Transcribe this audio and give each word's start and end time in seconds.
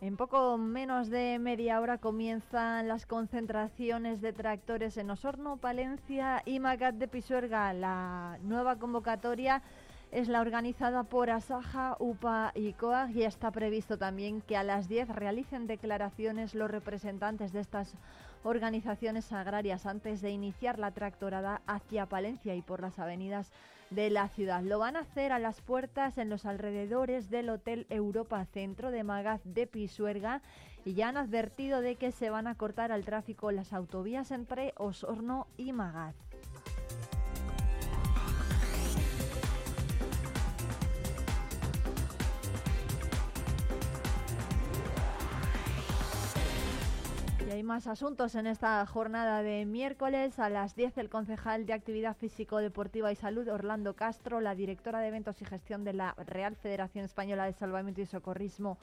En 0.00 0.16
poco 0.16 0.58
menos 0.58 1.08
de 1.08 1.38
media 1.38 1.80
hora 1.80 1.98
comienzan 1.98 2.86
las 2.86 3.06
concentraciones 3.06 4.20
de 4.20 4.32
tractores 4.32 4.96
en 4.96 5.10
Osorno, 5.10 5.56
Palencia 5.56 6.42
y 6.44 6.60
Magat 6.60 6.96
de 6.96 7.08
Pisuerga. 7.08 7.72
La 7.72 8.38
nueva 8.42 8.76
convocatoria 8.76 9.62
es 10.12 10.28
la 10.28 10.42
organizada 10.42 11.04
por 11.04 11.30
Asaja, 11.30 11.96
UPA 11.98 12.52
y 12.54 12.74
COAG 12.74 13.16
y 13.16 13.22
está 13.24 13.50
previsto 13.50 13.96
también 13.96 14.42
que 14.42 14.58
a 14.58 14.62
las 14.62 14.86
10 14.86 15.08
realicen 15.08 15.66
declaraciones 15.66 16.54
los 16.54 16.70
representantes 16.70 17.52
de 17.54 17.60
estas 17.60 17.94
organizaciones 18.44 19.32
agrarias 19.32 19.86
antes 19.86 20.20
de 20.20 20.30
iniciar 20.30 20.78
la 20.78 20.90
tractorada 20.90 21.62
hacia 21.66 22.06
Palencia 22.06 22.54
y 22.54 22.60
por 22.60 22.82
las 22.82 22.98
avenidas 22.98 23.52
de 23.88 24.10
la 24.10 24.28
ciudad. 24.28 24.62
Lo 24.62 24.78
van 24.78 24.96
a 24.96 25.00
hacer 25.00 25.32
a 25.32 25.38
las 25.38 25.62
puertas 25.62 26.18
en 26.18 26.28
los 26.28 26.44
alrededores 26.44 27.30
del 27.30 27.48
Hotel 27.48 27.86
Europa 27.88 28.44
Centro 28.44 28.90
de 28.90 29.04
Magaz 29.04 29.40
de 29.44 29.66
Pisuerga 29.66 30.42
y 30.84 30.92
ya 30.92 31.08
han 31.08 31.16
advertido 31.16 31.80
de 31.80 31.96
que 31.96 32.12
se 32.12 32.28
van 32.28 32.48
a 32.48 32.54
cortar 32.56 32.92
al 32.92 33.06
tráfico 33.06 33.50
las 33.50 33.72
autovías 33.72 34.30
entre 34.30 34.74
Osorno 34.76 35.46
y 35.56 35.72
Magaz. 35.72 36.16
Hay 47.52 47.62
más 47.62 47.86
asuntos 47.86 48.34
en 48.34 48.46
esta 48.46 48.84
jornada 48.86 49.42
de 49.42 49.66
miércoles. 49.66 50.38
A 50.38 50.48
las 50.48 50.74
10 50.74 50.96
el 50.96 51.10
concejal 51.10 51.66
de 51.66 51.74
Actividad 51.74 52.16
Físico-Deportiva 52.16 53.12
y 53.12 53.16
Salud, 53.16 53.46
Orlando 53.48 53.94
Castro, 53.94 54.40
la 54.40 54.54
directora 54.54 55.00
de 55.00 55.08
Eventos 55.08 55.42
y 55.42 55.44
Gestión 55.44 55.84
de 55.84 55.92
la 55.92 56.14
Real 56.26 56.56
Federación 56.56 57.04
Española 57.04 57.44
de 57.44 57.52
Salvamento 57.52 58.00
y 58.00 58.06
Socorrismo, 58.06 58.78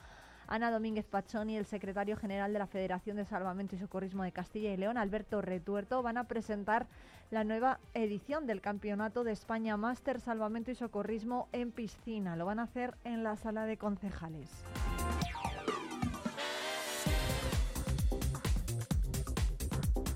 Ana 0.48 0.70
Domínguez 0.70 1.08
Pachón 1.08 1.50
y 1.50 1.58
el 1.58 1.66
secretario 1.66 2.16
general 2.16 2.54
de 2.54 2.60
la 2.60 2.68
Federación 2.68 3.18
de 3.18 3.26
Salvamento 3.26 3.76
y 3.76 3.80
Socorrismo 3.80 4.24
de 4.24 4.32
Castilla 4.32 4.72
y 4.72 4.78
León, 4.78 4.98
Alberto 4.98 5.42
Retuerto, 5.42 6.04
van 6.04 6.18
a 6.18 6.26
presentar 6.26 6.86
la 7.32 7.44
nueva 7.44 7.80
edición 7.96 8.46
del 8.46 8.62
Campeonato 8.62 9.24
de 9.24 9.32
España 9.32 9.78
Máster 9.78 10.22
Salvamento 10.22 10.70
y 10.70 10.76
Socorrismo 10.76 11.50
en 11.54 11.72
piscina. 11.72 12.36
Lo 12.36 12.46
van 12.46 12.60
a 12.60 12.64
hacer 12.64 12.96
en 13.04 13.24
la 13.24 13.36
sala 13.36 13.66
de 13.66 13.78
concejales. 13.78 14.64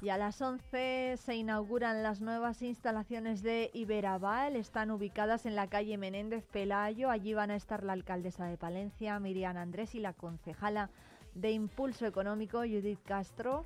Y 0.03 0.09
a 0.09 0.17
las 0.17 0.41
11 0.41 1.15
se 1.15 1.35
inauguran 1.35 2.03
las 2.03 2.19
nuevas 2.19 2.61
instalaciones 2.61 3.41
de 3.41 3.71
Iberaval. 3.73 4.57
Están 4.57 4.91
ubicadas 4.91 5.45
en 5.45 5.55
la 5.55 5.67
calle 5.67 5.97
Menéndez 5.97 6.43
Pelayo. 6.45 7.09
Allí 7.09 7.33
van 7.33 7.51
a 7.51 7.55
estar 7.55 7.85
la 7.85 7.93
alcaldesa 7.93 8.45
de 8.45 8.57
Palencia, 8.57 9.17
Miriam 9.21 9.55
Andrés, 9.55 9.95
y 9.95 9.99
la 9.99 10.11
concejala 10.11 10.89
de 11.35 11.51
Impulso 11.51 12.05
Económico, 12.05 12.57
Judith 12.63 12.99
Castro. 13.05 13.63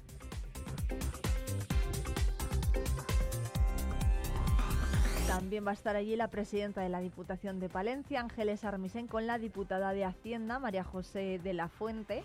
También 5.25 5.65
va 5.65 5.71
a 5.71 5.73
estar 5.73 5.95
allí 5.95 6.15
la 6.15 6.27
presidenta 6.27 6.81
de 6.81 6.89
la 6.89 6.99
Diputación 6.99 7.59
de 7.59 7.67
Palencia, 7.67 8.21
Ángeles 8.21 8.63
Armisen, 8.63 9.07
con 9.07 9.25
la 9.25 9.39
diputada 9.39 9.91
de 9.91 10.05
Hacienda, 10.05 10.59
María 10.59 10.83
José 10.83 11.39
de 11.43 11.53
la 11.55 11.67
Fuente. 11.67 12.23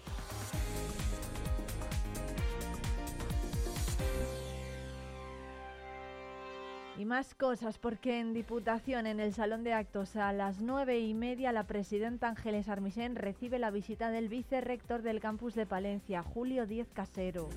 Y 7.03 7.05
más 7.05 7.35
cosas, 7.35 7.79
porque 7.79 8.21
en 8.21 8.33
Diputación, 8.33 9.09
en 9.09 9.19
el 9.19 9.35
Salón 9.35 9.65
de 9.65 9.73
Actos, 9.73 10.15
a 10.15 10.33
las 10.33 10.61
nueve 10.61 11.01
y 11.01 11.15
media, 11.15 11.51
la 11.51 11.65
presidenta 11.65 12.29
Ángeles 12.29 12.69
Armisen 12.69 13.17
recibe 13.17 13.59
la 13.59 13.73
visita 13.73 14.13
del 14.13 14.29
vicerrector 14.29 15.03
del 15.03 15.19
campus 15.19 15.57
de 15.57 15.67
Palencia, 15.67 16.23
Julio 16.23 16.65
Díez 16.65 16.87
Casero. 16.93 17.49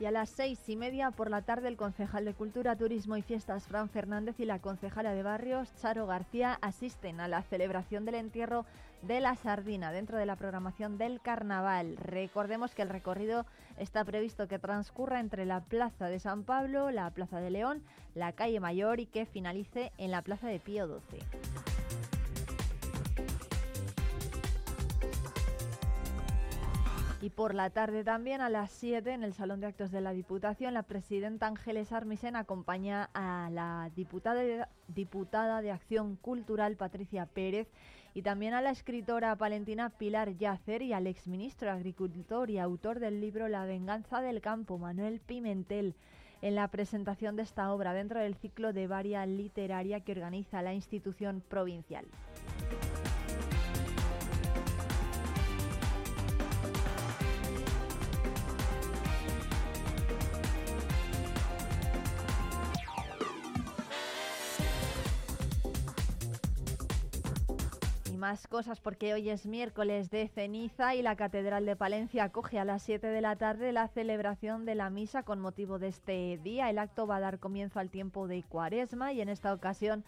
Y 0.00 0.06
a 0.06 0.10
las 0.10 0.30
seis 0.30 0.66
y 0.66 0.76
media 0.76 1.10
por 1.10 1.28
la 1.28 1.42
tarde 1.42 1.68
el 1.68 1.76
concejal 1.76 2.24
de 2.24 2.32
Cultura, 2.32 2.74
Turismo 2.74 3.18
y 3.18 3.22
Fiestas, 3.22 3.66
Fran 3.66 3.90
Fernández, 3.90 4.40
y 4.40 4.46
la 4.46 4.58
concejala 4.58 5.12
de 5.12 5.22
Barrios, 5.22 5.74
Charo 5.76 6.06
García, 6.06 6.58
asisten 6.62 7.20
a 7.20 7.28
la 7.28 7.42
celebración 7.42 8.06
del 8.06 8.14
entierro 8.14 8.64
de 9.02 9.20
la 9.20 9.36
sardina 9.36 9.92
dentro 9.92 10.16
de 10.16 10.24
la 10.24 10.36
programación 10.36 10.96
del 10.96 11.20
carnaval. 11.20 11.98
Recordemos 11.98 12.74
que 12.74 12.80
el 12.80 12.88
recorrido 12.88 13.44
está 13.76 14.02
previsto 14.02 14.48
que 14.48 14.58
transcurra 14.58 15.20
entre 15.20 15.44
la 15.44 15.60
Plaza 15.60 16.06
de 16.06 16.18
San 16.18 16.44
Pablo, 16.44 16.90
la 16.90 17.10
Plaza 17.10 17.38
de 17.38 17.50
León, 17.50 17.82
la 18.14 18.32
calle 18.32 18.58
Mayor 18.58 19.00
y 19.00 19.06
que 19.06 19.26
finalice 19.26 19.92
en 19.98 20.12
la 20.12 20.22
Plaza 20.22 20.46
de 20.46 20.60
Pío 20.60 20.86
XII. 21.10 21.79
Y 27.22 27.28
por 27.28 27.54
la 27.54 27.68
tarde 27.68 28.02
también 28.02 28.40
a 28.40 28.48
las 28.48 28.70
7 28.70 29.12
en 29.12 29.24
el 29.24 29.34
Salón 29.34 29.60
de 29.60 29.66
Actos 29.66 29.90
de 29.90 30.00
la 30.00 30.12
Diputación, 30.12 30.72
la 30.72 30.84
presidenta 30.84 31.46
Ángeles 31.46 31.92
Armisen 31.92 32.34
acompaña 32.34 33.10
a 33.12 33.50
la 33.52 33.90
diputada 33.94 34.40
de, 34.40 34.64
diputada 34.88 35.60
de 35.60 35.70
Acción 35.70 36.16
Cultural 36.16 36.76
Patricia 36.76 37.26
Pérez 37.26 37.68
y 38.14 38.22
también 38.22 38.54
a 38.54 38.62
la 38.62 38.70
escritora 38.70 39.36
palentina 39.36 39.90
Pilar 39.90 40.36
Yacer 40.38 40.80
y 40.80 40.94
al 40.94 41.06
exministro 41.06 41.70
agricultor 41.70 42.48
y 42.48 42.58
autor 42.58 43.00
del 43.00 43.20
libro 43.20 43.48
La 43.48 43.66
venganza 43.66 44.22
del 44.22 44.40
campo, 44.40 44.78
Manuel 44.78 45.20
Pimentel 45.20 45.94
en 46.42 46.54
la 46.54 46.68
presentación 46.68 47.36
de 47.36 47.42
esta 47.42 47.72
obra 47.72 47.92
dentro 47.92 48.20
del 48.20 48.34
ciclo 48.34 48.72
de 48.72 48.86
varia 48.86 49.26
literaria 49.26 50.00
que 50.00 50.12
organiza 50.12 50.62
la 50.62 50.72
institución 50.72 51.42
provincial. 51.46 52.06
Más 68.20 68.46
cosas 68.46 68.80
porque 68.80 69.14
hoy 69.14 69.30
es 69.30 69.46
miércoles 69.46 70.10
de 70.10 70.28
ceniza 70.28 70.94
y 70.94 71.00
la 71.00 71.16
Catedral 71.16 71.64
de 71.64 71.74
Palencia 71.74 72.24
acoge 72.24 72.58
a 72.58 72.66
las 72.66 72.82
7 72.82 73.06
de 73.06 73.20
la 73.22 73.34
tarde 73.36 73.72
la 73.72 73.88
celebración 73.88 74.66
de 74.66 74.74
la 74.74 74.90
misa 74.90 75.22
con 75.22 75.40
motivo 75.40 75.78
de 75.78 75.88
este 75.88 76.38
día. 76.44 76.68
El 76.68 76.78
acto 76.78 77.06
va 77.06 77.16
a 77.16 77.20
dar 77.20 77.38
comienzo 77.38 77.80
al 77.80 77.88
tiempo 77.88 78.28
de 78.28 78.42
cuaresma 78.42 79.14
y 79.14 79.22
en 79.22 79.30
esta 79.30 79.54
ocasión 79.54 80.04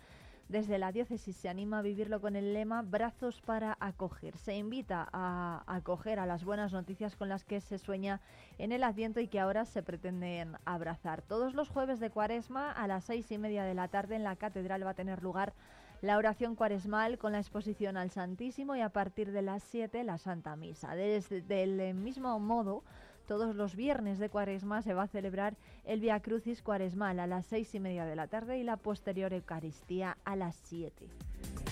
desde 0.50 0.78
la 0.78 0.92
diócesis 0.92 1.34
se 1.34 1.48
anima 1.48 1.78
a 1.78 1.82
vivirlo 1.82 2.20
con 2.20 2.36
el 2.36 2.52
lema 2.52 2.82
Brazos 2.82 3.40
para 3.40 3.78
acoger. 3.80 4.36
Se 4.36 4.56
invita 4.56 5.08
a 5.10 5.62
acoger 5.66 6.18
a 6.18 6.26
las 6.26 6.44
buenas 6.44 6.70
noticias 6.74 7.16
con 7.16 7.30
las 7.30 7.44
que 7.44 7.62
se 7.62 7.78
sueña 7.78 8.20
en 8.58 8.72
el 8.72 8.84
Adviento 8.84 9.20
y 9.20 9.28
que 9.28 9.40
ahora 9.40 9.64
se 9.64 9.82
pretenden 9.82 10.58
abrazar. 10.66 11.22
Todos 11.22 11.54
los 11.54 11.70
jueves 11.70 11.98
de 11.98 12.10
Cuaresma 12.10 12.72
a 12.72 12.86
las 12.86 13.04
seis 13.04 13.32
y 13.32 13.38
media 13.38 13.64
de 13.64 13.72
la 13.72 13.88
tarde 13.88 14.16
en 14.16 14.24
la 14.24 14.36
catedral 14.36 14.84
va 14.84 14.90
a 14.90 14.94
tener 14.94 15.22
lugar 15.22 15.54
la 16.02 16.18
oración 16.18 16.56
cuaresmal 16.56 17.16
con 17.16 17.32
la 17.32 17.38
exposición 17.38 17.96
al 17.96 18.10
Santísimo 18.10 18.74
y 18.74 18.80
a 18.80 18.90
partir 18.90 19.30
de 19.30 19.40
las 19.40 19.62
7 19.62 20.02
la 20.04 20.18
Santa 20.18 20.56
Misa. 20.56 20.94
Desde 20.96 21.62
el 21.62 21.94
mismo 21.94 22.38
modo, 22.40 22.82
todos 23.28 23.54
los 23.54 23.76
viernes 23.76 24.18
de 24.18 24.28
cuaresma 24.28 24.82
se 24.82 24.94
va 24.94 25.04
a 25.04 25.08
celebrar 25.08 25.56
el 25.84 26.00
Via 26.00 26.20
Crucis 26.20 26.60
cuaresmal 26.60 27.20
a 27.20 27.28
las 27.28 27.46
seis 27.46 27.74
y 27.74 27.80
media 27.80 28.04
de 28.04 28.16
la 28.16 28.26
tarde 28.26 28.58
y 28.58 28.64
la 28.64 28.76
posterior 28.76 29.32
Eucaristía 29.32 30.18
a 30.24 30.34
las 30.34 30.56
7. 30.64 31.71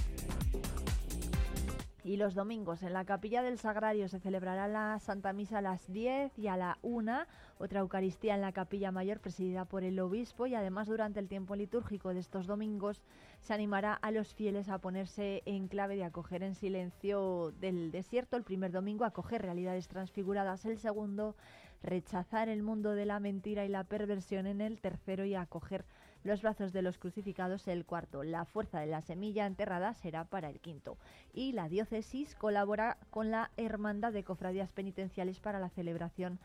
Y 2.03 2.17
los 2.17 2.35
domingos 2.35 2.83
en 2.83 2.95
la 2.95 3.05
capilla 3.05 3.43
del 3.43 3.59
Sagrario 3.59 4.09
se 4.09 4.21
celebrará 4.21 4.69
la 4.69 4.99
Santa 5.01 5.33
Misa 5.33 5.59
a 5.59 5.63
las 5.63 5.93
10 5.93 6.39
y 6.39 6.49
a 6.49 6.57
la 6.57 6.79
1, 6.83 7.27
otra 7.59 7.81
Eucaristía 7.81 8.35
en 8.35 8.41
la 8.41 8.53
capilla 8.53 8.91
mayor 8.91 9.21
presidida 9.21 9.67
por 9.67 9.85
el 9.85 10.01
obispo 10.01 10.47
y 10.47 10.55
además 10.55 10.89
durante 10.89 11.21
el 11.21 11.29
tiempo 11.29 11.57
litúrgico 11.57 12.15
de 12.15 12.21
estos 12.21 12.47
domingos 12.47 13.03
se 13.41 13.53
animará 13.53 13.93
a 13.95 14.11
los 14.11 14.35
fieles 14.35 14.69
a 14.69 14.79
ponerse 14.79 15.43
en 15.45 15.69
clave 15.69 15.97
de 15.97 16.05
acoger 16.05 16.43
en 16.43 16.55
silencio 16.55 17.53
del 17.61 17.91
desierto. 17.91 18.37
El 18.37 18.45
primer 18.45 18.73
domingo 18.73 19.05
acoger 19.05 19.43
realidades 19.43 19.89
transfiguradas, 19.89 20.65
el 20.65 20.79
segundo 20.79 21.37
rechazar 21.83 22.49
el 22.49 22.63
mundo 22.63 22.93
de 22.93 23.07
la 23.07 23.21
mentira 23.21 23.65
y 23.65 23.69
la 23.69 23.85
perversión 23.85 24.47
en 24.47 24.61
el 24.61 24.81
tercero 24.81 25.25
y 25.25 25.35
acoger 25.35 25.85
los 26.25 26.43
brazos 26.43 26.73
de 26.73 26.83
los 26.83 26.99
crucificados 26.99 27.69
el 27.69 27.85
cuarto. 27.85 28.23
La 28.23 28.45
fuerza 28.45 28.81
de 28.81 28.87
la 28.87 29.03
semilla 29.03 29.47
enterrada 29.47 29.95
será 29.95 30.25
para 30.25 30.49
el 30.49 30.61
quinto. 30.61 30.99
Y 31.33 31.53
la 31.53 31.69
diócesis 31.69 32.35
colabora 32.35 32.99
con 33.11 33.31
la 33.31 33.51
Hermandad 33.57 34.13
de 34.13 34.25
Cofradías 34.25 34.73
Penitenciales 34.73 35.41
para 35.41 35.59
la 35.59 35.71
celebración 35.71 36.39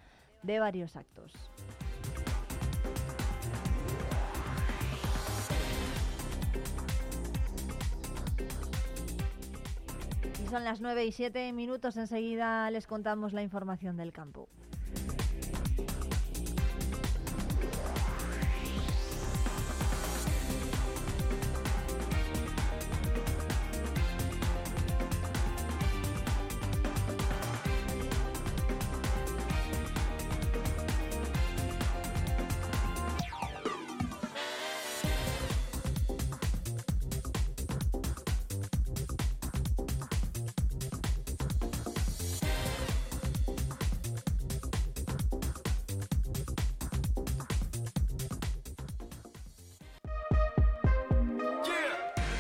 de 0.44 0.60
varios 0.60 0.95
actos. 0.95 1.33
Son 10.50 10.63
las 10.63 10.80
9 10.80 11.06
y 11.06 11.12
7 11.12 11.51
minutos. 11.51 11.98
Enseguida 11.98 12.69
les 12.72 12.88
contamos 12.88 13.33
la 13.33 13.42
información 13.42 13.98
del 13.98 14.13
campo. 14.13 14.48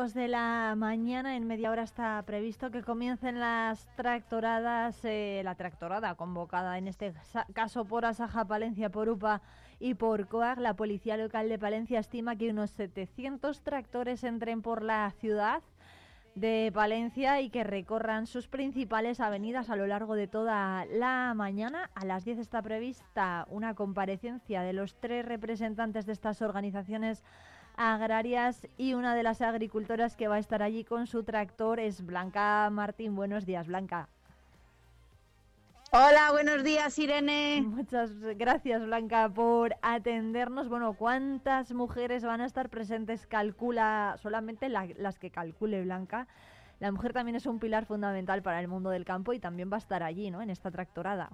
De 0.00 0.28
la 0.28 0.74
mañana, 0.78 1.36
en 1.36 1.46
media 1.46 1.70
hora 1.70 1.82
está 1.82 2.22
previsto 2.22 2.70
que 2.70 2.82
comiencen 2.82 3.38
las 3.38 3.86
tractoradas, 3.96 4.98
eh, 5.04 5.42
la 5.44 5.56
tractorada 5.56 6.14
convocada 6.14 6.78
en 6.78 6.88
este 6.88 7.12
caso 7.52 7.84
por 7.84 8.06
Asaja 8.06 8.46
Palencia, 8.46 8.88
por 8.88 9.10
UPA 9.10 9.42
y 9.78 9.92
por 9.92 10.26
COAG. 10.26 10.58
La 10.58 10.72
Policía 10.72 11.18
Local 11.18 11.50
de 11.50 11.58
Palencia 11.58 12.00
estima 12.00 12.36
que 12.36 12.48
unos 12.48 12.70
700 12.70 13.60
tractores 13.60 14.24
entren 14.24 14.62
por 14.62 14.82
la 14.82 15.10
ciudad 15.20 15.62
de 16.34 16.70
Palencia 16.72 17.42
y 17.42 17.50
que 17.50 17.62
recorran 17.62 18.26
sus 18.26 18.48
principales 18.48 19.20
avenidas 19.20 19.68
a 19.68 19.76
lo 19.76 19.86
largo 19.86 20.14
de 20.14 20.28
toda 20.28 20.86
la 20.86 21.34
mañana. 21.36 21.90
A 21.94 22.06
las 22.06 22.24
10 22.24 22.38
está 22.38 22.62
prevista 22.62 23.46
una 23.50 23.74
comparecencia 23.74 24.62
de 24.62 24.72
los 24.72 24.98
tres 24.98 25.26
representantes 25.26 26.06
de 26.06 26.12
estas 26.12 26.40
organizaciones 26.40 27.22
agrarias 27.76 28.66
y 28.76 28.94
una 28.94 29.14
de 29.14 29.22
las 29.22 29.40
agricultoras 29.40 30.16
que 30.16 30.28
va 30.28 30.36
a 30.36 30.38
estar 30.38 30.62
allí 30.62 30.84
con 30.84 31.06
su 31.06 31.22
tractor 31.24 31.80
es 31.80 32.04
Blanca 32.04 32.68
Martín. 32.70 33.16
Buenos 33.16 33.46
días, 33.46 33.66
Blanca. 33.66 34.08
Hola, 35.92 36.30
buenos 36.30 36.62
días, 36.62 36.96
Irene. 37.00 37.62
Muchas 37.66 38.12
gracias, 38.36 38.80
Blanca, 38.82 39.28
por 39.28 39.74
atendernos. 39.82 40.68
Bueno, 40.68 40.92
¿cuántas 40.92 41.72
mujeres 41.72 42.22
van 42.22 42.40
a 42.40 42.46
estar 42.46 42.68
presentes? 42.68 43.26
Calcula 43.26 44.16
solamente 44.22 44.68
las 44.68 45.18
que 45.18 45.30
calcule 45.30 45.82
Blanca. 45.82 46.28
La 46.78 46.92
mujer 46.92 47.12
también 47.12 47.34
es 47.34 47.44
un 47.44 47.58
pilar 47.58 47.86
fundamental 47.86 48.40
para 48.40 48.60
el 48.60 48.68
mundo 48.68 48.90
del 48.90 49.04
campo 49.04 49.32
y 49.32 49.40
también 49.40 49.70
va 49.70 49.76
a 49.76 49.78
estar 49.78 50.04
allí, 50.04 50.30
¿no? 50.30 50.40
En 50.40 50.50
esta 50.50 50.70
tractorada. 50.70 51.28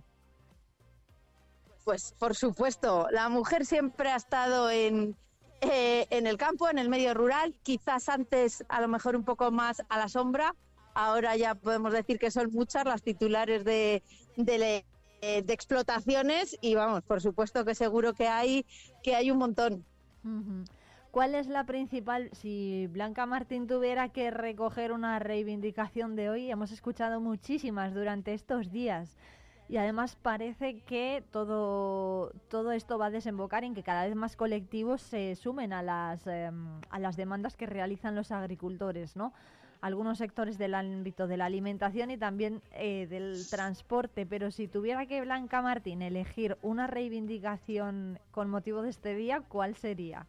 Pues 1.84 2.14
por 2.18 2.34
supuesto, 2.34 3.08
la 3.12 3.28
mujer 3.28 3.66
siempre 3.66 4.10
ha 4.10 4.16
estado 4.16 4.70
en, 4.70 5.16
eh, 5.61 6.06
en 6.11 6.26
el 6.26 6.37
campo, 6.37 6.69
en 6.69 6.79
el 6.79 6.88
medio 6.88 7.14
rural, 7.14 7.55
quizás 7.62 8.08
antes 8.08 8.64
a 8.69 8.81
lo 8.81 8.88
mejor 8.88 9.17
un 9.17 9.25
poco 9.25 9.50
más 9.50 9.82
a 9.88 9.99
la 9.99 10.08
sombra, 10.08 10.55
ahora 10.94 11.37
ya 11.37 11.55
podemos 11.55 11.93
decir 11.93 12.19
que 12.19 12.31
son 12.31 12.50
muchas 12.53 12.85
las 12.85 13.03
titulares 13.03 13.64
de, 13.64 14.03
de, 14.37 14.85
explotaciones 15.23 16.56
y 16.61 16.75
vamos, 16.75 17.03
por 17.03 17.20
supuesto 17.20 17.64
que 17.64 17.75
seguro 17.75 18.12
que 18.14 18.29
hay, 18.29 18.67
que 19.03 19.14
hay 19.14 19.31
un 19.31 19.38
montón. 19.38 19.85
¿Cuál 21.11 21.35
es 21.35 21.47
la 21.47 21.64
principal? 21.64 22.29
Si 22.32 22.88
Blanca 22.88 23.25
Martín 23.25 23.67
tuviera 23.67 24.11
que 24.11 24.31
recoger 24.31 24.93
una 24.93 25.19
reivindicación 25.19 26.17
de 26.17 26.29
hoy, 26.29 26.50
hemos 26.50 26.73
escuchado 26.73 27.20
muchísimas 27.20 27.94
durante 27.94 28.35
estos 28.35 28.70
días 28.70 29.17
y 29.68 29.78
además 29.78 30.16
parece 30.16 30.80
que 30.80 31.24
todo, 31.30 32.30
todo 32.48 32.72
esto 32.72 32.98
va 32.98 33.06
a 33.06 33.10
desembocar 33.10 33.64
en 33.64 33.74
que 33.74 33.82
cada 33.82 34.06
vez 34.06 34.14
más 34.14 34.36
colectivos 34.36 35.02
se 35.02 35.34
sumen 35.34 35.72
a 35.72 35.82
las, 35.82 36.26
em, 36.26 36.80
a 36.90 36.98
las 36.98 37.16
demandas 37.16 37.56
que 37.56 37.66
realizan 37.66 38.14
los 38.14 38.30
agricultores, 38.30 39.16
¿no? 39.16 39.32
Algunos 39.80 40.18
sectores 40.18 40.56
del 40.56 40.74
ámbito 40.74 41.26
de 41.26 41.36
la 41.36 41.46
alimentación 41.46 42.10
y 42.10 42.16
también 42.16 42.62
eh, 42.72 43.06
del 43.08 43.44
transporte, 43.50 44.24
pero 44.24 44.50
si 44.50 44.68
tuviera 44.68 45.06
que 45.06 45.20
Blanca 45.20 45.62
Martín 45.62 46.00
elegir 46.00 46.56
una 46.62 46.86
reivindicación 46.86 48.19
con 48.30 48.48
motivo 48.48 48.82
de 48.82 48.90
este 48.90 49.14
día, 49.14 49.42
¿cuál 49.48 49.74
sería? 49.74 50.26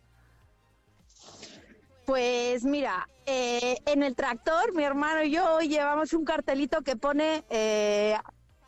Pues 2.06 2.64
mira, 2.64 3.08
eh, 3.26 3.78
en 3.86 4.02
el 4.02 4.16
tractor, 4.16 4.74
mi 4.74 4.84
hermano 4.84 5.24
y 5.24 5.32
yo 5.32 5.56
hoy 5.56 5.68
llevamos 5.68 6.14
un 6.14 6.24
cartelito 6.24 6.82
que 6.82 6.96
pone 6.96 7.44
eh, 7.50 8.16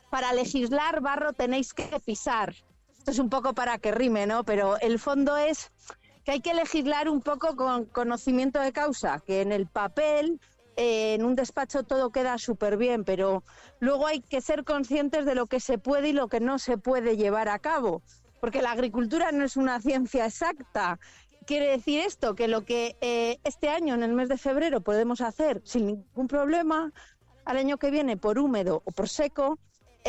para 0.10 0.34
legislar 0.34 1.02
barro 1.02 1.34
tenéis 1.34 1.74
que 1.74 1.88
pisar. 2.06 2.56
Esto 2.98 3.12
es 3.12 3.20
un 3.20 3.30
poco 3.30 3.54
para 3.54 3.78
que 3.78 3.92
rime, 3.92 4.28
¿no? 4.28 4.44
Pero 4.44 4.80
el 4.80 5.00
fondo 5.00 5.38
es 5.38 5.72
que 6.24 6.32
hay 6.32 6.42
que 6.42 6.54
legislar 6.54 7.10
un 7.10 7.22
poco 7.22 7.56
con 7.56 7.86
conocimiento 7.86 8.60
de 8.60 8.74
causa, 8.74 9.22
que 9.26 9.42
en 9.42 9.52
el 9.52 9.68
papel, 9.68 10.40
eh, 10.76 11.16
en 11.16 11.24
un 11.24 11.36
despacho 11.36 11.84
todo 11.84 12.12
queda 12.12 12.38
súper 12.38 12.78
bien, 12.78 13.04
pero 13.04 13.44
luego 13.80 14.08
hay 14.08 14.22
que 14.22 14.42
ser 14.42 14.64
conscientes 14.64 15.26
de 15.26 15.36
lo 15.36 15.48
que 15.48 15.60
se 15.60 15.78
puede 15.78 16.10
y 16.10 16.14
lo 16.14 16.28
que 16.28 16.40
no 16.40 16.60
se 16.60 16.78
puede 16.78 17.18
llevar 17.18 17.50
a 17.50 17.60
cabo, 17.60 18.02
porque 18.42 18.62
la 18.62 18.72
agricultura 18.72 19.32
no 19.32 19.44
es 19.44 19.58
una 19.58 19.80
ciencia 19.82 20.26
exacta. 20.26 21.00
Quiere 21.46 21.68
decir 21.68 22.02
esto, 22.02 22.36
que 22.36 22.48
lo 22.48 22.64
que 22.64 22.96
eh, 23.02 23.40
este 23.44 23.70
año, 23.70 23.96
en 23.96 24.04
el 24.04 24.14
mes 24.14 24.30
de 24.30 24.38
febrero, 24.38 24.82
podemos 24.82 25.22
hacer 25.22 25.62
sin 25.66 25.88
ningún 25.88 26.28
problema, 26.28 26.92
al 27.46 27.58
año 27.58 27.78
que 27.78 27.90
viene 27.90 28.18
por 28.18 28.38
húmedo 28.38 28.84
o 28.86 28.92
por 28.92 29.10
seco, 29.10 29.58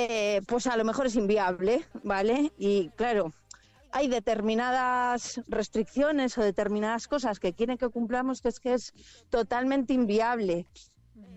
eh, 0.02 0.42
pues 0.46 0.66
a 0.66 0.76
lo 0.76 0.84
mejor 0.84 1.06
es 1.06 1.16
inviable, 1.16 1.84
¿vale? 2.02 2.52
Y 2.56 2.88
claro, 2.96 3.34
hay 3.92 4.08
determinadas 4.08 5.42
restricciones 5.46 6.38
o 6.38 6.42
determinadas 6.42 7.06
cosas 7.06 7.38
que 7.38 7.52
quieren 7.52 7.76
que 7.76 7.88
cumplamos 7.90 8.40
que 8.40 8.48
es 8.48 8.60
que 8.60 8.72
es 8.72 8.94
totalmente 9.28 9.92
inviable. 9.92 10.66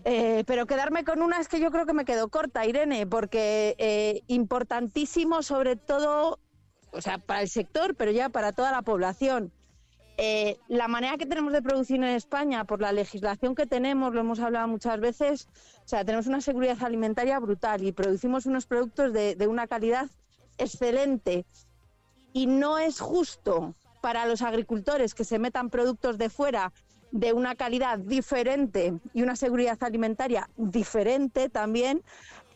Eh, 0.06 0.44
pero 0.46 0.66
quedarme 0.66 1.04
con 1.04 1.20
una 1.20 1.40
es 1.40 1.48
que 1.48 1.60
yo 1.60 1.70
creo 1.70 1.84
que 1.84 1.92
me 1.92 2.06
quedo 2.06 2.28
corta, 2.28 2.64
Irene, 2.64 3.06
porque 3.06 3.74
eh, 3.78 4.22
importantísimo 4.28 5.42
sobre 5.42 5.76
todo, 5.76 6.38
o 6.92 7.00
sea, 7.02 7.18
para 7.18 7.42
el 7.42 7.48
sector, 7.50 7.94
pero 7.94 8.12
ya 8.12 8.30
para 8.30 8.52
toda 8.52 8.72
la 8.72 8.80
población. 8.80 9.52
Eh, 10.16 10.58
la 10.68 10.86
manera 10.86 11.18
que 11.18 11.26
tenemos 11.26 11.52
de 11.52 11.62
producir 11.62 11.96
en 11.96 12.04
España, 12.04 12.64
por 12.64 12.80
la 12.80 12.92
legislación 12.92 13.54
que 13.54 13.66
tenemos, 13.66 14.14
lo 14.14 14.20
hemos 14.20 14.38
hablado 14.38 14.68
muchas 14.68 15.00
veces, 15.00 15.48
o 15.84 15.88
sea, 15.88 16.04
tenemos 16.04 16.28
una 16.28 16.40
seguridad 16.40 16.80
alimentaria 16.82 17.38
brutal 17.40 17.82
y 17.82 17.92
producimos 17.92 18.46
unos 18.46 18.66
productos 18.66 19.12
de, 19.12 19.34
de 19.34 19.46
una 19.48 19.66
calidad 19.66 20.08
excelente. 20.58 21.44
Y 22.32 22.46
no 22.46 22.78
es 22.78 23.00
justo 23.00 23.74
para 24.00 24.26
los 24.26 24.42
agricultores 24.42 25.14
que 25.14 25.24
se 25.24 25.38
metan 25.38 25.70
productos 25.70 26.18
de 26.18 26.30
fuera 26.30 26.72
de 27.10 27.32
una 27.32 27.54
calidad 27.54 27.98
diferente 27.98 28.92
y 29.14 29.22
una 29.22 29.36
seguridad 29.36 29.78
alimentaria 29.82 30.50
diferente 30.56 31.48
también, 31.48 32.02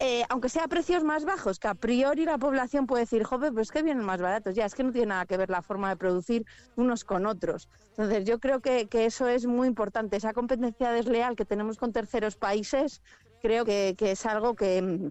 eh, 0.01 0.23
aunque 0.29 0.49
sea 0.49 0.65
a 0.65 0.69
precios 0.69 1.03
más 1.03 1.25
bajos, 1.25 1.59
que 1.59 1.67
a 1.67 1.75
priori 1.75 2.25
la 2.25 2.39
población 2.39 2.87
puede 2.87 3.03
decir, 3.03 3.25
joven, 3.25 3.53
pues 3.53 3.73
que 3.73 3.83
vienen 3.83 4.05
más 4.05 4.21
baratos, 4.21 4.55
ya 4.55 4.65
es 4.65 4.75
que 4.75 4.85
no 4.85 4.93
tiene 4.93 5.09
nada 5.09 5.27
que 5.27 5.37
ver 5.37 5.51
la 5.51 5.61
forma 5.61 5.89
de 5.89 5.97
producir 5.97 6.47
unos 6.77 7.05
con 7.05 7.27
otros. 7.27 7.69
Entonces 7.91 8.25
yo 8.25 8.39
creo 8.39 8.61
que, 8.61 8.89
eso 8.93 9.27
es 9.27 9.47
muy 9.47 9.67
importante, 9.67 10.17
esa 10.17 10.33
competencia 10.33 10.93
desleal 10.93 11.35
que 11.35 11.45
tenemos 11.45 11.79
con 11.79 11.93
terceros 11.93 12.37
países 12.37 13.03
creo 13.43 13.65
que, 13.65 13.97
es 13.99 14.27
algo 14.27 14.55
que, 14.55 15.11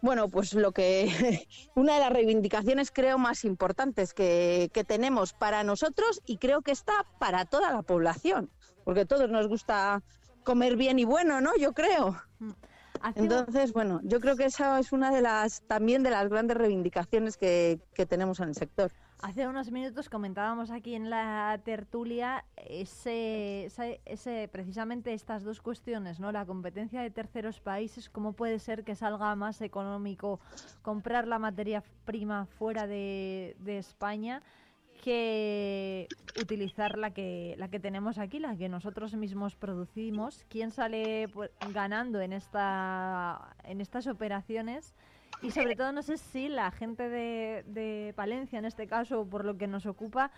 bueno, 0.00 0.28
pues 0.28 0.52
lo 0.54 0.72
que 0.72 1.46
una 1.76 1.94
de 1.94 2.00
las 2.00 2.12
reivindicaciones 2.12 2.90
creo 2.90 3.18
más 3.18 3.44
importantes 3.44 4.14
que, 4.14 4.68
que, 4.72 4.82
tenemos 4.82 5.32
para 5.32 5.62
nosotros 5.62 6.20
y 6.26 6.38
creo 6.38 6.62
que 6.62 6.72
está 6.72 7.06
para 7.20 7.44
toda 7.44 7.72
la 7.72 7.82
población, 7.82 8.50
porque 8.84 9.02
a 9.02 9.06
todos 9.06 9.30
nos 9.30 9.46
gusta 9.46 10.02
comer 10.42 10.76
bien 10.76 10.98
y 10.98 11.04
bueno, 11.04 11.40
¿no? 11.40 11.54
Yo 11.56 11.72
creo. 11.72 12.20
Entonces, 13.14 13.72
bueno, 13.72 14.00
yo 14.04 14.20
creo 14.20 14.36
que 14.36 14.44
esa 14.44 14.78
es 14.78 14.92
una 14.92 15.10
de 15.10 15.22
las 15.22 15.62
también 15.62 16.02
de 16.02 16.10
las 16.10 16.28
grandes 16.28 16.56
reivindicaciones 16.56 17.36
que, 17.36 17.80
que 17.94 18.06
tenemos 18.06 18.40
en 18.40 18.48
el 18.48 18.54
sector. 18.54 18.92
Hace 19.22 19.46
unos 19.46 19.70
minutos 19.70 20.08
comentábamos 20.08 20.72
aquí 20.72 20.96
en 20.96 21.08
la 21.08 21.60
tertulia 21.64 22.44
ese, 22.56 23.70
ese, 24.04 24.48
precisamente 24.48 25.14
estas 25.14 25.44
dos 25.44 25.60
cuestiones, 25.60 26.18
¿no? 26.18 26.32
La 26.32 26.44
competencia 26.44 27.02
de 27.02 27.10
terceros 27.10 27.60
países, 27.60 28.10
cómo 28.10 28.32
puede 28.32 28.58
ser 28.58 28.82
que 28.82 28.96
salga 28.96 29.36
más 29.36 29.60
económico 29.60 30.40
comprar 30.82 31.28
la 31.28 31.38
materia 31.38 31.84
prima 32.04 32.46
fuera 32.46 32.88
de, 32.88 33.56
de 33.60 33.78
España 33.78 34.42
que 35.02 36.06
utilizar 36.40 36.96
la 36.96 37.10
que 37.10 37.56
la 37.58 37.68
que 37.68 37.80
tenemos 37.80 38.18
aquí, 38.18 38.38
la 38.38 38.56
que 38.56 38.68
nosotros 38.68 39.14
mismos 39.14 39.56
producimos. 39.56 40.46
¿Quién 40.48 40.70
sale 40.70 41.28
pues, 41.28 41.50
ganando 41.74 42.20
en 42.20 42.32
esta 42.32 43.54
en 43.64 43.80
estas 43.80 44.06
operaciones? 44.06 44.94
Y 45.42 45.50
sobre 45.50 45.74
todo 45.74 45.90
no 45.90 46.02
sé 46.02 46.18
si 46.18 46.48
la 46.48 46.70
gente 46.70 47.08
de, 47.08 47.64
de 47.66 48.12
Palencia, 48.14 48.60
en 48.60 48.64
este 48.64 48.86
caso, 48.86 49.26
por 49.26 49.44
lo 49.44 49.58
que 49.58 49.66
nos 49.66 49.86
ocupa, 49.86 50.30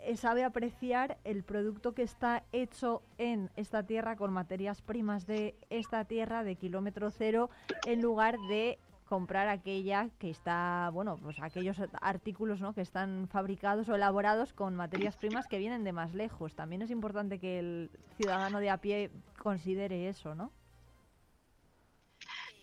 eh, 0.00 0.16
sabe 0.16 0.44
apreciar 0.44 1.16
el 1.24 1.42
producto 1.42 1.94
que 1.94 2.02
está 2.02 2.44
hecho 2.52 3.02
en 3.16 3.50
esta 3.56 3.82
tierra 3.82 4.16
con 4.16 4.32
materias 4.32 4.82
primas 4.82 5.26
de 5.26 5.56
esta 5.70 6.04
tierra 6.04 6.44
de 6.44 6.56
kilómetro 6.56 7.10
cero 7.10 7.48
en 7.86 8.02
lugar 8.02 8.36
de 8.50 8.78
comprar 9.08 9.48
aquella 9.48 10.10
que 10.18 10.28
está, 10.28 10.90
bueno, 10.92 11.18
pues 11.22 11.38
aquellos 11.40 11.76
artículos 12.00 12.60
¿no? 12.60 12.74
que 12.74 12.82
están 12.82 13.26
fabricados 13.28 13.88
o 13.88 13.94
elaborados 13.94 14.52
con 14.52 14.76
materias 14.76 15.16
primas 15.16 15.46
que 15.46 15.58
vienen 15.58 15.82
de 15.82 15.92
más 15.92 16.12
lejos. 16.14 16.54
También 16.54 16.82
es 16.82 16.90
importante 16.90 17.38
que 17.38 17.58
el 17.58 17.90
ciudadano 18.18 18.60
de 18.60 18.70
a 18.70 18.76
pie 18.76 19.10
considere 19.38 20.08
eso, 20.08 20.34
¿no? 20.34 20.52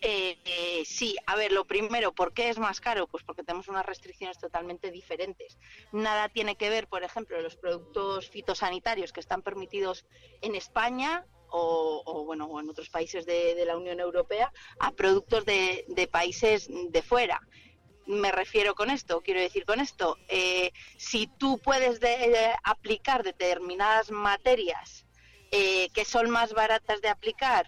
Eh, 0.01 0.37
eh, 0.45 0.83
sí, 0.85 1.15
a 1.25 1.35
ver, 1.35 1.51
lo 1.51 1.65
primero, 1.65 2.11
¿por 2.11 2.31
qué 2.31 2.49
es 2.49 2.59
más 2.59 2.79
caro? 2.79 3.07
Pues 3.07 3.23
porque 3.23 3.43
tenemos 3.43 3.67
unas 3.69 3.85
restricciones 3.85 4.37
totalmente 4.37 4.91
diferentes. 4.91 5.57
Nada 5.91 6.29
tiene 6.29 6.57
que 6.57 6.69
ver, 6.69 6.87
por 6.87 7.03
ejemplo, 7.03 7.41
los 7.41 7.55
productos 7.55 8.29
fitosanitarios 8.29 9.11
que 9.11 9.19
están 9.19 9.41
permitidos 9.41 10.05
en 10.41 10.53
España 10.53 11.25
o, 11.55 12.23
bueno, 12.25 12.45
o 12.45 12.59
en 12.59 12.69
otros 12.69 12.89
países 12.89 13.25
de, 13.25 13.63
la 13.65 13.77
Unión 13.77 13.99
Europea 13.99 14.51
a 14.79 14.91
productos 14.91 15.45
de, 15.45 16.09
países 16.11 16.69
de 16.69 17.01
fuera. 17.01 17.41
Me 18.05 18.31
refiero 18.31 18.75
con 18.75 18.91
esto, 18.91 19.21
quiero 19.21 19.39
decir 19.39 19.65
con 19.65 19.79
esto, 19.79 20.17
eh, 20.27 20.71
si 20.97 21.27
tú 21.39 21.57
puedes 21.57 21.99
aplicar 22.63 23.23
determinadas 23.23 24.11
materias 24.11 25.05
eh, 25.51 25.89
que 25.93 26.05
son 26.05 26.29
más 26.29 26.53
baratas 26.53 27.01
de 27.01 27.09
aplicar, 27.09 27.65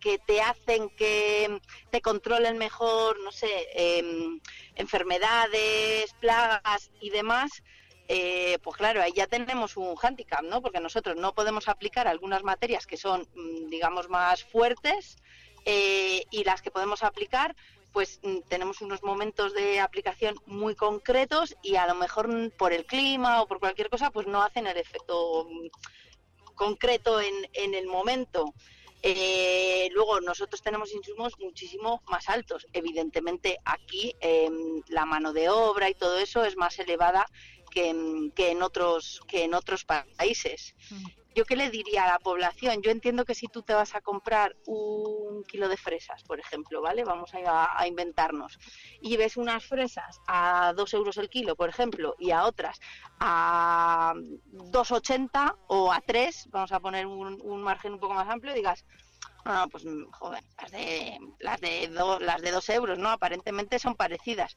que 0.00 0.18
te 0.18 0.40
hacen 0.40 0.88
que 0.90 1.60
te 1.90 2.00
controlen 2.00 2.58
mejor, 2.58 3.18
no 3.20 3.32
sé, 3.32 3.68
em, 3.74 4.40
enfermedades, 4.74 6.14
plagas 6.20 6.90
y 7.00 7.10
demás, 7.10 7.62
eh, 8.08 8.58
pues 8.62 8.76
claro, 8.76 9.02
ahí 9.02 9.12
ya 9.12 9.26
tenemos 9.26 9.76
un 9.76 9.96
hándicap, 9.96 10.42
¿no? 10.42 10.62
Porque 10.62 10.80
nosotros 10.80 11.16
no 11.16 11.34
podemos 11.34 11.68
aplicar 11.68 12.06
algunas 12.06 12.42
materias 12.44 12.86
que 12.86 12.96
son, 12.96 13.26
mm, 13.34 13.68
digamos, 13.68 14.08
más 14.08 14.44
fuertes 14.44 15.16
eh, 15.64 16.24
y 16.30 16.44
las 16.44 16.62
que 16.62 16.70
podemos 16.70 17.02
aplicar, 17.02 17.56
pues 17.92 18.20
mm, 18.22 18.40
tenemos 18.48 18.80
unos 18.80 19.02
momentos 19.02 19.54
de 19.54 19.80
aplicación 19.80 20.36
muy 20.46 20.76
concretos 20.76 21.56
y 21.62 21.76
a 21.76 21.86
lo 21.86 21.96
mejor 21.96 22.28
mm, 22.28 22.50
por 22.50 22.72
el 22.72 22.86
clima 22.86 23.42
o 23.42 23.48
por 23.48 23.58
cualquier 23.58 23.90
cosa, 23.90 24.10
pues 24.10 24.28
no 24.28 24.42
hacen 24.42 24.68
el 24.68 24.76
efecto 24.76 25.48
concreto 26.54 27.20
en, 27.20 27.74
el 27.74 27.86
momento. 27.86 28.54
Eh, 29.02 29.88
luego, 29.92 30.20
nosotros 30.20 30.62
tenemos 30.62 30.92
insumos 30.92 31.38
muchísimo 31.38 32.02
más 32.08 32.28
altos. 32.28 32.66
Evidentemente, 32.72 33.58
aquí 33.64 34.14
em, 34.20 34.82
la 34.88 35.04
mano 35.04 35.32
de 35.32 35.48
obra 35.48 35.90
y 35.90 35.94
todo 35.94 36.18
eso 36.18 36.44
es 36.44 36.56
más 36.56 36.78
elevada 36.78 37.26
que 37.76 38.50
en, 38.50 38.62
otros, 38.62 39.20
que 39.28 39.44
en 39.44 39.52
otros 39.52 39.84
países. 39.84 40.74
¿Yo 41.34 41.44
qué 41.44 41.56
le 41.56 41.68
diría 41.68 42.04
a 42.04 42.12
la 42.12 42.18
población? 42.18 42.80
Yo 42.80 42.90
entiendo 42.90 43.26
que 43.26 43.34
si 43.34 43.46
tú 43.48 43.62
te 43.62 43.74
vas 43.74 43.94
a 43.94 44.00
comprar 44.00 44.56
un 44.64 45.44
kilo 45.44 45.68
de 45.68 45.76
fresas, 45.76 46.22
por 46.22 46.40
ejemplo, 46.40 46.80
¿vale? 46.80 47.04
Vamos 47.04 47.34
a, 47.34 47.78
a 47.78 47.86
inventarnos. 47.86 48.58
Y 49.02 49.18
ves 49.18 49.36
unas 49.36 49.62
fresas 49.62 50.18
a 50.26 50.72
2 50.74 50.94
euros 50.94 51.18
el 51.18 51.28
kilo, 51.28 51.54
por 51.54 51.68
ejemplo, 51.68 52.16
y 52.18 52.30
a 52.30 52.46
otras 52.46 52.80
a 53.20 54.14
2,80 54.16 55.56
o 55.68 55.92
a 55.92 56.00
3, 56.00 56.48
vamos 56.50 56.72
a 56.72 56.80
poner 56.80 57.06
un, 57.06 57.62
margen 57.62 57.94
un 57.94 58.00
poco 58.00 58.14
más 58.14 58.28
amplio, 58.28 58.54
digas, 58.54 58.84
no, 59.54 59.68
pues 59.68 59.84
joder, 60.12 60.44
las 60.60 60.70
de, 60.70 61.18
las 61.40 61.60
de, 61.60 61.88
las 62.20 62.42
de 62.42 62.50
2 62.50 62.68
euros, 62.70 62.98
¿no? 62.98 63.08
Aparentemente 63.10 63.78
son 63.78 63.94
parecidas 63.94 64.56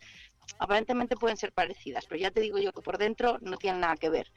aparentemente 0.58 1.16
pueden 1.16 1.38
ser 1.38 1.52
parecidas, 1.52 2.06
pero 2.06 2.20
ya 2.20 2.32
te 2.32 2.42
digo 2.42 2.58
yo 2.58 2.74
que 2.74 2.82
por 2.82 2.98
dentro 2.98 3.38
no 3.42 3.58
tienen 3.58 3.82
nada 3.82 3.96
que 3.98 4.10
ver. 4.10 4.32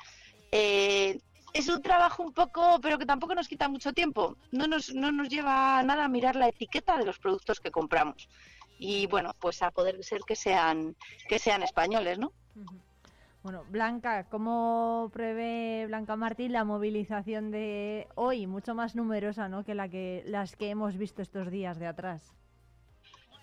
Eh, 0.50 1.18
es 1.54 1.68
un 1.68 1.82
trabajo 1.82 2.23
un 2.23 2.32
poco, 2.32 2.78
pero 2.80 2.99
que 2.99 3.06
tampoco 3.06 3.35
nos 3.35 3.49
quita 3.49 3.68
mucho 3.68 3.92
tiempo. 3.92 4.37
No 4.50 4.66
nos, 4.66 4.94
no 4.94 5.12
nos 5.12 5.28
lleva 5.28 5.82
nada 5.82 6.04
a 6.04 6.09
mirar 6.09 6.37
la 6.37 6.49
etiqueta 6.49 6.97
de 6.97 7.04
los 7.04 7.18
productos 7.18 7.61
que 7.61 7.71
compramos. 7.71 8.28
Y 8.78 9.06
bueno, 9.06 9.35
pues 9.38 9.62
a 9.62 9.71
poder 9.71 10.02
ser 10.02 10.23
que 10.26 10.35
sean, 10.35 10.97
que 11.28 11.38
sean 11.38 11.62
españoles, 11.62 12.18
¿no? 12.18 12.32
Bueno, 13.43 13.65
Blanca, 13.71 14.29
¿cómo 14.29 15.11
prevé 15.13 15.87
Blanca 15.89 16.15
Martín 16.15 16.53
la 16.53 16.63
movilización 16.63 17.51
de 17.51 18.07
hoy, 18.15 18.47
mucho 18.47 18.75
más 18.75 18.95
numerosa 18.95 19.49
¿no? 19.49 19.65
que, 19.65 19.75
la 19.75 19.89
que 19.89 20.23
las 20.27 20.55
que 20.55 20.71
hemos 20.71 20.97
visto 20.97 21.23
estos 21.23 21.51
días 21.51 21.81
de 21.81 21.89
atrás? 21.89 22.37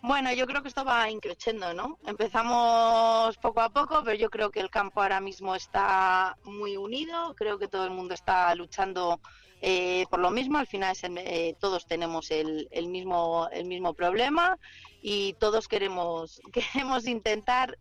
Bueno, 0.02 0.32
yo 0.32 0.48
creo 0.48 0.62
que 0.62 0.70
esto 0.70 0.86
va 0.86 1.10
increciendo, 1.10 1.74
¿no? 1.74 1.98
Empezamos 2.06 3.38
poco 3.40 3.60
a 3.60 3.70
poco, 3.70 4.02
pero 4.06 4.18
yo 4.18 4.30
creo 4.30 4.50
que 4.50 4.62
el 4.62 4.70
campo 4.70 5.02
ahora 5.02 5.20
mismo 5.20 5.54
está 5.54 6.38
muy 6.46 6.78
unido, 6.78 7.36
creo 7.36 7.60
que 7.60 7.68
todo 7.68 7.84
el 7.84 7.92
mundo 7.92 8.14
está 8.14 8.56
luchando 8.56 9.20
eh, 9.62 10.06
por 10.10 10.20
lo 10.20 10.32
mismo, 10.32 10.58
al 10.58 10.68
final 10.68 10.96
eh, 11.04 11.56
todos 11.60 11.86
tenemos 11.86 12.32
el, 12.32 12.70
el, 12.72 12.88
mismo, 12.88 13.50
el 13.52 13.66
mismo 13.66 13.94
problema 13.94 14.58
y 15.02 15.34
todos 15.34 15.68
queremos, 15.68 16.42
queremos 16.54 17.06
intentar 17.06 17.78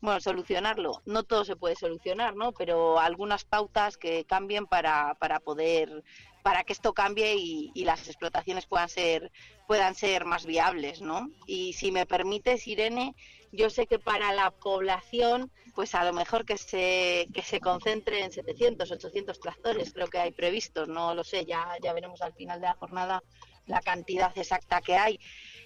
bueno, 0.00 0.20
solucionarlo. 0.20 1.02
No 1.04 1.22
todo 1.22 1.44
se 1.44 1.56
puede 1.56 1.76
solucionar, 1.76 2.34
¿no? 2.34 2.52
Pero 2.52 2.98
algunas 2.98 3.44
pautas 3.44 3.96
que 3.96 4.24
cambien 4.24 4.66
para, 4.66 5.14
para 5.18 5.40
poder 5.40 6.04
para 6.46 6.62
que 6.62 6.74
esto 6.74 6.94
cambie 6.94 7.34
y, 7.34 7.84
las 7.84 8.06
explotaciones 8.06 8.66
puedan 8.66 8.88
ser 8.88 9.32
puedan 9.66 9.96
ser 9.96 10.24
más 10.24 10.46
viables, 10.46 11.00
¿no? 11.00 11.28
Y 11.48 11.72
si 11.72 11.90
me 11.90 12.06
permites, 12.06 12.68
Irene, 12.68 13.16
yo 13.50 13.68
sé 13.68 13.88
que 13.88 13.98
para 13.98 14.32
la 14.32 14.52
población, 14.52 15.50
pues 15.74 15.96
a 15.96 16.04
lo 16.04 16.12
mejor 16.12 16.44
que 16.44 16.56
se 16.56 17.26
que 17.34 17.42
se 17.42 17.58
concentre 17.58 18.22
en 18.22 18.30
700, 18.30 18.88
800 18.92 19.40
tractores, 19.40 19.92
creo 19.92 20.06
que 20.06 20.18
hay 20.18 20.30
previstos, 20.30 20.86
no 20.86 21.16
lo 21.16 21.24
sé, 21.24 21.44
ya 21.46 21.66
ya 21.82 21.92
veremos 21.92 22.22
al 22.22 22.32
final 22.32 22.60
de 22.60 22.68
la 22.68 22.74
jornada 22.74 23.24
la 23.66 23.80
cantidad 23.80 24.32
exacta 24.38 24.80
que 24.80 24.94
hay. 24.94 25.18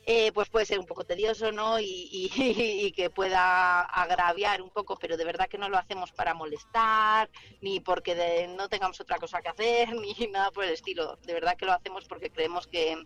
Eh, 0.07 0.33
pues 0.33 0.49
puede 0.49 0.67
ser 0.67 0.79
un 0.79 0.87
poco 0.87 1.05
tedioso, 1.05 1.53
¿no? 1.53 1.79
Y, 1.81 2.93
que 2.93 3.11
pueda 3.11 3.81
agraviar 3.83 4.63
un 4.63 4.71
poco, 4.71 4.97
pero 4.97 5.17
de 5.17 5.25
verdad 5.25 5.49
que 5.49 5.59
no 5.59 5.69
lo 5.69 5.79
hacemos 5.79 6.13
para 6.13 6.35
molestar, 6.35 7.31
ni 7.61 7.81
porque 7.81 8.49
no 8.57 8.69
tengamos 8.69 9.01
otra 9.01 9.19
cosa 9.19 9.41
que 9.41 9.49
hacer, 9.49 9.95
ni 9.95 10.15
nada 10.29 10.51
por 10.51 10.65
el 10.65 10.71
estilo. 10.71 11.17
De 11.23 11.35
verdad 11.35 11.57
que 11.57 11.67
lo 11.67 11.73
hacemos 11.73 12.05
porque 12.07 12.31
creemos 12.31 12.67
que, 12.67 12.97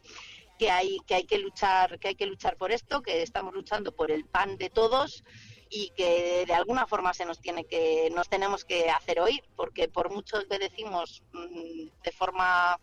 que 0.59 0.71
hay 0.71 0.99
que 1.07 1.15
hay 1.15 1.25
que 1.25 1.39
luchar, 1.39 1.99
que 1.99 2.09
hay 2.09 2.15
que 2.15 2.27
luchar 2.27 2.57
por 2.57 2.73
esto, 2.73 3.03
que 3.03 3.23
estamos 3.23 3.55
luchando 3.55 3.93
por 3.93 4.11
el 4.11 4.25
pan 4.25 4.57
de 4.57 4.71
todos 4.71 5.25
y 5.71 5.91
que 5.91 6.45
de 6.47 6.55
alguna 6.55 6.87
forma 6.87 7.15
se 7.15 7.25
nos 7.25 7.41
tiene 7.41 7.65
que 7.65 8.09
nos 8.15 8.29
tenemos 8.29 8.65
que 8.65 8.91
hacer 8.91 9.21
oír, 9.21 9.43
porque 9.57 9.89
por 9.89 10.11
mucho 10.11 10.39
que 10.49 10.59
decimos 10.59 11.23
mm, 11.33 12.03
de 12.03 12.13
forma 12.13 12.79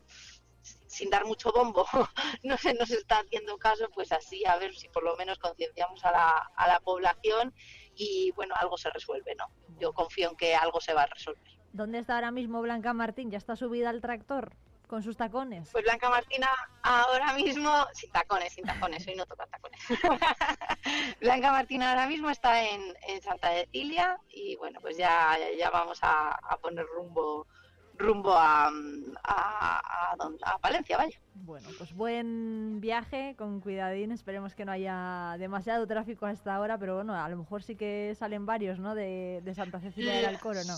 sin 0.91 1.09
dar 1.09 1.25
mucho 1.25 1.51
bombo, 1.53 1.85
no 2.43 2.57
se 2.57 2.73
nos 2.73 2.91
está 2.91 3.19
haciendo 3.19 3.57
caso, 3.57 3.87
pues 3.93 4.11
así 4.11 4.45
a 4.45 4.57
ver 4.57 4.75
si 4.75 4.89
por 4.89 5.03
lo 5.03 5.15
menos 5.15 5.39
concienciamos 5.39 6.03
a 6.03 6.11
la, 6.11 6.51
a 6.55 6.67
la 6.67 6.81
población 6.81 7.53
y 7.95 8.31
bueno, 8.35 8.53
algo 8.57 8.77
se 8.77 8.89
resuelve, 8.89 9.33
¿no? 9.35 9.45
Yo 9.79 9.93
confío 9.93 10.29
en 10.29 10.35
que 10.35 10.53
algo 10.53 10.81
se 10.81 10.93
va 10.93 11.03
a 11.03 11.05
resolver. 11.05 11.49
¿Dónde 11.71 11.99
está 11.99 12.15
ahora 12.15 12.31
mismo 12.31 12.61
Blanca 12.61 12.93
Martín? 12.93 13.31
¿Ya 13.31 13.37
está 13.37 13.55
subida 13.55 13.89
al 13.89 14.01
tractor 14.01 14.53
con 14.87 15.01
sus 15.01 15.15
tacones? 15.15 15.69
Pues 15.71 15.85
Blanca 15.85 16.09
Martina 16.09 16.49
ahora 16.83 17.33
mismo, 17.35 17.71
sin 17.93 18.11
tacones, 18.11 18.51
sin 18.51 18.65
tacones, 18.65 19.07
hoy 19.07 19.15
no 19.15 19.25
toca 19.25 19.47
tacones. 19.47 19.79
Blanca 21.21 21.53
Martina 21.53 21.91
ahora 21.91 22.07
mismo 22.07 22.29
está 22.29 22.61
en, 22.69 22.81
en 23.07 23.21
Santa 23.21 23.53
Cecilia 23.53 24.19
y 24.27 24.57
bueno, 24.57 24.81
pues 24.81 24.97
ya, 24.97 25.37
ya 25.57 25.69
vamos 25.69 25.99
a, 26.01 26.31
a 26.31 26.57
poner 26.57 26.85
rumbo 26.85 27.47
rumbo 28.01 28.33
a, 28.33 28.71
a, 29.23 30.15
a, 30.43 30.57
Palencia, 30.59 30.97
vaya. 30.97 31.17
Bueno, 31.33 31.69
pues 31.77 31.93
buen 31.93 32.81
viaje, 32.81 33.35
con 33.37 33.61
cuidadín, 33.61 34.11
esperemos 34.11 34.53
que 34.55 34.65
no 34.65 34.71
haya 34.71 35.35
demasiado 35.39 35.87
tráfico 35.87 36.25
hasta 36.25 36.55
ahora, 36.55 36.77
pero 36.77 36.95
bueno, 36.95 37.15
a 37.15 37.29
lo 37.29 37.37
mejor 37.37 37.63
sí 37.63 37.75
que 37.75 38.15
salen 38.17 38.45
varios, 38.45 38.79
¿no? 38.79 38.95
De, 38.95 39.41
de 39.43 39.55
Santa 39.55 39.79
Cecilia 39.79 40.13
del 40.13 40.25
Alcoro, 40.25 40.63
¿no? 40.65 40.77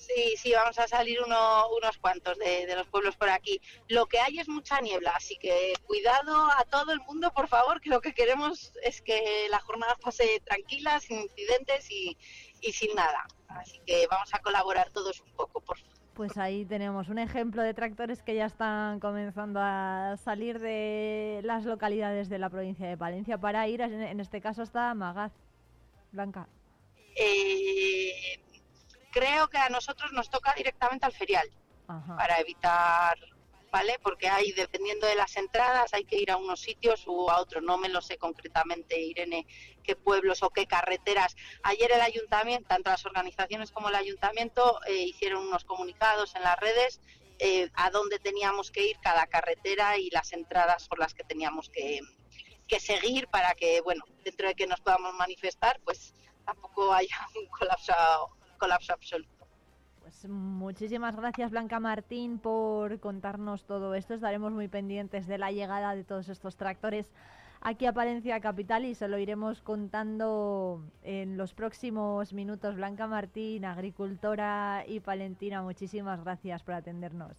Sí, 0.00 0.34
sí, 0.38 0.52
vamos 0.52 0.78
a 0.78 0.88
salir 0.88 1.20
unos 1.22 1.98
cuantos 1.98 2.38
de, 2.38 2.66
los 2.74 2.86
pueblos 2.86 3.16
por 3.16 3.28
aquí. 3.28 3.60
Lo 3.88 4.06
que 4.06 4.18
hay 4.18 4.38
es 4.38 4.48
mucha 4.48 4.80
niebla, 4.80 5.12
así 5.14 5.36
que 5.36 5.74
cuidado 5.86 6.48
a 6.56 6.64
todo 6.64 6.92
el 6.92 7.00
mundo, 7.00 7.30
por 7.32 7.48
favor, 7.48 7.82
que 7.82 7.90
lo 7.90 8.00
que 8.00 8.14
queremos 8.14 8.72
es 8.82 9.02
que 9.02 9.46
la 9.50 9.60
jornada 9.60 9.96
pase 9.96 10.40
tranquila, 10.44 10.98
sin 11.00 11.20
incidentes 11.20 11.90
y, 11.90 12.16
sin 12.72 12.94
nada. 12.94 13.26
Así 13.48 13.78
que 13.86 14.06
vamos 14.06 14.32
a 14.32 14.38
colaborar 14.40 14.90
todos 14.90 15.20
un 15.20 15.32
poco, 15.32 15.60
por 15.60 15.78
favor. 15.78 15.89
Pues 16.20 16.36
ahí 16.36 16.66
tenemos 16.66 17.08
un 17.08 17.18
ejemplo 17.18 17.62
de 17.62 17.72
tractores 17.72 18.22
que 18.22 18.34
ya 18.34 18.44
están 18.44 19.00
comenzando 19.00 19.58
a 19.58 20.18
salir 20.22 20.58
de 20.58 21.40
las 21.44 21.64
localidades 21.64 22.28
de 22.28 22.38
la 22.38 22.50
provincia 22.50 22.86
de 22.86 22.98
Palencia 22.98 23.38
para 23.38 23.66
ir, 23.68 23.80
en 23.80 24.20
este 24.20 24.42
caso, 24.42 24.60
hasta 24.60 24.92
Magaz. 24.92 25.32
Blanca. 26.12 26.46
Eh, 27.16 28.38
creo 29.10 29.48
que 29.48 29.56
a 29.56 29.70
nosotros 29.70 30.12
nos 30.12 30.28
toca 30.28 30.52
directamente 30.54 31.06
al 31.06 31.12
ferial 31.12 31.48
para 31.86 32.38
evitar, 32.38 33.16
¿vale? 33.70 33.98
Porque 34.02 34.28
hay, 34.28 34.52
dependiendo 34.52 35.06
de 35.06 35.14
las 35.14 35.36
entradas, 35.36 35.92
hay 35.94 36.04
que 36.04 36.16
ir 36.16 36.30
a 36.30 36.36
unos 36.36 36.60
sitios 36.60 37.06
u 37.06 37.30
a 37.30 37.40
otros. 37.40 37.62
No 37.62 37.78
me 37.78 37.88
lo 37.88 38.00
sé 38.00 38.18
concretamente, 38.18 39.00
Irene, 39.00 39.46
qué 39.82 39.96
pueblos 39.96 40.42
o 40.42 40.50
qué 40.50 40.66
carreteras. 40.66 41.36
Ayer 41.62 41.92
el 41.92 42.00
ayuntamiento, 42.00 42.68
tanto 42.68 42.90
las 42.90 43.06
organizaciones 43.06 43.70
como 43.70 43.88
el 43.88 43.94
ayuntamiento, 43.94 44.80
eh, 44.86 45.04
hicieron 45.04 45.46
unos 45.46 45.64
comunicados 45.64 46.34
en 46.34 46.42
las 46.42 46.58
redes 46.58 47.00
eh, 47.38 47.70
a 47.74 47.90
dónde 47.90 48.18
teníamos 48.18 48.70
que 48.70 48.86
ir 48.88 48.98
cada 49.00 49.26
carretera 49.26 49.96
y 49.96 50.10
las 50.10 50.32
entradas 50.32 50.88
por 50.88 50.98
las 50.98 51.14
que 51.14 51.24
teníamos 51.24 51.70
que, 51.70 52.00
que 52.68 52.80
seguir 52.80 53.28
para 53.28 53.54
que, 53.54 53.80
bueno, 53.80 54.04
dentro 54.24 54.48
de 54.48 54.54
que 54.54 54.66
nos 54.66 54.80
podamos 54.80 55.14
manifestar, 55.14 55.80
pues 55.84 56.14
tampoco 56.44 56.92
haya 56.92 57.16
un 57.40 57.46
colapso 57.46 57.94
colapso 58.58 58.92
absoluto. 58.92 59.39
Pues 60.10 60.28
muchísimas 60.28 61.14
gracias 61.14 61.52
Blanca 61.52 61.78
Martín 61.78 62.40
por 62.40 62.98
contarnos 62.98 63.64
todo 63.64 63.94
esto. 63.94 64.14
Estaremos 64.14 64.52
muy 64.52 64.66
pendientes 64.66 65.28
de 65.28 65.38
la 65.38 65.52
llegada 65.52 65.94
de 65.94 66.02
todos 66.02 66.28
estos 66.28 66.56
tractores 66.56 67.12
aquí 67.60 67.86
a 67.86 67.92
Palencia 67.92 68.40
Capital 68.40 68.86
y 68.86 68.96
se 68.96 69.06
lo 69.06 69.18
iremos 69.18 69.62
contando 69.62 70.82
en 71.04 71.36
los 71.36 71.54
próximos 71.54 72.32
minutos. 72.32 72.74
Blanca 72.74 73.06
Martín, 73.06 73.64
agricultora 73.64 74.82
y 74.84 74.98
palentina, 74.98 75.62
muchísimas 75.62 76.24
gracias 76.24 76.64
por 76.64 76.74
atendernos. 76.74 77.36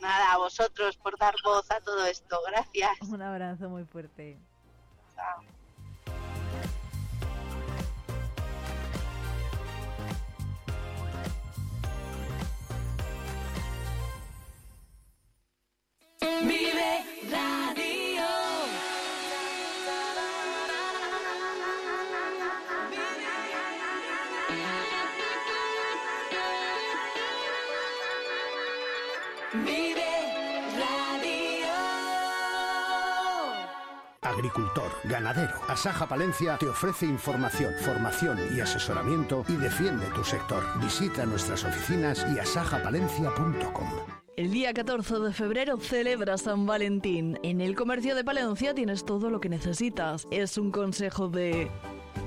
Nada, 0.00 0.32
a 0.32 0.38
vosotros 0.38 0.96
por 0.96 1.16
dar 1.18 1.36
voz 1.44 1.70
a 1.70 1.80
todo 1.80 2.04
esto. 2.04 2.36
Gracias. 2.48 3.00
Un 3.08 3.22
abrazo 3.22 3.68
muy 3.68 3.84
fuerte. 3.84 4.40
Chao. 5.14 5.57
Ganadero. 35.08 35.54
Asaja 35.68 36.06
Palencia 36.06 36.56
te 36.58 36.68
ofrece 36.68 37.06
información, 37.06 37.74
formación 37.80 38.38
y 38.54 38.60
asesoramiento 38.60 39.44
y 39.48 39.56
defiende 39.56 40.06
tu 40.14 40.22
sector. 40.22 40.62
Visita 40.80 41.26
nuestras 41.26 41.64
oficinas 41.64 42.26
y 42.34 42.38
asajapalencia.com. 42.38 43.88
El 44.36 44.52
día 44.52 44.72
14 44.72 45.18
de 45.18 45.32
febrero 45.32 45.78
celebra 45.78 46.38
San 46.38 46.64
Valentín. 46.64 47.40
En 47.42 47.60
el 47.60 47.74
comercio 47.74 48.14
de 48.14 48.22
Palencia 48.22 48.72
tienes 48.72 49.04
todo 49.04 49.30
lo 49.30 49.40
que 49.40 49.48
necesitas. 49.48 50.28
Es 50.30 50.56
un 50.58 50.70
consejo 50.70 51.28
de... 51.28 51.68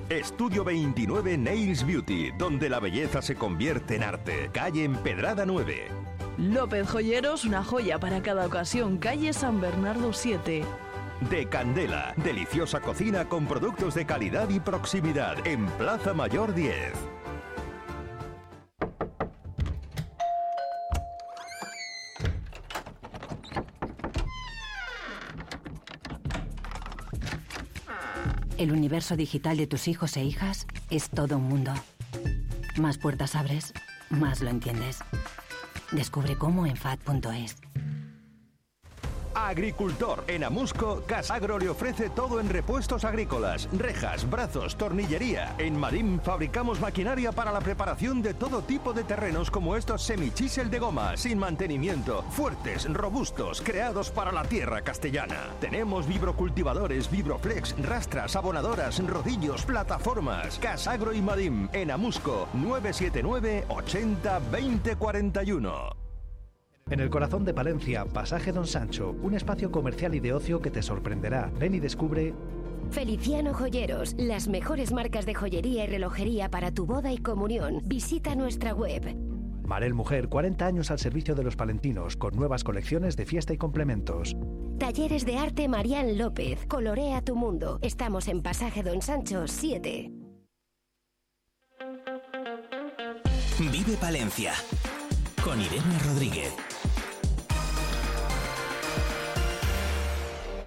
Estudio 0.09 0.65
29 0.65 1.37
Nails 1.37 1.85
Beauty, 1.85 2.31
donde 2.37 2.67
la 2.69 2.81
belleza 2.81 3.21
se 3.21 3.35
convierte 3.35 3.95
en 3.95 4.03
arte. 4.03 4.49
Calle 4.51 4.83
Empedrada 4.83 5.45
9. 5.45 5.87
López 6.37 6.89
Joyeros, 6.89 7.45
una 7.45 7.63
joya 7.63 7.97
para 7.97 8.21
cada 8.21 8.45
ocasión. 8.45 8.97
Calle 8.97 9.31
San 9.31 9.61
Bernardo 9.61 10.11
7. 10.11 10.65
De 11.29 11.47
Candela, 11.47 12.13
deliciosa 12.17 12.81
cocina 12.81 13.25
con 13.25 13.45
productos 13.45 13.93
de 13.93 14.05
calidad 14.05 14.49
y 14.49 14.59
proximidad. 14.59 15.35
En 15.45 15.65
Plaza 15.67 16.13
Mayor 16.13 16.53
10. 16.53 16.93
El 28.57 28.71
universo 28.71 29.15
digital 29.15 29.57
de 29.57 29.65
tus 29.65 29.87
hijos 29.87 30.17
e 30.17 30.23
hijas 30.23 30.67
es 30.89 31.09
todo 31.09 31.37
un 31.37 31.43
mundo. 31.43 31.73
Más 32.79 32.97
puertas 32.97 33.35
abres, 33.35 33.73
más 34.09 34.41
lo 34.41 34.49
entiendes. 34.49 34.99
Descubre 35.91 36.37
cómo 36.37 36.65
en 36.65 36.77
FAD.es. 36.77 37.70
Agricultor. 39.35 40.23
En 40.27 40.43
Amusco, 40.43 41.03
Casagro 41.05 41.59
le 41.59 41.69
ofrece 41.69 42.09
todo 42.09 42.39
en 42.39 42.49
repuestos 42.49 43.03
agrícolas, 43.03 43.69
rejas, 43.71 44.29
brazos, 44.29 44.75
tornillería. 44.75 45.55
En 45.57 45.77
Madim 45.77 46.19
fabricamos 46.19 46.79
maquinaria 46.79 47.31
para 47.31 47.51
la 47.51 47.59
preparación 47.59 48.21
de 48.21 48.33
todo 48.33 48.61
tipo 48.61 48.93
de 48.93 49.03
terrenos 49.03 49.51
como 49.51 49.75
estos 49.75 50.01
semichisel 50.03 50.69
de 50.69 50.79
goma, 50.79 51.17
sin 51.17 51.37
mantenimiento, 51.37 52.23
fuertes, 52.29 52.91
robustos, 52.91 53.61
creados 53.61 54.09
para 54.09 54.31
la 54.31 54.43
tierra 54.43 54.81
castellana. 54.81 55.49
Tenemos 55.59 56.07
vibrocultivadores, 56.07 57.09
vibroflex, 57.09 57.75
rastras, 57.83 58.35
abonadoras, 58.35 59.05
rodillos, 59.05 59.65
plataformas. 59.65 60.59
Casagro 60.59 61.13
y 61.13 61.21
Madim 61.21 61.69
en 61.73 61.91
Amusco 61.91 62.47
979 62.53 63.65
80 63.69 64.39
20 64.51 64.95
41. 64.95 66.00
En 66.91 66.99
el 66.99 67.09
corazón 67.09 67.45
de 67.45 67.53
Palencia, 67.53 68.03
Pasaje 68.03 68.51
Don 68.51 68.67
Sancho, 68.67 69.15
un 69.23 69.33
espacio 69.33 69.71
comercial 69.71 70.13
y 70.13 70.19
de 70.19 70.33
ocio 70.33 70.59
que 70.59 70.69
te 70.69 70.81
sorprenderá. 70.81 71.49
Ven 71.57 71.73
y 71.73 71.79
descubre 71.79 72.33
Feliciano 72.89 73.53
Joyeros, 73.53 74.13
las 74.17 74.49
mejores 74.49 74.91
marcas 74.91 75.25
de 75.25 75.33
joyería 75.33 75.85
y 75.85 75.87
relojería 75.87 76.51
para 76.51 76.73
tu 76.73 76.85
boda 76.85 77.13
y 77.13 77.17
comunión. 77.17 77.81
Visita 77.85 78.35
nuestra 78.35 78.73
web. 78.73 79.15
Marel 79.65 79.93
Mujer, 79.93 80.27
40 80.27 80.65
años 80.65 80.91
al 80.91 80.99
servicio 80.99 81.33
de 81.33 81.43
los 81.43 81.55
palentinos, 81.55 82.17
con 82.17 82.35
nuevas 82.35 82.65
colecciones 82.65 83.15
de 83.15 83.25
fiesta 83.25 83.53
y 83.53 83.57
complementos. 83.57 84.35
Talleres 84.77 85.25
de 85.25 85.37
arte 85.37 85.69
Marian 85.69 86.17
López, 86.17 86.65
colorea 86.67 87.21
tu 87.21 87.37
mundo. 87.37 87.79
Estamos 87.81 88.27
en 88.27 88.41
Pasaje 88.41 88.83
Don 88.83 89.01
Sancho 89.01 89.47
7. 89.47 90.11
Vive 93.71 93.95
Palencia, 93.95 94.51
con 95.41 95.61
Irene 95.61 95.99
Rodríguez. 96.05 96.53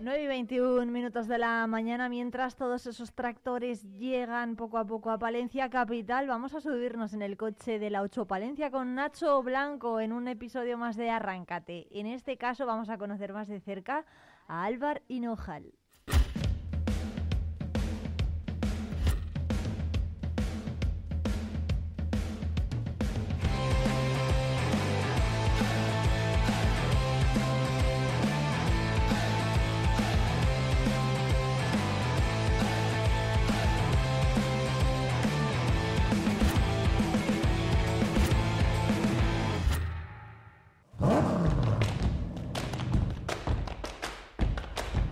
9 0.05 0.23
y 0.23 0.27
21 0.27 0.93
minutos 0.93 1.29
de 1.29 1.39
la 1.39 1.67
mañana, 1.67 2.11
mientras 2.11 2.57
todos 2.57 2.87
esos 2.87 3.15
tractores 3.15 3.85
llegan 3.97 4.55
poco 4.55 4.77
a 4.77 4.85
poco 4.85 5.11
a 5.11 5.19
Palencia 5.19 5.71
Capital, 5.71 6.29
vamos 6.29 6.53
a 6.55 6.61
subirnos 6.61 7.15
en 7.15 7.23
el 7.23 7.39
coche 7.39 7.79
de 7.79 7.89
la 7.89 8.03
8 8.03 8.27
Palencia 8.27 8.71
con 8.71 8.95
Nacho 8.95 9.43
Blanco 9.43 10.01
en 10.01 10.13
un 10.13 10.29
episodio 10.29 10.77
más 10.77 10.97
de 10.97 11.09
Arráncate. 11.09 11.87
En 11.91 12.07
este 12.07 12.37
caso 12.37 12.67
vamos 12.67 12.91
a 12.91 12.99
conocer 12.99 13.33
más 13.33 13.49
de 13.49 13.61
cerca 13.61 14.05
a 14.47 14.65
Álvar 14.65 15.01
Hinojal. 15.09 15.73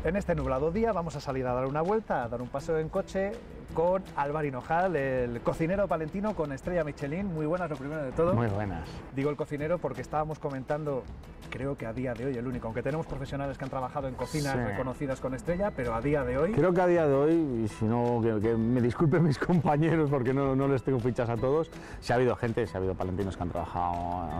En 0.04 0.16
este 0.16 0.34
nublado 0.34 0.72
día 0.72 0.92
vamos 0.92 1.14
a 1.14 1.20
salir 1.20 1.46
a 1.46 1.52
dar 1.54 1.66
una 1.66 1.80
vuelta, 1.80 2.24
a 2.24 2.28
dar 2.28 2.42
un 2.42 2.48
paseo 2.48 2.78
en 2.78 2.88
coche 2.88 3.30
con 3.72 4.02
Álvaro 4.16 4.46
Hinojal, 4.48 4.96
el 4.96 5.40
cocinero 5.42 5.86
palentino 5.86 6.34
con 6.34 6.50
estrella 6.50 6.82
Michelin. 6.82 7.32
Muy 7.32 7.46
buenas, 7.46 7.70
lo 7.70 7.76
primero 7.76 8.02
de 8.02 8.10
todo. 8.10 8.34
Muy 8.34 8.48
buenas. 8.48 8.88
Digo 9.14 9.30
el 9.30 9.36
cocinero 9.36 9.78
porque 9.78 10.00
estábamos 10.00 10.40
comentando, 10.40 11.04
creo 11.50 11.78
que 11.78 11.86
a 11.86 11.92
día 11.92 12.14
de 12.14 12.26
hoy 12.26 12.36
el 12.36 12.44
único, 12.48 12.66
aunque 12.66 12.82
tenemos 12.82 13.06
profesionales 13.06 13.56
que 13.56 13.62
han 13.62 13.70
trabajado 13.70 14.08
en 14.08 14.14
cocinas 14.14 14.54
Sí. 14.54 14.58
reconocidas 14.58 15.20
con 15.20 15.34
estrella, 15.34 15.70
pero 15.70 15.94
a 15.94 16.00
día 16.00 16.24
de 16.24 16.36
hoy... 16.36 16.50
Creo 16.52 16.72
que 16.74 16.80
a 16.80 16.86
día 16.88 17.06
de 17.06 17.14
hoy, 17.14 17.62
y 17.64 17.68
si 17.68 17.84
no, 17.84 18.20
que, 18.20 18.40
que 18.40 18.56
me 18.56 18.80
disculpen 18.80 19.22
mis 19.28 19.38
compañeros 19.38 20.10
porque 20.10 20.34
no, 20.34 20.56
no 20.56 20.66
les 20.66 20.82
tengo 20.82 20.98
fichas 20.98 21.28
a 21.30 21.36
todos, 21.36 21.70
si 22.00 22.12
ha 22.12 22.16
habido 22.16 22.34
gente, 22.34 22.66
si 22.66 22.74
ha 22.74 22.78
habido 22.78 22.94
palentinos 22.96 23.36
que 23.36 23.42
han 23.44 23.50
trabajado, 23.50 23.92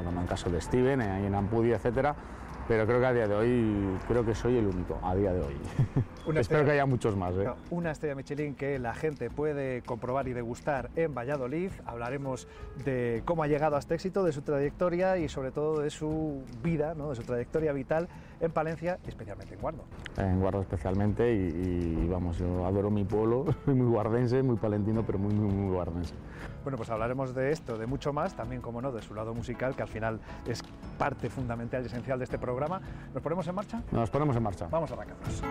como 0.05 0.11
en 0.11 0.19
el 0.25 0.27
caso 0.29 0.51
de 0.51 0.61
Steven, 0.61 1.01
eh, 1.03 1.09
ahí 1.09 1.27
en 1.27 1.35
Ampudia, 1.37 1.77
etcétera, 1.77 2.17
pero 2.69 2.87
creo 2.87 3.01
que 3.01 3.07
a 3.07 3.13
día 3.13 3.29
de 3.29 3.35
hoy, 3.35 3.99
creo 4.09 4.25
que 4.25 4.35
soy 4.35 4.57
el 4.57 4.67
único, 4.67 4.99
a 5.03 5.15
día 5.15 5.33
de 5.33 5.41
hoy. 5.41 5.55
Espero 6.23 6.41
estrella- 6.41 6.65
que 6.65 6.71
haya 6.73 6.87
muchos 6.87 7.17
más. 7.17 7.35
¿eh? 7.35 7.49
Una 7.71 7.91
estrella 7.91 8.15
Michelin 8.15 8.55
que 8.55 8.79
la 8.79 8.95
gente 8.95 9.29
puede 9.31 9.83
comprobar 9.83 10.29
y 10.29 10.33
degustar 10.33 10.91
en 10.97 11.15
Valladolid. 11.15 11.71
Hablaremos 11.85 12.47
de 12.85 13.23
cómo 13.25 13.43
ha 13.43 13.49
llegado 13.49 13.77
a 13.77 13.79
este 13.81 13.95
éxito, 13.95 14.23
de 14.25 14.33
su 14.33 14.43
trayectoria 14.43 15.19
y 15.19 15.29
sobre 15.29 15.51
todo 15.51 15.81
de 15.81 15.91
su 15.91 16.43
vida, 16.63 16.95
¿no? 16.95 17.11
de 17.11 17.17
su 17.17 17.23
trayectoria 17.23 17.73
vital 17.73 18.09
en 18.41 18.53
Palencia 18.53 18.99
y 19.05 19.09
especialmente 19.09 19.55
en 19.55 19.61
Guardo. 19.61 19.85
En 20.17 20.41
Guardo 20.41 20.61
especialmente 20.63 21.33
y, 21.35 22.05
y, 22.05 22.09
vamos, 22.09 22.39
yo 22.39 22.65
adoro 22.67 22.91
mi 22.91 23.05
pueblo, 23.05 23.45
soy 23.65 23.75
muy 23.75 23.87
guardense, 23.87 24.43
muy 24.43 24.57
palentino, 24.57 25.03
pero 25.05 25.19
muy, 25.19 25.35
muy, 25.35 25.53
muy 25.53 25.75
guardense. 25.75 26.15
Bueno, 26.63 26.77
pues 26.77 26.91
hablaremos 26.91 27.35
de 27.35 27.51
esto, 27.51 27.77
de 27.77 27.87
mucho 27.87 28.13
más, 28.13 28.37
también, 28.37 28.61
como 28.63 28.81
no, 28.81 28.93
de 28.93 29.03
su 29.03 29.15
lado 29.15 29.35
musical, 29.35 29.75
que 29.75 29.83
al 29.83 29.89
final 29.89 30.21
es 30.47 30.63
parte 30.99 31.29
fundamental 31.29 31.83
y 31.83 31.87
esencial 31.87 32.19
de 32.19 32.25
este 32.25 32.39
programa. 32.39 32.81
¿Nos 33.13 33.23
ponemos 33.23 33.47
en 33.49 33.55
marcha? 33.55 33.83
Nos 33.91 34.11
ponemos 34.11 34.37
en 34.37 34.43
marcha. 34.43 34.69
Vamos 34.71 34.91
a 34.91 34.95
arrancarnos. 34.95 35.43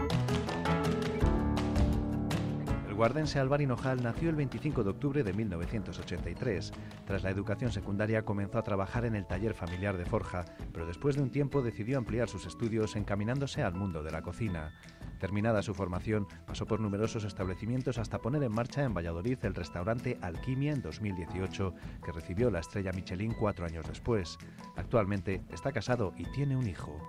El 2.88 2.96
guardense 2.96 3.40
Álvaro 3.40 3.64
Hinojal 3.64 4.04
nació 4.04 4.30
el 4.30 4.36
25 4.36 4.84
de 4.84 4.90
octubre 4.90 5.24
de 5.24 5.34
1983. 5.34 6.72
Tras 7.06 7.24
la 7.24 7.30
educación 7.30 7.72
secundaria 7.72 8.24
comenzó 8.24 8.60
a 8.60 8.64
trabajar 8.64 9.06
en 9.06 9.16
el 9.16 9.26
taller 9.26 9.54
familiar 9.54 9.98
de 9.98 10.06
Forja, 10.06 10.46
pero 10.72 10.86
después 10.86 11.16
de 11.16 11.24
un 11.24 11.32
tiempo 11.32 11.62
decidió 11.62 11.98
ampliar 11.98 12.30
sus 12.30 12.46
estudios 12.46 12.96
encaminándose 12.96 13.64
al 13.64 13.74
mundo 13.74 14.04
de 14.04 14.12
la 14.12 14.22
cocina. 14.22 14.74
Terminada 15.22 15.62
su 15.62 15.76
formación, 15.76 16.28
pasó 16.48 16.66
por 16.66 16.80
numerosos 16.80 17.26
establecimientos 17.26 18.00
hasta 18.00 18.18
poner 18.18 18.42
en 18.42 18.52
marcha 18.52 18.82
en 18.82 18.96
Valladolid 18.96 19.38
el 19.44 19.54
restaurante 19.54 20.18
Alquimia 20.20 20.74
en 20.74 20.82
2018, 20.82 21.76
que 22.04 22.12
recibió 22.12 22.50
la 22.50 22.58
estrella 22.58 22.92
Michelin 22.92 23.36
cuatro 23.40 23.68
años 23.68 23.86
después. 23.88 24.40
Actualmente 24.76 25.44
está 25.52 25.72
casado 25.72 26.12
y 26.18 26.24
tiene 26.32 26.56
un 26.56 26.68
hijo. 26.68 27.00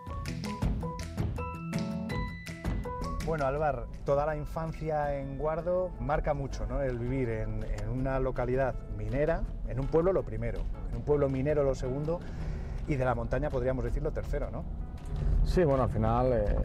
Bueno, 3.25 3.47
Alvar, 3.47 3.87
toda 4.05 4.27
la 4.27 4.37
infancia 4.37 5.19
en 5.19 5.39
Guardo 5.39 5.91
marca 5.99 6.35
mucho, 6.35 6.67
¿no? 6.67 6.83
El 6.83 6.99
vivir 6.99 7.31
en, 7.31 7.65
en 7.65 7.89
una 7.89 8.21
localidad 8.21 8.75
minera, 8.95 9.43
en 9.69 9.81
un 9.81 9.87
pueblo 9.87 10.13
lo 10.13 10.23
primero, 10.23 10.61
en 10.91 10.97
un 10.97 11.03
pueblo 11.03 11.31
minero 11.31 11.65
lo 11.65 11.75
segundo 11.75 12.21
y 12.87 12.97
de 12.97 13.07
la 13.07 13.15
montaña 13.15 13.49
podríamos 13.49 13.87
decir 13.87 14.03
lo 14.03 14.11
tercero, 14.11 14.51
¿no? 14.51 14.65
Sí, 15.45 15.65
bueno, 15.65 15.85
al 15.85 15.91
final 15.91 16.33
eh, 16.35 16.57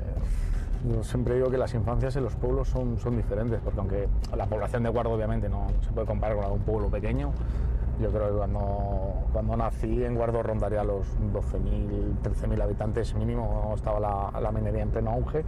yo 0.85 1.03
siempre 1.03 1.35
digo 1.35 1.49
que 1.49 1.57
las 1.57 1.73
infancias 1.73 2.15
en 2.15 2.23
los 2.23 2.35
pueblos 2.35 2.67
son, 2.69 2.97
son 2.97 3.15
diferentes, 3.17 3.59
porque 3.63 3.79
aunque 3.79 4.07
la 4.35 4.45
población 4.45 4.83
de 4.83 4.89
Guardo 4.89 5.11
obviamente 5.11 5.49
no 5.49 5.67
se 5.81 5.91
puede 5.91 6.07
comparar 6.07 6.37
con 6.37 6.51
un 6.51 6.59
pueblo 6.59 6.89
pequeño, 6.89 7.31
yo 7.99 8.11
creo 8.11 8.29
que 8.29 8.37
cuando, 8.37 9.13
cuando 9.33 9.57
nací 9.57 10.03
en 10.03 10.13
Guardo 10.15 10.43
rondaría 10.43 10.83
los 10.83 11.07
12.000, 11.33 12.21
13.000 12.23 12.61
habitantes 12.61 13.15
mínimo, 13.15 13.73
estaba 13.75 13.99
la, 13.99 14.39
la 14.39 14.51
minería 14.51 14.83
en 14.83 14.89
pleno 14.91 15.11
auge. 15.11 15.43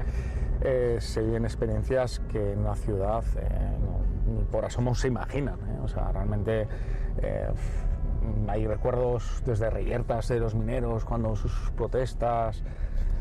Eh, 0.62 0.98
se 1.00 1.22
viven 1.22 1.46
experiencias 1.46 2.20
que 2.32 2.54
en 2.54 2.60
una 2.60 2.76
ciudad 2.76 3.24
eh, 3.38 3.48
no- 3.82 4.34
ni 4.34 4.44
por 4.46 4.66
asomo 4.66 4.96
se 4.96 5.08
imaginan. 5.10 5.56
¿eh? 5.56 5.80
O 5.84 5.88
sea, 5.88 6.12
realmente 6.12 6.68
eh, 7.22 7.50
hay 8.48 8.66
recuerdos 8.68 9.44
desde 9.46 9.70
reyertas 9.70 10.28
de 10.28 10.40
los 10.40 10.56
mineros, 10.56 11.06
cuando 11.06 11.36
sus 11.36 11.72
protestas, 11.78 12.64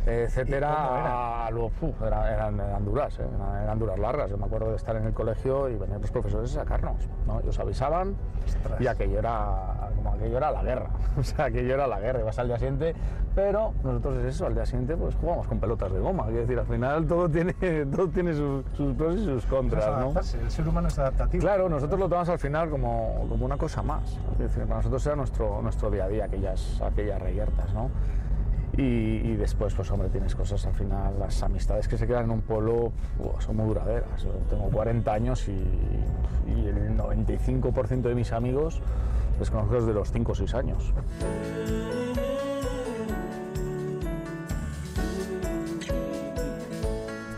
etcétera, 0.09 1.47
a 1.47 1.51
era- 2.07 2.33
eran, 2.33 2.61
eran 2.61 2.85
duras, 2.85 3.19
¿eh? 3.19 3.27
eran, 3.63 3.79
duras 3.79 3.99
largas. 3.99 4.31
Yo 4.31 4.39
me 4.39 4.47
acuerdo 4.47 4.71
de 4.71 4.77
estar 4.77 4.97
en 4.97 5.05
el 5.07 5.13
colegio 5.13 5.69
y 5.69 5.77
venían 5.77 6.01
los 6.01 6.11
profesores 6.11 6.51
a 6.57 6.61
sacarnos. 6.61 7.09
¿no? 7.27 7.41
Ellos 7.41 7.59
avisaban 7.59 8.17
y 8.81 8.87
aquello 8.87 9.19
era 9.19 9.91
como 9.97 10.13
aquello 10.15 10.37
era 10.39 10.51
la 10.51 10.63
guerra. 10.63 10.91
O 11.19 11.23
sea, 11.25 11.47
aquello 11.47 11.75
era 11.75 11.87
la 11.87 11.99
guerra. 12.01 12.21
Ibas 12.21 12.39
al 12.39 12.47
día 12.47 12.59
siguiente, 12.59 12.95
pero 13.35 13.75
nosotros 13.83 14.19
es 14.19 14.35
eso, 14.37 14.47
al 14.47 14.55
día 14.55 14.65
siguiente 14.67 14.97
pues 14.97 15.15
jugamos 15.17 15.47
con 15.49 15.59
pelotas 15.59 15.93
de 15.93 15.99
goma. 15.99 16.25
Quiero 16.27 16.41
decir, 16.41 16.59
al 16.59 16.67
final 16.67 17.07
todo 17.07 17.29
tiene, 17.29 17.53
todo 17.95 18.09
tiene 18.09 18.35
sus, 18.35 18.65
sus 18.77 18.95
pros 18.95 19.17
y 19.17 19.25
sus 19.25 19.45
contras. 19.47 19.87
¿no? 20.01 20.19
El 20.19 20.51
ser 20.51 20.69
humano 20.69 20.89
es 20.89 20.99
adaptativo. 20.99 21.41
Claro, 21.43 21.69
nosotros 21.69 21.99
lo 21.99 22.09
tomamos 22.09 22.29
al 22.29 22.39
final 22.39 22.71
como, 22.71 23.27
como 23.29 23.45
una 23.45 23.57
cosa 23.57 23.83
más. 23.83 24.19
Es 24.33 24.39
decir, 24.39 24.63
para 24.65 24.77
nosotros 24.77 25.05
era 25.07 25.17
nuestro, 25.17 25.61
nuestro 25.61 25.91
día 25.91 26.05
a 26.05 26.09
día, 26.09 26.25
aquellas, 26.27 26.81
aquellas 26.81 27.21
reyertas, 27.21 27.73
¿no? 27.75 27.91
Y, 28.79 29.33
y 29.33 29.37
después, 29.37 29.75
pues 29.75 29.91
hombre, 29.91 30.09
tienes 30.09 30.37
cosas 30.37 30.65
al 30.65 30.73
final, 30.73 31.19
las 31.19 31.43
amistades 31.43 31.89
que 31.89 31.99
se 31.99 32.07
quedan 32.07 32.27
en 32.27 32.31
un 32.31 32.43
pueblo 32.43 32.93
buah, 33.19 33.41
son 33.41 33.57
muy 33.57 33.67
duraderas. 33.67 34.23
Yo 34.23 34.31
tengo 34.49 34.71
40 34.71 35.13
años 35.13 35.49
y, 35.49 35.53
y 36.47 36.67
el 36.67 36.97
95% 36.97 38.03
de 38.03 38.15
mis 38.15 38.31
amigos 38.31 38.81
les 39.41 39.51
conozco 39.51 39.75
desde 39.75 39.93
los 39.93 40.13
5 40.13 40.31
o 40.31 40.35
6 40.35 40.55
años. 40.55 40.95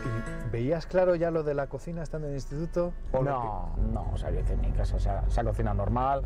¿Y 0.04 0.50
¿Veías 0.50 0.84
claro 0.84 1.14
ya 1.14 1.30
lo 1.30 1.42
de 1.42 1.54
la 1.54 1.68
cocina 1.68 2.02
estando 2.02 2.26
en 2.26 2.34
el 2.34 2.36
instituto? 2.36 2.92
¿O 3.12 3.22
No, 3.22 3.70
no, 3.92 4.10
o 4.12 4.16
sea, 4.18 4.30
yo 4.30 4.40
en 4.40 4.60
mi 4.60 4.72
casa 4.72 4.98
se 4.98 5.08
ha, 5.08 5.24
se 5.30 5.40
ha 5.40 5.44
cocinado 5.44 5.76
normal, 5.76 6.22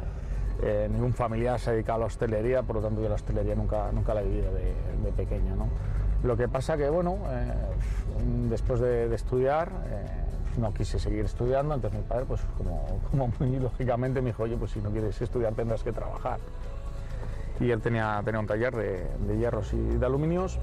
eh, 0.62 0.88
ningún 0.90 1.12
familiar 1.12 1.58
se 1.58 1.70
ha 1.70 1.72
dedicado 1.72 1.96
a 1.96 2.00
la 2.00 2.06
hostelería, 2.06 2.62
por 2.62 2.76
lo 2.76 2.82
tanto 2.82 3.02
yo 3.02 3.08
la 3.08 3.16
hostelería 3.16 3.54
nunca, 3.54 3.90
nunca 3.92 4.14
la 4.14 4.22
he 4.22 4.24
vivido 4.24 4.52
de, 4.52 5.12
pequeño. 5.16 5.54
Lo 6.22 6.36
que 6.36 6.48
pasa 6.48 6.76
que, 6.76 6.88
bueno, 6.88 7.18
eh, 7.28 7.52
después 8.48 8.80
de, 8.80 9.08
de 9.08 9.14
estudiar, 9.14 9.68
eh, 9.90 10.24
no 10.58 10.72
quise 10.72 10.98
seguir 10.98 11.24
estudiando, 11.24 11.74
entonces 11.74 12.00
mi 12.00 12.06
padre, 12.06 12.24
pues 12.26 12.40
como, 12.56 13.32
muy 13.38 13.58
lógicamente 13.58 14.20
me 14.20 14.28
dijo, 14.28 14.44
oye, 14.44 14.56
pues 14.56 14.70
si 14.72 14.80
no 14.80 14.90
quieres 14.90 15.20
estudiar 15.20 15.52
tendrás 15.54 15.82
que 15.82 15.92
trabajar. 15.92 16.38
Y 17.60 17.70
él 17.70 17.80
tenía, 17.80 18.20
tenía 18.24 18.40
un 18.40 18.46
taller 18.46 18.74
de, 18.74 19.06
de 19.26 19.38
hierros 19.38 19.72
y 19.72 19.78
de 19.78 20.06
aluminios 20.06 20.58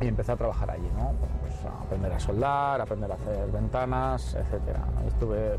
y 0.00 0.06
empecé 0.06 0.32
a 0.32 0.36
trabajar 0.36 0.70
allí, 0.70 0.88
¿no? 0.96 1.12
Pues 1.40 1.54
a 1.64 1.82
aprender 1.82 2.12
a 2.12 2.20
soldar, 2.20 2.80
a 2.80 2.84
aprender 2.84 3.10
a 3.10 3.14
hacer 3.14 3.50
ventanas. 3.50 4.36
¿no? 4.36 5.08
Estuve 5.08 5.56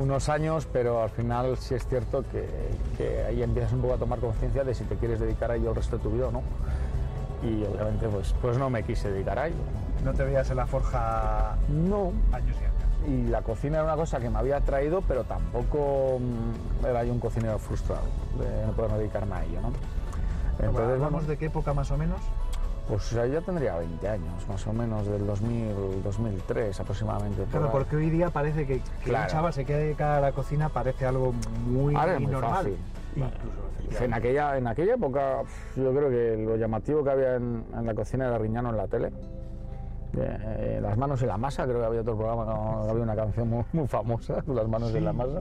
unos 0.00 0.28
años, 0.30 0.66
pero 0.72 1.02
al 1.02 1.10
final 1.10 1.56
sí 1.58 1.74
es 1.74 1.86
cierto 1.86 2.24
que, 2.32 2.48
que 2.96 3.22
ahí 3.22 3.42
empiezas 3.42 3.72
un 3.72 3.82
poco 3.82 3.94
a 3.94 3.98
tomar 3.98 4.18
conciencia 4.18 4.64
de 4.64 4.74
si 4.74 4.84
te 4.84 4.96
quieres 4.96 5.20
dedicar 5.20 5.50
a 5.50 5.56
ello 5.56 5.70
el 5.70 5.76
resto 5.76 5.98
de 5.98 6.02
tu 6.02 6.10
vida 6.10 6.28
o 6.28 6.32
no. 6.32 6.42
Y 7.42 7.64
obviamente 7.64 8.08
pues, 8.08 8.34
pues 8.40 8.58
no 8.58 8.70
me 8.70 8.82
quise 8.82 9.10
dedicar 9.10 9.38
a 9.38 9.48
ello. 9.48 9.56
¿No 10.04 10.12
te 10.12 10.24
veías 10.24 10.50
en 10.50 10.56
la 10.56 10.66
forja 10.66 11.56
No. 11.68 12.12
años 12.32 12.56
y 12.60 12.64
años? 12.64 13.26
Y 13.26 13.30
la 13.30 13.42
cocina 13.42 13.76
era 13.78 13.84
una 13.84 13.96
cosa 13.96 14.18
que 14.20 14.30
me 14.30 14.38
había 14.38 14.56
atraído, 14.56 15.02
pero 15.06 15.24
tampoco 15.24 16.18
mm, 16.18 16.86
era 16.86 17.04
yo 17.04 17.12
un 17.12 17.20
cocinero 17.20 17.58
frustrado 17.58 18.04
de 18.38 18.66
no 18.66 18.72
poder 18.72 18.92
dedicarme 18.92 19.36
a 19.36 19.44
ello, 19.44 19.60
¿no? 19.60 19.72
¿Hablamos 20.66 21.10
bueno, 21.12 21.26
de 21.26 21.38
qué 21.38 21.46
época 21.46 21.72
más 21.72 21.90
o 21.90 21.96
menos? 21.96 22.20
Pues 22.90 23.08
ya 23.12 23.40
tendría 23.40 23.76
20 23.78 24.08
años, 24.08 24.48
más 24.48 24.66
o 24.66 24.72
menos, 24.72 25.06
del 25.06 25.24
2000, 25.24 26.02
2003 26.02 26.80
aproximadamente. 26.80 27.44
Claro, 27.44 27.70
porque 27.70 27.94
hoy 27.94 28.10
día 28.10 28.30
parece 28.30 28.66
que, 28.66 28.80
que 28.80 29.04
Claro. 29.04 29.26
un 29.26 29.30
chaval 29.30 29.52
se 29.52 29.64
quede 29.64 29.84
dedicado 29.84 30.14
a 30.18 30.20
la 30.20 30.32
cocina 30.32 30.68
parece 30.70 31.06
algo 31.06 31.32
muy, 31.68 31.94
Ahora 31.94 32.14
es 32.14 32.20
muy 32.20 32.32
normal. 32.32 32.52
fácil. 32.52 32.76
En 34.00 34.12
aquella, 34.12 34.58
en 34.58 34.66
aquella 34.66 34.94
época, 34.94 35.42
yo 35.76 35.92
creo 35.94 36.10
que 36.10 36.44
lo 36.44 36.56
llamativo 36.56 37.04
que 37.04 37.10
había 37.10 37.36
en, 37.36 37.64
en 37.72 37.86
la 37.86 37.94
cocina 37.94 38.26
era 38.26 38.38
Riñano 38.38 38.70
en 38.70 38.76
la 38.76 38.88
tele. 38.88 39.12
Eh, 40.18 40.80
las 40.82 40.98
manos 40.98 41.22
en 41.22 41.28
la 41.28 41.36
masa, 41.36 41.64
creo 41.66 41.78
que 41.78 41.86
había 41.86 42.00
otro 42.00 42.16
programa, 42.16 42.82
había 42.90 43.02
una 43.04 43.14
canción 43.14 43.48
muy, 43.48 43.64
muy 43.72 43.86
famosa, 43.86 44.42
Las 44.48 44.66
manos 44.66 44.92
en 44.92 45.04
la 45.04 45.12
masa, 45.12 45.38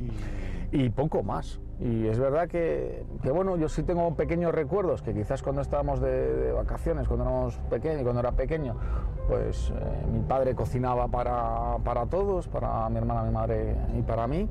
y 0.71 0.89
poco 0.89 1.23
más. 1.23 1.59
Y 1.79 2.07
es 2.07 2.19
verdad 2.19 2.49
que, 2.49 3.05
que, 3.21 3.31
bueno, 3.31 3.55
yo 3.55 3.69
sí 3.69 3.83
tengo 3.83 4.13
pequeños 4.15 4.53
recuerdos, 4.53 5.01
que 5.01 5.13
quizás 5.13 5.41
cuando 5.41 5.61
estábamos 5.61 6.01
de, 6.01 6.11
de 6.11 6.51
vacaciones, 6.51 7.07
cuando 7.07 7.23
éramos 7.23 7.55
pequeños, 7.69 8.03
cuando 8.03 8.19
era 8.19 8.33
pequeño, 8.33 8.75
pues 9.27 9.71
eh, 9.71 10.05
mi 10.11 10.19
padre 10.21 10.55
cocinaba 10.55 11.07
para, 11.07 11.77
para 11.83 12.05
todos, 12.07 12.49
para 12.49 12.89
mi 12.89 12.97
hermana, 12.97 13.23
mi 13.23 13.31
madre 13.31 13.75
y 13.97 14.01
para 14.01 14.27
mí. 14.27 14.49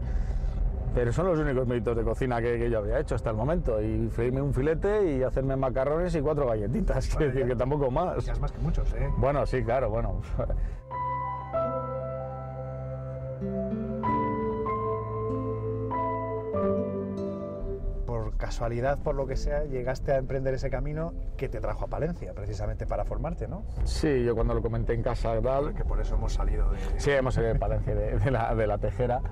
Pero 0.94 1.12
son 1.12 1.26
los 1.26 1.38
únicos 1.38 1.66
méritos 1.66 1.94
de 1.96 2.02
cocina 2.02 2.40
que, 2.40 2.58
que 2.58 2.70
yo 2.70 2.78
había 2.78 2.98
hecho 2.98 3.14
hasta 3.14 3.28
el 3.28 3.36
momento. 3.36 3.80
Y 3.82 4.08
freírme 4.08 4.40
un 4.40 4.54
filete 4.54 5.16
y 5.16 5.22
hacerme 5.22 5.54
macarrones 5.54 6.14
y 6.14 6.22
cuatro 6.22 6.46
galletitas. 6.46 7.06
Decir 7.18 7.46
que 7.46 7.54
tampoco 7.54 7.90
más. 7.90 8.24
Ya 8.24 8.32
es 8.32 8.40
más 8.40 8.52
que 8.52 8.58
muchos, 8.58 8.90
¿eh? 8.94 9.10
Bueno, 9.18 9.44
sí, 9.44 9.62
claro, 9.62 9.90
bueno. 9.90 10.22
¿Por 18.28 18.36
casualidad, 18.36 18.98
por 18.98 19.14
lo 19.14 19.26
que 19.26 19.36
sea, 19.36 19.64
llegaste 19.64 20.12
a 20.12 20.18
emprender 20.18 20.52
ese 20.52 20.68
camino 20.68 21.14
que 21.38 21.48
te 21.48 21.60
trajo 21.60 21.86
a 21.86 21.88
Palencia, 21.88 22.34
precisamente 22.34 22.84
para 22.84 23.06
formarte, 23.06 23.48
¿no? 23.48 23.64
Sí, 23.84 24.22
yo 24.22 24.34
cuando 24.34 24.52
lo 24.52 24.60
comenté 24.60 24.92
en 24.92 25.02
casa 25.02 25.40
tal... 25.40 25.72
Que 25.72 25.82
por 25.82 25.98
eso 25.98 26.16
hemos 26.16 26.34
salido 26.34 26.70
de... 26.70 26.78
Sí, 26.98 27.10
hemos 27.10 27.32
salido 27.32 27.54
de 27.54 27.58
Palencia, 27.58 27.94
de, 27.94 28.30
la, 28.30 28.54
de 28.54 28.66
la, 28.66 28.76
tejera. 28.76 29.22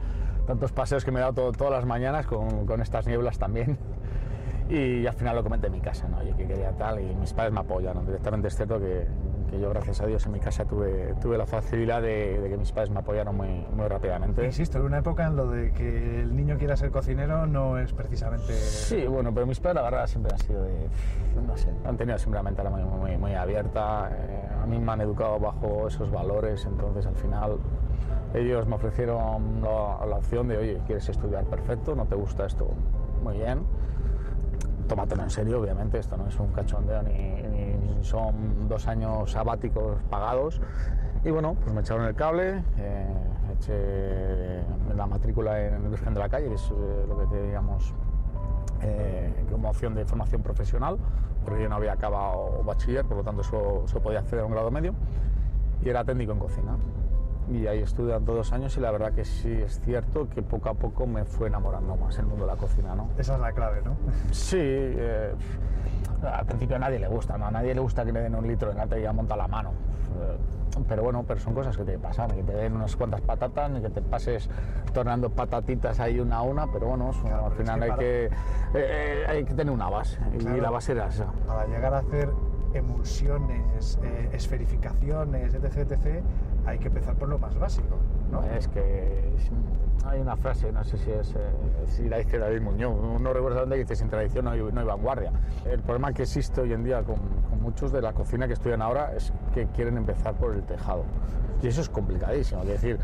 Tantos 0.47 0.73
paseos 0.73 1.05
que 1.05 1.11
me 1.11 1.19
he 1.19 1.23
dado 1.23 1.53
todas 1.53 1.71
las 1.71 1.85
mañanas 1.85 2.27
con, 2.27 2.65
con 2.65 2.81
estas 2.81 3.07
nieblas 3.07 3.39
también. 3.39 3.77
Y 4.71 5.07
al 5.07 5.13
final 5.13 5.37
lo 5.37 5.43
comenté 5.43 5.67
en 5.67 5.75
mi 5.75 5.81
casa, 5.83 6.09
¿no? 6.09 6.23
Yo 6.23 6.35
que 6.35 6.47
quería 6.47 6.73
tal 6.73 6.99
y 6.99 7.15
mis 7.17 7.35
padres 7.35 7.53
me 7.53 7.61
apoyan, 7.61 8.03
Directamente 8.07 8.49
es 8.49 8.57
cierto 8.57 8.81
que, 8.81 9.07
que, 9.47 9.59
yo, 9.59 9.71
gracias 9.71 10.01
a 10.01 10.07
Dios, 10.07 10.25
en 10.27 10.33
mi 10.33 10.41
casa 10.41 10.65
tuve, 10.65 11.15
tuve 11.21 11.39
la 11.39 11.47
facilidad 11.47 12.03
de, 12.03 12.41
de 12.41 12.49
que 12.49 12.57
mis 12.57 12.73
padres 12.73 12.91
me 12.91 12.99
apoyaron 12.99 13.37
muy, 13.37 13.67
muy 13.75 13.89
rápidamente. 13.89 14.45
Insisto, 14.45 14.79
en 14.79 14.85
una 14.85 14.99
época 14.99 15.27
en 15.27 15.37
lo 15.37 15.49
de 15.49 15.73
que 15.73 16.21
el 16.21 16.35
niño 16.35 16.59
quiera 16.59 16.77
ser 16.77 16.91
cocinero 16.91 17.47
no 17.47 17.79
es 17.79 17.93
precisamente... 17.93 18.53
Sí, 18.55 19.07
bueno, 19.07 19.33
pero 19.33 19.47
mis 19.47 19.61
padres 19.61 19.77
la 19.77 19.91
verdad 19.91 20.07
siempre 20.07 20.33
han 20.33 20.39
sido 20.39 20.63
de... 20.63 20.89
no 21.47 21.57
sé, 21.57 21.71
han 21.85 21.97
tenido 21.97 22.19
siempre 22.19 22.41
una 22.41 22.51
mentalidad 22.51 22.77
muy, 22.77 22.99
muy, 22.99 23.17
muy 23.17 23.35
abierta, 23.35 24.11
eh, 24.13 24.49
a 24.63 24.67
mí 24.67 24.79
me 24.79 24.93
han 24.93 25.01
educado 25.01 25.39
bajo 25.39 25.89
esos 25.89 26.11
valores, 26.11 26.65
entonces 26.67 27.07
al 27.07 27.17
final 27.17 27.59
ellos 28.35 28.67
me 28.67 28.75
ofrecieron 28.75 29.63
la, 29.63 30.05
la 30.07 30.17
opción 30.17 30.49
de, 30.49 30.59
oye, 30.59 30.81
¿quieres 30.87 31.09
estudiar? 31.09 31.45
Perfecto, 31.45 31.95
¿no 31.95 32.07
te 32.07 32.15
gusta 32.15 32.47
esto? 32.47 32.69
Muy 33.23 33.39
bien 33.39 33.61
tómatelo 34.87 35.22
en 35.22 35.31
serio, 35.31 35.61
obviamente, 35.61 35.99
esto 35.99 36.16
no 36.16 36.27
es 36.27 36.38
un 36.38 36.49
cachondeo 36.49 37.03
ni, 37.03 38.03
son 38.03 38.68
dos 38.68 38.87
años 38.87 39.33
sabáticos 39.33 39.99
pagados. 40.11 40.61
Y 41.25 41.31
bueno, 41.31 41.57
pues 41.61 41.75
me 41.75 41.81
echaron 41.81 42.07
el 42.07 42.14
cable, 42.14 42.62
eh, 42.79 43.07
eché 43.59 44.62
la 44.94 45.07
matrícula 45.07 45.61
en 45.61 45.75
el 45.75 45.90
Virgen 45.90 46.14
de 46.14 46.20
la 46.20 46.29
Calle, 46.29 46.49
que 46.49 46.55
es 46.55 46.70
eh, 46.70 47.05
lo 47.09 47.18
que 47.18 47.27
teníamos 47.27 47.94
eh, 48.83 49.33
como 49.51 49.70
opción 49.70 49.94
de 49.94 50.05
formación 50.05 50.42
profesional, 50.42 50.99
porque 51.44 51.62
yo 51.62 51.68
no 51.68 51.77
había 51.77 51.92
acabado 51.92 52.62
bachiller, 52.64 53.05
por 53.05 53.16
lo 53.18 53.22
tanto 53.25 53.42
eso, 53.42 53.83
eso 53.85 54.01
podía 54.01 54.20
acceder 54.20 54.42
a 54.42 54.46
un 54.46 54.53
grado 54.53 54.70
medio, 54.70 54.94
y 55.83 55.88
era 55.88 56.05
técnico 56.05 56.33
en 56.33 56.38
cocina 56.38 56.77
y 57.51 57.67
ahí 57.67 57.81
estuve 57.81 58.07
durante 58.07 58.33
dos 58.33 58.53
años 58.53 58.77
y 58.77 58.81
la 58.81 58.91
verdad 58.91 59.13
que 59.13 59.25
sí 59.25 59.53
es 59.53 59.81
cierto 59.81 60.29
que 60.29 60.43
poco 60.43 60.69
a 60.69 60.75
poco 60.75 61.07
me 61.07 61.25
fue 61.25 61.49
enamorando 61.49 61.97
más 61.97 62.19
el 62.19 62.27
mundo 62.27 62.45
de 62.45 62.53
la 62.53 62.57
cocina, 62.57 62.95
¿no? 62.95 63.09
Esa 63.19 63.35
es 63.35 63.41
la 63.41 63.53
clave, 63.53 63.83
¿no? 63.85 63.97
Sí, 64.33 64.59
eh, 64.61 65.33
al 66.23 66.47
principio 66.47 66.77
a 66.77 66.79
nadie 66.79 66.99
le 66.99 67.09
gusta, 67.09 67.39
¿no? 67.39 67.47
A 67.47 67.51
nadie 67.51 67.75
le 67.75 67.81
gusta 67.81 68.05
que 68.05 68.13
le 68.13 68.21
den 68.21 68.35
un 68.35 68.47
litro 68.47 68.71
de 68.71 68.75
nata 68.75 68.99
y 68.99 69.03
ya 69.03 69.13
monta 69.13 69.37
la 69.37 69.47
mano. 69.47 69.71
Eh, 69.71 70.37
pero 70.89 71.03
bueno, 71.03 71.25
pero 71.27 71.41
son 71.41 71.55
cosas 71.55 71.77
que 71.77 71.85
te 71.85 71.99
pasan, 71.99 72.31
que 72.33 72.43
te 72.43 72.53
den 72.53 72.75
unas 72.75 72.97
cuantas 72.97 73.21
patatas, 73.23 73.71
y 73.79 73.81
que 73.81 73.89
te 73.89 74.03
pases 74.03 74.51
tornando 74.93 75.31
patatitas 75.31 76.01
ahí 76.01 76.21
una 76.21 76.37
a 76.37 76.43
una, 76.43 76.67
pero 76.71 76.89
bueno, 76.89 77.13
al 77.45 77.53
final 77.53 77.83
hay, 77.83 77.93
que, 77.93 78.31
eh, 78.75 79.25
hay 79.27 79.45
que 79.45 79.55
tener 79.55 79.73
una 79.73 79.89
base 79.89 80.19
y 80.35 80.61
la 80.61 80.71
base 80.71 80.93
era 80.93 81.07
esa. 81.07 81.27
Para 81.47 81.67
llegar 81.67 81.95
a 81.95 81.99
hacer 81.99 82.31
emulsiones, 82.75 83.99
esferificaciones, 84.33 85.55
etc, 85.55 85.91
etc 85.91 86.23
hay 86.66 86.79
que 86.79 86.88
empezar 86.88 87.14
por 87.14 87.29
lo 87.29 87.38
más 87.38 87.57
básico. 87.59 87.96
¿no? 88.31 88.42
Es 88.44 88.68
que 88.68 89.31
hay 90.05 90.20
una 90.20 90.37
frase, 90.37 90.72
no 90.72 90.85
sé 90.85 90.98
si 90.98 91.11
es 91.11 91.35
eh, 91.35 91.38
si 91.87 92.09
la 92.09 92.18
dice 92.18 92.38
David 92.38 92.61
Muñoz, 92.61 93.20
no 93.20 93.33
recuerdo 93.33 93.61
dónde 93.61 93.76
dice 93.76 93.96
sin 93.96 94.09
tradición 94.09 94.44
no 94.44 94.50
hay, 94.50 94.61
no 94.61 94.81
hay, 94.81 94.87
vanguardia. 94.87 95.33
El 95.64 95.81
problema 95.81 96.12
que 96.12 96.22
existe 96.22 96.61
hoy 96.61 96.72
en 96.72 96.85
día 96.85 97.02
con, 97.02 97.16
muchos 97.61 97.90
de 97.90 98.00
la 98.00 98.12
cocina 98.12 98.46
que 98.46 98.52
estudian 98.52 98.81
ahora 98.81 99.12
es 99.16 99.33
que 99.52 99.66
quieren 99.68 99.96
empezar 99.96 100.35
por 100.35 100.55
el 100.55 100.62
tejado. 100.62 101.05
Y 101.62 101.66
eso 101.66 101.81
es 101.81 101.88
complicadísimo. 101.88 102.62
Es 102.62 102.68
decir, 102.68 102.98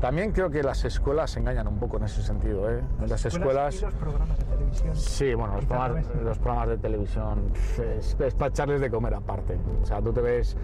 también 0.00 0.32
creo 0.32 0.50
que 0.50 0.62
las 0.62 0.84
escuelas 0.84 1.30
se 1.30 1.40
engañan 1.40 1.66
un 1.66 1.78
poco 1.78 1.96
en 1.96 2.04
ese 2.04 2.22
sentido. 2.22 2.70
¿eh? 2.70 2.82
Las, 3.06 3.24
escuelas. 3.24 3.76
¿Y 3.76 3.84
los 3.86 3.94
programas 3.94 4.38
de 4.38 4.44
televisión? 4.44 4.96
Sí, 4.96 5.34
bueno, 5.34 5.54
los 5.54 5.64
programas, 5.64 6.06
los 6.22 6.38
programas, 6.38 6.68
de 6.68 6.78
televisión 6.78 7.52
es, 7.54 8.16
es, 8.20 8.34
para 8.34 8.50
echarles 8.50 8.80
de 8.82 8.90
comer 8.90 9.14
aparte. 9.14 9.56
O 9.82 9.86
sea, 9.86 10.02
tú 10.02 10.12
te 10.12 10.20
ves 10.20 10.54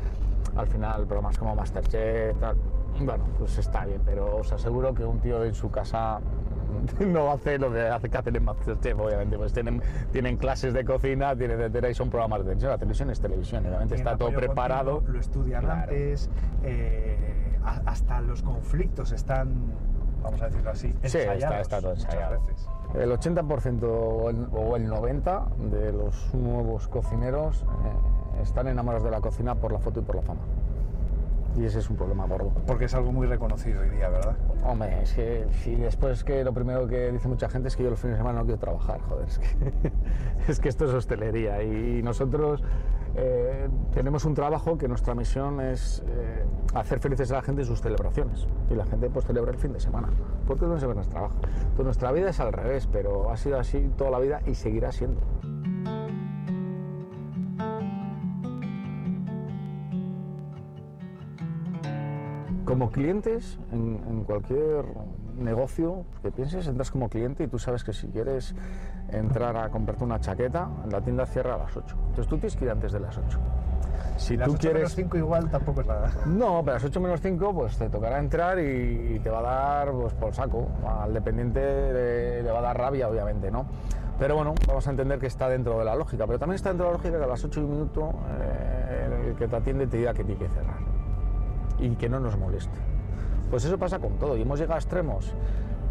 al 0.57 0.67
final 0.67 1.07
programas 1.07 1.39
como 1.39 1.55
Masterchef, 1.55 2.39
tal, 2.39 2.57
bueno, 3.01 3.25
pues 3.39 3.59
está 3.59 3.85
bien, 3.85 4.01
pero 4.05 4.37
os 4.37 4.53
aseguro 4.53 4.95
que 4.95 5.05
un 5.05 5.21
tío 5.21 5.45
en 5.45 5.55
su 5.55 5.71
casa 5.71 6.21
no 7.07 7.31
hace 7.31 7.59
lo 7.59 7.73
que 7.73 7.83
hace 7.83 8.09
que 8.09 8.19
hacen 8.19 8.37
en 8.37 8.45
Masterchef, 8.45 8.99
obviamente, 8.99 9.37
pues 9.37 9.53
tienen, 9.53 9.83
tienen 10.13 10.37
clases 10.37 10.73
de 10.73 10.85
cocina, 10.85 11.35
tienen 11.37 11.61
etcétera, 11.61 11.91
y 11.91 11.95
son 11.95 12.11
programas 12.11 12.41
de 12.41 12.45
televisión, 12.45 12.71
la 12.71 12.79
televisión 12.79 13.11
es 13.11 13.21
televisión, 13.21 13.67
obviamente 13.67 13.95
está 13.95 14.17
todo 14.17 14.33
preparado. 14.33 15.03
lo 15.07 15.19
estudian 15.19 15.69
antes, 15.69 16.31
eh, 16.63 17.17
hasta 17.87 18.21
los 18.21 18.43
conflictos 18.43 19.13
están, 19.13 19.73
vamos 20.23 20.41
a 20.43 20.47
decirlo 20.47 20.71
así, 20.71 20.95
ensayados. 21.03 21.57
Sí, 21.57 21.63
está, 21.63 21.81
todo 21.81 21.93
ensayado. 21.93 22.41
El 22.95 23.11
80% 23.11 23.83
o 23.83 24.77
el, 24.77 24.89
90% 24.89 25.57
de 25.71 25.93
los 25.93 26.35
nuevos 26.35 26.87
cocineros 26.87 27.63
eh, 27.63 28.14
están 28.43 28.69
enamorados 28.69 29.05
de 29.05 29.11
la 29.11 29.21
cocina 29.21 29.55
por 29.55 29.73
la 29.73 29.79
foto 29.79 30.01
y 30.01 30.03
por 30.03 30.17
la 30.17 30.23
fama. 30.23 30.41
Y 31.57 31.65
ese 31.65 31.79
es 31.79 31.89
un 31.89 31.97
problema 31.97 32.27
gordo. 32.27 32.51
Porque 32.67 32.87
es 32.87 32.95
algo 32.95 33.13
muy 33.13 33.29
reconocido 33.29 33.81
hoy 33.83 33.91
día, 33.91 34.09
¿verdad? 34.09 34.37
Hombre, 34.65 35.03
es 35.03 35.13
que 35.13 35.47
si 35.63 35.77
después 35.77 36.25
que 36.25 36.43
lo 36.43 36.53
primero 36.53 36.87
que 36.89 37.13
dice 37.13 37.29
mucha 37.29 37.49
gente 37.49 37.69
es 37.69 37.77
que 37.77 37.85
yo 37.85 37.91
los 37.91 38.01
fines 38.01 38.17
de 38.17 38.19
semana 38.19 38.41
no 38.41 38.45
quiero 38.45 38.59
trabajar, 38.59 39.01
joder, 39.03 39.29
es 39.29 39.39
que, 39.39 39.93
es 40.49 40.59
que 40.59 40.69
esto 40.69 40.87
es 40.87 40.93
hostelería 40.93 41.63
y 41.63 42.03
nosotros 42.03 42.65
eh, 43.17 43.69
tenemos 43.93 44.25
un 44.25 44.35
trabajo 44.35 44.77
que 44.77 44.89
nuestra 44.89 45.15
misión 45.15 45.61
es 45.61 46.03
eh, 46.09 46.45
hacer 46.75 46.99
felices 46.99 47.31
a 47.31 47.37
la 47.37 47.43
gente 47.43 47.63
en 47.63 47.69
sus 47.69 47.81
celebraciones 47.81 48.49
y 48.69 48.75
la 48.75 48.85
gente 48.87 49.09
pues 49.09 49.25
celebra 49.25 49.53
el 49.53 49.59
fin 49.59 49.73
de 49.73 49.79
semana, 49.79 50.09
porque 50.49 50.67
no 50.67 50.79
se 50.81 50.87
ve 50.87 50.95
nuestro 50.95 51.13
trabajo. 51.13 51.37
Entonces 51.45 51.85
nuestra 51.85 52.11
vida 52.11 52.31
es 52.31 52.41
al 52.41 52.53
revés, 52.53 52.89
pero 52.91 53.31
ha 53.31 53.37
sido 53.37 53.61
así 53.61 53.93
toda 53.97 54.11
la 54.11 54.19
vida 54.19 54.41
y 54.47 54.55
seguirá 54.55 54.91
siendo. 54.91 55.21
Como 62.65 62.91
clientes, 62.91 63.59
en, 63.73 64.25
cualquier 64.25 64.87
negocio 65.37 66.05
que 66.23 66.31
pienses, 66.31 66.67
entras 66.67 66.91
como 66.91 67.09
cliente 67.09 67.45
y 67.45 67.47
tú 67.47 67.59
sabes 67.59 67.85
que 67.85 67.93
si 67.93 68.09
quieres 68.09 68.55
entrar 69.11 69.57
a 69.57 69.69
comprarte 69.69 70.05
una 70.05 70.19
chaqueta, 70.19 70.69
la 70.91 71.01
tienda 71.03 71.27
cierra 71.27 71.57
a 71.57 71.59
las 71.59 71.77
8. 71.77 71.97
Entonces 72.09 72.27
tú 72.27 72.39
tienes 72.39 72.57
que 72.57 72.65
ir 72.65 72.71
antes 72.71 72.93
de 72.93 73.01
las 73.01 73.19
8. 73.19 73.39
Si 74.17 74.37
las 74.37 74.49
tú 74.49 74.55
8 74.55 74.61
quieres... 74.61 74.77
menos 74.77 74.95
5 74.95 75.19
igual 75.19 75.51
tampoco 75.51 75.83
es 75.83 75.87
nada. 75.87 76.11
No, 76.27 76.61
pero 76.61 76.73
a 76.73 76.75
las 76.75 76.85
8 76.85 77.01
menos 77.01 77.21
5 77.21 77.55
pues 77.55 77.77
te 77.77 77.91
tocará 77.91 78.19
entrar 78.19 78.59
y, 78.59 79.21
te 79.23 79.29
va 79.29 79.41
a 79.41 79.43
dar 79.43 79.93
pues, 79.93 80.15
por 80.15 80.33
saco. 80.33 80.69
Al 80.87 81.13
dependiente 81.13 81.61
le, 82.43 82.51
va 82.51 82.61
a 82.61 82.63
dar 82.63 82.79
rabia, 82.79 83.09
obviamente, 83.09 83.51
¿no? 83.51 83.67
Pero 84.19 84.37
bueno, 84.37 84.55
vamos 84.67 84.87
a 84.87 84.91
entender 84.91 85.19
que 85.19 85.27
está 85.27 85.49
dentro 85.49 85.79
de 85.79 85.85
la 85.85 85.95
lógica. 85.95 86.27
Pero 86.27 86.39
también 86.39 86.55
está 86.55 86.71
dentro 86.71 86.87
de 86.87 86.93
la 86.93 86.99
lógica 86.99 87.19
que 87.19 87.25
a 87.25 87.29
las 87.29 87.45
8 87.45 87.61
y 87.61 87.65
un 87.65 87.71
minuto 87.71 88.15
eh, 88.41 89.29
el 89.29 89.35
que 89.35 89.49
te 89.49 89.57
atiende 89.57 89.87
te 89.87 89.99
diga 89.99 90.15
que 90.15 90.25
tiene 90.25 90.41
que 90.41 90.49
cerrar 90.49 90.94
y 91.79 91.91
que 91.97 92.09
no 92.09 92.21
nos 92.21 92.39
moleste. 92.39 92.79
Pues 93.51 93.65
eso 93.65 93.79
pasa 93.79 93.99
con 93.99 94.19
todo 94.19 94.37
y 94.37 94.43
hemos 94.43 94.59
llegado 94.59 94.75
a 94.75 94.79
extremos 94.79 95.35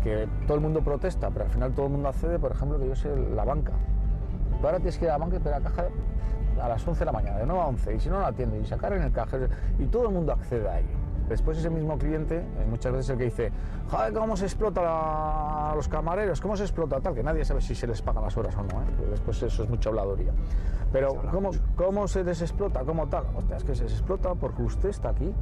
que 0.03 0.27
todo 0.45 0.55
el 0.55 0.61
mundo 0.61 0.81
protesta, 0.81 1.29
pero 1.29 1.45
al 1.45 1.51
final 1.51 1.73
todo 1.73 1.85
el 1.85 1.93
mundo 1.93 2.09
accede, 2.09 2.37
por 2.37 2.51
ejemplo, 2.51 2.77
que 2.77 2.87
yo 2.87 2.95
sé 2.95 3.15
la 3.15 3.45
banca. 3.45 3.71
Tú 4.59 4.67
ahora 4.67 4.77
tienes 4.77 4.97
que 4.97 5.05
ir 5.05 5.11
a 5.11 5.13
la 5.13 5.19
banca 5.19 5.37
y 5.37 5.39
pedir 5.39 5.55
la 5.55 5.61
caja 5.61 5.85
a 6.61 6.67
las 6.67 6.85
11 6.85 6.99
de 6.99 7.05
la 7.05 7.11
mañana, 7.11 7.37
de 7.39 7.45
9 7.45 7.61
a 7.61 7.65
11, 7.67 7.95
y 7.95 7.99
si 7.99 8.09
no 8.09 8.19
la 8.19 8.27
atiende, 8.27 8.59
y 8.59 8.65
sacar 8.65 8.93
en 8.93 9.01
el 9.03 9.11
cajero, 9.11 9.47
y 9.79 9.85
todo 9.85 10.07
el 10.07 10.13
mundo 10.13 10.33
accede 10.33 10.69
ahí. 10.69 10.85
Después 11.29 11.57
ese 11.57 11.69
mismo 11.69 11.97
cliente, 11.97 12.37
eh, 12.37 12.65
muchas 12.69 12.91
veces 12.91 13.09
el 13.11 13.17
que 13.17 13.23
dice, 13.25 13.51
joder, 13.89 14.13
¿cómo 14.13 14.35
se 14.35 14.43
explota 14.43 15.71
a 15.71 15.73
los 15.73 15.87
camareros? 15.87 16.41
¿Cómo 16.41 16.57
se 16.57 16.63
explota 16.63 16.99
tal? 16.99 17.15
Que 17.15 17.23
nadie 17.23 17.45
sabe 17.45 17.61
si 17.61 17.73
se 17.73 17.87
les 17.87 18.01
pagan 18.01 18.23
las 18.23 18.35
horas 18.35 18.55
o 18.57 18.63
no, 18.63 18.81
¿eh? 18.81 19.09
después 19.09 19.41
eso 19.41 19.63
es 19.63 19.69
mucha 19.69 19.89
habladuría. 19.89 20.33
Pero 20.91 21.15
¿cómo, 21.31 21.51
¿cómo 21.75 22.07
se 22.07 22.23
les 22.23 22.41
explota? 22.41 22.81
¿Cómo 22.81 23.07
tal? 23.07 23.23
Hostia, 23.35 23.55
es 23.55 23.63
que 23.63 23.73
se 23.73 23.83
les 23.83 23.93
explota 23.93 24.35
porque 24.35 24.63
usted 24.63 24.89
está 24.89 25.09
aquí 25.09 25.33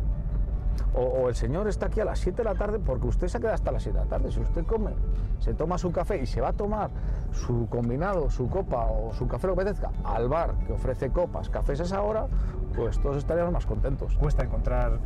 o, 0.94 1.30
el 1.30 1.36
señor 1.36 1.68
está 1.68 1.86
aquí 1.88 2.00
a 2.00 2.06
las 2.06 2.20
7 2.20 2.38
de 2.38 2.44
la 2.44 2.56
tarde 2.56 2.80
porque 2.80 3.08
usted 3.08 3.28
se 3.28 3.40
queda 3.40 3.54
hasta 3.54 3.72
las 3.72 3.84
7 3.84 3.98
de 3.98 4.04
la 4.04 4.10
tarde. 4.10 4.32
Si 4.32 4.40
usted 4.40 4.66
come, 4.66 4.92
se 5.40 5.54
toma 5.54 5.78
su 5.78 5.92
café 5.92 6.22
y 6.22 6.26
se 6.26 6.42
va 6.42 6.50
a 6.50 6.54
tomar 6.54 6.90
su 7.32 7.68
combinado, 7.70 8.30
su 8.30 8.50
copa 8.50 8.86
o 8.86 9.14
su 9.14 9.28
café 9.28 9.48
lo 9.48 9.56
que 9.56 9.62
apetezca 9.62 9.92
al 10.04 10.28
bar 10.28 10.54
que 10.68 10.74
ofrece 10.74 11.10
copas, 11.10 11.50
cafés 11.50 11.80
a 11.80 11.84
esa 11.84 12.02
hora, 12.02 12.28
pues 12.76 13.00
todos 13.00 13.18
estaríamos 13.18 13.54
más 13.54 13.66
contentos. 13.66 14.16
Cuesta 14.18 14.44
encontrar 14.44 15.00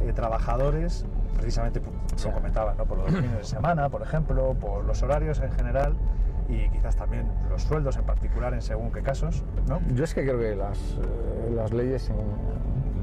eh, 0.00 0.12
trabajadores, 0.12 1.04
precisamente, 1.36 1.80
como 1.80 2.34
comentaba, 2.34 2.74
¿no? 2.74 2.84
por 2.84 2.98
los 2.98 3.06
fines 3.08 3.32
de 3.32 3.44
semana, 3.44 3.88
por 3.88 4.02
ejemplo, 4.02 4.54
por 4.54 4.84
los 4.84 5.02
horarios 5.02 5.40
en 5.40 5.50
general 5.52 5.94
y 6.48 6.68
quizás 6.70 6.96
también 6.96 7.28
los 7.50 7.62
sueldos 7.62 7.96
en 7.96 8.04
particular 8.04 8.54
en 8.54 8.62
según 8.62 8.92
qué 8.92 9.02
casos. 9.02 9.44
¿no? 9.68 9.80
Yo 9.94 10.04
es 10.04 10.14
que 10.14 10.22
creo 10.22 10.38
que 10.38 10.54
las, 10.54 10.78
eh, 10.78 11.52
las 11.54 11.72
leyes 11.72 12.10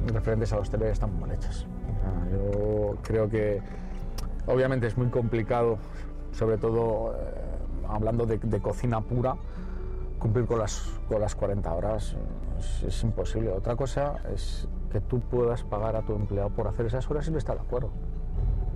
referentes 0.08 0.52
a 0.54 0.58
los 0.58 0.64
hostelería 0.64 0.94
están 0.94 1.20
mal 1.20 1.32
hechas. 1.32 1.66
Yo 2.32 2.98
creo 3.04 3.30
que 3.30 3.62
obviamente 4.48 4.88
es 4.88 4.98
muy 4.98 5.08
complicado, 5.08 5.78
sobre 6.32 6.58
todo 6.58 7.14
eh, 7.14 7.44
hablando 7.88 8.26
de, 8.26 8.40
cocina 8.60 9.02
pura, 9.02 9.36
cumplir 10.20 10.46
con 10.46 10.60
las, 10.60 10.90
con 11.08 11.22
las 11.22 11.36
40 11.36 11.74
horas. 11.74 12.16
Es, 12.86 13.04
imposible. 13.04 13.52
Otra 13.52 13.76
cosa 13.76 14.16
es 14.34 14.68
que 14.92 15.02
tú 15.02 15.20
puedas 15.20 15.64
pagar 15.64 15.96
a 15.96 16.02
tu 16.02 16.16
empleado 16.16 16.50
por 16.50 16.68
hacer 16.68 16.86
esas 16.86 17.10
horas 17.10 17.28
y 17.28 17.32
no 17.32 17.38
está 17.38 17.54
de 17.54 17.62
acuerdo. 17.62 17.90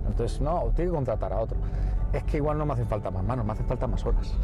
Entonces, 0.06 0.40
no, 0.40 0.72
tiene 0.74 0.90
que 0.90 0.96
contratar 0.96 1.32
a 1.32 1.40
otro. 1.40 1.56
Es 2.12 2.24
que 2.24 2.38
igual 2.38 2.58
no 2.58 2.66
me 2.66 2.74
hacen 2.74 2.86
falta 2.86 3.10
más 3.10 3.24
manos, 3.24 3.44
me 3.44 3.52
hacen 3.52 3.66
falta 3.66 3.86
más 3.86 4.04
horas. 4.04 4.34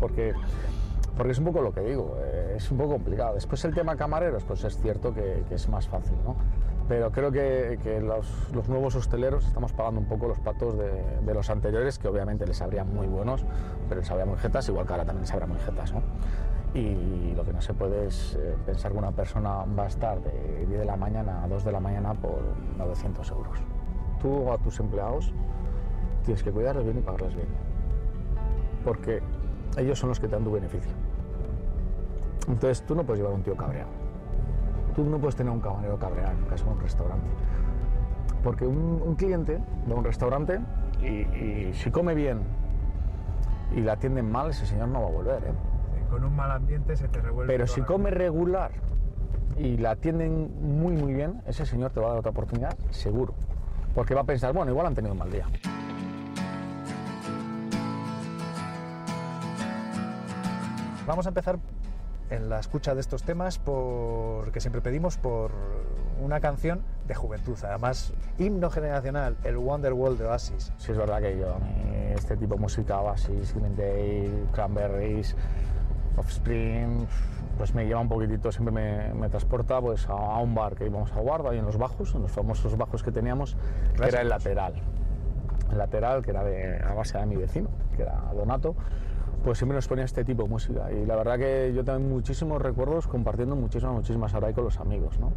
porque, 0.00 0.32
porque 1.16 1.32
es 1.32 1.38
un 1.38 1.44
poco 1.44 1.60
lo 1.60 1.72
que 1.72 1.80
digo, 1.80 2.16
eh, 2.20 2.54
es 2.56 2.70
un 2.70 2.78
poco 2.78 2.92
complicado. 2.92 3.34
Después 3.34 3.64
el 3.64 3.74
tema 3.74 3.96
camareros, 3.96 4.44
pues 4.44 4.64
es 4.64 4.76
cierto 4.78 5.14
que, 5.14 5.44
que 5.48 5.54
es 5.54 5.68
más 5.68 5.86
fácil, 5.88 6.16
¿no? 6.24 6.36
Pero 6.88 7.12
creo 7.12 7.30
que, 7.30 7.78
que 7.82 8.00
los, 8.00 8.50
los, 8.54 8.68
nuevos 8.68 8.94
hosteleros 8.94 9.46
estamos 9.46 9.72
pagando 9.74 10.00
un 10.00 10.06
poco 10.06 10.26
los 10.26 10.38
patos 10.38 10.78
de, 10.78 10.90
de, 11.20 11.34
los 11.34 11.50
anteriores, 11.50 11.98
que 11.98 12.08
obviamente 12.08 12.46
les 12.46 12.56
sabrían 12.56 12.92
muy 12.94 13.06
buenos, 13.06 13.44
pero 13.88 14.00
les 14.00 14.08
sabrían 14.08 14.30
muy 14.30 14.38
jetas, 14.38 14.66
igual 14.68 14.86
que 14.86 14.92
ahora 14.94 15.04
también 15.04 15.20
les 15.20 15.28
sabrá 15.28 15.46
muy 15.46 15.58
jetas, 15.58 15.92
¿no? 15.92 16.00
Y 16.74 17.34
lo 17.34 17.44
que 17.44 17.52
no 17.52 17.60
se 17.60 17.74
puede 17.74 18.06
es 18.06 18.36
eh, 18.40 18.56
pensar 18.64 18.92
que 18.92 18.98
una 18.98 19.12
persona 19.12 19.64
va 19.78 19.84
a 19.84 19.86
estar 19.86 20.20
de 20.22 20.66
10 20.66 20.80
de 20.80 20.84
la 20.84 20.96
mañana 20.96 21.42
a 21.42 21.48
2 21.48 21.64
de 21.64 21.72
la 21.72 21.80
mañana 21.80 22.14
por 22.14 22.40
900 22.76 23.30
euros. 23.30 23.58
Tú 24.20 24.50
a 24.52 24.58
tus 24.58 24.78
empleados 24.80 25.32
tienes 26.24 26.42
que 26.42 26.50
cuidarles 26.50 26.84
bien 26.84 26.98
y 26.98 27.00
pagarles 27.00 27.34
bien, 27.34 27.48
porque 28.84 29.22
ellos 29.76 29.98
son 29.98 30.10
los 30.10 30.20
que 30.20 30.26
te 30.26 30.34
dan 30.34 30.44
tu 30.44 30.52
beneficio. 30.52 30.92
Entonces 32.48 32.84
tú 32.86 32.94
no 32.94 33.04
puedes 33.04 33.20
llevar 33.20 33.32
a 33.32 33.36
un 33.36 33.42
tío 33.42 33.56
cabreado. 33.56 33.97
Tú 34.94 35.04
no 35.04 35.18
puedes 35.18 35.36
tener 35.36 35.52
un 35.52 35.60
camarero 35.60 35.98
cabreado 35.98 36.32
en 36.32 36.44
caso 36.46 36.64
de 36.64 36.70
un 36.72 36.80
restaurante. 36.80 37.26
Porque 38.42 38.66
un, 38.66 39.02
un 39.04 39.14
cliente 39.14 39.60
de 39.86 39.94
un 39.94 40.04
restaurante 40.04 40.60
y, 41.02 41.06
y, 41.06 41.70
si 41.74 41.90
come 41.90 42.14
bien 42.14 42.40
y 43.74 43.80
la 43.80 43.92
atienden 43.92 44.30
mal, 44.30 44.50
ese 44.50 44.66
señor 44.66 44.88
no 44.88 45.02
va 45.02 45.08
a 45.08 45.10
volver. 45.10 45.44
¿eh? 45.44 45.52
Con 46.10 46.24
un 46.24 46.34
mal 46.34 46.50
ambiente 46.50 46.96
se 46.96 47.08
te 47.08 47.20
revuelve. 47.20 47.52
Pero 47.52 47.66
si 47.66 47.82
come 47.82 48.10
regular 48.10 48.72
y 49.56 49.76
la 49.76 49.92
atienden 49.92 50.50
muy 50.60 50.94
muy 50.94 51.12
bien, 51.12 51.42
ese 51.46 51.66
señor 51.66 51.90
te 51.90 52.00
va 52.00 52.06
a 52.06 52.08
dar 52.10 52.18
otra 52.18 52.30
oportunidad, 52.30 52.76
seguro. 52.90 53.34
Porque 53.94 54.14
va 54.14 54.22
a 54.22 54.24
pensar, 54.24 54.52
bueno, 54.52 54.70
igual 54.70 54.86
han 54.86 54.94
tenido 54.94 55.12
un 55.12 55.18
mal 55.18 55.30
día. 55.30 55.46
Vamos 61.06 61.24
a 61.24 61.30
empezar 61.30 61.58
en 62.30 62.48
la 62.48 62.60
escucha 62.60 62.94
de 62.94 63.00
estos 63.00 63.22
temas 63.22 63.58
porque 63.58 64.60
siempre 64.60 64.80
pedimos 64.80 65.16
por 65.16 65.50
una 66.20 66.40
canción 66.40 66.82
de 67.06 67.14
juventud, 67.14 67.56
además 67.64 68.12
himno 68.38 68.70
generacional, 68.70 69.36
el 69.44 69.56
Wonderwall 69.56 70.18
de 70.18 70.26
Oasis. 70.26 70.72
Sí, 70.76 70.92
es 70.92 70.98
verdad 70.98 71.20
que 71.20 71.38
yo, 71.38 71.56
este 72.14 72.36
tipo 72.36 72.54
de 72.54 72.60
música, 72.60 73.00
Oasis, 73.00 73.54
Green 73.54 73.76
Day, 73.76 74.46
Cranberries, 74.52 75.36
Offspring, 76.16 77.06
pues 77.56 77.74
me 77.74 77.86
lleva 77.86 78.00
un 78.00 78.08
poquitito, 78.08 78.50
siempre 78.52 78.72
me, 78.72 79.14
me 79.14 79.28
transporta 79.28 79.80
pues, 79.80 80.08
a, 80.08 80.12
a, 80.12 80.38
un 80.38 80.54
bar 80.54 80.74
que 80.74 80.86
íbamos 80.86 81.12
a 81.12 81.20
guardar 81.20 81.52
ahí 81.52 81.58
en 81.58 81.66
los 81.66 81.78
bajos, 81.78 82.14
en 82.14 82.22
los 82.22 82.32
famosos 82.32 82.76
bajos 82.76 83.02
que 83.02 83.12
teníamos, 83.12 83.56
que 83.96 84.08
era 84.08 84.20
el 84.20 84.28
lateral. 84.28 84.74
El 85.70 85.78
lateral, 85.78 86.24
que 86.24 86.30
era 86.30 86.44
de, 86.44 86.82
a 86.82 86.94
base 86.94 87.18
de 87.18 87.26
mi 87.26 87.36
vecino, 87.36 87.68
que 87.96 88.02
era 88.02 88.14
Donato, 88.34 88.74
pues 89.44 89.58
siempre 89.58 89.76
nos 89.76 89.88
ponía 89.88 90.04
este 90.04 90.24
tipo 90.24 90.42
de 90.42 90.48
música. 90.48 90.90
Y 90.92 91.06
la 91.06 91.16
verdad 91.16 91.38
que 91.38 91.72
yo 91.74 91.84
tengo 91.84 92.00
muchísimos 92.00 92.60
recuerdos 92.60 93.06
compartiendo 93.06 93.56
muchísimas, 93.56 93.94
muchísimas 93.94 94.34
horas 94.34 94.54
con 94.54 94.64
los 94.64 94.78
amigos, 94.78 95.18
¿no? 95.18 95.32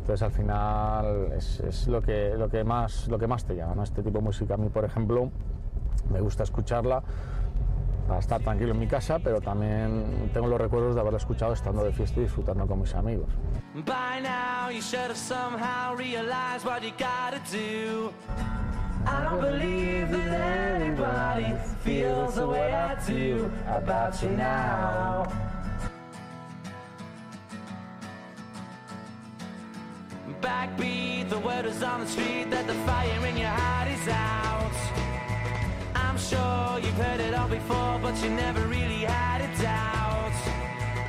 Entonces 0.00 0.22
al 0.22 0.32
final 0.32 1.32
es, 1.34 1.60
es, 1.60 1.88
lo, 1.88 2.02
que, 2.02 2.34
lo, 2.36 2.48
que 2.50 2.62
más, 2.62 3.08
lo 3.08 3.18
que 3.18 3.26
más 3.26 3.44
te 3.44 3.56
llama, 3.56 3.74
¿no? 3.74 3.82
Este 3.82 4.02
tipo 4.02 4.18
de 4.18 4.24
música 4.24 4.54
a 4.54 4.56
mí, 4.56 4.68
por 4.68 4.84
ejemplo, 4.84 5.30
me 6.12 6.20
gusta 6.20 6.42
escucharla 6.42 7.02
para 8.06 8.20
estar 8.20 8.40
tranquilo 8.40 8.72
en 8.72 8.78
mi 8.78 8.86
casa, 8.86 9.18
pero 9.18 9.40
también 9.40 10.30
tengo 10.32 10.46
los 10.46 10.60
recuerdos 10.60 10.94
de 10.94 11.00
haberla 11.00 11.18
escuchado 11.18 11.52
estando 11.52 11.84
de 11.84 11.92
fiesta 11.92 12.20
y 12.20 12.24
disfrutando 12.24 12.66
con 12.66 12.80
mis 12.80 12.94
amigos. 12.94 13.28
Backbeat, 30.40 31.30
the 31.30 31.38
word 31.38 31.64
is 31.64 31.82
on 31.82 32.00
the 32.00 32.06
street 32.06 32.50
that 32.50 32.66
the 32.66 32.74
fire 32.84 33.26
in 33.26 33.36
your 33.36 33.48
heart 33.48 33.88
is 33.88 34.08
out. 34.08 34.44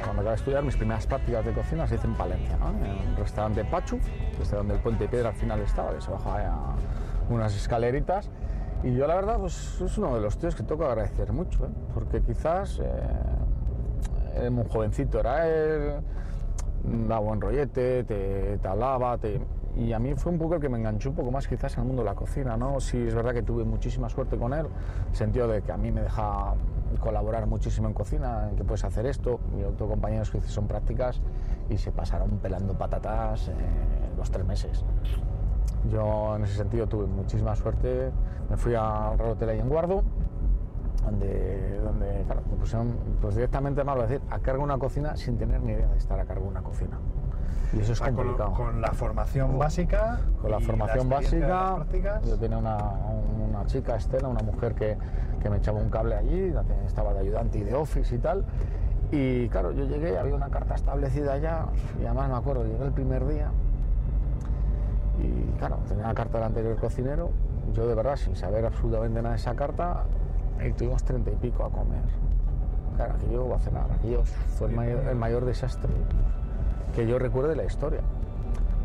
Cuando 0.04 0.22
acabé 0.22 0.30
de 0.30 0.36
estudiar, 0.36 0.64
mis 0.64 0.76
primeras 0.76 1.06
prácticas 1.06 1.46
de 1.46 1.54
cocina 1.54 1.88
se 1.88 1.96
hice 1.96 2.08
en 2.08 2.16
Palencia, 2.16 2.58
¿no? 2.58 2.70
en 2.70 3.10
un 3.10 3.16
restaurante 3.18 3.64
Pachu, 3.66 4.00
desde 4.38 4.58
donde 4.58 4.74
el 4.76 4.80
puente 4.80 5.04
de 5.04 5.10
piedra 5.10 5.30
al 5.30 5.36
final 5.36 5.60
estaba, 5.62 5.94
que 5.94 6.02
se 6.02 6.10
bajaba 6.10 6.76
unas 7.30 7.56
escaleritas. 7.56 8.30
Y 8.84 8.94
yo 8.94 9.06
la 9.08 9.16
verdad 9.16 9.38
pues, 9.40 9.80
es 9.82 9.98
uno 9.98 10.16
de 10.16 10.22
los 10.22 10.38
tíos 10.38 10.56
que 10.56 10.64
tengo 10.64 10.82
que 10.82 10.88
agradecer 10.88 11.32
mucho, 11.32 11.66
¿eh? 11.66 11.70
porque 11.94 12.22
quizás 12.22 12.80
eh, 12.80 12.86
era 14.36 14.50
muy 14.50 14.66
jovencito, 14.68 15.20
era 15.20 15.48
él, 15.48 16.02
da 17.08 17.20
buen 17.20 17.42
rollete, 17.42 18.04
te, 18.04 18.58
te 18.58 18.70
te, 19.22 19.42
y 19.78 19.92
a 19.94 20.00
mí 20.00 20.14
fue 20.16 20.32
un 20.32 20.38
poco 20.38 20.56
el 20.56 20.62
que 20.62 20.70
me 20.70 20.78
enganchó 20.78 21.10
un 21.10 21.16
poco 21.16 21.32
más 21.32 21.48
quizás 21.48 21.74
en 21.76 21.82
el 21.82 21.88
mundo 21.88 22.04
de 22.04 22.10
la 22.10 22.16
cocina, 22.16 22.56
¿no? 22.56 22.80
Sí, 22.80 22.98
es 22.98 23.14
verdad 23.14 23.34
que 23.34 23.44
tuve 23.44 23.66
muchísima 23.66 24.10
suerte 24.10 24.38
con 24.38 24.54
él, 24.54 24.68
sentido 25.12 25.48
de 25.48 25.62
que 25.62 25.72
a 25.72 25.78
mí 25.78 25.92
me 25.92 26.02
deja 26.02 26.54
colaborar 27.00 27.46
muchísimo 27.46 27.88
en 27.88 27.94
cocina, 27.94 28.48
en 28.50 28.56
que 28.56 28.64
puedes 28.64 28.86
hacer 28.86 29.06
esto, 29.06 29.40
y 29.60 29.64
otros 29.64 29.90
compañeros 29.90 30.32
que 30.32 30.42
son 30.42 30.68
prácticas 30.68 31.22
y 31.70 31.78
se 31.78 31.92
pasaron 31.92 32.38
pelando 32.38 32.74
patatas 32.74 33.50
eh, 33.50 33.54
los 34.18 34.32
tres 34.32 34.46
meses. 34.46 34.86
Yo 35.92 36.36
en 36.36 36.44
ese 36.44 36.56
sentido 36.56 36.88
tuve 36.88 37.06
muchísima 37.06 37.56
suerte, 37.56 38.12
me 38.50 38.58
fui 38.58 38.76
al 38.76 39.20
Hotel 39.20 39.50
ahí 39.50 39.60
en 39.60 39.70
Guardo, 39.70 40.04
donde, 41.04 41.80
donde 41.80 42.24
claro, 42.26 42.42
me 42.50 42.58
pusieron 42.58 42.96
pues 43.22 43.36
directamente, 43.36 43.84
malo 43.84 44.04
decir, 44.04 44.22
a 44.30 44.40
cargo 44.40 44.60
de 44.60 44.66
una 44.66 44.78
cocina 44.78 45.16
sin 45.16 45.38
tener 45.38 45.62
ni 45.62 45.74
idea 45.74 45.88
de 45.88 45.98
estar 45.98 46.20
a 46.20 46.26
cargo 46.26 46.44
de 46.44 46.50
una 46.50 46.62
cocina. 46.62 46.98
Y 47.74 47.80
eso 47.82 47.94
es 47.94 47.98
sea, 47.98 48.12
complicado. 48.12 48.54
Con, 48.54 48.68
con, 48.68 48.82
la 48.82 48.92
formación 48.92 49.58
básica. 49.58 50.20
Con 50.42 50.52
la 50.52 50.60
formación 50.60 51.10
la 51.10 51.16
básica. 51.16 52.22
Yo 52.26 52.38
tenía 52.38 52.58
una, 52.58 52.78
una, 52.78 53.66
chica, 53.66 53.96
Estela, 53.96 54.28
una 54.28 54.44
mujer 54.44 54.76
que, 54.76 54.98
que, 55.42 55.50
me 55.50 55.58
echaba 55.58 55.80
un 55.80 55.90
cable 55.90 56.16
allí, 56.16 56.54
estaba 56.86 57.14
de 57.14 57.20
ayudante 57.20 57.58
y 57.60 57.64
de 57.64 57.76
office 57.76 58.16
y 58.16 58.20
tal. 58.20 58.46
Y 59.12 59.50
claro, 59.50 59.72
yo 59.72 59.86
llegué, 59.86 60.18
había 60.18 60.36
una 60.36 60.50
carta 60.50 60.76
establecida 60.76 61.38
ya, 61.38 61.68
y 62.02 62.06
además 62.06 62.30
me 62.30 62.36
acuerdo, 62.36 62.66
llegué 62.66 62.86
el 62.86 62.94
primer 62.94 63.28
día. 63.28 63.52
Y 65.20 65.58
claro, 65.58 65.78
tenía 65.88 66.08
la 66.08 66.14
carta 66.14 66.38
del 66.38 66.48
anterior 66.48 66.76
cocinero. 66.78 67.32
Yo 67.74 67.88
de 67.88 67.96
verdad, 67.96 68.16
sin 68.16 68.36
saber 68.36 68.66
absolutamente 68.66 69.22
nada 69.22 69.32
de 69.32 69.42
esa 69.42 69.56
carta, 69.56 70.04
y 70.66 70.72
tuvimos 70.72 71.04
treinta 71.04 71.32
y 71.32 71.36
pico 71.36 71.66
a 71.66 71.70
comer. 71.70 72.04
Claro, 72.96 73.14
aquello 73.16 73.50
va 73.50 73.58
a 73.58 73.60
cenar, 73.60 73.92
aquello 73.92 74.24
fue 74.24 74.70
el 74.70 74.76
mayor, 74.76 75.08
el 75.08 75.16
mayor 75.16 75.46
desastre 75.46 75.92
que 76.96 77.06
yo 77.06 77.20
recuerde 77.20 77.56
la 77.56 77.66
historia. 77.66 78.02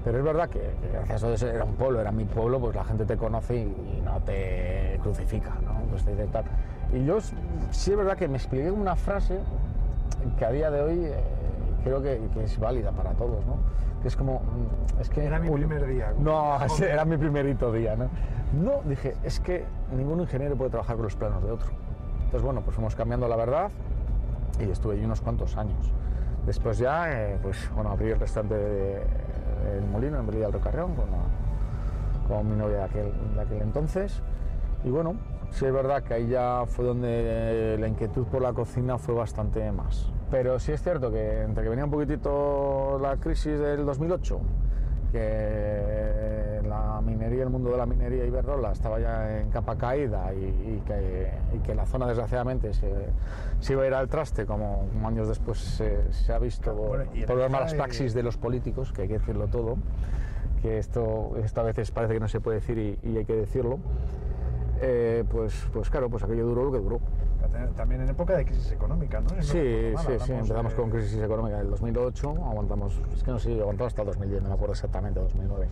Pero 0.04 0.18
es 0.18 0.24
verdad 0.24 0.48
que, 0.48 0.60
que 0.60 0.88
gracias 0.92 1.22
a 1.24 1.32
eso 1.32 1.48
era 1.48 1.64
un 1.64 1.74
pueblo, 1.74 2.00
era 2.00 2.10
mi 2.10 2.24
pueblo, 2.24 2.58
pues 2.58 2.74
la 2.74 2.84
gente 2.84 3.04
te 3.04 3.16
conoce 3.16 3.56
y, 3.56 3.98
y 3.98 4.02
no 4.02 4.18
te 4.20 4.98
crucifica, 5.02 5.50
¿no? 5.62 5.80
Pues 5.90 6.04
te 6.04 6.12
dice 6.12 6.26
tal. 6.28 6.44
Y 6.92 7.04
yo 7.04 7.20
sí 7.20 7.90
es 7.90 7.96
verdad 7.96 8.16
que 8.16 8.26
me 8.26 8.38
expliqué 8.38 8.70
una 8.70 8.96
frase 8.96 9.38
que 10.38 10.44
a 10.44 10.50
día 10.50 10.70
de 10.70 10.80
hoy 10.80 11.04
eh, 11.04 11.22
creo 11.84 12.02
que, 12.02 12.20
que, 12.32 12.44
es 12.44 12.58
válida 12.58 12.92
para 12.92 13.10
todos, 13.12 13.44
¿no? 13.46 13.58
Que 14.02 14.08
es 14.08 14.16
como... 14.16 14.40
Es 15.00 15.10
que, 15.10 15.24
era 15.24 15.38
mi 15.38 15.50
primer 15.50 15.86
día. 15.86 16.12
No, 16.18 16.58
era 16.80 17.04
mi 17.04 17.16
primerito 17.16 17.70
día, 17.72 17.94
¿no? 17.96 18.08
No, 18.52 18.80
dije, 18.84 19.14
es 19.22 19.38
que 19.38 19.64
ningún 19.94 20.20
ingeniero 20.20 20.56
puede 20.56 20.70
trabajar 20.70 20.96
con 20.96 21.04
los 21.04 21.14
planos 21.14 21.42
de 21.44 21.52
otro. 21.52 21.68
Entonces, 22.16 22.42
bueno, 22.42 22.62
pues 22.62 22.74
fuimos 22.74 22.94
cambiando 22.96 23.28
la 23.28 23.36
verdad 23.36 23.70
y 24.58 24.70
estuve 24.70 24.94
allí 24.94 25.04
unos 25.04 25.20
cuantos 25.20 25.56
años. 25.56 25.92
Después 26.46 26.78
ya, 26.78 27.12
eh, 27.12 27.38
pues 27.42 27.70
bueno, 27.74 27.90
abrí 27.90 28.10
el 28.10 28.18
restaurante 28.18 28.54
de, 28.54 29.02
El 29.76 29.84
Molino 29.90 30.18
en 30.18 30.26
Brilla 30.26 30.44
del 30.44 30.54
Rocarreón 30.54 30.94
con, 30.94 31.06
con, 32.28 32.48
mi 32.48 32.56
novia 32.56 32.78
de 32.78 32.84
aquel, 32.84 33.12
de 33.34 33.40
aquel 33.40 33.62
entonces. 33.62 34.22
Y 34.84 34.90
bueno, 34.90 35.16
sí 35.50 35.66
es 35.66 35.72
verdad 35.72 36.02
que 36.02 36.14
ahí 36.14 36.28
ya 36.28 36.64
fue 36.66 36.84
donde 36.84 37.76
la 37.78 37.88
inquietud 37.88 38.24
por 38.26 38.42
la 38.42 38.52
cocina 38.52 38.98
fue 38.98 39.14
bastante 39.14 39.70
más. 39.72 40.10
Pero 40.30 40.58
sí 40.58 40.72
es 40.72 40.82
cierto 40.82 41.10
que 41.10 41.42
entre 41.42 41.64
que 41.64 41.68
venía 41.68 41.84
un 41.84 41.90
poquitito 41.90 42.98
la 43.00 43.16
crisis 43.16 43.58
del 43.58 43.84
2008, 43.84 44.40
que 45.12 46.39
minería, 47.30 47.44
el 47.44 47.50
mundo 47.50 47.70
de 47.70 47.76
la 47.76 47.86
minería 47.86 48.24
Iberdrola 48.24 48.72
estaba 48.72 48.98
ya 48.98 49.38
en 49.38 49.50
capa 49.50 49.76
caída 49.76 50.32
y, 50.34 50.44
y, 50.44 50.82
que, 50.86 51.30
y 51.54 51.58
que, 51.60 51.74
la 51.74 51.86
zona 51.86 52.06
desgraciadamente 52.06 52.74
se, 52.74 52.90
se, 53.60 53.72
iba 53.72 53.84
a 53.84 53.86
ir 53.86 53.94
al 53.94 54.08
traste, 54.08 54.46
como, 54.46 54.86
como 54.92 55.08
años 55.08 55.28
después 55.28 55.58
se, 55.58 56.12
se 56.12 56.32
ha 56.32 56.38
visto 56.38 56.74
bueno, 56.74 57.04
por 57.26 57.36
las 57.36 57.50
malas 57.50 57.74
praxis 57.74 58.14
de 58.14 58.22
los 58.22 58.36
políticos, 58.36 58.92
que 58.92 59.02
hay 59.02 59.08
que 59.08 59.18
decirlo 59.18 59.46
todo, 59.46 59.76
que 60.62 60.78
esto, 60.78 61.36
esto 61.42 61.60
a 61.60 61.64
veces 61.64 61.90
parece 61.90 62.14
que 62.14 62.20
no 62.20 62.28
se 62.28 62.40
puede 62.40 62.58
decir 62.58 62.78
y, 62.78 62.98
y 63.08 63.16
hay 63.16 63.24
que 63.24 63.36
decirlo, 63.36 63.78
eh, 64.80 65.24
pues, 65.30 65.66
pues 65.72 65.90
claro, 65.90 66.10
pues 66.10 66.22
aquello 66.22 66.46
duró 66.46 66.64
lo 66.64 66.72
que 66.72 66.78
duró. 66.78 67.00
También 67.76 68.02
en 68.02 68.08
época 68.08 68.36
de 68.36 68.44
crisis 68.44 68.70
económica, 68.70 69.20
¿no? 69.20 69.30
Sí, 69.42 69.92
sí, 69.96 70.12
sí, 70.24 70.32
empezamos 70.32 70.72
de... 70.72 70.76
con 70.76 70.90
crisis 70.90 71.20
económica 71.20 71.56
en 71.56 71.62
el 71.62 71.70
2008, 71.70 72.30
aguantamos, 72.30 73.00
es 73.12 73.24
que 73.24 73.30
no 73.30 73.38
sé, 73.38 73.58
aguantamos 73.60 73.88
hasta 73.88 74.02
el 74.02 74.06
2010, 74.08 74.42
no 74.42 74.48
me 74.50 74.54
acuerdo 74.54 74.72
exactamente, 74.72 75.20
2009. 75.20 75.66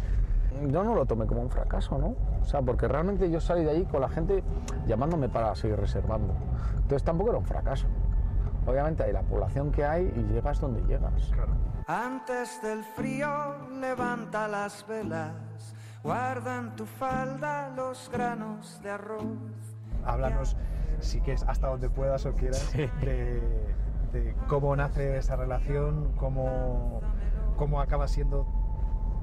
Yo 0.66 0.82
no 0.84 0.94
lo 0.94 1.06
tomé 1.06 1.26
como 1.26 1.42
un 1.42 1.50
fracaso, 1.50 1.98
¿no? 1.98 2.14
O 2.40 2.44
sea, 2.44 2.62
porque 2.62 2.88
realmente 2.88 3.30
yo 3.30 3.40
salí 3.40 3.64
de 3.64 3.70
ahí 3.70 3.84
con 3.84 4.00
la 4.00 4.08
gente 4.08 4.42
llamándome 4.86 5.28
para 5.28 5.54
seguir 5.54 5.78
reservando. 5.78 6.34
Entonces 6.74 7.04
tampoco 7.04 7.30
era 7.30 7.38
un 7.38 7.44
fracaso. 7.44 7.86
obviamente 8.66 9.02
hay 9.02 9.12
la 9.12 9.22
población 9.22 9.70
que 9.70 9.84
hay 9.84 10.12
y 10.16 10.32
llegas 10.32 10.60
donde 10.60 10.82
llegas. 10.82 11.32
Antes 11.86 12.60
del 12.62 12.84
frío 12.84 13.28
levanta 13.80 14.46
las 14.48 14.86
velas, 14.86 15.32
guarda 16.02 16.58
en 16.58 16.76
tu 16.76 16.84
falda 16.84 17.70
los 17.74 18.10
granos 18.12 18.80
de 18.82 18.90
arroz. 18.90 19.24
Háblanos, 20.04 20.56
si 21.00 21.20
quieres, 21.20 21.44
hasta 21.44 21.68
donde 21.68 21.88
puedas 21.88 22.26
o 22.26 22.32
quieras, 22.34 22.72
de, 22.72 23.40
de 24.12 24.34
cómo 24.48 24.74
nace 24.76 25.16
esa 25.16 25.36
relación, 25.36 26.12
cómo, 26.16 27.00
cómo 27.56 27.80
acaba 27.80 28.06
siendo 28.08 28.46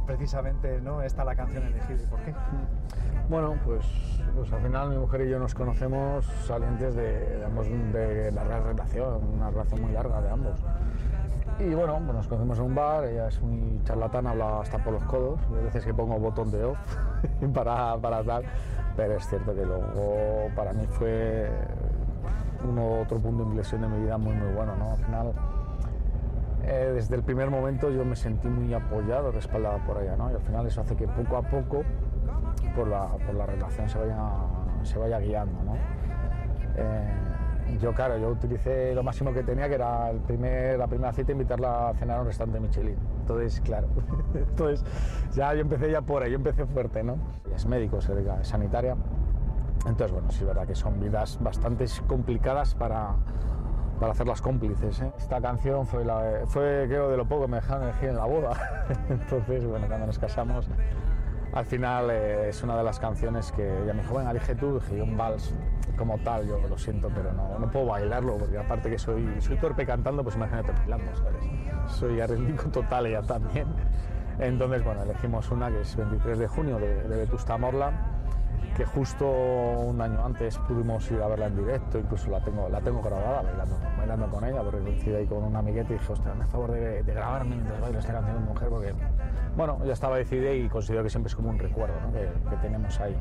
precisamente 0.05 0.81
¿no? 0.81 1.01
esta 1.01 1.23
la 1.23 1.35
canción 1.35 1.63
elegida 1.63 2.01
y 2.03 2.07
por 2.07 2.19
qué. 2.21 2.33
Bueno, 3.29 3.55
pues, 3.65 3.85
pues 4.35 4.51
al 4.53 4.61
final 4.61 4.89
mi 4.89 4.97
mujer 4.97 5.21
y 5.21 5.29
yo 5.29 5.39
nos 5.39 5.55
conocemos 5.55 6.25
salientes 6.45 6.95
de, 6.95 7.39
de 7.39 8.31
larga 8.31 8.59
relación, 8.59 9.23
una 9.35 9.49
relación 9.49 9.81
muy 9.81 9.91
larga 9.91 10.21
de 10.21 10.29
ambos. 10.29 10.59
Y 11.57 11.73
bueno, 11.73 11.99
pues 12.05 12.17
nos 12.17 12.27
conocemos 12.27 12.59
en 12.59 12.65
un 12.65 12.75
bar, 12.75 13.05
ella 13.05 13.29
es 13.29 13.41
muy 13.41 13.81
charlatana, 13.85 14.31
habla 14.31 14.59
hasta 14.59 14.77
por 14.77 14.93
los 14.93 15.03
codos, 15.05 15.39
hay 15.57 15.63
veces 15.63 15.85
que 15.85 15.93
pongo 15.93 16.19
botón 16.19 16.51
de 16.51 16.65
off 16.65 16.77
para, 17.53 17.97
para 17.97 18.23
tal, 18.23 18.43
pero 18.97 19.15
es 19.15 19.25
cierto 19.27 19.55
que 19.55 19.65
luego 19.65 20.49
para 20.53 20.73
mí 20.73 20.85
fue 20.85 21.49
un 22.67 22.77
otro 22.77 23.19
punto 23.19 23.43
de 23.43 23.49
inflexión 23.49 23.81
de 23.81 23.87
mi 23.87 24.03
vida 24.03 24.17
muy 24.17 24.33
muy 24.33 24.51
bueno, 24.53 24.75
¿no? 24.75 24.91
Al 24.91 24.97
final, 24.97 25.33
eh, 26.67 26.91
desde 26.93 27.15
el 27.15 27.23
primer 27.23 27.49
momento 27.49 27.89
yo 27.89 28.03
me 28.03 28.15
sentí 28.15 28.47
muy 28.47 28.73
apoyado, 28.73 29.31
respaldado 29.31 29.79
por 29.85 30.01
ella, 30.01 30.15
¿no? 30.15 30.31
Y 30.31 30.33
al 30.33 30.41
final 30.41 30.65
eso 30.65 30.81
hace 30.81 30.95
que 30.95 31.07
poco 31.07 31.37
a 31.37 31.41
poco 31.43 31.83
por 32.75 32.87
la, 32.87 33.07
por 33.07 33.35
la 33.35 33.45
relación 33.45 33.87
se 33.87 33.99
vaya, 33.99 34.17
se 34.83 34.97
vaya 34.97 35.19
guiando, 35.19 35.63
¿no? 35.63 35.75
Eh, 36.75 37.77
yo, 37.79 37.93
claro, 37.93 38.17
yo 38.17 38.29
utilicé 38.29 38.93
lo 38.93 39.03
máximo 39.03 39.33
que 39.33 39.43
tenía, 39.43 39.67
que 39.67 39.75
era 39.75 40.09
el 40.09 40.19
primer, 40.19 40.77
la 40.77 40.87
primera 40.87 41.11
cita, 41.13 41.31
invitarla 41.31 41.89
a 41.89 41.93
cenar 41.93 42.17
a 42.17 42.21
un 42.21 42.27
restaurante 42.27 42.59
Michelin. 42.59 42.97
Entonces, 43.21 43.61
claro, 43.61 43.87
entonces 44.33 44.83
ya 45.33 45.53
yo 45.53 45.61
empecé 45.61 45.91
ya 45.91 46.01
por 46.01 46.23
ahí, 46.23 46.31
yo 46.31 46.37
empecé 46.37 46.65
fuerte, 46.65 47.03
¿no? 47.03 47.17
Es 47.53 47.65
médico, 47.65 47.97
es 47.97 48.09
sanitaria. 48.47 48.95
Entonces, 49.87 50.11
bueno, 50.11 50.31
sí 50.31 50.39
es 50.39 50.47
verdad 50.47 50.65
que 50.65 50.75
son 50.75 50.99
vidas 50.99 51.37
bastante 51.41 51.85
complicadas 52.07 52.75
para, 52.75 53.15
para 53.99 54.11
hacerlas 54.11 54.41
cómplices. 54.41 55.01
¿eh? 55.01 55.11
Esta 55.17 55.41
canción 55.41 55.85
fue, 55.85 56.05
la, 56.05 56.41
fue, 56.47 56.85
creo, 56.87 57.09
de 57.09 57.17
lo 57.17 57.25
poco 57.25 57.43
que 57.43 57.51
me 57.51 57.57
dejaron 57.57 57.83
elegir 57.83 58.09
en 58.09 58.17
la 58.17 58.25
boda. 58.25 58.85
Entonces, 59.09 59.65
bueno, 59.65 59.87
cuando 59.87 60.07
nos 60.07 60.19
casamos, 60.19 60.67
al 61.53 61.65
final 61.65 62.09
eh, 62.11 62.49
es 62.49 62.61
una 62.63 62.77
de 62.77 62.83
las 62.83 62.99
canciones 62.99 63.51
que 63.51 63.83
ella 63.83 63.93
me 63.93 64.01
dijo, 64.01 64.15
venga, 64.15 64.31
elige 64.31 64.55
tú, 64.55 64.79
dije, 64.79 65.01
un 65.01 65.15
vals 65.17 65.53
como 65.97 66.17
tal, 66.19 66.45
yo 66.45 66.59
lo 66.67 66.77
siento, 66.77 67.09
pero 67.15 67.31
no, 67.31 67.57
no 67.57 67.71
puedo 67.71 67.85
bailarlo, 67.85 68.37
porque 68.37 68.57
aparte 68.57 68.89
que 68.89 68.99
soy, 68.99 69.25
soy 69.39 69.57
torpe 69.57 69.85
cantando, 69.85 70.23
pues 70.23 70.35
imagínate 70.35 70.73
bailando, 70.73 71.15
¿sabes? 71.15 71.35
Soy 71.87 72.19
arrítmico 72.19 72.65
total, 72.69 73.05
ella 73.05 73.21
también. 73.21 73.67
Entonces, 74.39 74.83
bueno, 74.83 75.03
elegimos 75.03 75.49
una 75.51 75.69
que 75.69 75.81
es 75.81 75.95
23 75.95 76.39
de 76.39 76.47
junio 76.47 76.77
de, 76.77 77.03
de 77.03 77.17
Vetusta 77.17 77.57
Morla, 77.57 78.14
que 78.75 78.85
justo 78.85 79.29
un 79.29 79.99
año 80.01 80.23
antes 80.25 80.57
pudimos 80.59 81.09
ir 81.11 81.21
a 81.21 81.27
verla 81.27 81.47
en 81.47 81.57
directo, 81.57 81.99
incluso 81.99 82.29
la 82.29 82.39
tengo, 82.39 82.69
la 82.69 82.81
tengo 82.81 83.01
grabada 83.01 83.41
bailando, 83.41 83.77
bailando 83.97 84.27
con 84.27 84.43
ella, 84.43 84.61
porque 84.61 84.79
coincidí 84.79 85.15
ahí 85.15 85.25
con 85.25 85.43
una 85.43 85.59
amigueta 85.59 85.93
y 85.93 85.97
dije, 85.97 86.13
ostras, 86.13 86.35
me 86.35 86.45
favor 86.45 86.71
de, 86.71 87.03
de 87.03 87.13
grabarme 87.13 87.55
mientras 87.55 87.81
bailo 87.81 87.99
esta 87.99 88.13
canción 88.13 88.39
de 88.39 88.45
mujer, 88.45 88.69
porque, 88.69 88.93
bueno, 89.55 89.79
ya 89.85 89.93
estaba 89.93 90.17
decidida 90.17 90.51
y 90.53 90.67
considero 90.69 91.03
que 91.03 91.09
siempre 91.09 91.29
es 91.29 91.35
como 91.35 91.49
un 91.49 91.59
recuerdo 91.59 91.95
que, 92.11 92.55
tenemos 92.57 92.99
ahí. 92.99 93.15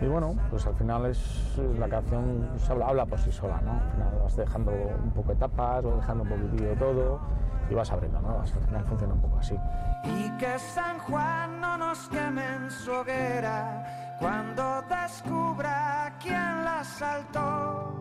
Y 0.00 0.06
bueno, 0.06 0.36
pues 0.50 0.66
al 0.66 0.74
final 0.74 1.06
es 1.06 1.60
la 1.78 1.88
canción 1.88 2.48
pues 2.52 2.70
habla, 2.70 3.04
por 3.06 3.18
sí 3.18 3.32
sola, 3.32 3.60
¿no? 3.62 3.72
Al 3.72 3.90
final 3.90 4.20
vas 4.22 4.36
dejando 4.36 4.72
un 4.72 5.10
poco 5.10 5.32
etapas, 5.32 5.82
vas 5.82 5.96
dejando 5.96 6.22
un 6.22 6.28
poquitillo 6.28 6.68
de 6.68 6.76
todo 6.76 7.20
y 7.68 7.74
vas 7.74 7.90
abriendo, 7.90 8.20
¿no? 8.20 8.40
Al 8.40 8.46
final 8.46 8.84
funciona 8.84 9.14
un 9.14 9.20
poco 9.20 9.38
así. 9.38 9.58
Y 10.04 10.30
que 10.38 10.58
San 10.58 10.98
Juan 11.00 11.60
no 11.60 11.76
nos 11.78 12.08
queme 12.08 12.70
su 12.70 12.92
hoguera 12.92 14.07
cuando 14.18 14.82
descubra 14.88 16.12
quién 16.20 16.64
la 16.64 16.82
saltó. 16.84 17.94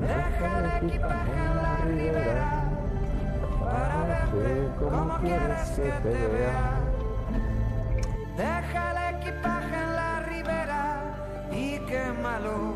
Deja 0.00 0.58
el 0.58 0.84
equipaje 0.84 1.32
en 1.32 1.56
la 1.56 1.76
ribera 1.76 2.64
para 3.60 4.26
ver 4.34 4.70
cómo 4.78 5.18
quieres 5.20 5.70
que 5.70 5.90
te 5.90 6.26
vea. 6.28 6.80
Deja 8.36 8.90
el 8.90 9.16
equipaje 9.16 9.76
en 9.76 9.96
la 9.96 10.20
ribera 10.20 11.48
y 11.52 11.78
quémalo. 11.86 12.74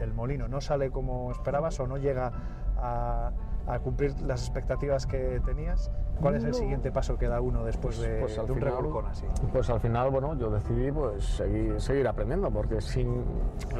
El 0.00 0.12
molino 0.14 0.48
no 0.48 0.60
sale 0.60 0.90
como 0.90 1.30
esperabas 1.30 1.78
o 1.80 1.86
no 1.86 1.96
llega 1.96 2.32
a, 2.76 3.30
a 3.74 3.78
cumplir 3.80 4.18
las 4.22 4.42
expectativas 4.42 5.06
que 5.06 5.40
tenías. 5.44 5.90
¿Cuál 6.20 6.34
es 6.36 6.44
el 6.44 6.54
siguiente 6.54 6.90
paso 6.92 7.16
que 7.16 7.28
da 7.28 7.40
uno 7.40 7.64
después 7.64 7.98
de, 8.00 8.20
Pues 8.20 8.34
de 8.36 8.42
un 8.42 8.48
final- 8.58 8.74
revolcón 8.76 9.06
así? 9.06 9.24
Pues 9.52 9.70
al 9.70 9.80
final, 9.80 10.10
bueno, 10.10 10.34
yo 10.38 10.50
decidí 10.50 10.90
pues 10.92 11.24
seguir, 11.24 11.80
seguir 11.80 12.06
aprendiendo, 12.08 12.50
porque 12.50 12.80
sin, 12.80 13.24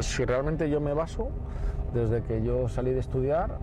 si 0.00 0.24
realmente 0.24 0.70
yo 0.70 0.80
me 0.80 0.94
baso, 0.94 1.28
desde 1.92 2.22
que 2.22 2.42
yo 2.42 2.68
salí 2.68 2.92
de 2.92 3.00
estudiar, 3.00 3.58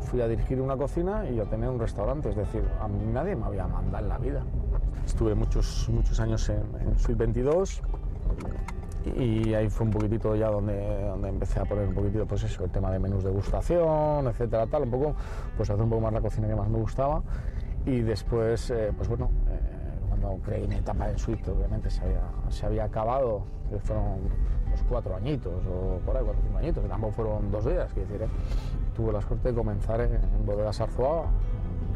fui 0.00 0.20
a 0.20 0.28
dirigir 0.28 0.60
una 0.60 0.76
cocina 0.76 1.28
y 1.28 1.40
a 1.40 1.44
tener 1.44 1.68
un 1.68 1.78
restaurante, 1.80 2.28
es 2.30 2.36
decir, 2.36 2.62
a 2.80 2.86
mí 2.88 3.04
nadie 3.12 3.34
me 3.36 3.46
había 3.46 3.66
mandado 3.66 4.04
en 4.04 4.08
la 4.08 4.18
vida. 4.18 4.42
Estuve 5.04 5.34
muchos, 5.34 5.88
muchos 5.92 6.20
años 6.20 6.48
en, 6.50 6.62
en 6.80 6.98
Suite 6.98 7.18
22 7.24 7.82
y 9.16 9.54
ahí 9.54 9.68
fue 9.70 9.86
un 9.86 9.92
poquitito 9.92 10.34
ya 10.36 10.48
donde, 10.48 11.04
donde 11.04 11.28
empecé 11.28 11.60
a 11.60 11.64
poner 11.64 11.88
un 11.88 11.94
poquitito, 11.94 12.26
pues 12.26 12.42
eso, 12.44 12.64
el 12.64 12.70
tema 12.70 12.90
de 12.90 12.98
menús 12.98 13.24
de 13.24 13.30
gustación, 13.30 14.26
etcétera, 14.26 14.66
tal, 14.66 14.82
un 14.82 14.90
poco, 14.90 15.14
pues 15.56 15.70
hacer 15.70 15.82
un 15.82 15.90
poco 15.90 16.02
más 16.02 16.12
la 16.12 16.20
cocina 16.20 16.48
que 16.48 16.54
más 16.54 16.68
me 16.68 16.78
gustaba 16.78 17.22
y 17.86 18.00
después, 18.00 18.70
eh, 18.70 18.92
pues 18.94 19.08
bueno, 19.08 19.30
eh, 19.48 19.58
cuando 20.08 20.38
creé 20.44 20.66
mi 20.66 20.76
etapa 20.76 21.08
en 21.08 21.18
Suite, 21.18 21.50
obviamente 21.50 21.88
se 21.88 22.02
había, 22.02 22.22
se 22.50 22.66
había 22.66 22.84
acabado, 22.84 23.42
que 23.70 23.78
fueron 23.78 24.18
los 24.70 24.82
cuatro 24.82 25.16
añitos 25.16 25.64
o 25.66 25.98
por 26.04 26.16
ahí, 26.16 26.22
cuatro 26.24 26.42
o 26.42 26.44
cinco 26.44 26.58
añitos, 26.58 26.82
que 26.82 26.88
tampoco 26.88 27.12
fueron 27.14 27.50
dos 27.50 27.64
días, 27.64 27.90
quiero 27.94 28.08
decir, 28.08 28.26
¿eh? 28.26 28.30
tuve 28.94 29.12
la 29.12 29.22
suerte 29.22 29.48
de 29.48 29.54
comenzar 29.54 30.00
en, 30.02 30.12
en 30.12 30.46
Bodegas 30.46 30.80
Arzoa, 30.80 31.22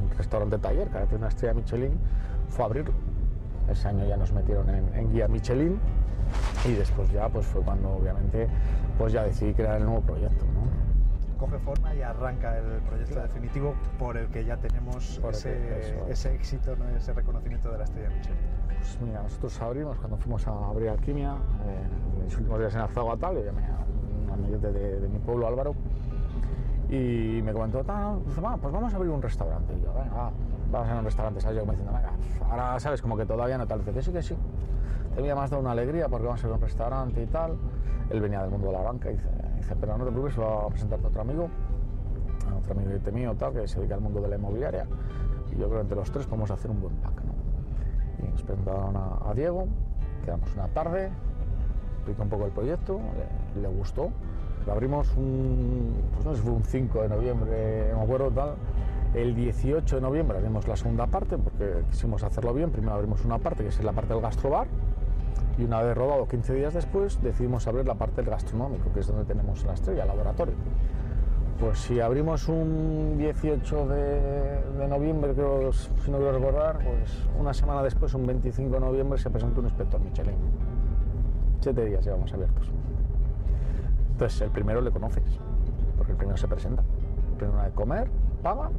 un 0.02 0.16
restaurante 0.16 0.58
taller, 0.58 0.88
que 0.88 0.94
ahora 0.94 1.06
tiene 1.06 1.24
una 1.24 1.28
estrella 1.28 1.54
Michelin, 1.54 1.98
fue 2.48 2.64
a 2.64 2.66
abrirlo. 2.66 2.94
Ese 3.68 3.88
año 3.88 4.06
ya 4.06 4.16
nos 4.16 4.30
metieron 4.32 4.68
en, 4.68 4.94
en 4.94 5.10
guía 5.10 5.26
Michelin 5.26 5.80
y 6.66 6.72
después 6.72 7.10
ya 7.12 7.28
pues 7.28 7.46
fue 7.46 7.62
cuando 7.62 7.90
obviamente 7.94 8.48
pues 8.98 9.12
ya 9.12 9.22
decidí 9.24 9.52
crear 9.54 9.76
el 9.78 9.84
nuevo 9.84 10.00
proyecto. 10.00 10.44
¿no? 10.46 11.38
Coge 11.38 11.58
forma 11.58 11.94
y 11.94 12.02
arranca 12.02 12.56
el 12.58 12.80
proyecto 12.82 13.20
definitivo 13.20 13.74
por 13.98 14.16
el 14.16 14.28
que 14.28 14.44
ya 14.44 14.56
tenemos 14.56 15.20
ese, 15.30 15.94
eso 16.08 16.28
éxito, 16.30 16.76
¿no? 16.76 16.88
ese 16.96 17.12
reconocimiento 17.12 17.70
de 17.72 17.78
la 17.78 17.84
estrella 17.84 18.08
Michelin. 18.10 18.38
Pues 18.78 18.98
mira, 19.00 19.22
nosotros 19.22 19.60
abrimos 19.62 19.98
cuando 19.98 20.16
fuimos 20.16 20.46
a 20.46 20.66
abrir 20.68 20.90
Alquimia, 20.90 21.32
eh, 21.66 22.18
en 22.18 22.24
mis 22.24 22.36
últimos 22.36 22.58
días 22.60 22.74
en 22.74 22.80
Arzaga 22.82 23.16
tal, 23.16 23.34
yo 23.36 23.44
llamé 23.44 23.62
a 23.66 23.78
un 24.26 24.30
amiguete 24.32 24.72
de, 24.72 25.00
de 25.00 25.08
mi 25.08 25.18
pueblo, 25.18 25.46
Álvaro, 25.48 25.74
y 26.90 27.40
me 27.42 27.52
comentó, 27.52 27.82
"Ah, 27.88 28.16
"Va, 28.44 28.56
pues 28.56 28.72
vamos 28.72 28.92
a 28.92 28.96
abrir 28.96 29.10
un 29.10 29.22
restaurante. 29.22 29.72
Y 29.74 29.82
yo, 29.82 29.92
venga, 29.94 30.30
vamos 30.70 30.88
a 30.88 30.98
un 30.98 31.04
restaurante, 31.04 31.40
¿sabes? 31.40 31.56
Yo 31.56 31.60
como 31.62 31.72
diciendo, 31.72 31.94
venga, 31.96 32.12
ahora 32.50 32.78
sabes, 32.78 33.00
como 33.02 33.16
que 33.16 33.24
todavía 33.26 33.56
no 33.58 33.66
tal. 33.66 33.78
Dice, 33.80 33.92
que 33.92 34.02
sí, 34.02 34.12
que 34.12 34.22
sí. 34.22 34.36
Te 35.14 35.20
había 35.20 35.36
más 35.36 35.48
dado 35.48 35.62
una 35.62 35.70
alegría 35.70 36.08
porque 36.08 36.26
vamos 36.26 36.42
a 36.42 36.46
abrir 36.46 36.56
un 36.56 36.66
restaurante 36.66 37.22
y 37.22 37.26
tal. 37.26 37.56
Él 38.10 38.20
venía 38.20 38.42
del 38.42 38.50
mundo 38.50 38.66
de 38.66 38.72
la 38.72 38.80
banca 38.80 39.10
y 39.10 39.14
dice, 39.14 39.28
dice, 39.56 39.76
pero 39.80 39.96
no 39.96 40.04
te 40.04 40.10
preocupes, 40.10 40.38
va 40.40 40.64
a 40.64 40.68
presentarte 40.68 41.06
a 41.06 41.08
otro 41.08 41.22
amigo, 41.22 41.48
a 42.50 42.56
otro 42.56 42.72
amiguete 42.72 43.12
mío 43.12 43.34
tal, 43.38 43.52
que 43.52 43.68
se 43.68 43.78
dedica 43.78 43.94
al 43.94 44.00
mundo 44.00 44.20
de 44.20 44.28
la 44.28 44.36
inmobiliaria. 44.36 44.86
Y 45.52 45.58
yo 45.58 45.66
creo 45.66 45.74
que 45.76 45.80
entre 45.82 45.96
los 45.96 46.10
tres 46.10 46.26
podemos 46.26 46.50
hacer 46.50 46.70
un 46.70 46.80
buen 46.80 46.96
pack, 46.96 47.14
¿no? 47.22 48.26
Y 48.26 48.30
nos 48.30 48.42
presentaron 48.42 48.96
a, 48.96 49.30
a 49.30 49.34
Diego, 49.34 49.68
quedamos 50.24 50.52
una 50.54 50.66
tarde, 50.68 51.10
explicó 51.98 52.22
un 52.24 52.28
poco 52.28 52.46
el 52.46 52.50
proyecto, 52.50 52.98
le, 53.54 53.62
le 53.62 53.68
gustó. 53.68 54.10
Lo 54.66 54.72
abrimos 54.72 55.14
un, 55.16 55.94
pues 56.14 56.26
no 56.26 56.34
sé 56.34 56.42
fue 56.42 56.52
un 56.52 56.64
5 56.64 57.02
de 57.02 57.08
noviembre, 57.08 57.88
no 57.92 57.98
me 57.98 58.04
acuerdo 58.04 58.30
tal. 58.32 58.54
El 59.14 59.36
18 59.36 59.94
de 59.94 60.02
noviembre 60.02 60.38
abrimos 60.38 60.66
la 60.66 60.74
segunda 60.74 61.06
parte 61.06 61.38
porque 61.38 61.84
quisimos 61.90 62.24
hacerlo 62.24 62.52
bien. 62.52 62.70
Primero 62.70 62.94
abrimos 62.94 63.24
una 63.24 63.38
parte 63.38 63.62
que 63.62 63.68
es 63.68 63.84
la 63.84 63.92
parte 63.92 64.12
del 64.12 64.20
gastrobar 64.20 64.66
y 65.58 65.64
una 65.64 65.82
vez 65.82 65.96
rodado 65.96 66.26
15 66.26 66.54
días 66.54 66.74
después 66.74 67.22
decidimos 67.22 67.66
abrir 67.66 67.86
la 67.86 67.94
parte 67.94 68.22
del 68.22 68.30
gastronómico, 68.30 68.92
que 68.92 69.00
es 69.00 69.06
donde 69.06 69.24
tenemos 69.24 69.64
la 69.64 69.74
estrella, 69.74 70.02
el 70.02 70.08
laboratorio. 70.08 70.54
Pues 71.60 71.78
si 71.78 72.00
abrimos 72.00 72.48
un 72.48 73.16
18 73.16 73.86
de, 73.86 74.88
noviembre, 74.88 75.32
creo, 75.34 75.72
si 75.72 76.10
no 76.10 76.18
quiero 76.18 76.32
recordar, 76.32 76.78
pues 76.78 77.28
una 77.38 77.54
semana 77.54 77.82
después, 77.82 78.12
un 78.14 78.26
25 78.26 78.74
de 78.74 78.80
noviembre, 78.80 79.18
se 79.18 79.30
presentó 79.30 79.60
un 79.60 79.66
inspector 79.66 80.00
Michelin. 80.00 80.34
Siete 81.60 81.84
días 81.84 82.04
llevamos 82.04 82.32
abiertos. 82.32 82.70
Entonces, 84.12 84.40
el 84.42 84.50
primero 84.50 84.80
le 84.80 84.90
conoces, 84.90 85.22
porque 85.96 86.12
el 86.12 86.18
primero 86.18 86.36
se 86.36 86.48
presenta. 86.48 86.82
El 86.82 87.36
primero 87.36 87.58
una 87.58 87.66
de 87.66 87.72
comer, 87.72 88.10
paga 88.42 88.70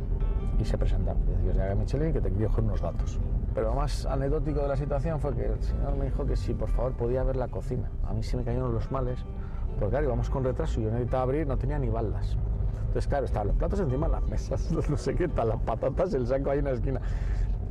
y 0.59 0.65
se 0.65 0.77
presenta. 0.77 1.13
Y 1.13 1.31
decimos, 1.31 1.55
llega 1.55 1.75
Michelin 1.75 2.13
que 2.13 2.21
te 2.21 2.29
quiero 2.29 2.49
coger 2.49 2.65
unos 2.65 2.81
datos. 2.81 3.19
Pero 3.55 3.69
lo 3.69 3.73
más 3.73 4.05
anecdótico 4.05 4.59
de 4.59 4.67
la 4.67 4.75
situación 4.75 5.19
fue 5.21 5.33
que 5.33 5.45
el 5.45 5.63
señor 5.63 5.95
me 5.95 6.05
dijo 6.05 6.25
que 6.25 6.35
si 6.35 6.53
por 6.53 6.69
favor 6.69 6.91
podía 6.91 7.23
ver 7.23 7.37
la 7.37 7.47
cocina. 7.47 7.89
A 8.05 8.13
mí 8.13 8.21
se 8.21 8.35
me 8.35 8.43
cayeron 8.43 8.73
los 8.73 8.91
males 8.91 9.25
Porque 9.79 9.91
claro, 9.91 10.05
íbamos 10.05 10.29
con 10.29 10.43
retraso 10.43 10.81
y 10.81 10.83
yo 10.83 10.91
necesitaba 10.91 11.23
abrir, 11.23 11.47
no 11.47 11.57
tenía 11.57 11.79
ni 11.79 11.87
baldas. 11.87 12.37
Entonces, 12.87 13.07
claro, 13.07 13.25
estaban 13.25 13.47
los 13.47 13.57
platos 13.57 13.79
encima 13.79 14.07
de 14.07 14.13
las 14.13 14.23
mesas, 14.23 14.71
no 14.89 14.97
sé 14.97 15.15
qué 15.15 15.29
tal, 15.29 15.49
las 15.49 15.61
patatas, 15.61 16.13
el 16.13 16.27
saco 16.27 16.51
ahí 16.51 16.59
en 16.59 16.65
la 16.65 16.71
esquina. 16.71 17.01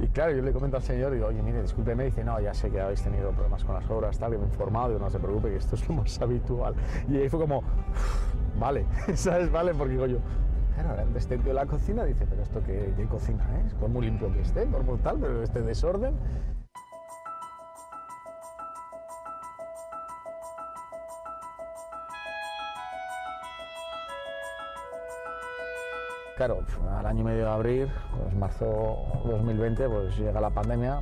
Y 0.00 0.08
claro, 0.08 0.32
yo 0.32 0.42
le 0.42 0.52
comento 0.52 0.76
al 0.76 0.82
señor, 0.82 1.12
digo, 1.12 1.28
oye, 1.28 1.40
mire, 1.42 1.62
discúlpeme, 1.62 2.04
dice, 2.04 2.24
no, 2.24 2.40
ya 2.40 2.52
sé 2.52 2.68
que 2.70 2.80
habéis 2.80 3.02
tenido 3.02 3.30
problemas 3.30 3.62
con 3.64 3.74
las 3.74 3.88
obras, 3.88 4.18
tal, 4.18 4.34
y 4.34 4.38
me 4.38 4.44
he 4.44 4.46
informado, 4.46 4.88
digo, 4.88 5.00
no 5.00 5.08
se 5.08 5.18
preocupe, 5.18 5.50
que 5.50 5.56
esto 5.56 5.76
es 5.76 5.88
lo 5.88 5.94
más 5.96 6.20
habitual. 6.20 6.74
Y 7.08 7.18
ahí 7.18 7.28
fue 7.28 7.40
como, 7.40 7.62
vale, 8.58 8.86
¿sabes? 9.14 9.52
Vale, 9.52 9.72
porque 9.74 9.92
digo 9.92 10.06
yo, 10.06 10.18
claro, 10.74 10.90
ahora 10.90 11.06
este 11.16 11.38
tío 11.38 11.48
de 11.48 11.54
la 11.54 11.66
cocina 11.66 12.04
dice, 12.04 12.26
pero 12.28 12.42
esto 12.42 12.62
que 12.62 12.72
de 12.72 13.06
cocina 13.06 13.44
es, 13.66 13.74
por 13.74 13.88
muy 13.88 14.06
limpio 14.06 14.32
que 14.32 14.40
esté, 14.40 14.66
por 14.66 14.84
muy 14.84 14.98
tal, 14.98 15.18
pero 15.18 15.42
este 15.42 15.62
desorden. 15.62 16.14
Claro, 26.36 26.58
al 26.90 27.06
año 27.06 27.20
y 27.20 27.24
medio 27.24 27.44
de 27.44 27.50
abrir, 27.50 27.88
pues 28.18 28.34
marzo 28.34 28.96
2020, 29.24 29.88
pues 29.88 30.18
llega 30.18 30.40
la 30.40 30.50
pandemia 30.50 31.00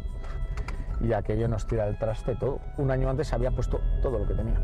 y 1.00 1.14
aquello 1.14 1.48
nos 1.48 1.66
tira 1.66 1.88
el 1.88 1.98
traste 1.98 2.36
todo. 2.36 2.60
Un 2.76 2.90
año 2.90 3.08
antes 3.08 3.32
había 3.32 3.50
puesto 3.50 3.80
todo 4.02 4.18
lo 4.18 4.26
que 4.26 4.34
tenía. 4.34 4.60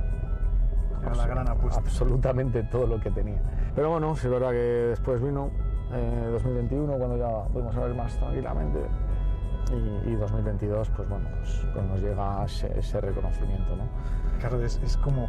Era 1.02 1.14
la 1.14 1.26
gran 1.26 1.48
apuesta. 1.48 1.80
Absolutamente 1.80 2.62
todo 2.64 2.86
lo 2.86 3.00
que 3.00 3.10
tenía. 3.10 3.40
Pero 3.74 3.90
bueno, 3.90 4.14
sí 4.16 4.26
es 4.26 4.32
verdad 4.32 4.50
que 4.50 4.56
después 4.56 5.22
vino 5.22 5.50
eh, 5.92 6.28
2021, 6.32 6.92
cuando 6.94 7.16
ya 7.16 7.52
pudimos 7.52 7.76
abrir 7.76 7.94
más 7.94 8.16
tranquilamente. 8.18 8.78
Y, 9.70 10.10
y 10.10 10.16
2022, 10.16 10.88
pues 10.90 11.08
bueno, 11.08 11.28
pues, 11.40 11.66
pues 11.74 11.84
nos 11.86 12.00
llega 12.00 12.44
ese, 12.44 12.78
ese 12.78 13.00
reconocimiento, 13.00 13.76
¿no? 13.76 13.84
Claro, 14.40 14.62
es, 14.62 14.80
es 14.82 14.96
como 14.96 15.28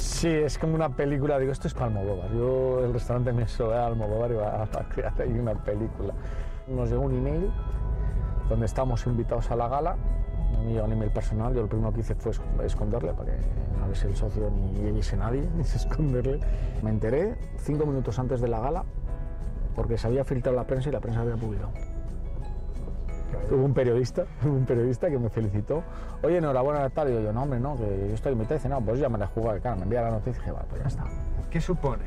Sí, 0.00 0.28
es 0.28 0.56
como 0.56 0.74
una 0.74 0.88
película, 0.88 1.38
digo, 1.38 1.52
esto 1.52 1.68
es 1.68 1.74
para 1.74 1.86
Almodóvar. 1.86 2.32
Yo 2.32 2.82
el 2.82 2.92
restaurante 2.94 3.32
me 3.34 3.42
hizo 3.42 3.70
a 3.70 3.86
Almodóvar 3.86 4.30
y 4.30 4.34
va 4.34 4.62
a 4.62 4.88
crear 4.88 5.12
ahí 5.20 5.38
una 5.38 5.54
película. 5.54 6.14
Nos 6.66 6.90
llegó 6.90 7.02
un 7.02 7.14
email 7.14 7.50
donde 8.48 8.64
estábamos 8.64 9.06
invitados 9.06 9.50
a 9.50 9.56
la 9.56 9.68
gala. 9.68 9.96
Me 10.64 10.72
llegó 10.72 10.84
un 10.84 10.92
email 10.92 11.10
personal, 11.10 11.54
yo 11.54 11.62
lo 11.62 11.68
primero 11.68 11.92
que 11.92 12.00
hice 12.00 12.14
fue 12.14 12.32
esconderle 12.64 13.12
para 13.12 13.32
que 13.32 13.38
no 13.78 13.86
viese 13.86 14.08
el 14.08 14.16
socio 14.16 14.50
ni 14.50 14.90
viese 14.92 15.16
nadie, 15.16 15.48
ni 15.56 15.62
esconderle. 15.62 16.40
Me 16.82 16.90
enteré 16.90 17.36
cinco 17.58 17.86
minutos 17.86 18.18
antes 18.18 18.40
de 18.40 18.48
la 18.48 18.60
gala 18.60 18.84
porque 19.74 19.96
se 19.96 20.06
había 20.06 20.24
filtrado 20.24 20.56
la 20.56 20.64
prensa 20.64 20.88
y 20.88 20.92
la 20.92 21.00
prensa 21.00 21.20
había 21.20 21.36
publicado. 21.36 21.70
Hubo 23.50 23.64
un 23.64 23.74
periodista, 23.74 24.24
un 24.44 24.64
periodista 24.64 25.08
que 25.08 25.18
me 25.18 25.30
felicitó. 25.30 25.82
Oye, 26.22 26.38
enhorabuena, 26.38 26.88
tal. 26.90 27.10
Y 27.10 27.22
yo, 27.22 27.32
no, 27.32 27.42
hombre, 27.42 27.58
no, 27.60 27.76
que 27.76 28.08
yo 28.08 28.14
estoy 28.14 28.32
invitado. 28.32 28.56
Y 28.56 28.58
dice, 28.58 28.68
no, 28.68 28.80
pues 28.80 28.98
ya 28.98 29.08
me 29.08 29.18
la 29.18 29.26
jugué. 29.28 29.60
Claro, 29.60 29.76
me 29.76 29.84
envía 29.84 30.02
la 30.02 30.10
noticia 30.10 30.32
y 30.32 30.40
dije, 30.40 30.52
vale, 30.52 30.66
pues 30.68 30.82
ya 30.82 30.88
está. 30.88 31.04
¿Qué 31.50 31.60
supone 31.60 32.04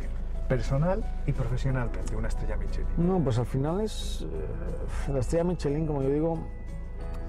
personal 0.47 1.03
y 1.25 1.31
profesionalmente 1.31 2.15
una 2.15 2.27
estrella 2.27 2.57
Michelin? 2.57 2.87
No, 2.97 3.19
pues 3.19 3.39
al 3.39 3.45
final 3.45 3.81
es. 3.81 4.25
eh, 4.29 5.11
la 5.11 5.19
estrella 5.19 5.43
Michelin, 5.43 5.87
como 5.87 6.03
yo 6.03 6.09
digo, 6.09 6.37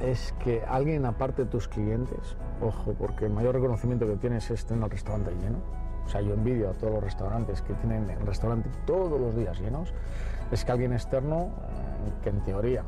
es 0.01 0.35
que 0.43 0.63
alguien 0.67 1.07
aparte 1.07 1.45
de 1.45 1.51
tus 1.51 1.69
clientes, 1.69 2.37
ojo, 2.61 2.95
porque 2.99 3.27
el 3.27 3.33
mayor 3.33 3.55
reconocimiento 3.55 4.07
que 4.07 4.17
tienes 4.17 4.51
es 4.51 4.65
tener 4.67 4.85
el 4.85 4.91
restaurante 4.91 5.31
lleno. 5.41 5.59
O 6.05 6.09
sea, 6.09 6.21
yo 6.21 6.35
envidio 6.35 6.71
a 6.71 6.73
todos 6.75 6.95
los 6.95 7.05
restaurantes 7.05 7.63
que 7.63 7.73
tienen 7.75 8.11
el 8.11 8.27
restaurante 8.27 8.69
todos 8.87 9.19
los 9.19 9.35
días 9.35 9.59
llenos. 9.59 9.95
Es 10.53 10.65
que 10.65 10.73
alguien 10.73 10.93
externo, 10.93 11.47
eh, 11.47 12.23
que 12.23 12.29
en 12.31 12.41
teoría 12.43 12.85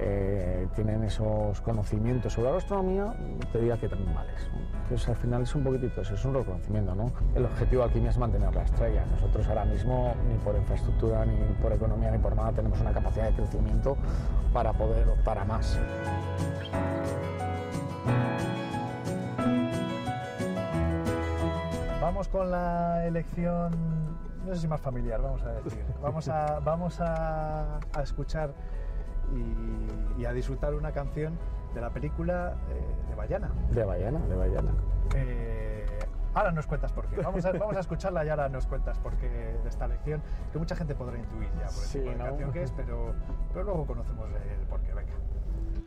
eh, 0.00 0.68
tienen 0.74 1.02
esos 1.02 1.60
conocimientos 1.60 2.32
sobre 2.32 2.48
la 2.48 2.54
gastronomía, 2.54 3.14
te 3.52 3.60
diga 3.60 3.76
que 3.78 3.88
también 3.88 4.14
vales. 4.14 4.48
Entonces 4.84 5.08
al 5.08 5.16
final 5.16 5.42
es 5.42 5.54
un 5.54 5.64
poquitito 5.64 6.00
eso, 6.00 6.14
es 6.14 6.24
un 6.24 6.34
reconocimiento. 6.34 6.94
¿no? 6.94 7.12
El 7.34 7.44
objetivo 7.44 7.82
aquí 7.82 7.98
es 8.06 8.16
mantener 8.16 8.54
la 8.54 8.62
estrella. 8.62 9.04
Nosotros 9.10 9.46
ahora 9.48 9.64
mismo, 9.64 10.14
ni 10.28 10.38
por 10.38 10.54
infraestructura, 10.56 11.26
ni 11.26 11.36
por 11.60 11.72
economía, 11.72 12.10
ni 12.10 12.18
por 12.18 12.36
nada, 12.36 12.52
tenemos 12.52 12.80
una 12.80 12.92
capacidad 12.92 13.26
de 13.26 13.34
crecimiento 13.34 13.96
para 14.52 14.72
poder 14.72 15.08
optar 15.08 15.38
a 15.38 15.44
más. 15.44 15.78
Vamos 22.00 22.28
con 22.28 22.50
la 22.50 23.04
elección, 23.04 23.72
no 24.46 24.54
sé 24.54 24.60
si 24.60 24.68
más 24.68 24.80
familiar, 24.80 25.20
vamos 25.20 25.42
a 25.42 25.52
decir. 25.52 25.84
Vamos 26.02 26.28
a, 26.28 26.60
vamos 26.60 27.00
a, 27.00 27.80
a 27.92 28.02
escuchar 28.02 28.54
y, 29.34 30.20
y 30.22 30.24
a 30.26 30.32
disfrutar 30.32 30.74
una 30.74 30.92
canción 30.92 31.38
de 31.74 31.80
la 31.80 31.90
película 31.90 32.56
eh, 32.70 33.08
de 33.10 33.14
Bayana. 33.14 33.50
De 33.70 33.84
Bayana, 33.84 34.18
de 34.20 34.34
Bayana. 34.36 34.70
Eh, 35.14 35.86
ahora 36.34 36.50
nos 36.52 36.66
cuentas 36.66 36.92
por 36.92 37.06
qué. 37.08 37.16
Vamos 37.16 37.44
a, 37.44 37.52
vamos 37.52 37.76
a 37.76 37.80
escucharla 37.80 38.24
y 38.24 38.28
ahora 38.28 38.48
nos 38.48 38.66
cuentas 38.66 38.98
por 38.98 39.16
qué 39.16 39.28
de 39.28 39.68
esta 39.68 39.86
lección, 39.86 40.22
que 40.52 40.58
mucha 40.58 40.74
gente 40.76 40.94
podrá 40.94 41.18
intuir 41.18 41.48
ya 41.58 41.66
por 41.66 41.82
el 41.82 41.88
Sí, 41.88 41.98
tipo 41.98 42.10
de 42.10 42.16
¿no? 42.16 42.24
canción 42.24 42.52
que 42.52 42.62
es, 42.62 42.72
pero, 42.72 43.14
pero 43.52 43.64
luego 43.64 43.86
conocemos 43.86 44.28
el 44.30 44.66
porqué. 44.66 44.92
Venga. 44.94 45.12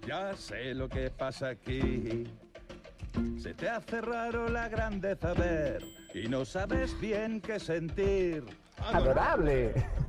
Ya 0.08 0.36
sé 0.36 0.74
lo 0.74 0.88
que 0.90 1.10
pasa 1.12 1.50
aquí. 1.50 2.24
Se 3.38 3.54
te 3.54 3.70
hace 3.70 4.00
raro 4.02 4.48
la 4.48 4.70
grandeza 4.70 5.34
ver 5.34 5.84
y 6.14 6.28
no 6.30 6.46
sabes 6.46 6.98
bien 7.00 7.42
qué 7.42 7.60
sentir. 7.60 8.46
¡Adorable! 8.92 9.74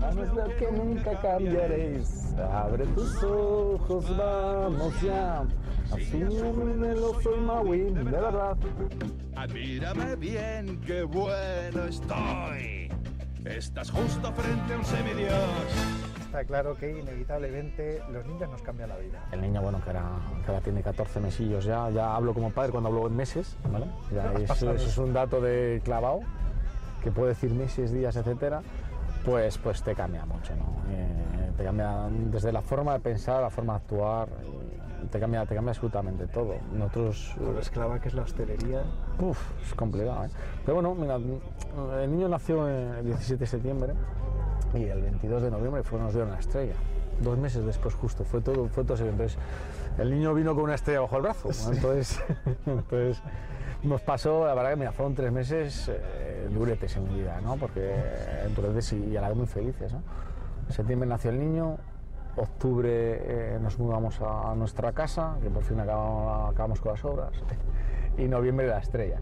Vamos 0.00 0.34
lo 0.34 0.56
que 0.56 0.72
nunca 0.72 1.20
cambiaréis. 1.20 2.34
Abre 2.52 2.86
tus 2.86 3.22
ojos, 3.22 4.16
vamos 4.16 5.00
ya. 5.00 5.44
Así 5.92 6.16
me 6.16 6.94
lo 6.94 7.20
soy 7.20 7.40
Maui, 7.40 7.80
de 7.80 8.02
verdad. 8.02 8.56
Admírame 9.36 10.16
bien, 10.16 10.80
qué 10.80 11.02
bueno 11.04 11.84
estoy. 11.88 12.90
Estás 13.44 13.90
justo 13.90 14.32
frente 14.32 14.74
a 14.74 14.78
un 14.78 14.84
semidios. 14.84 15.34
Está 16.34 16.44
claro 16.44 16.76
que 16.76 16.98
inevitablemente 16.98 18.02
los 18.10 18.26
niños 18.26 18.50
nos 18.50 18.62
cambian 18.62 18.88
la 18.88 18.96
vida. 18.96 19.24
El 19.30 19.40
niño, 19.40 19.62
bueno, 19.62 19.80
que 19.84 19.90
ahora, 19.90 20.10
que 20.44 20.50
ahora 20.50 20.60
tiene 20.62 20.82
14 20.82 21.20
mesillos 21.20 21.64
ya, 21.64 21.90
ya 21.90 22.16
hablo 22.16 22.34
como 22.34 22.50
padre 22.50 22.72
cuando 22.72 22.88
hablo 22.88 23.06
en 23.06 23.14
meses, 23.14 23.56
¿vale? 23.70 23.86
Ya 24.12 24.32
eso 24.54 24.72
es 24.72 24.98
un 24.98 25.12
dato 25.12 25.40
de 25.40 25.80
clavado, 25.84 26.22
que 27.04 27.12
puede 27.12 27.28
decir 27.28 27.52
meses, 27.52 27.92
días, 27.92 28.16
etcétera, 28.16 28.62
pues, 29.24 29.58
pues 29.58 29.82
te 29.82 29.94
cambia 29.94 30.24
mucho, 30.24 30.56
¿no? 30.56 30.64
Eh, 30.90 31.52
te 31.56 31.62
cambia 31.62 32.08
desde 32.10 32.50
la 32.50 32.62
forma 32.62 32.94
de 32.94 33.00
pensar, 33.00 33.42
la 33.42 33.50
forma 33.50 33.74
de 33.74 33.76
actuar, 33.76 34.28
te 35.10 35.20
cambia, 35.20 35.44
te 35.44 35.54
cambia 35.54 35.70
absolutamente 35.70 36.26
todo. 36.26 36.54
Nosotros... 36.72 37.34
Con 37.36 37.54
lo 37.54 37.60
esclava 37.60 38.00
que 38.00 38.08
es 38.08 38.14
la 38.14 38.22
hostelería. 38.22 38.82
Uf, 39.20 39.38
es 39.62 39.74
complicado, 39.74 40.24
¿eh? 40.24 40.30
Pero 40.64 40.80
bueno, 40.80 40.94
mira, 40.94 41.16
el 42.02 42.10
niño 42.10 42.28
nació 42.28 42.66
el 42.66 43.04
17 43.04 43.38
de 43.38 43.46
septiembre 43.46 43.94
y 44.72 44.84
el 44.84 45.02
22 45.02 45.42
de 45.42 45.50
noviembre 45.50 45.82
fue, 45.82 45.98
nos 45.98 46.12
dieron 46.12 46.32
la 46.32 46.38
estrella. 46.38 46.74
Dos 47.20 47.38
meses 47.38 47.64
después 47.64 47.94
justo, 47.94 48.24
fue 48.24 48.40
todo, 48.40 48.66
fue 48.68 48.82
todo. 48.82 48.96
Entonces, 48.98 49.38
el 49.98 50.10
niño 50.10 50.34
vino 50.34 50.54
con 50.54 50.64
una 50.64 50.74
estrella 50.74 51.00
bajo 51.00 51.16
el 51.16 51.22
brazo. 51.22 51.50
Entonces, 51.70 52.20
entonces, 52.66 53.22
nos 53.84 54.00
pasó, 54.02 54.46
la 54.46 54.54
verdad 54.54 54.70
que 54.70 54.76
mira, 54.76 54.92
fueron 54.92 55.14
tres 55.14 55.30
meses 55.32 55.88
eh, 55.92 56.48
duretes 56.52 56.96
en 56.96 57.04
mi 57.08 57.20
vida, 57.20 57.40
¿no? 57.42 57.56
Porque 57.56 57.80
eh, 57.82 58.48
duretes 58.54 58.92
y, 58.92 59.04
y 59.10 59.16
a 59.16 59.20
la 59.20 59.28
vez 59.28 59.36
muy 59.36 59.46
felices, 59.46 59.92
¿no? 59.92 60.02
Septiembre 60.68 61.08
nació 61.08 61.30
el 61.30 61.38
niño, 61.38 61.76
octubre 62.36 62.88
eh, 62.92 63.58
nos 63.60 63.78
mudamos 63.78 64.20
a 64.20 64.54
nuestra 64.56 64.92
casa, 64.92 65.36
que 65.42 65.50
por 65.50 65.62
fin 65.62 65.78
acabamos, 65.80 66.52
acabamos 66.52 66.80
con 66.80 66.92
las 66.92 67.04
obras, 67.04 67.30
y 68.18 68.24
noviembre 68.26 68.66
la 68.68 68.78
estrella. 68.78 69.18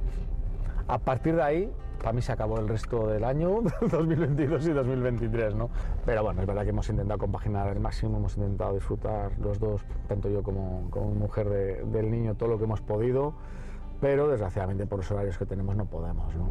A 0.88 0.98
partir 0.98 1.34
de 1.36 1.42
ahí, 1.42 1.72
para 1.98 2.12
mí 2.12 2.22
se 2.22 2.32
acabó 2.32 2.58
el 2.58 2.68
resto 2.68 3.06
del 3.08 3.24
año, 3.24 3.62
2022 3.80 4.66
y 4.66 4.70
2023, 4.72 5.54
¿no? 5.56 5.70
Pero 6.06 6.22
bueno, 6.22 6.40
es 6.40 6.46
verdad 6.46 6.62
que 6.62 6.70
hemos 6.70 6.88
intentado 6.88 7.18
compaginar 7.18 7.68
al 7.68 7.80
máximo, 7.80 8.16
hemos 8.18 8.36
intentado 8.36 8.74
disfrutar 8.74 9.32
los 9.38 9.58
dos, 9.58 9.82
tanto 10.08 10.28
yo 10.28 10.42
como, 10.42 10.88
como 10.90 11.10
mujer 11.10 11.48
de- 11.48 11.84
del 11.84 12.10
niño, 12.10 12.34
todo 12.36 12.48
lo 12.50 12.58
que 12.58 12.64
hemos 12.64 12.80
podido, 12.80 13.34
pero 14.02 14.26
desgraciadamente 14.28 14.84
por 14.84 14.98
los 14.98 15.10
horarios 15.12 15.38
que 15.38 15.46
tenemos 15.46 15.76
no 15.76 15.86
podemos, 15.86 16.34
¿no? 16.34 16.50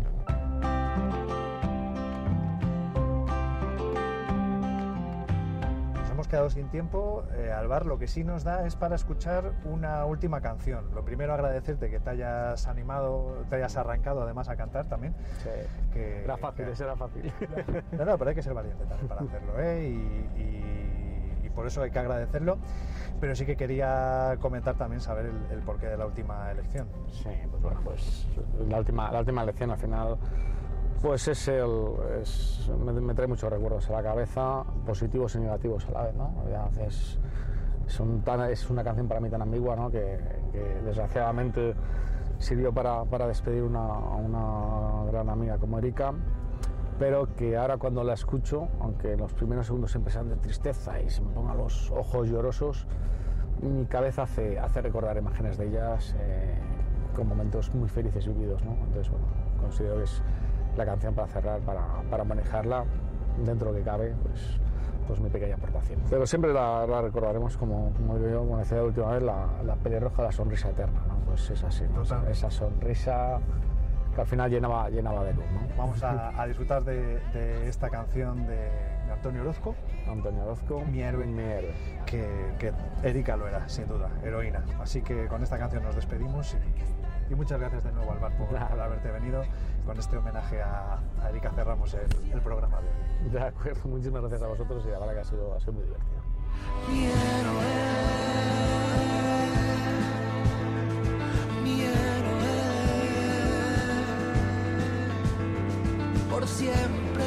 Nos 5.95 6.09
hemos 6.09 6.27
quedado 6.27 6.49
sin 6.49 6.67
tiempo. 6.69 7.23
Eh, 7.33 7.51
Alvar, 7.51 7.85
lo 7.85 7.97
que 7.97 8.07
sí 8.07 8.23
nos 8.23 8.43
da 8.43 8.65
es 8.65 8.75
para 8.75 8.95
escuchar 8.95 9.51
una 9.65 10.05
última 10.05 10.41
canción. 10.41 10.85
Lo 10.95 11.03
primero, 11.03 11.33
agradecerte 11.33 11.89
que 11.89 11.99
te 11.99 12.09
hayas 12.09 12.67
animado, 12.67 13.43
te 13.49 13.57
hayas 13.57 13.75
arrancado 13.77 14.21
además 14.23 14.49
a 14.49 14.55
cantar 14.55 14.87
también. 14.87 15.13
Que, 15.93 16.23
Era 16.23 16.37
fácil, 16.37 16.65
que- 16.65 16.71
ese 16.71 16.83
era 16.83 16.95
fácil. 16.95 17.31
No, 17.91 18.05
no, 18.05 18.17
pero 18.17 18.29
hay 18.29 18.35
que 18.35 18.41
ser 18.43 18.53
valiente 18.53 18.83
también 18.85 19.07
para 19.07 19.21
hacerlo, 19.21 19.53
¿eh? 19.59 19.89
Y 19.89 21.00
por 21.55 21.67
eso 21.67 21.81
hay 21.81 21.91
que 21.91 21.99
agradecerlo. 21.99 22.57
Pero 23.19 23.35
sí 23.35 23.45
que 23.45 23.55
quería 23.55 24.37
comentar 24.41 24.75
también, 24.75 24.99
saber 24.99 25.31
el, 25.51 25.59
porqué 25.59 25.87
de 25.87 25.97
la 25.97 26.07
última 26.07 26.49
elección. 26.51 26.87
Sí, 27.11 27.29
pues 27.51 27.61
bueno, 27.61 27.79
pues 27.83 28.27
la 28.67 28.79
última, 28.79 29.11
la 29.11 29.19
última 29.19 29.45
lección 29.45 29.69
al 29.69 29.77
final, 29.77 30.17
pues 31.01 31.27
es 31.27 31.47
el, 31.47 31.69
me, 32.83 33.13
trae 33.13 33.27
muchos 33.27 33.51
recuerdos 33.51 33.89
a 33.89 33.93
la 33.93 34.01
cabeza, 34.03 34.63
positivos 34.85 35.35
y 35.35 35.39
negativos 35.39 35.87
a 35.87 35.91
la 35.91 36.03
vez, 36.03 36.15
¿no? 36.15 36.33
Es, 36.87 37.19
es, 37.87 37.99
un 37.99 38.21
tan- 38.21 38.49
es 38.49 38.69
una 38.69 38.83
canción 38.83 39.07
para 39.07 39.19
mí 39.19 39.29
tan 39.29 39.41
ambigua, 39.43 39.75
¿no? 39.75 39.91
Que, 39.91 40.19
desgraciadamente 40.83 41.75
sirvió 42.39 42.73
para, 42.73 43.03
para 43.05 43.27
despedir 43.27 43.61
una, 43.61 43.85
a 43.85 44.15
una 44.15 45.11
gran 45.11 45.29
amiga 45.29 45.57
como 45.59 45.77
Erika, 45.77 46.11
pero 47.01 47.33
que 47.35 47.57
ahora 47.57 47.77
cuando 47.77 48.03
la 48.03 48.13
escucho, 48.13 48.67
aunque 48.79 49.13
en 49.13 49.21
los 49.21 49.33
primeros 49.33 49.65
segundos 49.65 49.89
siempre 49.89 50.13
sean 50.13 50.29
de 50.29 50.35
tristeza 50.35 51.01
y 51.01 51.09
se 51.09 51.23
me 51.23 51.31
pongan 51.31 51.57
los 51.57 51.89
ojos 51.89 52.29
llorosos, 52.29 52.85
mi 53.59 53.87
cabeza 53.87 54.21
hace, 54.21 54.59
hace 54.59 54.83
recordar 54.83 55.17
imágenes 55.17 55.57
de 55.57 55.67
ellas 55.67 56.15
eh, 56.19 56.53
con 57.15 57.27
momentos 57.27 57.73
muy 57.73 57.89
felices 57.89 58.27
vividos. 58.27 58.63
¿no? 58.63 58.73
Entonces, 58.73 59.09
bueno, 59.09 59.25
considero 59.59 59.97
que 59.97 60.03
es 60.03 60.21
la 60.77 60.85
canción 60.85 61.15
para 61.15 61.27
cerrar, 61.27 61.61
para, 61.61 62.03
para 62.07 62.23
manejarla 62.23 62.85
dentro 63.43 63.73
de 63.73 63.79
lo 63.79 63.83
que 63.83 63.83
cabe, 63.83 64.13
pues, 64.21 64.59
pues 65.07 65.19
mi 65.19 65.31
pequeña 65.31 65.55
aportación. 65.55 65.99
Pero 66.07 66.27
siempre 66.27 66.53
la, 66.53 66.85
la 66.85 67.01
recordaremos, 67.01 67.57
como, 67.57 67.93
como 67.93 68.19
digo 68.19 68.29
yo, 68.29 68.39
como 68.41 68.59
decía 68.59 68.77
la 68.77 68.83
última 68.83 69.11
vez, 69.13 69.23
la, 69.23 69.47
la 69.65 69.75
pelirroja, 69.75 70.21
la 70.21 70.31
sonrisa 70.31 70.69
eterna. 70.69 71.01
¿no? 71.07 71.15
Pues 71.25 71.49
es 71.49 71.63
así, 71.63 71.83
¿no? 71.91 72.03
esa 72.03 72.51
sonrisa 72.51 73.39
que 74.13 74.21
al 74.21 74.27
final 74.27 74.49
llenaba, 74.49 74.89
llenaba 74.89 75.23
de 75.23 75.33
luz. 75.33 75.45
¿no? 75.51 75.61
Vamos 75.77 76.03
a, 76.03 76.39
a 76.41 76.47
disfrutar 76.47 76.83
de, 76.83 77.19
de 77.33 77.67
esta 77.67 77.89
canción 77.89 78.45
de, 78.45 78.55
de 78.55 79.11
Antonio 79.11 79.41
Orozco. 79.41 79.75
Antonio 80.07 80.43
Orozco. 80.43 80.83
Mi 80.85 81.01
héroe. 81.01 81.25
Mi 81.25 81.41
héroe. 81.43 81.73
Que, 82.05 82.53
que 82.59 82.73
Erika 83.03 83.35
lo 83.37 83.47
era, 83.47 83.67
sin 83.69 83.87
duda, 83.87 84.09
heroína. 84.23 84.63
Así 84.81 85.01
que 85.01 85.27
con 85.27 85.43
esta 85.43 85.57
canción 85.57 85.83
nos 85.83 85.95
despedimos 85.95 86.55
y, 86.55 86.57
y 87.31 87.35
muchas 87.35 87.59
gracias 87.59 87.83
de 87.85 87.91
nuevo, 87.93 88.11
Alvar, 88.11 88.35
por, 88.37 88.47
por 88.47 88.57
haberte 88.57 89.09
venido. 89.11 89.43
Con 89.85 89.97
este 89.97 90.17
homenaje 90.17 90.61
a, 90.61 90.99
a 91.23 91.29
Erika 91.29 91.49
cerramos 91.51 91.93
el, 91.93 92.31
el 92.31 92.41
programa 92.41 92.79
de 92.81 92.87
hoy. 92.87 93.29
De 93.29 93.41
acuerdo, 93.41 93.81
muchísimas 93.89 94.21
gracias 94.21 94.43
a 94.43 94.47
vosotros 94.47 94.83
y 94.85 94.91
la 94.91 94.99
verdad 94.99 95.13
que 95.13 95.19
ha 95.21 95.23
sido, 95.25 95.55
ha 95.55 95.59
sido 95.59 95.73
muy 95.73 95.83
divertido. 95.83 96.21
Mi 96.89 97.05
héroe, 97.05 97.63
por 106.41 106.49
siempre, 106.49 107.23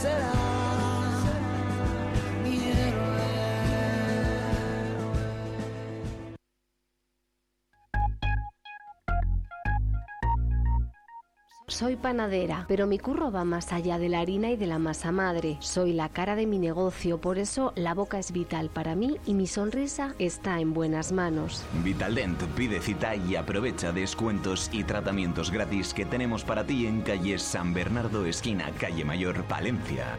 será 0.00 0.39
Soy 11.70 11.94
panadera, 11.94 12.64
pero 12.66 12.88
mi 12.88 12.98
curro 12.98 13.30
va 13.30 13.44
más 13.44 13.72
allá 13.72 13.96
de 13.96 14.08
la 14.08 14.18
harina 14.18 14.50
y 14.50 14.56
de 14.56 14.66
la 14.66 14.80
masa 14.80 15.12
madre. 15.12 15.56
Soy 15.60 15.92
la 15.92 16.08
cara 16.08 16.34
de 16.34 16.44
mi 16.44 16.58
negocio, 16.58 17.20
por 17.20 17.38
eso 17.38 17.72
la 17.76 17.94
boca 17.94 18.18
es 18.18 18.32
vital 18.32 18.70
para 18.70 18.96
mí 18.96 19.18
y 19.24 19.34
mi 19.34 19.46
sonrisa 19.46 20.16
está 20.18 20.58
en 20.58 20.74
buenas 20.74 21.12
manos. 21.12 21.62
Vitaldent 21.84 22.42
pide 22.56 22.80
cita 22.80 23.14
y 23.14 23.36
aprovecha 23.36 23.92
descuentos 23.92 24.68
y 24.72 24.82
tratamientos 24.82 25.52
gratis 25.52 25.94
que 25.94 26.04
tenemos 26.04 26.42
para 26.42 26.66
ti 26.66 26.86
en 26.86 27.02
calle 27.02 27.38
San 27.38 27.72
Bernardo, 27.72 28.26
esquina 28.26 28.72
Calle 28.80 29.04
Mayor, 29.04 29.44
Palencia. 29.44 30.18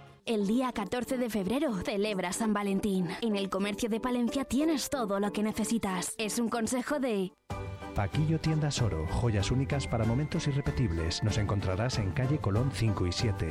El 0.25 0.45
día 0.45 0.71
14 0.71 1.17
de 1.17 1.29
febrero 1.31 1.73
celebra 1.83 2.31
San 2.31 2.53
Valentín. 2.53 3.07
En 3.21 3.35
el 3.35 3.49
comercio 3.49 3.89
de 3.89 3.99
Palencia 3.99 4.45
tienes 4.45 4.89
todo 4.89 5.19
lo 5.19 5.33
que 5.33 5.41
necesitas. 5.41 6.13
Es 6.19 6.37
un 6.37 6.47
consejo 6.47 6.99
de... 6.99 7.33
Paquillo 7.95 8.39
Tiendas 8.39 8.81
Oro, 8.83 9.07
joyas 9.07 9.49
únicas 9.49 9.87
para 9.87 10.05
momentos 10.05 10.47
irrepetibles. 10.47 11.23
Nos 11.23 11.39
encontrarás 11.39 11.97
en 11.97 12.11
calle 12.11 12.37
Colón 12.37 12.69
5 12.71 13.07
y 13.07 13.11
7. 13.11 13.49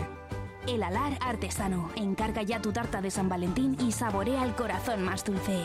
El 0.69 0.85
Alar 0.85 1.19
Artesano. 1.21 1.91
Encarga 1.97 2.43
ya 2.43 2.63
tu 2.63 2.73
tarta 2.73 3.03
de 3.03 3.11
San 3.11 3.29
Valentín 3.29 3.77
y 3.81 3.91
saborea 3.91 4.45
el 4.45 4.55
corazón 4.55 5.03
más 5.03 5.25
dulce. 5.25 5.65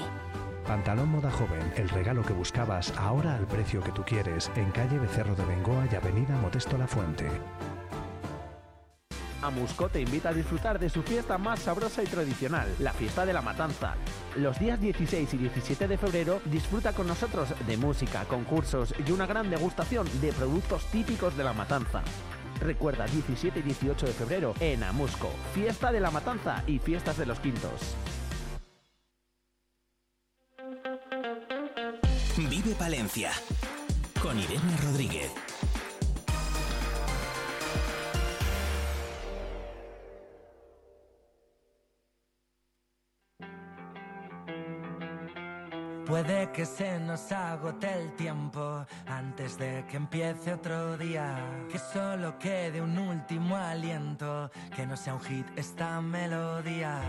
Pantalón 0.66 1.10
Moda 1.10 1.32
Joven, 1.32 1.72
el 1.76 1.90
regalo 1.90 2.24
que 2.24 2.34
buscabas, 2.34 2.92
ahora 2.98 3.36
al 3.36 3.46
precio 3.46 3.82
que 3.82 3.92
tú 3.92 4.02
quieres, 4.04 4.52
en 4.56 4.72
calle 4.72 4.98
Becerro 4.98 5.36
de 5.36 5.46
Bengoa 5.46 5.88
y 5.92 5.96
avenida 5.96 6.36
Modesto 6.38 6.76
La 6.80 6.88
Fuente. 6.88 7.30
Amusco 9.46 9.90
te 9.90 10.02
invita 10.02 10.30
a 10.30 10.34
disfrutar 10.34 10.80
de 10.80 10.90
su 10.90 11.04
fiesta 11.04 11.38
más 11.38 11.60
sabrosa 11.60 12.04
y 12.04 12.08
tradicional, 12.08 12.68
la 12.80 12.94
fiesta 12.94 13.26
de 13.26 13.34
la 13.34 13.42
matanza. 13.42 13.96
Los 14.36 14.60
días 14.60 14.80
16 14.80 15.34
y 15.34 15.38
17 15.38 15.88
de 15.88 15.98
febrero 15.98 16.42
disfruta 16.46 16.94
con 16.94 17.08
nosotros 17.08 17.50
de 17.66 17.78
música, 17.78 18.26
concursos 18.26 18.94
y 19.06 19.12
una 19.12 19.26
gran 19.26 19.50
degustación 19.50 20.08
de 20.22 20.34
productos 20.34 20.86
típicos 20.86 21.38
de 21.38 21.44
la 21.44 21.54
matanza. 21.54 22.02
Recuerda 22.60 23.06
17 23.06 23.60
y 23.60 23.64
18 23.64 24.06
de 24.06 24.14
febrero 24.14 24.54
en 24.60 24.84
Amusco, 24.84 25.30
fiesta 25.54 25.92
de 25.92 26.00
la 26.00 26.12
matanza 26.12 26.64
y 26.68 26.80
fiestas 26.80 27.18
de 27.18 27.26
los 27.26 27.40
quintos. 27.40 27.96
Vive 32.38 32.76
Palencia 32.76 33.32
con 34.22 34.40
Irene 34.40 34.78
Rodríguez. 34.82 35.32
Puede 46.06 46.52
que 46.52 46.66
se 46.66 47.00
nos 47.00 47.32
agote 47.32 47.92
el 47.92 48.14
tiempo 48.14 48.86
antes 49.08 49.58
de 49.58 49.84
que 49.90 49.98
empiece 49.98 50.54
otro 50.54 50.98
día. 50.98 51.36
Que 51.72 51.80
solo 51.80 52.38
quede 52.38 52.80
un 52.80 52.98
último 52.98 53.56
aliento, 53.58 54.52
que 54.76 54.86
no 54.86 54.96
sea 54.96 55.16
un 55.16 55.22
hit 55.22 55.48
esta 55.56 56.00
melodía. 56.02 57.02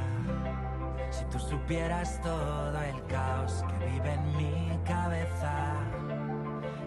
Si 1.10 1.24
tú 1.26 1.38
supieras 1.38 2.20
todo 2.22 2.80
el 2.82 3.04
caos 3.06 3.62
que 3.68 3.86
vive 3.86 4.12
en 4.14 4.36
mi 4.36 4.78
cabeza, 4.84 5.74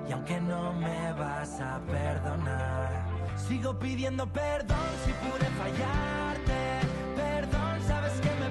y 0.08 0.12
aunque 0.12 0.42
no 0.42 0.74
me 0.74 1.14
vas 1.14 1.62
a 1.62 1.80
perdonar, 1.82 3.06
sigo 3.36 3.78
pidiendo 3.78 4.26
perdón 4.28 4.90
si 5.06 5.12
pude 5.14 5.46
fallarte. 5.62 6.80
Perdón, 7.16 7.69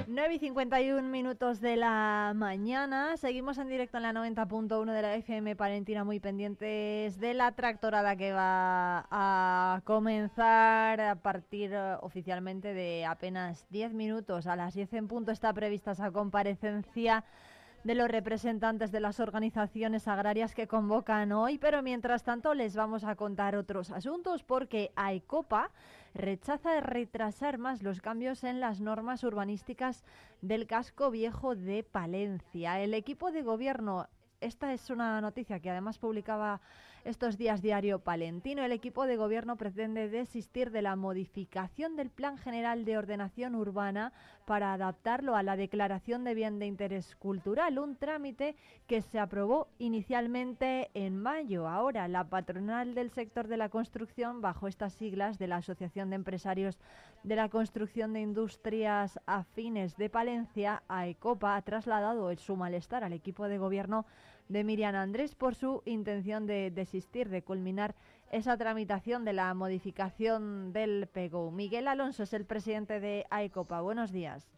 9 0.07 0.33
y 0.33 0.39
51 0.39 1.01
minutos 1.07 1.61
de 1.61 1.77
la 1.77 2.33
mañana. 2.35 3.15
Seguimos 3.15 3.57
en 3.57 3.69
directo 3.69 3.97
en 3.97 4.03
la 4.03 4.11
90.1 4.11 4.91
de 4.91 5.01
la 5.01 5.15
FM 5.15 5.55
Palentina, 5.55 6.03
muy 6.03 6.19
pendientes 6.19 7.19
de 7.19 7.33
la 7.33 7.53
tractorada 7.53 8.15
que 8.15 8.33
va 8.33 9.07
a 9.09 9.81
comenzar 9.85 10.99
a 10.99 11.15
partir 11.15 11.71
eh, 11.73 11.95
oficialmente 12.01 12.73
de 12.73 13.05
apenas 13.05 13.65
10 13.69 13.93
minutos. 13.93 14.47
A 14.47 14.55
las 14.55 14.73
10 14.73 14.93
en 14.93 15.07
punto 15.07 15.31
está 15.31 15.53
prevista 15.53 15.91
esa 15.91 16.11
comparecencia 16.11 17.23
de 17.83 17.95
los 17.95 18.09
representantes 18.09 18.91
de 18.91 18.99
las 18.99 19.19
organizaciones 19.19 20.07
agrarias 20.07 20.53
que 20.53 20.67
convocan 20.67 21.31
hoy, 21.31 21.57
pero 21.57 21.81
mientras 21.81 22.23
tanto 22.23 22.53
les 22.53 22.75
vamos 22.75 23.03
a 23.03 23.15
contar 23.15 23.55
otros 23.55 23.89
asuntos 23.91 24.43
porque 24.43 24.91
AECOPA 24.95 25.71
rechaza 26.13 26.81
retrasar 26.81 27.57
más 27.57 27.83
los 27.83 28.01
cambios 28.01 28.43
en 28.43 28.59
las 28.59 28.81
normas 28.81 29.23
urbanísticas 29.23 30.03
del 30.41 30.67
casco 30.67 31.11
viejo 31.11 31.55
de 31.55 31.83
Palencia. 31.83 32.79
El 32.79 32.93
equipo 32.93 33.31
de 33.31 33.43
gobierno, 33.43 34.07
esta 34.41 34.73
es 34.73 34.89
una 34.89 35.19
noticia 35.21 35.59
que 35.59 35.69
además 35.69 35.97
publicaba 35.97 36.61
estos 37.05 37.37
días 37.37 37.61
Diario 37.61 37.99
Palentino, 37.99 38.63
el 38.63 38.71
equipo 38.71 39.05
de 39.05 39.15
gobierno 39.15 39.55
pretende 39.55 40.09
desistir 40.09 40.71
de 40.71 40.81
la 40.81 40.95
modificación 40.95 41.95
del 41.95 42.09
Plan 42.09 42.37
General 42.37 42.85
de 42.85 42.97
Ordenación 42.97 43.55
Urbana 43.55 44.11
para 44.45 44.73
adaptarlo 44.73 45.35
a 45.35 45.43
la 45.43 45.55
Declaración 45.55 46.23
de 46.23 46.33
Bien 46.33 46.59
de 46.59 46.65
Interés 46.65 47.15
Cultural, 47.15 47.79
un 47.79 47.95
trámite 47.95 48.55
que 48.87 49.01
se 49.01 49.19
aprobó 49.19 49.67
inicialmente 49.77 50.89
en 50.93 51.17
mayo. 51.17 51.67
Ahora, 51.67 52.07
la 52.07 52.29
patronal 52.29 52.95
del 52.95 53.11
sector 53.11 53.47
de 53.47 53.57
la 53.57 53.69
construcción, 53.69 54.41
bajo 54.41 54.67
estas 54.67 54.93
siglas 54.93 55.39
de 55.39 55.47
la 55.47 55.57
Asociación 55.57 56.09
de 56.09 56.17
Empresarios 56.17 56.79
de 57.23 57.35
la 57.35 57.49
Construcción 57.49 58.13
de 58.13 58.21
Industrias 58.21 59.19
Afines 59.25 59.95
de 59.97 60.09
Palencia, 60.09 60.83
AECOPA, 60.87 61.55
ha 61.55 61.61
trasladado 61.61 62.35
su 62.37 62.55
malestar 62.55 63.03
al 63.03 63.13
equipo 63.13 63.47
de 63.47 63.57
gobierno 63.57 64.05
de 64.49 64.63
Miriam 64.63 64.95
Andrés 64.95 65.35
por 65.35 65.55
su 65.55 65.81
intención 65.85 66.45
de 66.45 66.71
desistir 66.71 67.29
de 67.29 67.43
culminar 67.43 67.95
esa 68.31 68.57
tramitación 68.57 69.23
de 69.23 69.33
la 69.33 69.53
modificación 69.53 70.73
del 70.73 71.07
PEGO. 71.07 71.51
Miguel 71.51 71.87
Alonso 71.87 72.23
es 72.23 72.33
el 72.33 72.45
presidente 72.45 72.99
de 72.99 73.25
AECOPA. 73.29 73.81
Buenos 73.81 74.11
días. 74.11 74.51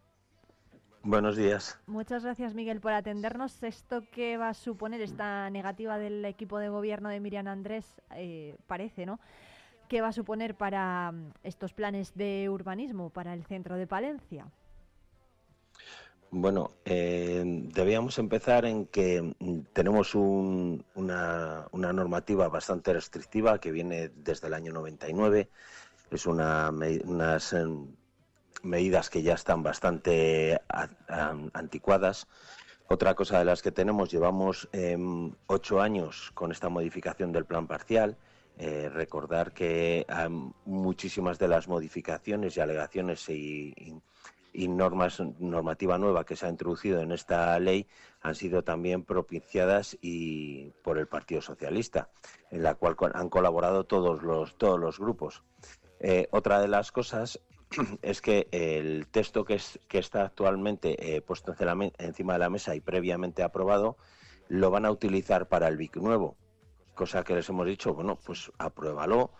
Buenos 1.03 1.35
días. 1.35 1.79
Muchas 1.87 2.23
gracias, 2.23 2.53
Miguel, 2.53 2.79
por 2.79 2.93
atendernos. 2.93 3.63
¿Esto 3.63 4.03
qué 4.11 4.37
va 4.37 4.49
a 4.49 4.53
suponer 4.53 5.01
esta 5.01 5.49
negativa 5.49 5.97
del 5.97 6.23
equipo 6.25 6.59
de 6.59 6.69
gobierno 6.69 7.09
de 7.09 7.19
Miriam 7.19 7.47
Andrés? 7.47 8.01
Eh, 8.15 8.55
parece, 8.67 9.05
¿no? 9.05 9.19
¿Qué 9.87 9.99
va 9.99 10.09
a 10.09 10.13
suponer 10.13 10.55
para 10.55 11.11
mm, 11.11 11.31
estos 11.43 11.73
planes 11.73 12.13
de 12.13 12.49
urbanismo 12.49 13.09
para 13.09 13.33
el 13.33 13.43
centro 13.45 13.77
de 13.77 13.87
Palencia? 13.87 14.45
Bueno, 16.33 16.71
eh, 16.85 17.43
debíamos 17.45 18.17
empezar 18.17 18.63
en 18.63 18.85
que 18.85 19.35
tenemos 19.73 20.15
una, 20.15 21.67
normativa 21.73 22.47
bastante 22.47 22.93
restrictiva 22.93 23.59
que 23.59 23.71
viene 23.73 24.09
desde 24.15 24.47
el 24.47 24.53
año 24.53 24.71
99. 24.71 25.49
Es 26.09 26.25
una, 26.25 26.71
unas 27.03 27.51
em, 27.51 27.85
medidas 28.63 29.09
que 29.09 29.23
ya 29.23 29.33
están 29.33 29.61
bastante 29.61 30.61
anticuadas. 31.53 32.27
Otra 32.87 33.13
cosa 33.13 33.39
de 33.39 33.45
las 33.45 33.61
que 33.61 33.73
tenemos, 33.73 34.09
llevamos 34.09 34.69
em, 34.71 35.33
ocho 35.47 35.81
años 35.81 36.31
con 36.33 36.53
esta 36.53 36.69
modificación 36.69 37.33
del 37.33 37.43
plan 37.45 37.67
parcial. 37.67 38.17
Eh, 38.57 38.89
recordar 38.89 39.51
que 39.53 40.05
muchísimas 40.65 41.39
de 41.39 41.47
las 41.49 41.67
modificaciones 41.67 42.55
y 42.55 42.61
alegaciones 42.61 43.27
y, 43.29 43.73
normas 44.53 45.19
normativa 45.39 45.97
nueva 45.97 46.25
que 46.25 46.35
se 46.35 46.45
ha 46.45 46.49
introducido 46.49 47.01
en 47.01 47.11
esta 47.11 47.57
ley 47.59 47.87
han 48.21 48.35
sido 48.35 48.63
también 48.63 49.03
propiciadas 49.03 49.97
y 50.01 50.71
por 50.83 50.97
el 50.97 51.07
Partido 51.07 51.41
Socialista, 51.41 52.09
en 52.49 52.63
la 52.63 52.75
cual 52.75 52.95
han 53.13 53.29
colaborado 53.29 53.85
todos 53.85 54.23
los 54.23 54.57
todos 54.57 54.79
los 54.79 54.99
grupos. 54.99 55.43
Eh, 55.99 56.27
otra 56.31 56.59
de 56.59 56.67
las 56.67 56.91
cosas 56.91 57.39
es 58.01 58.21
que 58.21 58.47
el 58.51 59.07
texto 59.07 59.45
que, 59.45 59.55
es, 59.55 59.79
que 59.87 59.99
está 59.99 60.25
actualmente 60.25 61.15
eh, 61.15 61.21
puesto 61.21 61.55
encima 61.97 62.33
de 62.33 62.39
la 62.39 62.49
mesa 62.49 62.75
y 62.75 62.81
previamente 62.81 63.43
aprobado 63.43 63.97
lo 64.47 64.69
van 64.69 64.85
a 64.85 64.91
utilizar 64.91 65.47
para 65.47 65.67
el 65.69 65.77
BIC 65.77 65.97
nuevo, 65.97 66.35
cosa 66.93 67.23
que 67.23 67.35
les 67.35 67.47
hemos 67.47 67.65
dicho, 67.65 67.93
bueno, 67.93 68.17
pues 68.17 68.51
apruébalo, 68.57 69.31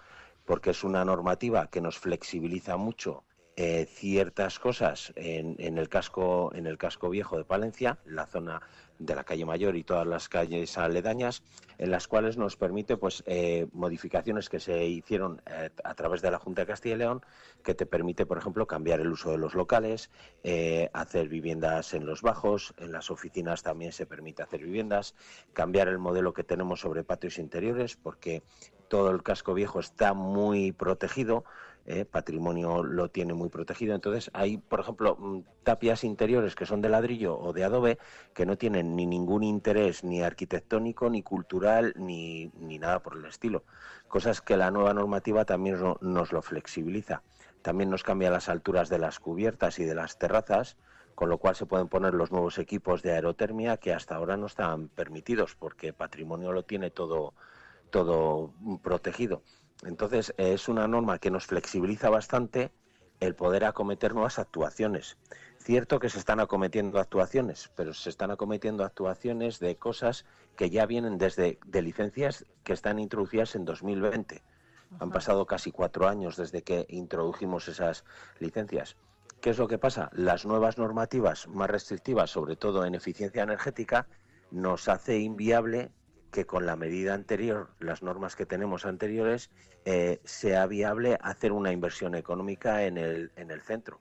porque 0.45 0.69
es 0.69 0.85
una 0.85 1.03
normativa 1.03 1.67
que 1.67 1.81
nos 1.81 1.99
flexibiliza 1.99 2.77
mucho 2.77 3.25
eh, 3.63 3.85
ciertas 3.85 4.57
cosas 4.57 5.13
en, 5.15 5.55
el 5.59 5.87
casco 5.87 6.51
en 6.55 6.65
el 6.65 6.79
casco 6.79 7.11
viejo 7.11 7.37
de 7.37 7.43
Palencia, 7.43 7.99
la 8.05 8.25
zona 8.25 8.59
de 8.97 9.13
la 9.13 9.23
calle 9.23 9.45
Mayor 9.45 9.75
y 9.75 9.83
todas 9.83 10.07
las 10.07 10.29
calles 10.29 10.79
aledañas, 10.79 11.43
en 11.77 11.91
las 11.91 12.07
cuales 12.07 12.37
nos 12.37 12.57
permite 12.57 12.97
pues 12.97 13.21
eh, 13.27 13.67
modificaciones 13.71 14.49
que 14.49 14.59
se 14.59 14.83
hicieron 14.85 15.43
eh, 15.45 15.69
a 15.83 15.93
través 15.93 16.23
de 16.23 16.31
la 16.31 16.39
Junta 16.39 16.63
de 16.63 16.69
Castilla 16.69 16.95
y 16.95 16.97
León, 16.97 17.21
que 17.63 17.75
te 17.75 17.85
permite, 17.85 18.25
por 18.25 18.39
ejemplo, 18.39 18.65
cambiar 18.65 18.99
el 18.99 19.11
uso 19.11 19.29
de 19.29 19.37
los 19.37 19.53
locales, 19.53 20.09
hacer 20.93 21.29
viviendas 21.29 21.93
en 21.93 22.07
los 22.07 22.23
bajos, 22.23 22.73
en 22.77 22.91
las 22.91 23.11
oficinas 23.11 23.61
también 23.61 23.91
se 23.91 24.07
permite 24.07 24.41
hacer 24.41 24.63
viviendas, 24.63 25.13
cambiar 25.53 25.87
el 25.87 25.99
modelo 25.99 26.33
que 26.33 26.43
tenemos 26.43 26.79
sobre 26.79 27.03
patios 27.03 27.37
interiores, 27.37 27.95
porque 27.95 28.41
todo 28.87 29.11
el 29.11 29.21
casco 29.23 29.53
viejo 29.53 29.79
está 29.79 30.13
muy 30.13 30.71
protegido 30.71 31.45
¿eh? 31.99 32.05
patrimonio 32.05 32.83
lo 32.83 33.09
tiene 33.09 33.33
muy 33.33 33.49
protegido. 33.49 33.95
Entonces 33.95 34.31
hay, 34.33 34.57
por 34.57 34.79
ejemplo, 34.79 35.15
mm, 35.19 35.39
tapias 35.63 36.03
interiores 36.03 36.55
que 36.55 36.65
son 36.65 36.81
de 36.81 36.89
ladrillo 36.89 37.37
o 37.37 37.53
de 37.53 37.63
adobe 37.63 37.97
que 38.33 38.45
no 38.45 38.57
tienen 38.57 38.95
ni 38.95 39.05
ningún 39.05 39.43
interés 39.43 40.03
ni 40.03 40.21
arquitectónico, 40.21 41.09
ni 41.09 41.23
cultural, 41.23 41.93
ni, 41.97 42.51
ni 42.59 42.79
nada 42.79 43.01
por 43.01 43.17
el 43.17 43.25
estilo. 43.25 43.63
Cosas 44.07 44.41
que 44.41 44.57
la 44.57 44.71
nueva 44.71 44.93
normativa 44.93 45.45
también 45.45 45.77
nos 46.01 46.31
lo 46.31 46.41
flexibiliza. 46.41 47.23
También 47.61 47.89
nos 47.89 48.03
cambia 48.03 48.31
las 48.31 48.49
alturas 48.49 48.89
de 48.89 48.97
las 48.97 49.19
cubiertas 49.19 49.79
y 49.79 49.85
de 49.85 49.95
las 49.95 50.17
terrazas, 50.17 50.77
con 51.15 51.29
lo 51.29 51.37
cual 51.37 51.55
se 51.55 51.65
pueden 51.65 51.87
poner 51.87 52.13
los 52.13 52.31
nuevos 52.31 52.57
equipos 52.57 53.03
de 53.03 53.11
aerotermia 53.11 53.77
que 53.77 53.93
hasta 53.93 54.15
ahora 54.15 54.37
no 54.37 54.47
están 54.47 54.87
permitidos 54.89 55.55
porque 55.55 55.93
patrimonio 55.93 56.51
lo 56.51 56.63
tiene 56.63 56.89
todo, 56.89 57.33
todo 57.91 58.53
protegido. 58.81 59.43
Entonces, 59.83 60.33
es 60.37 60.69
una 60.69 60.87
norma 60.87 61.19
que 61.19 61.31
nos 61.31 61.47
flexibiliza 61.47 62.09
bastante 62.09 62.71
el 63.19 63.35
poder 63.35 63.65
acometer 63.65 64.13
nuevas 64.13 64.39
actuaciones. 64.39 65.17
Cierto 65.59 65.99
que 65.99 66.09
se 66.09 66.17
están 66.17 66.39
acometiendo 66.39 66.99
actuaciones, 66.99 67.71
pero 67.75 67.93
se 67.93 68.09
están 68.09 68.31
acometiendo 68.31 68.83
actuaciones 68.83 69.59
de 69.59 69.75
cosas 69.77 70.25
que 70.55 70.69
ya 70.69 70.85
vienen 70.87 71.17
desde 71.17 71.59
de 71.65 71.81
licencias 71.81 72.45
que 72.63 72.73
están 72.73 72.99
introducidas 72.99 73.55
en 73.55 73.65
2020. 73.65 74.43
Han 74.99 75.11
pasado 75.11 75.45
casi 75.45 75.71
cuatro 75.71 76.07
años 76.07 76.35
desde 76.35 76.63
que 76.63 76.85
introdujimos 76.89 77.67
esas 77.67 78.03
licencias. 78.39 78.97
¿Qué 79.39 79.51
es 79.51 79.57
lo 79.57 79.67
que 79.67 79.77
pasa? 79.77 80.09
Las 80.13 80.45
nuevas 80.45 80.77
normativas 80.77 81.47
más 81.47 81.69
restrictivas, 81.69 82.29
sobre 82.29 82.55
todo 82.55 82.85
en 82.85 82.95
eficiencia 82.95 83.43
energética, 83.43 84.07
nos 84.51 84.89
hace 84.89 85.19
inviable 85.19 85.91
que 86.31 86.45
con 86.45 86.65
la 86.65 86.75
medida 86.75 87.13
anterior, 87.13 87.69
las 87.79 88.01
normas 88.01 88.35
que 88.35 88.45
tenemos 88.45 88.85
anteriores, 88.85 89.51
eh, 89.85 90.21
sea 90.23 90.65
viable 90.65 91.17
hacer 91.21 91.51
una 91.51 91.71
inversión 91.71 92.15
económica 92.15 92.85
en 92.85 92.97
el, 92.97 93.31
en 93.35 93.51
el 93.51 93.61
centro. 93.61 93.99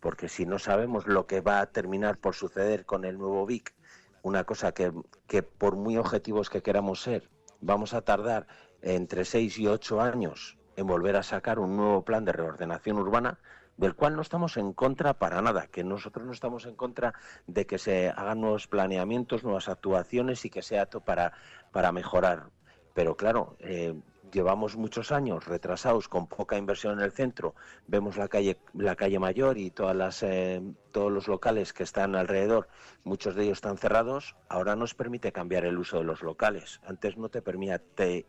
Porque 0.00 0.28
si 0.28 0.46
no 0.46 0.58
sabemos 0.58 1.06
lo 1.06 1.26
que 1.26 1.40
va 1.40 1.60
a 1.60 1.66
terminar 1.66 2.18
por 2.18 2.34
suceder 2.34 2.86
con 2.86 3.04
el 3.04 3.18
nuevo 3.18 3.44
BIC, 3.46 3.74
una 4.22 4.44
cosa 4.44 4.72
que, 4.72 4.92
que 5.26 5.42
por 5.42 5.76
muy 5.76 5.96
objetivos 5.96 6.50
que 6.50 6.62
queramos 6.62 7.02
ser, 7.02 7.28
vamos 7.60 7.94
a 7.94 8.02
tardar 8.02 8.46
entre 8.82 9.24
seis 9.24 9.58
y 9.58 9.66
ocho 9.66 10.00
años 10.00 10.58
en 10.76 10.86
volver 10.86 11.16
a 11.16 11.22
sacar 11.22 11.58
un 11.58 11.76
nuevo 11.76 12.04
plan 12.04 12.24
de 12.24 12.32
reordenación 12.32 12.98
urbana, 12.98 13.38
del 13.76 13.94
cual 13.94 14.16
no 14.16 14.22
estamos 14.22 14.56
en 14.56 14.72
contra 14.72 15.14
para 15.14 15.42
nada, 15.42 15.66
que 15.66 15.84
nosotros 15.84 16.26
no 16.26 16.32
estamos 16.32 16.66
en 16.66 16.76
contra 16.76 17.14
de 17.46 17.66
que 17.66 17.78
se 17.78 18.10
hagan 18.10 18.40
nuevos 18.40 18.66
planeamientos, 18.66 19.44
nuevas 19.44 19.68
actuaciones 19.68 20.44
y 20.44 20.50
que 20.50 20.62
sea 20.62 20.86
para, 20.86 21.32
para 21.72 21.92
mejorar. 21.92 22.50
Pero 22.94 23.16
claro, 23.16 23.56
eh, 23.60 23.94
llevamos 24.36 24.76
muchos 24.76 25.12
años 25.12 25.46
retrasados 25.46 26.08
con 26.08 26.26
poca 26.26 26.58
inversión 26.58 26.98
en 26.98 27.04
el 27.06 27.10
centro. 27.10 27.54
Vemos 27.86 28.18
la 28.18 28.28
calle, 28.28 28.58
la 28.74 28.94
calle 28.94 29.18
Mayor 29.18 29.56
y 29.56 29.70
todas 29.70 29.96
las, 29.96 30.22
eh, 30.22 30.60
todos 30.92 31.10
los 31.10 31.26
locales 31.26 31.72
que 31.72 31.84
están 31.84 32.14
alrededor, 32.14 32.68
muchos 33.02 33.34
de 33.34 33.44
ellos 33.44 33.56
están 33.56 33.78
cerrados. 33.78 34.36
Ahora 34.50 34.76
nos 34.76 34.92
permite 34.92 35.32
cambiar 35.32 35.64
el 35.64 35.78
uso 35.78 35.96
de 35.96 36.04
los 36.04 36.20
locales. 36.20 36.82
Antes 36.86 37.16
no 37.16 37.30
te, 37.30 37.40
permitía, 37.40 37.80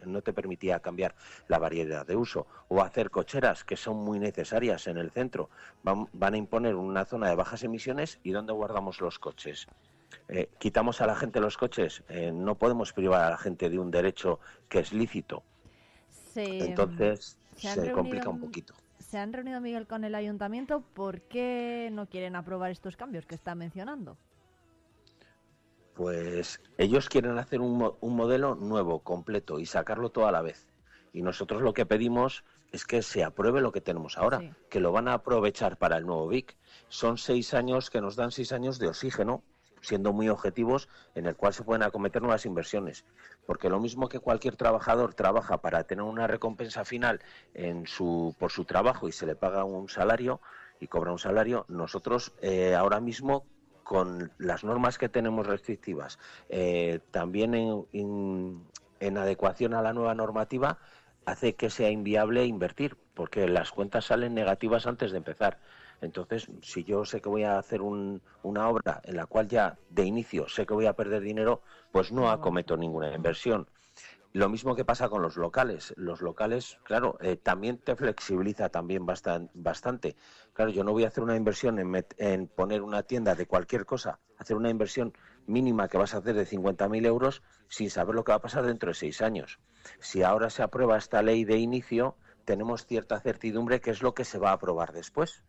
no 0.06 0.22
te 0.22 0.32
permitía 0.32 0.80
cambiar 0.80 1.14
la 1.50 1.60
variedad 1.60 2.08
de 2.08 2.16
uso 2.16 2.48
o 2.70 2.82
hacer 2.82 3.12
cocheras 3.12 3.66
que 3.66 3.76
son 3.76 3.98
muy 3.98 4.18
necesarias 4.18 4.88
en 4.88 4.98
el 4.98 5.12
centro. 5.12 5.50
Van, 5.84 6.08
van 6.14 6.36
a 6.36 6.38
imponer 6.38 6.76
una 6.76 7.04
zona 7.04 7.28
de 7.28 7.36
bajas 7.36 7.66
emisiones 7.66 8.22
y 8.24 8.32
¿dónde 8.32 8.54
guardamos 8.54 9.02
los 9.02 9.20
coches? 9.20 9.68
Eh, 10.30 10.50
quitamos 10.58 11.02
a 11.02 11.08
la 11.08 11.16
gente 11.16 11.42
los 11.42 11.58
coches, 11.58 12.04
eh, 12.08 12.32
no 12.34 12.56
podemos 12.56 12.94
privar 12.94 13.24
a 13.24 13.30
la 13.30 13.38
gente 13.38 13.70
de 13.70 13.78
un 13.78 13.92
derecho 13.92 14.40
que 14.70 14.80
es 14.80 14.94
lícito. 14.94 15.44
Entonces 16.38 17.38
se, 17.56 17.92
complica 17.92 18.30
un 18.30 18.40
poquito. 18.40 18.74
Se 19.00 19.18
han 19.18 19.34
reunido 19.34 19.62
Miguel 19.62 19.88
con 19.88 20.04
el 20.04 20.16
ayuntamiento. 20.16 20.82
¿Por 20.94 21.22
qué 21.22 21.90
no 21.92 22.08
quieren 22.08 22.36
aprobar 22.36 22.72
estos 22.72 22.98
cambios 22.98 23.26
que 23.26 23.36
está 23.36 23.56
mencionando? 23.56 24.18
Pues 25.94 26.62
ellos 26.78 27.10
quieren 27.10 27.38
hacer 27.40 27.60
un, 27.60 27.94
un 28.00 28.16
modelo 28.16 28.56
nuevo, 28.56 29.00
completo 29.00 29.60
y 29.60 29.66
sacarlo 29.66 30.10
todo 30.10 30.28
a 30.28 30.32
la 30.32 30.42
vez. 30.42 30.68
Y 31.14 31.24
nosotros 31.24 31.62
lo 31.62 31.74
que 31.74 31.86
pedimos 31.86 32.44
es 32.72 32.86
que 32.86 33.02
se 33.02 33.24
apruebe 33.24 33.62
lo 33.62 33.72
que 33.72 33.82
tenemos 33.82 34.18
ahora, 34.18 34.56
que 34.70 34.80
lo 34.80 34.92
van 34.92 35.08
a 35.08 35.14
aprovechar 35.14 35.78
para 35.78 35.98
el 35.98 36.06
nuevo 36.06 36.28
BIC. 36.28 36.56
Son 36.90 37.18
seis 37.18 37.54
años 37.54 37.90
que 37.90 38.02
nos 38.02 38.16
dan 38.16 38.32
seis 38.32 38.52
años 38.52 38.78
de 38.78 38.88
oxígeno 38.88 39.42
siendo 39.82 40.14
muy 40.14 40.30
objetivos, 40.30 40.90
en 41.16 41.26
el 41.26 41.36
cual 41.36 41.54
se 41.54 41.64
pueden 41.64 41.84
acometer 41.84 42.22
nuevas 42.22 42.46
inversiones. 42.46 43.06
Porque 43.46 43.70
lo 43.70 43.80
mismo 43.80 44.10
que 44.10 44.20
cualquier 44.20 44.56
trabajador 44.56 45.14
trabaja 45.14 45.58
para 45.62 45.84
tener 45.84 46.04
una 46.04 46.28
recompensa 46.28 46.86
final 46.86 47.22
en 47.54 47.88
su, 47.88 48.36
por 48.40 48.52
su 48.52 48.66
trabajo 48.66 49.08
y 49.08 49.12
se 49.12 49.26
le 49.26 49.36
paga 49.36 49.64
un 49.64 49.90
salario 49.90 50.42
y 50.80 50.88
cobra 50.88 51.12
un 51.12 51.20
salario, 51.20 51.66
nosotros 51.68 52.34
eh, 52.42 52.76
ahora 52.76 53.00
mismo 53.00 53.46
con 53.84 54.32
las 54.38 54.64
normas 54.64 54.98
que 54.98 55.10
tenemos 55.10 55.48
restrictivas, 55.48 56.20
eh, 56.50 57.00
también 57.12 57.54
en, 57.56 58.68
en 59.00 59.18
adecuación 59.18 59.74
a 59.74 59.82
la 59.82 59.94
nueva 59.94 60.14
normativa, 60.14 60.78
hace 61.26 61.56
que 61.56 61.70
sea 61.70 61.90
inviable 61.90 62.46
invertir, 62.46 62.98
porque 63.14 63.48
las 63.48 63.72
cuentas 63.72 64.06
salen 64.06 64.34
negativas 64.34 64.88
antes 64.88 65.12
de 65.12 65.18
empezar. 65.18 65.60
Entonces, 66.02 66.48
si 66.62 66.84
yo 66.84 67.06
sé 67.06 67.22
que 67.22 67.30
voy 67.30 67.44
a 67.44 67.58
hacer 67.58 67.82
una 67.82 68.70
obra 68.70 69.02
en 69.04 69.16
la 69.16 69.26
cual 69.26 69.48
ya 69.48 69.78
de 69.90 70.04
inicio 70.04 70.48
sé 70.48 70.66
que 70.66 70.74
voy 70.74 70.86
a 70.86 70.94
perder 70.94 71.22
dinero, 71.22 71.62
pues 71.92 72.12
no 72.12 72.30
acometo 72.30 72.78
ninguna 72.78 73.14
inversión. 73.14 73.68
Lo 74.34 74.50
mismo 74.50 74.76
que 74.76 74.86
pasa 74.86 75.10
con 75.10 75.24
los 75.24 75.38
locales. 75.38 75.96
Los 75.98 76.22
locales, 76.22 76.78
claro, 76.84 77.18
eh, 77.22 77.38
también 77.38 77.80
te 77.80 77.96
flexibiliza 77.96 78.70
también 78.70 79.04
bastante. 79.06 80.16
Claro, 80.54 80.70
yo 80.70 80.84
no 80.84 80.92
voy 80.92 81.06
a 81.06 81.08
hacer 81.08 81.24
una 81.24 81.36
inversión 81.36 81.80
en, 81.80 82.06
en, 82.18 82.48
poner 82.48 82.84
una 82.84 83.02
tienda 83.02 83.34
de 83.34 83.48
cualquier 83.48 83.86
cosa, 83.86 84.20
hacer 84.38 84.56
una 84.56 84.70
inversión 84.70 85.14
mínima 85.48 85.88
que 85.88 85.98
vas 85.98 86.14
a 86.14 86.20
hacer 86.20 86.36
de 86.36 86.46
50.000 86.46 87.06
euros 87.08 87.42
sin 87.68 87.90
saber 87.90 88.14
lo 88.14 88.24
que 88.24 88.32
va 88.32 88.36
a 88.36 88.42
pasar 88.42 88.66
dentro 88.66 88.90
de 88.90 88.94
seis 88.94 89.24
años. 89.24 89.60
Si 90.00 90.22
ahora 90.22 90.52
se 90.52 90.62
aprueba 90.62 90.98
esta 90.98 91.24
ley 91.24 91.44
de 91.44 91.58
inicio, 91.58 92.16
tenemos 92.46 92.86
cierta 92.86 93.20
certidumbre 93.20 93.82
que 93.82 93.90
es 93.90 94.04
lo 94.04 94.14
que 94.14 94.26
se 94.26 94.38
va 94.38 94.52
a 94.52 94.54
aprobar 94.54 94.94
después 94.94 95.44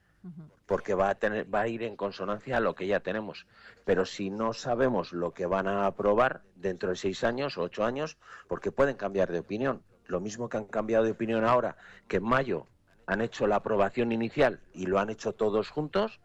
porque 0.67 0.95
va 0.95 1.11
a 1.11 1.15
tener 1.15 1.53
va 1.53 1.63
a 1.63 1.69
ir 1.69 1.83
en 1.83 1.97
consonancia 1.97 2.57
a 2.57 2.61
lo 2.61 2.75
que 2.75 2.87
ya 2.87 3.01
tenemos. 3.01 3.47
Pero 3.85 4.05
si 4.05 4.31
no 4.31 4.53
sabemos 4.53 5.13
lo 5.13 5.33
que 5.33 5.47
van 5.47 5.67
a 5.67 5.87
aprobar 5.87 6.43
dentro 6.57 6.91
de 6.91 6.97
seis 6.97 7.25
años 7.25 7.57
o 7.57 7.63
ocho 7.63 7.85
años 7.85 8.17
porque 8.49 8.73
pueden 8.73 8.97
cambiar 8.97 9.33
de 9.33 9.41
opinión. 9.41 9.83
Lo 10.07 10.21
mismo 10.21 10.49
que 10.49 10.57
han 10.57 10.67
cambiado 10.67 11.05
de 11.05 11.13
opinión 11.13 11.45
ahora 11.45 11.77
que 12.07 12.17
en 12.17 12.25
mayo 12.25 12.67
han 13.07 13.21
hecho 13.21 13.47
la 13.47 13.57
aprobación 13.57 14.13
inicial 14.13 14.61
y 14.73 14.87
lo 14.87 14.99
han 14.99 15.11
hecho 15.11 15.33
todos 15.33 15.71
juntos 15.71 16.21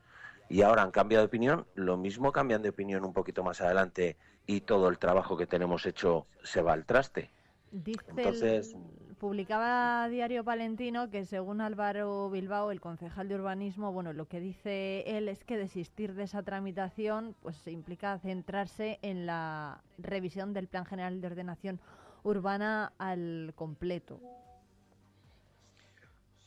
y 0.49 0.61
ahora 0.61 0.83
han 0.83 0.91
cambiado 0.91 1.23
de 1.23 1.27
opinión 1.27 1.65
lo 1.75 1.97
mismo 1.97 2.31
cambian 2.31 2.61
de 2.61 2.69
opinión 2.69 3.05
un 3.05 3.13
poquito 3.13 3.43
más 3.43 3.61
adelante 3.61 4.17
y 4.45 4.61
todo 4.61 4.89
el 4.89 4.97
trabajo 4.97 5.37
que 5.37 5.47
tenemos 5.47 5.85
hecho 5.85 6.27
se 6.43 6.61
va 6.61 6.73
al 6.73 6.85
traste. 6.85 7.31
Entonces, 7.71 8.75
publicaba 9.23 10.09
Diario 10.09 10.43
Palentino 10.43 11.09
que 11.09 11.23
según 11.23 11.61
Álvaro 11.61 12.29
Bilbao, 12.29 12.71
el 12.71 12.81
concejal 12.81 13.29
de 13.29 13.35
urbanismo, 13.35 13.93
bueno, 13.93 14.11
lo 14.11 14.27
que 14.27 14.41
dice 14.41 15.05
él 15.07 15.29
es 15.29 15.45
que 15.45 15.57
desistir 15.57 16.13
de 16.13 16.23
esa 16.23 16.43
tramitación 16.43 17.33
pues 17.41 17.65
implica 17.67 18.19
centrarse 18.19 18.99
en 19.01 19.25
la 19.25 19.81
revisión 19.97 20.53
del 20.53 20.67
Plan 20.67 20.83
General 20.83 21.21
de 21.21 21.27
Ordenación 21.27 21.79
Urbana 22.23 22.91
al 22.97 23.53
completo. 23.55 24.19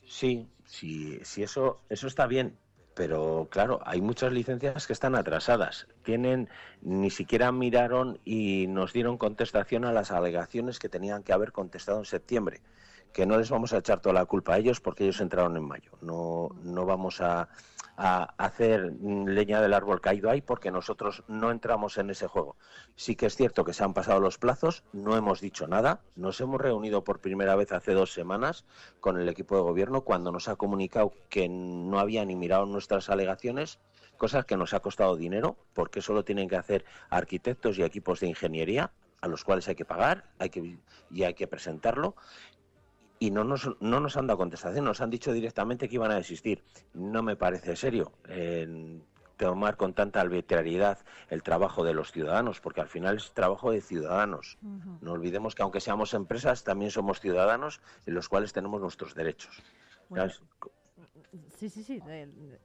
Sí, 0.06 0.46
sí, 0.66 1.18
sí 1.22 1.42
eso 1.42 1.80
eso 1.88 2.06
está 2.06 2.26
bien, 2.26 2.58
pero 2.97 3.47
claro, 3.51 3.80
hay 3.84 4.01
muchas 4.01 4.32
licencias 4.32 4.86
que 4.86 4.94
están 4.94 5.16
atrasadas. 5.16 5.86
Tienen, 6.03 6.49
ni 6.80 7.11
siquiera 7.11 7.53
miraron 7.53 8.18
y 8.24 8.68
nos 8.68 8.94
dieron 8.94 9.18
contestación 9.18 9.84
a 9.84 9.92
las 9.92 10.11
alegaciones 10.11 10.78
que 10.78 10.88
tenían 10.88 11.22
que 11.22 11.34
haber 11.34 11.53
contestado 11.53 11.99
en 11.99 12.07
septiembre. 12.07 12.62
Que 13.12 13.26
no 13.26 13.36
les 13.36 13.51
vamos 13.51 13.74
a 13.74 13.78
echar 13.78 14.01
toda 14.01 14.14
la 14.14 14.24
culpa 14.24 14.55
a 14.55 14.59
ellos 14.59 14.80
porque 14.80 15.05
ellos 15.05 15.20
entraron 15.20 15.59
en 15.59 15.64
mayo. 15.64 15.90
No, 16.01 16.49
no 16.62 16.86
vamos 16.86 17.20
a, 17.20 17.51
a 17.97 18.34
hacer 18.36 18.92
leña 19.01 19.61
del 19.61 19.74
árbol 19.74 20.01
caído 20.01 20.30
ahí 20.30 20.42
porque 20.42 20.70
nosotros 20.70 21.24
no 21.28 21.51
entramos 21.51 21.97
en 21.99 22.11
ese 22.11 22.26
juego. 22.26 22.57
Sí 22.94 23.16
que 23.16 23.26
es 23.26 23.36
cierto 23.36 23.64
que 23.64 23.72
se 23.72 23.84
han 23.84 23.94
pasado 23.94 24.20
los 24.20 24.38
plazos, 24.38 24.84
no 24.92 25.16
hemos 25.16 25.40
dicho 25.40 25.66
nada, 25.66 26.01
nos 26.14 26.40
hemos 26.40 26.61
reunido 26.61 27.05
por 27.05 27.20
primera 27.20 27.57
vez 27.57 27.72
hace 27.72 27.92
dos 27.92 28.12
semanas 28.12 28.64
con 29.01 29.18
el 29.18 29.28
equipo 29.28 29.57
de 29.57 29.62
gobierno 29.62 30.03
cuando 30.03 30.30
nos 30.30 30.49
ha 30.49 30.57
comunicado 30.57 31.12
que 31.28 31.49
no 31.49 31.99
había 31.99 32.24
ni 32.24 32.36
mirado 32.36 32.66
nuestras 32.66 33.09
alegaciones, 33.09 33.78
cosas 34.16 34.44
que 34.44 34.57
nos 34.57 34.74
ha 34.74 34.80
costado 34.80 35.16
dinero 35.16 35.57
porque 35.72 36.03
solo 36.03 36.24
tienen 36.24 36.49
que 36.49 36.57
hacer 36.57 36.84
arquitectos 37.11 37.78
y 37.78 37.82
equipos 37.82 38.20
de 38.20 38.28
ingeniería 38.28 38.92
a 39.20 39.28
los 39.28 39.44
cuales 39.44 39.66
hay 39.68 39.74
que 39.74 39.84
pagar 39.84 40.24
hay 40.38 40.51
que, 40.51 40.78
y 41.11 41.22
hay 41.22 41.34
que 41.34 41.47
presentarlo 41.47 42.14
y 43.18 43.30
no 43.30 43.44
nos, 43.44 43.70
no 43.80 44.00
nos 44.00 44.16
han 44.16 44.26
dado 44.26 44.38
contestación, 44.38 44.84
nos 44.84 45.00
han 45.00 45.10
dicho 45.10 45.32
directamente 45.32 45.88
que 45.88 45.94
iban 45.94 46.10
a 46.10 46.16
desistir. 46.16 46.62
No 46.94 47.22
me 47.22 47.36
parece 47.36 47.76
serio 47.76 48.12
tomar 49.36 49.76
con 49.76 49.92
tanta 49.92 50.20
arbitrariedad 50.20 50.98
el 51.28 51.42
trabajo 51.42 51.84
de 51.84 51.92
los 51.92 52.10
ciudadanos, 52.10 52.60
porque 52.60 52.80
al 52.80 52.88
final 52.88 53.16
es 53.16 53.32
trabajo 53.32 53.70
de 53.70 53.80
ciudadanos. 53.80 54.58
No 55.00 55.12
olvidemos 55.12 55.54
que 55.54 55.62
aunque 55.62 55.80
seamos 55.80 56.14
empresas, 56.14 56.64
también 56.64 56.90
somos 56.90 57.20
ciudadanos 57.20 57.80
en 58.06 58.14
los 58.14 58.28
cuales 58.28 58.52
tenemos 58.52 58.80
nuestros 58.80 59.14
derechos. 59.14 59.62
Sí, 61.57 61.68
sí, 61.68 61.82
sí, 61.82 62.01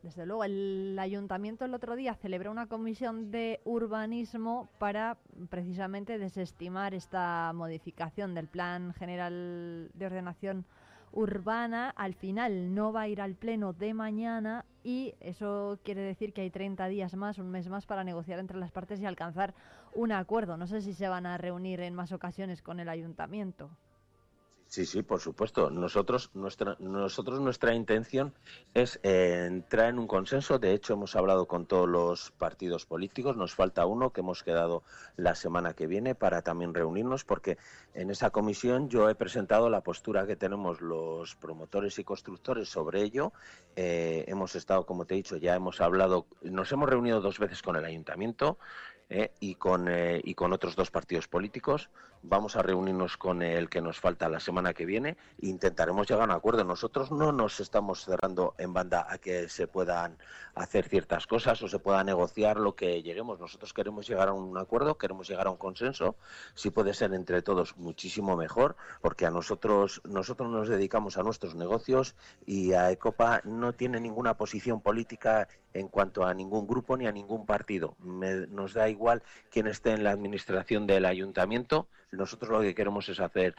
desde 0.03 0.25
luego. 0.25 0.43
El 0.43 0.97
ayuntamiento 0.99 1.65
el 1.65 1.73
otro 1.73 1.95
día 1.95 2.15
celebró 2.15 2.51
una 2.51 2.67
comisión 2.67 3.31
de 3.31 3.61
urbanismo 3.63 4.69
para 4.77 5.17
precisamente 5.49 6.17
desestimar 6.17 6.93
esta 6.93 7.51
modificación 7.53 8.33
del 8.33 8.47
Plan 8.47 8.93
General 8.93 9.89
de 9.93 10.05
Ordenación 10.05 10.65
Urbana. 11.11 11.89
Al 11.89 12.13
final 12.13 12.73
no 12.73 12.93
va 12.93 13.01
a 13.01 13.07
ir 13.07 13.21
al 13.21 13.35
pleno 13.35 13.73
de 13.73 13.93
mañana 13.93 14.65
y 14.83 15.13
eso 15.19 15.79
quiere 15.83 16.01
decir 16.01 16.33
que 16.33 16.41
hay 16.41 16.49
30 16.49 16.87
días 16.87 17.15
más, 17.15 17.37
un 17.37 17.49
mes 17.49 17.69
más 17.69 17.85
para 17.85 18.03
negociar 18.03 18.39
entre 18.39 18.57
las 18.57 18.71
partes 18.71 18.99
y 18.99 19.05
alcanzar 19.05 19.53
un 19.93 20.11
acuerdo. 20.11 20.57
No 20.57 20.67
sé 20.67 20.81
si 20.81 20.93
se 20.93 21.07
van 21.07 21.25
a 21.25 21.37
reunir 21.37 21.81
en 21.81 21.93
más 21.93 22.11
ocasiones 22.11 22.61
con 22.61 22.79
el 22.79 22.89
ayuntamiento. 22.89 23.69
Sí, 24.71 24.85
sí, 24.85 25.03
por 25.03 25.19
supuesto. 25.19 25.69
Nosotros, 25.69 26.31
nuestra, 26.33 26.77
nosotros 26.79 27.41
nuestra 27.41 27.73
intención 27.73 28.33
es 28.73 29.01
eh, 29.03 29.43
entrar 29.45 29.89
en 29.89 29.99
un 29.99 30.07
consenso. 30.07 30.59
De 30.59 30.71
hecho, 30.71 30.93
hemos 30.93 31.17
hablado 31.17 31.45
con 31.45 31.65
todos 31.65 31.89
los 31.89 32.31
partidos 32.31 32.85
políticos. 32.85 33.35
Nos 33.35 33.53
falta 33.53 33.85
uno 33.85 34.13
que 34.13 34.21
hemos 34.21 34.43
quedado 34.43 34.83
la 35.17 35.35
semana 35.35 35.73
que 35.73 35.87
viene 35.87 36.15
para 36.15 36.41
también 36.41 36.73
reunirnos, 36.73 37.25
porque 37.25 37.57
en 37.93 38.11
esa 38.11 38.29
comisión 38.29 38.87
yo 38.87 39.09
he 39.09 39.15
presentado 39.15 39.69
la 39.69 39.81
postura 39.81 40.25
que 40.25 40.37
tenemos 40.37 40.79
los 40.79 41.35
promotores 41.35 41.99
y 41.99 42.05
constructores 42.05 42.69
sobre 42.69 43.01
ello. 43.01 43.33
Eh, 43.75 44.23
hemos 44.29 44.55
estado, 44.55 44.85
como 44.85 45.03
te 45.03 45.15
he 45.15 45.17
dicho, 45.17 45.35
ya 45.35 45.53
hemos 45.53 45.81
hablado, 45.81 46.27
nos 46.43 46.71
hemos 46.71 46.89
reunido 46.89 47.19
dos 47.19 47.39
veces 47.39 47.61
con 47.61 47.75
el 47.75 47.83
ayuntamiento. 47.83 48.57
Eh, 49.13 49.29
y, 49.41 49.55
con, 49.55 49.89
eh, 49.89 50.21
y 50.23 50.35
con 50.35 50.53
otros 50.53 50.77
dos 50.77 50.89
partidos 50.89 51.27
políticos. 51.27 51.89
Vamos 52.23 52.55
a 52.55 52.61
reunirnos 52.61 53.17
con 53.17 53.41
el 53.41 53.67
que 53.67 53.81
nos 53.81 53.99
falta 53.99 54.29
la 54.29 54.39
semana 54.39 54.73
que 54.73 54.85
viene 54.85 55.17
e 55.41 55.47
intentaremos 55.47 56.07
llegar 56.07 56.23
a 56.23 56.25
un 56.25 56.37
acuerdo. 56.37 56.63
Nosotros 56.63 57.11
no 57.11 57.31
nos 57.31 57.59
estamos 57.59 58.05
cerrando 58.05 58.53
en 58.59 58.73
banda 58.73 59.07
a 59.09 59.17
que 59.17 59.49
se 59.49 59.65
puedan 59.65 60.17
hacer 60.53 60.87
ciertas 60.87 61.25
cosas 61.25 61.61
o 61.63 61.67
se 61.67 61.79
pueda 61.79 62.03
negociar 62.03 62.57
lo 62.57 62.75
que 62.75 63.01
lleguemos. 63.01 63.39
Nosotros 63.39 63.73
queremos 63.73 64.07
llegar 64.07 64.29
a 64.29 64.33
un 64.33 64.55
acuerdo, 64.55 64.99
queremos 64.99 65.27
llegar 65.27 65.47
a 65.47 65.49
un 65.49 65.57
consenso. 65.57 66.15
Si 66.53 66.69
puede 66.69 66.93
ser 66.93 67.11
entre 67.15 67.41
todos, 67.41 67.75
muchísimo 67.77 68.37
mejor, 68.37 68.75
porque 69.01 69.25
a 69.25 69.31
nosotros, 69.31 70.01
nosotros 70.03 70.47
nos 70.49 70.67
dedicamos 70.67 71.17
a 71.17 71.23
nuestros 71.23 71.55
negocios 71.55 72.15
y 72.45 72.73
a 72.73 72.91
ECOPA 72.91 73.41
no 73.45 73.73
tiene 73.73 73.99
ninguna 73.99 74.37
posición 74.37 74.81
política 74.81 75.47
en 75.73 75.87
cuanto 75.87 76.25
a 76.25 76.33
ningún 76.33 76.67
grupo 76.67 76.97
ni 76.97 77.07
a 77.07 77.11
ningún 77.11 77.45
partido. 77.45 77.95
nos 77.99 78.73
da 78.73 78.89
igual 78.89 79.23
quien 79.49 79.67
esté 79.67 79.91
en 79.91 80.03
la 80.03 80.11
administración 80.11 80.87
del 80.87 81.05
ayuntamiento. 81.05 81.87
Nosotros 82.11 82.51
lo 82.51 82.61
que 82.61 82.75
queremos 82.75 83.07
es 83.09 83.19
hacer 83.19 83.55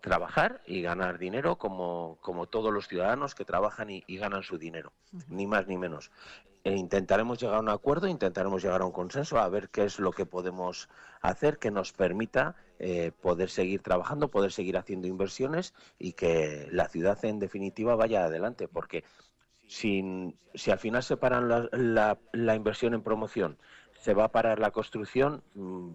trabajar 0.00 0.60
y 0.66 0.82
ganar 0.82 1.18
dinero 1.18 1.56
como, 1.56 2.18
como 2.20 2.46
todos 2.46 2.72
los 2.72 2.88
ciudadanos 2.88 3.34
que 3.34 3.44
trabajan 3.44 3.90
y, 3.90 4.02
ganan 4.16 4.42
su 4.42 4.58
dinero, 4.58 4.92
ni 5.28 5.46
más 5.46 5.68
ni 5.68 5.78
menos. 5.78 6.10
E 6.64 6.74
intentaremos 6.74 7.38
llegar 7.38 7.58
a 7.58 7.60
un 7.60 7.68
acuerdo, 7.68 8.08
intentaremos 8.08 8.60
llegar 8.60 8.80
a 8.80 8.86
un 8.86 8.92
consenso, 8.92 9.38
a 9.38 9.48
ver 9.48 9.68
qué 9.68 9.84
es 9.84 10.00
lo 10.00 10.10
que 10.10 10.26
podemos 10.26 10.88
hacer 11.20 11.58
que 11.58 11.70
nos 11.70 11.92
permita 11.92 12.56
eh, 12.80 13.12
poder 13.20 13.48
seguir 13.48 13.82
trabajando, 13.82 14.32
poder 14.32 14.50
seguir 14.50 14.76
haciendo 14.76 15.06
inversiones 15.06 15.74
y 15.96 16.14
que 16.14 16.68
la 16.72 16.88
ciudad 16.88 17.24
en 17.24 17.38
definitiva 17.38 17.94
vaya 17.94 18.24
adelante, 18.24 18.66
porque 18.66 19.04
sin, 19.68 20.38
si 20.54 20.70
al 20.70 20.78
final 20.78 21.02
se 21.02 21.16
paran 21.16 21.48
la, 21.48 22.18
la, 22.32 22.54
inversión 22.54 22.94
en 22.94 23.02
promoción, 23.02 23.58
se 24.00 24.14
va 24.14 24.24
a 24.24 24.32
parar 24.32 24.58
la 24.58 24.70
construcción, 24.70 25.42
mm, 25.54 25.90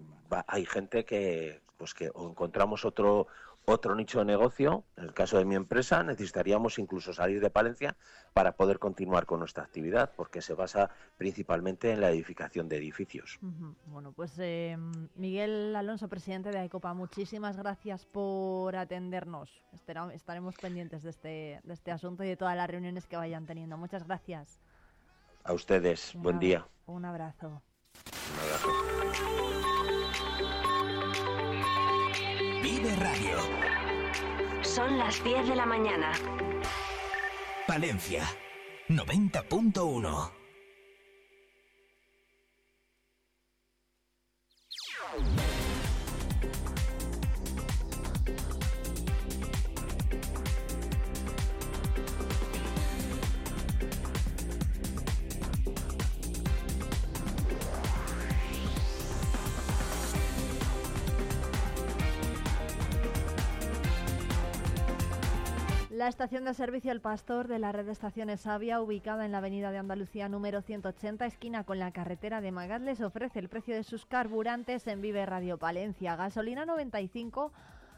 hay 0.48 0.66
gente 0.66 1.06
que, 1.06 1.62
pues 1.78 1.94
que 1.94 2.10
o 2.14 2.30
encontramos 2.30 2.86
otro 2.86 3.28
otro 3.66 3.96
nicho 3.96 4.20
de 4.20 4.26
negocio, 4.26 4.84
en 4.98 5.06
el 5.06 5.14
caso 5.14 5.38
de 5.38 5.46
mi 5.46 5.56
empresa, 5.56 6.04
necesitaríamos 6.04 6.80
incluso 6.80 7.14
salir 7.14 7.40
de 7.40 7.50
Palencia 7.50 7.96
para 8.34 8.54
poder 8.54 8.80
continuar 8.80 9.26
con 9.26 9.40
nuestra 9.40 9.64
actividad, 9.64 10.12
porque 10.16 10.42
se 10.42 10.54
basa 10.54 10.90
principalmente 11.18 11.92
en 11.92 12.02
la 12.02 12.10
edificación 12.10 12.68
de 12.68 12.78
edificios. 12.78 13.40
Bueno, 13.88 14.14
pues 14.14 14.34
eh, 14.40 14.78
Miguel 15.16 15.76
Alonso, 15.76 16.08
presidente 16.08 16.50
de 16.50 16.60
AECOPA, 16.60 16.94
muchísimas 16.94 17.58
gracias 17.58 18.06
por 18.06 18.76
atendernos. 18.76 19.62
Estaremos 20.14 20.56
pendientes 20.56 21.04
de 21.04 21.10
este, 21.10 21.62
de 21.64 21.74
este 21.74 21.92
asunto 21.92 22.24
y 22.24 22.28
de 22.28 22.38
todas 22.38 22.56
las 22.56 22.70
reuniones 22.70 23.06
que 23.06 23.18
vayan 23.18 23.46
teniendo. 23.46 23.78
Muchas 23.78 24.06
gracias. 24.06 24.60
A 25.44 25.54
ustedes, 25.54 26.14
buen 26.16 26.40
día. 26.40 26.68
Un 26.86 27.06
abrazo. 27.06 27.62
Vive 32.62 32.96
Radio. 32.96 33.38
Son 34.62 34.98
las 34.98 35.24
10 35.24 35.48
de 35.48 35.56
la 35.56 35.66
mañana. 35.66 36.12
Valencia, 37.68 38.24
90.1. 38.88 40.32
La 66.02 66.08
estación 66.08 66.46
de 66.46 66.56
servicio 66.56 66.92
El 66.92 67.00
Pastor 67.00 67.48
de 67.48 67.60
la 67.60 67.72
red 67.72 67.86
de 67.86 67.92
estaciones 67.92 68.48
Avia, 68.48 68.82
ubicada 68.82 69.24
en 69.24 69.32
la 69.32 69.38
avenida 69.38 69.70
de 69.70 69.78
Andalucía 69.78 70.30
número 70.30 70.64
180, 70.64 71.28
esquina 71.28 71.64
con 71.64 71.78
la 71.78 71.92
carretera 71.92 72.42
de 72.42 72.52
Magadles, 72.52 73.02
ofrece 73.02 73.38
el 73.38 73.50
precio 73.50 73.76
de 73.76 73.84
sus 73.84 74.08
carburantes 74.08 74.88
en 74.88 75.00
Vive 75.00 75.24
Radio 75.28 75.60
Palencia. 75.60 76.16
Gasolina 76.16 76.66
95 76.66 77.52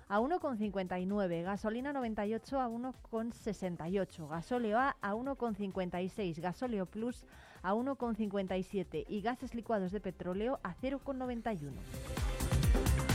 a 0.10 0.20
1,59, 0.20 1.44
gasolina 1.46 1.94
98 1.94 2.60
a 2.60 2.68
1,68, 2.68 4.28
gasóleo 4.28 4.80
A 4.80 4.98
a 5.02 5.14
1,56, 5.14 6.42
gasóleo 6.42 6.86
Plus 6.86 7.26
a 7.62 7.74
1,57 7.74 9.06
y 9.08 9.22
gases 9.22 9.56
licuados 9.56 9.94
de 9.94 10.02
petróleo 10.02 10.60
a 10.62 10.76
0,91. 10.76 13.13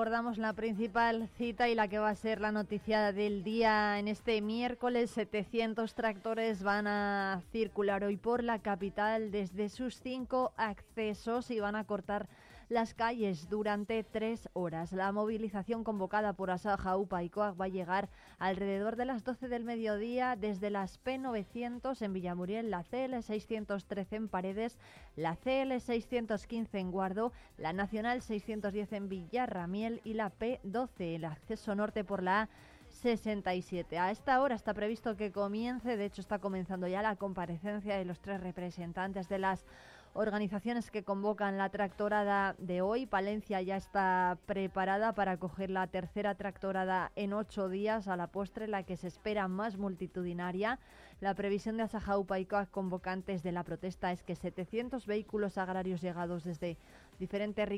Recordamos 0.00 0.38
la 0.38 0.54
principal 0.54 1.28
cita 1.36 1.68
y 1.68 1.74
la 1.74 1.86
que 1.86 1.98
va 1.98 2.08
a 2.08 2.14
ser 2.14 2.40
la 2.40 2.52
noticia 2.52 3.12
del 3.12 3.44
día 3.44 3.98
en 3.98 4.08
este 4.08 4.40
miércoles. 4.40 5.10
700 5.10 5.92
tractores 5.94 6.62
van 6.62 6.86
a 6.86 7.42
circular 7.52 8.02
hoy 8.04 8.16
por 8.16 8.42
la 8.42 8.60
capital 8.60 9.30
desde 9.30 9.68
sus 9.68 10.00
cinco 10.00 10.54
accesos 10.56 11.50
y 11.50 11.60
van 11.60 11.76
a 11.76 11.84
cortar 11.84 12.30
las 12.70 12.94
calles 12.94 13.48
durante 13.50 14.04
tres 14.04 14.48
horas. 14.52 14.92
La 14.92 15.10
movilización 15.12 15.82
convocada 15.82 16.32
por 16.32 16.50
Asaja, 16.50 16.96
UPA 16.96 17.24
y 17.24 17.28
COAC 17.28 17.60
va 17.60 17.64
a 17.64 17.68
llegar 17.68 18.08
alrededor 18.38 18.94
de 18.96 19.04
las 19.04 19.24
12 19.24 19.48
del 19.48 19.64
mediodía 19.64 20.36
desde 20.36 20.70
las 20.70 21.02
P900 21.02 22.00
en 22.00 22.12
Villamuriel, 22.12 22.70
la 22.70 22.84
CL613 22.84 24.06
en 24.12 24.28
Paredes, 24.28 24.78
la 25.16 25.36
CL615 25.36 26.68
en 26.78 26.92
Guardo, 26.92 27.32
la 27.58 27.72
Nacional 27.72 28.22
610 28.22 28.92
en 28.92 29.08
Villarramiel 29.08 30.00
y 30.04 30.14
la 30.14 30.32
P12, 30.32 31.16
el 31.16 31.24
acceso 31.24 31.74
norte 31.74 32.04
por 32.04 32.22
la 32.22 32.42
A 32.42 32.48
67. 32.90 33.98
A 33.98 34.10
esta 34.10 34.40
hora 34.40 34.54
está 34.54 34.74
previsto 34.74 35.16
que 35.16 35.32
comience, 35.32 35.96
de 35.96 36.04
hecho 36.04 36.20
está 36.20 36.38
comenzando 36.38 36.86
ya 36.86 37.02
la 37.02 37.16
comparecencia 37.16 37.96
de 37.96 38.04
los 38.04 38.20
tres 38.20 38.40
representantes 38.40 39.28
de 39.28 39.38
las 39.38 39.64
organizaciones 40.12 40.90
que 40.90 41.04
convocan 41.04 41.56
la 41.58 41.68
tractorada 41.68 42.54
de 42.58 42.82
hoy. 42.82 43.06
Palencia 43.06 43.60
ya 43.62 43.76
está 43.76 44.38
preparada 44.46 45.14
para 45.14 45.32
acoger 45.32 45.70
la 45.70 45.86
tercera 45.86 46.34
tractorada 46.34 47.12
en 47.16 47.32
ocho 47.32 47.68
días, 47.68 48.08
a 48.08 48.16
la 48.16 48.26
postre 48.26 48.68
la 48.68 48.82
que 48.82 48.96
se 48.96 49.06
espera 49.06 49.48
más 49.48 49.76
multitudinaria. 49.76 50.78
La 51.20 51.34
previsión 51.34 51.76
de 51.76 51.84
Asajaupa 51.84 52.38
y 52.38 52.46
COAC 52.46 52.70
convocantes 52.70 53.42
de 53.42 53.52
la 53.52 53.62
protesta 53.62 54.10
es 54.10 54.22
que 54.22 54.34
700 54.34 55.06
vehículos 55.06 55.58
agrarios 55.58 56.00
llegados 56.00 56.44
desde 56.44 56.76
diferentes 57.18 57.68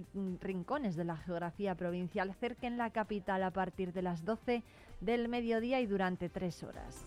rincones 0.41 0.97
de 0.97 1.05
la 1.05 1.16
geografía 1.16 1.74
provincial 1.74 2.33
cerquen 2.35 2.78
la 2.78 2.91
capital 2.91 3.43
a 3.43 3.51
partir 3.51 3.93
de 3.93 4.03
las 4.03 4.24
12 4.24 4.62
del 5.01 5.28
mediodía 5.28 5.80
y 5.80 5.87
durante 5.87 6.28
tres 6.28 6.62
horas. 6.62 7.05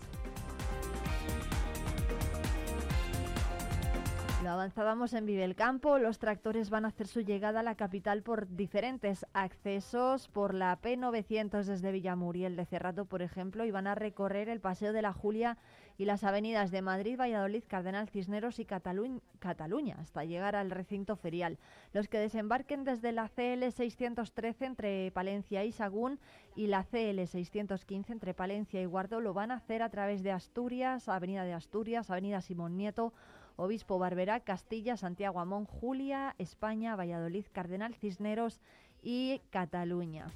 Avanzábamos 4.48 5.12
en 5.12 5.26
Vive 5.26 5.44
el 5.44 5.56
Campo. 5.56 5.98
Los 5.98 6.18
tractores 6.18 6.70
van 6.70 6.84
a 6.84 6.88
hacer 6.88 7.08
su 7.08 7.20
llegada 7.20 7.60
a 7.60 7.62
la 7.62 7.74
capital 7.74 8.22
por 8.22 8.48
diferentes 8.54 9.26
accesos, 9.32 10.28
por 10.28 10.54
la 10.54 10.80
P900 10.80 11.64
desde 11.64 11.92
Villamuriel 11.92 12.54
de 12.54 12.64
Cerrato, 12.64 13.06
por 13.06 13.22
ejemplo, 13.22 13.64
y 13.64 13.70
van 13.70 13.86
a 13.86 13.94
recorrer 13.94 14.48
el 14.48 14.60
Paseo 14.60 14.92
de 14.92 15.02
la 15.02 15.12
Julia 15.12 15.58
y 15.98 16.04
las 16.04 16.24
avenidas 16.24 16.70
de 16.70 16.82
Madrid, 16.82 17.18
Valladolid, 17.18 17.64
Cardenal 17.66 18.08
Cisneros 18.08 18.58
y 18.58 18.66
Cataluña, 18.66 19.96
hasta 19.98 20.24
llegar 20.24 20.54
al 20.54 20.70
recinto 20.70 21.16
ferial. 21.16 21.58
Los 21.92 22.08
que 22.08 22.18
desembarquen 22.18 22.84
desde 22.84 23.12
la 23.12 23.28
CL 23.28 23.70
613 23.70 24.64
entre 24.64 25.10
Palencia 25.12 25.64
y 25.64 25.72
Sagún 25.72 26.18
y 26.54 26.66
la 26.66 26.84
CL 26.84 27.26
615 27.26 28.12
entre 28.12 28.34
Palencia 28.34 28.80
y 28.80 28.84
Guardo 28.84 29.20
lo 29.20 29.34
van 29.34 29.50
a 29.50 29.56
hacer 29.56 29.82
a 29.82 29.88
través 29.88 30.22
de 30.22 30.32
Asturias, 30.32 31.08
Avenida 31.08 31.44
de 31.44 31.54
Asturias, 31.54 32.10
Avenida 32.10 32.40
Simón 32.42 32.76
Nieto, 32.76 33.12
Obispo 33.56 33.98
Barberá, 33.98 34.40
Castilla, 34.40 34.96
Santiago 34.96 35.40
Amón, 35.40 35.64
Julia, 35.64 36.34
España, 36.38 36.94
Valladolid, 36.96 37.46
Cardenal 37.52 37.94
Cisneros 37.94 38.60
y 39.02 39.40
Cataluña. 39.50 40.26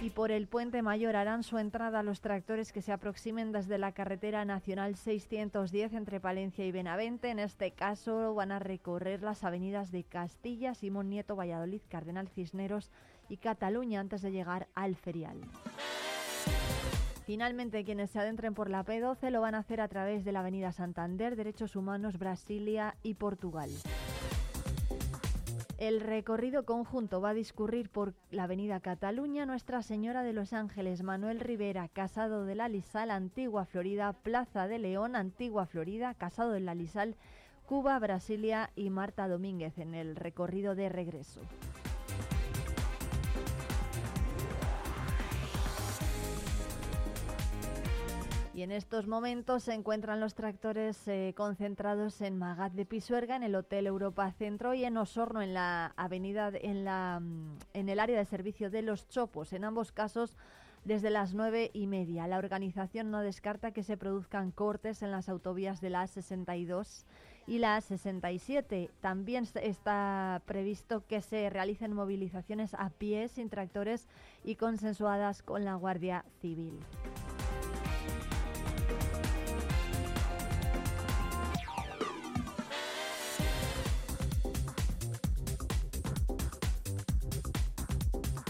Y 0.00 0.10
por 0.10 0.30
el 0.30 0.46
puente 0.48 0.82
mayor 0.82 1.16
harán 1.16 1.42
su 1.42 1.56
entrada 1.56 2.02
los 2.02 2.20
tractores 2.20 2.72
que 2.72 2.82
se 2.82 2.92
aproximen 2.92 3.52
desde 3.52 3.78
la 3.78 3.92
carretera 3.92 4.44
nacional 4.44 4.96
610 4.96 5.94
entre 5.94 6.20
Palencia 6.20 6.66
y 6.66 6.72
Benavente. 6.72 7.30
En 7.30 7.38
este 7.38 7.70
caso 7.70 8.34
van 8.34 8.52
a 8.52 8.58
recorrer 8.58 9.22
las 9.22 9.44
avenidas 9.44 9.90
de 9.92 10.04
Castilla, 10.04 10.74
Simón 10.74 11.08
Nieto, 11.08 11.36
Valladolid, 11.36 11.80
Cardenal 11.88 12.28
Cisneros 12.28 12.90
y 13.30 13.38
Cataluña 13.38 14.00
antes 14.00 14.20
de 14.20 14.32
llegar 14.32 14.68
al 14.74 14.94
ferial. 14.94 15.40
Finalmente, 17.24 17.84
quienes 17.84 18.10
se 18.10 18.18
adentren 18.18 18.52
por 18.52 18.68
la 18.68 18.84
P12 18.84 19.30
lo 19.30 19.40
van 19.40 19.54
a 19.54 19.58
hacer 19.58 19.80
a 19.80 19.88
través 19.88 20.24
de 20.26 20.32
la 20.32 20.40
Avenida 20.40 20.72
Santander, 20.72 21.36
Derechos 21.36 21.74
Humanos, 21.74 22.18
Brasilia 22.18 22.96
y 23.02 23.14
Portugal. 23.14 23.70
El 25.78 26.00
recorrido 26.00 26.64
conjunto 26.64 27.22
va 27.22 27.30
a 27.30 27.34
discurrir 27.34 27.88
por 27.88 28.14
la 28.30 28.44
Avenida 28.44 28.80
Cataluña, 28.80 29.46
Nuestra 29.46 29.82
Señora 29.82 30.22
de 30.22 30.34
los 30.34 30.52
Ángeles, 30.52 31.02
Manuel 31.02 31.40
Rivera, 31.40 31.88
Casado 31.88 32.44
de 32.44 32.54
la 32.54 32.68
Lisal, 32.68 33.10
Antigua 33.10 33.64
Florida, 33.64 34.12
Plaza 34.12 34.68
de 34.68 34.78
León, 34.78 35.16
Antigua 35.16 35.66
Florida, 35.66 36.14
Casado 36.14 36.52
de 36.52 36.60
la 36.60 36.74
Lisal, 36.74 37.16
Cuba, 37.66 37.98
Brasilia 37.98 38.70
y 38.76 38.90
Marta 38.90 39.28
Domínguez 39.28 39.78
en 39.78 39.94
el 39.94 40.14
recorrido 40.14 40.74
de 40.74 40.90
regreso. 40.90 41.40
Y 48.54 48.62
en 48.62 48.70
estos 48.70 49.08
momentos 49.08 49.64
se 49.64 49.74
encuentran 49.74 50.20
los 50.20 50.36
tractores 50.36 51.08
eh, 51.08 51.34
concentrados 51.36 52.20
en 52.20 52.38
Magat 52.38 52.72
de 52.72 52.86
Pisuerga, 52.86 53.34
en 53.34 53.42
el 53.42 53.56
Hotel 53.56 53.88
Europa 53.88 54.30
Centro 54.30 54.74
y 54.74 54.84
en 54.84 54.96
Osorno, 54.96 55.42
en 55.42 55.54
la 55.54 55.92
avenida, 55.96 56.52
en, 56.54 56.84
la, 56.84 57.18
mm, 57.20 57.58
en 57.72 57.88
el 57.88 57.98
área 57.98 58.16
de 58.16 58.24
servicio 58.24 58.70
de 58.70 58.82
los 58.82 59.08
Chopos. 59.08 59.52
En 59.52 59.64
ambos 59.64 59.90
casos 59.90 60.36
desde 60.84 61.10
las 61.10 61.34
nueve 61.34 61.70
y 61.72 61.88
media. 61.88 62.28
La 62.28 62.38
organización 62.38 63.10
no 63.10 63.22
descarta 63.22 63.72
que 63.72 63.82
se 63.82 63.96
produzcan 63.96 64.52
cortes 64.52 65.02
en 65.02 65.10
las 65.10 65.28
autovías 65.28 65.80
de 65.80 65.90
la 65.90 66.04
A62 66.04 67.04
y 67.46 67.58
la 67.58 67.76
A67. 67.78 68.90
También 69.00 69.48
está 69.62 70.42
previsto 70.46 71.04
que 71.06 71.22
se 71.22 71.50
realicen 71.50 71.92
movilizaciones 71.92 72.74
a 72.74 72.90
pie 72.90 73.28
sin 73.28 73.48
tractores 73.48 74.06
y 74.44 74.56
consensuadas 74.56 75.42
con 75.42 75.64
la 75.64 75.74
Guardia 75.74 76.24
Civil. 76.40 76.78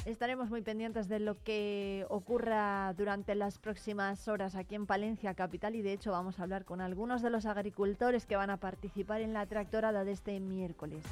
Estaremos 0.05 0.51
muy 0.51 0.61
pendientes 0.61 1.09
de 1.09 1.19
lo 1.19 1.43
que 1.43 2.05
ocurra 2.11 2.93
durante 2.93 3.35
las 3.35 3.59
próximas 3.59 4.29
horas 4.29 4.55
aquí 4.55 4.75
en 4.75 4.85
Palencia 4.85 5.33
Capital 5.33 5.75
y 5.77 5.81
de 5.81 5.95
hecho 5.95 6.13
vamos 6.13 6.39
a 6.39 6.43
hablar 6.43 6.67
con 6.67 6.83
algunos 6.83 7.23
de 7.23 7.31
los 7.31 7.47
agricultores 7.47 8.27
que 8.27 8.37
van 8.37 8.51
a 8.51 8.59
participar 8.59 9.23
en 9.23 9.33
la 9.33 9.47
tractorada 9.47 10.05
de 10.05 10.13
este 10.13 10.39
miércoles. 10.41 11.03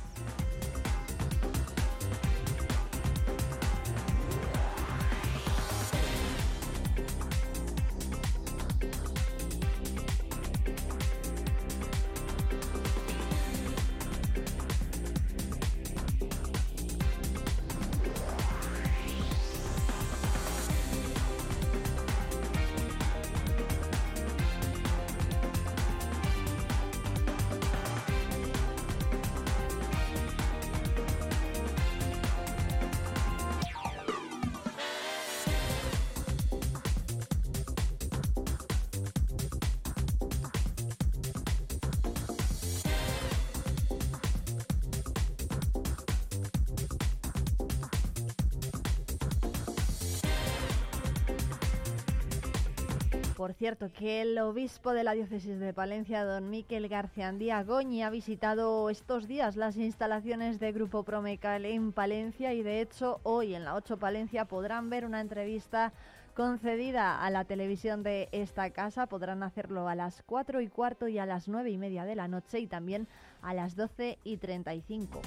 Cierto, 53.63 53.93
que 53.93 54.23
el 54.23 54.37
obispo 54.41 54.93
de 54.93 55.05
la 55.05 55.13
diócesis 55.13 55.61
de 55.61 55.73
Palencia, 55.73 56.25
don 56.25 56.51
Miquel 56.51 56.89
García 56.89 57.63
Goñi, 57.63 58.03
ha 58.03 58.11
visitado 58.11 58.91
estos 58.91 59.29
días 59.29 59.55
las 59.55 59.77
instalaciones 59.77 60.59
de 60.59 60.73
Grupo 60.73 61.05
Promecal 61.05 61.65
en 61.65 61.93
Palencia 61.93 62.55
y 62.55 62.65
de 62.65 62.81
hecho 62.81 63.21
hoy 63.23 63.55
en 63.55 63.63
la 63.63 63.77
8 63.77 63.99
Palencia 63.99 64.47
podrán 64.47 64.91
ver 64.91 65.05
una 65.05 65.21
entrevista 65.21 65.93
concedida 66.35 67.25
a 67.25 67.31
la 67.31 67.45
televisión 67.45 68.03
de 68.03 68.29
esta 68.33 68.69
casa. 68.71 69.07
Podrán 69.07 69.45
hacerlo 69.45 69.89
a 69.89 69.95
las 69.95 70.25
4 70.27 70.61
y 70.61 70.67
cuarto 70.67 71.07
y 71.07 71.21
a 71.21 71.27
las 71.27 71.47
9 71.47 71.71
y 71.71 71.79
media 71.79 72.05
de 72.05 72.17
la 72.17 72.27
noche 72.27 72.59
y 72.59 72.67
también 72.67 73.07
a 73.43 73.55
las 73.55 73.77
12 73.77 74.19
y 74.25 74.39
35. 74.39 75.21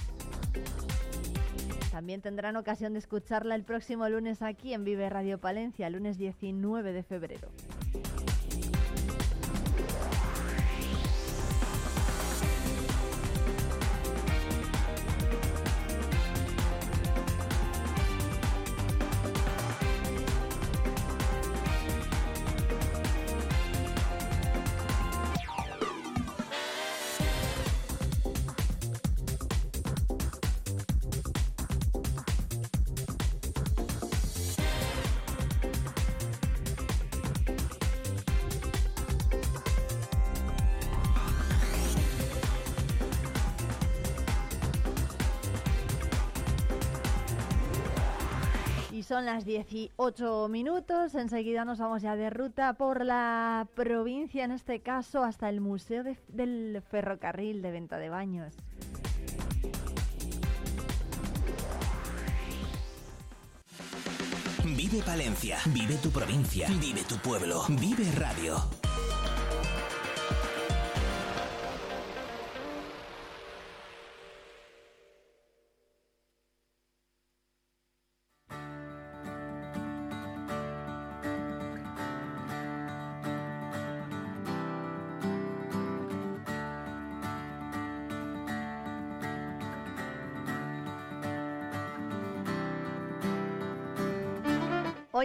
También 1.95 2.19
tendrán 2.19 2.57
ocasión 2.57 2.91
de 2.91 2.99
escucharla 2.99 3.55
el 3.55 3.63
próximo 3.63 4.09
lunes 4.09 4.41
aquí 4.41 4.73
en 4.73 4.83
Vive 4.83 5.09
Radio 5.09 5.37
Palencia, 5.39 5.89
lunes 5.89 6.17
19 6.17 6.91
de 6.91 7.03
febrero. 7.03 7.47
Son 49.15 49.25
las 49.25 49.45
18 49.45 50.49
minutos. 50.49 51.15
Enseguida 51.15 51.63
nos 51.63 51.79
vamos 51.79 52.01
ya 52.01 52.17
de 52.17 52.29
ruta 52.29 52.73
por 52.73 53.05
la 53.05 53.65
provincia, 53.73 54.43
en 54.43 54.51
este 54.51 54.81
caso 54.81 55.23
hasta 55.23 55.47
el 55.47 55.61
Museo 55.61 56.03
del 56.27 56.83
Ferrocarril 56.91 57.61
de 57.61 57.71
Venta 57.71 57.97
de 57.97 58.09
Baños. 58.09 58.55
Vive 64.65 65.01
Palencia, 65.05 65.59
vive 65.67 65.95
tu 65.95 66.09
provincia, 66.09 66.67
vive 66.81 66.99
tu 67.07 67.15
pueblo, 67.15 67.63
vive 67.69 68.11
Radio. 68.17 68.84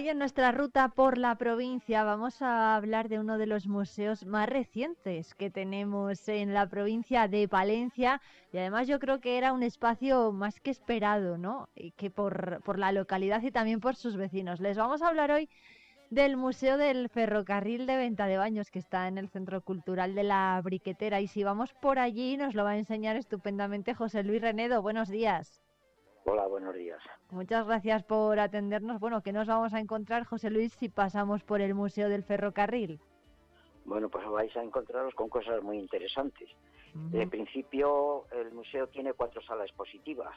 Hoy 0.01 0.09
en 0.09 0.19
nuestra 0.19 0.51
ruta 0.51 0.89
por 0.89 1.19
la 1.19 1.35
provincia 1.35 2.05
vamos 2.05 2.41
a 2.41 2.75
hablar 2.75 3.11
de 3.11 3.19
uno 3.19 3.37
de 3.37 3.45
los 3.45 3.67
museos 3.67 4.25
más 4.25 4.49
recientes 4.49 5.35
que 5.35 5.51
tenemos 5.51 6.27
en 6.27 6.55
la 6.55 6.67
provincia 6.71 7.29
de 7.29 7.47
Palencia 7.47 8.23
y 8.51 8.57
además 8.57 8.89
yo 8.89 8.99
creo 8.99 9.21
que 9.21 9.37
era 9.37 9.53
un 9.53 9.63
espacio 9.63 10.33
más 10.33 10.59
que 10.59 10.71
esperado, 10.71 11.37
¿no? 11.37 11.69
que 11.99 12.09
por, 12.09 12.63
por 12.63 12.79
la 12.79 12.93
localidad 12.93 13.43
y 13.43 13.51
también 13.51 13.81
por 13.81 13.95
sus 13.95 14.17
vecinos. 14.17 14.59
Les 14.59 14.79
vamos 14.79 15.03
a 15.03 15.09
hablar 15.09 15.33
hoy 15.33 15.51
del 16.09 16.39
Museo 16.39 16.79
del 16.79 17.11
Ferrocarril 17.11 17.85
de 17.85 17.99
Venta 17.99 18.27
de 18.27 18.39
Baños 18.39 18.71
que 18.71 18.79
está 18.79 19.07
en 19.07 19.19
el 19.19 19.29
Centro 19.29 19.61
Cultural 19.61 20.15
de 20.15 20.23
la 20.23 20.59
Briquetera 20.65 21.21
y 21.21 21.27
si 21.27 21.45
vamos 21.45 21.75
por 21.75 21.99
allí 21.99 22.39
nos 22.39 22.55
lo 22.55 22.65
va 22.65 22.71
a 22.71 22.79
enseñar 22.79 23.17
estupendamente 23.17 23.93
José 23.93 24.23
Luis 24.23 24.41
Renedo. 24.41 24.81
Buenos 24.81 25.11
días. 25.11 25.61
Hola, 26.25 26.47
buenos 26.47 26.75
días. 26.75 27.01
Muchas 27.31 27.67
gracias 27.67 28.05
por 28.05 28.39
atendernos. 28.39 29.01
Bueno, 29.01 29.23
¿qué 29.23 29.33
nos 29.33 29.49
vamos 29.49 29.73
a 29.73 29.81
encontrar, 29.81 30.25
José 30.25 30.51
Luis, 30.51 30.73
si 30.75 30.89
pasamos 30.89 31.43
por 31.43 31.61
el 31.61 31.75
Museo 31.75 32.09
del 32.09 32.25
Ferrocarril? 32.25 33.01
Bueno, 33.85 34.09
pues 34.09 34.29
vais 34.29 34.55
a 34.57 34.63
encontraros 34.63 35.15
con 35.15 35.29
cosas 35.29 35.63
muy 35.63 35.79
interesantes. 35.79 36.49
En 37.13 37.31
principio, 37.31 38.27
el 38.33 38.53
museo 38.53 38.89
tiene 38.89 39.13
cuatro 39.13 39.41
salas 39.43 39.69
expositivas. 39.69 40.37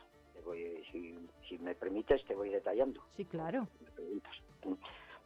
si, 0.91 1.57
me 1.57 1.75
permites, 1.75 2.23
te 2.25 2.35
voy 2.35 2.49
detallando. 2.49 3.01
Sí, 3.15 3.25
claro. 3.25 3.67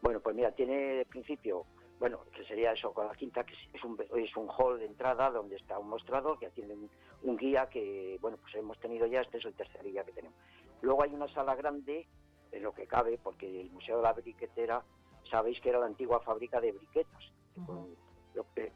Bueno, 0.02 0.20
pues 0.22 0.36
mira, 0.36 0.52
tiene 0.52 0.74
de 0.74 1.06
principio 1.06 1.66
bueno, 2.00 2.20
que 2.36 2.44
sería 2.46 2.74
eso 2.74 2.94
con 2.94 3.08
la 3.08 3.16
quinta, 3.16 3.44
que 3.44 3.54
es 3.74 3.84
un, 3.84 3.98
es 4.16 4.36
un 4.38 4.48
hall 4.50 4.80
de 4.80 4.86
entrada 4.86 5.32
donde 5.32 5.56
está 5.56 5.80
un 5.80 5.90
mostrador 5.90 6.38
que 6.38 6.50
tiene 6.52 6.76
un, 7.24 7.38
guía 7.38 7.68
que, 7.70 8.18
bueno, 8.22 8.38
pues 8.38 8.54
hemos 8.56 8.80
tenido 8.80 9.08
ya, 9.08 9.22
este 9.22 9.40
es 9.40 9.46
el 9.46 9.56
tercer 9.56 9.84
guía 9.84 10.04
que 10.04 10.12
tenemos. 10.12 10.38
Luego 10.82 11.04
hay 11.04 11.14
una 11.14 11.28
sala 11.30 11.56
grande, 11.56 12.08
en 12.52 12.64
lo 12.64 12.74
que 12.74 12.88
cabe, 12.88 13.20
porque 13.22 13.62
el 13.62 13.72
Museo 13.72 13.98
de 13.98 14.04
la 14.04 14.14
Briquetera, 14.14 14.84
sabéis 15.30 15.60
que 15.60 15.70
era 15.70 15.80
la 15.80 15.88
antigua 15.88 16.20
fábrica 16.22 16.62
de 16.62 16.72
briquetas. 16.72 17.32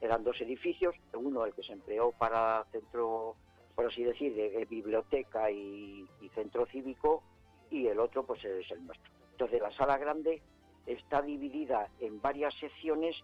eran 0.02 0.24
dos 0.24 0.42
edificios, 0.42 0.96
uno 1.14 1.46
el 1.46 1.54
que 1.54 1.64
se 1.64 1.74
empleó 1.74 2.12
para 2.12 2.66
centro, 2.72 3.36
por 3.76 3.86
así 3.86 4.04
decir, 4.04 4.34
de, 4.34 4.66
biblioteca 4.66 5.52
y, 5.52 6.08
y 6.22 6.30
centro 6.30 6.66
cívico, 6.66 7.24
y 7.70 7.88
el 7.88 8.00
otro 8.00 8.26
pues 8.26 8.44
es 8.44 8.70
el 8.72 8.86
nuestro. 8.86 9.12
Entonces 9.32 9.62
la 9.62 9.72
sala 9.72 9.98
grande 9.98 10.42
está 10.86 11.22
dividida 11.22 11.90
en 12.00 12.22
varias 12.22 12.54
secciones 12.56 13.16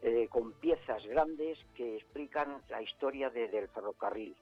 eh, 0.00 0.28
con 0.30 0.52
piezas 0.52 1.04
grandes 1.06 1.58
que 1.74 1.96
explican 1.96 2.62
la 2.68 2.80
historia 2.80 3.30
del 3.30 3.68
ferrocarril. 3.68 4.36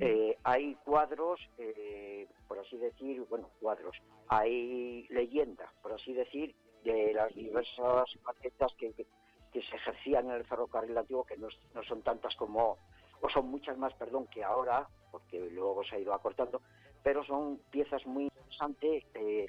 Eh, 0.00 0.36
hay 0.42 0.74
cuadros, 0.84 1.38
eh, 1.58 2.26
por 2.48 2.58
así 2.58 2.76
decir, 2.78 3.24
bueno, 3.28 3.50
cuadros, 3.60 3.96
hay 4.28 5.06
leyendas, 5.10 5.70
por 5.80 5.92
así 5.92 6.12
decir, 6.12 6.56
de 6.82 7.12
las 7.12 7.32
diversas 7.34 8.08
maquetas 8.24 8.72
que, 8.74 8.92
se 9.52 9.76
ejercían 9.76 10.26
en 10.26 10.32
el 10.32 10.44
ferrocarril 10.44 10.98
antiguo, 10.98 11.24
que 11.24 11.36
no, 11.36 11.48
no, 11.74 11.82
son 11.84 12.02
tantas 12.02 12.34
como, 12.34 12.78
o 13.20 13.28
son 13.28 13.48
muchas 13.48 13.78
más, 13.78 13.94
perdón, 13.94 14.26
que 14.26 14.42
ahora, 14.42 14.88
porque 15.12 15.38
luego 15.50 15.84
se 15.84 15.94
ha 15.94 16.00
ido 16.00 16.14
acortando, 16.14 16.60
pero 17.04 17.22
son 17.24 17.58
piezas 17.70 18.04
muy 18.06 18.24
interesantes, 18.24 19.04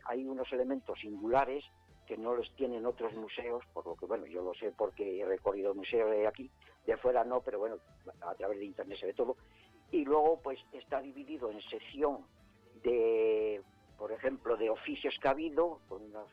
hay 0.05 0.27
unos 0.27 0.51
elementos 0.53 0.99
singulares 0.99 1.63
que 2.05 2.17
no 2.17 2.33
los 2.35 2.49
tienen 2.55 2.85
otros 2.85 3.13
museos, 3.13 3.63
por 3.73 3.85
lo 3.85 3.95
que, 3.95 4.05
bueno, 4.05 4.25
yo 4.25 4.41
lo 4.41 4.53
sé 4.53 4.71
porque 4.71 5.19
he 5.19 5.25
recorrido 5.25 5.73
museos 5.73 6.11
de 6.11 6.27
aquí, 6.27 6.49
de 6.85 6.93
afuera 6.93 7.23
no, 7.23 7.41
pero 7.41 7.59
bueno, 7.59 7.77
a 8.21 8.35
través 8.35 8.59
de 8.59 8.65
internet 8.65 8.99
se 8.99 9.07
ve 9.07 9.13
todo. 9.13 9.35
Y 9.91 10.05
luego, 10.05 10.39
pues, 10.41 10.59
está 10.71 11.01
dividido 11.01 11.51
en 11.51 11.61
sección 11.61 12.25
de, 12.83 13.61
por 13.97 14.11
ejemplo, 14.11 14.57
de 14.57 14.69
oficios 14.69 15.15
que 15.21 15.27
ha 15.27 15.31
habido, 15.31 15.79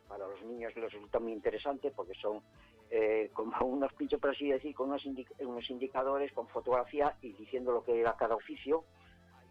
para 0.09 0.27
los 0.27 0.43
niños 0.43 0.75
les 0.75 0.93
resulta 0.93 1.19
muy 1.19 1.33
interesante 1.33 1.91
porque 1.91 2.15
son 2.15 2.43
eh, 2.91 3.31
como 3.33 3.57
unos 3.67 3.93
pinchos, 3.95 4.21
por 4.21 4.31
así 4.31 4.49
decir, 4.49 4.75
con 4.75 4.91
unos, 4.91 5.05
unos 5.41 5.71
indicadores, 5.71 6.33
con 6.33 6.49
fotografía 6.49 7.17
y 7.23 7.33
diciendo 7.33 7.73
lo 7.73 7.85
que 7.85 8.01
era 8.01 8.17
cada 8.17 8.35
oficio 8.35 8.85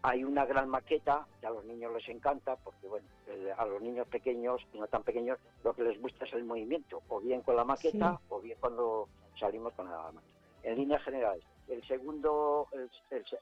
hay 0.02 0.24
una 0.24 0.44
gran 0.44 0.68
maqueta 0.68 1.26
que 1.40 1.46
a 1.46 1.50
los 1.50 1.64
niños 1.64 1.92
les 1.92 2.08
encanta, 2.08 2.56
porque 2.56 2.88
bueno, 2.88 3.06
a 3.56 3.64
los 3.66 3.80
niños 3.80 4.06
pequeños 4.08 4.60
y 4.72 4.78
no 4.78 4.86
tan 4.88 5.02
pequeños 5.04 5.38
lo 5.62 5.74
que 5.74 5.84
les 5.84 6.00
gusta 6.00 6.24
es 6.24 6.32
el 6.32 6.44
movimiento, 6.44 7.02
o 7.08 7.20
bien 7.20 7.42
con 7.42 7.56
la 7.56 7.64
maqueta 7.64 8.20
o 8.28 8.40
bien 8.40 8.58
cuando 8.60 9.08
salimos 9.38 9.72
con 9.74 9.88
la 9.88 10.10
maqueta. 10.12 10.32
En 10.64 10.76
líneas 10.76 11.02
generales, 11.02 11.44
el 11.68 11.86
segundo, 11.86 12.68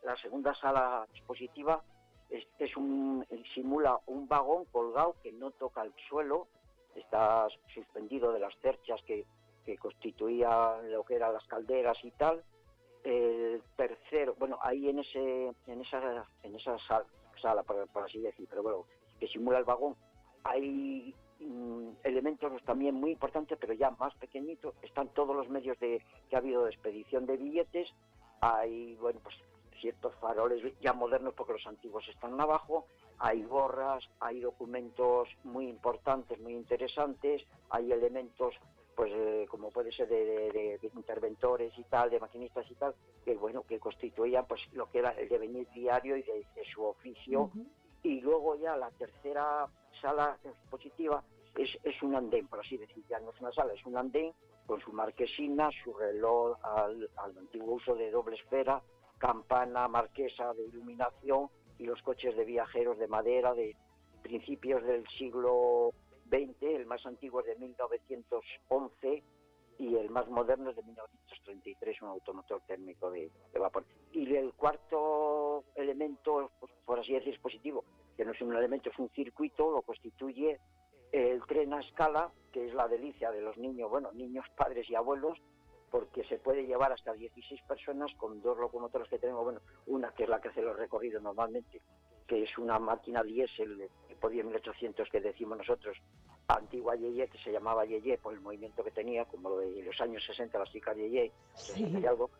la 0.05 0.16
segunda 0.16 0.55
sala 0.55 1.07
expositiva 1.15 1.82
es, 2.28 2.77
un, 2.77 3.27
simula 3.55 3.99
un 4.07 4.28
vagón 4.28 4.65
colgado 4.66 5.16
que 5.23 5.32
no 5.32 5.51
toca 5.51 5.82
el 5.82 5.93
suelo, 6.09 6.47
está 6.95 7.47
suspendido 7.74 8.32
de 8.32 8.41
las 8.41 8.55
cerchas 8.61 9.01
que, 9.07 9.24
que 9.65 9.77
constituían 9.78 10.91
lo 10.93 11.05
que 11.05 11.16
eran 11.16 11.32
las 11.32 11.47
calderas 11.47 11.99
y 12.05 12.11
tal, 12.12 12.43
el 13.05 13.63
tercero, 13.77 14.35
bueno, 14.39 14.59
ahí 14.63 14.89
en 14.89 14.99
ese 14.99 15.53
en 15.67 15.81
esa 15.81 16.27
en 16.43 16.55
esa 16.55 16.77
sala, 17.41 17.63
por, 17.63 18.05
así 18.05 18.21
decir, 18.21 18.47
pero 18.49 18.63
bueno, 18.63 18.87
que 19.19 19.29
simula 19.29 19.59
el 19.59 19.65
vagón, 19.65 19.97
hay 20.45 21.15
mm, 21.41 21.89
elementos 22.05 22.63
también 22.65 22.95
muy 22.95 23.13
importantes, 23.13 23.57
pero 23.61 23.73
ya 23.73 23.91
más 23.93 24.15
pequeñitos, 24.17 24.75
están 24.83 25.09
todos 25.09 25.35
los 25.35 25.49
medios 25.49 25.79
de 25.81 26.03
que 26.29 26.37
ha 26.37 26.39
habido 26.39 26.65
de 26.65 26.71
expedición 26.71 27.27
de 27.27 27.37
billetes, 27.37 27.89
hay, 28.41 28.97
bueno, 28.97 29.21
pues 29.23 29.37
ciertos 29.81 30.15
faroles 30.17 30.63
ya 30.81 30.93
modernos 30.93 31.35
porque 31.35 31.55
los 31.55 31.67
antiguos 31.67 32.07
están 32.09 32.39
abajo, 32.41 32.87
hay 33.19 33.43
gorras, 33.43 34.05
hay 34.21 34.41
documentos 34.41 35.29
muy 35.45 35.69
importantes, 35.69 36.39
muy 36.41 36.55
interesantes, 36.55 37.43
hay 37.71 37.91
elementos 37.91 38.55
pues 39.01 39.13
eh, 39.15 39.47
como 39.49 39.71
puede 39.71 39.91
ser 39.93 40.09
de, 40.09 40.79
interventores 40.95 41.73
y 41.79 41.85
tal, 41.85 42.11
de 42.11 42.21
maquinistas 42.21 42.71
y 42.71 42.75
tal, 42.75 42.95
que 43.25 43.35
bueno, 43.35 43.63
que 43.63 43.79
constituían 43.79 44.45
pues 44.47 44.61
lo 44.75 44.91
que 44.91 44.99
era 44.99 45.13
el 45.13 45.27
devenir 45.27 45.67
diario 45.71 46.19
y 46.19 46.23
de, 46.23 46.45
su 46.71 46.85
oficio. 46.85 47.51
Y 48.03 48.21
luego 48.21 48.57
ya 48.57 48.77
la 48.77 48.91
tercera 48.91 49.67
sala 50.03 50.37
expositiva 50.45 51.25
es, 51.57 51.71
es 51.83 52.03
un 52.03 52.15
andén, 52.15 52.47
por 52.47 52.61
así 52.61 52.77
decir, 52.77 53.03
ya 53.09 53.19
no 53.21 53.31
es 53.31 53.41
una 53.41 53.51
sala, 53.53 53.73
es 53.73 53.87
un 53.87 53.97
andén 53.97 54.35
con 54.67 54.83
su 54.83 54.93
marquesina, 54.93 55.71
su 55.83 55.95
reloj 55.95 56.59
al, 56.63 57.09
al 57.17 57.39
antiguo 57.39 57.77
uso 57.77 57.95
de 57.95 58.11
doble 58.11 58.37
esfera, 58.37 58.83
campana 59.17 59.89
marquesa 59.89 60.53
de 60.53 60.65
iluminación 60.65 61.49
y 61.79 61.87
los 61.87 62.03
coches 62.03 62.37
de 62.37 62.45
viajeros 62.45 62.99
de 62.99 63.09
madera 63.09 63.55
de 63.55 63.75
principios 64.23 64.83
del 64.85 65.09
siglo 65.09 65.95
XX, 66.31 66.62
el 66.62 66.86
más 66.86 67.05
antiguo 67.05 67.40
es 67.40 67.47
de 67.47 67.57
1911 67.57 69.23
y 69.78 69.97
el 69.97 70.11
más 70.11 70.28
moderno 70.28 70.70
es 70.70 70.77
de 70.77 70.82
1933, 70.82 72.02
un 72.02 72.09
automotor 72.09 72.61
térmico 72.66 73.11
de, 73.11 73.31
vapor. 73.59 73.85
Y 74.12 74.35
el 74.36 74.52
cuarto 74.52 75.65
elemento, 75.74 76.51
pues, 76.61 76.70
por 76.85 77.01
así 77.01 77.15
decir, 77.15 77.32
dispositivo, 77.32 77.85
que 78.16 78.24
no 78.24 78.32
es 78.32 78.40
un 78.43 78.55
elemento, 78.55 78.90
es 78.90 78.98
un 78.98 79.09
circuito, 79.11 79.70
lo 79.70 79.82
constituye 79.82 80.61
el 81.12 81.43
tren 81.47 81.73
a 81.73 81.81
escala, 81.81 82.31
que 82.52 82.66
es 82.66 82.74
la 82.74 82.89
delicia 82.89 83.31
de 83.31 83.40
los 83.40 83.57
niños, 83.57 83.90
bueno, 83.90 84.12
niños, 84.12 84.44
padres 84.55 84.89
y 84.90 84.94
abuelos, 84.94 85.39
porque 85.90 86.24
se 86.24 86.39
puede 86.39 86.66
llevar 86.66 86.93
hasta 86.93 87.15
16 87.15 87.62
personas 87.62 88.12
con 88.15 88.43
dos 88.43 88.59
locomotoras 88.59 89.09
que 89.09 89.19
tenemos, 89.19 89.43
bueno, 89.43 89.61
una 89.86 90.12
que 90.12 90.24
es 90.24 90.28
la 90.28 90.40
que 90.40 90.48
hace 90.48 90.62
los 90.62 90.77
recorridos 90.77 91.23
normalmente, 91.23 91.81
que 92.27 92.43
es 92.43 92.59
una 92.59 92.78
máquina 92.78 93.23
diésel 93.23 93.89
tipo 94.21 94.29
1800 94.29 95.09
que 95.09 95.21
decimos 95.21 95.57
nosotros, 95.57 95.97
antigua 96.47 96.95
Yeye, 96.95 97.29
que 97.29 97.39
se 97.39 97.51
llamaba 97.51 97.87
Yeye 97.87 98.19
por 98.19 98.35
el 98.35 98.41
movimiento 98.41 98.85
que 98.85 98.91
tenía, 98.91 99.25
como 99.25 99.49
lo 99.49 99.59
de 99.59 99.83
los 99.83 99.99
años 100.01 100.23
60, 100.27 100.59
las 100.59 100.71
chicas 100.71 100.95
Yeye, 100.95 101.33
y 101.77 102.07
algo, 102.07 102.31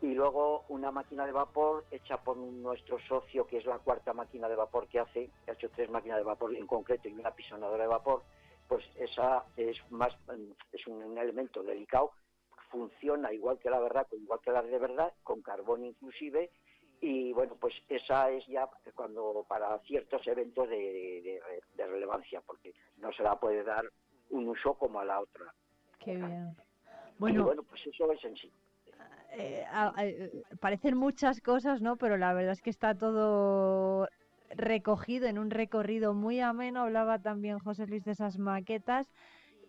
y 0.00 0.14
luego 0.14 0.64
una 0.68 0.90
máquina 0.90 1.26
de 1.26 1.32
vapor 1.32 1.84
hecha 1.90 2.16
por 2.16 2.38
nuestro 2.38 2.98
socio, 3.00 3.46
que 3.46 3.58
es 3.58 3.66
la 3.66 3.78
cuarta 3.78 4.14
máquina 4.14 4.48
de 4.48 4.56
vapor 4.56 4.88
que 4.88 5.00
hace, 5.00 5.28
que 5.44 5.50
ha 5.50 5.54
hecho 5.54 5.68
tres 5.68 5.90
máquinas 5.90 6.16
de 6.16 6.24
vapor 6.24 6.54
en 6.54 6.66
concreto 6.66 7.08
y 7.08 7.12
una 7.12 7.32
pisonadora 7.32 7.82
de 7.82 7.88
vapor, 7.88 8.22
pues 8.66 8.84
esa 8.96 9.44
es 9.56 9.76
más 9.90 10.16
es 10.72 10.86
un 10.86 11.18
elemento 11.18 11.62
delicado, 11.62 12.12
funciona 12.70 13.32
igual 13.34 13.58
que 13.58 13.68
la 13.68 13.80
verdad, 13.80 14.06
igual 14.12 14.40
que 14.42 14.50
la 14.50 14.62
de 14.62 14.78
verdad, 14.78 15.12
con 15.22 15.42
carbón 15.42 15.84
inclusive, 15.84 16.50
y 17.00 17.32
bueno, 17.32 17.56
pues 17.60 17.74
esa 17.88 18.30
es 18.30 18.46
ya 18.46 18.68
cuando 18.94 19.44
para 19.48 19.78
ciertos 19.80 20.26
eventos 20.26 20.68
de, 20.68 21.40
relevancia, 21.76 22.40
porque 22.40 22.74
no 22.98 23.12
se 23.12 23.22
la 23.22 23.38
puede 23.38 23.62
dar 23.62 23.84
un 24.30 24.48
uso 24.48 24.74
como 24.74 25.00
a 25.00 25.04
la 25.04 25.20
otra. 25.20 25.54
Qué 25.98 26.16
bien. 26.16 26.56
Bueno, 27.18 27.44
bueno 27.44 27.62
pues 27.62 27.86
eso 27.86 28.10
es 28.12 28.24
en 28.24 28.36
sí. 28.36 28.52
Eh, 29.32 29.64
eh, 29.98 30.42
parecen 30.60 30.96
muchas 30.96 31.40
cosas, 31.40 31.80
¿no? 31.82 31.96
Pero 31.96 32.16
la 32.16 32.32
verdad 32.32 32.52
es 32.52 32.62
que 32.62 32.70
está 32.70 32.94
todo 32.94 34.08
recogido 34.50 35.26
en 35.26 35.38
un 35.38 35.50
recorrido 35.50 36.14
muy 36.14 36.40
ameno. 36.40 36.82
Hablaba 36.82 37.18
también 37.18 37.58
José 37.58 37.86
Luis 37.86 38.04
de 38.04 38.12
esas 38.12 38.38
maquetas 38.38 39.12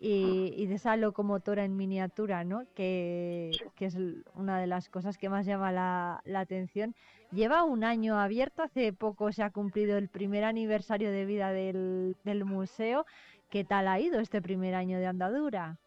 y, 0.00 0.66
de 0.66 0.74
esa 0.74 0.96
locomotora 0.96 1.64
en 1.64 1.76
miniatura, 1.76 2.42
¿no? 2.42 2.62
Que, 2.74 3.50
es 3.78 3.96
una 4.34 4.58
de 4.58 4.66
las 4.66 4.88
cosas 4.88 5.18
que 5.18 5.28
más 5.28 5.44
llama 5.46 5.72
la, 5.72 6.22
atención. 6.34 6.94
Lleva 7.32 7.64
un 7.64 7.84
año 7.84 8.18
abierto, 8.18 8.62
hace 8.62 8.92
poco 8.92 9.30
se 9.30 9.42
ha 9.42 9.50
cumplido 9.50 9.98
el 9.98 10.08
primer 10.08 10.44
aniversario 10.44 11.12
de 11.12 11.26
vida 11.26 11.52
del, 11.52 12.16
del 12.24 12.44
museo. 12.44 13.04
¿Qué 13.50 13.64
tal 13.64 13.88
ha 13.88 14.00
ido 14.00 14.20
este 14.20 14.40
primer 14.40 14.74
año 14.74 14.98
de 14.98 15.06
andadura? 15.06 15.78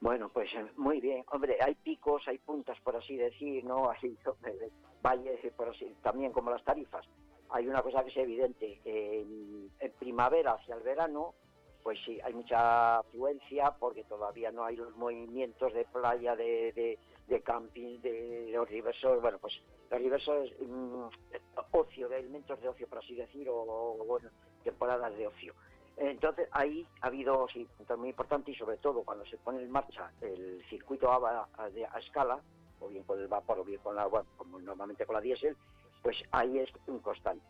Bueno, 0.00 0.30
pues 0.30 0.52
eh, 0.54 0.66
muy 0.76 1.00
bien. 1.00 1.24
Hombre, 1.30 1.58
hay 1.60 1.74
picos, 1.74 2.26
hay 2.26 2.38
puntas, 2.38 2.78
por 2.80 2.96
así 2.96 3.16
decir, 3.16 3.64
¿no? 3.64 3.90
Hay 3.90 4.18
valles, 5.02 5.40
por 5.54 5.68
así, 5.68 5.94
también 6.02 6.32
como 6.32 6.50
las 6.50 6.64
tarifas. 6.64 7.06
Hay 7.50 7.66
una 7.68 7.82
cosa 7.82 8.02
que 8.02 8.10
es 8.10 8.16
evidente. 8.16 8.80
En, 8.84 9.70
primavera 9.98 10.52
hacia 10.52 10.76
el 10.76 10.82
verano, 10.82 11.34
pues 11.82 11.98
sí, 12.04 12.18
hay 12.22 12.34
mucha 12.34 12.98
afluencia 12.98 13.74
porque 13.78 14.04
todavía 14.04 14.50
no 14.52 14.64
hay 14.64 14.76
los 14.76 14.94
movimientos 14.96 15.72
de 15.72 15.84
playa, 15.84 16.36
de, 16.36 16.98
de, 17.26 17.40
camping, 17.42 18.00
de, 18.00 18.50
los 18.52 18.68
diversos, 18.68 19.20
bueno, 19.20 19.38
pues 19.38 19.54
los 19.90 20.00
diversos 20.00 20.50
mm, 20.60 21.04
ocio, 21.72 22.08
de 22.08 22.18
elementos 22.18 22.60
de 22.60 22.68
ocio, 22.68 22.86
por 22.88 22.98
así 22.98 23.14
decir, 23.14 23.48
o 23.48 23.96
bueno, 24.06 24.28
temporadas 24.64 25.16
de 25.16 25.26
ocio. 25.26 25.54
Entonces 26.00 26.48
ahí 26.52 26.86
ha 27.02 27.08
habido 27.08 27.46
sí, 27.52 27.68
muy 27.98 28.08
importante 28.08 28.50
y 28.50 28.54
sobre 28.54 28.78
todo 28.78 29.02
cuando 29.02 29.24
se 29.26 29.36
pone 29.36 29.62
en 29.62 29.70
marcha 29.70 30.10
el 30.22 30.64
circuito 30.70 31.12
a, 31.12 31.46
a, 31.58 31.98
escala, 31.98 32.40
o 32.80 32.88
bien 32.88 33.04
con 33.04 33.20
el 33.20 33.28
vapor 33.28 33.58
o 33.58 33.64
bien 33.64 33.80
con 33.82 33.94
la 33.94 34.02
agua, 34.02 34.24
como 34.38 34.58
normalmente 34.60 35.04
con 35.04 35.16
la 35.16 35.20
diésel, 35.20 35.54
pues 36.02 36.16
ahí 36.30 36.58
es 36.58 36.70
un 36.86 37.00
constante. 37.00 37.44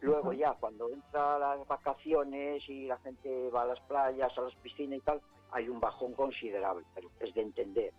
Luego 0.00 0.32
ya 0.32 0.54
cuando 0.54 0.88
entra 0.88 1.38
las 1.38 1.66
vacaciones 1.66 2.66
y 2.68 2.86
la 2.86 2.98
gente 2.98 3.50
va 3.50 3.62
a 3.62 3.66
las 3.66 3.80
playas, 3.80 4.36
a 4.36 4.42
las 4.42 4.54
piscinas 4.56 4.98
y 4.98 5.02
tal, 5.02 5.20
hay 5.52 5.68
un 5.68 5.80
bajón 5.80 6.14
considerable, 6.14 6.84
pero 6.94 7.10
es 7.20 7.34
de 7.34 7.42
entender. 7.42 7.92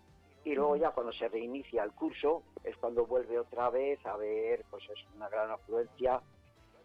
Y 0.44 0.56
luego 0.56 0.76
ya 0.76 0.92
cuando 0.92 1.12
se 1.14 1.28
reinicia 1.28 1.84
el 1.84 1.92
curso 1.92 2.42
es 2.64 2.76
cuando 2.78 3.06
vuelve 3.06 3.38
otra 3.38 3.70
vez 3.70 4.04
a 4.06 4.18
ver, 4.18 4.66
pues 4.72 4.84
es 4.90 5.00
una 5.16 5.30
gran 5.30 5.52
afluencia 5.52 6.22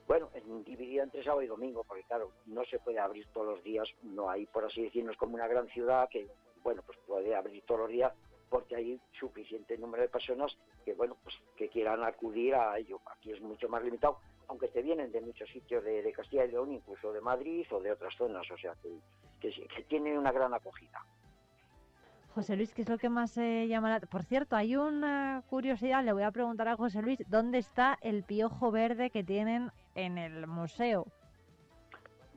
bueno, 0.06 0.28
dividida 0.64 1.02
entre 1.02 1.24
sábado 1.24 1.43
y 1.43 1.48
domingo, 1.48 1.82
porque 1.82 2.05
claro, 2.05 2.30
no 2.47 2.64
se 2.64 2.78
puede 2.78 2.98
abrir 3.01 3.26
todos 3.32 3.56
los 3.56 3.64
días, 3.64 3.88
no 4.02 4.30
hay, 4.30 4.47
por 4.47 4.64
así 4.64 4.82
decirlo, 4.82 5.10
es 5.10 5.18
como 5.18 5.34
una 5.34 5.48
gran 5.48 5.66
ciudad 5.68 6.09
que, 6.09 6.28
bueno, 6.62 6.82
pues 6.86 6.97
puede 7.06 7.34
abrir 7.34 7.64
todos 7.64 7.80
los 7.80 7.90
días 7.90 8.12
porque 8.48 8.76
hay 8.76 9.01
suficiente 9.18 9.76
número 9.76 10.05
de 10.05 10.09
personas 10.09 10.56
que, 10.84 10.94
bueno, 10.94 11.16
pues 11.24 11.34
que 11.56 11.68
quieran 11.68 12.05
acudir 12.05 12.55
a 12.55 12.78
ello. 12.78 13.01
Aquí 13.06 13.32
es 13.32 13.40
mucho 13.40 13.68
más 13.68 13.82
limitado, 13.82 14.18
aunque 14.48 14.68
te 14.68 14.82
vienen 14.82 15.12
de 15.12 15.20
muchos 15.20 15.48
sitios 15.51 15.85
de, 15.85 16.12
Castilla 16.12 16.44
y 16.44 16.51
León, 16.51 16.73
incluso 16.73 17.12
de 17.12 17.20
Madrid 17.20 17.66
o 17.70 17.81
de 17.81 17.93
otras 17.93 18.14
zonas, 18.16 18.51
o 18.51 18.56
sea, 18.56 18.74
que, 18.82 18.98
que, 19.40 19.82
tiene 19.85 20.18
una 20.18 20.32
gran 20.32 20.55
acogida. 20.55 21.05
José 22.35 22.56
Luis, 22.56 22.74
¿qué 22.74 22.82
es 22.82 22.89
lo 22.89 22.98
que 22.98 23.09
más 23.09 23.31
se 23.31 23.66
llama 23.66 23.89
la... 23.90 24.01
Por 24.01 24.23
cierto, 24.23 24.56
hay 24.56 24.77
una 24.77 25.43
curiosidad, 25.48 26.05
le 26.05 26.12
voy 26.12 26.23
a 26.23 26.31
preguntar 26.31 26.68
a 26.68 26.77
José 26.77 27.01
Luis, 27.02 27.18
¿dónde 27.28 27.59
está 27.59 27.98
el 28.02 28.24
piojo 28.24 28.70
verde 28.70 29.10
que 29.10 29.24
tienen 29.24 29.70
en 29.94 30.18
el 30.18 30.47
museo? 30.47 31.06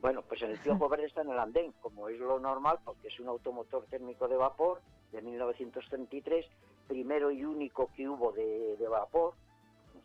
Bueno, 0.00 0.22
pues 0.22 0.40
en 0.40 0.52
el 0.52 0.58
Piojo 0.58 0.88
Verde 0.88 1.06
está 1.06 1.20
en 1.20 1.30
el 1.30 1.38
andén, 1.38 1.72
como 1.82 2.08
es 2.08 2.18
lo 2.18 2.38
normal, 2.38 2.78
porque 2.84 3.08
es 3.08 3.20
un 3.20 3.28
automotor 3.28 3.84
térmico 3.86 4.28
de 4.28 4.36
vapor 4.36 4.80
de 5.12 5.20
1933, 5.20 6.46
primero 6.88 7.30
y 7.30 7.44
único 7.44 7.90
que 7.94 8.08
hubo 8.08 8.32
de, 8.32 8.76
vapor, 8.88 9.34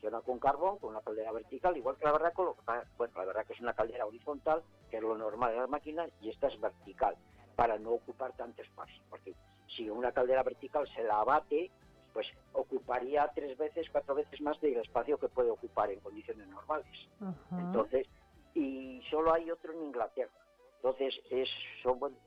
funciona 0.06 0.22
con 0.22 0.40
carbón, 0.40 0.78
con 0.78 0.92
una 0.92 1.02
caldera 1.02 1.32
vertical, 1.32 1.76
igual 1.78 1.98
que 1.98 2.06
la 2.06 2.12
verdad, 2.12 2.34
bueno, 2.36 3.14
la 3.16 3.26
verdad 3.26 3.46
que 3.46 3.54
es 3.54 3.60
una 3.60 3.74
caldera 3.74 4.06
horizontal, 4.06 4.62
que 4.90 4.98
es 4.98 5.04
lo 5.04 5.18
normal 5.18 5.52
de 5.52 5.60
las 5.60 5.70
máquinas, 5.70 6.10
y 6.22 6.30
esta 6.30 6.48
es 6.48 6.60
vertical, 6.60 7.16
para 7.56 7.80
no 7.80 7.92
ocupar 7.92 8.34
tanto 8.34 8.62
espacio, 8.62 9.02
porque 9.10 9.34
si 9.68 9.90
una 9.90 10.12
caldera 10.12 10.44
vertical 10.44 10.88
se 10.94 11.04
la 11.04 11.22
abate, 11.22 11.72
pues 12.14 12.28
ocuparía 12.54 13.30
tres 13.34 13.58
veces, 13.58 13.88
cuatro 13.92 14.16
veces 14.16 14.40
más 14.42 14.60
del 14.62 14.78
espacio 14.78 15.18
que 15.18 15.28
puede 15.28 15.50
ocupar 15.50 15.90
en 15.92 16.00
condiciones 16.00 16.48
normales. 16.48 17.10
Entonces, 17.52 18.08
y 18.54 19.02
solo 19.10 19.34
hay 19.34 19.50
otro 19.52 19.74
en 19.74 19.84
Inglaterra. 19.84 20.32
Entonces, 20.78 21.20
es, 21.32 21.50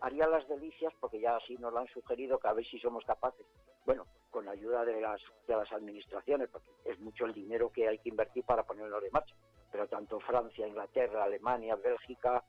haría 0.00 0.26
las 0.26 0.46
delicias, 0.48 0.92
porque 1.00 1.20
ya 1.20 1.36
así 1.36 1.56
nos 1.58 1.72
lo 1.72 1.78
han 1.78 1.86
sugerido, 1.88 2.38
que 2.38 2.48
a 2.48 2.52
ver 2.52 2.66
si 2.66 2.78
somos 2.80 3.04
capaces, 3.04 3.46
bueno, 3.88 4.04
con 4.30 4.44
la 4.44 4.50
ayuda 4.50 4.84
de 4.84 5.00
las, 5.00 5.18
de 5.46 5.56
las 5.56 5.72
administraciones, 5.72 6.50
porque 6.50 6.68
es 6.84 7.00
mucho 7.00 7.24
el 7.24 7.32
dinero 7.32 7.72
que 7.72 7.88
hay 7.88 7.96
que 7.96 8.10
invertir 8.10 8.44
para 8.44 8.62
ponerlo 8.62 9.00
de 9.00 9.10
marcha, 9.10 9.34
pero 9.72 9.88
tanto 9.88 10.20
Francia, 10.20 10.68
Inglaterra, 10.68 11.24
Alemania, 11.24 11.74
Bélgica 11.74 12.44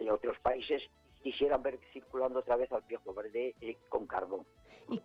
y 0.00 0.08
otros 0.08 0.36
países 0.40 0.82
quisieran 1.22 1.62
ver 1.62 1.78
circulando 1.92 2.40
otra 2.40 2.56
vez 2.56 2.72
al 2.72 2.82
piojo 2.82 3.14
verde 3.14 3.54
eh, 3.60 3.76
con 3.88 4.08
carbón. 4.08 4.44
¿Y 4.88 4.98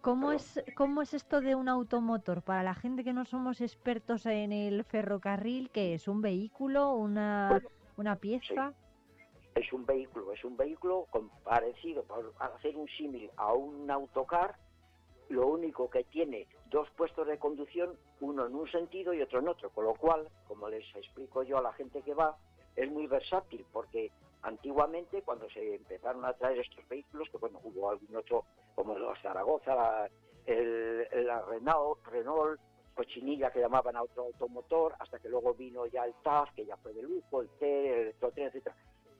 ¿cómo, 0.00 0.32
es, 0.32 0.60
¿Cómo 0.74 1.02
es 1.02 1.14
esto 1.14 1.40
de 1.40 1.54
un 1.54 1.68
automotor? 1.68 2.42
Para 2.42 2.64
la 2.64 2.74
gente 2.74 3.04
que 3.04 3.12
no 3.12 3.24
somos 3.24 3.60
expertos 3.60 4.26
en 4.26 4.50
el 4.50 4.82
ferrocarril, 4.82 5.70
¿qué 5.70 5.94
es? 5.94 6.08
¿Un 6.08 6.22
vehículo? 6.22 6.92
¿Una, 6.94 7.62
una 7.96 8.16
pieza? 8.16 8.74
Es 9.56 9.72
un 9.72 9.84
vehículo, 9.84 10.32
es 10.32 10.44
un 10.44 10.56
vehículo 10.56 11.08
parecido, 11.42 12.04
para 12.04 12.54
hacer 12.54 12.76
un 12.76 12.86
símil 12.88 13.28
a 13.36 13.52
un 13.52 13.90
autocar, 13.90 14.54
lo 15.28 15.48
único 15.48 15.90
que 15.90 16.04
tiene 16.04 16.46
dos 16.66 16.88
puestos 16.90 17.26
de 17.26 17.38
conducción, 17.38 17.96
uno 18.20 18.46
en 18.46 18.54
un 18.54 18.70
sentido 18.70 19.12
y 19.12 19.22
otro 19.22 19.40
en 19.40 19.48
otro, 19.48 19.70
con 19.70 19.84
lo 19.84 19.94
cual, 19.94 20.28
como 20.46 20.68
les 20.68 20.84
explico 20.94 21.42
yo 21.42 21.58
a 21.58 21.62
la 21.62 21.72
gente 21.72 22.02
que 22.02 22.14
va, 22.14 22.36
es 22.76 22.88
muy 22.88 23.08
versátil 23.08 23.66
porque 23.72 24.12
Antiguamente, 24.46 25.22
cuando 25.22 25.50
se 25.50 25.74
empezaron 25.74 26.24
a 26.24 26.32
traer 26.34 26.60
estos 26.60 26.86
vehículos, 26.88 27.28
que 27.30 27.38
bueno, 27.38 27.60
hubo 27.64 27.90
algún 27.90 28.14
otro, 28.14 28.44
como 28.76 28.96
los 28.96 29.18
Zaragoza, 29.20 30.08
el, 30.46 31.04
Renault, 31.48 32.06
Renault, 32.06 32.60
Cochinilla, 32.94 33.50
que 33.50 33.58
llamaban 33.58 33.96
a 33.96 34.04
otro 34.04 34.26
automotor, 34.26 34.94
hasta 35.00 35.18
que 35.18 35.28
luego 35.28 35.52
vino 35.54 35.86
ya 35.86 36.04
el 36.04 36.14
TAF, 36.22 36.54
que 36.54 36.64
ya 36.64 36.76
fue 36.76 36.92
de 36.92 37.02
lujo, 37.02 37.42
el 37.42 37.48
T, 37.58 37.92
el 37.92 38.00
Electrotren, 38.02 38.52
etc. 38.54 38.70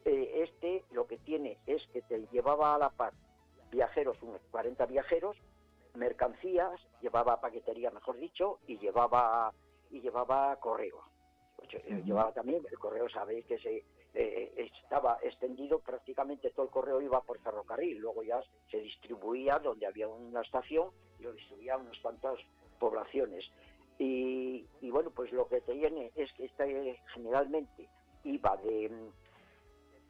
Eh, 0.07 0.45
este 0.45 0.85
lo 0.93 1.09
que 1.09 1.19
tiene 1.19 1.59
es 1.67 1.85
que 1.89 2.01
te 2.01 2.29
llevaba 2.29 2.77
a 2.77 2.79
la 2.79 2.91
par 2.91 3.13
viajeros, 3.73 4.17
unos 4.23 4.41
40 4.53 4.87
viajeros, 4.87 5.37
mercancías, 5.95 6.81
llevaba 7.01 7.41
paquetería, 7.41 7.91
mejor 7.91 8.17
dicho, 8.17 8.61
y 8.69 8.79
llevaba 8.79 9.53
y 9.91 10.01
llevaba 10.01 10.55
correo. 10.61 11.03
Pues, 11.57 11.75
eh, 11.75 12.03
llevaba 12.05 12.33
también 12.33 12.63
el 12.71 12.79
correo, 12.79 13.09
sabéis 13.09 13.45
que 13.47 13.59
se 13.59 13.85
eh, 14.15 14.71
estaba 14.83 15.19
extendido, 15.23 15.81
prácticamente 15.81 16.51
todo 16.51 16.67
el 16.67 16.71
correo 16.71 17.01
iba 17.01 17.21
por 17.23 17.41
ferrocarril, 17.41 17.99
luego 17.99 18.23
ya 18.23 18.41
se 18.71 18.79
distribuía 18.79 19.59
donde 19.59 19.87
había 19.87 20.07
una 20.07 20.43
estación 20.43 20.91
y 21.19 21.25
lo 21.25 21.33
distribuía 21.33 21.75
a 21.75 21.79
unas 21.79 21.99
cuantas 21.99 22.39
poblaciones. 22.79 23.45
Y, 23.99 24.67
bueno, 24.83 25.11
pues 25.11 25.33
lo 25.33 25.49
que 25.49 25.63
tiene 25.63 26.13
es 26.15 26.33
que 26.35 26.45
este 26.45 27.01
generalmente 27.13 27.89
iba 28.23 28.57
de, 28.59 29.11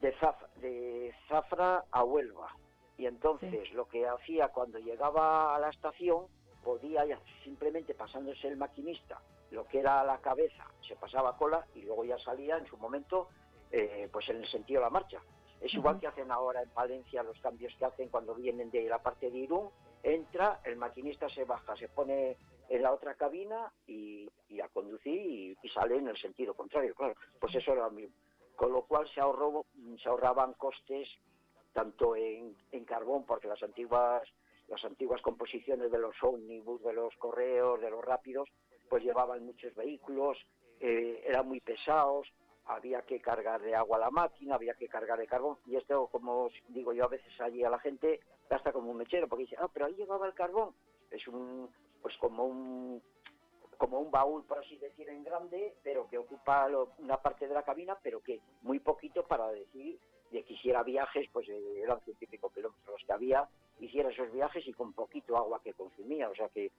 de, 0.01 0.13
de 0.61 1.13
Zafra 1.27 1.85
a 1.91 2.03
Huelva. 2.03 2.55
Y 2.97 3.05
entonces 3.05 3.71
lo 3.73 3.87
que 3.87 4.07
hacía 4.07 4.47
cuando 4.49 4.79
llegaba 4.79 5.55
a 5.55 5.59
la 5.59 5.69
estación, 5.69 6.25
podía 6.63 7.05
simplemente 7.43 7.93
pasándose 7.93 8.47
el 8.47 8.57
maquinista, 8.57 9.21
lo 9.51 9.65
que 9.67 9.79
era 9.79 10.03
la 10.03 10.17
cabeza, 10.17 10.65
se 10.85 10.97
pasaba 10.97 11.37
cola 11.37 11.65
y 11.75 11.83
luego 11.83 12.03
ya 12.03 12.17
salía 12.17 12.57
en 12.57 12.65
su 12.65 12.75
momento, 12.75 13.29
eh, 13.71 14.09
pues 14.11 14.27
en 14.29 14.37
el 14.37 14.47
sentido 14.47 14.81
de 14.81 14.85
la 14.85 14.89
marcha. 14.89 15.21
Es 15.61 15.73
igual 15.73 15.99
que 15.99 16.07
hacen 16.07 16.29
ahora 16.31 16.61
en 16.61 16.73
Valencia 16.73 17.23
los 17.23 17.39
cambios 17.39 17.73
que 17.79 17.85
hacen 17.85 18.09
cuando 18.09 18.35
vienen 18.35 18.69
de 18.69 18.83
la 18.83 19.01
parte 19.01 19.31
de 19.31 19.37
Irún, 19.37 19.69
entra, 20.03 20.59
el 20.65 20.75
maquinista 20.75 21.29
se 21.29 21.45
baja, 21.45 21.75
se 21.75 21.87
pone 21.87 22.37
en 22.69 22.81
la 22.81 22.91
otra 22.91 23.15
cabina 23.15 23.71
y, 23.87 24.29
a 24.61 24.67
conducir 24.69 25.57
y, 25.61 25.69
sale 25.69 25.97
en 25.97 26.07
el 26.07 26.17
sentido 26.17 26.53
contrario, 26.53 26.93
claro, 26.95 27.15
pues 27.39 27.55
eso 27.55 27.71
era 27.71 27.83
lo 27.83 27.91
mismo. 27.91 28.15
Con 28.57 28.73
lo 28.73 28.81
cual 28.81 29.07
se, 29.13 29.21
ahorró, 29.21 29.65
se 30.01 30.09
ahorraban 30.09 30.53
costes 30.53 31.07
tanto 31.73 32.15
en, 32.15 32.55
carbón, 32.85 33.23
porque 33.23 33.47
las 33.47 33.61
antiguas, 33.61 34.23
las 34.67 34.83
antiguas 34.83 35.21
composiciones 35.21 35.91
de 35.91 35.99
los 35.99 36.15
ómnibus, 36.23 36.81
de 36.83 36.91
los 36.91 37.15
correos, 37.17 37.79
de 37.79 37.91
los 37.91 38.03
rápidos, 38.03 38.49
pues 38.89 39.03
llevaban 39.03 39.45
muchos 39.45 39.75
vehículos, 39.75 40.37
eh, 40.79 41.23
eran 41.27 41.47
muy 41.47 41.59
pesados, 41.59 42.27
había 42.65 43.03
que 43.03 43.21
cargar 43.21 43.61
de 43.61 43.75
agua 43.75 43.99
la 43.99 44.09
máquina, 44.09 44.55
había 44.55 44.73
que 44.73 44.87
cargar 44.87 45.19
de 45.19 45.27
carbón, 45.27 45.57
y 45.67 45.75
esto, 45.75 46.07
como 46.07 46.49
digo 46.69 46.93
yo 46.93 47.05
a 47.05 47.09
veces 47.09 47.39
allí 47.39 47.63
a 47.63 47.69
la 47.69 47.79
gente, 47.79 48.21
gasta 48.49 48.73
como 48.73 48.89
un 48.89 48.97
mechero, 48.97 49.27
porque 49.27 49.43
dice, 49.43 49.57
ah, 49.59 49.69
pero 49.71 49.85
ahí 49.85 49.93
llevaba 49.93 50.25
el 50.25 50.33
carbón. 50.33 50.73
Es 51.11 51.27
un, 51.27 51.69
pues 52.01 52.17
como 52.17 52.45
un, 52.45 53.03
como 53.77 53.99
un 53.99 54.11
baúl, 54.11 54.43
por 54.45 54.59
así 54.59 54.77
decir, 54.77 55.09
en 55.09 55.23
grande, 55.23 55.75
pero 55.83 56.07
que 56.09 56.17
ocupa 56.17 56.67
una 56.97 57.17
parte 57.17 57.47
de 57.47 57.53
la 57.53 57.63
cabina, 57.63 57.97
pero 58.01 58.21
que 58.21 58.41
muy 58.61 58.79
poquito 58.79 59.25
para 59.25 59.47
decir 59.51 59.99
de 60.31 60.43
que 60.43 60.53
hiciera 60.53 60.83
viajes, 60.83 61.27
pues 61.31 61.47
eh, 61.49 61.81
eran 61.81 62.01
científicos 62.01 62.51
kilómetros 62.53 63.01
que 63.05 63.13
había, 63.13 63.47
hiciera 63.79 64.09
esos 64.09 64.31
viajes 64.31 64.67
y 64.67 64.73
con 64.73 64.93
poquito 64.93 65.37
agua 65.37 65.61
que 65.63 65.73
consumía, 65.73 66.29
o 66.29 66.35
sea 66.35 66.49
que, 66.49 66.71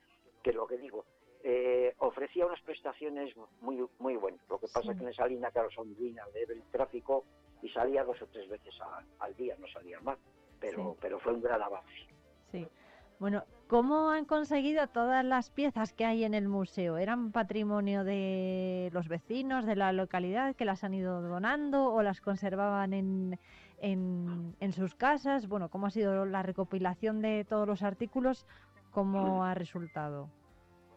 que 0.42 0.52
lo 0.52 0.66
que 0.66 0.76
digo, 0.76 1.04
eh, 1.42 1.94
ofrecía 1.98 2.46
unas 2.46 2.60
prestaciones 2.62 3.34
muy 3.60 3.86
muy 3.98 4.16
buenas. 4.16 4.40
Lo 4.48 4.58
que 4.58 4.66
pasa 4.66 4.92
es 4.92 4.98
que 4.98 5.04
en 5.04 5.10
esa 5.10 5.26
línea, 5.26 5.50
claro, 5.50 5.70
son 5.70 5.88
líneas 5.94 6.30
de 6.32 6.62
tráfico 6.70 7.24
y 7.62 7.68
salía 7.70 8.04
dos 8.04 8.20
o 8.20 8.26
tres 8.26 8.48
veces 8.48 8.74
al 9.20 9.34
día, 9.36 9.56
no 9.58 9.66
salía 9.68 10.00
más, 10.00 10.18
pero, 10.60 10.96
pero 11.00 11.18
fue 11.20 11.32
un 11.32 11.42
gran 11.42 11.62
avance. 11.62 12.06
Sí. 12.50 12.66
Bueno, 13.18 13.42
¿cómo 13.66 14.10
han 14.10 14.24
conseguido 14.26 14.86
todas 14.86 15.24
las 15.24 15.50
piezas 15.50 15.92
que 15.92 16.04
hay 16.04 16.22
en 16.22 16.34
el 16.34 16.46
museo? 16.46 16.98
¿Eran 16.98 17.32
patrimonio 17.32 18.04
de 18.04 18.90
los 18.92 19.08
vecinos 19.08 19.66
de 19.66 19.74
la 19.74 19.92
localidad 19.92 20.54
que 20.54 20.64
las 20.64 20.84
han 20.84 20.94
ido 20.94 21.20
donando 21.20 21.92
o 21.92 22.02
las 22.04 22.20
conservaban 22.20 22.92
en, 22.94 23.40
en, 23.80 24.72
sus 24.72 24.94
casas? 24.94 25.48
Bueno, 25.48 25.68
¿cómo 25.68 25.88
ha 25.88 25.90
sido 25.90 26.26
la 26.26 26.44
recopilación 26.44 27.20
de 27.20 27.44
todos 27.44 27.66
los 27.66 27.82
artículos? 27.82 28.46
¿Cómo 28.92 29.44
ha 29.44 29.54
resultado? 29.54 30.28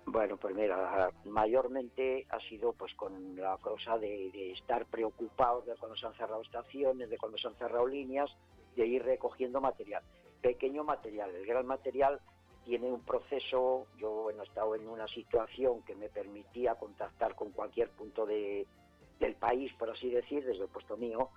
Bueno, 0.06 0.38
pues 0.38 0.56
mira, 0.56 1.10
mayormente 1.26 2.28
ha 2.30 2.40
sido 2.42 2.74
pues 2.74 2.94
con 2.94 3.36
la 3.36 3.58
cosa 3.58 3.98
de, 3.98 4.30
de, 4.32 4.52
estar 4.52 4.86
preocupados 4.86 5.66
de 5.66 5.76
cuando 5.76 5.98
se 5.98 6.06
han 6.06 6.14
cerrado 6.14 6.42
estaciones, 6.44 7.10
de 7.10 7.18
cuando 7.18 7.40
se 7.40 7.48
han 7.48 7.56
cerrado 7.56 7.88
líneas, 7.88 8.30
de 8.76 8.86
ir 8.86 9.04
recogiendo 9.04 9.60
material 9.60 10.04
pequeño 10.42 10.84
material. 10.84 11.34
El 11.36 11.46
gran 11.46 11.66
material 11.66 12.20
tiene 12.66 12.92
un 12.92 13.02
proceso, 13.02 13.88
yo 13.98 14.30
he 14.30 14.44
estado 14.44 14.76
en 14.76 14.88
una 14.88 15.08
situación 15.08 15.82
que 15.84 15.96
me 15.96 16.10
permitía 16.10 16.76
contactar 16.76 17.36
con 17.36 17.52
cualquier 17.52 17.90
punto 17.90 18.26
de, 18.26 18.68
del 19.20 19.36
país, 19.36 19.72
por 19.80 19.90
así 19.90 20.10
decir, 20.10 20.46
desde 20.46 20.64
el 20.64 20.70
puesto 20.70 20.98
mío, 20.98 21.30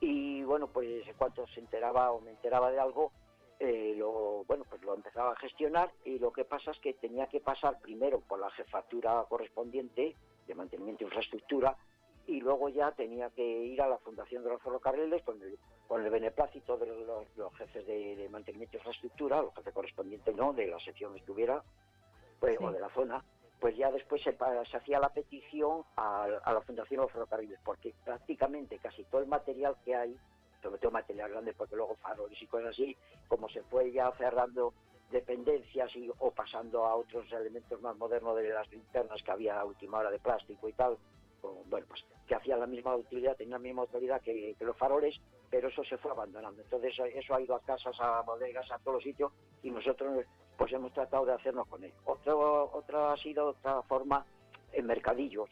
y 0.00 0.42
bueno, 0.42 0.68
pues 0.68 1.04
cuando 1.16 1.46
se 1.48 1.60
enteraba 1.60 2.10
o 2.12 2.20
me 2.20 2.30
enteraba 2.30 2.70
de 2.70 2.80
algo, 2.80 3.12
eh, 3.60 3.94
lo, 3.96 4.44
bueno, 4.44 4.64
pues 4.68 4.82
lo 4.82 4.94
empezaba 4.94 5.32
a 5.32 5.36
gestionar 5.36 5.92
y 6.04 6.18
lo 6.18 6.32
que 6.32 6.44
pasa 6.44 6.72
es 6.72 6.78
que 6.80 6.94
tenía 6.94 7.28
que 7.28 7.40
pasar 7.40 7.80
primero 7.80 8.20
por 8.20 8.40
la 8.40 8.50
jefatura 8.50 9.24
correspondiente 9.28 10.16
de 10.46 10.54
mantenimiento 10.54 11.04
de 11.04 11.06
infraestructura 11.06 11.76
y 12.26 12.40
luego 12.40 12.68
ya 12.68 12.92
tenía 12.92 13.30
que 13.30 13.42
ir 13.42 13.80
a 13.82 13.88
la 13.88 13.98
Fundación 13.98 14.42
de 14.42 14.50
los 14.50 14.62
Ferrocarriles 14.62 15.22
con 15.22 15.40
el, 15.42 15.58
con 15.86 16.04
el 16.04 16.10
beneplácito 16.10 16.76
de 16.76 16.86
los, 16.86 17.54
jefes 17.56 17.86
de, 17.86 18.28
mantenimiento 18.30 18.72
de 18.72 18.78
infraestructura, 18.78 19.42
los 19.42 19.54
jefes 19.54 19.74
correspondientes 19.74 20.34
no, 20.34 20.52
de 20.52 20.66
la 20.66 20.78
sección 20.80 21.12
que 21.12 21.20
estuviera, 21.20 21.62
pues, 22.40 22.56
o 22.60 22.72
de 22.72 22.80
la 22.80 22.88
zona, 22.90 23.24
pues 23.60 23.76
ya 23.76 23.90
después 23.90 24.22
se, 24.22 24.36
se 24.70 24.76
hacía 24.76 24.98
la 24.98 25.10
petición 25.10 25.84
a, 25.96 26.26
la 26.28 26.60
Fundación 26.62 26.98
de 26.98 27.04
los 27.04 27.12
Ferrocarriles, 27.12 27.58
porque 27.64 27.94
prácticamente 28.04 28.78
casi 28.78 29.04
todo 29.04 29.20
el 29.20 29.28
material 29.28 29.76
que 29.84 29.94
hay, 29.94 30.16
sobre 30.62 30.78
todo 30.78 30.90
material 30.90 31.30
grande, 31.30 31.52
porque 31.52 31.76
luego 31.76 31.94
faroles 31.96 32.40
y 32.40 32.46
cosas 32.46 32.70
así, 32.70 32.96
como 33.28 33.48
se 33.48 33.62
fue 33.64 33.92
ya 33.92 34.10
cerrando 34.12 34.72
dependencias 35.10 35.94
y, 35.94 36.10
o 36.18 36.30
pasando 36.30 36.86
a 36.86 36.96
otros 36.96 37.30
elementos 37.32 37.80
más 37.82 37.96
modernos 37.96 38.36
de 38.36 38.48
las 38.48 38.68
linternas 38.70 39.22
que 39.22 39.30
había 39.30 39.60
a 39.60 39.64
última 39.64 39.98
hora 39.98 40.10
de 40.10 40.18
plástico 40.18 40.68
y 40.68 40.72
tal, 40.72 40.96
bueno, 41.66 41.86
pues 41.88 42.04
que 42.26 42.34
hacía 42.34 42.56
la 42.56 42.66
misma 42.66 42.96
utilidad, 42.96 43.36
tenía 43.36 43.56
la 43.56 43.62
misma 43.62 43.82
utilidad 43.82 44.20
que, 44.20 44.56
los 44.60 44.76
faroles, 44.76 45.20
pero 45.50 45.68
eso 45.68 45.84
se 45.84 45.98
fue 45.98 46.10
abandonando. 46.10 46.62
Entonces 46.62 46.94
eso 47.14 47.34
ha 47.34 47.40
ido 47.40 47.54
a 47.54 47.60
casas, 47.60 47.96
a 48.00 48.22
bodegas, 48.22 48.70
a 48.70 48.78
todos 48.78 48.96
los 48.96 49.04
sitios 49.04 49.32
y 49.62 49.70
nosotros 49.70 50.24
pues 50.56 50.72
hemos 50.72 50.92
tratado 50.92 51.26
de 51.26 51.32
hacernos 51.32 51.66
con 51.68 51.84
él. 51.84 51.92
Otro, 52.04 52.70
otra 52.72 53.12
ha 53.12 53.16
sido 53.16 53.48
otra 53.48 53.82
forma 53.82 54.24
en 54.72 54.86
mercadillos. 54.86 55.50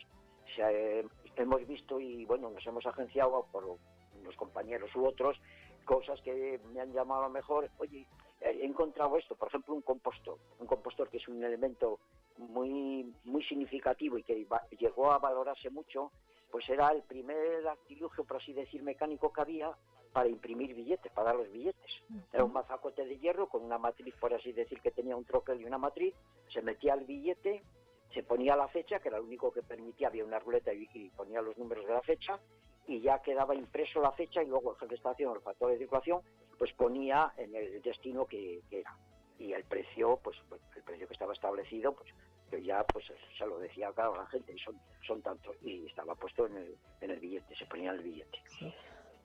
hemos 1.36 1.66
visto 1.66 2.00
y 2.00 2.24
bueno, 2.24 2.50
nos 2.50 2.66
hemos 2.66 2.86
agenciado 2.86 3.46
por 3.52 3.78
unos 4.20 4.36
compañeros 4.36 4.94
u 4.94 5.06
otros 5.06 5.38
cosas 5.84 6.20
que 6.22 6.60
me 6.72 6.80
han 6.80 6.92
llamado 6.92 7.28
mejor, 7.28 7.68
oye, 7.78 8.06
he 8.40 8.64
encontrado 8.64 9.16
esto, 9.18 9.34
por 9.34 9.48
ejemplo, 9.48 9.74
un 9.74 9.82
compostor, 9.82 10.38
un 10.58 10.66
compostor 10.66 11.08
que 11.08 11.18
es 11.18 11.28
un 11.28 11.42
elemento 11.42 11.98
muy, 12.38 13.14
muy 13.24 13.42
significativo 13.44 14.18
y 14.18 14.22
que 14.22 14.46
llegó 14.78 15.12
a 15.12 15.18
valorarse 15.18 15.70
mucho, 15.70 16.10
pues 16.52 16.68
era 16.68 16.90
el 16.90 17.02
primer 17.02 17.66
artilugio, 17.66 18.24
por 18.24 18.36
así 18.36 18.52
decir, 18.52 18.82
mecánico 18.82 19.32
que 19.32 19.40
había 19.40 19.72
para 20.12 20.28
imprimir 20.28 20.74
billetes, 20.74 21.10
para 21.12 21.28
dar 21.28 21.36
los 21.36 21.50
billetes. 21.50 21.90
Era 22.30 22.44
un 22.44 22.52
mazacote 22.52 23.06
de 23.06 23.18
hierro 23.18 23.48
con 23.48 23.64
una 23.64 23.78
matriz, 23.78 24.14
por 24.20 24.34
así 24.34 24.52
decir, 24.52 24.78
que 24.82 24.90
tenía 24.90 25.16
un 25.16 25.24
troquel 25.24 25.62
y 25.62 25.64
una 25.64 25.78
matriz, 25.78 26.14
se 26.48 26.60
metía 26.60 26.92
el 26.92 27.06
billete, 27.06 27.62
se 28.12 28.22
ponía 28.22 28.54
la 28.54 28.68
fecha, 28.68 29.00
que 29.00 29.08
era 29.08 29.16
lo 29.16 29.24
único 29.24 29.50
que 29.50 29.62
permitía, 29.62 30.08
había 30.08 30.26
una 30.26 30.38
ruleta 30.38 30.74
y, 30.74 31.08
ponía 31.16 31.40
los 31.40 31.56
números 31.56 31.86
de 31.86 31.94
la 31.94 32.02
fecha, 32.02 32.38
y 32.86 33.00
ya 33.00 33.22
quedaba 33.22 33.54
impreso 33.54 34.02
la 34.02 34.12
fecha 34.12 34.42
y 34.42 34.46
luego 34.46 34.72
el 34.72 34.76
jefe 34.76 34.90
de 34.90 34.96
estación, 34.96 35.34
el 35.34 35.40
factor 35.40 35.70
de 35.70 35.78
circulación, 35.78 36.20
pues 36.58 36.70
ponía 36.74 37.32
en 37.38 37.56
el 37.56 37.80
destino 37.80 38.26
que, 38.26 38.60
que 38.68 38.80
era. 38.80 38.94
Y 39.38 39.54
el 39.54 39.64
precio, 39.64 40.20
pues, 40.22 40.36
pues, 40.50 40.60
el 40.76 40.82
precio 40.82 41.06
que 41.06 41.14
estaba 41.14 41.32
establecido, 41.32 41.94
pues 41.94 42.12
que 42.52 42.62
ya 42.62 42.84
pues 42.84 43.06
se 43.38 43.46
lo 43.46 43.58
decía 43.58 43.88
a 43.88 44.10
la 44.10 44.26
gente, 44.26 44.52
y 44.52 44.58
son, 44.58 44.78
son 45.06 45.22
tantos, 45.22 45.56
y 45.62 45.86
estaba 45.86 46.14
puesto 46.14 46.46
en 46.46 46.56
el, 46.58 46.76
en 47.00 47.10
el 47.10 47.18
billete, 47.18 47.56
se 47.56 47.64
ponía 47.64 47.90
en 47.92 47.96
el 47.96 48.02
billete. 48.02 48.38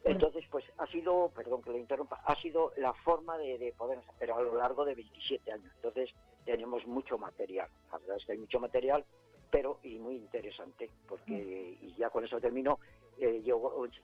Entonces, 0.06 0.46
pues 0.50 0.64
ha 0.78 0.88
sido, 0.88 1.30
perdón 1.36 1.62
que 1.62 1.72
le 1.72 1.80
interrumpa, 1.80 2.22
ha 2.24 2.36
sido 2.36 2.72
la 2.78 2.94
forma 2.94 3.38
de, 3.38 3.58
de 3.58 3.74
poder, 3.74 4.00
pero 4.18 4.38
a 4.38 4.42
lo 4.42 4.56
largo 4.56 4.86
de 4.86 4.96
27 4.96 5.52
años. 5.52 5.70
Entonces, 5.76 6.10
tenemos 6.46 6.88
mucho 6.88 7.18
material. 7.18 7.68
La 7.92 7.98
verdad 7.98 8.16
es 8.16 8.26
que 8.26 8.32
hay 8.32 8.38
mucho 8.38 8.62
material, 8.62 9.04
pero 9.52 9.80
y 9.84 10.00
muy 10.00 10.16
interesante, 10.16 10.90
porque, 11.10 11.78
y 11.82 11.94
ya 11.98 12.10
con 12.10 12.24
eso 12.24 12.40
termino, 12.40 12.80
eh, 13.20 13.44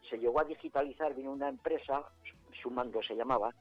se 0.10 0.18
llegó 0.18 0.42
a 0.42 0.44
digitalizar, 0.44 1.14
vino 1.16 1.32
una 1.32 1.48
empresa, 1.48 2.04
Sumando 2.62 3.02
se 3.02 3.16
llamaba, 3.16 3.54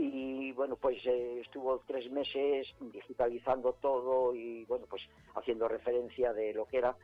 y 0.00 0.52
bueno, 0.52 0.76
pues 0.76 1.04
eh, 1.06 1.40
estuvo 1.40 1.80
tres 1.80 2.08
meses 2.08 2.72
digitalizando 2.80 3.72
todo 3.74 4.32
y 4.32 4.64
bueno, 4.66 4.86
pues 4.88 5.02
haciendo 5.34 5.66
referencia 5.66 6.32
de 6.32 6.54
lo 6.54 6.66
que 6.66 6.78
era 6.78 6.96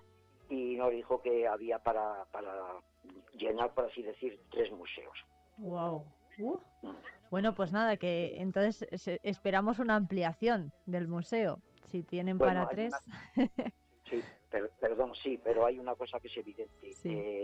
y 0.49 0.77
nos 0.77 0.93
dijo 0.93 1.21
que 1.21 1.49
había 1.49 1.81
para, 1.81 2.25
para 2.27 2.55
llenar, 3.37 3.75
por 3.75 3.87
así 3.87 4.01
decir, 4.03 4.39
tres 4.49 4.71
museos. 4.71 5.19
Wow. 5.59 6.05
Uh. 6.39 6.57
Mm. 6.83 6.97
Bueno, 7.31 7.53
pues 7.57 7.73
nada, 7.73 7.97
que 7.97 8.37
entonces 8.37 8.87
esperamos 9.25 9.81
una 9.81 9.97
ampliación 9.97 10.73
del 10.87 11.09
museo, 11.09 11.59
si 11.87 12.05
tienen 12.05 12.39
para 12.39 12.69
tres. 12.69 12.95
sí, 14.09 14.23
perdón, 14.79 15.17
sí, 15.17 15.41
pero 15.43 15.67
hay 15.67 15.81
una 15.81 15.97
cosa 15.97 16.21
que 16.21 16.29
es 16.29 16.37
evidente. 16.37 16.93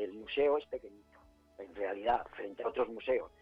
el 0.05 0.12
museo 0.12 0.59
es 0.59 0.66
pequeñito, 0.66 1.18
en 1.59 1.74
realidad, 1.74 2.24
frente 2.36 2.62
a 2.62 2.68
otros 2.68 2.89
museos 2.89 3.32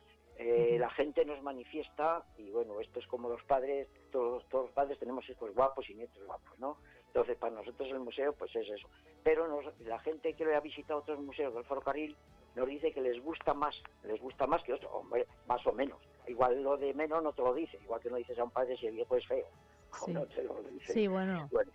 Eh, 0.41 0.77
la 0.79 0.89
gente 0.91 1.25
nos 1.25 1.43
manifiesta 1.43 2.23
y 2.37 2.51
bueno, 2.51 2.81
esto 2.81 3.01
es 3.01 3.07
como 3.09 3.29
los 3.29 3.43
padres, 3.43 3.89
todos, 4.13 4.49
todos 4.49 4.67
los 4.67 4.73
padres 4.73 4.97
tenemos 4.99 5.29
hijos 5.29 5.53
guapos 5.53 5.91
y 5.91 5.95
nietos 5.95 6.25
guapos, 6.25 6.57
¿no? 6.61 6.77
Entonces 7.09 7.37
para 7.37 7.57
nosotros 7.57 7.89
el 7.89 7.99
museo 7.99 8.33
pues 8.35 8.55
es 8.55 8.69
eso. 8.71 8.89
Pero 9.25 9.49
nos, 9.49 9.81
la 9.81 9.99
gente 9.99 10.35
que 10.35 10.55
ha 10.55 10.61
visitado 10.61 11.01
otros 11.01 11.19
museos 11.19 11.53
del 11.55 11.65
ferrocarril 11.65 12.17
nos 12.55 12.69
dice 12.69 12.93
que 12.93 13.01
les 13.01 13.21
gusta 13.21 13.53
más, 13.53 13.83
les 14.05 14.21
gusta 14.21 14.47
más 14.47 14.63
que 14.63 14.75
otros, 14.75 14.93
hombre, 14.95 15.27
más 15.49 15.67
o 15.67 15.73
menos. 15.73 15.99
Igual 16.29 16.63
lo 16.63 16.77
de 16.77 16.95
menos 16.95 17.21
no 17.21 17.33
te 17.33 17.43
lo 17.43 17.53
dice, 17.53 17.77
igual 17.83 18.01
que 18.01 18.11
no 18.11 18.17
dices 18.17 18.39
a 18.39 18.45
un 18.45 18.51
padre 18.53 18.77
si 18.77 18.87
el 18.87 18.95
viejo 18.95 19.17
es 19.17 19.27
feo. 19.27 19.47
Sí, 20.05 20.13
No 20.13 20.25
te 20.27 20.45
lo 20.45 20.63
dice. 20.63 20.93
Sí, 20.93 21.07
bueno. 21.09 21.49
Bueno, 21.51 21.73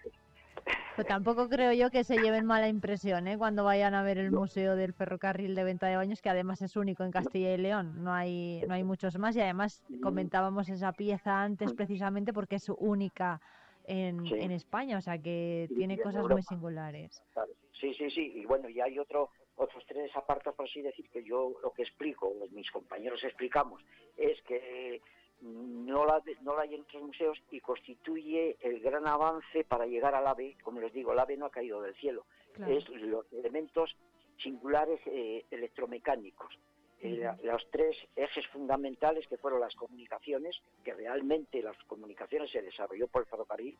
Pero 0.95 1.07
tampoco 1.07 1.49
creo 1.49 1.73
yo 1.73 1.89
que 1.89 2.03
se 2.03 2.17
lleven 2.19 2.45
mala 2.45 2.67
impresión 2.67 3.27
¿eh? 3.27 3.37
cuando 3.37 3.63
vayan 3.63 3.95
a 3.95 4.03
ver 4.03 4.19
el 4.19 4.31
Museo 4.31 4.75
del 4.75 4.93
Ferrocarril 4.93 5.55
de 5.55 5.63
Venta 5.63 5.87
de 5.87 5.95
Baños, 5.97 6.21
que 6.21 6.29
además 6.29 6.61
es 6.61 6.75
único 6.75 7.03
en 7.03 7.11
Castilla 7.11 7.51
y 7.53 7.57
León. 7.57 8.03
No 8.03 8.13
hay, 8.13 8.61
no 8.67 8.75
hay 8.75 8.83
muchos 8.83 9.17
más 9.17 9.35
y 9.35 9.41
además 9.41 9.83
comentábamos 10.03 10.69
esa 10.69 10.91
pieza 10.91 11.41
antes 11.41 11.73
precisamente 11.73 12.31
porque 12.31 12.57
es 12.57 12.69
única 12.77 13.41
en, 13.85 14.23
Sí. 14.27 14.35
en 14.35 14.51
España, 14.51 14.97
o 14.97 15.01
sea 15.01 15.17
que 15.17 15.67
tiene 15.75 15.97
cosas 15.97 16.21
Europa. 16.21 16.35
muy 16.35 16.43
singulares. 16.43 17.23
Claro. 17.33 17.51
Sí, 17.79 17.93
sí, 17.95 18.09
sí. 18.11 18.31
Y 18.35 18.45
bueno, 18.45 18.69
y 18.69 18.79
hay 18.79 18.97
otro, 18.99 19.29
otros 19.55 19.83
tres 19.87 20.15
apartados, 20.15 20.55
por 20.55 20.67
así 20.67 20.81
decir, 20.81 21.09
que 21.09 21.23
yo 21.23 21.53
lo 21.63 21.71
que 21.73 21.81
explico, 21.81 22.31
mis 22.51 22.69
compañeros 22.71 23.23
explicamos, 23.23 23.83
es 24.15 24.39
que 24.43 25.01
no 25.43 26.05
la, 26.05 26.21
no 26.41 26.55
la 26.55 26.61
hay 26.63 26.75
en 26.75 26.81
otros 26.81 27.03
museos 27.03 27.41
y 27.51 27.59
constituye 27.59 28.57
el 28.61 28.79
gran 28.79 29.05
avance 29.07 29.63
para 29.65 29.85
llegar 29.85 30.15
al 30.15 30.25
AVE. 30.27 30.57
Como 30.63 30.79
les 30.79 30.93
digo, 30.93 31.11
el 31.13 31.19
AVE 31.19 31.37
no 31.37 31.45
ha 31.47 31.51
caído 31.51 31.81
del 31.81 31.95
cielo. 31.95 32.25
Claro. 32.53 32.71
Es 32.71 32.87
los 32.89 33.31
elementos 33.33 33.95
singulares 34.37 34.99
eh, 35.05 35.45
electromecánicos. 35.51 36.57
Eh, 37.01 37.17
la- 37.17 37.37
los 37.43 37.69
tres 37.71 37.97
ejes 38.15 38.47
fundamentales 38.47 39.27
que 39.27 39.37
fueron 39.37 39.59
las 39.59 39.75
comunicaciones, 39.75 40.61
que 40.83 40.93
realmente 40.93 41.61
las 41.61 41.77
comunicaciones 41.85 42.49
se 42.51 42.61
desarrolló 42.61 43.07
por 43.07 43.23
el 43.23 43.27
ferrocarril, 43.27 43.77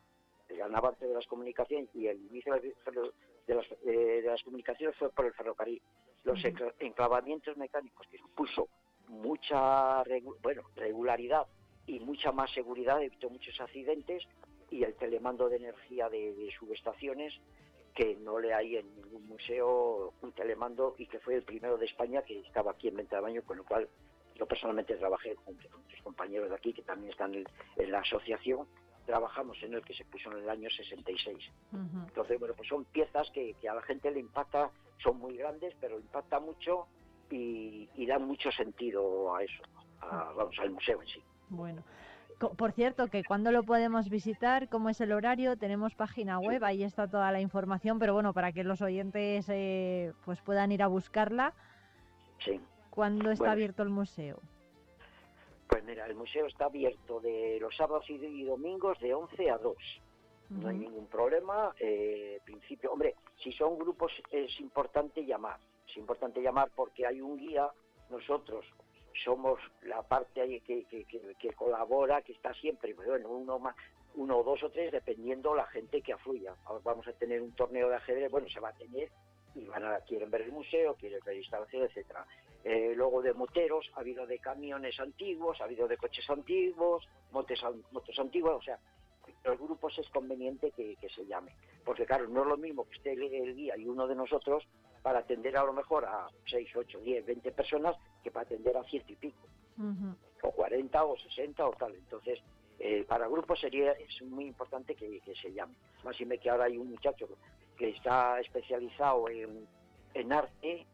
el 0.50 0.56
gran 0.58 0.76
avance 0.76 1.06
de 1.06 1.14
las 1.14 1.26
comunicaciones 1.26 1.88
y 1.94 2.06
el 2.06 2.18
inicio 2.26 2.54
de 2.54 2.74
las, 3.54 3.66
eh, 3.86 4.20
de 4.22 4.28
las 4.28 4.42
comunicaciones 4.42 4.94
fue 4.98 5.08
por 5.10 5.24
el 5.24 5.32
ferrocarril. 5.32 5.80
Los 6.24 6.38
enclavamientos 6.78 7.56
mecánicos 7.56 8.06
que 8.08 8.18
supuso 8.18 8.68
mucha 9.08 10.02
bueno, 10.42 10.62
regularidad 10.76 11.46
y 11.86 12.00
mucha 12.00 12.32
más 12.32 12.50
seguridad, 12.52 13.02
evitó 13.02 13.30
muchos 13.30 13.60
accidentes 13.60 14.22
y 14.70 14.82
el 14.82 14.94
telemando 14.94 15.48
de 15.48 15.56
energía 15.56 16.08
de, 16.08 16.34
de 16.34 16.50
subestaciones 16.58 17.34
que 17.94 18.16
no 18.16 18.38
le 18.40 18.52
hay 18.52 18.76
en 18.76 18.94
ningún 18.96 19.28
museo 19.28 20.12
un 20.20 20.32
telemando 20.32 20.94
y 20.98 21.06
que 21.06 21.20
fue 21.20 21.36
el 21.36 21.42
primero 21.42 21.76
de 21.78 21.86
España 21.86 22.22
que 22.22 22.40
estaba 22.40 22.72
aquí 22.72 22.88
en 22.88 22.96
Venta 22.96 23.16
de 23.16 23.22
Baño, 23.22 23.42
con 23.42 23.58
lo 23.58 23.64
cual 23.64 23.88
yo 24.34 24.46
personalmente 24.46 24.96
trabajé 24.96 25.36
junto 25.36 25.68
con 25.68 25.80
otros 25.82 26.02
compañeros 26.02 26.50
de 26.50 26.56
aquí 26.56 26.72
que 26.72 26.82
también 26.82 27.12
están 27.12 27.34
en, 27.34 27.44
en 27.76 27.92
la 27.92 28.00
asociación, 28.00 28.66
trabajamos 29.06 29.62
en 29.62 29.74
el 29.74 29.84
que 29.84 29.94
se 29.94 30.04
puso 30.06 30.32
en 30.32 30.38
el 30.38 30.50
año 30.50 30.68
66. 30.70 31.38
Entonces, 31.72 32.38
bueno, 32.40 32.54
pues 32.56 32.68
son 32.68 32.84
piezas 32.86 33.30
que, 33.30 33.54
que 33.60 33.68
a 33.68 33.74
la 33.74 33.82
gente 33.82 34.10
le 34.10 34.20
impacta, 34.20 34.70
son 35.02 35.18
muy 35.18 35.36
grandes, 35.36 35.74
pero 35.80 35.98
impacta 35.98 36.40
mucho 36.40 36.88
y, 37.30 37.88
y 37.94 38.06
dan 38.06 38.26
mucho 38.26 38.50
sentido 38.52 39.34
a 39.34 39.42
eso, 39.42 39.62
a- 40.00 40.32
vamos, 40.36 40.58
al 40.58 40.70
museo 40.70 41.00
en 41.02 41.08
sí. 41.08 41.22
Bueno. 41.48 41.82
Por 42.58 42.72
cierto, 42.72 43.06
que 43.06 43.22
cuando 43.24 43.52
lo 43.52 43.62
podemos 43.62 44.10
visitar, 44.10 44.68
cómo 44.68 44.88
es 44.90 45.00
el 45.00 45.12
horario, 45.12 45.56
tenemos 45.56 45.94
página 45.94 46.40
web, 46.40 46.62
ahí 46.64 46.82
está 46.82 47.06
toda 47.08 47.30
la 47.30 47.40
información, 47.40 47.98
pero 48.00 48.12
bueno, 48.12 48.32
para 48.34 48.52
que 48.52 48.64
los 48.64 48.82
oyentes 48.82 49.46
eh, 49.48 50.12
pues 50.24 50.40
puedan 50.42 50.72
ir 50.72 50.82
a 50.82 50.88
buscarla, 50.88 51.54
Sí. 52.40 52.60
¿cuándo 52.90 53.30
está 53.30 53.44
Bueno. 53.44 53.52
abierto 53.52 53.82
el 53.84 53.88
museo? 53.90 54.40
Pues 55.68 55.84
mira, 55.84 56.06
el 56.06 56.16
museo 56.16 56.46
está 56.46 56.66
abierto 56.66 57.20
de 57.20 57.58
los 57.60 57.74
sábados 57.76 58.04
y, 58.10 58.44
domingos 58.44 58.98
de 58.98 59.14
11 59.14 59.50
a 59.50 59.56
2. 59.58 59.76
No 60.50 60.68
hay 60.68 60.76
ningún 60.76 61.06
problema. 61.06 61.72
Eh, 61.80 62.40
principio, 62.44 62.92
hombre, 62.92 63.14
si 63.42 63.52
son 63.52 63.78
grupos 63.78 64.12
es 64.30 64.60
importante 64.60 65.24
llamar. 65.24 65.58
Es 65.88 65.96
importante 65.96 66.40
llamar 66.42 66.70
porque 66.74 67.06
hay 67.06 67.20
un 67.20 67.36
guía. 67.36 67.68
Nosotros 68.10 68.64
somos 69.24 69.60
la 69.82 70.02
parte 70.02 70.40
ahí 70.40 70.60
que, 70.60 70.86
colabora, 71.56 72.22
que 72.22 72.32
está 72.32 72.52
siempre. 72.54 72.94
Bueno, 72.94 73.28
uno 73.30 73.58
más, 73.58 73.76
uno, 74.14 74.42
dos 74.42 74.62
o 74.62 74.70
tres, 74.70 74.92
dependiendo 74.92 75.54
la 75.54 75.66
gente 75.66 76.02
que 76.02 76.12
afluya. 76.12 76.54
Vamos 76.82 77.06
a 77.08 77.12
tener 77.12 77.40
un 77.42 77.52
torneo 77.54 77.88
de 77.88 77.96
ajedrez. 77.96 78.30
Bueno, 78.30 78.48
se 78.48 78.60
va 78.60 78.70
a 78.70 78.74
tener 78.76 79.10
y 79.54 79.64
van 79.66 79.84
a 79.84 80.00
quieren 80.00 80.30
ver 80.30 80.42
el 80.42 80.52
museo, 80.52 80.94
quieren 80.96 81.20
ver 81.24 81.36
instalaciones, 81.36 81.90
etcétera. 81.90 82.26
Eh, 82.64 82.92
luego 82.96 83.22
de 83.22 83.34
moteros, 83.34 83.88
ha 83.94 84.00
habido 84.00 84.26
de 84.26 84.38
camiones 84.38 84.98
antiguos, 84.98 85.60
ha 85.60 85.64
habido 85.64 85.86
de 85.86 85.96
coches 85.96 86.28
antiguos, 86.30 87.06
motos, 87.30 87.62
an- 87.62 87.84
motos 87.92 88.18
antiguas, 88.18 88.56
o 88.56 88.62
sea, 88.62 88.78
los 89.44 89.58
grupos 89.58 89.96
es 89.98 90.08
conveniente 90.08 90.70
que, 90.72 90.96
que 90.96 91.08
se 91.10 91.24
llame. 91.26 91.54
Porque 91.84 92.04
claro, 92.06 92.26
no 92.26 92.42
es 92.42 92.48
lo 92.48 92.56
mismo 92.56 92.84
que 92.88 92.96
esté 92.96 93.12
el 93.12 93.54
guía 93.54 93.76
y 93.76 93.86
uno 93.86 94.06
de 94.08 94.14
nosotros 94.16 94.64
para 95.04 95.18
atender 95.18 95.54
a 95.54 95.64
lo 95.64 95.74
mejor 95.74 96.06
a 96.06 96.26
6, 96.46 96.76
8, 96.76 96.98
10, 97.00 97.26
20 97.26 97.52
personas 97.52 97.94
que 98.22 98.30
para 98.30 98.46
atender 98.46 98.74
a 98.74 98.82
ciento 98.84 99.12
y 99.12 99.16
pico, 99.16 99.46
o 100.42 100.50
40 100.50 101.04
o 101.04 101.14
60 101.18 101.68
o 101.68 101.72
tal. 101.72 101.94
Entonces, 101.94 102.40
eh, 102.78 103.04
para 103.06 103.28
grupos 103.28 103.60
sería 103.60 103.92
es 103.92 104.22
muy 104.22 104.46
importante 104.46 104.94
que, 104.94 105.20
que 105.20 105.34
se 105.34 105.52
llame. 105.52 105.74
Más 106.04 106.18
y 106.18 106.24
me 106.24 106.38
que 106.38 106.48
ahora 106.48 106.64
hay 106.64 106.78
un 106.78 106.88
muchacho 106.88 107.28
que 107.76 107.90
está 107.90 108.40
especializado 108.40 109.28
en, 109.28 109.68
en 110.14 110.32
arte 110.32 110.86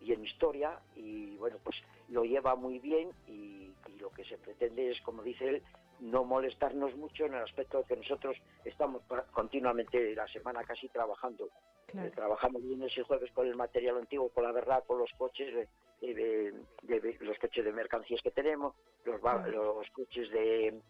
y 0.00 0.14
en 0.14 0.24
historia 0.24 0.80
y 0.96 1.36
bueno, 1.36 1.58
pues 1.62 1.76
lo 2.08 2.24
lleva 2.24 2.56
muy 2.56 2.78
bien 2.78 3.10
y, 3.26 3.70
y 3.86 3.98
lo 4.00 4.08
que 4.10 4.24
se 4.24 4.38
pretende 4.38 4.92
es, 4.92 5.00
como 5.02 5.22
dice 5.22 5.46
él, 5.46 5.62
no 6.00 6.24
molestarnos 6.24 6.96
mucho 6.96 7.26
en 7.26 7.34
el 7.34 7.42
aspecto 7.42 7.78
de 7.78 7.84
que 7.84 7.96
nosotros 7.96 8.34
estamos 8.64 9.02
continuamente 9.32 10.14
la 10.14 10.26
semana 10.28 10.64
casi 10.64 10.88
trabajando. 10.88 11.50
Eh, 11.94 12.10
trabajamos 12.14 12.62
lunes 12.62 12.92
y 12.96 13.02
jueves 13.02 13.30
con 13.32 13.46
el 13.46 13.56
material 13.56 13.96
antiguo, 13.96 14.28
con 14.30 14.44
la 14.44 14.52
verdad, 14.52 14.84
con 14.86 14.98
los 14.98 15.10
coches 15.16 15.54
de, 15.54 15.68
de- 16.14 16.52
de- 16.82 17.00
de- 17.00 17.16
los 17.20 17.38
coches 17.38 17.64
de 17.64 17.72
mercancías 17.72 18.20
que 18.22 18.30
tenemos, 18.30 18.74
los, 19.04 19.20
los 19.50 19.90
coches 19.90 20.30
de 20.30 20.80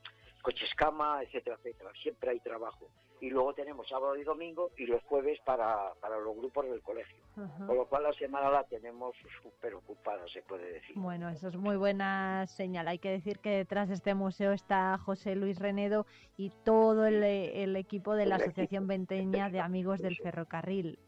coches 0.43 0.75
cama, 0.77 1.23
etcétera, 1.23 1.57
etcétera. 1.57 1.93
Siempre 2.03 2.31
hay 2.31 2.41
trabajo. 2.41 2.89
Y 3.21 3.31
luego 3.31 3.53
tenemos 3.53 3.89
sábado 3.89 4.17
y 4.17 4.23
domingo 4.23 4.71
y 4.77 4.87
los 4.87 5.03
jueves 5.05 5.41
para, 5.45 5.93
para 6.01 6.19
los 6.19 6.37
grupos 6.37 6.67
del 6.67 6.81
colegio. 6.83 7.17
Con 7.35 7.77
lo 7.77 7.87
cual 7.87 8.05
la 8.05 8.13
semana 8.13 8.51
la 8.51 8.65
tenemos 8.65 9.15
súper 9.43 9.75
ocupada, 9.75 10.27
se 10.29 10.43
puede 10.43 10.73
decir. 10.73 10.97
Bueno, 10.97 11.29
eso 11.29 11.49
es 11.49 11.57
muy 11.57 11.77
buena 11.77 12.47
señal. 12.47 12.89
Hay 12.89 12.99
que 12.99 13.11
decir 13.11 13.39
que 13.41 13.51
detrás 13.51 13.89
de 13.89 13.95
este 13.95 14.15
museo 14.15 14.53
está 14.53 14.99
José 14.99 15.35
Luis 15.35 15.59
Renedo 15.59 16.07
y 16.37 16.51
todo 16.65 17.07
el, 17.07 17.23
el 17.23 17.77
equipo 17.77 18.15
de 18.15 18.27
la 18.27 18.37
El 18.37 18.43
equipo. 18.43 18.51
Asociación 18.51 18.87
Venteña 18.87 19.51
de 19.51 19.61
Amigos 19.61 20.01
del 20.01 20.17
Ferrocarril. 20.17 20.99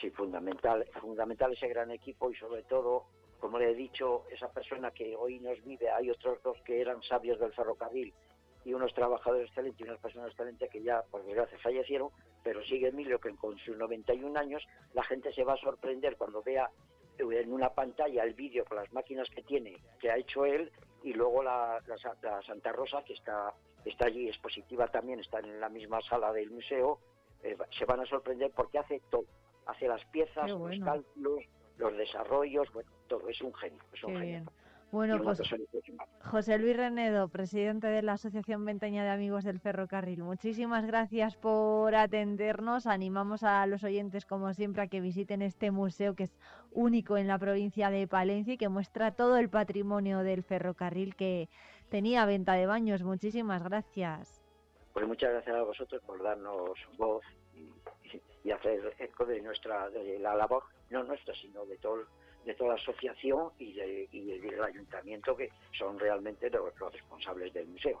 Sí, 0.00 0.10
fundamental, 0.10 0.86
fundamental 1.00 1.52
ese 1.52 1.68
gran 1.68 1.90
equipo 1.90 2.30
y 2.30 2.36
sobre 2.36 2.62
todo, 2.62 3.04
como 3.40 3.58
le 3.58 3.70
he 3.70 3.74
dicho, 3.74 4.24
esa 4.30 4.48
persona 4.52 4.90
que 4.92 5.16
hoy 5.16 5.40
nos 5.40 5.62
vive, 5.64 5.90
hay 5.90 6.10
otros 6.10 6.40
dos 6.42 6.56
que 6.64 6.80
eran 6.80 7.02
sabios 7.02 7.40
del 7.40 7.52
ferrocarril 7.52 8.12
y 8.64 8.72
unos 8.72 8.94
trabajadores 8.94 9.48
excelentes 9.48 9.80
y 9.80 9.84
unas 9.84 10.00
personas 10.00 10.28
excelentes 10.30 10.70
que 10.70 10.82
ya, 10.82 11.02
por 11.10 11.24
desgracia, 11.24 11.58
fallecieron, 11.58 12.10
pero 12.42 12.62
sigue 12.64 12.88
Emilio 12.88 13.18
que 13.20 13.34
con 13.36 13.58
sus 13.58 13.76
91 13.76 14.38
años 14.38 14.62
la 14.94 15.02
gente 15.04 15.32
se 15.32 15.44
va 15.44 15.54
a 15.54 15.58
sorprender 15.58 16.16
cuando 16.16 16.42
vea 16.42 16.70
en 17.18 17.52
una 17.52 17.70
pantalla 17.70 18.24
el 18.24 18.34
vídeo 18.34 18.64
con 18.64 18.76
las 18.78 18.92
máquinas 18.92 19.28
que 19.30 19.42
tiene, 19.42 19.76
que 20.00 20.10
ha 20.10 20.16
hecho 20.16 20.44
él, 20.44 20.70
y 21.02 21.12
luego 21.12 21.42
la, 21.42 21.80
la 21.86 21.96
la 22.22 22.42
Santa 22.42 22.72
Rosa, 22.72 23.04
que 23.04 23.12
está, 23.12 23.52
está 23.84 24.06
allí 24.06 24.28
expositiva 24.28 24.88
también, 24.88 25.20
está 25.20 25.38
en 25.40 25.60
la 25.60 25.68
misma 25.68 26.00
sala 26.00 26.32
del 26.32 26.50
museo, 26.50 26.98
eh, 27.42 27.56
se 27.78 27.84
van 27.84 28.00
a 28.00 28.06
sorprender 28.06 28.50
porque 28.56 28.78
hace 28.78 29.00
todo. 29.10 29.24
Hace 29.66 29.86
las 29.86 30.04
piezas, 30.06 30.50
los 30.50 30.78
cálculos, 30.80 31.44
los 31.78 31.96
desarrollos, 31.96 32.70
bueno, 32.72 32.90
todo. 33.06 33.28
Es 33.28 33.40
un 33.40 33.54
genio, 33.54 33.82
es 33.92 34.02
un 34.04 34.12
Qué 34.14 34.18
genio. 34.18 34.32
bien. 34.40 34.50
Bueno, 34.94 35.20
pues. 35.24 35.42
José 36.30 36.56
Luis 36.56 36.76
Renedo, 36.76 37.26
presidente 37.26 37.88
de 37.88 38.00
la 38.00 38.12
Asociación 38.12 38.64
Venteña 38.64 39.02
de 39.02 39.10
Amigos 39.10 39.42
del 39.42 39.58
Ferrocarril. 39.58 40.22
Muchísimas 40.22 40.86
gracias 40.86 41.34
por 41.34 41.96
atendernos. 41.96 42.86
Animamos 42.86 43.42
a 43.42 43.66
los 43.66 43.82
oyentes, 43.82 44.24
como 44.24 44.54
siempre, 44.54 44.82
a 44.82 44.86
que 44.86 45.00
visiten 45.00 45.42
este 45.42 45.72
museo 45.72 46.14
que 46.14 46.22
es 46.22 46.38
único 46.70 47.16
en 47.16 47.26
la 47.26 47.38
provincia 47.40 47.90
de 47.90 48.06
Palencia 48.06 48.54
y 48.54 48.56
que 48.56 48.68
muestra 48.68 49.10
todo 49.10 49.36
el 49.36 49.48
patrimonio 49.50 50.20
del 50.20 50.44
ferrocarril 50.44 51.16
que 51.16 51.48
tenía 51.88 52.24
venta 52.24 52.52
de 52.52 52.66
baños. 52.66 53.02
Muchísimas 53.02 53.64
gracias. 53.64 54.40
Pues 54.92 55.08
muchas 55.08 55.32
gracias 55.32 55.56
a 55.56 55.62
vosotros 55.64 56.00
por 56.06 56.22
darnos 56.22 56.78
voz 56.96 57.24
y, 57.52 57.62
y- 58.16 58.22
y 58.44 58.50
hacer 58.52 58.94
eco 59.00 59.24
de 59.24 59.40
nuestra 59.42 59.90
de 59.90 60.20
la 60.20 60.36
labor, 60.36 60.62
no 60.90 61.02
nuestra, 61.02 61.34
sino 61.34 61.66
de 61.66 61.78
todo 61.78 62.04
de 62.44 62.54
toda 62.54 62.70
la 62.74 62.80
asociación 62.80 63.50
y, 63.58 63.72
de- 63.74 64.08
y 64.12 64.38
del 64.38 64.62
ayuntamiento 64.62 65.36
que 65.36 65.50
son 65.78 65.98
realmente 65.98 66.50
los 66.50 66.92
responsables 66.92 67.52
del 67.52 67.66
museo. 67.68 68.00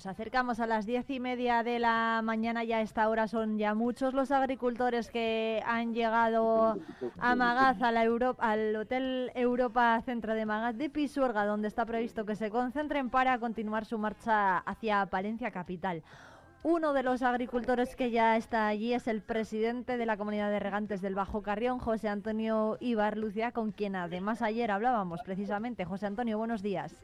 Nos 0.00 0.06
acercamos 0.06 0.60
a 0.60 0.66
las 0.66 0.86
diez 0.86 1.10
y 1.10 1.20
media 1.20 1.62
de 1.62 1.78
la 1.78 2.22
mañana. 2.24 2.64
Ya 2.64 2.78
a 2.78 2.80
esta 2.80 3.06
hora 3.10 3.28
son 3.28 3.58
ya 3.58 3.74
muchos 3.74 4.14
los 4.14 4.30
agricultores 4.30 5.10
que 5.10 5.62
han 5.66 5.92
llegado 5.92 6.78
a 7.18 7.34
Magaz, 7.34 7.82
a 7.82 7.92
la 7.92 8.02
Euro- 8.04 8.34
al 8.38 8.74
Hotel 8.76 9.30
Europa 9.34 10.00
Centro 10.00 10.32
de 10.34 10.46
Magaz 10.46 10.74
de 10.78 10.88
Pisuerga, 10.88 11.44
donde 11.44 11.68
está 11.68 11.84
previsto 11.84 12.24
que 12.24 12.34
se 12.34 12.48
concentren 12.48 13.10
para 13.10 13.38
continuar 13.38 13.84
su 13.84 13.98
marcha 13.98 14.56
hacia 14.60 15.04
Palencia 15.04 15.50
Capital. 15.50 16.02
Uno 16.62 16.94
de 16.94 17.02
los 17.02 17.20
agricultores 17.20 17.94
que 17.94 18.10
ya 18.10 18.38
está 18.38 18.68
allí 18.68 18.94
es 18.94 19.06
el 19.06 19.20
presidente 19.20 19.98
de 19.98 20.06
la 20.06 20.16
comunidad 20.16 20.48
de 20.48 20.60
regantes 20.60 21.02
del 21.02 21.14
Bajo 21.14 21.42
Carrión, 21.42 21.78
José 21.78 22.08
Antonio 22.08 22.78
Ibar 22.80 23.18
Lucia, 23.18 23.52
con 23.52 23.70
quien 23.70 23.96
además 23.96 24.40
ayer 24.40 24.70
hablábamos 24.70 25.20
precisamente. 25.26 25.84
José 25.84 26.06
Antonio, 26.06 26.38
buenos 26.38 26.62
días. 26.62 26.96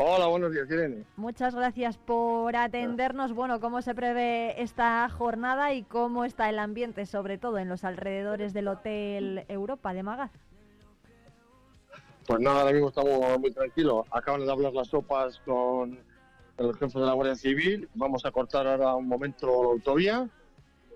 Hola, 0.00 0.28
buenos 0.28 0.52
días, 0.52 0.70
Irene. 0.70 1.02
Muchas 1.16 1.56
gracias 1.56 1.98
por 1.98 2.54
atendernos. 2.54 3.32
Bueno, 3.32 3.58
¿cómo 3.58 3.82
se 3.82 3.96
prevé 3.96 4.62
esta 4.62 5.08
jornada 5.08 5.74
y 5.74 5.82
cómo 5.82 6.24
está 6.24 6.48
el 6.48 6.60
ambiente, 6.60 7.04
sobre 7.04 7.36
todo 7.36 7.58
en 7.58 7.68
los 7.68 7.82
alrededores 7.82 8.52
del 8.52 8.68
Hotel 8.68 9.44
Europa 9.48 9.92
de 9.92 10.04
Magaz? 10.04 10.30
Pues 12.28 12.38
nada, 12.38 12.60
ahora 12.60 12.72
mismo 12.72 12.90
estamos 12.90 13.40
muy 13.40 13.50
tranquilos. 13.50 14.06
Acaban 14.12 14.46
de 14.46 14.52
hablar 14.52 14.72
las 14.72 14.86
sopas 14.86 15.40
con 15.40 15.98
el 16.58 16.76
jefe 16.76 17.00
de 17.00 17.04
la 17.04 17.14
Guardia 17.14 17.34
Civil. 17.34 17.88
Vamos 17.94 18.24
a 18.24 18.30
cortar 18.30 18.68
ahora 18.68 18.94
un 18.94 19.08
momento 19.08 19.48
la 19.48 19.70
autovía 19.70 20.30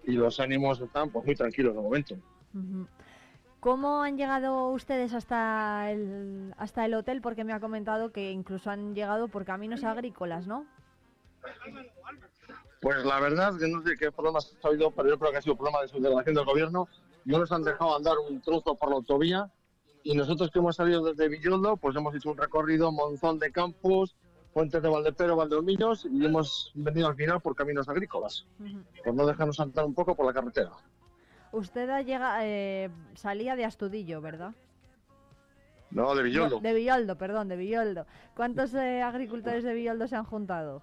y 0.05 0.12
los 0.12 0.39
ánimos 0.39 0.81
están 0.81 1.11
pues 1.11 1.27
muy 1.27 1.35
tranquilos 1.35 1.74
de 1.74 1.83
momento. 1.83 2.15
¿Cómo 3.62 4.02
han 4.02 4.16
llegado 4.16 4.70
ustedes 4.70 5.14
hasta 5.14 5.89
el, 5.93 6.52
hasta 6.59 6.84
el 6.84 6.94
hotel? 6.94 7.20
Porque 7.20 7.44
me 7.44 7.52
ha 7.52 7.60
comentado 7.60 8.10
que 8.10 8.32
incluso 8.32 8.70
han 8.70 8.93
llegado 8.93 9.28
por 9.28 9.44
caminos 9.44 9.84
agrícolas, 9.84 10.48
¿no? 10.48 10.66
Pues 12.80 13.05
la 13.05 13.20
verdad 13.20 13.56
que 13.56 13.68
no 13.68 13.80
sé 13.82 13.94
qué 13.97 14.10
problemas 14.10 14.52
ha 14.64 14.66
habido, 14.66 14.90
pero 14.90 15.10
yo 15.10 15.16
creo 15.16 15.30
que 15.30 15.36
ha 15.36 15.43
sido 15.43 15.55
problema 15.55 15.80
de 15.80 15.86
subdelegación 15.86 16.34
del 16.34 16.44
gobierno. 16.44 16.89
No 17.24 17.39
nos 17.39 17.52
han 17.52 17.62
dejado 17.62 17.97
andar 17.97 18.16
un 18.28 18.40
trozo 18.40 18.74
por 18.74 18.89
la 18.89 18.97
autovía 18.97 19.48
y 20.02 20.16
nosotros 20.16 20.51
que 20.51 20.59
hemos 20.59 20.74
salido 20.74 21.05
desde 21.05 21.28
Villoldo, 21.28 21.76
pues 21.76 21.94
hemos 21.94 22.12
hecho 22.16 22.32
un 22.32 22.39
recorrido 22.39 22.90
monzón 22.90 23.39
de 23.39 23.52
campos, 23.52 24.16
puentes 24.52 24.82
de 24.82 24.89
Valdepero, 24.89 25.36
Valdeolmillos 25.36 26.05
y 26.06 26.26
hemos 26.26 26.72
venido 26.74 27.06
al 27.06 27.14
final 27.14 27.40
por 27.40 27.55
caminos 27.55 27.89
agrícolas, 27.89 28.44
por 29.05 29.14
no 29.14 29.24
dejarnos 29.24 29.60
andar 29.60 29.84
un 29.84 29.94
poco 29.94 30.16
por 30.16 30.26
la 30.26 30.32
carretera. 30.32 30.72
Usted 31.53 31.89
ha 31.91 32.01
llega- 32.03 32.39
eh, 32.47 32.91
salía 33.15 33.55
de 33.57 33.65
Astudillo, 33.65 34.20
¿verdad? 34.20 34.53
No, 35.91 36.15
de 36.15 36.23
Villoldo. 36.23 36.57
No, 36.57 36.62
de 36.62 36.73
Villoldo, 36.73 37.16
perdón, 37.19 37.49
de 37.49 37.57
Villoldo. 37.57 38.07
¿Cuántos 38.35 38.73
eh, 38.74 39.03
agricultores 39.03 39.62
de 39.62 39.74
Villoldo 39.74 40.09
se 40.09 40.16
han 40.16 40.24
juntado? 40.24 40.83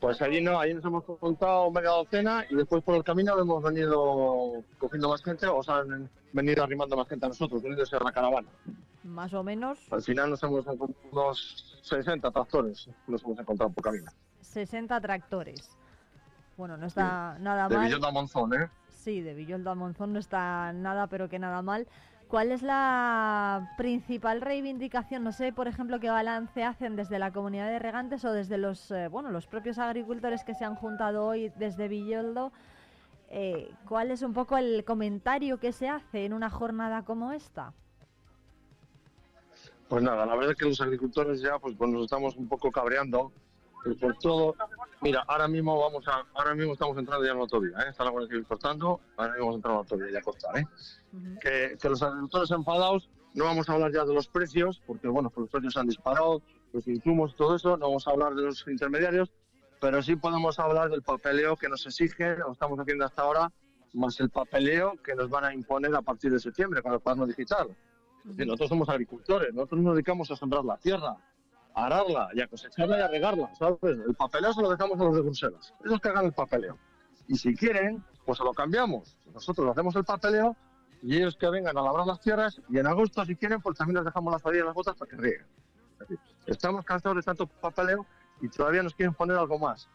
Pues 0.00 0.20
allí 0.20 0.40
no, 0.40 0.58
allí 0.58 0.74
nos 0.74 0.84
hemos 0.84 1.04
contado 1.04 1.70
media 1.70 1.90
docena 1.90 2.44
y 2.50 2.56
después 2.56 2.82
por 2.82 2.96
el 2.96 3.04
camino 3.04 3.38
hemos 3.38 3.62
venido 3.62 4.62
cogiendo 4.78 5.08
más 5.08 5.22
gente, 5.22 5.46
o 5.46 5.62
sea, 5.62 5.76
han 5.78 6.10
venido 6.32 6.64
arrimando 6.64 6.96
más 6.96 7.08
gente 7.08 7.24
a 7.24 7.28
nosotros, 7.28 7.62
uniéndose 7.62 7.96
a 7.96 8.00
la 8.00 8.12
caravana. 8.12 8.48
Más 9.04 9.32
o 9.34 9.42
menos 9.42 9.78
Al 9.92 10.02
final 10.02 10.30
nos 10.30 10.42
hemos 10.42 10.66
encontrado 10.66 11.08
unos 11.12 11.78
60 11.82 12.30
tractores, 12.30 12.88
nos 13.06 13.22
hemos 13.22 13.38
encontrado 13.38 13.70
por 13.72 13.84
camino. 13.84 14.10
60 14.40 15.00
tractores. 15.00 15.70
Bueno, 16.56 16.76
no 16.76 16.86
está 16.86 17.38
nada 17.38 17.68
De 17.68 17.76
mal. 17.76 17.86
Villoldo 17.86 18.06
a 18.08 18.10
Monzón, 18.12 18.52
¿eh? 18.54 18.68
Sí, 19.04 19.20
de 19.20 19.34
Villoldo 19.34 19.70
a 19.70 19.74
Monzón 19.74 20.14
no 20.14 20.18
está 20.18 20.72
nada, 20.72 21.08
pero 21.08 21.28
que 21.28 21.38
nada 21.38 21.60
mal. 21.60 21.86
¿Cuál 22.26 22.50
es 22.52 22.62
la 22.62 23.74
principal 23.76 24.40
reivindicación? 24.40 25.22
No 25.22 25.30
sé, 25.30 25.52
por 25.52 25.68
ejemplo, 25.68 26.00
qué 26.00 26.08
balance 26.08 26.64
hacen 26.64 26.96
desde 26.96 27.18
la 27.18 27.30
comunidad 27.30 27.68
de 27.68 27.78
regantes 27.78 28.24
o 28.24 28.32
desde 28.32 28.56
los, 28.56 28.90
eh, 28.90 29.08
bueno, 29.08 29.30
los 29.30 29.46
propios 29.46 29.78
agricultores 29.78 30.42
que 30.42 30.54
se 30.54 30.64
han 30.64 30.74
juntado 30.74 31.26
hoy 31.26 31.52
desde 31.56 31.86
Villoldo. 31.86 32.50
Eh, 33.28 33.70
¿Cuál 33.86 34.10
es 34.10 34.22
un 34.22 34.32
poco 34.32 34.56
el 34.56 34.86
comentario 34.86 35.58
que 35.58 35.72
se 35.72 35.86
hace 35.86 36.24
en 36.24 36.32
una 36.32 36.48
jornada 36.48 37.02
como 37.02 37.32
esta? 37.32 37.74
Pues 39.86 40.02
nada, 40.02 40.24
la 40.24 40.34
verdad 40.34 40.52
es 40.52 40.56
que 40.56 40.64
los 40.64 40.80
agricultores 40.80 41.42
ya 41.42 41.58
pues, 41.58 41.74
pues 41.76 41.90
nos 41.90 42.04
estamos 42.04 42.36
un 42.36 42.48
poco 42.48 42.72
cabreando 42.72 43.32
eh, 43.84 43.94
por 44.00 44.16
todo. 44.18 44.56
Mira, 45.00 45.24
ahora 45.28 45.48
mismo 45.48 45.78
vamos 45.78 46.06
a, 46.08 46.24
ahora 46.34 46.54
mismo 46.54 46.72
estamos 46.72 46.96
entrando 46.96 47.24
ya 47.24 47.32
en 47.32 47.36
la 47.36 47.42
autovía, 47.42 47.78
¿eh? 47.80 47.90
está 47.90 48.04
la 48.04 48.10
Guardia 48.10 48.28
Civil 48.28 48.46
cortando, 48.46 49.00
ahora 49.16 49.32
mismo 49.32 49.46
vamos 49.46 49.54
a 49.54 49.58
entrar 49.58 49.70
en 49.70 49.76
la 49.76 49.80
autovía 49.80 50.12
ya 50.12 50.22
cortar, 50.22 50.58
¿eh? 50.58 50.66
que, 51.40 51.76
que 51.80 51.88
los 51.88 52.02
agricultores 52.02 52.50
enfadados, 52.50 53.10
no 53.34 53.44
vamos 53.44 53.68
a 53.68 53.72
hablar 53.74 53.92
ya 53.92 54.04
de 54.04 54.14
los 54.14 54.28
precios, 54.28 54.80
porque 54.86 55.08
bueno, 55.08 55.28
pues 55.30 55.42
los 55.42 55.50
precios 55.50 55.74
se 55.74 55.80
han 55.80 55.86
disparado, 55.86 56.40
los 56.72 56.86
insumos 56.88 57.32
y 57.32 57.36
todo 57.36 57.56
eso, 57.56 57.76
no 57.76 57.86
vamos 57.88 58.06
a 58.08 58.12
hablar 58.12 58.34
de 58.34 58.42
los 58.42 58.66
intermediarios, 58.66 59.30
pero 59.80 60.02
sí 60.02 60.16
podemos 60.16 60.58
hablar 60.58 60.88
del 60.88 61.02
papeleo 61.02 61.56
que 61.56 61.68
nos 61.68 61.84
exige, 61.84 62.36
lo 62.36 62.52
estamos 62.52 62.78
haciendo 62.78 63.04
hasta 63.04 63.22
ahora, 63.22 63.52
más 63.92 64.18
el 64.20 64.30
papeleo 64.30 64.94
que 65.02 65.14
nos 65.14 65.28
van 65.28 65.44
a 65.44 65.54
imponer 65.54 65.94
a 65.94 66.02
partir 66.02 66.32
de 66.32 66.40
septiembre 66.40 66.82
con 66.82 66.92
el 66.92 67.00
cuaderno 67.00 67.26
digital. 67.26 67.76
Es 68.24 68.30
decir, 68.30 68.46
nosotros 68.46 68.70
somos 68.70 68.88
agricultores, 68.88 69.52
nosotros 69.52 69.82
nos 69.82 69.94
dedicamos 69.94 70.30
a 70.30 70.36
sembrar 70.36 70.64
la 70.64 70.78
tierra, 70.78 71.16
ararla 71.74 72.28
y 72.34 72.40
a 72.40 72.46
cosecharla 72.46 72.98
y 72.98 73.00
a 73.02 73.08
regarla, 73.08 73.54
¿sabes? 73.54 73.78
El 73.82 74.14
papeleo 74.14 74.52
se 74.52 74.62
lo 74.62 74.70
dejamos 74.70 75.00
a 75.00 75.04
los 75.04 75.14
de 75.16 75.22
Bruselas, 75.22 75.74
esos 75.84 76.00
que 76.00 76.08
hagan 76.08 76.26
el 76.26 76.32
papeleo. 76.32 76.78
Y 77.26 77.36
si 77.36 77.54
quieren, 77.54 78.04
pues 78.24 78.38
se 78.38 78.44
lo 78.44 78.52
cambiamos. 78.52 79.16
Nosotros 79.32 79.70
hacemos 79.70 79.96
el 79.96 80.04
papeleo 80.04 80.56
y 81.02 81.16
ellos 81.16 81.36
que 81.36 81.48
vengan 81.50 81.76
a 81.76 81.82
labrar 81.82 82.06
las 82.06 82.20
tierras 82.20 82.60
y 82.68 82.78
en 82.78 82.86
agosto, 82.86 83.24
si 83.24 83.36
quieren, 83.36 83.60
pues 83.60 83.76
también 83.76 83.96
les 83.96 84.04
dejamos 84.04 84.32
las 84.32 84.42
varillas 84.42 84.64
y 84.64 84.66
las 84.66 84.74
botas 84.74 84.96
para 84.96 85.10
que 85.10 85.16
rieguen. 85.16 85.46
Estamos 86.46 86.84
cansados 86.84 87.16
de 87.16 87.22
tanto 87.22 87.46
papeleo 87.46 88.06
y 88.40 88.48
todavía 88.48 88.82
nos 88.82 88.94
quieren 88.94 89.14
poner 89.14 89.36
algo 89.36 89.58
más. 89.58 89.88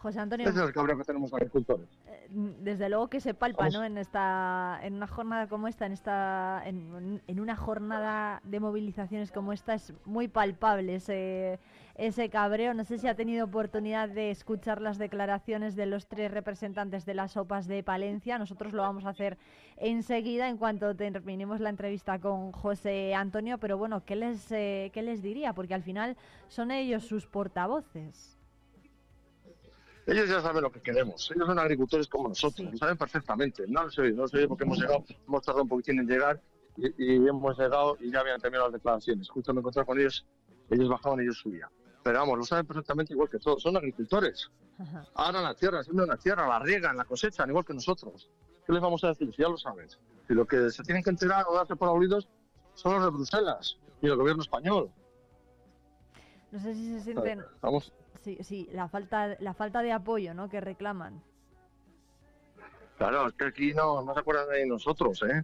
José 0.00 0.18
Antonio. 0.18 0.48
Ese 0.48 0.58
es 0.58 0.66
el 0.66 0.72
cabreo 0.72 0.96
que 0.96 1.04
tenemos 1.04 1.30
agricultores. 1.34 1.86
Eh, 2.06 2.28
desde 2.30 2.88
luego 2.88 3.08
que 3.08 3.20
se 3.20 3.34
palpa, 3.34 3.68
¿no? 3.68 3.84
En 3.84 3.98
esta, 3.98 4.80
en 4.82 4.94
una 4.94 5.06
jornada 5.06 5.46
como 5.46 5.68
esta, 5.68 5.84
en 5.84 5.92
esta, 5.92 6.62
en, 6.64 7.20
en, 7.26 7.40
una 7.40 7.54
jornada 7.54 8.40
de 8.44 8.60
movilizaciones 8.60 9.30
como 9.30 9.52
esta, 9.52 9.74
es 9.74 9.92
muy 10.06 10.26
palpable 10.26 10.94
ese, 10.94 11.60
ese 11.96 12.30
cabreo. 12.30 12.72
No 12.72 12.84
sé 12.84 12.96
si 12.96 13.08
ha 13.08 13.14
tenido 13.14 13.44
oportunidad 13.44 14.08
de 14.08 14.30
escuchar 14.30 14.80
las 14.80 14.96
declaraciones 14.96 15.76
de 15.76 15.84
los 15.84 16.06
tres 16.06 16.30
representantes 16.30 17.04
de 17.04 17.12
las 17.12 17.32
sopas 17.32 17.68
de 17.68 17.82
Palencia. 17.82 18.38
Nosotros 18.38 18.72
lo 18.72 18.80
vamos 18.80 19.04
a 19.04 19.10
hacer 19.10 19.36
enseguida 19.76 20.48
en 20.48 20.56
cuanto 20.56 20.96
terminemos 20.96 21.60
la 21.60 21.68
entrevista 21.68 22.18
con 22.18 22.52
José 22.52 23.14
Antonio. 23.14 23.58
Pero 23.58 23.76
bueno, 23.76 24.02
¿qué 24.06 24.16
les, 24.16 24.50
eh, 24.50 24.90
¿qué 24.94 25.02
les 25.02 25.20
diría? 25.20 25.52
Porque 25.52 25.74
al 25.74 25.82
final 25.82 26.16
son 26.48 26.70
ellos 26.70 27.04
sus 27.04 27.26
portavoces. 27.26 28.39
Ellos 30.06 30.28
ya 30.28 30.40
saben 30.40 30.62
lo 30.62 30.72
que 30.72 30.80
queremos. 30.80 31.30
Ellos 31.34 31.46
son 31.46 31.58
agricultores 31.58 32.08
como 32.08 32.28
nosotros, 32.28 32.72
lo 32.72 32.78
saben 32.78 32.96
perfectamente. 32.96 33.64
No 33.68 33.84
lo 33.84 33.90
sé, 33.90 34.10
no 34.12 34.26
sé 34.26 34.48
porque 34.48 34.64
hemos 34.64 34.78
llegado, 34.78 35.04
hemos 35.26 35.42
tardado 35.42 35.62
un 35.62 35.68
poquitín 35.68 36.00
en 36.00 36.06
llegar 36.06 36.40
y, 36.76 37.26
hemos 37.26 37.58
llegado 37.58 37.96
y 38.00 38.10
ya 38.10 38.20
habían 38.20 38.40
terminado 38.40 38.68
las 38.68 38.80
declaraciones. 38.80 39.28
Justo 39.28 39.52
me 39.52 39.60
encontré 39.60 39.84
con 39.84 39.98
ellos, 39.98 40.26
ellos 40.70 40.88
bajaban 40.88 41.20
y 41.20 41.22
ellos 41.24 41.38
subían. 41.38 41.68
Pero 42.02 42.18
vamos, 42.18 42.38
lo 42.38 42.44
saben 42.44 42.66
perfectamente 42.66 43.12
igual 43.12 43.28
que 43.28 43.38
todos. 43.38 43.62
Son 43.62 43.76
agricultores. 43.76 44.50
Aran 45.14 45.44
la 45.44 45.54
tierra, 45.54 45.84
siembran 45.84 46.08
la 46.08 46.16
tierra, 46.16 46.48
la 46.48 46.58
riegan, 46.58 46.96
la 46.96 47.04
cosechan, 47.04 47.50
igual 47.50 47.64
que 47.64 47.74
nosotros. 47.74 48.30
¿Qué 48.66 48.72
les 48.72 48.80
vamos 48.80 49.04
a 49.04 49.08
decir 49.08 49.30
si 49.34 49.42
ya 49.42 49.48
lo 49.48 49.58
saben? 49.58 49.88
Si 50.26 50.34
lo 50.34 50.46
que 50.46 50.70
se 50.70 50.82
tienen 50.82 51.02
que 51.02 51.10
enterar 51.10 51.44
o 51.48 51.54
darse 51.54 51.76
por 51.76 51.88
oídos 51.88 52.28
son 52.74 52.94
los 52.94 53.04
de 53.04 53.10
Bruselas 53.10 53.76
y 54.00 54.06
el 54.06 54.16
gobierno 54.16 54.42
español. 54.42 54.90
No 56.50 56.58
sé 56.58 56.74
si 56.74 56.94
se 56.94 57.00
sienten. 57.00 57.44
Vamos. 57.60 57.92
Sí, 58.22 58.38
sí, 58.42 58.68
la 58.72 58.88
falta, 58.88 59.36
la 59.40 59.54
falta 59.54 59.82
de 59.82 59.92
apoyo, 59.92 60.34
¿no? 60.34 60.48
Que 60.48 60.60
reclaman. 60.60 61.22
Claro, 62.98 63.28
es 63.28 63.34
que 63.34 63.46
aquí 63.46 63.72
no, 63.72 64.02
no 64.02 64.12
se 64.12 64.20
acuerdan 64.20 64.48
de 64.50 64.66
nosotros, 64.66 65.22
¿eh? 65.22 65.42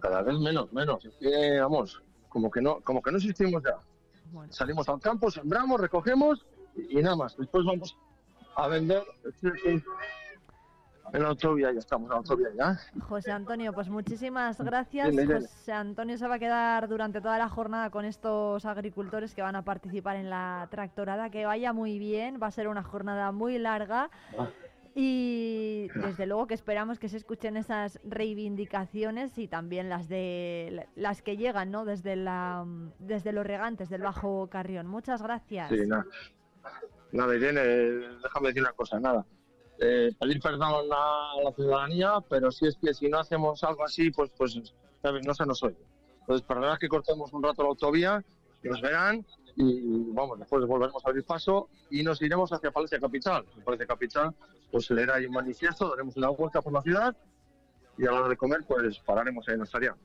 Cada 0.00 0.20
vez 0.22 0.38
menos, 0.38 0.70
menos. 0.72 1.04
Es 1.04 1.16
que, 1.16 1.58
vamos, 1.60 2.02
como 2.28 2.50
que 2.50 2.60
no, 2.60 2.80
como 2.80 3.00
que 3.00 3.10
no 3.10 3.16
existimos 3.16 3.62
ya. 3.62 3.78
Salimos 4.50 4.88
al 4.88 5.00
campo, 5.00 5.30
sembramos, 5.30 5.80
recogemos 5.80 6.46
y, 6.76 6.96
nada 6.96 7.16
más. 7.16 7.36
Después 7.36 7.64
vamos 7.64 7.96
a 8.56 8.68
vender 8.68 9.02
en 11.12 11.22
la 11.22 11.28
autovía, 11.28 11.72
ya 11.72 11.78
estamos 11.78 12.06
en 12.06 12.10
la 12.10 12.16
autovía 12.16 12.48
ya. 12.56 12.78
José 13.00 13.32
Antonio, 13.32 13.72
pues 13.72 13.88
muchísimas 13.88 14.60
gracias. 14.60 15.14
José 15.14 15.72
Antonio 15.72 16.16
se 16.18 16.28
va 16.28 16.36
a 16.36 16.38
quedar 16.38 16.88
durante 16.88 17.20
toda 17.20 17.38
la 17.38 17.48
jornada 17.48 17.90
con 17.90 18.04
estos 18.04 18.64
agricultores 18.64 19.34
que 19.34 19.42
van 19.42 19.56
a 19.56 19.62
participar 19.62 20.16
en 20.16 20.30
la 20.30 20.68
tractorada. 20.70 21.30
Que 21.30 21.46
vaya 21.46 21.72
muy 21.72 21.98
bien, 21.98 22.38
va 22.42 22.48
a 22.48 22.50
ser 22.50 22.68
una 22.68 22.82
jornada 22.82 23.32
muy 23.32 23.58
larga. 23.58 24.10
Ah. 24.38 24.48
Y 24.94 25.88
desde 25.94 26.26
luego 26.26 26.48
que 26.48 26.54
esperamos 26.54 26.98
que 26.98 27.08
se 27.08 27.16
escuchen 27.16 27.56
esas 27.56 28.00
reivindicaciones 28.02 29.38
y 29.38 29.46
también 29.46 29.88
las 29.88 30.08
de 30.08 30.88
las 30.96 31.22
que 31.22 31.36
llegan, 31.36 31.70
¿no? 31.70 31.84
Desde 31.84 32.16
la 32.16 32.66
desde 32.98 33.32
los 33.32 33.46
regantes 33.46 33.88
del 33.88 34.02
Bajo 34.02 34.48
Carrión. 34.48 34.88
Muchas 34.88 35.22
gracias. 35.22 35.68
Sí, 35.68 35.86
nada. 35.86 36.04
Nada, 37.12 37.34
Irene, 37.36 37.60
déjame 37.60 38.48
decir 38.48 38.62
una 38.62 38.72
cosa, 38.72 38.98
nada. 39.00 39.24
Eh, 39.82 40.12
pedir 40.20 40.40
perdón 40.40 40.74
a 40.92 41.42
la 41.42 41.52
ciudadanía, 41.52 42.14
pero 42.28 42.50
si 42.52 42.66
es 42.66 42.76
que 42.76 42.92
si 42.92 43.08
no 43.08 43.18
hacemos 43.18 43.64
algo 43.64 43.82
así, 43.82 44.10
pues 44.10 44.30
pues 44.36 44.60
no 45.26 45.34
se 45.34 45.46
nos 45.46 45.62
oye. 45.62 45.78
Entonces, 46.20 46.46
perdonad 46.46 46.78
que 46.78 46.88
cortemos 46.88 47.32
un 47.32 47.42
rato 47.42 47.62
la 47.62 47.70
autovía, 47.70 48.22
nos 48.62 48.80
verán 48.82 49.24
y 49.56 50.12
vamos, 50.12 50.38
después 50.38 50.66
volveremos 50.66 51.04
a 51.04 51.08
abrir 51.08 51.24
paso 51.24 51.68
y 51.90 52.02
nos 52.02 52.20
iremos 52.20 52.52
hacia 52.52 52.70
Palencia 52.70 53.00
Capital. 53.00 53.46
En 53.56 53.64
Palencia 53.64 53.86
Capital 53.86 54.34
pues 54.70 54.84
se 54.86 54.94
leerá 54.94 55.14
ahí 55.14 55.26
un 55.26 55.32
manifiesto, 55.32 55.88
daremos 55.88 56.16
una 56.16 56.28
vuelta 56.28 56.60
por 56.60 56.72
la 56.72 56.82
ciudad 56.82 57.16
y 57.96 58.06
a 58.06 58.12
la 58.12 58.20
hora 58.20 58.28
de 58.28 58.36
comer 58.36 58.60
pues 58.68 58.98
pararemos 59.00 59.48
ahí 59.48 59.54
en 59.54 59.60
nuestra 59.60 59.96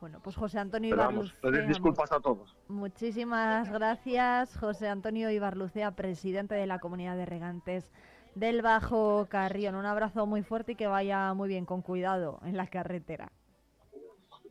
Bueno, 0.00 0.20
pues 0.24 0.36
José 0.36 0.58
Antonio 0.58 0.94
Ibarlucea. 0.94 1.50
disculpas 1.68 2.10
a 2.12 2.20
todos. 2.20 2.56
Muchísimas 2.68 3.70
gracias, 3.70 4.56
José 4.56 4.88
Antonio 4.88 5.30
Ibarlucea, 5.30 5.94
presidente 5.94 6.54
de 6.54 6.66
la 6.66 6.78
Comunidad 6.78 7.16
de 7.16 7.26
Regantes 7.26 7.90
del 8.34 8.62
Bajo 8.62 9.26
Carrión. 9.28 9.74
Un 9.74 9.86
abrazo 9.86 10.26
muy 10.26 10.42
fuerte 10.42 10.72
y 10.72 10.74
que 10.76 10.86
vaya 10.86 11.34
muy 11.34 11.48
bien, 11.48 11.66
con 11.66 11.82
cuidado 11.82 12.40
en 12.44 12.56
la 12.56 12.66
carretera. 12.66 13.32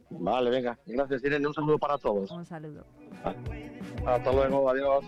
Vale, 0.10 0.50
venga. 0.50 0.78
Gracias, 0.86 1.24
Irene. 1.24 1.48
Un 1.48 1.54
saludo 1.54 1.78
para 1.78 1.98
todos. 1.98 2.32
Un 2.32 2.46
saludo. 2.46 2.86
Hasta 4.06 4.32
luego. 4.32 4.70
Adiós. 4.70 5.06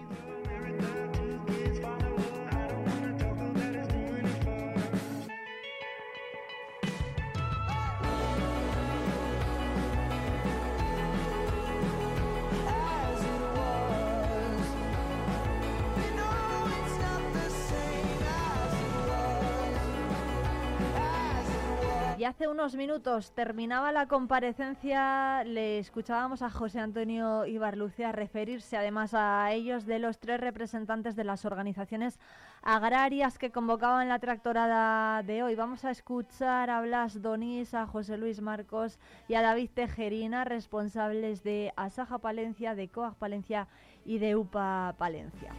Y 22.21 22.25
hace 22.25 22.47
unos 22.47 22.75
minutos 22.75 23.31
terminaba 23.31 23.91
la 23.91 24.07
comparecencia, 24.07 25.43
le 25.43 25.79
escuchábamos 25.79 26.43
a 26.43 26.51
José 26.51 26.79
Antonio 26.79 27.47
Ibarlucea 27.47 28.11
referirse 28.11 28.77
además 28.77 29.15
a 29.15 29.51
ellos 29.51 29.87
de 29.87 29.97
los 29.97 30.19
tres 30.19 30.39
representantes 30.39 31.15
de 31.15 31.23
las 31.23 31.45
organizaciones 31.45 32.19
agrarias 32.61 33.39
que 33.39 33.49
convocaban 33.49 34.07
la 34.07 34.19
tractorada 34.19 35.23
de 35.23 35.41
hoy. 35.41 35.55
Vamos 35.55 35.83
a 35.83 35.89
escuchar 35.89 36.69
a 36.69 36.81
Blas 36.81 37.23
Donís, 37.23 37.73
a 37.73 37.87
José 37.87 38.19
Luis 38.19 38.39
Marcos 38.39 38.99
y 39.27 39.33
a 39.33 39.41
David 39.41 39.71
Tejerina, 39.73 40.43
responsables 40.43 41.41
de 41.41 41.73
Asaja 41.75 42.19
Palencia, 42.19 42.75
de 42.75 42.87
COAG 42.87 43.15
Palencia 43.15 43.67
y 44.05 44.19
de 44.19 44.35
UPA 44.35 44.93
Palencia 44.95 45.55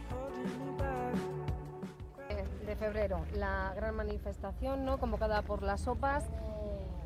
febrero, 2.75 3.25
la 3.35 3.73
gran 3.75 3.95
manifestación 3.95 4.85
¿no? 4.85 4.97
convocada 4.99 5.41
por 5.41 5.63
las 5.63 5.81
sopas 5.81 6.25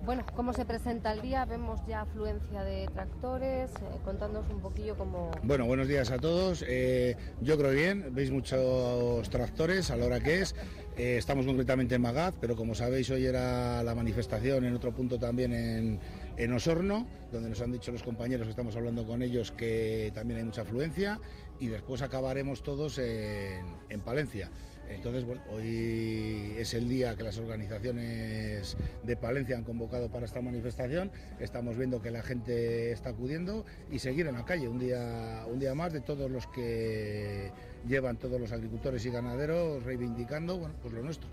bueno, 0.07 0.25
¿cómo 0.37 0.53
se 0.53 0.63
presenta 0.63 1.11
el 1.11 1.21
día? 1.21 1.43
Vemos 1.43 1.81
ya 1.85 1.99
afluencia 1.99 2.63
de 2.63 2.87
tractores, 2.93 3.69
eh, 3.71 3.99
contándonos 4.05 4.49
un 4.49 4.61
poquillo 4.61 4.95
cómo... 4.95 5.31
Bueno, 5.43 5.65
buenos 5.65 5.89
días 5.89 6.11
a 6.11 6.17
todos. 6.17 6.63
Eh, 6.65 7.17
yo 7.41 7.57
creo 7.57 7.71
bien, 7.71 8.15
veis 8.15 8.31
muchos 8.31 9.29
tractores 9.29 9.91
a 9.91 9.97
la 9.97 10.05
hora 10.05 10.21
que 10.21 10.39
es. 10.39 10.55
Eh, 10.95 11.17
estamos 11.17 11.45
concretamente 11.45 11.95
en 11.95 12.03
Magaz, 12.03 12.35
pero 12.39 12.55
como 12.55 12.73
sabéis 12.73 13.09
hoy 13.09 13.25
era 13.25 13.83
la 13.83 13.95
manifestación 13.95 14.63
en 14.63 14.73
otro 14.75 14.93
punto 14.93 15.19
también 15.19 15.51
en, 15.51 15.99
en 16.37 16.53
Osorno, 16.53 17.05
donde 17.33 17.49
nos 17.49 17.59
han 17.59 17.73
dicho 17.73 17.91
los 17.91 18.03
compañeros 18.03 18.45
que 18.45 18.51
estamos 18.51 18.77
hablando 18.77 19.05
con 19.05 19.21
ellos 19.21 19.51
que 19.51 20.13
también 20.15 20.39
hay 20.39 20.45
mucha 20.45 20.61
afluencia 20.61 21.19
y 21.59 21.67
después 21.67 22.01
acabaremos 22.01 22.63
todos 22.63 22.97
en 22.97 23.99
Palencia. 24.05 24.49
Entonces, 24.89 25.25
bueno, 25.25 25.41
hoy 25.51 26.55
es 26.57 26.73
el 26.73 26.87
día 26.87 27.15
que 27.15 27.23
las 27.23 27.37
organizaciones 27.37 28.77
de 29.03 29.17
Palencia 29.17 29.57
han 29.57 29.63
convocado 29.63 30.09
para 30.09 30.25
esta 30.25 30.41
manifestación. 30.41 31.11
Estamos 31.39 31.77
viendo 31.77 32.01
que 32.01 32.11
la 32.11 32.23
gente 32.23 32.91
está 32.91 33.09
acudiendo 33.09 33.65
y 33.91 33.99
seguir 33.99 34.27
en 34.27 34.35
la 34.35 34.45
calle 34.45 34.67
un 34.67 34.79
día, 34.79 35.45
un 35.47 35.59
día 35.59 35.75
más 35.75 35.93
de 35.93 36.01
todos 36.01 36.31
los 36.31 36.47
que 36.47 37.51
llevan 37.87 38.17
todos 38.17 38.39
los 38.39 38.51
agricultores 38.51 39.05
y 39.05 39.09
ganaderos 39.09 39.83
reivindicando 39.83 40.57
bueno, 40.57 40.75
pues 40.81 40.93
lo 40.93 41.03
nuestro. 41.03 41.29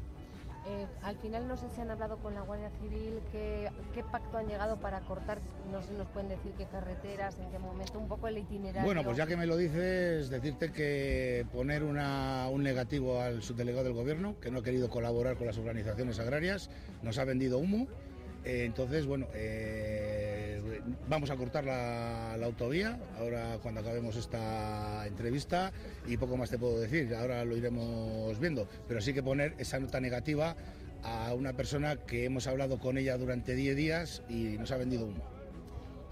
Eh, 0.66 0.86
al 1.02 1.16
final 1.16 1.46
no 1.46 1.58
sé 1.58 1.66
si 1.74 1.82
han 1.82 1.90
hablado 1.90 2.16
con 2.18 2.34
la 2.34 2.40
Guardia 2.40 2.70
Civil, 2.80 3.20
¿qué, 3.30 3.70
pacto 4.10 4.38
han 4.38 4.46
llegado 4.46 4.78
para 4.80 5.00
cortar, 5.00 5.38
no 5.70 5.82
sé, 5.82 5.92
nos 5.92 6.08
pueden 6.08 6.30
decir 6.30 6.52
qué 6.56 6.64
carreteras, 6.64 7.38
en 7.38 7.50
qué 7.50 7.58
momento, 7.58 7.98
un 7.98 8.08
poco 8.08 8.28
el 8.28 8.38
itinerario. 8.38 8.86
Bueno, 8.86 9.02
pues 9.04 9.18
ya 9.18 9.26
que 9.26 9.36
me 9.36 9.46
lo 9.46 9.58
dices, 9.58 10.30
decirte 10.30 10.72
que 10.72 11.44
poner 11.52 11.82
un 11.82 12.62
negativo 12.62 13.20
al 13.20 13.42
subdelegado 13.42 13.84
del 13.84 13.92
gobierno, 13.92 14.40
que 14.40 14.50
no 14.50 14.60
ha 14.60 14.62
querido 14.62 14.88
colaborar 14.88 15.36
con 15.36 15.46
las 15.46 15.58
organizaciones 15.58 16.18
agrarias, 16.18 16.70
nos 17.02 17.18
ha 17.18 17.24
vendido 17.24 17.58
humo. 17.58 17.86
Eh, 18.44 18.64
entonces, 18.64 19.06
bueno, 19.06 19.26
eh, 19.34 20.43
vamos 21.08 21.30
a 21.30 21.36
cortar 21.36 21.64
la, 21.64 22.34
autovía 22.34 22.98
ahora 23.18 23.58
cuando 23.62 23.80
acabemos 23.80 24.16
esta 24.16 25.06
entrevista 25.06 25.72
y 26.06 26.16
poco 26.16 26.36
más 26.36 26.50
te 26.50 26.58
puedo 26.58 26.78
decir, 26.80 27.14
ahora 27.14 27.44
lo 27.44 27.56
iremos 27.56 28.38
viendo, 28.38 28.68
pero 28.86 29.00
sí 29.00 29.14
que 29.14 29.22
poner 29.22 29.54
esa 29.58 29.78
nota 29.80 30.00
negativa 30.00 30.56
a 31.02 31.34
una 31.34 31.52
persona 31.54 31.96
que 31.96 32.24
hemos 32.24 32.46
hablado 32.46 32.78
con 32.78 32.98
ella 32.98 33.16
durante 33.16 33.54
10 33.54 33.76
días 33.76 34.22
y 34.28 34.58
nos 34.58 34.70
ha 34.72 34.76
vendido 34.76 35.06
humo. 35.06 35.33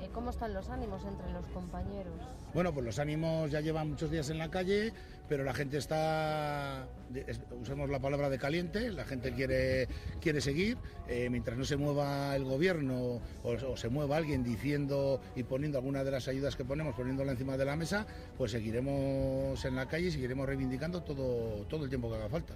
Eh, 0.02 0.08
¿Cómo 0.12 0.30
están 0.30 0.52
los 0.52 0.68
ánimos 0.68 1.04
entre 1.04 1.30
los 1.30 1.46
compañeros? 1.48 2.12
Bueno, 2.54 2.74
pues 2.74 2.84
los 2.84 2.98
ánimos 2.98 3.50
ya 3.52 3.60
llevan 3.60 3.90
muchos 3.90 4.10
días 4.10 4.28
en 4.30 4.38
la 4.38 4.50
calle, 4.50 4.92
pero 5.28 5.44
la 5.44 5.54
gente 5.54 5.78
está, 5.78 6.88
usemos 7.60 7.88
la 7.88 8.00
palabra 8.00 8.28
de 8.28 8.36
caliente, 8.36 8.90
la 8.90 9.04
gente 9.04 9.32
quiere, 9.32 9.86
quiere 10.20 10.40
seguir, 10.40 10.76
eh, 11.06 11.28
mientras 11.30 11.56
no 11.56 11.64
se 11.64 11.76
mueva 11.76 12.34
el 12.34 12.44
gobierno 12.44 13.20
o, 13.44 13.76
se 13.76 13.88
mueva 13.90 14.16
alguien 14.16 14.42
diciendo 14.42 15.20
y 15.36 15.44
poniendo 15.44 15.78
alguna 15.78 16.02
de 16.02 16.10
las 16.10 16.26
ayudas 16.26 16.56
que 16.56 16.64
ponemos, 16.64 16.96
poniéndola 16.96 17.30
encima 17.30 17.56
de 17.56 17.64
la 17.64 17.76
mesa, 17.76 18.04
pues 18.36 18.50
seguiremos 18.50 19.64
en 19.64 19.76
la 19.76 19.86
calle 19.86 20.08
y 20.08 20.10
seguiremos 20.10 20.46
reivindicando 20.46 21.04
todo, 21.04 21.64
todo 21.66 21.84
el 21.84 21.88
tiempo 21.88 22.10
que 22.10 22.16
haga 22.16 22.28
falta. 22.28 22.54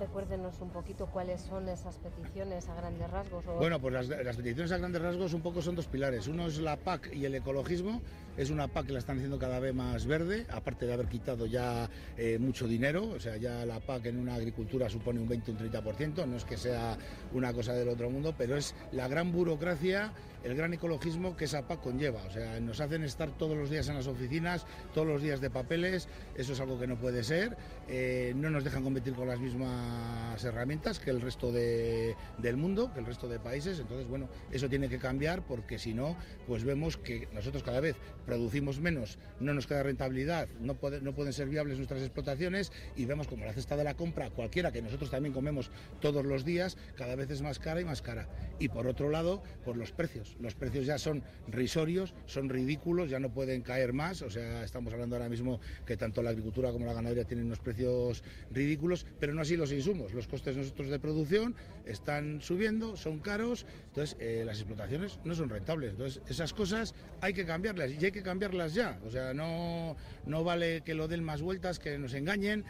Recuérdenos 0.00 0.60
un 0.60 0.70
poquito 0.70 1.06
cuáles 1.06 1.42
son 1.42 1.68
esas 1.68 1.98
peticiones 1.98 2.68
a 2.68 2.74
grandes 2.74 3.08
rasgos. 3.10 3.44
Bueno, 3.58 3.78
pues 3.78 3.94
las, 3.94 4.08
las, 4.08 4.36
peticiones 4.36 4.72
a 4.72 4.78
grandes 4.78 5.02
rasgos 5.02 5.34
un 5.34 5.42
poco 5.42 5.62
son 5.62 5.76
dos 5.76 5.86
pilares. 5.86 6.26
Uno 6.26 6.46
es 6.46 6.58
la 6.58 6.76
PAC 6.76 7.14
y 7.14 7.26
el 7.26 7.34
ecologismo. 7.34 8.00
Es 8.36 8.50
una 8.50 8.68
PAC 8.68 8.86
que 8.86 8.92
la 8.94 8.98
están 9.00 9.18
haciendo 9.18 9.38
cada 9.38 9.60
vez 9.60 9.74
más 9.74 10.06
verde, 10.06 10.46
aparte 10.50 10.86
de 10.86 10.94
haber 10.94 11.08
quitado 11.08 11.46
ya 11.46 11.90
eh, 12.16 12.38
mucho 12.38 12.66
dinero. 12.66 13.10
O 13.10 13.20
sea, 13.20 13.36
ya 13.36 13.64
la 13.66 13.80
PAC 13.80 14.06
en 14.06 14.18
una 14.18 14.34
agricultura 14.34 14.88
supone 14.88 15.20
un 15.20 15.28
20 15.28 15.50
o 15.50 15.54
un 15.54 15.60
30%. 15.60 16.26
No 16.26 16.36
es 16.36 16.44
que 16.44 16.56
sea 16.56 16.96
una 17.34 17.52
cosa 17.52 17.74
del 17.74 17.88
otro 17.90 18.08
mundo, 18.08 18.34
pero 18.36 18.56
es 18.56 18.74
la 18.92 19.06
gran 19.06 19.30
burocracia 19.30 20.12
el 20.44 20.54
gran 20.54 20.72
ecologismo 20.72 21.36
que 21.36 21.44
esa 21.44 21.66
PAC 21.66 21.80
conlleva. 21.80 22.22
O 22.24 22.30
sea, 22.30 22.60
nos 22.60 22.80
hacen 22.80 23.02
estar 23.02 23.30
todos 23.30 23.56
los 23.56 23.70
días 23.70 23.88
en 23.88 23.94
las 23.96 24.06
oficinas, 24.06 24.66
todos 24.94 25.06
los 25.06 25.22
días 25.22 25.40
de 25.40 25.50
papeles, 25.50 26.08
eso 26.36 26.52
es 26.52 26.60
algo 26.60 26.78
que 26.78 26.86
no 26.86 26.96
puede 26.96 27.24
ser. 27.24 27.56
Eh, 27.88 28.32
no 28.36 28.50
nos 28.50 28.64
dejan 28.64 28.82
competir 28.82 29.14
con 29.14 29.28
las 29.28 29.40
mismas 29.40 30.42
herramientas 30.44 30.98
que 30.98 31.10
el 31.10 31.20
resto 31.20 31.52
de, 31.52 32.16
del 32.38 32.56
mundo, 32.56 32.92
que 32.92 33.00
el 33.00 33.06
resto 33.06 33.28
de 33.28 33.38
países. 33.38 33.78
Entonces, 33.78 34.08
bueno, 34.08 34.28
eso 34.50 34.68
tiene 34.68 34.88
que 34.88 34.98
cambiar 34.98 35.42
porque 35.42 35.78
si 35.78 35.94
no, 35.94 36.16
pues 36.46 36.64
vemos 36.64 36.96
que 36.96 37.28
nosotros 37.32 37.62
cada 37.62 37.80
vez 37.80 37.96
producimos 38.26 38.80
menos, 38.80 39.18
no 39.40 39.54
nos 39.54 39.66
queda 39.66 39.82
rentabilidad, 39.82 40.48
no, 40.60 40.74
pueden 40.74 41.32
ser 41.32 41.48
viables 41.48 41.78
nuestras 41.78 42.00
explotaciones 42.00 42.72
y 42.96 43.04
vemos 43.04 43.26
como 43.26 43.44
la 43.44 43.52
cesta 43.52 43.76
de 43.76 43.84
la 43.84 43.94
compra, 43.94 44.30
cualquiera 44.30 44.72
que 44.72 44.82
nosotros 44.82 45.10
también 45.10 45.34
comemos 45.34 45.70
todos 46.00 46.24
los 46.24 46.44
días, 46.44 46.76
cada 46.96 47.16
vez 47.16 47.30
es 47.30 47.42
más 47.42 47.58
cara 47.58 47.80
y 47.80 47.84
más 47.84 48.02
cara. 48.02 48.28
Y 48.58 48.68
por 48.68 48.86
otro 48.86 49.10
lado, 49.10 49.42
por 49.64 49.76
los 49.76 49.92
precios. 49.92 50.29
Los 50.40 50.54
precios 50.54 50.86
ya 50.86 50.98
son 50.98 51.22
risorios, 51.48 52.14
son 52.26 52.48
ridículos, 52.48 53.10
ya 53.10 53.18
no 53.18 53.30
pueden 53.30 53.62
caer 53.62 53.92
más. 53.92 54.22
O 54.22 54.30
sea, 54.30 54.64
estamos 54.64 54.92
hablando 54.92 55.16
ahora 55.16 55.28
mismo 55.28 55.60
que 55.86 55.96
tanto 55.96 56.22
la 56.22 56.30
agricultura 56.30 56.72
como 56.72 56.86
la 56.86 56.92
ganadería 56.92 57.24
tienen 57.24 57.46
unos 57.46 57.58
precios 57.58 58.22
ridículos, 58.50 59.06
pero 59.18 59.34
no 59.34 59.42
así 59.42 59.56
los 59.56 59.72
insumos. 59.72 60.12
Los 60.12 60.26
costes 60.26 60.56
nosotros 60.56 60.88
de 60.88 60.98
producción 60.98 61.54
están 61.86 62.40
subiendo, 62.40 62.96
son 62.96 63.18
caros, 63.20 63.66
entonces 63.88 64.16
eh, 64.20 64.42
las 64.44 64.58
explotaciones 64.58 65.18
no 65.24 65.34
son 65.34 65.48
rentables. 65.48 65.90
Entonces, 65.92 66.22
esas 66.28 66.52
cosas 66.52 66.94
hay 67.20 67.32
que 67.32 67.44
cambiarlas 67.44 67.90
y 67.90 68.04
hay 68.04 68.12
que 68.12 68.22
cambiarlas 68.22 68.74
ya. 68.74 68.98
O 69.04 69.10
sea, 69.10 69.34
no, 69.34 69.96
no 70.26 70.44
vale 70.44 70.82
que 70.82 70.94
lo 70.94 71.08
den 71.08 71.24
más 71.24 71.42
vueltas, 71.42 71.78
que 71.78 71.98
nos 71.98 72.14
engañen 72.14 72.64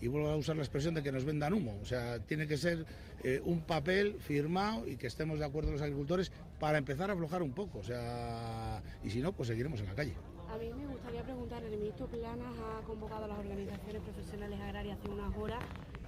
y 0.00 0.08
vuelvo 0.08 0.28
a 0.28 0.36
usar 0.36 0.56
la 0.56 0.62
expresión 0.62 0.94
de 0.94 1.02
que 1.02 1.12
nos 1.12 1.24
vendan 1.24 1.52
humo. 1.52 1.78
O 1.82 1.84
sea, 1.84 2.18
tiene 2.20 2.46
que 2.46 2.56
ser 2.56 2.84
eh, 3.22 3.40
un 3.44 3.60
papel 3.62 4.16
firmado 4.20 4.86
y 4.86 4.96
que 4.96 5.06
estemos 5.06 5.38
de 5.38 5.44
acuerdo 5.44 5.72
los 5.72 5.82
agricultores 5.82 6.30
para 6.58 6.78
empezar 6.78 7.10
a 7.10 7.14
aflojar 7.14 7.42
un 7.42 7.52
poco. 7.52 7.78
O 7.78 7.84
sea, 7.84 8.82
y 9.02 9.10
si 9.10 9.20
no, 9.20 9.32
pues 9.32 9.48
seguiremos 9.48 9.80
en 9.80 9.86
la 9.86 9.94
calle. 9.94 10.14
A 10.48 10.58
mí 10.58 10.70
me 10.72 10.86
gustaría 10.86 11.22
preguntar, 11.22 11.62
el 11.64 11.70
ministro 11.70 12.06
Planas 12.06 12.54
ha 12.58 12.86
convocado 12.86 13.24
a 13.24 13.28
las 13.28 13.38
organizaciones 13.38 14.02
profesionales 14.02 14.60
agrarias 14.60 14.98
hace 14.98 15.10
unas 15.10 15.36
horas. 15.36 15.62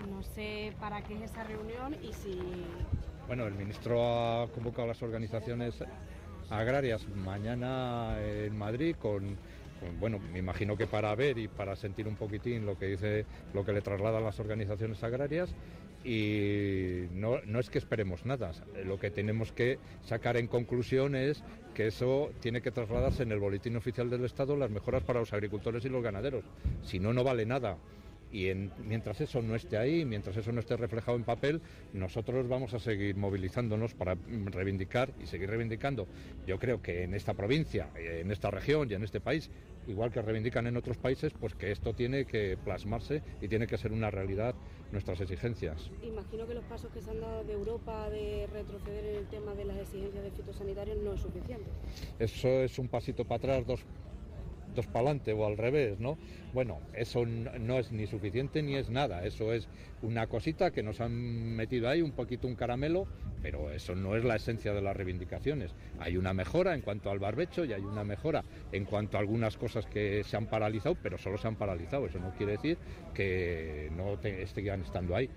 No 0.09 0.23
sé 0.23 0.73
para 0.79 1.03
qué 1.03 1.17
es 1.17 1.31
esa 1.31 1.45
reunión 1.45 1.97
y 2.03 2.13
si... 2.13 2.39
Bueno, 3.27 3.47
el 3.47 3.55
ministro 3.55 4.43
ha 4.43 4.49
convocado 4.49 4.85
a 4.85 4.89
las 4.89 5.03
organizaciones 5.03 5.83
agrarias 6.51 7.07
mañana 7.09 8.17
en 8.23 8.57
Madrid 8.57 8.97
con 8.97 9.37
bueno, 9.99 10.19
me 10.33 10.39
imagino 10.39 10.77
que 10.77 10.87
para 10.87 11.15
ver 11.15 11.39
y 11.39 11.49
para 11.49 11.77
sentir 11.77 12.09
un 12.09 12.17
poquitín 12.17 12.67
lo 12.67 12.79
que 12.79 12.87
dice, 12.87 13.27
lo 13.55 13.65
que 13.65 13.73
le 13.73 13.81
trasladan 13.81 14.25
las 14.25 14.41
organizaciones 14.41 15.03
agrarias 15.03 15.55
y 16.05 17.07
no, 17.13 17.41
no, 17.47 17.59
es 17.59 17.71
que 17.71 17.79
esperemos 17.79 18.25
nada, 18.25 18.53
lo 18.85 18.99
que 18.99 19.11
tenemos 19.11 19.53
que 19.53 19.79
sacar 20.03 20.37
en 20.37 20.47
conclusión 20.47 21.17
es 21.17 21.43
que 21.75 21.89
eso 21.89 22.31
tiene 22.41 22.63
que 22.63 22.71
trasladarse 22.71 23.25
en 23.25 23.33
el 23.33 23.41
boletín 23.41 23.77
oficial 23.77 24.09
del 24.09 24.25
Estado 24.25 24.57
las 24.57 24.71
mejoras 24.71 25.03
para 25.03 25.21
los 25.21 25.33
agricultores 25.33 25.85
y 25.85 25.89
los 25.89 26.03
ganaderos, 26.03 26.45
si 26.83 26.99
no, 26.99 27.13
no 27.13 27.25
vale 27.25 27.47
nada 27.47 27.79
y 28.33 28.53
mientras 28.85 29.21
eso 29.21 29.43
no 29.43 29.55
esté 29.55 29.79
ahí, 29.79 30.05
mientras 30.05 30.37
eso 30.37 30.53
no 30.53 30.61
esté 30.61 30.77
reflejado 30.77 31.17
en 31.17 31.25
papel, 31.25 31.61
nosotros 31.93 32.49
vamos 32.49 32.75
a 32.75 32.79
seguir 32.79 33.17
movilizándonos 33.17 33.95
para 33.95 34.17
reivindicar 34.47 35.13
y 35.23 35.27
seguir 35.27 35.49
reivindicando. 35.49 36.07
Yo 36.47 36.59
creo 36.59 36.83
que 36.83 37.05
en 37.05 37.15
esta 37.15 37.35
provincia, 37.35 37.89
en 37.97 38.31
esta 38.31 38.51
región 38.51 38.91
y 38.91 38.95
en 38.95 39.05
este 39.05 39.21
país, 39.21 39.51
igual 39.87 40.13
que 40.13 40.21
reivindican 40.21 40.67
en 40.67 40.77
otros 40.77 40.99
países, 40.99 41.33
pues 41.39 41.55
que 41.55 41.73
esto 41.73 41.95
tiene 41.95 42.27
que 42.27 42.59
plasmarse 42.63 43.23
y 43.41 43.49
tiene 43.49 43.67
que 43.67 43.79
ser 43.79 43.93
una 43.93 44.11
realidad 44.11 44.55
nuestras 44.93 45.21
exigencias. 45.21 45.91
Imagino 46.03 46.47
que 46.47 46.55
los 46.55 46.65
pasos 46.65 46.91
que 46.93 47.01
se 47.01 47.11
han 47.11 47.21
dado 47.21 47.45
de 47.45 47.53
Europa 47.53 48.09
de 48.11 48.47
retroceder 48.53 49.05
en 49.05 49.17
el 49.17 49.27
tema 49.27 49.55
de 49.55 49.65
las 49.65 49.79
exigencias 49.79 50.25
de 50.25 50.31
fitosanitarios 50.31 50.99
no 50.99 51.13
es 51.15 51.21
suficiente. 51.21 51.71
Eso 52.19 52.49
es 52.49 52.79
un 52.79 52.89
pasito 52.89 53.25
para 53.25 53.37
atrás, 53.37 53.67
dos 53.67 53.85
dos 54.79 54.87
para 54.87 55.01
adelante 55.01 55.33
o 55.33 55.45
al 55.45 55.57
revés, 55.57 55.99
¿no? 55.99 56.17
Bueno, 56.53 56.79
eso 56.95 57.27
no 57.27 57.79
es 57.79 57.91
ni 57.91 58.07
suficiente 58.07 58.63
ni 58.63 58.77
es 58.77 58.89
nada, 58.89 59.25
eso 59.25 59.53
es 59.53 59.69
una 60.03 60.29
cosita 60.29 60.71
que 60.71 60.83
nos 60.83 61.01
han 61.01 61.13
metido 61.13 61.89
ahí, 61.89 62.01
un 62.01 62.13
poquito 62.13 62.47
un 62.47 62.55
caramelo, 62.55 63.07
pero 63.43 63.71
eso 63.73 63.97
no 63.97 64.17
es 64.17 64.25
la 64.25 64.37
esencia 64.37 64.73
de 64.73 64.81
las 64.81 64.97
reivindicaciones. 64.97 65.75
Hay 65.99 66.17
una 66.17 66.33
mejora 66.33 66.75
en 66.75 66.81
cuanto 66.81 67.11
al 67.11 67.19
barbecho 67.19 67.65
y 67.65 67.73
hay 67.73 67.83
una 67.83 68.05
mejora 68.05 68.45
en 68.71 68.85
cuanto 68.85 69.17
a 69.17 69.21
algunas 69.21 69.57
cosas 69.57 69.85
que 69.87 70.23
se 70.25 70.37
han 70.37 70.47
paralizado, 70.47 70.97
pero 71.03 71.19
solo 71.19 71.39
se 71.39 71.49
han 71.49 71.57
paralizado, 71.57 72.07
eso 72.07 72.21
no 72.21 72.31
quiere 72.37 72.53
decir 72.53 72.79
que 73.15 73.91
no 73.97 74.15
estén 74.15 74.81
estando 74.81 75.17
ahí. 75.17 75.29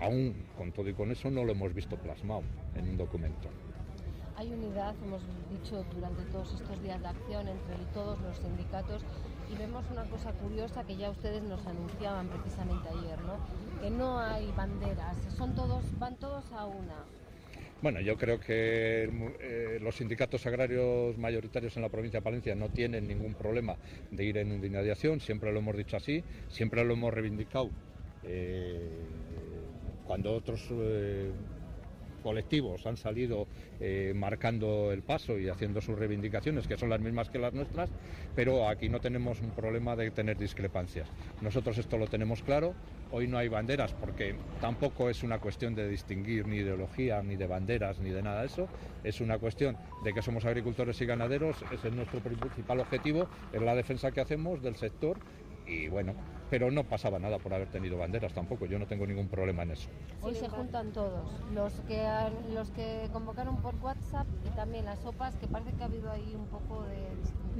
Aún 0.00 0.34
con 0.56 0.72
todo 0.72 0.88
y 0.88 0.94
con 0.94 1.10
eso 1.10 1.30
no 1.30 1.44
lo 1.44 1.52
hemos 1.52 1.74
visto 1.74 1.96
plasmado 1.98 2.42
en 2.74 2.88
un 2.88 2.96
documento. 2.96 3.50
Hay 4.40 4.50
unidad, 4.54 4.94
hemos 5.04 5.20
dicho 5.50 5.84
durante 5.94 6.22
todos 6.32 6.54
estos 6.54 6.82
días 6.82 6.98
de 7.02 7.08
acción 7.08 7.46
entre 7.46 7.76
todos 7.92 8.18
los 8.22 8.38
sindicatos 8.38 9.02
y 9.52 9.54
vemos 9.58 9.84
una 9.92 10.04
cosa 10.04 10.32
curiosa 10.32 10.82
que 10.86 10.96
ya 10.96 11.10
ustedes 11.10 11.42
nos 11.42 11.66
anunciaban 11.66 12.26
precisamente 12.28 12.88
ayer, 12.88 13.20
¿no? 13.20 13.36
Que 13.82 13.90
no 13.90 14.18
hay 14.18 14.50
banderas, 14.56 15.14
son 15.36 15.54
todos, 15.54 15.84
van 15.98 16.16
todos 16.16 16.50
a 16.52 16.64
una. 16.64 17.04
Bueno, 17.82 18.00
yo 18.00 18.16
creo 18.16 18.40
que 18.40 19.10
eh, 19.40 19.78
los 19.78 19.96
sindicatos 19.96 20.46
agrarios 20.46 21.18
mayoritarios 21.18 21.76
en 21.76 21.82
la 21.82 21.90
provincia 21.90 22.20
de 22.20 22.24
Palencia 22.24 22.54
no 22.54 22.70
tienen 22.70 23.06
ningún 23.08 23.34
problema 23.34 23.76
de 24.10 24.24
ir 24.24 24.38
en 24.38 24.74
acción, 24.74 25.20
siempre 25.20 25.52
lo 25.52 25.58
hemos 25.58 25.76
dicho 25.76 25.98
así, 25.98 26.24
siempre 26.48 26.82
lo 26.82 26.94
hemos 26.94 27.12
reivindicado. 27.12 27.68
Eh, 28.24 28.88
cuando 30.06 30.32
otros 30.32 30.66
eh, 30.70 31.30
colectivos 32.20 32.86
han 32.86 32.96
salido 32.96 33.46
eh, 33.80 34.12
marcando 34.14 34.92
el 34.92 35.02
paso 35.02 35.38
y 35.38 35.48
haciendo 35.48 35.80
sus 35.80 35.98
reivindicaciones, 35.98 36.66
que 36.66 36.76
son 36.76 36.90
las 36.90 37.00
mismas 37.00 37.28
que 37.28 37.38
las 37.38 37.52
nuestras, 37.52 37.90
pero 38.34 38.68
aquí 38.68 38.88
no 38.88 39.00
tenemos 39.00 39.40
un 39.40 39.50
problema 39.52 39.96
de 39.96 40.10
tener 40.10 40.36
discrepancias. 40.36 41.08
Nosotros 41.40 41.78
esto 41.78 41.98
lo 41.98 42.06
tenemos 42.06 42.42
claro, 42.42 42.74
hoy 43.10 43.26
no 43.26 43.38
hay 43.38 43.48
banderas 43.48 43.92
porque 43.94 44.36
tampoco 44.60 45.10
es 45.10 45.22
una 45.22 45.38
cuestión 45.38 45.74
de 45.74 45.88
distinguir 45.88 46.46
ni 46.46 46.56
ideología, 46.56 47.22
ni 47.22 47.36
de 47.36 47.46
banderas, 47.46 47.98
ni 48.00 48.10
de 48.10 48.22
nada 48.22 48.40
de 48.40 48.46
eso, 48.46 48.68
es 49.02 49.20
una 49.20 49.38
cuestión 49.38 49.76
de 50.04 50.12
que 50.12 50.22
somos 50.22 50.44
agricultores 50.44 51.00
y 51.00 51.06
ganaderos, 51.06 51.64
ese 51.70 51.88
es 51.88 51.94
nuestro 51.94 52.20
principal 52.20 52.80
objetivo, 52.80 53.28
es 53.52 53.62
la 53.62 53.74
defensa 53.74 54.12
que 54.12 54.20
hacemos 54.20 54.62
del 54.62 54.76
sector 54.76 55.16
y 55.70 55.88
bueno, 55.88 56.14
pero 56.50 56.70
no 56.70 56.82
pasaba 56.82 57.18
nada 57.18 57.38
por 57.38 57.54
haber 57.54 57.68
tenido 57.68 57.96
banderas 57.96 58.32
tampoco, 58.32 58.66
yo 58.66 58.78
no 58.78 58.86
tengo 58.86 59.06
ningún 59.06 59.28
problema 59.28 59.62
en 59.62 59.70
eso. 59.70 59.88
Hoy 60.20 60.34
se 60.34 60.48
juntan 60.48 60.92
todos, 60.92 61.24
los 61.54 61.72
que, 61.86 62.04
los 62.52 62.68
que 62.70 63.08
convocaron 63.12 63.56
por 63.62 63.74
WhatsApp 63.76 64.26
y 64.44 64.50
también 64.56 64.84
las 64.84 64.98
sopas, 64.98 65.34
que 65.36 65.46
parece 65.46 65.72
que 65.72 65.82
ha 65.84 65.86
habido 65.86 66.10
ahí 66.10 66.34
un 66.34 66.46
poco 66.46 66.82
de... 66.84 67.06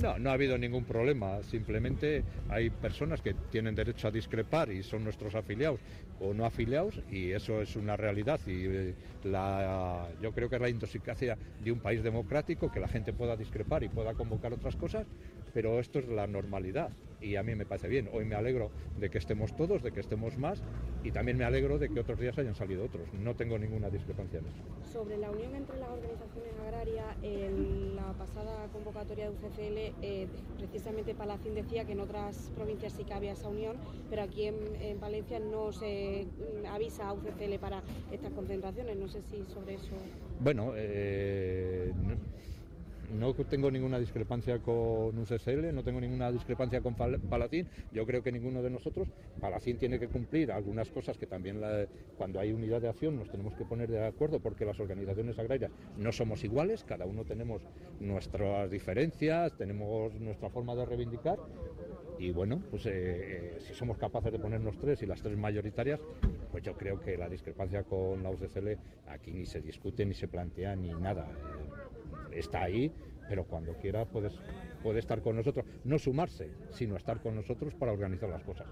No, 0.02 0.18
no 0.18 0.30
ha 0.30 0.32
habido 0.32 0.58
ningún 0.58 0.84
problema, 0.84 1.42
simplemente 1.42 2.24
hay 2.48 2.70
personas 2.70 3.20
que 3.20 3.34
tienen 3.50 3.74
derecho 3.74 4.08
a 4.08 4.10
discrepar 4.10 4.70
y 4.70 4.82
son 4.82 5.04
nuestros 5.04 5.34
afiliados 5.34 5.80
o 6.18 6.34
no 6.34 6.44
afiliados 6.44 7.00
y 7.10 7.30
eso 7.30 7.62
es 7.62 7.76
una 7.76 7.96
realidad 7.96 8.40
y 8.46 8.66
eh, 8.66 8.94
la, 9.24 10.08
yo 10.20 10.32
creo 10.32 10.48
que 10.48 10.56
es 10.56 10.62
la 10.62 10.68
intoxicación 10.68 11.38
de 11.58 11.72
un 11.72 11.80
país 11.80 12.02
democrático 12.02 12.70
que 12.70 12.80
la 12.80 12.88
gente 12.88 13.12
pueda 13.12 13.36
discrepar 13.36 13.82
y 13.82 13.88
pueda 13.88 14.14
convocar 14.14 14.52
otras 14.52 14.76
cosas, 14.76 15.06
pero 15.52 15.78
esto 15.80 15.98
es 15.98 16.08
la 16.08 16.26
normalidad 16.26 16.90
y 17.20 17.36
a 17.36 17.42
mí 17.42 17.54
me 17.54 17.66
parece 17.66 17.88
bien. 17.88 18.08
Hoy 18.12 18.24
me 18.24 18.34
alegro 18.34 18.70
de 18.98 19.10
que 19.10 19.18
estemos 19.18 19.54
todos, 19.54 19.82
de 19.82 19.92
que 19.92 20.00
estemos 20.00 20.38
más 20.38 20.62
y 21.04 21.12
también 21.12 21.36
me 21.36 21.44
alegro 21.44 21.78
de 21.78 21.88
que 21.88 22.00
otros 22.00 22.18
días 22.18 22.38
hayan 22.38 22.54
salido 22.54 22.84
otros. 22.84 23.12
No 23.14 23.34
tengo 23.34 23.58
ninguna 23.58 23.90
discrepancia 23.90 24.38
en 24.38 24.46
eso. 24.46 24.90
Sobre 24.90 25.16
la 25.16 25.30
unión 25.30 25.54
entre 25.54 25.78
las 25.78 25.90
organizaciones 25.90 26.52
agrarias, 26.60 27.06
en 27.22 27.96
la 27.96 28.12
pasada 28.14 28.68
convocatoria 28.72 29.30
de 29.30 29.36
UCCL, 29.36 29.94
eh, 30.02 30.28
precisamente 30.58 31.14
Palacín 31.14 31.54
decía 31.54 31.84
que 31.84 31.92
en 31.92 32.00
otras 32.00 32.50
provincias 32.54 32.92
sí 32.92 33.04
que 33.04 33.14
había 33.14 33.32
esa 33.32 33.48
unión, 33.48 33.76
pero 34.08 34.22
aquí 34.22 34.46
en, 34.46 35.00
Valencia 35.00 35.40
no 35.40 35.72
se 35.72 36.26
mm, 36.26 36.66
avisa 36.66 37.08
a 37.08 37.12
UCCL 37.12 37.58
para 37.60 37.82
estas 38.10 38.32
concentraciones. 38.32 38.96
No 38.96 39.08
sé 39.08 39.22
si 39.22 39.44
sobre 39.52 39.74
eso. 39.74 39.94
Bueno, 40.40 40.72
eh, 40.76 41.92
no 42.02 42.14
tengo 43.48 43.70
ninguna 43.70 43.98
discrepancia 43.98 44.58
con 44.60 45.18
UCSL, 45.18 45.74
no 45.74 45.82
tengo 45.82 46.00
ninguna 46.00 46.30
discrepancia 46.30 46.80
con 46.80 46.94
Palacín. 46.94 47.68
Yo 47.92 48.06
creo 48.06 48.22
que 48.22 48.32
ninguno 48.32 48.62
de 48.62 48.70
nosotros, 48.70 49.08
Palacín 49.40 49.78
tiene 49.78 49.98
que 49.98 50.08
cumplir 50.08 50.52
algunas 50.52 50.90
cosas 50.90 51.18
que 51.18 51.26
también 51.26 51.60
cuando 52.16 52.40
hay 52.40 52.52
unidad 52.52 52.80
de 52.80 52.88
acción 52.88 53.16
nos 53.16 53.30
tenemos 53.30 53.54
que 53.54 53.64
poner 53.64 53.90
de 53.90 54.06
acuerdo 54.06 54.40
porque 54.40 54.64
las 54.64 54.78
organizaciones 54.80 55.38
agrarias 55.38 55.70
no 55.96 56.12
somos 56.12 56.44
iguales, 56.44 56.84
cada 56.84 57.06
uno 57.06 57.24
tenemos 57.24 57.62
nuestras 58.00 58.70
diferencias, 58.70 59.56
tenemos 59.56 60.14
nuestra 60.20 60.48
forma 60.50 60.74
de 60.74 60.86
reivindicar 60.86 61.38
y 62.20 62.32
bueno, 62.32 62.62
pues 62.70 62.84
eh, 62.84 62.90
eh, 62.92 63.56
si 63.60 63.72
somos 63.72 63.96
capaces 63.96 64.30
de 64.30 64.38
ponernos 64.38 64.78
tres 64.78 65.02
y 65.02 65.06
las 65.06 65.22
tres 65.22 65.38
mayoritarias, 65.38 66.00
pues 66.50 66.62
yo 66.62 66.76
creo 66.76 67.00
que 67.00 67.16
la 67.16 67.30
discrepancia 67.30 67.82
con 67.84 68.22
la 68.22 68.28
UCCL 68.28 68.76
aquí 69.08 69.32
ni 69.32 69.46
se 69.46 69.62
discute, 69.62 70.04
ni 70.04 70.12
se 70.12 70.28
plantea, 70.28 70.76
ni 70.76 70.90
nada. 70.90 71.26
Está 72.32 72.62
ahí, 72.64 72.92
pero 73.28 73.44
cuando 73.44 73.74
quiera 73.74 74.04
puedes, 74.04 74.32
puede 74.82 74.98
estar 75.00 75.20
con 75.22 75.36
nosotros, 75.36 75.64
no 75.84 75.98
sumarse, 75.98 76.50
sino 76.72 76.96
estar 76.96 77.20
con 77.20 77.34
nosotros 77.34 77.74
para 77.74 77.92
organizar 77.92 78.28
las 78.28 78.42
cosas. 78.42 78.66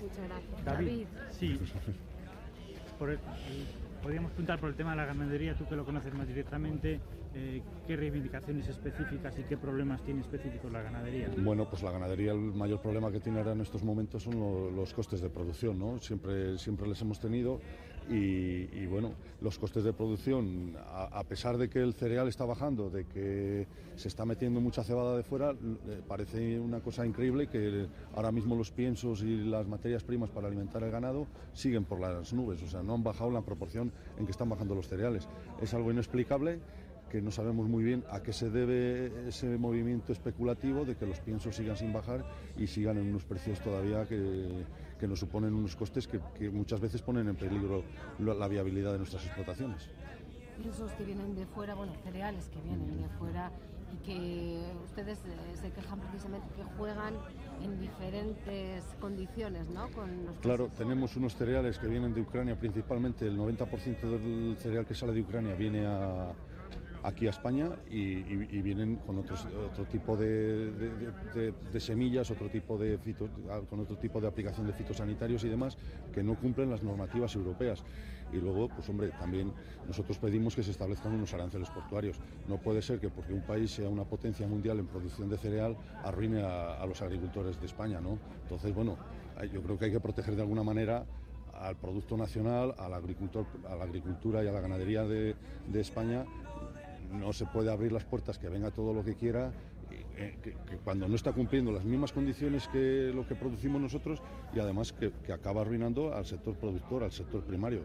Muchas 0.00 0.28
gracias. 0.28 0.64
David, 0.64 1.06
sí. 1.30 1.58
Por 2.98 3.10
el- 3.10 3.18
podríamos 4.02 4.30
preguntar 4.32 4.58
por 4.60 4.68
el 4.70 4.76
tema 4.76 4.90
de 4.92 4.96
la 4.96 5.06
ganadería, 5.06 5.54
tú 5.54 5.66
que 5.66 5.76
lo 5.76 5.84
conoces 5.84 6.12
más 6.14 6.26
directamente, 6.26 7.00
eh, 7.34 7.62
¿qué 7.86 7.96
reivindicaciones 7.96 8.68
específicas 8.68 9.38
y 9.38 9.42
qué 9.42 9.56
problemas 9.56 10.02
tiene 10.02 10.20
específicos 10.20 10.72
la 10.72 10.82
ganadería? 10.82 11.28
Bueno, 11.36 11.68
pues 11.68 11.82
la 11.82 11.90
ganadería 11.92 12.32
el 12.32 12.38
mayor 12.38 12.80
problema 12.80 13.12
que 13.12 13.20
tiene 13.20 13.38
ahora 13.38 13.52
en 13.52 13.60
estos 13.60 13.82
momentos 13.82 14.22
son 14.22 14.38
lo- 14.38 14.70
los 14.70 14.92
costes 14.94 15.20
de 15.20 15.28
producción, 15.30 15.78
¿no? 15.78 15.98
Siempre, 15.98 16.58
siempre 16.58 16.88
les 16.88 17.00
hemos 17.02 17.20
tenido 17.20 17.60
y, 18.10 18.86
bueno, 18.86 19.12
los 19.40 19.58
costes 19.58 19.84
de 19.84 19.92
producción, 19.92 20.76
a, 20.78 21.04
a 21.18 21.24
pesar 21.24 21.58
de 21.58 21.68
que 21.68 21.80
el 21.80 21.94
cereal 21.94 22.28
está 22.28 22.44
bajando, 22.44 22.88
de 22.90 23.04
que 23.04 23.66
se 23.96 24.08
está 24.08 24.24
metiendo 24.24 24.60
mucha 24.60 24.82
cebada 24.82 25.16
de 25.16 25.22
fuera, 25.22 25.50
eh, 25.50 26.02
parece 26.06 26.58
una 26.58 26.80
cosa 26.80 27.04
increíble 27.04 27.48
que 27.48 27.86
ahora 28.14 28.32
mismo 28.32 28.56
los 28.56 28.70
piensos 28.70 29.22
y 29.22 29.36
las 29.44 29.66
materias 29.66 30.04
primas 30.04 30.30
para 30.30 30.48
alimentar 30.48 30.82
el 30.82 30.90
ganado 30.90 31.26
siguen 31.52 31.84
por 31.84 32.00
las 32.00 32.32
nubes, 32.32 32.62
o 32.62 32.68
sea, 32.68 32.82
no 32.82 32.94
han 32.94 33.02
bajado 33.02 33.30
la 33.30 33.42
proporción 33.42 33.92
en 34.18 34.24
que 34.24 34.32
están 34.32 34.48
bajando 34.48 34.74
los 34.74 34.88
cereales. 34.88 35.28
Es 35.60 35.74
algo 35.74 35.90
inexplicable 35.90 36.60
que 37.08 37.22
no 37.22 37.30
sabemos 37.30 37.68
muy 37.68 37.82
bien 37.82 38.04
a 38.10 38.22
qué 38.22 38.32
se 38.32 38.50
debe 38.50 39.28
ese 39.28 39.56
movimiento 39.56 40.12
especulativo 40.12 40.84
de 40.84 40.94
que 40.94 41.06
los 41.06 41.20
piensos 41.20 41.56
sigan 41.56 41.76
sin 41.76 41.92
bajar 41.92 42.24
y 42.56 42.66
sigan 42.66 42.98
en 42.98 43.08
unos 43.08 43.24
precios 43.24 43.60
todavía 43.60 44.04
que, 44.06 44.64
que 44.98 45.08
nos 45.08 45.20
suponen 45.20 45.54
unos 45.54 45.76
costes 45.76 46.06
que, 46.06 46.20
que 46.36 46.50
muchas 46.50 46.80
veces 46.80 47.02
ponen 47.02 47.28
en 47.28 47.36
peligro 47.36 47.84
la, 48.18 48.34
la 48.34 48.48
viabilidad 48.48 48.92
de 48.92 48.98
nuestras 48.98 49.24
explotaciones. 49.24 49.88
Piensos 50.60 50.90
que 50.92 51.04
vienen 51.04 51.34
de 51.36 51.46
fuera, 51.46 51.74
bueno, 51.74 51.92
cereales 52.02 52.48
que 52.48 52.60
vienen 52.60 53.00
de 53.00 53.08
fuera 53.10 53.52
y 53.92 53.96
que 54.04 54.60
ustedes 54.84 55.18
eh, 55.18 55.56
se 55.60 55.70
quejan 55.70 56.00
precisamente 56.00 56.46
que 56.56 56.64
juegan 56.76 57.14
en 57.62 57.80
diferentes 57.80 58.84
condiciones, 59.00 59.68
¿no? 59.70 59.88
Con 59.90 60.26
los 60.26 60.36
Claro, 60.40 60.68
tenemos 60.76 61.16
unos 61.16 61.34
cereales 61.36 61.78
que 61.78 61.86
vienen 61.86 62.12
de 62.12 62.20
Ucrania, 62.20 62.58
principalmente 62.58 63.26
el 63.26 63.38
90% 63.38 64.00
del 64.00 64.56
cereal 64.58 64.84
que 64.84 64.94
sale 64.94 65.12
de 65.12 65.20
Ucrania 65.20 65.54
viene 65.54 65.86
a, 65.86 66.32
aquí 67.02 67.26
a 67.26 67.30
España 67.30 67.70
y, 67.90 68.22
vienen 68.62 68.96
con 68.96 69.18
otro 69.18 69.84
tipo 69.90 70.16
de, 70.16 70.70
semillas, 71.78 72.30
otro 72.30 72.48
tipo 72.48 72.76
de 72.76 72.98
fito- 72.98 73.28
con 73.68 73.80
otro 73.80 73.96
tipo 73.96 74.20
de 74.20 74.28
aplicación 74.28 74.66
de 74.66 74.72
fitosanitarios 74.72 75.44
y 75.44 75.48
demás 75.48 75.76
que 76.12 76.22
no 76.22 76.34
cumplen 76.34 76.70
las 76.70 76.82
normativas 76.82 77.34
europeas. 77.34 77.82
Y 78.32 78.36
luego, 78.36 78.68
pues 78.68 78.88
hombre, 78.88 79.10
también 79.18 79.52
nosotros 79.86 80.18
pedimos 80.18 80.54
que 80.54 80.62
se 80.62 80.70
establezcan 80.70 81.14
unos 81.14 81.32
aranceles 81.32 81.70
portuarios. 81.70 82.20
No 82.46 82.58
puede 82.58 82.82
ser 82.82 83.00
que 83.00 83.08
porque 83.08 83.32
un 83.32 83.42
país 83.42 83.70
sea 83.70 83.88
una 83.88 84.04
potencia 84.04 84.46
mundial 84.46 84.78
en 84.78 84.86
producción 84.86 85.30
de 85.30 85.38
cereal 85.38 85.76
arruine 86.04 86.42
a, 86.42 86.84
los 86.86 87.00
agricultores 87.00 87.58
de 87.60 87.66
España, 87.66 88.00
¿no? 88.00 88.18
Entonces, 88.42 88.74
bueno, 88.74 88.96
yo 89.52 89.62
creo 89.62 89.78
que 89.78 89.86
hay 89.86 89.92
que 89.92 90.00
proteger 90.00 90.36
de 90.36 90.42
alguna 90.42 90.62
manera 90.62 91.06
al 91.54 91.76
producto 91.76 92.16
nacional, 92.16 92.74
al 92.78 92.94
agricultor, 92.94 93.46
a 93.68 93.74
la 93.74 93.84
agricultura 93.84 94.44
y 94.44 94.48
a 94.48 94.52
la 94.52 94.60
ganadería 94.60 95.04
de, 95.04 95.34
de 95.66 95.80
España. 95.80 96.24
No 97.10 97.32
se 97.32 97.46
puede 97.46 97.70
abrir 97.70 97.92
las 97.92 98.04
puertas 98.04 98.38
que 98.38 98.48
venga 98.48 98.70
todo 98.70 98.92
lo 98.92 99.02
que 99.04 99.14
quiera, 99.14 99.52
eh, 99.90 100.36
que, 100.42 100.52
que 100.52 100.76
cuando 100.84 101.08
no 101.08 101.14
está 101.16 101.32
cumpliendo 101.32 101.72
las 101.72 101.84
mismas 101.84 102.12
condiciones 102.12 102.68
que 102.68 103.10
lo 103.14 103.26
que 103.26 103.34
producimos 103.34 103.80
nosotros 103.80 104.22
y 104.52 104.58
además 104.60 104.92
que, 104.92 105.12
que 105.24 105.32
acaba 105.32 105.62
arruinando 105.62 106.14
al 106.14 106.26
sector 106.26 106.54
productor, 106.56 107.02
al 107.04 107.12
sector 107.12 107.42
primario. 107.42 107.82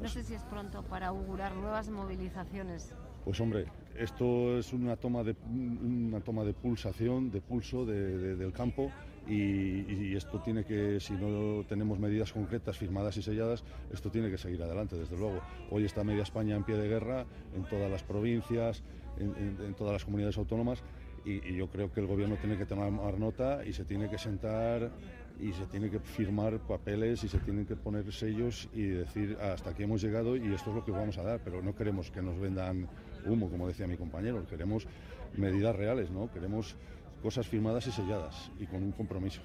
No 0.00 0.08
sé 0.08 0.22
si 0.22 0.34
es 0.34 0.42
pronto 0.44 0.82
para 0.84 1.08
augurar 1.08 1.54
nuevas 1.56 1.88
movilizaciones. 1.90 2.94
Pues 3.24 3.38
hombre, 3.40 3.66
esto 3.96 4.56
es 4.58 4.72
una 4.72 4.96
toma 4.96 5.22
de, 5.24 5.36
una 5.50 6.20
toma 6.20 6.44
de 6.44 6.54
pulsación, 6.54 7.30
de 7.30 7.40
pulso 7.42 7.84
de- 7.84 8.16
de- 8.16 8.36
del 8.36 8.52
campo 8.52 8.90
y, 9.30 10.16
esto 10.16 10.40
tiene 10.40 10.64
que, 10.64 11.00
si 11.00 11.14
no 11.14 11.64
tenemos 11.64 11.98
medidas 11.98 12.32
concretas, 12.32 12.76
firmadas 12.76 13.16
y 13.16 13.22
selladas, 13.22 13.64
esto 13.92 14.10
tiene 14.10 14.30
que 14.30 14.36
seguir 14.36 14.62
adelante, 14.62 14.96
desde 14.96 15.16
luego. 15.16 15.40
Hoy 15.70 15.84
está 15.84 16.04
media 16.04 16.22
España 16.22 16.56
en 16.56 16.64
pie 16.64 16.76
de 16.76 16.88
guerra, 16.88 17.24
en 17.54 17.64
todas 17.64 17.90
las 17.90 18.02
provincias, 18.02 18.82
en 19.18 19.74
todas 19.74 19.92
las 19.92 20.04
comunidades 20.04 20.38
autónomas 20.38 20.82
y, 21.24 21.46
y 21.46 21.56
yo 21.56 21.68
creo 21.68 21.92
que 21.92 22.00
el 22.00 22.06
gobierno 22.06 22.36
tiene 22.36 22.56
que 22.56 22.66
tomar 22.66 23.18
nota 23.18 23.64
y 23.64 23.72
se 23.72 23.84
tiene 23.84 24.08
que 24.08 24.18
sentar 24.18 24.90
y 25.38 25.52
se 25.52 25.66
tiene 25.66 25.90
que 25.90 25.98
firmar 25.98 26.58
papeles 26.60 27.24
y 27.24 27.28
se 27.28 27.38
tienen 27.38 27.66
que 27.66 27.76
poner 27.76 28.12
sellos 28.12 28.68
y 28.74 28.82
decir 28.86 29.36
hasta 29.40 29.70
aquí 29.70 29.84
hemos 29.84 30.02
llegado 30.02 30.36
y 30.36 30.52
esto 30.52 30.70
es 30.70 30.76
lo 30.76 30.84
que 30.84 30.90
vamos 30.90 31.18
a 31.18 31.22
dar, 31.22 31.40
pero 31.42 31.62
no 31.62 31.74
queremos 31.74 32.10
que 32.10 32.22
nos 32.22 32.38
vendan 32.38 32.88
humo, 33.26 33.50
como 33.50 33.66
decía 33.66 33.86
mi 33.86 33.96
compañero, 33.96 34.46
queremos 34.46 34.86
medidas 35.36 35.76
reales, 35.76 36.10
¿no? 36.10 36.30
Queremos 36.30 36.76
cosas 37.22 37.46
firmadas 37.46 37.86
y 37.86 37.92
selladas 37.92 38.50
y 38.58 38.66
con 38.66 38.82
un 38.82 38.92
compromiso 38.92 39.40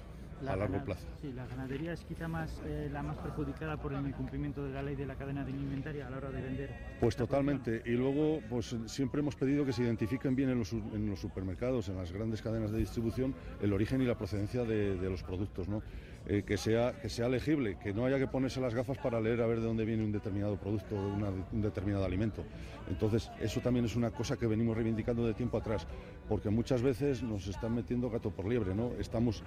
a 0.46 0.56
largo 0.56 0.84
plazo. 0.84 1.06
Sí, 1.20 1.32
la 1.32 1.46
ganadería 1.46 1.92
es 1.92 2.04
quizá 2.04 2.28
más, 2.28 2.60
eh, 2.66 2.90
la 2.92 3.02
más 3.02 3.16
perjudicada 3.16 3.76
por 3.76 3.92
el 3.94 4.06
incumplimiento 4.06 4.64
de 4.64 4.72
la 4.72 4.82
ley 4.82 4.94
de 4.94 5.06
la 5.06 5.14
cadena 5.14 5.42
alimentaria 5.42 6.06
a 6.06 6.10
la 6.10 6.18
hora 6.18 6.30
de 6.30 6.42
vender. 6.42 6.70
Pues 7.00 7.16
totalmente. 7.16 7.82
Y 7.86 7.92
luego, 7.92 8.40
pues 8.48 8.76
siempre 8.86 9.20
hemos 9.20 9.34
pedido 9.34 9.64
que 9.64 9.72
se 9.72 9.82
identifiquen 9.82 10.36
bien 10.36 10.50
en 10.50 10.58
los, 10.58 10.72
en 10.72 11.08
los 11.08 11.20
supermercados, 11.20 11.88
en 11.88 11.96
las 11.96 12.12
grandes 12.12 12.42
cadenas 12.42 12.70
de 12.70 12.78
distribución, 12.78 13.34
el 13.62 13.72
origen 13.72 14.02
y 14.02 14.04
la 14.04 14.16
procedencia 14.16 14.64
de, 14.64 14.96
de 14.96 15.10
los 15.10 15.22
productos, 15.22 15.68
¿no? 15.68 15.82
Eh, 16.28 16.42
que, 16.44 16.56
sea, 16.56 16.92
que 17.00 17.08
sea 17.08 17.28
legible, 17.28 17.76
que 17.78 17.92
no 17.94 18.04
haya 18.04 18.18
que 18.18 18.26
ponerse 18.26 18.60
las 18.60 18.74
gafas 18.74 18.98
para 18.98 19.20
leer 19.20 19.40
a 19.42 19.46
ver 19.46 19.60
de 19.60 19.66
dónde 19.66 19.84
viene 19.84 20.02
un 20.02 20.10
determinado 20.10 20.56
producto, 20.56 20.96
una- 20.96 21.30
un 21.30 21.62
determinado 21.62 22.04
alimento. 22.04 22.42
Entonces, 22.90 23.30
eso 23.40 23.60
también 23.60 23.84
es 23.84 23.94
una 23.94 24.10
cosa 24.10 24.36
que 24.36 24.48
venimos 24.48 24.74
reivindicando 24.76 25.24
de 25.24 25.34
tiempo 25.34 25.56
atrás, 25.56 25.86
porque 26.28 26.50
muchas 26.50 26.82
veces 26.82 27.22
nos 27.22 27.46
están 27.46 27.76
metiendo 27.76 28.10
gato 28.10 28.30
por 28.32 28.48
liebre, 28.48 28.74
¿no? 28.74 28.90
Estamos 28.98 29.44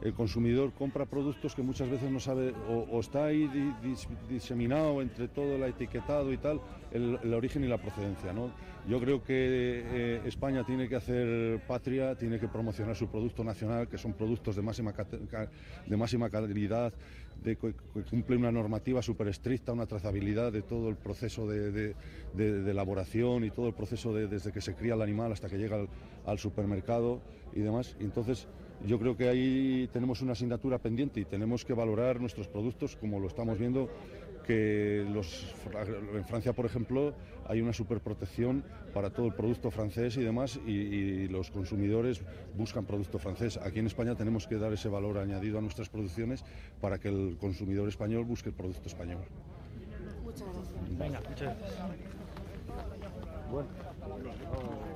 el 0.00 0.14
consumidor 0.14 0.72
compra 0.72 1.04
productos 1.04 1.54
que 1.54 1.62
muchas 1.62 1.90
veces 1.90 2.10
no 2.10 2.18
sabe 2.18 2.54
o, 2.66 2.86
o 2.90 3.00
está 3.00 3.26
ahí 3.26 3.46
di- 3.48 3.90
dis- 3.90 4.08
diseminado 4.28 5.02
entre 5.02 5.28
todo 5.28 5.56
el 5.56 5.62
etiquetado 5.64 6.32
y 6.32 6.38
tal 6.38 6.60
el, 6.92 7.34
origen 7.34 7.64
y 7.64 7.68
la 7.68 7.78
procedencia 7.78 8.32
yo 8.88 9.00
creo 9.00 9.22
que 9.22 9.34
eh, 9.34 10.20
España 10.26 10.64
tiene 10.64 10.88
que 10.88 10.96
hacer 10.96 11.60
patria 11.66 12.14
tiene 12.14 12.38
que 12.38 12.48
promocionar 12.48 12.96
su 12.96 13.08
producto 13.08 13.44
nacional 13.44 13.88
que 13.88 13.98
son 13.98 14.12
productos 14.12 14.56
de 14.56 14.62
máxima 14.62 14.92
de 15.86 15.96
máxima 15.96 16.30
calidad 16.30 16.92
de 17.42 17.56
que, 17.56 17.74
cumple 18.10 18.36
una 18.36 18.52
normativa 18.52 19.02
súper 19.02 19.28
estricta 19.28 19.72
una 19.72 19.86
trazabilidad 19.86 20.52
de 20.52 20.62
todo 20.62 20.88
el 20.88 20.96
proceso 20.96 21.46
de, 21.46 21.94
elaboración 22.36 23.44
y 23.44 23.50
todo 23.50 23.68
el 23.68 23.74
proceso 23.74 24.14
de- 24.14 24.28
desde 24.28 24.52
que 24.52 24.60
se 24.60 24.74
cría 24.74 24.94
el 24.94 25.02
animal 25.02 25.32
hasta 25.32 25.48
que 25.48 25.58
llega 25.58 25.86
al, 26.24 26.38
supermercado 26.38 27.20
y 27.54 27.60
demás. 27.60 27.96
Entonces 28.00 28.46
yo 28.86 28.98
creo 28.98 29.16
que 29.16 29.28
ahí 29.28 29.88
tenemos 29.92 30.22
una 30.22 30.32
asignatura 30.32 30.78
pendiente 30.78 31.20
y 31.20 31.24
tenemos 31.24 31.64
que 31.64 31.72
valorar 31.72 32.20
nuestros 32.20 32.48
productos 32.48 32.96
como 32.96 33.20
lo 33.20 33.28
estamos 33.28 33.58
viendo 33.58 33.88
que 34.52 35.06
los, 35.08 35.54
en 36.14 36.24
Francia, 36.24 36.52
por 36.52 36.66
ejemplo, 36.66 37.14
hay 37.46 37.60
una 37.60 37.72
superprotección 37.72 38.64
para 38.92 39.10
todo 39.10 39.26
el 39.26 39.32
producto 39.32 39.70
francés 39.70 40.16
y 40.16 40.22
demás 40.22 40.60
y, 40.66 40.70
y 40.70 41.28
los 41.28 41.50
consumidores 41.50 42.20
buscan 42.54 42.84
producto 42.84 43.18
francés. 43.18 43.56
Aquí 43.56 43.78
en 43.78 43.86
España 43.86 44.14
tenemos 44.14 44.46
que 44.46 44.56
dar 44.56 44.72
ese 44.72 44.88
valor 44.88 45.18
añadido 45.18 45.58
a 45.58 45.62
nuestras 45.62 45.88
producciones 45.88 46.44
para 46.80 46.98
que 46.98 47.08
el 47.08 47.36
consumidor 47.38 47.88
español 47.88 48.24
busque 48.24 48.50
el 48.50 48.54
producto 48.54 48.88
español. 48.88 49.22
Muchas 50.22 50.48
gracias. 50.52 50.98
Venga, 50.98 51.20
muchas 51.28 51.56
gracias. 51.58 51.78
Bueno. 53.50 54.91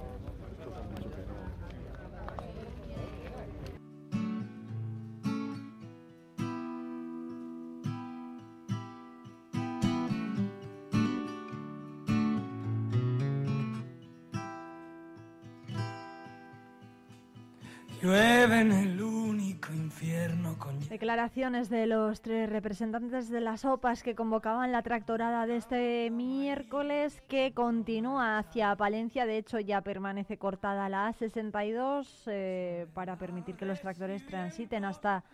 Llueve 18.06 18.60
en 18.60 18.70
el 18.70 19.02
único 19.02 19.72
infierno 19.72 20.56
con 20.60 20.78
Declaraciones 20.88 21.68
de 21.68 21.88
los 21.88 22.20
tres 22.20 22.48
representantes 22.48 23.28
de 23.28 23.40
las 23.40 23.64
OPAs 23.64 24.04
que 24.04 24.14
convocaban 24.14 24.70
la 24.70 24.82
tractorada 24.82 25.44
de 25.48 25.56
este 25.56 26.08
miércoles 26.12 27.20
que 27.26 27.52
continúa 27.52 28.38
hacia 28.38 28.76
Palencia. 28.76 29.26
De 29.26 29.38
hecho, 29.38 29.58
ya 29.58 29.80
permanece 29.80 30.38
cortada 30.38 30.88
la 30.88 31.12
A62 31.12 32.06
eh, 32.26 32.86
para 32.94 33.18
permitir 33.18 33.56
que 33.56 33.66
los 33.66 33.80
tractores 33.80 34.24
transiten 34.24 34.84
hasta 34.84 35.24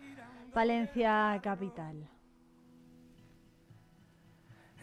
Palencia 0.51 1.39
capital. 1.43 2.09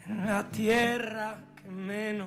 la 0.07 0.47
tierra 0.49 1.50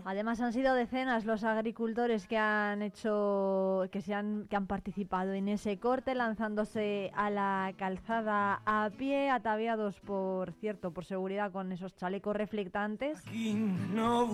Además 0.05 0.40
han 0.40 0.52
sido 0.52 0.74
decenas 0.74 1.24
los 1.24 1.44
agricultores 1.44 2.27
que 2.27 2.39
han 2.39 2.82
hecho 2.82 3.89
que 3.90 4.01
se 4.01 4.15
han 4.15 4.47
que 4.48 4.56
han 4.56 4.66
participado 4.66 5.32
en 5.32 5.48
ese 5.48 5.78
corte 5.78 6.15
lanzándose 6.15 7.11
a 7.15 7.31
la 7.31 7.73
calzada 7.77 8.62
a 8.65 8.90
pie 8.97 9.31
ataviados 9.31 10.01
por 10.01 10.52
cierto 10.52 10.93
por 10.93 11.05
seguridad 11.05 11.52
con 11.52 11.73
esos 11.73 11.94
chalecos 11.97 12.36
reflectantes. 12.36 13.23
no 13.32 14.24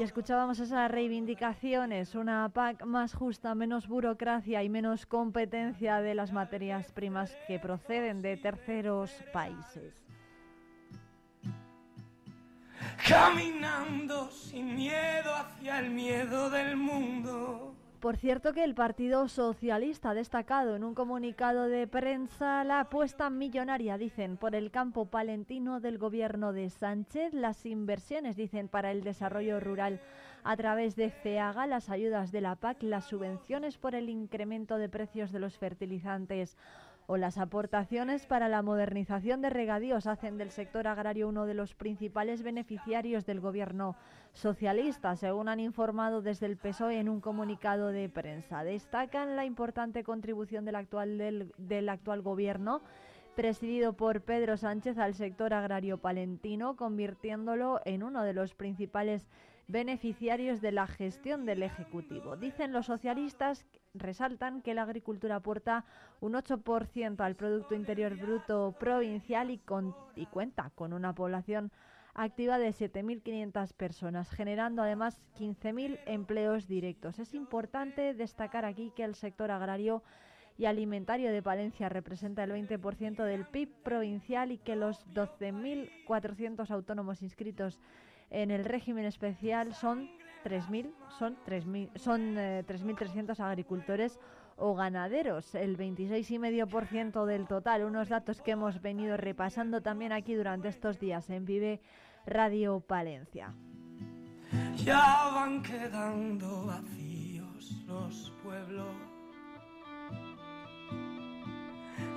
Y 0.00 0.02
escuchábamos 0.02 0.60
esas 0.60 0.90
reivindicaciones, 0.90 2.14
una 2.14 2.48
PAC 2.48 2.84
más 2.84 3.14
justa, 3.14 3.54
menos 3.54 3.88
burocracia 3.88 4.62
y 4.62 4.68
menos 4.68 5.06
competencia 5.06 6.00
de 6.00 6.14
las 6.14 6.32
materias 6.32 6.92
primas 6.92 7.36
que 7.46 7.58
proceden 7.58 8.22
de 8.22 8.36
terceros 8.36 9.12
países 9.32 10.07
caminando 13.06 14.30
sin 14.30 14.74
miedo 14.74 15.34
hacia 15.34 15.80
el 15.80 15.90
miedo 15.90 16.50
del 16.50 16.76
mundo. 16.76 17.74
Por 18.00 18.16
cierto 18.16 18.52
que 18.52 18.62
el 18.62 18.76
Partido 18.76 19.26
Socialista 19.26 20.10
ha 20.10 20.14
destacado 20.14 20.76
en 20.76 20.84
un 20.84 20.94
comunicado 20.94 21.66
de 21.66 21.88
prensa 21.88 22.62
la 22.62 22.80
apuesta 22.80 23.28
millonaria, 23.28 23.98
dicen, 23.98 24.36
por 24.36 24.54
el 24.54 24.70
campo 24.70 25.06
palentino 25.06 25.80
del 25.80 25.98
gobierno 25.98 26.52
de 26.52 26.70
Sánchez, 26.70 27.34
las 27.34 27.66
inversiones, 27.66 28.36
dicen, 28.36 28.68
para 28.68 28.92
el 28.92 29.02
desarrollo 29.02 29.58
rural 29.58 30.00
a 30.44 30.56
través 30.56 30.94
de 30.94 31.10
FEAGA, 31.10 31.66
las 31.66 31.90
ayudas 31.90 32.30
de 32.30 32.40
la 32.40 32.54
PAC, 32.54 32.84
las 32.84 33.06
subvenciones 33.06 33.78
por 33.78 33.96
el 33.96 34.08
incremento 34.08 34.78
de 34.78 34.88
precios 34.88 35.32
de 35.32 35.40
los 35.40 35.58
fertilizantes 35.58 36.56
o 37.10 37.16
las 37.16 37.38
aportaciones 37.38 38.26
para 38.26 38.50
la 38.50 38.60
modernización 38.60 39.40
de 39.40 39.48
regadíos 39.48 40.06
hacen 40.06 40.36
del 40.36 40.50
sector 40.50 40.86
agrario 40.86 41.26
uno 41.26 41.46
de 41.46 41.54
los 41.54 41.74
principales 41.74 42.42
beneficiarios 42.42 43.24
del 43.24 43.40
gobierno 43.40 43.96
socialista, 44.34 45.16
según 45.16 45.48
han 45.48 45.58
informado 45.58 46.20
desde 46.20 46.44
el 46.44 46.58
PSOE 46.58 47.00
en 47.00 47.08
un 47.08 47.22
comunicado 47.22 47.88
de 47.88 48.10
prensa. 48.10 48.62
Destacan 48.62 49.36
la 49.36 49.46
importante 49.46 50.04
contribución 50.04 50.66
del 50.66 50.74
actual, 50.74 51.16
del, 51.56 51.88
actual 51.88 52.20
gobierno 52.20 52.82
presidido 53.34 53.94
por 53.94 54.20
Pedro 54.20 54.58
Sánchez 54.58 54.98
al 54.98 55.14
sector 55.14 55.54
agrario 55.54 55.96
palentino, 55.96 56.76
convirtiéndolo 56.76 57.80
en 57.86 58.02
uno 58.02 58.22
de 58.22 58.34
los 58.34 58.52
principales 58.52 59.30
beneficiarios 59.66 60.60
de 60.60 60.72
la 60.72 60.86
gestión 60.86 61.46
del 61.46 61.62
Ejecutivo. 61.62 62.36
Dicen 62.36 62.72
los 62.72 62.84
socialistas, 62.84 63.64
resaltan 63.94 64.62
que 64.62 64.74
la 64.74 64.82
agricultura 64.82 65.36
aporta 65.36 65.84
un 66.20 66.34
8% 66.34 67.20
al 67.20 67.36
Producto 67.36 67.74
Interior 67.74 68.16
Bruto 68.16 68.74
provincial 68.78 69.50
y, 69.50 69.60
y 70.16 70.26
cuenta 70.26 70.70
con 70.74 70.92
una 70.92 71.14
población 71.14 71.70
activa 72.14 72.58
de 72.58 72.70
7.500 72.70 73.72
personas, 73.74 74.30
generando 74.30 74.82
además 74.82 75.20
15.000 75.38 76.00
empleos 76.06 76.66
directos. 76.66 77.18
Es 77.18 77.32
importante 77.34 78.14
destacar 78.14 78.64
aquí 78.64 78.92
que 78.96 79.04
el 79.04 79.14
sector 79.14 79.50
agrario 79.50 80.02
y 80.56 80.64
alimentario 80.66 81.30
de 81.30 81.42
Palencia 81.42 81.88
representa 81.88 82.42
el 82.42 82.50
20% 82.50 83.22
del 83.22 83.46
PIB 83.46 83.68
provincial 83.84 84.50
y 84.50 84.58
que 84.58 84.74
los 84.74 85.06
12.400 85.14 86.68
autónomos 86.70 87.22
inscritos 87.22 87.78
en 88.30 88.50
el 88.50 88.64
régimen 88.64 89.04
especial 89.04 89.72
son 89.72 90.10
3.000, 90.44 90.92
son 91.18 91.36
3.000, 91.46 91.96
son 91.96 92.36
3.300 92.36 93.38
eh, 93.38 93.42
agricultores 93.42 94.18
o 94.56 94.74
ganaderos, 94.74 95.54
el 95.54 95.76
26,5% 95.78 97.24
del 97.24 97.46
total, 97.46 97.84
unos 97.84 98.08
datos 98.08 98.42
que 98.42 98.52
hemos 98.52 98.82
venido 98.82 99.16
repasando 99.16 99.80
también 99.80 100.12
aquí 100.12 100.34
durante 100.34 100.68
estos 100.68 100.98
días 100.98 101.30
en 101.30 101.44
Vive 101.44 101.80
Radio 102.26 102.80
Palencia. 102.80 103.54
Ya 104.76 105.30
van 105.34 105.62
quedando 105.62 106.66
vacíos 106.66 107.84
los 107.86 108.32
pueblos, 108.42 108.96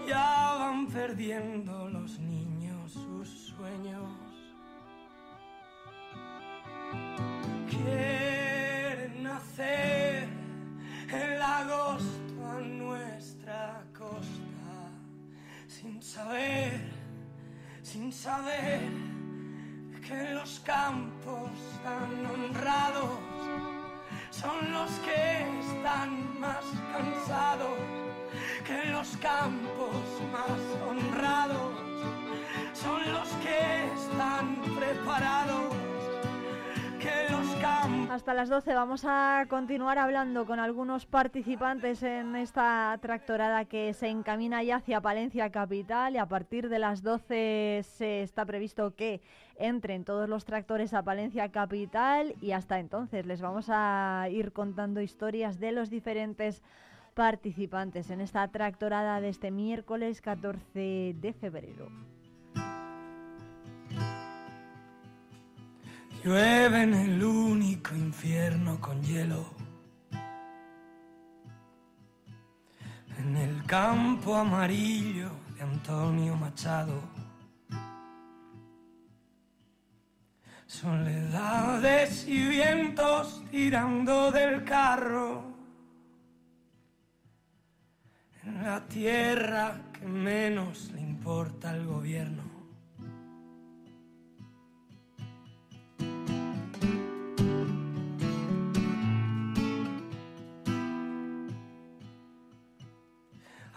ya 0.08 0.56
van 0.58 0.88
perdiendo 0.88 1.90
los 1.90 2.20
niños 2.20 2.94
sus 2.94 3.30
sueños 3.30 4.31
quieren 7.72 9.24
nacer 9.24 10.28
el 11.10 11.42
agosto 11.42 12.34
a 12.46 12.60
nuestra 12.60 13.84
costa, 13.98 14.76
sin 15.68 16.02
saber, 16.02 16.82
sin 17.82 18.12
saber 18.12 18.82
que 20.06 20.34
los 20.34 20.60
campos 20.60 21.52
tan 21.84 22.26
honrados 22.26 23.20
son 24.32 24.72
los 24.72 24.92
que 25.06 25.46
están 25.66 26.40
más 26.40 26.66
cansados, 26.92 27.78
que 28.66 28.86
los 28.92 29.16
campos 29.18 29.96
más 30.36 30.62
honrados 30.90 31.72
son 32.74 33.14
los 33.14 33.30
que 33.44 33.60
están 33.94 34.56
preparados 34.78 35.91
hasta 38.12 38.34
las 38.34 38.50
12 38.50 38.74
vamos 38.74 39.06
a 39.06 39.46
continuar 39.50 39.98
hablando 39.98 40.46
con 40.46 40.60
algunos 40.60 41.06
participantes 41.06 42.04
en 42.04 42.36
esta 42.36 42.98
tractorada 43.02 43.66
que 43.66 43.94
se 43.94 44.10
encamina 44.10 44.62
ya 44.64 44.78
hacia 44.78 45.02
Palencia 45.02 45.50
Capital 45.50 46.16
y 46.16 46.18
a 46.18 46.26
partir 46.26 46.70
de 46.70 46.78
las 46.78 47.04
12 47.04 47.82
se 47.84 48.22
está 48.22 48.46
previsto 48.46 48.96
que 48.96 49.22
entren 49.56 50.04
todos 50.04 50.28
los 50.28 50.46
tractores 50.46 50.94
a 50.94 51.04
Palencia 51.04 51.50
Capital 51.50 52.36
y 52.42 52.52
hasta 52.52 52.80
entonces 52.80 53.26
les 53.26 53.42
vamos 53.42 53.68
a 53.70 54.28
ir 54.30 54.52
contando 54.52 55.02
historias 55.02 55.60
de 55.60 55.72
los 55.72 55.90
diferentes 55.90 56.62
participantes 57.14 58.10
en 58.10 58.22
esta 58.22 58.48
tractorada 58.50 59.22
de 59.22 59.30
este 59.30 59.52
miércoles 59.52 60.22
14 60.22 61.16
de 61.18 61.34
febrero. 61.40 61.90
Llueve 66.24 66.84
en 66.84 66.94
el 66.94 67.24
único 67.24 67.96
infierno 67.96 68.80
con 68.80 69.02
hielo. 69.02 69.44
En 73.18 73.36
el 73.36 73.66
campo 73.66 74.36
amarillo 74.36 75.32
de 75.56 75.64
Antonio 75.64 76.36
Machado. 76.36 77.02
Soledades 80.68 82.28
y 82.28 82.50
vientos 82.50 83.44
tirando 83.50 84.32
del 84.32 84.64
carro. 84.64 85.44
En 88.44 88.64
la 88.64 88.88
tierra 88.88 89.90
que 89.92 90.06
menos 90.06 90.92
le 90.92 91.02
importa 91.02 91.72
al 91.72 91.84
gobierno. 91.88 92.51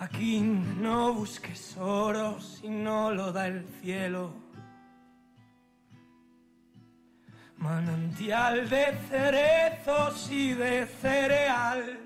Aquí 0.05 0.41
no 0.41 1.15
busques 1.15 1.79
oro 1.79 2.39
si 2.39 2.69
no 2.69 3.11
lo 3.11 3.33
da 3.33 3.47
el 3.47 3.65
cielo. 3.81 4.35
Manantial 7.57 8.69
de 8.69 8.99
cerezos 9.09 10.31
y 10.31 10.53
de 10.53 10.87
cereal. 11.01 12.01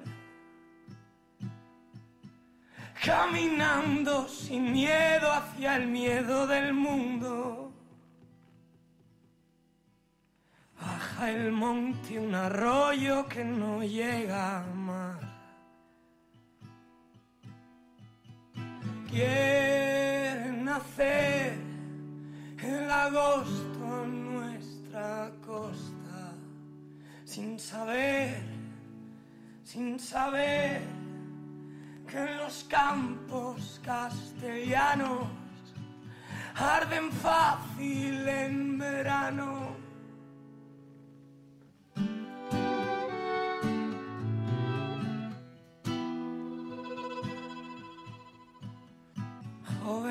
Caminando 3.05 4.29
sin 4.29 4.71
miedo 4.71 5.33
hacia 5.33 5.75
el 5.75 5.89
miedo 5.89 6.47
del 6.47 6.73
mundo. 6.73 7.73
Baja 10.81 11.33
el 11.33 11.51
monte 11.51 12.21
un 12.21 12.33
arroyo 12.33 13.27
que 13.27 13.45
no 13.45 13.83
llega 13.83 14.63
más. 14.73 15.38
Quieren 19.09 20.65
nacer 20.65 21.55
el 22.63 22.91
agosto 22.91 24.05
en 24.05 24.35
nuestra 24.35 25.31
costa, 25.45 26.35
sin 27.25 27.59
saber, 27.59 28.43
sin 29.65 29.99
saber 29.99 30.83
que 32.07 32.25
los 32.37 32.65
campos 32.69 33.81
castellanos 33.85 35.27
arden 36.55 37.11
fácil 37.13 38.29
en 38.29 38.79
verano 38.79 39.78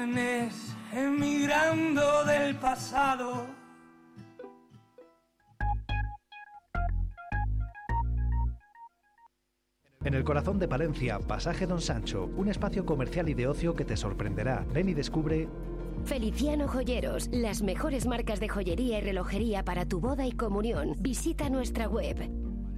viernes 0.08 0.76
emigrando 0.94 2.26
del 2.26 2.56
pasado. 2.56 3.46
En 10.04 10.14
el 10.14 10.24
corazón 10.24 10.58
de 10.58 10.68
Palencia, 10.70 11.20
Pasaje 11.20 11.68
Don 11.68 11.82
Sancho, 11.82 12.30
un 12.38 12.48
espacio 12.48 12.86
comercial 12.86 13.28
y 13.28 13.34
de 13.34 13.48
ocio 13.48 13.76
que 13.76 13.84
te 13.84 13.98
sorprenderá. 13.98 14.66
Ven 14.74 14.88
y 14.88 14.94
descubre 14.94 15.50
Feliciano 16.06 16.68
Joyeros, 16.70 17.28
las 17.34 17.62
mejores 17.62 18.08
marcas 18.08 18.40
de 18.40 18.48
joyería 18.48 19.00
y 19.00 19.02
relojería 19.02 19.66
para 19.66 19.86
tu 19.86 20.00
boda 20.00 20.26
y 20.26 20.32
comunión. 20.32 20.96
Visita 21.00 21.50
nuestra 21.50 21.90
web. 21.90 22.30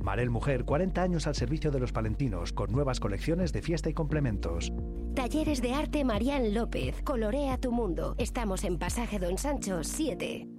Marel 0.02 0.32
Mujer, 0.32 0.66
40 0.66 1.04
años 1.04 1.28
al 1.28 1.36
servicio 1.36 1.70
de 1.70 1.80
los 1.80 1.92
palentinos, 1.92 2.54
con 2.54 2.72
nuevas 2.72 3.00
colecciones 3.00 3.54
de 3.54 3.62
fiesta 3.62 3.90
y 3.90 3.94
complementos. 3.94 4.72
Talleres 5.16 5.62
de 5.62 5.74
arte 5.74 6.04
Marián 6.04 6.54
López, 6.54 7.02
colorea 7.04 7.58
tu 7.58 7.72
mundo. 7.72 8.16
Estamos 8.18 8.64
en 8.64 8.78
Pasaje 8.78 9.20
Don 9.20 9.38
Sancho 9.38 9.84
7. 9.84 10.59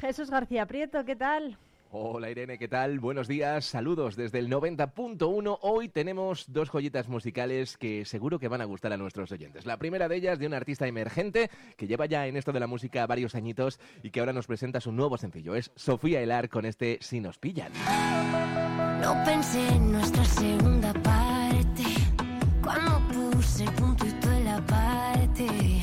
Jesús 0.00 0.30
García 0.30 0.66
Prieto, 0.66 1.04
¿qué 1.04 1.16
tal? 1.16 1.58
Hola 1.90 2.30
Irene, 2.30 2.58
¿qué 2.58 2.68
tal? 2.68 3.00
Buenos 3.00 3.28
días, 3.28 3.64
saludos 3.64 4.14
desde 4.14 4.38
el 4.38 4.50
90.1. 4.50 5.58
Hoy 5.62 5.88
tenemos 5.88 6.52
dos 6.52 6.68
joyitas 6.68 7.08
musicales 7.08 7.78
que 7.78 8.04
seguro 8.04 8.38
que 8.38 8.48
van 8.48 8.60
a 8.60 8.66
gustar 8.66 8.92
a 8.92 8.98
nuestros 8.98 9.32
oyentes. 9.32 9.64
La 9.64 9.78
primera 9.78 10.06
de 10.06 10.16
ellas 10.16 10.38
de 10.38 10.46
una 10.46 10.58
artista 10.58 10.86
emergente 10.86 11.50
que 11.78 11.86
lleva 11.86 12.04
ya 12.04 12.26
en 12.26 12.36
esto 12.36 12.52
de 12.52 12.60
la 12.60 12.66
música 12.66 13.06
varios 13.06 13.34
añitos 13.34 13.80
y 14.02 14.10
que 14.10 14.20
ahora 14.20 14.34
nos 14.34 14.46
presenta 14.46 14.80
su 14.80 14.92
nuevo 14.92 15.16
sencillo. 15.16 15.54
Es 15.54 15.72
Sofía 15.76 16.20
Elar 16.20 16.50
con 16.50 16.66
este 16.66 16.98
Si 17.00 17.20
nos 17.20 17.38
pillan. 17.38 17.72
No 19.00 19.16
pensé 19.24 19.66
en 19.68 19.92
nuestra 19.92 20.24
segunda 20.24 20.92
parte 20.92 21.84
cuando 22.62 23.32
puse 23.32 23.64
el 23.64 23.72
puntito 23.72 24.30
en 24.30 24.44
la 24.44 24.66
parte. 24.66 25.77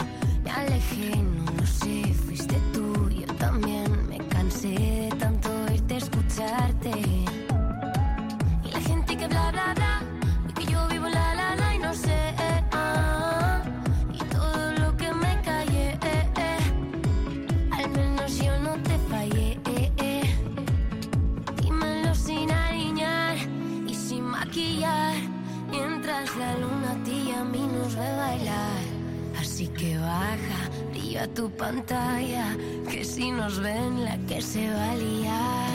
A 31.18 31.28
tu 31.28 31.50
pantalla. 31.50 32.56
Que 32.90 33.04
si 33.04 33.32
nos 33.32 33.60
ven, 33.60 34.04
la 34.04 34.18
que 34.28 34.42
se 34.42 34.70
va 34.70 34.92
a 34.92 34.96
liar. 34.96 35.70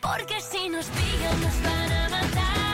Porque 0.00 0.40
si 0.40 0.68
nos 0.68 0.86
pillan, 0.86 1.40
nos 1.40 1.62
van 1.62 1.92
a 1.92 2.08
matar. 2.08 2.71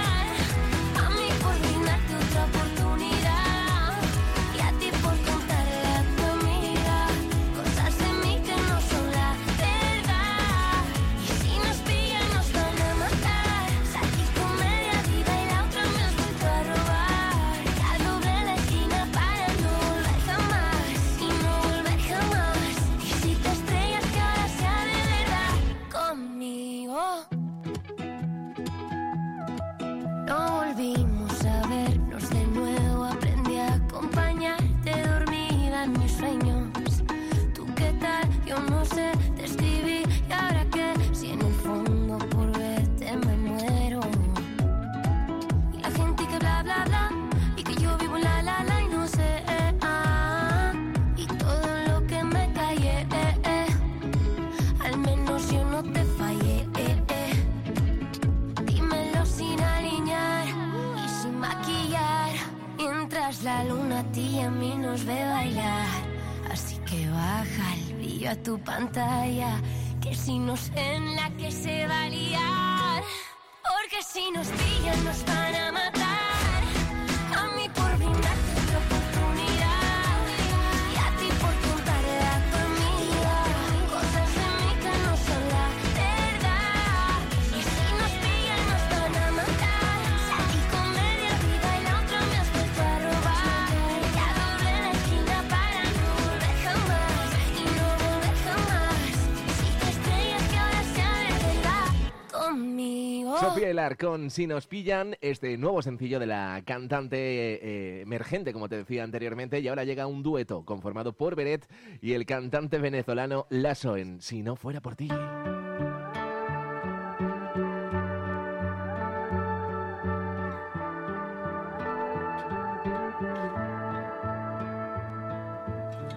No 38.61 38.85
sé, 38.85 39.13
te 39.37 39.45
escribí. 39.45 40.03
¿Y 40.29 40.33
ahora 40.33 40.65
qué? 40.73 40.93
Si 41.15 41.31
en 41.31 41.41
el 41.43 41.55
fondo 41.55 42.19
por 42.31 42.57
verte 42.59 43.17
me 43.17 43.37
muero. 43.37 44.01
Y 45.75 45.81
la 45.81 45.91
gente 45.91 46.27
que 46.27 46.39
bla 46.39 46.63
bla 46.63 46.85
bla. 46.87 47.11
Y 47.57 47.63
que 47.63 47.75
yo 47.75 47.97
vivo 47.99 48.19
la 48.19 48.43
la 48.43 48.63
la 48.65 48.83
y 48.83 48.89
no 48.89 49.07
sé. 49.07 49.43
ah, 49.83 50.73
y 51.17 51.27
todo 51.27 51.69
lo 51.89 52.07
que 52.07 52.23
me 52.25 52.53
callé. 52.53 53.01
eh, 53.23 53.35
eh, 53.45 53.67
al 54.85 54.99
menos 54.99 55.51
yo 55.51 55.65
no 55.65 55.83
te 55.83 56.03
fallé. 56.19 56.67
eh, 56.77 57.03
eh. 57.09 57.33
Dímelo 58.65 59.25
sin 59.27 59.61
alinear 59.61 60.47
y 61.05 61.09
sin 61.09 61.39
maquillar. 61.39 62.31
Mientras 62.77 63.43
la 63.43 63.65
luna 63.65 64.01
a 64.01 64.05
ti 64.13 64.27
y 64.37 64.41
a 64.41 64.51
mí 64.51 64.75
nos 64.77 65.05
ve 65.05 65.25
bailar. 65.29 65.78
Brillo 68.19 68.31
a 68.31 68.37
tu 68.37 68.59
pantalla. 68.59 69.61
Que 70.01 70.15
si 70.15 70.39
nos 70.39 70.71
ven 70.71 71.15
la 71.17 71.31
que 71.37 71.51
se 71.51 71.87
va 71.87 72.05
a 72.05 72.09
liar. 72.09 73.03
Porque 73.63 74.03
si 74.03 74.31
nos 74.31 74.49
pillan 74.49 75.05
nos 75.05 75.25
van 75.25 75.55
a 75.55 75.73
matar. 75.73 75.98
Sofía 103.41 103.71
Hilar 103.71 103.97
con 103.97 104.31
Si 104.31 104.47
nos 104.47 104.67
pillan, 104.67 105.17
este 105.21 105.57
nuevo 105.59 105.81
sencillo 105.81 106.19
de 106.19 106.27
la 106.27 106.63
cantante 106.65 107.19
eh, 107.19 108.01
emergente, 108.01 108.53
como 108.53 108.69
te 108.69 108.77
decía 108.77 109.05
anteriormente, 109.05 109.61
y 109.61 109.69
ahora 109.69 109.85
llega 109.85 110.07
un 110.07 110.23
dueto 110.23 110.65
conformado 110.65 111.13
por 111.13 111.37
Beret 111.37 111.67
y 112.01 112.15
el 112.15 112.27
cantante 112.27 112.79
venezolano 112.79 113.47
Lasso 113.51 113.97
en 113.97 114.21
Si 114.21 114.43
no 114.43 114.57
fuera 114.57 114.81
por 114.81 114.97
ti. 114.97 115.09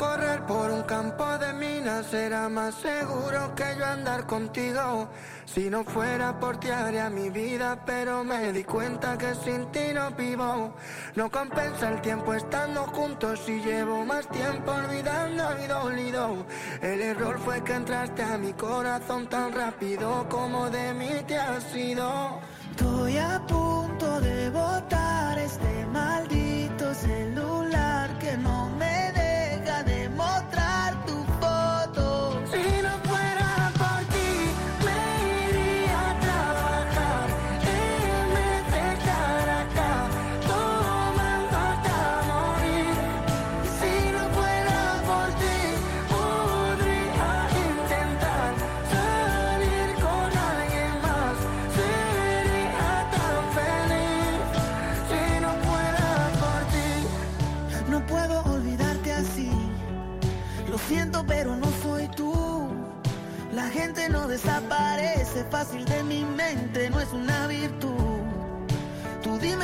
Correr 0.01 0.41
por 0.47 0.71
un 0.71 0.81
campo 0.81 1.37
de 1.37 1.53
minas 1.53 2.07
será 2.07 2.49
más 2.49 2.73
seguro 2.73 3.53
que 3.53 3.75
yo 3.77 3.85
andar 3.85 4.25
contigo. 4.25 5.07
Si 5.45 5.69
no 5.69 5.83
fuera 5.83 6.39
por 6.39 6.59
ti 6.59 6.69
haría 6.69 7.07
mi 7.11 7.29
vida, 7.29 7.83
pero 7.85 8.23
me 8.23 8.51
di 8.51 8.63
cuenta 8.63 9.15
que 9.15 9.35
sin 9.35 9.71
ti 9.71 9.93
no 9.93 10.09
vivo. 10.09 10.73
No 11.13 11.29
compensa 11.29 11.89
el 11.89 12.01
tiempo 12.01 12.33
estando 12.33 12.81
juntos 12.87 13.47
y 13.47 13.59
llevo 13.59 14.03
más 14.03 14.27
tiempo 14.29 14.71
olvidando 14.71 15.43
y 15.63 15.67
dolido. 15.67 16.47
El 16.81 16.99
error 16.99 17.37
fue 17.37 17.63
que 17.63 17.73
entraste 17.73 18.23
a 18.23 18.39
mi 18.39 18.53
corazón 18.53 19.27
tan 19.27 19.53
rápido 19.53 20.27
como 20.29 20.67
de 20.71 20.95
mí 20.95 21.11
te 21.27 21.37
has 21.37 21.75
ido. 21.75 22.41
Estoy 22.71 23.17
a 23.19 23.39
punto 23.47 24.19
de 24.19 24.49
botar 24.49 25.37
este 25.37 25.85
maldito 25.93 26.91
celular 26.95 28.17
que 28.17 28.35
no 28.37 28.69
me 28.79 28.80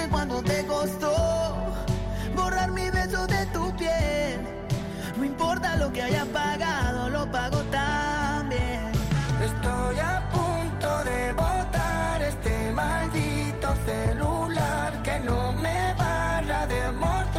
Cuándo 0.09 0.41
te 0.41 0.65
costó 0.65 1.13
borrar 2.35 2.71
mi 2.71 2.89
beso 2.89 3.27
de 3.27 3.45
tu 3.47 3.75
piel. 3.75 4.39
No 5.17 5.25
importa 5.25 5.75
lo 5.75 5.91
que 5.91 6.01
haya 6.01 6.25
pagado, 6.25 7.09
lo 7.09 7.29
pago 7.31 7.59
también. 7.71 8.91
Estoy 9.43 9.99
a 9.99 10.29
punto 10.31 11.03
de 11.03 11.33
botar 11.33 12.21
este 12.21 12.71
maldito 12.71 13.73
celular 13.85 15.03
que 15.03 15.19
no 15.19 15.53
me 15.53 15.93
va 15.99 16.37
a 16.37 16.67
demostrar 16.67 17.36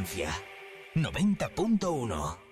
Palencia. 0.00 0.32
90.1. 0.94 2.49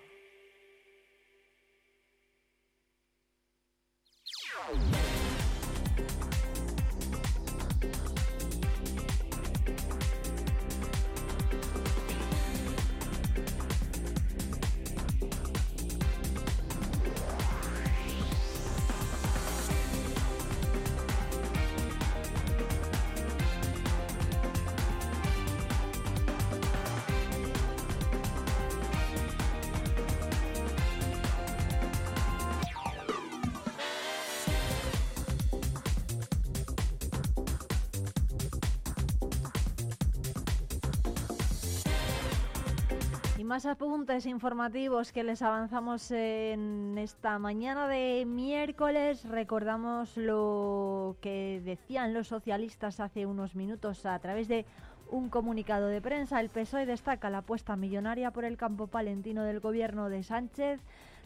informativos 44.25 45.11
que 45.11 45.23
les 45.23 45.41
avanzamos 45.41 46.11
en 46.11 46.97
esta 46.97 47.39
mañana 47.39 47.87
de 47.87 48.25
miércoles. 48.25 49.23
Recordamos 49.23 50.17
lo 50.17 51.15
que 51.21 51.61
decían 51.63 52.13
los 52.13 52.27
socialistas 52.27 52.99
hace 52.99 53.25
unos 53.25 53.55
minutos 53.55 54.05
a 54.05 54.17
través 54.19 54.47
de 54.47 54.65
un 55.11 55.29
comunicado 55.29 55.87
de 55.87 56.01
prensa. 56.01 56.39
El 56.39 56.49
PSOE 56.49 56.85
destaca 56.85 57.29
la 57.29 57.39
apuesta 57.39 57.75
millonaria 57.75 58.31
por 58.31 58.45
el 58.45 58.57
campo 58.57 58.87
palentino 58.87 59.43
del 59.43 59.59
gobierno 59.59 60.09
de 60.09 60.23
Sánchez, 60.23 60.81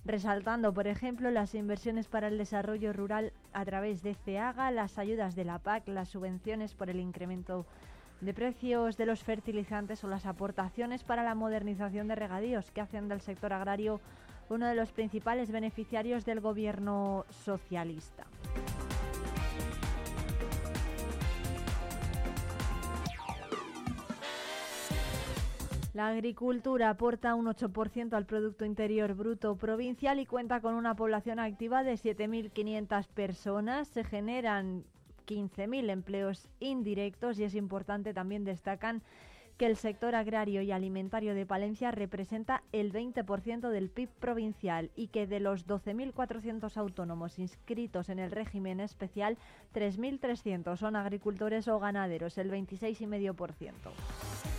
resaltando, 0.05 0.73
por 0.73 0.87
ejemplo, 0.87 1.31
las 1.31 1.55
inversiones 1.55 2.07
para 2.07 2.27
el 2.27 2.37
desarrollo 2.37 2.93
rural 2.93 3.33
a 3.53 3.65
través 3.65 4.03
de 4.03 4.15
CEAGA, 4.15 4.71
las 4.71 4.97
ayudas 4.97 5.35
de 5.35 5.45
la 5.45 5.59
PAC, 5.59 5.87
las 5.87 6.09
subvenciones 6.09 6.73
por 6.73 6.89
el 6.89 6.99
incremento 6.99 7.65
precios 8.31 8.95
de 8.95 9.07
los 9.07 9.23
fertilizantes 9.23 10.03
o 10.03 10.07
las 10.07 10.25
aportaciones 10.27 11.03
para 11.03 11.23
la 11.23 11.33
modernización 11.33 12.07
de 12.07 12.15
regadíos 12.15 12.71
que 12.71 12.81
hacen 12.81 13.09
del 13.09 13.21
sector 13.21 13.51
agrario 13.51 13.99
uno 14.49 14.67
de 14.67 14.75
los 14.75 14.91
principales 14.91 15.51
beneficiarios 15.51 16.25
del 16.25 16.39
gobierno 16.39 17.25
socialista. 17.29 18.25
La 25.93 26.07
agricultura 26.07 26.89
aporta 26.89 27.35
un 27.35 27.45
8% 27.45 28.13
al 28.13 28.25
Producto 28.25 28.65
Interior 28.65 29.13
Bruto 29.13 29.55
provincial 29.55 30.19
y 30.19 30.25
cuenta 30.25 30.59
con 30.59 30.73
una 30.73 30.95
población 30.95 31.37
activa 31.37 31.83
de 31.83 31.93
7.500 31.93 33.07
personas. 33.09 33.89
Se 33.89 34.03
generan 34.03 34.85
15.000 35.25 35.89
empleos 35.89 36.47
indirectos 36.59 37.39
y 37.39 37.43
es 37.43 37.55
importante 37.55 38.13
también 38.13 38.43
destacan 38.43 39.01
que 39.57 39.65
el 39.65 39.77
sector 39.77 40.15
agrario 40.15 40.61
y 40.61 40.71
alimentario 40.71 41.35
de 41.35 41.45
Palencia 41.45 41.91
representa 41.91 42.63
el 42.71 42.91
20% 42.91 43.69
del 43.69 43.89
PIB 43.89 44.09
provincial 44.09 44.91
y 44.95 45.07
que 45.07 45.27
de 45.27 45.39
los 45.39 45.67
12.400 45.67 46.75
autónomos 46.77 47.39
inscritos 47.39 48.09
en 48.09 48.19
el 48.19 48.31
régimen 48.31 48.79
especial, 48.79 49.37
3.300 49.73 50.77
son 50.77 50.95
agricultores 50.95 51.67
o 51.67 51.79
ganaderos, 51.79 52.37
el 52.37 52.51
26,5%. 52.51 54.52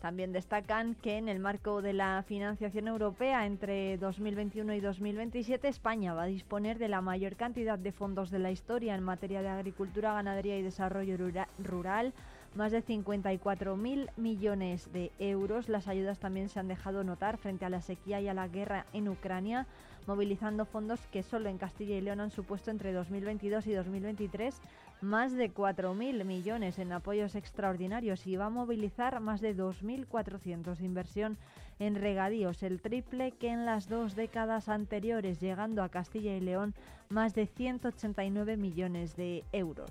También 0.00 0.32
destacan 0.32 0.94
que 0.94 1.16
en 1.18 1.28
el 1.28 1.40
marco 1.40 1.82
de 1.82 1.92
la 1.92 2.22
financiación 2.26 2.86
europea 2.88 3.46
entre 3.46 3.98
2021 3.98 4.74
y 4.74 4.80
2027 4.80 5.66
España 5.68 6.14
va 6.14 6.22
a 6.22 6.26
disponer 6.26 6.78
de 6.78 6.88
la 6.88 7.00
mayor 7.00 7.34
cantidad 7.36 7.78
de 7.78 7.90
fondos 7.92 8.30
de 8.30 8.38
la 8.38 8.52
historia 8.52 8.94
en 8.94 9.02
materia 9.02 9.42
de 9.42 9.48
agricultura, 9.48 10.14
ganadería 10.14 10.56
y 10.56 10.62
desarrollo 10.62 11.16
rura- 11.16 11.48
rural 11.58 12.12
más 12.54 12.72
de 12.72 12.82
54.000 12.82 14.10
millones 14.16 14.90
de 14.92 15.12
euros. 15.18 15.68
Las 15.68 15.86
ayudas 15.88 16.18
también 16.18 16.48
se 16.48 16.58
han 16.58 16.68
dejado 16.68 17.04
notar 17.04 17.36
frente 17.36 17.64
a 17.64 17.70
la 17.70 17.82
sequía 17.82 18.20
y 18.20 18.28
a 18.28 18.34
la 18.34 18.48
guerra 18.48 18.86
en 18.92 19.08
Ucrania, 19.08 19.66
movilizando 20.08 20.64
fondos 20.64 20.98
que 21.12 21.22
solo 21.22 21.50
en 21.50 21.58
Castilla 21.58 21.96
y 21.96 22.00
León 22.00 22.20
han 22.20 22.30
supuesto 22.30 22.70
entre 22.70 22.92
2022 22.92 23.66
y 23.66 23.74
2023 23.74 24.60
más 25.02 25.32
de 25.32 25.52
4.000 25.52 26.24
millones 26.24 26.78
en 26.78 26.92
apoyos 26.92 27.34
extraordinarios 27.34 28.26
y 28.26 28.36
va 28.36 28.46
a 28.46 28.50
movilizar 28.50 29.20
más 29.20 29.42
de 29.42 29.54
2.400 29.54 30.76
de 30.76 30.84
inversión 30.84 31.36
en 31.78 31.94
regadíos, 31.94 32.62
el 32.62 32.80
triple 32.80 33.32
que 33.32 33.50
en 33.50 33.66
las 33.66 33.88
dos 33.88 34.16
décadas 34.16 34.68
anteriores, 34.68 35.40
llegando 35.40 35.82
a 35.82 35.90
Castilla 35.90 36.34
y 36.34 36.40
León 36.40 36.74
más 37.10 37.34
de 37.34 37.46
189 37.46 38.56
millones 38.56 39.14
de 39.14 39.44
euros. 39.52 39.90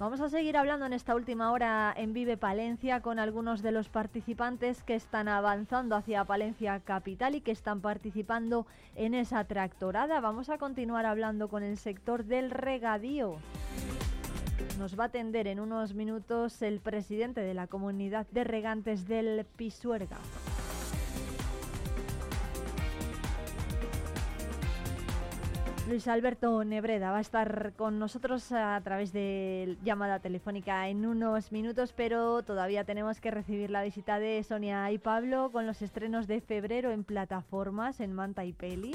Vamos 0.00 0.22
a 0.22 0.30
seguir 0.30 0.56
hablando 0.56 0.86
en 0.86 0.94
esta 0.94 1.14
última 1.14 1.52
hora 1.52 1.92
en 1.94 2.14
Vive 2.14 2.38
Palencia 2.38 3.02
con 3.02 3.18
algunos 3.18 3.60
de 3.60 3.70
los 3.70 3.90
participantes 3.90 4.82
que 4.82 4.94
están 4.94 5.28
avanzando 5.28 5.94
hacia 5.94 6.24
Palencia 6.24 6.80
Capital 6.80 7.34
y 7.34 7.42
que 7.42 7.50
están 7.50 7.82
participando 7.82 8.66
en 8.94 9.12
esa 9.12 9.44
tractorada. 9.44 10.18
Vamos 10.20 10.48
a 10.48 10.56
continuar 10.56 11.04
hablando 11.04 11.48
con 11.48 11.62
el 11.62 11.76
sector 11.76 12.24
del 12.24 12.50
regadío. 12.50 13.36
Nos 14.78 14.98
va 14.98 15.04
a 15.04 15.06
atender 15.08 15.46
en 15.46 15.60
unos 15.60 15.92
minutos 15.92 16.62
el 16.62 16.80
presidente 16.80 17.42
de 17.42 17.52
la 17.52 17.66
comunidad 17.66 18.26
de 18.30 18.44
regantes 18.44 19.06
del 19.06 19.44
Pisuerga. 19.44 20.16
Luis 25.90 26.06
Alberto 26.06 26.62
Nebreda 26.62 27.10
va 27.10 27.18
a 27.18 27.20
estar 27.20 27.72
con 27.76 27.98
nosotros 27.98 28.52
a 28.52 28.80
través 28.84 29.12
de 29.12 29.76
llamada 29.82 30.20
telefónica 30.20 30.88
en 30.88 31.04
unos 31.04 31.50
minutos, 31.50 31.92
pero 31.96 32.44
todavía 32.44 32.84
tenemos 32.84 33.20
que 33.20 33.32
recibir 33.32 33.70
la 33.70 33.82
visita 33.82 34.20
de 34.20 34.40
Sonia 34.44 34.88
y 34.92 34.98
Pablo 34.98 35.50
con 35.50 35.66
los 35.66 35.82
estrenos 35.82 36.28
de 36.28 36.40
febrero 36.42 36.92
en 36.92 37.02
plataformas 37.02 37.98
en 37.98 38.12
Manta 38.12 38.44
y 38.44 38.52
Peli. 38.52 38.92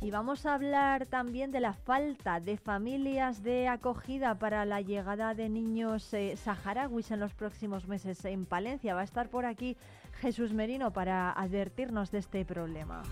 Y 0.00 0.10
vamos 0.10 0.46
a 0.46 0.54
hablar 0.54 1.06
también 1.06 1.52
de 1.52 1.60
la 1.60 1.74
falta 1.74 2.40
de 2.40 2.56
familias 2.56 3.42
de 3.42 3.68
acogida 3.68 4.34
para 4.36 4.64
la 4.64 4.80
llegada 4.80 5.34
de 5.34 5.48
niños 5.48 6.14
eh, 6.14 6.34
saharauis 6.36 7.10
en 7.10 7.20
los 7.20 7.34
próximos 7.34 7.86
meses 7.86 8.24
en 8.24 8.46
Palencia. 8.46 8.94
Va 8.94 9.02
a 9.02 9.04
estar 9.04 9.28
por 9.28 9.44
aquí 9.44 9.76
Jesús 10.20 10.52
Merino 10.52 10.92
para 10.92 11.32
advertirnos 11.32 12.10
de 12.10 12.18
este 12.18 12.44
problema. 12.44 13.02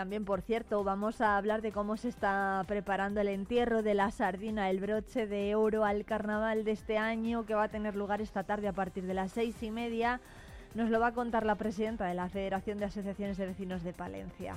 También, 0.00 0.24
por 0.24 0.40
cierto, 0.40 0.82
vamos 0.82 1.20
a 1.20 1.36
hablar 1.36 1.60
de 1.60 1.72
cómo 1.72 1.98
se 1.98 2.08
está 2.08 2.64
preparando 2.66 3.20
el 3.20 3.28
entierro 3.28 3.82
de 3.82 3.92
la 3.92 4.10
sardina, 4.10 4.70
el 4.70 4.80
broche 4.80 5.26
de 5.26 5.54
oro 5.54 5.84
al 5.84 6.06
carnaval 6.06 6.64
de 6.64 6.70
este 6.70 6.96
año, 6.96 7.44
que 7.44 7.54
va 7.54 7.64
a 7.64 7.68
tener 7.68 7.96
lugar 7.96 8.22
esta 8.22 8.42
tarde 8.44 8.66
a 8.66 8.72
partir 8.72 9.04
de 9.04 9.12
las 9.12 9.30
seis 9.30 9.62
y 9.62 9.70
media. 9.70 10.18
Nos 10.74 10.88
lo 10.88 11.00
va 11.00 11.08
a 11.08 11.12
contar 11.12 11.44
la 11.44 11.56
presidenta 11.56 12.06
de 12.06 12.14
la 12.14 12.30
Federación 12.30 12.78
de 12.78 12.86
Asociaciones 12.86 13.36
de 13.36 13.44
Vecinos 13.44 13.82
de 13.82 13.92
Palencia. 13.92 14.56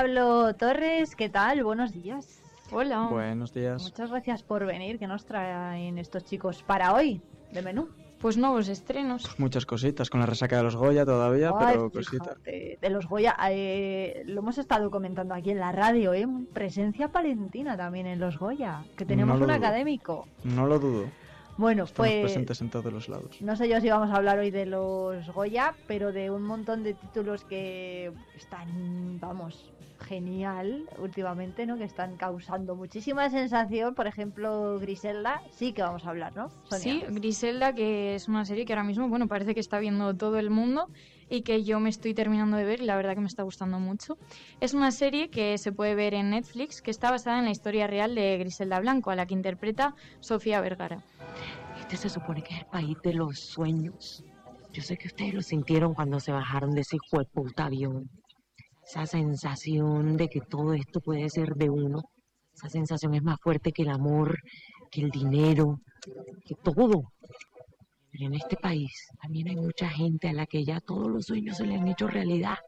Pablo 0.00 0.54
Torres, 0.54 1.14
¿qué 1.14 1.28
tal? 1.28 1.62
Buenos 1.62 1.92
días. 1.92 2.40
Hola. 2.72 3.08
Buenos 3.10 3.52
días. 3.52 3.82
Muchas 3.82 4.08
gracias 4.10 4.42
por 4.42 4.64
venir. 4.64 4.98
¿Qué 4.98 5.06
nos 5.06 5.26
traen 5.26 5.98
estos 5.98 6.24
chicos 6.24 6.62
para 6.62 6.94
hoy 6.94 7.20
de 7.52 7.60
menú? 7.60 7.90
Pues 8.18 8.38
nuevos 8.38 8.68
estrenos. 8.68 9.28
Muchas 9.38 9.66
cositas, 9.66 10.08
con 10.08 10.20
la 10.20 10.24
resaca 10.24 10.56
de 10.56 10.62
los 10.62 10.74
Goya 10.74 11.04
todavía, 11.04 11.50
Ay, 11.54 11.66
pero 11.74 11.90
cositas. 11.90 12.42
de 12.44 12.78
los 12.88 13.06
Goya, 13.10 13.36
eh, 13.50 14.22
lo 14.24 14.40
hemos 14.40 14.56
estado 14.56 14.90
comentando 14.90 15.34
aquí 15.34 15.50
en 15.50 15.58
la 15.58 15.70
radio, 15.70 16.14
¿eh? 16.14 16.26
Presencia 16.54 17.08
palentina 17.08 17.76
también 17.76 18.06
en 18.06 18.20
los 18.20 18.38
Goya, 18.38 18.82
que 18.96 19.04
tenemos 19.04 19.38
No 19.38 19.44
un 19.44 19.48
dudo. 19.50 19.56
académico. 19.58 20.26
No 20.44 20.64
lo 20.66 20.78
dudo. 20.78 21.04
Bueno, 21.58 21.84
Estamos 21.84 22.08
pues 22.08 22.22
presentes 22.22 22.58
en 22.62 22.70
todos 22.70 22.90
los 22.90 23.10
lados. 23.10 23.36
no 23.42 23.54
sé 23.54 23.68
yo 23.68 23.82
si 23.82 23.90
vamos 23.90 24.08
a 24.08 24.16
hablar 24.16 24.38
hoy 24.38 24.50
de 24.50 24.64
los 24.64 25.28
Goya, 25.30 25.74
pero 25.86 26.10
de 26.10 26.30
un 26.30 26.42
montón 26.44 26.84
de 26.84 26.94
títulos 26.94 27.44
que 27.44 28.10
están, 28.34 29.20
vamos, 29.20 29.70
genial 30.00 30.88
últimamente, 30.98 31.66
¿no? 31.66 31.76
Que 31.76 31.84
están 31.84 32.16
causando 32.16 32.74
muchísima 32.74 33.30
sensación. 33.30 33.94
Por 33.94 34.06
ejemplo, 34.06 34.78
Griselda, 34.80 35.42
sí 35.52 35.72
que 35.72 35.82
vamos 35.82 36.04
a 36.04 36.10
hablar, 36.10 36.34
¿no? 36.34 36.48
Sonia? 36.64 36.78
Sí, 36.78 37.04
Griselda, 37.08 37.74
que 37.74 38.14
es 38.14 38.28
una 38.28 38.44
serie 38.44 38.64
que 38.64 38.72
ahora 38.72 38.84
mismo, 38.84 39.08
bueno, 39.08 39.28
parece 39.28 39.54
que 39.54 39.60
está 39.60 39.78
viendo 39.78 40.14
todo 40.16 40.38
el 40.38 40.50
mundo 40.50 40.88
y 41.28 41.42
que 41.42 41.62
yo 41.62 41.78
me 41.78 41.88
estoy 41.88 42.12
terminando 42.12 42.56
de 42.56 42.64
ver 42.64 42.82
y 42.82 42.84
la 42.84 42.96
verdad 42.96 43.14
que 43.14 43.20
me 43.20 43.28
está 43.28 43.44
gustando 43.44 43.78
mucho. 43.78 44.18
Es 44.60 44.74
una 44.74 44.90
serie 44.90 45.30
que 45.30 45.56
se 45.58 45.72
puede 45.72 45.94
ver 45.94 46.14
en 46.14 46.30
Netflix, 46.30 46.82
que 46.82 46.90
está 46.90 47.10
basada 47.10 47.38
en 47.38 47.44
la 47.44 47.52
historia 47.52 47.86
real 47.86 48.14
de 48.14 48.36
Griselda 48.38 48.80
Blanco, 48.80 49.10
a 49.10 49.16
la 49.16 49.26
que 49.26 49.34
interpreta 49.34 49.94
Sofía 50.18 50.60
Vergara. 50.60 51.04
Este 51.78 51.96
se 51.96 52.08
supone 52.08 52.42
que 52.42 52.54
es 52.54 52.60
el 52.60 52.66
país 52.66 52.96
de 53.02 53.14
los 53.14 53.38
sueños. 53.38 54.24
Yo 54.72 54.82
sé 54.82 54.96
que 54.96 55.08
ustedes 55.08 55.34
lo 55.34 55.42
sintieron 55.42 55.94
cuando 55.94 56.20
se 56.20 56.32
bajaron 56.32 56.72
de 56.72 56.82
ese 56.82 56.98
puta 57.32 57.66
avión. 57.66 58.08
Esa 58.90 59.06
sensación 59.06 60.16
de 60.16 60.28
que 60.28 60.40
todo 60.40 60.74
esto 60.74 61.00
puede 61.00 61.30
ser 61.30 61.54
de 61.54 61.70
uno. 61.70 62.02
Esa 62.52 62.68
sensación 62.68 63.14
es 63.14 63.22
más 63.22 63.38
fuerte 63.40 63.70
que 63.70 63.82
el 63.82 63.90
amor, 63.90 64.36
que 64.90 65.02
el 65.02 65.12
dinero, 65.12 65.78
que 66.44 66.56
todo. 66.56 67.12
Pero 68.10 68.26
en 68.26 68.34
este 68.34 68.56
país 68.56 68.90
también 69.22 69.46
hay 69.46 69.54
mucha 69.54 69.88
gente 69.88 70.28
a 70.28 70.32
la 70.32 70.44
que 70.44 70.64
ya 70.64 70.80
todos 70.80 71.08
los 71.08 71.26
sueños 71.26 71.58
se 71.58 71.66
le 71.66 71.76
han 71.76 71.86
hecho 71.86 72.08
realidad. 72.08 72.58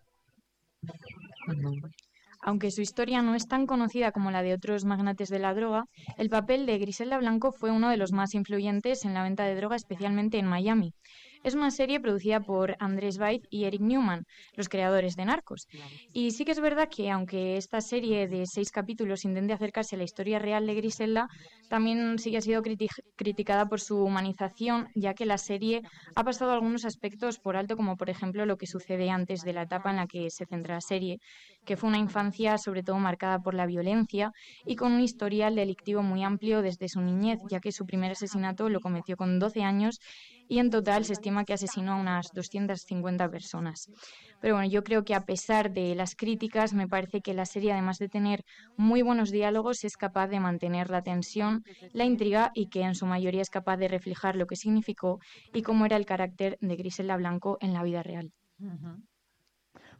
Aunque 2.41 2.71
su 2.71 2.83
historia 2.83 3.21
no 3.21 3.35
es 3.35 3.49
tan 3.49 3.67
conocida 3.67 4.13
como 4.13 4.31
la 4.31 4.45
de 4.45 4.55
otros 4.55 4.85
magnates 4.85 5.29
de 5.29 5.41
la 5.41 5.55
droga, 5.55 5.87
el 6.19 6.29
papel 6.29 6.67
de 6.67 6.79
Griselda 6.79 7.19
Blanco 7.19 7.51
fue 7.51 7.73
uno 7.73 7.91
de 7.91 7.97
los 7.97 8.13
más 8.13 8.35
influyentes 8.35 9.05
en 9.05 9.15
la 9.15 9.25
venta 9.25 9.45
de 9.45 9.57
droga, 9.57 9.75
especialmente 9.75 10.39
en 10.39 10.47
Miami. 10.47 10.95
Es 11.43 11.55
una 11.55 11.71
serie 11.71 12.01
producida 12.01 12.41
por 12.41 12.77
Andrés 12.79 13.19
Baiz 13.19 13.43
y 13.51 13.65
Eric 13.65 13.81
Newman, 13.81 14.25
los 14.55 14.69
creadores 14.69 15.17
de 15.17 15.25
Narcos. 15.25 15.67
Y 16.13 16.31
sí 16.31 16.45
que 16.45 16.53
es 16.53 16.61
verdad 16.61 16.89
que 16.89 17.11
aunque 17.11 17.57
esta 17.57 17.81
serie 17.81 18.29
de 18.29 18.45
seis 18.47 18.71
capítulos 18.71 19.25
intente 19.25 19.53
acercarse 19.53 19.97
a 19.97 19.99
la 19.99 20.05
historia 20.05 20.39
real 20.39 20.67
de 20.67 20.75
Griselda, 20.75 21.27
también 21.69 22.19
sí 22.19 22.31
que 22.31 22.37
ha 22.39 22.43
sido 22.43 22.63
criti- 22.63 22.89
criticada 23.17 23.67
por 23.67 23.81
su 23.81 23.97
humanización, 24.05 24.89
ya 24.95 25.15
que 25.15 25.27
la 25.27 25.39
serie 25.39 25.83
ha 26.15 26.23
pasado 26.25 26.53
algunos 26.53 26.85
aspectos 26.85 27.39
por 27.39 27.57
alto, 27.57 27.77
como 27.77 27.97
por 27.97 28.11
ejemplo 28.11 28.47
lo 28.47 28.57
que 28.57 28.67
sucede 28.67 29.11
antes 29.11 29.41
de 29.43 29.53
la 29.53 29.63
etapa 29.63 29.91
en 29.91 29.97
la 29.97 30.07
que 30.07 30.31
se 30.31 30.47
centra 30.47 30.75
la 30.75 30.81
serie, 30.81 31.19
que 31.65 31.77
fue 31.77 31.89
una 31.89 31.99
infancia 31.99 32.59
sobre 32.59 32.83
todo 32.83 32.99
marcada 32.99 33.39
por 33.39 33.55
la 33.55 33.67
violencia 33.67 34.33
y 34.65 34.77
con 34.77 34.93
un 34.93 35.01
historial 35.01 35.55
delictivo 35.55 36.03
muy 36.03 36.23
amplio 36.23 36.63
desde 36.63 36.89
su 36.89 37.01
niñez, 37.01 37.39
ya 37.49 37.61
que 37.61 37.73
su 37.73 37.87
primer 37.87 38.13
asesinato 38.13 38.69
lo 38.69 38.81
cometió 38.81 39.17
con 39.17 39.39
12 39.39 39.63
años 39.63 39.99
y 40.49 40.59
en 40.59 40.71
total 40.71 41.05
se 41.05 41.15
estima 41.15 41.45
que 41.45 41.55
asesinó 41.55 41.93
a 41.93 41.97
unas 41.97 42.29
250 42.35 43.29
personas. 43.31 43.89
Pero 44.41 44.55
bueno, 44.55 44.69
yo 44.69 44.83
creo 44.83 45.05
que 45.05 45.15
a 45.15 45.25
pesar 45.25 45.73
de 45.73 45.95
las 45.95 46.15
críticas, 46.15 46.75
me 46.75 46.89
parece 46.89 47.21
que 47.21 47.33
la 47.35 47.47
serie, 47.47 47.73
además 47.73 47.99
de 47.99 48.09
tener 48.09 48.45
muy 48.77 49.03
buenos 49.03 49.31
diálogos, 49.31 49.85
es 49.85 49.97
capaz 49.97 50.29
de 50.29 50.41
mantener 50.41 50.91
la 50.91 51.03
tensión, 51.03 51.63
la 51.93 52.05
intriga 52.05 52.51
y 52.55 52.69
que 52.69 52.83
en 52.83 52.95
su 52.95 53.07
mayoría 53.07 53.43
es 53.43 53.51
capaz 53.51 53.77
de 53.77 53.89
reflejar 53.89 54.37
lo 54.37 54.47
que 54.47 54.57
significó 54.57 55.19
y 55.53 55.63
cómo 55.63 55.87
era 55.87 55.97
el 55.97 56.07
carácter 56.07 56.59
de 56.61 56.77
Griselda 56.77 57.17
Blanco 57.17 57.57
en 57.61 57.73
la 57.73 57.83
vida 57.83 58.03
real. 58.03 58.33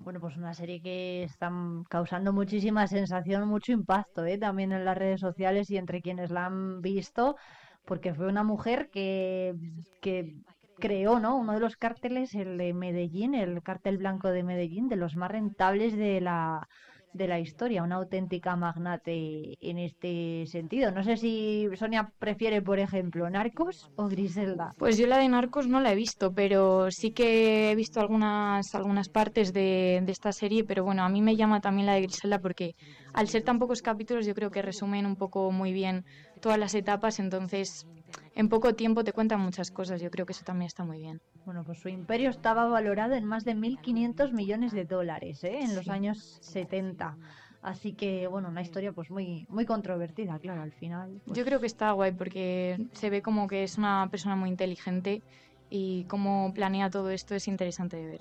Bueno, 0.05 0.19
pues 0.21 0.37
una 0.37 0.53
serie 0.53 0.83
que 0.83 1.23
está 1.23 1.53
causando 1.89 2.33
muchísima 2.33 2.89
sensación, 2.89 3.47
mucho 3.47 3.71
impacto, 3.71 4.25
¿eh? 4.25 4.37
También 4.37 4.73
en 4.73 4.85
las 4.85 4.99
redes 4.99 5.21
sociales 5.21 5.71
y 5.71 5.77
entre 5.77 6.03
quienes 6.03 6.31
la 6.31 6.47
han 6.47 6.83
visto, 6.83 7.37
porque 7.85 8.13
fue 8.13 8.27
una 8.27 8.43
mujer 8.43 8.91
que, 8.91 9.55
que 10.01 10.35
creó, 10.79 11.21
¿no? 11.21 11.37
Uno 11.37 11.53
de 11.53 11.61
los 11.61 11.77
cárteles, 11.77 12.35
el 12.35 12.59
de 12.59 12.75
Medellín, 12.75 13.35
el 13.35 13.63
cártel 13.63 13.99
blanco 13.99 14.29
de 14.31 14.43
Medellín, 14.43 14.89
de 14.89 14.97
los 14.97 15.15
más 15.15 15.31
rentables 15.31 15.97
de 15.97 16.21
la 16.21 16.69
de 17.13 17.29
la 17.29 17.39
historia, 17.39 17.83
una 17.83 17.97
auténtica 17.97 18.57
magnate 18.57 19.57
en 19.61 19.79
este 19.79 20.47
sentido. 20.47 20.91
No 20.91 21.03
sé 21.03 21.17
si 21.17 21.69
Sonia 21.75 22.13
prefiere, 22.19 22.63
por 22.63 22.79
ejemplo, 22.79 23.29
Narcos 23.29 23.91
o 23.97 24.09
Griselda. 24.09 24.75
Pues 24.79 24.97
yo 24.99 25.07
la 25.07 25.19
de 25.19 25.29
Narcos 25.29 25.69
no 25.69 25.81
la 25.81 25.93
he 25.93 25.95
visto, 25.95 26.33
pero 26.33 26.91
sí 26.91 27.13
que 27.13 27.71
he 27.71 27.75
visto 27.75 28.01
algunas, 28.01 28.75
algunas 28.75 29.09
partes 29.09 29.53
de, 29.53 30.01
de 30.03 30.13
esta 30.13 30.33
serie, 30.33 30.65
pero 30.65 30.85
bueno, 30.85 31.03
a 31.03 31.09
mí 31.09 31.21
me 31.21 31.37
llama 31.37 31.61
también 31.61 31.87
la 31.87 31.95
de 31.95 32.03
Griselda 32.03 32.39
porque 32.39 32.75
al 33.13 33.29
ser 33.29 33.43
tan 33.43 33.59
pocos 33.59 33.83
capítulos 33.83 34.27
yo 34.27 34.35
creo 34.35 34.51
que 34.51 34.63
resumen 34.63 35.07
un 35.07 35.17
poco 35.17 35.51
muy 35.51 35.73
bien 35.73 36.05
todas 36.43 36.59
las 36.59 36.75
etapas, 36.75 37.19
entonces 37.21 37.87
en 38.35 38.49
poco 38.51 38.75
tiempo 38.75 39.05
te 39.05 39.13
cuentan 39.13 39.41
muchas 39.41 39.71
cosas, 39.71 40.03
yo 40.03 40.11
creo 40.11 40.27
que 40.27 40.33
eso 40.33 40.45
también 40.45 40.67
está 40.67 40.85
muy 40.85 40.99
bien. 40.99 41.21
Bueno, 41.47 41.63
pues 41.65 41.79
su 41.81 41.89
imperio 41.89 42.29
estaba 42.29 42.67
valorado 42.67 43.15
en 43.15 43.25
más 43.25 43.45
de 43.45 43.55
1.500 43.55 44.33
millones 44.33 44.73
de 44.73 44.85
dólares 44.85 45.43
¿eh? 45.45 45.61
en 45.61 45.75
los 45.75 45.85
Sí. 45.85 45.91
años 45.91 46.39
70. 46.43 47.17
Así 47.63 47.93
que, 47.93 48.27
bueno, 48.27 48.49
una 48.49 48.61
historia 48.61 48.93
pues 48.93 49.09
muy, 49.11 49.47
muy 49.49 49.65
controvertida, 49.65 50.39
claro, 50.41 50.63
al 50.63 50.73
final. 50.73 51.21
pues, 51.25 51.39
Yo 51.39 51.45
creo 51.45 51.61
que 51.61 51.67
está 51.67 51.93
guay 51.93 52.11
porque 52.13 52.89
se 52.93 53.09
ve 53.09 53.23
como 53.23 53.47
que 53.47 53.63
es 53.63 53.79
una 53.79 54.09
persona 54.11 54.35
muy 54.35 54.49
inteligente 54.51 55.23
y 55.71 56.05
cómo 56.05 56.53
planea 56.55 56.91
todo 56.91 57.11
esto 57.11 57.35
es 57.37 57.47
interesante 57.47 57.97
de 57.97 58.07
ver. 58.07 58.21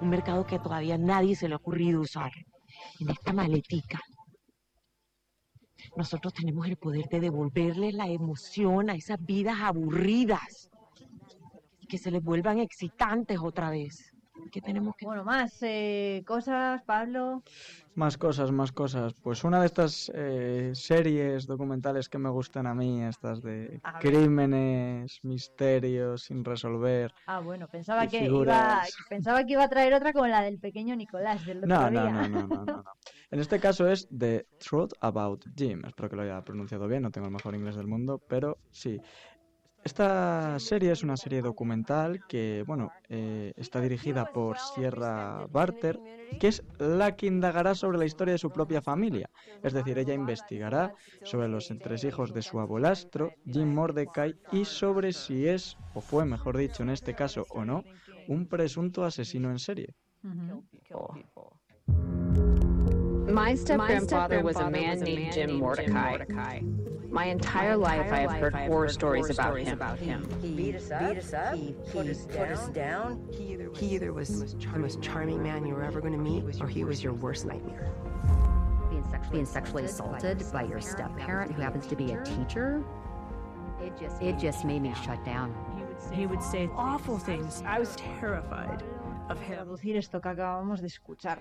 un 0.00 0.08
mercado 0.08 0.46
que 0.46 0.58
todavía 0.60 0.96
nadie 0.98 1.34
se 1.34 1.48
le 1.48 1.54
ha 1.54 1.56
ocurrido 1.56 2.00
usar. 2.00 2.30
En 3.00 3.10
esta 3.10 3.32
maletica. 3.32 3.98
Nosotros 5.96 6.32
tenemos 6.32 6.66
el 6.66 6.76
poder 6.76 7.08
de 7.08 7.20
devolverle 7.20 7.92
la 7.92 8.08
emoción 8.08 8.90
a 8.90 8.94
esas 8.94 9.24
vidas 9.24 9.58
aburridas 9.60 10.68
que 11.88 11.98
se 11.98 12.10
les 12.10 12.22
vuelvan 12.22 12.58
excitantes 12.58 13.38
otra 13.40 13.70
vez. 13.70 14.13
¿Qué 14.50 14.60
tenemos 14.60 14.94
que 14.96 15.06
Bueno, 15.06 15.24
más 15.24 15.56
eh, 15.62 16.22
cosas, 16.26 16.82
Pablo. 16.82 17.42
Más 17.94 18.18
cosas, 18.18 18.50
más 18.50 18.72
cosas. 18.72 19.14
Pues 19.14 19.44
una 19.44 19.60
de 19.60 19.66
estas 19.66 20.10
eh, 20.14 20.72
series 20.74 21.46
documentales 21.46 22.08
que 22.08 22.18
me 22.18 22.28
gustan 22.28 22.66
a 22.66 22.74
mí, 22.74 23.02
estas 23.04 23.40
de 23.42 23.80
A 23.84 23.98
crímenes, 24.00 25.20
misterios 25.22 26.24
sin 26.24 26.44
resolver. 26.44 27.12
Ah, 27.26 27.40
bueno, 27.40 27.68
pensaba 27.68 28.06
que, 28.08 28.24
iba, 28.24 28.82
pensaba 29.08 29.44
que 29.44 29.52
iba 29.52 29.64
a 29.64 29.68
traer 29.68 29.94
otra 29.94 30.12
como 30.12 30.26
la 30.26 30.42
del 30.42 30.58
pequeño 30.58 30.96
Nicolás 30.96 31.44
del 31.46 31.58
otro 31.58 31.68
No, 31.68 31.90
no, 31.90 32.02
día. 32.02 32.10
no, 32.10 32.28
no, 32.28 32.46
no, 32.48 32.64
no, 32.64 32.64
no. 32.64 32.84
En 33.30 33.40
este 33.40 33.60
caso 33.60 33.88
es 33.88 34.08
The 34.16 34.46
Truth 34.58 34.92
About 35.00 35.44
Jim. 35.56 35.82
Espero 35.86 36.08
que 36.10 36.16
lo 36.16 36.22
haya 36.22 36.42
pronunciado 36.42 36.88
bien, 36.88 37.02
no 37.02 37.10
tengo 37.10 37.28
el 37.28 37.32
mejor 37.32 37.54
inglés 37.54 37.76
del 37.76 37.86
mundo, 37.86 38.20
pero 38.28 38.58
sí. 38.70 39.00
Esta 39.84 40.58
serie 40.60 40.92
es 40.92 41.02
una 41.02 41.18
serie 41.18 41.42
documental 41.42 42.24
que, 42.26 42.64
bueno, 42.66 42.90
eh, 43.10 43.52
está 43.56 43.82
dirigida 43.82 44.24
por 44.24 44.56
Sierra 44.58 45.46
Barter, 45.50 46.00
que 46.40 46.48
es 46.48 46.62
la 46.78 47.14
que 47.16 47.26
indagará 47.26 47.74
sobre 47.74 47.98
la 47.98 48.06
historia 48.06 48.32
de 48.32 48.38
su 48.38 48.50
propia 48.50 48.80
familia. 48.80 49.28
Es 49.62 49.74
decir, 49.74 49.98
ella 49.98 50.14
investigará 50.14 50.94
sobre 51.22 51.48
los 51.48 51.70
entresijos 51.70 52.32
de 52.32 52.40
su 52.40 52.60
abuelastro, 52.60 53.34
Jim 53.44 53.74
Mordecai, 53.74 54.34
y 54.52 54.64
sobre 54.64 55.12
si 55.12 55.46
es, 55.46 55.76
o 55.92 56.00
fue, 56.00 56.24
mejor 56.24 56.56
dicho, 56.56 56.82
en 56.82 56.88
este 56.88 57.14
caso 57.14 57.44
o 57.50 57.66
no, 57.66 57.84
un 58.26 58.46
presunto 58.46 59.04
asesino 59.04 59.50
en 59.50 59.58
serie. 59.58 59.94
Jim 65.30 65.58
Mordecai. 65.58 66.64
My 67.14 67.26
entire 67.26 67.76
life, 67.76 68.12
I 68.12 68.22
have 68.22 68.32
heard 68.32 68.54
horror 68.56 68.88
stories 68.88 69.30
about 69.30 69.56
him. 70.00 70.28
He 70.42 70.50
beat 70.50 70.74
us 70.74 70.90
up. 70.90 71.54
He 71.54 71.72
put, 71.92 72.08
us, 72.08 72.26
put 72.26 72.50
us 72.50 72.66
down. 72.70 73.24
He 73.30 73.94
either, 73.94 74.12
was 74.12 74.40
the 74.40 74.78
most 74.78 75.00
charming 75.00 75.40
man 75.40 75.64
you 75.64 75.74
were 75.74 75.84
ever 75.84 76.00
going 76.00 76.12
to 76.12 76.18
meet, 76.18 76.60
or 76.60 76.66
he 76.66 76.82
was 76.82 77.04
your 77.04 77.12
worst 77.12 77.46
nightmare. 77.46 77.92
being 78.90 79.04
sexually, 79.04 79.30
being 79.30 79.46
sexually 79.46 79.84
assaulted 79.84 80.42
by 80.52 80.64
your 80.64 80.80
step 80.80 81.16
parent 81.16 81.52
who 81.52 81.62
happens 81.62 81.86
to 81.86 81.94
be 81.94 82.10
a 82.10 82.20
teacher, 82.24 82.82
it 83.80 83.92
just 83.96 84.20
it 84.20 84.36
just 84.36 84.64
made 84.64 84.82
me 84.82 84.92
shut 85.04 85.24
down. 85.24 85.54
He 86.12 86.26
would 86.26 86.42
say 86.42 86.68
awful 86.74 87.16
things. 87.16 87.62
I 87.64 87.78
was 87.78 87.94
terrified 87.94 88.82
of 89.28 89.38
him. 89.40 89.68
Traducir 89.68 89.96
esto 89.96 90.20
que 90.20 90.30
acabamos 90.32 90.80
de 90.80 90.88
escuchar. 90.88 91.38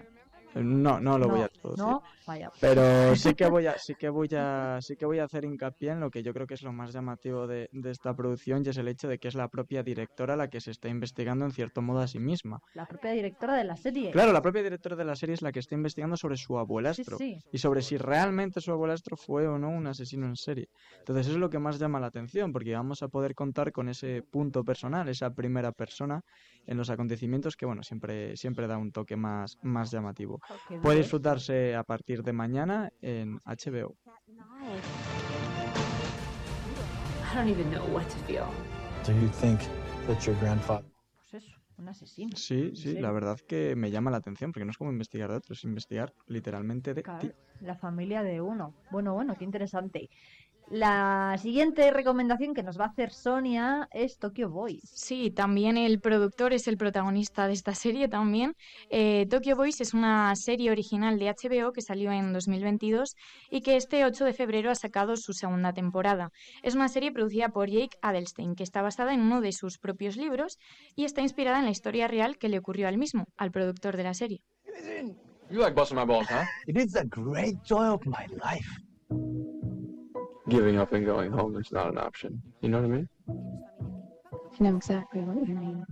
No, 0.56 1.00
no 1.00 1.18
lo 1.18 1.28
voy 1.28 1.42
a. 1.42 1.50
No, 1.78 2.02
vaya. 2.28 2.52
Pero 2.60 2.82
sí 3.16 3.34
que 3.34 3.48
voy 3.48 3.68
a, 3.68 3.78
sí 3.78 3.96
que 3.96 4.10
voy 4.10 4.30
a, 4.36 4.80
sí 4.82 4.96
que 4.96 5.06
voy 5.06 5.20
a 5.20 5.24
hacer 5.26 5.46
hincapié 5.46 5.92
en 5.92 6.00
lo 6.00 6.10
que 6.12 6.24
yo 6.24 6.34
creo 6.34 6.48
que 6.48 6.54
es 6.54 6.62
lo 6.62 6.72
más 6.72 6.94
llamativo 6.94 7.48
de, 7.48 7.70
de 7.72 7.92
esta 7.92 8.16
producción 8.16 8.64
y 8.66 8.70
es 8.70 8.78
el 8.78 8.88
hecho 8.88 9.08
de 9.08 9.18
que 9.18 9.28
es 9.28 9.36
la 9.36 9.48
propia 9.48 9.84
directora 9.84 10.36
la 10.36 10.50
que 10.50 10.62
se 10.62 10.72
está 10.72 10.90
investigando 10.90 11.46
en 11.46 11.52
cierto 11.52 11.82
modo 11.82 12.00
a 12.00 12.08
sí 12.08 12.20
misma. 12.20 12.60
La 12.74 12.86
propia 12.86 13.12
directora 13.12 13.58
de 13.58 13.64
la 13.64 13.76
serie. 13.76 14.12
Claro, 14.12 14.32
la 14.32 14.42
propia 14.42 14.64
directora 14.64 14.96
de 14.96 15.06
la 15.06 15.16
serie 15.16 15.34
es 15.34 15.42
la 15.42 15.52
que 15.52 15.60
está 15.60 15.76
investigando 15.76 16.18
sobre 16.18 16.38
su 16.38 16.58
abuelastro 16.58 17.18
Sí, 17.18 17.38
sí. 17.42 17.50
y 17.52 17.58
sobre 17.58 17.82
si 17.82 17.98
realmente 17.98 18.62
su 18.62 18.72
abuelastro 18.72 19.18
fue 19.18 19.48
o 19.48 19.58
no 19.58 19.70
un 19.70 19.88
asesino 19.88 20.26
en 20.28 20.36
serie. 20.36 20.68
Entonces 21.00 21.28
eso 21.28 21.36
es 21.36 21.40
lo 21.40 21.50
que 21.50 21.60
más 21.60 21.80
llama 21.80 22.00
la 22.00 22.08
atención 22.08 22.52
porque 22.52 22.74
vamos 22.74 23.02
a 23.04 23.08
poder 23.08 23.34
contar 23.36 23.72
con 23.72 23.90
ese 23.90 24.22
punto 24.22 24.64
personal, 24.64 25.08
esa 25.10 25.30
primera 25.32 25.72
persona 25.72 26.22
en 26.66 26.78
los 26.78 26.90
acontecimientos 26.90 27.56
que 27.56 27.66
bueno, 27.66 27.84
siempre 27.84 28.36
siempre 28.38 28.68
da 28.68 28.78
un 28.78 28.92
toque 28.92 29.16
más 29.16 29.58
más 29.64 29.92
llamativo. 29.92 30.40
Puede 30.82 31.00
disfrutarse 31.00 31.76
a 31.76 31.84
partir 31.84 32.24
de 32.24 32.34
mañana 32.34 32.90
en 33.02 33.40
HBO. 33.46 33.96
Pues 41.32 41.44
eso, 41.44 41.56
un 41.78 41.88
asesino. 41.88 42.36
Sí, 42.36 42.70
¿En 42.70 42.76
sí, 42.76 42.94
la 43.00 43.12
verdad 43.12 43.38
que 43.48 43.76
me 43.76 43.92
llama 43.92 44.12
la 44.12 44.18
atención, 44.18 44.52
porque 44.52 44.66
no 44.66 44.72
es 44.72 44.78
como 44.78 44.92
investigar 44.92 45.30
de 45.30 45.38
otros, 45.38 45.60
es 45.60 45.64
investigar 45.66 46.14
literalmente 46.28 46.94
de 46.94 47.04
Claro, 47.04 47.20
ti. 47.28 47.32
la 47.62 47.76
familia 47.76 48.24
de 48.24 48.42
uno. 48.42 48.74
Bueno, 48.92 49.14
bueno, 49.14 49.36
qué 49.38 49.44
interesante. 49.44 50.10
La 50.70 51.38
siguiente 51.40 51.92
recomendación 51.92 52.54
que 52.54 52.64
nos 52.64 52.80
va 52.80 52.86
a 52.86 52.88
hacer 52.88 53.12
Sonia 53.12 53.88
es 53.92 54.18
Tokyo 54.18 54.50
Boys. 54.50 54.82
Sí, 54.84 55.30
también 55.30 55.78
el 55.78 56.00
productor 56.00 56.54
es 56.54 56.68
el 56.68 56.78
protagonista 56.78 57.48
de 57.48 57.54
esta 57.54 57.76
serie 57.76 58.08
también. 58.08 58.56
Eh, 58.90 59.28
Tokyo 59.30 59.56
Boys 59.56 59.82
es 59.82 59.94
una 59.94 60.36
serie 60.36 60.72
original 60.72 61.20
de 61.20 61.28
HBO 61.28 61.74
que 61.74 61.82
salió 61.82 62.12
en 62.12 62.34
2022 62.34 63.16
y 63.52 63.62
que 63.62 63.76
este 63.76 64.06
8 64.06 64.26
de 64.26 64.34
febrero 64.34 64.72
ha 64.72 64.76
sacado 64.76 65.16
su 65.16 65.34
segunda 65.34 65.74
temporada. 65.74 66.32
Es 66.64 66.76
una 66.76 66.88
serie 66.88 67.12
producida 67.12 67.50
por 67.50 67.70
Jake 67.70 67.98
Adelstein 68.02 68.56
que 68.56 68.64
está 68.64 68.82
basada 68.82 69.14
en 69.14 69.22
uno 69.22 69.42
de 69.42 69.52
sus 69.52 69.78
propios 69.78 70.18
libros 70.18 70.58
y 70.96 71.06
está 71.06 71.22
inspirada 71.22 71.60
en 71.60 71.66
la 71.66 71.72
historia 71.72 72.08
real 72.08 72.38
que 72.38 72.50
le 72.50 72.58
ocurrió 72.58 72.88
al 72.88 72.98
mismo, 72.98 73.26
al 73.38 73.52
productor 73.52 73.98
de 73.98 74.04
la 74.04 74.14
serie. 74.14 74.42
You 75.52 75.60
like 75.60 75.76
busting 75.76 75.98
my 75.98 76.06
balls, 76.06 76.28
huh? 76.30 76.46
It 76.66 76.78
is 76.78 76.94
the 76.94 77.06
great 77.06 77.62
joy 77.64 77.86
of 77.86 78.02
my 78.06 78.26
life. 78.28 78.66
Giving 80.54 80.78
up 80.78 80.94
and 80.94 81.04
going 81.04 81.32
home 81.32 81.58
is 81.58 81.72
not 81.72 81.88
an 81.88 81.98
option. 81.98 82.40
You 82.62 82.70
know 82.70 82.80
what 82.80 82.86
I 82.86 82.96
mean? 82.96 83.10
I 83.28 84.64
know 84.64 84.78
exactly 84.78 85.22
what 85.22 85.48
you 85.48 85.56
mean. 85.56 85.84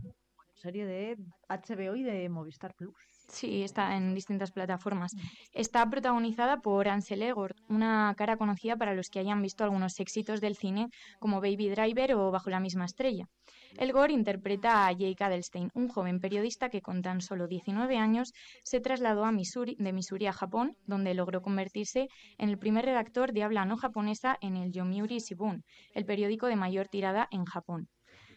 Serie 0.53 0.85
de 0.85 1.17
HBO 1.49 1.95
y 1.95 2.03
de 2.03 2.29
Movistar 2.29 2.75
Plus. 2.75 2.93
Sí, 3.31 3.63
está 3.63 3.95
en 3.95 4.13
distintas 4.13 4.51
plataformas. 4.51 5.13
Está 5.53 5.89
protagonizada 5.89 6.57
por 6.57 6.89
Ansel 6.89 7.21
Elgort, 7.23 7.57
una 7.69 8.13
cara 8.17 8.35
conocida 8.35 8.75
para 8.75 8.93
los 8.93 9.09
que 9.09 9.19
hayan 9.19 9.41
visto 9.41 9.63
algunos 9.63 9.97
éxitos 10.01 10.41
del 10.41 10.57
cine 10.57 10.89
como 11.17 11.39
Baby 11.39 11.69
Driver 11.69 12.15
o 12.15 12.29
Bajo 12.29 12.49
la 12.49 12.59
misma 12.59 12.83
estrella. 12.83 13.29
Elgort 13.77 14.11
interpreta 14.11 14.85
a 14.85 14.91
Jake 14.91 15.23
Adelstein, 15.23 15.69
un 15.73 15.87
joven 15.87 16.19
periodista 16.19 16.67
que 16.67 16.81
con 16.81 17.01
tan 17.01 17.21
solo 17.21 17.47
19 17.47 17.97
años 17.97 18.33
se 18.63 18.81
trasladó 18.81 19.23
a 19.23 19.31
Missouri, 19.31 19.77
de 19.79 19.93
Missouri 19.93 20.25
a 20.25 20.33
Japón, 20.33 20.75
donde 20.85 21.13
logró 21.13 21.41
convertirse 21.41 22.09
en 22.37 22.49
el 22.49 22.57
primer 22.57 22.83
redactor 22.83 23.31
de 23.31 23.43
habla 23.43 23.63
no 23.63 23.77
japonesa 23.77 24.37
en 24.41 24.57
el 24.57 24.73
Yomiuri 24.73 25.19
Shimbun, 25.19 25.63
el 25.93 26.05
periódico 26.05 26.47
de 26.47 26.57
mayor 26.57 26.89
tirada 26.89 27.29
en 27.31 27.45
Japón. 27.45 27.87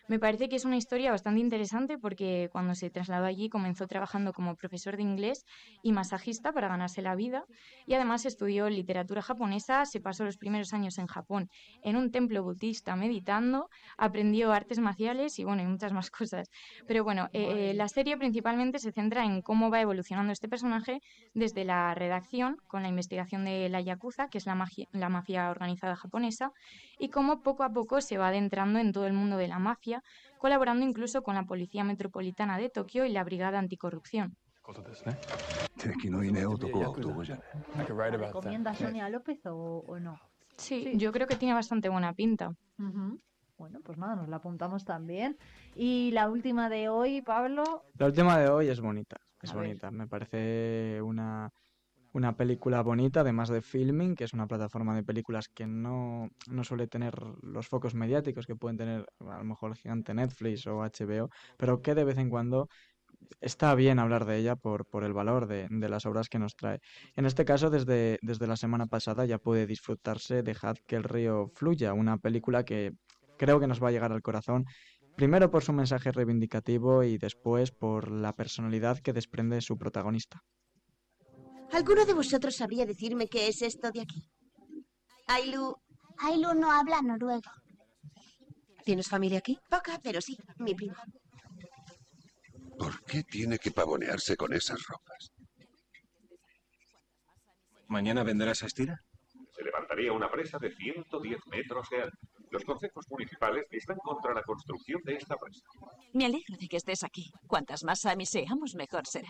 Me 0.07 0.19
parece 0.19 0.51
que 0.51 0.57
es 0.57 0.67
una 0.67 0.77
historia 0.77 1.11
bastante 1.11 1.41
interesante 1.41 1.97
porque 1.97 2.49
cuando 2.53 2.75
se 2.75 2.91
trasladó 2.91 3.25
allí 3.25 3.49
comenzó 3.49 3.87
trabajando 3.87 4.35
como 4.35 4.55
profesor 4.55 4.97
de 4.97 5.03
inglés 5.03 5.45
y 5.83 5.93
masajista 5.93 6.53
para 6.53 6.69
ganarse 6.69 7.01
la 7.01 7.15
vida 7.15 7.45
y 7.87 7.95
además 7.95 8.27
estudió 8.27 8.69
literatura 8.69 9.23
japonesa, 9.23 9.87
se 9.87 10.01
pasó 10.01 10.25
los 10.25 10.37
primeros 10.37 10.75
años 10.75 10.99
en 10.99 11.07
Japón 11.07 11.49
en 11.83 11.97
un 11.97 12.11
templo 12.11 12.43
budista 12.43 12.97
meditando, 12.97 13.69
aprendió 13.97 14.53
artes 14.53 14.79
marciales 14.79 15.39
y 15.39 15.45
bueno, 15.45 15.63
y 15.63 15.67
muchas 15.67 15.93
más 15.95 16.11
cosas. 16.11 16.49
Pero 16.87 17.03
bueno, 17.03 17.29
eh, 17.33 17.73
la 17.75 17.89
serie 17.89 18.19
principalmente 18.19 18.79
se 18.81 18.93
centra 18.93 19.25
en 19.25 19.41
cómo 19.41 19.71
va 19.71 19.81
evolucionando 19.81 20.33
este 20.33 20.49
personaje 20.49 20.99
desde 21.33 21.65
la 21.65 21.95
redacción 21.95 22.57
con 22.67 22.83
la 22.83 22.89
investigación 22.89 23.47
de 23.47 23.71
la 23.71 23.81
Yakuza, 23.81 24.29
que 24.29 24.37
es 24.37 24.45
la, 24.45 24.55
magia- 24.55 24.87
la 24.93 25.09
mafia 25.09 25.51
organizada 25.51 25.97
japonesa, 25.97 26.51
y 26.99 27.09
cómo 27.09 27.41
poco 27.43 27.63
a 27.63 27.71
poco 27.71 28.01
se 28.01 28.19
va 28.19 28.29
adentrando 28.29 28.79
en 28.79 28.93
todo 28.93 29.07
el 29.07 29.13
mundo 29.15 29.37
de 29.37 29.49
la 29.49 29.59
mafia, 29.59 29.94
Colaborando 30.39 30.85
incluso 30.85 31.23
con 31.23 31.35
la 31.35 31.45
Policía 31.45 31.85
Metropolitana 31.85 32.59
de 32.59 32.71
Tokio 32.71 33.05
y 33.05 33.13
la 33.13 33.25
Brigada 33.25 33.59
Anticorrupción. 33.59 34.37
¿Recomienda 38.17 38.75
Sonia 38.75 39.09
López 39.09 39.45
o, 39.47 39.85
o 39.87 39.99
no? 40.01 40.19
Sí, 40.57 40.85
sí, 40.85 40.97
yo 40.97 41.13
creo 41.13 41.27
que 41.27 41.37
tiene 41.37 41.55
bastante 41.55 41.89
buena 41.89 42.13
pinta. 42.15 42.51
Uh 42.79 42.83
-huh. 42.83 43.21
Bueno, 43.57 43.81
pues 43.85 43.99
nada, 43.99 44.17
nos 44.17 44.29
la 44.29 44.37
apuntamos 44.37 44.85
también. 44.85 45.37
Y 45.75 46.11
la 46.13 46.29
última 46.29 46.69
de 46.69 46.89
hoy, 46.89 47.23
Pablo. 47.23 47.85
La 47.99 48.07
última 48.07 48.39
de 48.39 48.49
hoy 48.49 48.69
es 48.69 48.81
bonita, 48.81 49.17
es 49.43 49.53
A 49.53 49.55
bonita. 49.55 49.91
Ver. 49.91 49.99
Me 49.99 50.09
parece 50.09 51.01
una 51.03 51.53
una 52.15 52.37
película 52.37 52.81
bonita, 52.83 53.21
además 53.21 53.49
de 53.49 53.61
Filming, 53.61 54.15
que 54.15 54.25
es 54.25 54.33
una 54.33 54.47
plataforma 54.47 54.95
de 54.95 55.03
películas 55.03 55.49
que 55.49 55.67
no, 55.67 56.31
no 56.49 56.65
suele 56.65 56.87
tener 56.87 57.15
los 57.43 57.69
focos 57.69 57.95
mediáticos 57.95 58.47
que 58.47 58.55
pueden 58.55 58.77
tener 58.77 59.07
a 59.21 59.39
lo 59.39 59.45
mejor 59.45 59.73
el 59.73 59.77
gigante 59.77 60.15
Netflix 60.15 60.67
o 60.69 60.83
HBO, 60.83 61.29
pero 61.59 61.83
que 61.83 61.95
de 61.95 62.05
vez 62.05 62.17
en 62.19 62.31
cuando 62.31 62.69
está 63.41 63.75
bien 63.75 63.99
hablar 63.99 64.27
de 64.27 64.39
ella 64.39 64.55
por, 64.55 64.87
por 64.87 65.03
el 65.03 65.13
valor 65.13 65.49
de, 65.49 65.67
de 65.69 65.89
las 65.89 66.07
obras 66.07 66.29
que 66.29 66.39
nos 66.39 66.55
trae. 66.55 66.79
En 67.17 67.27
este 67.27 67.45
caso, 67.45 67.69
desde, 67.69 68.19
desde 68.23 68.47
la 68.47 68.57
semana 68.57 68.87
pasada 68.87 69.25
ya 69.27 69.39
puede 69.39 69.67
disfrutarse 69.67 70.45
Dejad 70.45 70.77
que 70.87 70.97
el 70.97 71.05
río 71.05 71.49
fluya, 71.55 71.95
una 71.95 72.19
película 72.19 72.65
que 72.65 72.93
creo 73.39 73.59
que 73.59 73.67
nos 73.67 73.83
va 73.83 73.89
a 73.89 73.93
llegar 73.93 74.13
al 74.13 74.23
corazón, 74.23 74.67
primero 75.17 75.51
por 75.51 75.65
su 75.65 75.73
mensaje 75.73 76.13
reivindicativo 76.13 77.03
y 77.03 77.19
después 77.19 77.73
por 77.73 78.11
la 78.11 78.33
personalidad 78.35 78.99
que 79.01 79.13
desprende 79.13 79.61
su 79.61 79.77
protagonista. 79.77 80.43
¿Alguno 81.75 82.05
de 82.07 82.15
vosotros 82.15 82.55
sabría 82.55 82.87
decirme 82.87 83.27
qué 83.27 83.49
es 83.49 83.61
esto 83.61 83.91
de 83.91 84.03
aquí? 84.03 84.23
Ailu. 85.27 85.75
Ailu 86.19 86.55
no 86.55 86.71
habla 86.71 87.03
noruego. 87.03 87.51
¿Tienes 88.85 89.09
familia 89.09 89.39
aquí? 89.39 89.59
Poca, 89.69 89.99
pero 90.01 90.21
sí, 90.21 90.37
mi 90.59 90.73
primo. 90.73 90.95
¿Por 92.79 93.03
qué 93.03 93.25
tiene 93.25 93.59
que 93.59 93.73
pavonearse 93.73 94.37
con 94.37 94.53
esas 94.53 94.87
ropas? 94.87 95.33
¿Mañana 97.89 98.23
vendrás 98.23 98.63
a 98.63 98.67
Estira? 98.67 98.97
Se 99.51 99.65
levantaría 99.65 100.13
una 100.13 100.31
presa 100.31 100.59
de 100.59 100.71
110 100.71 101.41
metros 101.51 101.89
de 101.91 102.03
alto. 102.03 102.19
Los 102.53 102.65
consejos 102.65 103.05
municipales 103.11 103.65
están 103.73 103.97
contra 103.97 104.33
la 104.33 104.43
construcción 104.45 105.01
de 105.03 105.17
esta 105.17 105.35
presa. 105.35 105.65
Me 106.13 106.27
alegro 106.27 106.57
de 106.57 106.69
que 106.69 106.77
estés 106.77 107.03
aquí. 107.03 107.33
Cuantas 107.49 107.83
más 107.83 108.03
Sami 108.03 108.27
seamos, 108.27 108.77
mejor 108.77 109.09
será. 109.09 109.29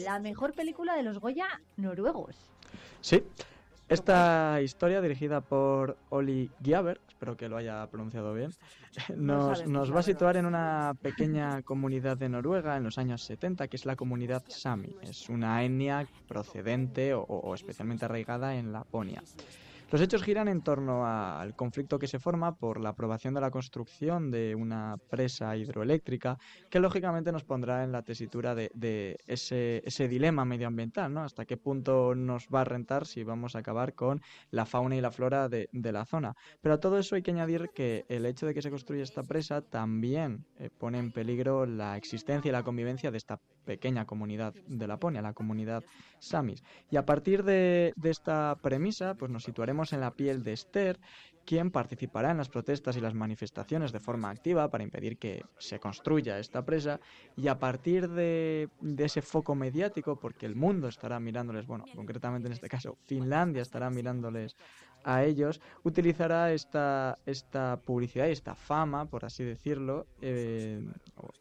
La 0.00 0.18
mejor 0.18 0.52
película 0.54 0.94
de 0.96 1.02
los 1.02 1.18
Goya 1.18 1.60
noruegos. 1.76 2.36
Sí, 3.00 3.22
esta 3.88 4.62
historia 4.62 5.02
dirigida 5.02 5.42
por 5.42 5.98
Oli 6.08 6.50
Giaber, 6.62 7.00
espero 7.06 7.36
que 7.36 7.48
lo 7.48 7.58
haya 7.58 7.86
pronunciado 7.88 8.32
bien, 8.32 8.50
nos, 9.16 9.94
va 9.94 10.00
a 10.00 10.02
situar 10.02 10.38
en 10.38 10.46
una 10.46 10.96
pequeña 11.02 11.62
comunidad 11.62 12.16
de 12.16 12.30
Noruega 12.30 12.76
en 12.76 12.84
los 12.84 12.96
años 12.96 13.22
70, 13.22 13.68
que 13.68 13.76
es 13.76 13.84
la 13.84 13.94
comunidad 13.94 14.42
Sami. 14.48 14.96
Es 15.02 15.28
una 15.28 15.62
etnia 15.64 16.06
procedente 16.26 17.12
o, 17.12 17.22
o 17.22 17.54
especialmente 17.54 18.06
arraigada 18.06 18.56
en 18.56 18.72
Laponia. 18.72 19.22
Los 19.90 20.00
hechos 20.00 20.24
giran 20.24 20.48
en 20.48 20.62
torno 20.62 21.06
al 21.06 21.54
conflicto 21.54 21.98
que 21.98 22.08
se 22.08 22.18
forma 22.18 22.56
por 22.56 22.80
la 22.80 22.88
aprobación 22.90 23.34
de 23.34 23.40
la 23.40 23.50
construcción 23.50 24.30
de 24.30 24.54
una 24.54 24.96
presa 25.08 25.56
hidroeléctrica 25.56 26.38
que 26.68 26.80
lógicamente 26.80 27.30
nos 27.30 27.44
pondrá 27.44 27.84
en 27.84 27.92
la 27.92 28.02
tesitura 28.02 28.54
de, 28.54 29.16
ese, 29.26 30.08
dilema 30.08 30.44
medioambiental, 30.44 31.12
¿no? 31.12 31.22
Hasta 31.22 31.44
qué 31.44 31.56
punto 31.56 32.14
nos 32.14 32.48
va 32.52 32.62
a 32.62 32.64
rentar 32.64 33.06
si 33.06 33.22
vamos 33.22 33.54
a 33.54 33.60
acabar 33.60 33.94
con 33.94 34.20
la 34.50 34.66
fauna 34.66 34.96
y 34.96 35.00
la 35.00 35.12
flora 35.12 35.48
de, 35.48 35.68
de 35.70 35.92
la 35.92 36.06
zona. 36.06 36.34
Pero 36.60 36.74
a 36.74 36.80
todo 36.80 36.98
eso 36.98 37.14
hay 37.14 37.22
que 37.22 37.30
añadir 37.30 37.70
que 37.74 38.04
el 38.08 38.26
hecho 38.26 38.46
de 38.46 38.54
que 38.54 38.62
se 38.62 38.70
construya 38.70 39.02
esta 39.02 39.22
presa 39.22 39.62
también 39.62 40.44
eh, 40.58 40.70
pone 40.76 40.98
en 40.98 41.12
peligro 41.12 41.66
la 41.66 41.96
existencia 41.96 42.48
y 42.48 42.52
la 42.52 42.62
convivencia 42.62 43.10
de 43.10 43.18
esta 43.18 43.38
pequeña 43.64 44.06
comunidad 44.06 44.54
de 44.66 44.86
Laponia, 44.86 45.22
la 45.22 45.32
comunidad 45.32 45.84
Samis. 46.18 46.62
Y 46.90 46.96
a 46.96 47.04
partir 47.04 47.44
de, 47.44 47.92
de 47.96 48.10
esta 48.10 48.56
premisa, 48.62 49.14
pues 49.14 49.30
nos 49.30 49.44
situaremos 49.44 49.92
en 49.92 50.00
la 50.00 50.12
piel 50.12 50.42
de 50.42 50.52
Esther, 50.52 50.98
quien 51.44 51.70
participará 51.70 52.30
en 52.30 52.38
las 52.38 52.48
protestas 52.48 52.96
y 52.96 53.00
las 53.00 53.14
manifestaciones 53.14 53.92
de 53.92 54.00
forma 54.00 54.30
activa 54.30 54.70
para 54.70 54.84
impedir 54.84 55.18
que 55.18 55.44
se 55.58 55.78
construya 55.78 56.38
esta 56.38 56.64
presa. 56.64 57.00
Y 57.36 57.48
a 57.48 57.58
partir 57.58 58.08
de, 58.08 58.68
de 58.80 59.04
ese 59.04 59.22
foco 59.22 59.54
mediático, 59.54 60.18
porque 60.18 60.46
el 60.46 60.56
mundo 60.56 60.88
estará 60.88 61.20
mirándoles, 61.20 61.66
bueno, 61.66 61.84
concretamente 61.94 62.48
en 62.48 62.52
este 62.52 62.68
caso 62.68 62.96
Finlandia 63.04 63.62
estará 63.62 63.90
mirándoles 63.90 64.56
a 65.04 65.22
ellos, 65.22 65.60
utilizará 65.82 66.52
esta, 66.52 67.18
esta 67.26 67.78
publicidad 67.84 68.26
y 68.26 68.32
esta 68.32 68.54
fama, 68.54 69.04
por 69.06 69.24
así 69.24 69.44
decirlo, 69.44 70.06
eh, 70.20 70.82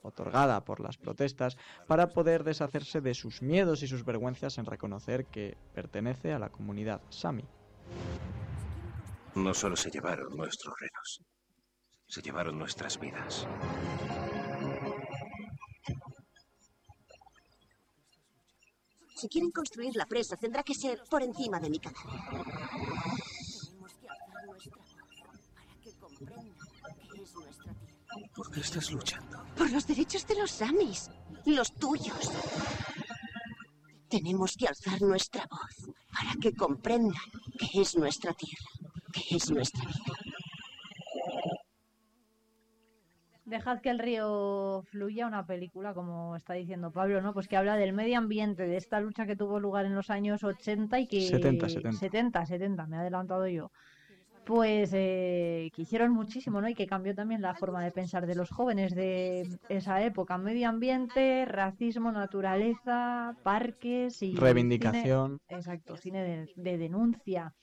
otorgada 0.02 0.64
por 0.66 0.82
las 0.82 0.98
protestas, 0.98 1.58
para 1.88 2.10
poder 2.10 2.44
deshacerse 2.44 3.02
de 3.02 3.14
sus 3.14 3.42
miedos 3.42 3.82
y 3.82 3.88
sus 3.88 4.04
vergüenzas 4.04 4.58
en 4.58 4.66
reconocer 4.66 5.26
que 5.26 5.58
pertenece 5.74 6.34
a 6.34 6.40
la 6.40 6.50
comunidad 6.50 7.02
Sami. 7.10 7.46
No 9.36 9.54
solo 9.54 9.76
se 9.76 9.90
llevaron 9.90 10.36
nuestros 10.36 10.74
renos, 10.80 11.22
se 12.08 12.22
llevaron 12.22 12.58
nuestras 12.58 13.00
vidas. 13.00 13.48
Si 19.16 19.28
quieren 19.30 19.52
construir 19.52 19.96
la 19.96 20.06
presa, 20.06 20.36
tendrá 20.36 20.64
que 20.64 20.76
ser 20.76 21.02
por 21.10 21.24
encima 21.24 21.60
de 21.60 21.70
mi 21.70 21.80
cadáver. 21.80 22.20
¿Por 28.36 28.52
qué 28.52 28.60
estás 28.60 28.92
luchando? 28.92 29.44
Por 29.56 29.72
los 29.72 29.88
derechos 29.88 30.28
de 30.28 30.36
los 30.36 30.52
Samis, 30.52 31.10
los 31.46 31.74
tuyos. 31.74 32.32
Tenemos 34.10 34.56
que 34.58 34.68
alzar 34.68 35.02
nuestra 35.02 35.48
voz 35.50 35.96
para 36.12 36.36
que 36.40 36.54
comprendan 36.54 37.32
que 37.58 37.82
es 37.82 37.96
nuestra 37.96 38.34
tierra, 38.34 38.70
es 39.32 39.52
nuestra 39.52 39.82
vida. 39.86 40.16
Dejad 43.46 43.82
que 43.82 43.90
el 43.90 44.00
río 44.00 44.84
fluya, 44.90 45.28
una 45.28 45.46
película, 45.46 45.94
como 45.94 46.36
está 46.38 46.54
diciendo 46.54 46.92
Pablo, 46.92 47.22
¿no? 47.22 47.34
Pues 47.34 47.50
que 47.50 47.58
habla 47.58 47.76
del 47.76 47.92
medio 47.92 48.18
ambiente, 48.18 48.66
de 48.66 48.78
esta 48.78 49.02
lucha 49.02 49.26
que 49.26 49.36
tuvo 49.36 49.60
lugar 49.60 49.86
en 49.86 49.96
los 49.96 50.10
años 50.10 50.44
80 50.46 51.00
y 51.02 51.08
que... 51.08 51.22
70, 51.28 51.68
70. 51.68 51.98
70, 52.00 52.46
70, 52.46 52.88
me 52.88 52.96
he 52.96 53.00
adelantado 53.00 53.46
yo. 53.48 53.70
Pues 54.46 54.92
eh, 54.94 55.70
que 55.76 55.82
hicieron 55.84 56.12
muchísimo, 56.12 56.62
¿no? 56.62 56.70
Y 56.70 56.74
que 56.74 56.88
cambió 56.88 57.14
también 57.16 57.42
la 57.42 57.54
forma 57.54 57.84
de 57.84 57.92
pensar 57.92 58.26
de 58.28 58.36
los 58.36 58.50
jóvenes 58.50 58.96
de 58.96 59.48
esa 59.70 60.02
época. 60.04 60.38
Medio 60.38 60.70
ambiente, 60.70 61.46
racismo, 61.46 62.12
naturaleza, 62.14 63.36
parques 63.44 64.22
y... 64.22 64.36
Reivindicación. 64.36 65.40
cine- 65.48 65.58
exacto, 65.58 65.98
cine 65.98 66.24
de, 66.24 66.50
de 66.56 66.78
denuncia. 66.78 67.54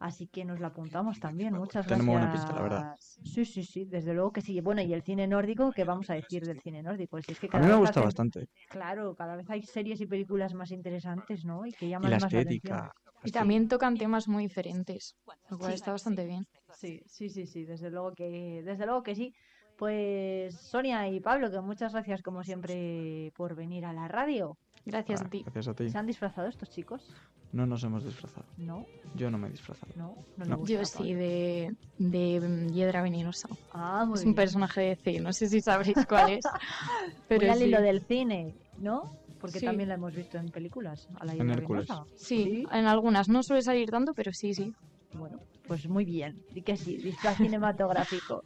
Así 0.00 0.28
que 0.28 0.44
nos 0.44 0.60
la 0.60 0.68
apuntamos 0.68 1.18
también. 1.18 1.54
Muchas 1.54 1.84
Tiene 1.86 2.02
gracias. 2.02 2.06
muy 2.06 2.12
buena 2.12 2.32
pinta, 2.32 2.54
la 2.54 2.62
verdad. 2.62 2.96
Sí, 3.24 3.44
sí, 3.44 3.64
sí, 3.64 3.84
desde 3.84 4.14
luego 4.14 4.32
que 4.32 4.40
sí. 4.40 4.60
Bueno, 4.60 4.80
y 4.80 4.92
el 4.94 5.02
cine 5.02 5.26
nórdico, 5.26 5.72
¿qué 5.72 5.82
vamos 5.84 6.08
a 6.10 6.14
decir 6.14 6.46
del 6.46 6.60
cine 6.60 6.82
nórdico? 6.84 7.20
Si 7.20 7.32
es 7.32 7.40
que 7.40 7.48
A 7.48 7.50
cada 7.50 7.64
mí 7.64 7.68
me 7.68 7.72
vez 7.72 7.80
gusta 7.80 8.00
hacen- 8.00 8.04
bastante. 8.04 8.46
Claro, 8.68 9.14
cada 9.16 9.34
vez 9.34 9.50
hay 9.50 9.62
series 9.64 10.00
y 10.00 10.06
películas 10.06 10.54
más 10.54 10.70
interesantes, 10.70 11.44
¿no? 11.44 11.66
Y 11.66 11.72
que 11.72 11.86
Y 11.86 11.88
llaman 11.90 12.10
la 12.12 12.18
más 12.20 12.32
la 12.32 12.40
atención. 12.40 12.88
Y 13.24 13.32
también 13.32 13.66
tocan 13.66 13.96
temas 13.96 14.28
muy 14.28 14.44
diferentes, 14.44 15.16
lo 15.50 15.58
cual 15.58 15.72
Sí. 15.72 15.74
está 15.74 15.90
bastante 15.90 16.24
bien. 16.26 16.46
Sí, 16.74 17.02
sí, 17.06 17.28
sí, 17.28 17.46
sí, 17.46 17.64
desde 17.64 17.90
luego 17.90 18.12
que, 18.14 18.62
desde 18.64 18.86
luego 18.86 19.02
que 19.02 19.16
sí. 19.16 19.34
Pues 19.76 20.54
Sonia 20.56 21.08
y 21.08 21.20
Pablo, 21.20 21.50
que 21.50 21.60
muchas 21.60 21.92
gracias 21.92 22.22
como 22.22 22.44
siempre 22.44 23.32
por 23.36 23.56
venir 23.56 23.84
a 23.84 23.92
la 23.92 24.06
radio. 24.06 24.56
Gracias 24.84 25.22
a 25.22 25.28
ti. 25.28 25.42
Gracias 25.42 25.68
a 25.68 25.74
ti. 25.74 25.88
¿Se 25.90 25.98
han 25.98 26.06
disfrazado 26.06 26.46
estos 26.48 26.70
chicos? 26.70 27.12
No 27.52 27.66
nos 27.66 27.82
hemos 27.84 28.04
disfrazado. 28.04 28.46
No. 28.58 28.84
Yo 29.14 29.30
no 29.30 29.38
me 29.38 29.48
he 29.48 29.50
disfrazado. 29.50 29.92
No, 29.96 30.14
no 30.36 30.44
No. 30.44 30.56
gusta 30.58 30.74
Yo 30.74 30.84
sí, 30.84 31.14
de, 31.14 31.74
de 31.98 32.68
Hiedra 32.72 33.02
Venenosa. 33.02 33.48
Ah, 33.72 34.04
muy 34.06 34.14
es 34.16 34.20
un 34.20 34.26
bien. 34.26 34.34
personaje 34.34 34.80
de 34.82 34.96
C, 34.96 35.20
no 35.20 35.32
sé 35.32 35.48
si 35.48 35.60
sabréis 35.62 35.96
cuál 36.06 36.32
es. 36.32 36.44
pero 37.28 37.50
al 37.50 37.58
sí. 37.58 37.64
hilo 37.64 37.80
del 37.80 38.04
cine, 38.06 38.54
¿no? 38.78 39.02
Porque 39.40 39.60
Sí. 39.60 39.64
también 39.66 39.88
la 39.88 39.94
hemos 39.94 40.14
visto 40.14 40.36
en 40.36 40.50
películas. 40.50 41.06
A 41.20 41.24
la 41.24 41.32
En 41.32 41.38
Hiedra 41.38 41.54
Hércules. 41.54 41.86
Venenosa. 41.88 42.10
Sí, 42.16 42.66
en 42.70 42.86
algunas. 42.86 43.28
No 43.28 43.42
suele 43.42 43.62
salir 43.62 43.88
tanto, 43.88 44.12
pero 44.14 44.32
sí, 44.32 44.52
sí. 44.52 44.72
Bueno, 45.14 45.38
pues 45.66 45.88
muy 45.88 46.04
bien. 46.04 46.42
Y 46.54 46.60
que 46.62 46.76
sí, 46.76 46.98
disfraz 46.98 47.38
cinematográfico. 47.38 48.42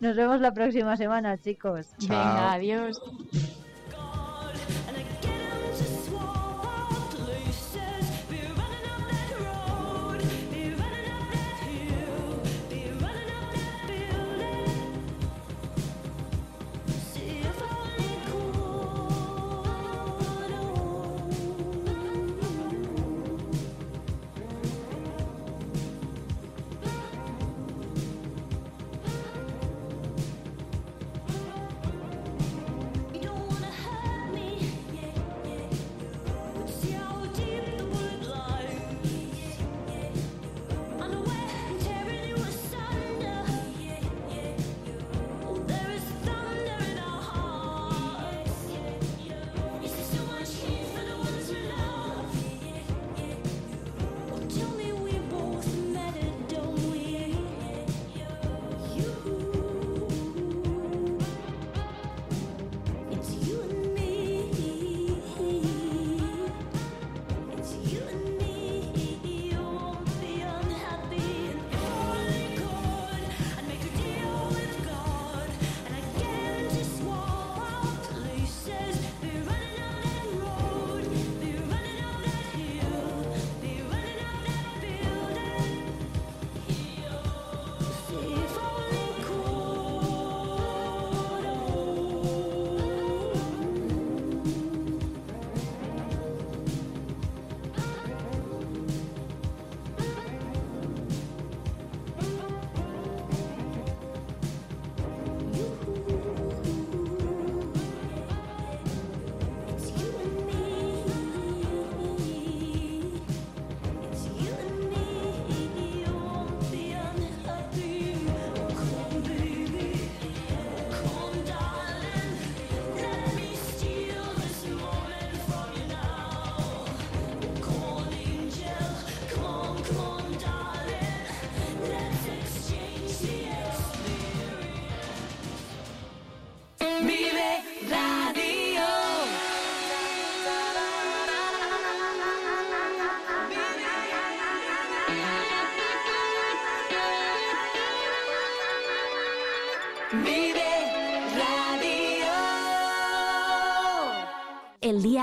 Nos 0.00 0.16
vemos 0.16 0.40
la 0.40 0.52
próxima 0.52 0.96
semana, 0.96 1.36
chicos. 1.36 1.88
Venga, 2.00 2.52
adiós. 2.54 2.98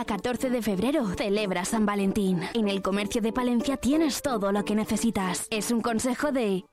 14 0.06 0.50
de 0.50 0.62
febrero 0.62 1.08
celebra 1.18 1.66
San 1.66 1.86
Valentín. 1.86 2.42
En 2.54 2.68
el 2.68 2.82
comercio 2.82 3.22
de 3.22 3.34
Palencia 3.34 3.78
tienes 3.78 4.22
todo 4.22 4.52
lo 4.52 4.64
que 4.64 4.76
necesitas. 4.76 5.48
Es 5.50 5.72
un 5.72 5.82
consejo 5.82 6.32
de 6.32 6.66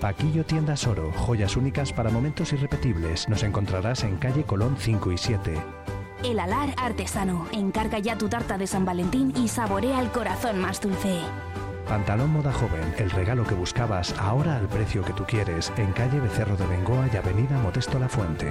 Paquillo 0.00 0.44
Tiendas 0.44 0.86
Oro, 0.86 1.12
joyas 1.12 1.56
únicas 1.56 1.92
para 1.92 2.10
momentos 2.10 2.52
irrepetibles. 2.52 3.28
Nos 3.28 3.42
encontrarás 3.42 4.04
en 4.04 4.16
calle 4.16 4.44
Colón 4.44 4.76
5 4.78 5.12
y 5.12 5.18
7. 5.18 5.54
El 6.22 6.38
Alar 6.38 6.74
Artesano. 6.76 7.46
Encarga 7.52 7.98
ya 7.98 8.16
tu 8.16 8.28
tarta 8.28 8.58
de 8.58 8.66
San 8.66 8.84
Valentín 8.84 9.32
y 9.36 9.48
saborea 9.48 10.00
el 10.00 10.10
corazón 10.10 10.60
más 10.60 10.80
dulce. 10.80 11.20
Pantalón 11.88 12.30
Moda 12.30 12.52
Joven, 12.52 12.94
el 12.98 13.10
regalo 13.10 13.44
que 13.44 13.54
buscabas, 13.54 14.14
ahora 14.18 14.56
al 14.56 14.68
precio 14.68 15.02
que 15.02 15.14
tú 15.14 15.24
quieres, 15.24 15.72
en 15.78 15.90
calle 15.92 16.20
Becerro 16.20 16.56
de 16.56 16.66
Bengoa 16.66 17.08
y 17.12 17.16
avenida 17.16 17.58
Modesto 17.58 17.98
La 17.98 18.08
Fuente. 18.08 18.50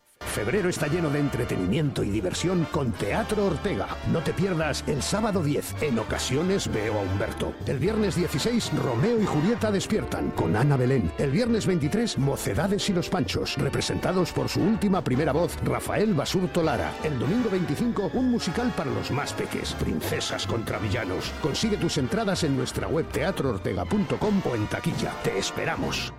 Febrero 0.25 0.69
está 0.69 0.87
lleno 0.87 1.09
de 1.09 1.19
entretenimiento 1.19 2.03
y 2.03 2.09
diversión 2.09 2.65
con 2.71 2.91
Teatro 2.93 3.47
Ortega. 3.47 3.87
No 4.11 4.19
te 4.19 4.33
pierdas 4.33 4.83
el 4.87 5.01
sábado 5.01 5.43
10, 5.43 5.81
en 5.81 5.99
ocasiones 5.99 6.71
veo 6.71 6.97
a 6.97 7.01
Humberto. 7.01 7.53
El 7.65 7.79
viernes 7.79 8.15
16, 8.15 8.71
Romeo 8.81 9.21
y 9.21 9.25
Julieta 9.25 9.71
despiertan 9.71 10.31
con 10.31 10.55
Ana 10.55 10.77
Belén. 10.77 11.11
El 11.17 11.31
viernes 11.31 11.65
23, 11.65 12.17
Mocedades 12.17 12.89
y 12.89 12.93
los 12.93 13.09
Panchos, 13.09 13.57
representados 13.57 14.31
por 14.31 14.47
su 14.47 14.61
última 14.61 15.03
primera 15.03 15.31
voz, 15.31 15.57
Rafael 15.63 16.13
Basurto 16.13 16.63
Lara. 16.63 16.93
El 17.03 17.19
domingo 17.19 17.49
25, 17.49 18.11
un 18.13 18.31
musical 18.31 18.71
para 18.75 18.91
los 18.91 19.11
más 19.11 19.33
peques, 19.33 19.73
Princesas 19.73 20.47
contra 20.47 20.79
Villanos. 20.79 21.31
Consigue 21.41 21.77
tus 21.77 21.97
entradas 21.97 22.43
en 22.43 22.55
nuestra 22.55 22.87
web 22.87 23.07
teatroortega.com 23.11 24.41
o 24.49 24.55
en 24.55 24.67
taquilla. 24.67 25.11
Te 25.23 25.37
esperamos. 25.37 26.13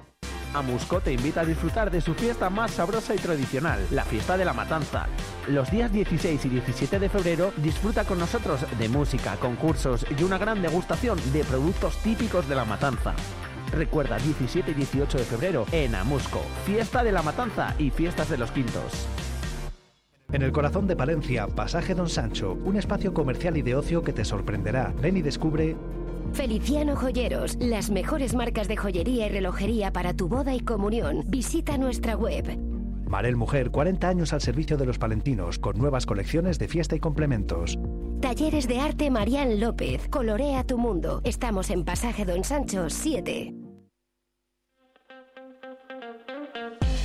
Amusco 0.55 1.00
te 1.00 1.12
invita 1.12 1.40
a 1.40 1.44
disfrutar 1.44 1.90
de 1.90 2.00
su 2.00 2.14
fiesta 2.14 2.50
más 2.50 2.72
sabrosa 2.72 3.14
y 3.14 3.18
tradicional, 3.18 3.86
la 3.90 4.05
fiesta 4.05 4.36
de 4.36 4.44
la 4.44 4.52
matanza. 4.52 5.06
Los 5.48 5.70
días 5.70 5.90
16 5.90 6.44
y 6.44 6.48
17 6.48 6.98
de 6.98 7.08
febrero 7.08 7.52
disfruta 7.56 8.05
con 8.05 8.18
nosotros 8.18 8.66
de 8.78 8.89
música, 8.89 9.36
concursos 9.36 10.05
y 10.18 10.22
una 10.22 10.39
gran 10.39 10.60
degustación 10.60 11.18
de 11.32 11.44
productos 11.44 11.97
típicos 11.98 12.48
de 12.48 12.55
la 12.55 12.64
matanza. 12.66 13.14
Recuerda 13.72 14.18
17 14.18 14.72
y 14.72 14.74
18 14.74 15.18
de 15.18 15.24
febrero 15.24 15.66
en 15.72 15.94
Amusco, 15.94 16.42
fiesta 16.66 17.02
de 17.02 17.12
la 17.12 17.22
matanza 17.22 17.74
y 17.78 17.90
fiestas 17.90 18.28
de 18.28 18.36
los 18.36 18.50
quintos. 18.50 19.06
En 20.32 20.42
el 20.42 20.52
corazón 20.52 20.86
de 20.86 20.97
Palencia, 20.97 21.47
Pasaje 21.47 21.94
Don 21.94 22.08
Sancho, 22.08 22.52
un 22.64 22.76
espacio 22.76 23.14
comercial 23.14 23.56
y 23.56 23.62
de 23.62 23.76
ocio 23.76 24.02
que 24.02 24.12
te 24.12 24.24
sorprenderá. 24.24 24.92
Ven 25.00 25.16
y 25.16 25.22
descubre 25.22 25.76
Feliciano 26.35 26.97
Joyeros, 26.97 27.57
las 27.61 27.91
mejores 27.91 28.35
marcas 28.35 28.67
de 28.67 28.77
joyería 28.77 29.27
y 29.27 29.28
relojería 29.28 29.93
para 29.93 30.15
tu 30.15 30.28
boda 30.28 30.55
y 30.55 30.61
comunión. 30.61 31.25
Visita 31.27 31.77
nuestra 31.77 32.17
web. 32.17 32.59
Marel 33.07 33.36
Mujer, 33.36 33.70
40 33.70 34.09
años 34.09 34.33
al 34.33 34.41
servicio 34.41 34.78
de 34.78 34.86
los 34.86 34.99
palentinos, 34.99 35.59
con 35.59 35.77
nuevas 35.77 36.07
colecciones 36.07 36.59
de 36.59 36.69
fiesta 36.69 36.97
y 36.97 37.01
complementos. 37.01 37.78
Talleres 38.23 38.67
de 38.67 38.81
arte 38.81 39.11
Marian 39.11 39.61
López, 39.61 40.09
colorea 40.09 40.65
tu 40.65 40.78
mundo. 40.78 41.20
Estamos 41.25 41.69
en 41.69 41.85
Pasaje 41.85 42.25
Don 42.25 42.43
Sancho 42.44 42.89
7. 42.89 43.52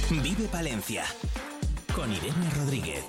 Vive 0.09 0.47
Palencia 0.49 1.03
con 1.93 2.09
Irene 2.13 2.49
Rodríguez. 2.55 3.03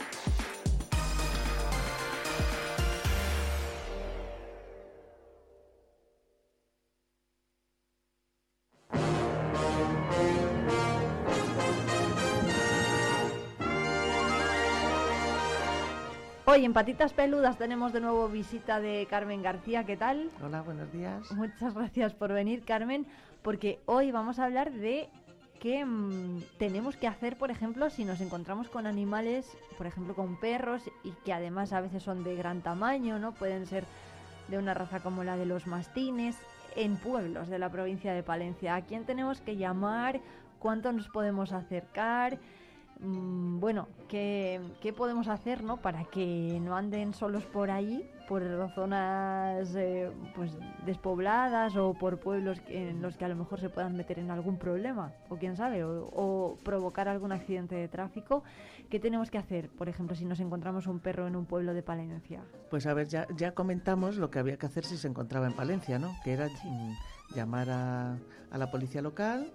Hoy 16.50 16.64
en 16.64 16.72
Patitas 16.72 17.12
Peludas 17.12 17.58
tenemos 17.58 17.92
de 17.92 18.00
nuevo 18.00 18.26
visita 18.26 18.80
de 18.80 19.06
Carmen 19.10 19.42
García. 19.42 19.84
¿Qué 19.84 19.98
tal? 19.98 20.30
Hola, 20.42 20.62
buenos 20.62 20.90
días. 20.90 21.30
Muchas 21.32 21.74
gracias 21.74 22.14
por 22.14 22.32
venir, 22.32 22.64
Carmen, 22.64 23.06
porque 23.42 23.80
hoy 23.84 24.12
vamos 24.12 24.38
a 24.38 24.46
hablar 24.46 24.72
de 24.72 25.10
qué 25.60 25.84
mm, 25.84 26.40
tenemos 26.56 26.96
que 26.96 27.06
hacer, 27.06 27.36
por 27.36 27.50
ejemplo, 27.50 27.90
si 27.90 28.06
nos 28.06 28.22
encontramos 28.22 28.70
con 28.70 28.86
animales, 28.86 29.58
por 29.76 29.86
ejemplo, 29.86 30.14
con 30.14 30.40
perros, 30.40 30.80
y 31.04 31.10
que 31.22 31.34
además 31.34 31.74
a 31.74 31.82
veces 31.82 32.02
son 32.02 32.24
de 32.24 32.34
gran 32.34 32.62
tamaño, 32.62 33.18
¿no? 33.18 33.32
Pueden 33.32 33.66
ser 33.66 33.84
de 34.48 34.56
una 34.56 34.72
raza 34.72 35.00
como 35.00 35.24
la 35.24 35.36
de 35.36 35.44
los 35.44 35.66
mastines, 35.66 36.34
en 36.76 36.96
pueblos 36.96 37.48
de 37.48 37.58
la 37.58 37.68
provincia 37.68 38.14
de 38.14 38.22
Palencia. 38.22 38.74
¿A 38.74 38.86
quién 38.86 39.04
tenemos 39.04 39.42
que 39.42 39.58
llamar? 39.58 40.18
¿Cuánto 40.60 40.92
nos 40.92 41.08
podemos 41.08 41.52
acercar? 41.52 42.38
Mm, 43.00 43.60
bueno, 43.60 43.88
¿qué, 44.08 44.60
¿qué, 44.80 44.92
podemos 44.92 45.28
hacer 45.28 45.62
¿no? 45.62 45.76
para 45.76 46.04
que 46.04 46.58
no 46.60 46.76
anden 46.76 47.14
solos 47.14 47.44
por 47.44 47.70
allí, 47.70 48.04
por 48.26 48.42
zonas 48.74 49.74
eh, 49.76 50.10
pues 50.34 50.52
despobladas 50.84 51.76
o 51.76 51.94
por 51.94 52.18
pueblos 52.18 52.60
en 52.66 53.00
los 53.00 53.16
que 53.16 53.24
a 53.24 53.28
lo 53.28 53.36
mejor 53.36 53.60
se 53.60 53.70
puedan 53.70 53.96
meter 53.96 54.18
en 54.18 54.32
algún 54.32 54.58
problema, 54.58 55.12
o 55.28 55.36
quién 55.36 55.56
sabe, 55.56 55.84
o, 55.84 56.58
provocar 56.64 57.08
algún 57.08 57.30
accidente 57.30 57.76
de 57.76 57.86
tráfico? 57.86 58.42
¿Qué 58.90 58.98
tenemos 58.98 59.30
que 59.30 59.38
hacer, 59.38 59.68
por 59.70 59.88
ejemplo, 59.88 60.16
si 60.16 60.24
nos 60.24 60.40
encontramos 60.40 60.86
un 60.86 60.98
perro 60.98 61.28
en 61.28 61.36
un 61.36 61.46
pueblo 61.46 61.74
de 61.74 61.82
Palencia? 61.82 62.42
Pues 62.68 62.86
a 62.86 62.94
ver, 62.94 63.06
ya, 63.06 63.28
ya 63.36 63.52
comentamos 63.52 64.16
lo 64.16 64.30
que 64.30 64.40
había 64.40 64.56
que 64.56 64.66
hacer 64.66 64.84
si 64.84 64.96
se 64.96 65.06
encontraba 65.06 65.46
en 65.46 65.52
Palencia, 65.52 65.98
¿no? 65.98 66.16
Que 66.24 66.32
era 66.32 66.48
mm, 66.48 67.34
llamar 67.34 67.70
a 67.70 68.18
la 68.58 68.70
policía 68.70 69.02
local 69.02 69.52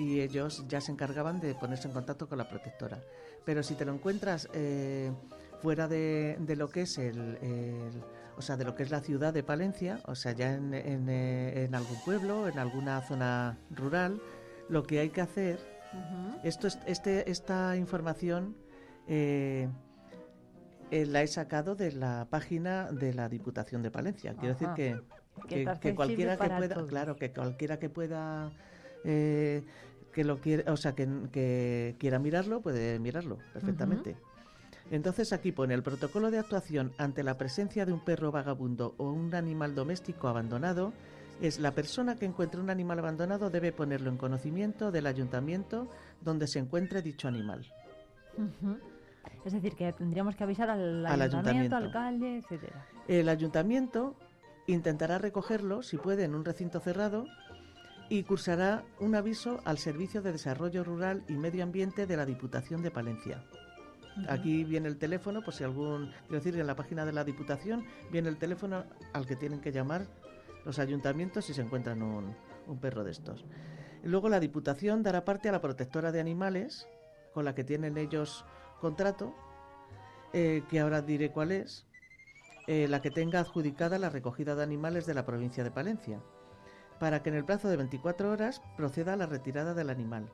y 0.00 0.22
ellos 0.22 0.64
ya 0.66 0.80
se 0.80 0.92
encargaban 0.92 1.40
de 1.40 1.54
ponerse 1.54 1.86
en 1.86 1.92
contacto 1.92 2.26
con 2.26 2.38
la 2.38 2.48
protectora. 2.48 3.02
Pero 3.44 3.62
si 3.62 3.74
te 3.74 3.84
lo 3.84 3.92
encuentras 3.92 4.48
eh, 4.54 5.12
fuera 5.60 5.88
de, 5.88 6.38
de, 6.40 6.56
lo 6.56 6.70
que 6.70 6.82
es 6.82 6.96
el, 6.96 7.36
el, 7.42 8.02
o 8.38 8.40
sea, 8.40 8.56
de 8.56 8.64
lo 8.64 8.74
que 8.74 8.82
es 8.82 8.90
la 8.90 9.00
ciudad 9.00 9.34
de 9.34 9.42
Palencia, 9.42 10.00
o 10.06 10.14
sea, 10.14 10.32
ya 10.32 10.54
en, 10.54 10.72
en, 10.72 11.08
eh, 11.10 11.64
en 11.64 11.74
algún 11.74 11.98
pueblo, 12.02 12.48
en 12.48 12.58
alguna 12.58 13.02
zona 13.02 13.58
rural, 13.70 14.22
lo 14.70 14.84
que 14.84 15.00
hay 15.00 15.10
que 15.10 15.20
hacer, 15.20 15.58
uh 15.92 15.96
-huh. 15.96 16.40
esto 16.44 16.66
es, 16.66 16.78
este, 16.86 17.30
esta 17.30 17.76
información 17.76 18.56
eh, 19.06 19.68
eh, 20.90 21.04
la 21.04 21.22
he 21.22 21.26
sacado 21.26 21.74
de 21.74 21.92
la 21.92 22.26
página 22.30 22.90
de 22.90 23.12
la 23.12 23.28
Diputación 23.28 23.82
de 23.82 23.90
Palencia. 23.90 24.34
Quiero 24.34 24.54
Ajá. 24.54 24.74
decir 24.74 25.02
que, 25.46 25.54
que, 25.64 25.78
que 25.78 25.94
cualquiera 25.94 26.38
que 26.38 26.48
pueda, 26.48 26.74
todos. 26.74 26.88
claro, 26.88 27.16
que 27.16 27.32
cualquiera 27.32 27.78
que 27.78 27.90
pueda 27.90 28.50
eh, 29.04 29.64
que 30.12 30.24
lo 30.24 30.40
quiere, 30.40 30.70
o 30.70 30.76
sea, 30.76 30.94
que, 30.94 31.08
que, 31.32 31.96
quiera 31.98 32.18
mirarlo, 32.18 32.60
puede 32.60 32.98
mirarlo 32.98 33.38
perfectamente. 33.52 34.10
Uh 34.10 34.14
-huh. 34.14 34.30
Entonces 34.90 35.32
aquí 35.32 35.52
pone 35.52 35.74
el 35.74 35.82
protocolo 35.82 36.30
de 36.30 36.38
actuación 36.38 36.92
ante 36.98 37.22
la 37.22 37.38
presencia 37.38 37.86
de 37.86 37.92
un 37.92 38.00
perro 38.00 38.32
vagabundo 38.32 38.94
o 38.98 39.10
un 39.10 39.34
animal 39.34 39.74
doméstico 39.74 40.26
abandonado 40.26 40.92
es 41.40 41.58
la 41.58 41.70
persona 41.72 42.16
que 42.16 42.26
encuentre 42.26 42.60
un 42.60 42.70
animal 42.70 42.98
abandonado 42.98 43.50
debe 43.50 43.72
ponerlo 43.72 44.10
en 44.10 44.16
conocimiento 44.16 44.90
del 44.90 45.06
ayuntamiento 45.06 45.88
donde 46.20 46.46
se 46.46 46.58
encuentre 46.58 47.02
dicho 47.02 47.28
animal. 47.28 47.66
Uh 48.36 48.42
-huh. 48.42 48.78
Es 49.44 49.52
decir, 49.52 49.74
que 49.74 49.92
tendríamos 49.92 50.34
que 50.34 50.44
avisar 50.44 50.68
al, 50.70 51.06
al 51.06 51.22
ayuntamiento, 51.22 51.76
ayuntamiento, 51.76 51.76
alcalde, 51.76 52.38
etcétera. 52.38 52.86
El 53.08 53.28
ayuntamiento 53.28 54.16
intentará 54.66 55.18
recogerlo, 55.18 55.82
si 55.82 55.96
puede, 55.96 56.24
en 56.24 56.34
un 56.34 56.44
recinto 56.44 56.80
cerrado 56.80 57.26
y 58.10 58.24
cursará 58.24 58.84
un 58.98 59.14
aviso 59.14 59.60
al 59.64 59.78
Servicio 59.78 60.20
de 60.20 60.32
Desarrollo 60.32 60.82
Rural 60.82 61.22
y 61.28 61.34
Medio 61.34 61.62
Ambiente 61.62 62.08
de 62.08 62.16
la 62.16 62.26
Diputación 62.26 62.82
de 62.82 62.90
Palencia. 62.90 63.44
Uh 63.46 64.20
-huh. 64.20 64.26
Aquí 64.30 64.64
viene 64.64 64.88
el 64.88 64.98
teléfono, 64.98 65.42
por 65.42 65.54
si 65.54 65.62
algún, 65.62 66.10
quiero 66.26 66.42
decir, 66.42 66.58
en 66.58 66.66
la 66.66 66.74
página 66.74 67.06
de 67.06 67.12
la 67.12 67.22
Diputación 67.22 67.86
viene 68.10 68.28
el 68.28 68.36
teléfono 68.36 68.84
al 69.12 69.26
que 69.26 69.36
tienen 69.36 69.60
que 69.60 69.70
llamar 69.70 70.08
los 70.64 70.80
ayuntamientos 70.80 71.44
si 71.44 71.54
se 71.54 71.62
encuentran 71.62 72.02
un, 72.02 72.34
un 72.66 72.80
perro 72.80 73.04
de 73.04 73.12
estos. 73.12 73.44
Luego 74.02 74.28
la 74.28 74.40
Diputación 74.40 75.04
dará 75.04 75.24
parte 75.24 75.48
a 75.48 75.52
la 75.52 75.60
protectora 75.60 76.10
de 76.10 76.18
animales, 76.18 76.88
con 77.32 77.44
la 77.44 77.54
que 77.54 77.62
tienen 77.62 77.96
ellos 77.96 78.44
contrato, 78.80 79.36
eh, 80.32 80.64
que 80.68 80.80
ahora 80.80 81.00
diré 81.00 81.30
cuál 81.30 81.52
es, 81.52 81.86
eh, 82.66 82.88
la 82.88 83.00
que 83.02 83.12
tenga 83.12 83.38
adjudicada 83.38 84.00
la 84.00 84.10
recogida 84.10 84.56
de 84.56 84.64
animales 84.64 85.06
de 85.06 85.14
la 85.14 85.24
provincia 85.24 85.62
de 85.62 85.70
Palencia 85.70 86.20
para 87.00 87.22
que 87.22 87.30
en 87.30 87.36
el 87.36 87.44
plazo 87.44 87.68
de 87.68 87.76
24 87.76 88.30
horas 88.30 88.62
proceda 88.76 89.14
a 89.14 89.16
la 89.16 89.26
retirada 89.26 89.74
del 89.74 89.90
animal. 89.90 90.30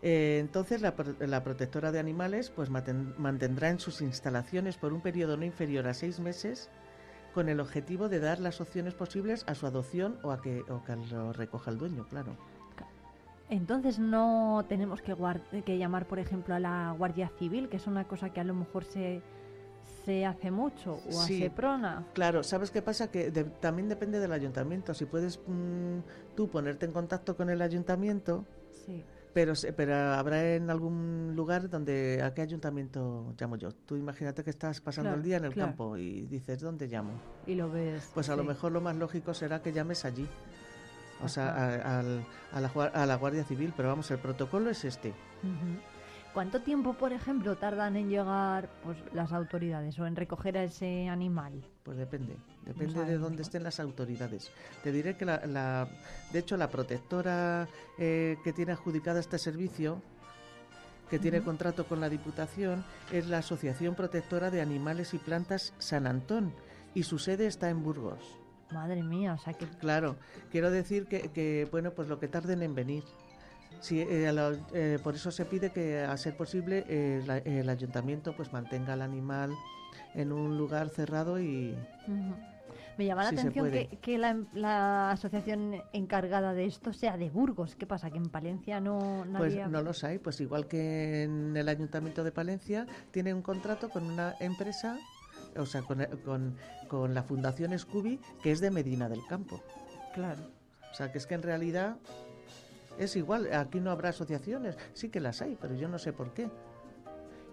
Eh, 0.00 0.38
entonces 0.40 0.80
la, 0.80 0.94
la, 1.20 1.44
protectora 1.44 1.92
de 1.92 1.98
animales 1.98 2.50
pues 2.50 2.70
mantendrá 2.70 3.68
en 3.68 3.78
sus 3.78 4.00
instalaciones 4.00 4.76
por 4.78 4.92
un 4.92 5.00
periodo 5.00 5.36
no 5.36 5.44
inferior 5.44 5.86
a 5.86 5.94
seis 5.94 6.18
meses 6.18 6.70
con 7.34 7.48
el 7.48 7.60
objetivo 7.60 8.08
de 8.08 8.18
dar 8.18 8.40
las 8.40 8.60
opciones 8.60 8.94
posibles 8.94 9.44
a 9.46 9.54
su 9.54 9.66
adopción 9.66 10.18
o 10.22 10.30
a 10.30 10.40
que, 10.40 10.62
o 10.68 10.82
que 10.84 10.96
lo 10.96 11.32
recoja 11.32 11.70
el 11.70 11.78
dueño, 11.78 12.06
claro. 12.08 12.36
Entonces 13.48 13.98
no 13.98 14.64
tenemos 14.68 15.02
que, 15.02 15.14
que 15.64 15.78
llamar, 15.78 16.06
por 16.06 16.18
ejemplo, 16.18 16.54
a 16.54 16.60
la 16.60 16.94
Guardia 16.96 17.30
Civil, 17.38 17.68
que 17.68 17.76
es 17.76 17.86
una 17.86 18.04
cosa 18.04 18.30
que 18.30 18.40
a 18.40 18.44
lo 18.44 18.54
mejor 18.54 18.84
se, 18.84 19.22
se 20.04 20.26
hace 20.26 20.50
mucho 20.50 21.00
o 21.08 21.12
sí, 21.12 21.42
a 21.42 21.46
Seprona. 21.46 22.06
Claro, 22.14 22.42
¿sabes 22.42 22.70
qué 22.70 22.82
pasa? 22.82 23.10
Que 23.10 23.30
de, 23.30 23.44
también 23.44 23.88
depende 23.88 24.18
del 24.18 24.32
ayuntamiento. 24.32 24.94
Si 24.94 25.06
puedes 25.06 25.40
mmm, 25.46 26.00
tú 26.34 26.48
ponerte 26.48 26.86
en 26.86 26.92
contacto 26.92 27.36
con 27.36 27.50
el 27.50 27.62
ayuntamiento, 27.62 28.44
sí. 28.86 29.04
pero, 29.32 29.52
pero 29.76 29.94
habrá 29.94 30.54
en 30.54 30.70
algún 30.70 31.32
lugar 31.36 31.68
donde 31.68 32.20
a 32.22 32.34
qué 32.34 32.42
ayuntamiento 32.42 33.34
llamo 33.38 33.56
yo. 33.56 33.72
Tú 33.72 33.96
imagínate 33.96 34.42
que 34.42 34.50
estás 34.50 34.80
pasando 34.80 35.10
claro, 35.10 35.20
el 35.20 35.24
día 35.24 35.36
en 35.36 35.44
el 35.44 35.52
claro. 35.52 35.70
campo 35.70 35.96
y 35.96 36.26
dices, 36.26 36.60
¿dónde 36.60 36.88
llamo? 36.88 37.12
Y 37.46 37.54
lo 37.54 37.70
ves. 37.70 38.10
Pues 38.14 38.28
a 38.28 38.32
sí. 38.32 38.38
lo 38.38 38.44
mejor 38.44 38.72
lo 38.72 38.80
más 38.80 38.96
lógico 38.96 39.34
será 39.34 39.62
que 39.62 39.72
llames 39.72 40.04
allí. 40.04 40.28
O 41.24 41.28
sea, 41.28 41.50
a, 41.50 41.98
a, 41.98 42.00
a, 42.00 42.60
la, 42.60 42.68
a, 42.68 43.06
la, 43.06 43.14
Guardia 43.14 43.44
Civil, 43.44 43.72
pero 43.76 43.88
vamos, 43.90 44.10
el 44.10 44.18
protocolo 44.18 44.70
es 44.70 44.84
este. 44.84 45.10
Uh 45.10 45.46
-huh. 45.46 45.91
¿Cuánto 46.32 46.62
tiempo, 46.62 46.94
por 46.94 47.12
ejemplo, 47.12 47.56
tardan 47.56 47.96
en 47.96 48.08
llegar 48.08 48.70
pues, 48.82 48.96
las 49.12 49.32
autoridades 49.32 49.98
o 49.98 50.06
en 50.06 50.16
recoger 50.16 50.56
a 50.56 50.64
ese 50.64 51.08
animal? 51.08 51.62
Pues 51.82 51.98
depende, 51.98 52.36
depende 52.64 52.94
no 52.94 53.04
de 53.04 53.18
dónde 53.18 53.42
estén 53.42 53.62
las 53.62 53.78
autoridades. 53.80 54.50
Te 54.82 54.92
diré 54.92 55.16
que, 55.16 55.26
la, 55.26 55.44
la 55.46 55.88
de 56.32 56.38
hecho, 56.38 56.56
la 56.56 56.68
protectora 56.68 57.68
eh, 57.98 58.38
que 58.42 58.52
tiene 58.54 58.72
adjudicada 58.72 59.20
este 59.20 59.38
servicio, 59.38 60.00
que 61.10 61.18
tiene 61.18 61.42
contrato 61.42 61.84
con 61.84 62.00
la 62.00 62.08
Diputación 62.08 62.82
es 63.12 63.26
la 63.26 63.38
Asociación 63.38 63.94
Protectora 63.94 64.50
de 64.50 64.62
Animales 64.62 65.12
y 65.12 65.18
Plantas 65.18 65.74
San 65.78 66.06
Antón 66.06 66.54
y 66.94 67.02
su 67.02 67.18
sede 67.18 67.46
está 67.46 67.68
en 67.68 67.82
Burgos. 67.82 68.38
Madre 68.72 69.02
mía, 69.02 69.34
o 69.34 69.38
sea 69.38 69.52
que 69.52 69.66
Claro, 69.66 70.16
quiero 70.50 70.70
decir 70.70 71.06
que, 71.06 71.30
que, 71.30 71.68
bueno, 71.70 71.90
pues 71.90 72.08
lo 72.08 72.18
que 72.18 72.28
tarden 72.28 72.62
en 72.62 72.74
venir. 72.74 73.04
Sí, 73.82 74.00
eh, 74.00 74.30
la- 74.32 74.56
eh, 74.72 74.98
por 75.02 75.16
eso 75.16 75.30
se 75.32 75.44
pide 75.44 75.70
que, 75.70 76.00
a 76.00 76.16
ser 76.16 76.36
posible, 76.36 76.84
eh, 76.88 77.20
la- 77.26 77.38
el 77.38 77.68
ayuntamiento 77.68 78.34
pues 78.36 78.52
mantenga 78.52 78.92
al 78.92 79.02
animal 79.02 79.52
en 80.14 80.32
un 80.32 80.56
lugar 80.56 80.88
cerrado 80.88 81.40
y. 81.40 81.76
Me 82.96 83.06
llama 83.06 83.24
la 83.24 83.30
Sí 83.30 83.38
atención 83.38 83.70
que, 83.72 83.98
que 84.00 84.18
la, 84.18 84.38
la 84.52 85.10
asociación 85.10 85.82
encargada 85.92 86.52
de 86.54 86.66
esto 86.66 86.92
sea 86.92 87.16
de 87.16 87.28
Burgos. 87.30 87.74
¿Qué 87.74 87.86
pasa? 87.86 88.10
¿Que 88.10 88.18
en 88.18 88.28
Palencia 88.28 88.80
no 88.80 89.24
pues 89.36 89.54
nadie...? 89.54 89.66
no 89.66 89.82
los 89.82 90.04
hay. 90.04 90.18
Pues 90.18 90.40
igual 90.40 90.68
que 90.68 91.24
en 91.24 91.56
el 91.56 91.68
ayuntamiento 91.68 92.22
de 92.22 92.30
Palencia 92.32 92.86
tiene 93.10 93.34
un 93.34 93.42
contrato 93.42 93.88
con 93.88 94.04
una 94.04 94.34
empresa, 94.40 94.98
o 95.56 95.66
sea, 95.66 95.82
con, 95.82 96.04
con, 96.24 96.54
con 96.88 97.14
la 97.14 97.22
Fundación 97.24 97.76
Scooby, 97.76 98.20
que 98.42 98.52
es 98.52 98.60
de 98.60 98.70
Medina 98.70 99.08
del 99.08 99.26
Campo. 99.26 99.60
Claro. 100.14 100.42
O 100.92 100.94
sea, 100.94 101.10
que 101.10 101.16
es 101.16 101.26
que 101.26 101.34
en 101.34 101.42
realidad 101.42 101.96
es 103.04 103.16
igual. 103.16 103.52
Aquí 103.54 103.80
no 103.80 103.90
habrá 103.90 104.10
asociaciones. 104.10 104.76
Sí 104.92 105.08
que 105.08 105.20
las 105.20 105.42
hay, 105.42 105.56
pero 105.60 105.74
yo 105.74 105.88
no 105.88 105.98
sé 105.98 106.12
por 106.12 106.32
qué. 106.32 106.50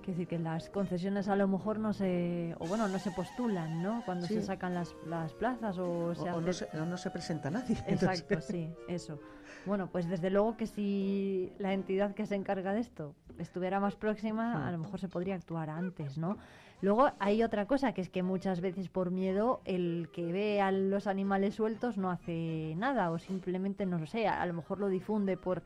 Quiero 0.01 0.17
decir 0.17 0.27
que 0.27 0.39
las 0.39 0.69
concesiones 0.69 1.27
a 1.27 1.35
lo 1.35 1.47
mejor 1.47 1.77
no 1.77 1.93
se... 1.93 2.55
O 2.59 2.67
bueno, 2.67 2.87
no 2.87 2.97
se 2.99 3.11
postulan, 3.11 3.83
¿no? 3.83 4.01
Cuando 4.05 4.25
Sí. 4.27 4.35
se 4.35 4.41
sacan 4.43 4.73
las, 4.73 4.95
las 5.05 5.33
plazas 5.33 5.77
o 5.77 6.15
se 6.15 6.21
O, 6.31 6.37
o 6.37 6.41
no, 6.41 6.53
se, 6.53 6.65
o 6.77 6.85
no 6.85 6.97
se 6.97 7.11
presenta 7.11 7.51
nadie. 7.51 7.75
Exacto, 7.87 8.33
Entonces- 8.33 8.45
sí, 8.45 8.73
eso. 8.87 9.19
Bueno, 9.65 9.87
pues 9.91 10.07
desde 10.07 10.29
luego 10.29 10.55
que 10.55 10.67
si 10.67 11.51
la 11.59 11.73
entidad 11.73 12.15
que 12.15 12.25
se 12.25 12.35
encarga 12.35 12.73
de 12.73 12.79
esto 12.79 13.13
estuviera 13.37 13.79
más 13.79 13.95
próxima, 13.95 14.67
a 14.67 14.71
lo 14.71 14.77
mejor 14.77 14.99
se 14.99 15.09
podría 15.09 15.35
actuar 15.35 15.69
antes, 15.69 16.17
¿no? 16.17 16.37
Luego 16.81 17.11
hay 17.19 17.43
otra 17.43 17.65
cosa, 17.65 17.93
que 17.93 18.01
es 18.01 18.09
que 18.09 18.23
muchas 18.23 18.61
veces 18.61 18.87
por 18.87 19.11
miedo 19.11 19.59
el 19.65 20.09
que 20.13 20.31
ve 20.31 20.61
a 20.61 20.71
los 20.71 21.07
animales 21.07 21.55
sueltos 21.55 21.97
no 21.97 22.09
hace 22.09 22.73
nada 22.77 23.11
o 23.11 23.19
simplemente, 23.19 23.85
no 23.85 23.99
lo 23.99 24.05
sé, 24.07 24.27
a, 24.27 24.41
a 24.41 24.45
lo 24.45 24.53
mejor 24.53 24.79
lo 24.79 24.87
difunde 24.87 25.35
por, 25.35 25.61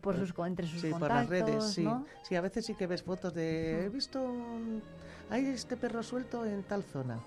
por 0.00 0.16
sus, 0.16 0.34
entre 0.46 0.66
sus 0.66 0.80
Sí, 0.80 0.90
por 0.90 1.00
contactos, 1.00 1.30
las 1.30 1.46
redes, 1.46 1.64
sí. 1.72 1.84
¿no? 1.84 2.04
Sí, 2.22 2.34
a 2.34 2.40
veces 2.40 2.66
sí 2.66 2.74
que 2.74 2.86
ves 2.88 3.02
fotos 3.04 3.32
de... 3.32 3.84
He 3.84 3.88
visto... 3.88 4.20
un- 4.22 4.82
Hay 5.30 5.46
este 5.46 5.76
perro 5.76 6.02
suelto 6.02 6.44
en 6.44 6.64
tal 6.64 6.82
zona. 6.82 7.20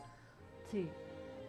Sí. 0.69 0.87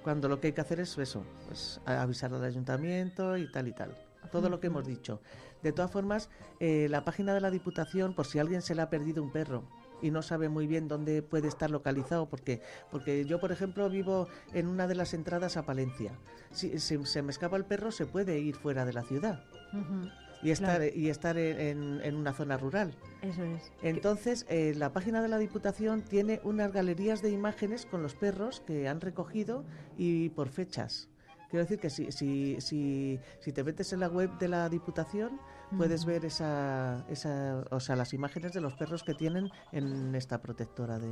Cuando 0.05 0.29
lo 0.29 0.41
que 0.41 0.47
hay 0.49 0.53
que 0.53 0.61
hacer 0.61 0.79
es 0.81 0.97
eso, 0.97 1.25
pues 1.47 1.81
avisar 1.85 2.33
al 2.33 2.45
ayuntamiento 2.45 3.37
y 3.37 3.51
tal 3.51 3.67
y 3.69 3.73
tal. 3.73 3.97
Todo 4.31 4.49
lo 4.49 4.61
que 4.61 4.69
hemos 4.69 4.87
dicho. 4.87 5.21
De 5.63 5.73
todas 5.73 5.91
formas, 5.91 6.31
eh, 6.61 6.87
la 6.89 7.05
página 7.05 7.35
de 7.35 7.41
la 7.41 7.51
Diputación, 7.51 8.15
por 8.15 8.27
si 8.27 8.39
alguien 8.39 8.63
se 8.63 8.75
le 8.75 8.83
ha 8.83 8.89
perdido 8.91 9.23
un 9.23 9.31
perro 9.33 9.65
y 10.03 10.11
no 10.11 10.23
sabe 10.23 10.49
muy 10.49 10.67
bien 10.67 10.89
dónde 10.89 11.23
puede 11.23 11.49
estar 11.49 11.71
localizado, 11.71 12.27
porque, 12.29 12.61
porque 12.91 13.25
yo, 13.25 13.41
por 13.41 13.53
ejemplo, 13.53 13.89
vivo 13.89 14.29
en 14.53 14.67
una 14.67 14.87
de 14.87 14.95
las 14.95 15.15
entradas 15.15 15.57
a 15.57 15.63
Palencia. 15.65 16.13
Si, 16.51 16.79
si 16.79 17.05
se 17.07 17.23
me 17.23 17.31
escapa 17.31 17.57
el 17.57 17.65
perro, 17.65 17.91
se 17.93 18.07
puede 18.07 18.39
ir 18.39 18.57
fuera 18.57 18.85
de 18.85 18.93
la 18.93 19.03
ciudad 19.03 19.45
Ujú. 19.73 20.09
y 20.43 20.51
estar, 20.51 20.79
Claro. 20.79 20.93
y 20.95 21.09
estar 21.09 21.37
en, 21.39 21.61
en- 21.61 22.01
en 22.03 22.15
una 22.17 22.33
zona 22.33 22.57
rural. 22.57 22.95
Eso 23.23 23.45
es. 23.45 23.71
Entonces, 23.83 24.47
eh, 24.49 24.75
la 24.77 24.93
página 24.93 25.23
de 25.23 25.29
la 25.29 25.39
Diputación 25.39 26.03
tiene 26.03 26.41
unas 26.45 26.73
galerías 26.73 27.23
de 27.23 27.31
imágenes 27.31 27.87
con 27.87 28.03
los 28.03 28.15
perros 28.15 28.61
que 28.67 28.89
han 28.89 29.01
recogido 29.01 29.65
y 29.99 30.31
por 30.31 30.49
fechas. 30.49 31.09
Quiero 31.51 31.65
decir 31.65 31.81
que 31.81 31.91
si, 31.91 32.13
si, 32.13 32.61
si, 32.61 33.19
si 33.41 33.53
te 33.53 33.65
metes 33.65 33.93
en 33.93 33.99
la 34.01 34.09
web 34.09 34.31
de 34.39 34.47
la 34.49 34.69
Diputación, 34.69 35.41
puedes 35.77 36.05
ver 36.05 36.25
esa, 36.25 37.05
esa, 37.09 37.65
o 37.71 37.81
sea, 37.81 37.97
las 37.97 38.13
imágenes 38.13 38.53
de 38.53 38.61
los 38.61 38.75
perros 38.75 39.03
que 39.05 39.15
tienen 39.15 39.51
en 39.73 40.15
esta 40.15 40.41
protectora 40.41 40.99
de, 40.99 41.11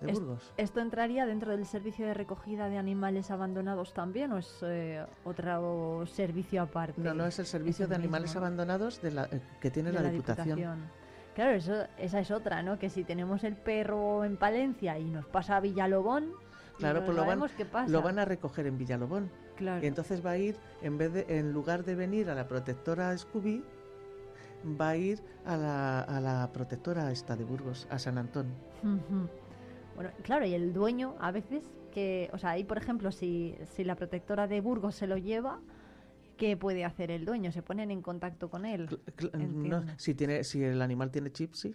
Burgos. 0.00 0.52
¿Esto 0.56 0.80
entraría 0.80 1.26
dentro 1.26 1.50
del 1.50 1.66
servicio 1.66 2.06
de 2.06 2.14
recogida 2.14 2.68
de 2.68 2.78
animales 2.78 3.32
abandonados 3.32 3.94
también 3.94 4.30
o 4.32 4.38
es 4.38 4.58
eh, 4.62 5.04
otro 5.24 6.06
servicio 6.06 6.62
aparte? 6.62 7.00
No, 7.00 7.14
no, 7.14 7.26
es 7.26 7.38
el 7.40 7.46
servicio 7.46 7.86
el 7.86 7.90
de 7.90 7.96
animales 7.96 8.36
abandonados 8.36 9.02
de 9.02 9.10
la, 9.10 9.24
eh, 9.24 9.40
que 9.60 9.72
tiene 9.72 9.90
de 9.90 10.00
la, 10.00 10.10
Diputación. 10.10 10.88
Claro, 11.34 11.52
eso, 11.52 11.84
esa 11.98 12.20
es 12.20 12.30
otra, 12.30 12.62
¿no? 12.62 12.78
Que 12.78 12.90
si 12.90 13.02
tenemos 13.02 13.42
el 13.42 13.56
perro 13.56 14.24
en 14.24 14.36
Palencia 14.36 14.98
y 14.98 15.04
nos 15.04 15.26
pasa 15.26 15.56
a 15.56 15.60
Villalobón, 15.60 16.32
Claro, 16.78 17.04
pues 17.04 17.16
lo 17.16 17.26
van, 17.26 17.40
pasa. 17.70 17.90
lo 17.90 18.02
van 18.02 18.18
a 18.18 18.24
recoger 18.24 18.66
en 18.66 18.78
Villalobón. 18.78 19.30
Claro. 19.58 19.84
Y 19.84 19.88
entonces 19.88 20.24
va 20.24 20.30
a 20.30 20.38
ir, 20.38 20.56
en 20.82 20.96
vez 20.96 21.12
de, 21.12 21.26
en 21.28 21.52
lugar 21.52 21.84
de 21.84 21.96
venir 21.96 22.30
a 22.30 22.34
la 22.34 22.46
protectora 22.46 23.16
Scooby, 23.18 23.64
va 24.80 24.90
a 24.90 24.96
ir 24.96 25.20
a 25.44 25.56
la, 25.56 26.00
a 26.00 26.20
la 26.20 26.48
protectora 26.52 27.10
esta 27.10 27.36
de 27.36 27.44
Burgos, 27.44 27.88
a 27.90 27.98
San 27.98 28.18
Antón. 28.18 28.46
Bueno, 29.96 30.10
claro, 30.22 30.46
y 30.46 30.54
el 30.54 30.72
dueño 30.72 31.16
a 31.18 31.32
veces 31.32 31.64
que, 31.92 32.30
o 32.32 32.38
sea, 32.38 32.50
ahí 32.50 32.62
por 32.62 32.78
ejemplo, 32.78 33.10
si, 33.10 33.56
si 33.74 33.82
la 33.82 33.96
protectora 33.96 34.46
de 34.46 34.60
Burgos 34.60 34.94
se 34.94 35.08
lo 35.08 35.16
lleva, 35.16 35.60
¿qué 36.36 36.56
puede 36.56 36.84
hacer 36.84 37.10
el 37.10 37.24
dueño? 37.24 37.50
¿Se 37.50 37.62
ponen 37.62 37.90
en 37.90 38.00
contacto 38.00 38.48
con 38.48 38.64
él? 38.64 38.88
No, 39.32 39.84
si, 39.96 40.14
tiene, 40.14 40.44
si 40.44 40.62
el 40.62 40.80
animal 40.80 41.10
tiene 41.10 41.32
chip, 41.32 41.54
sí. 41.54 41.74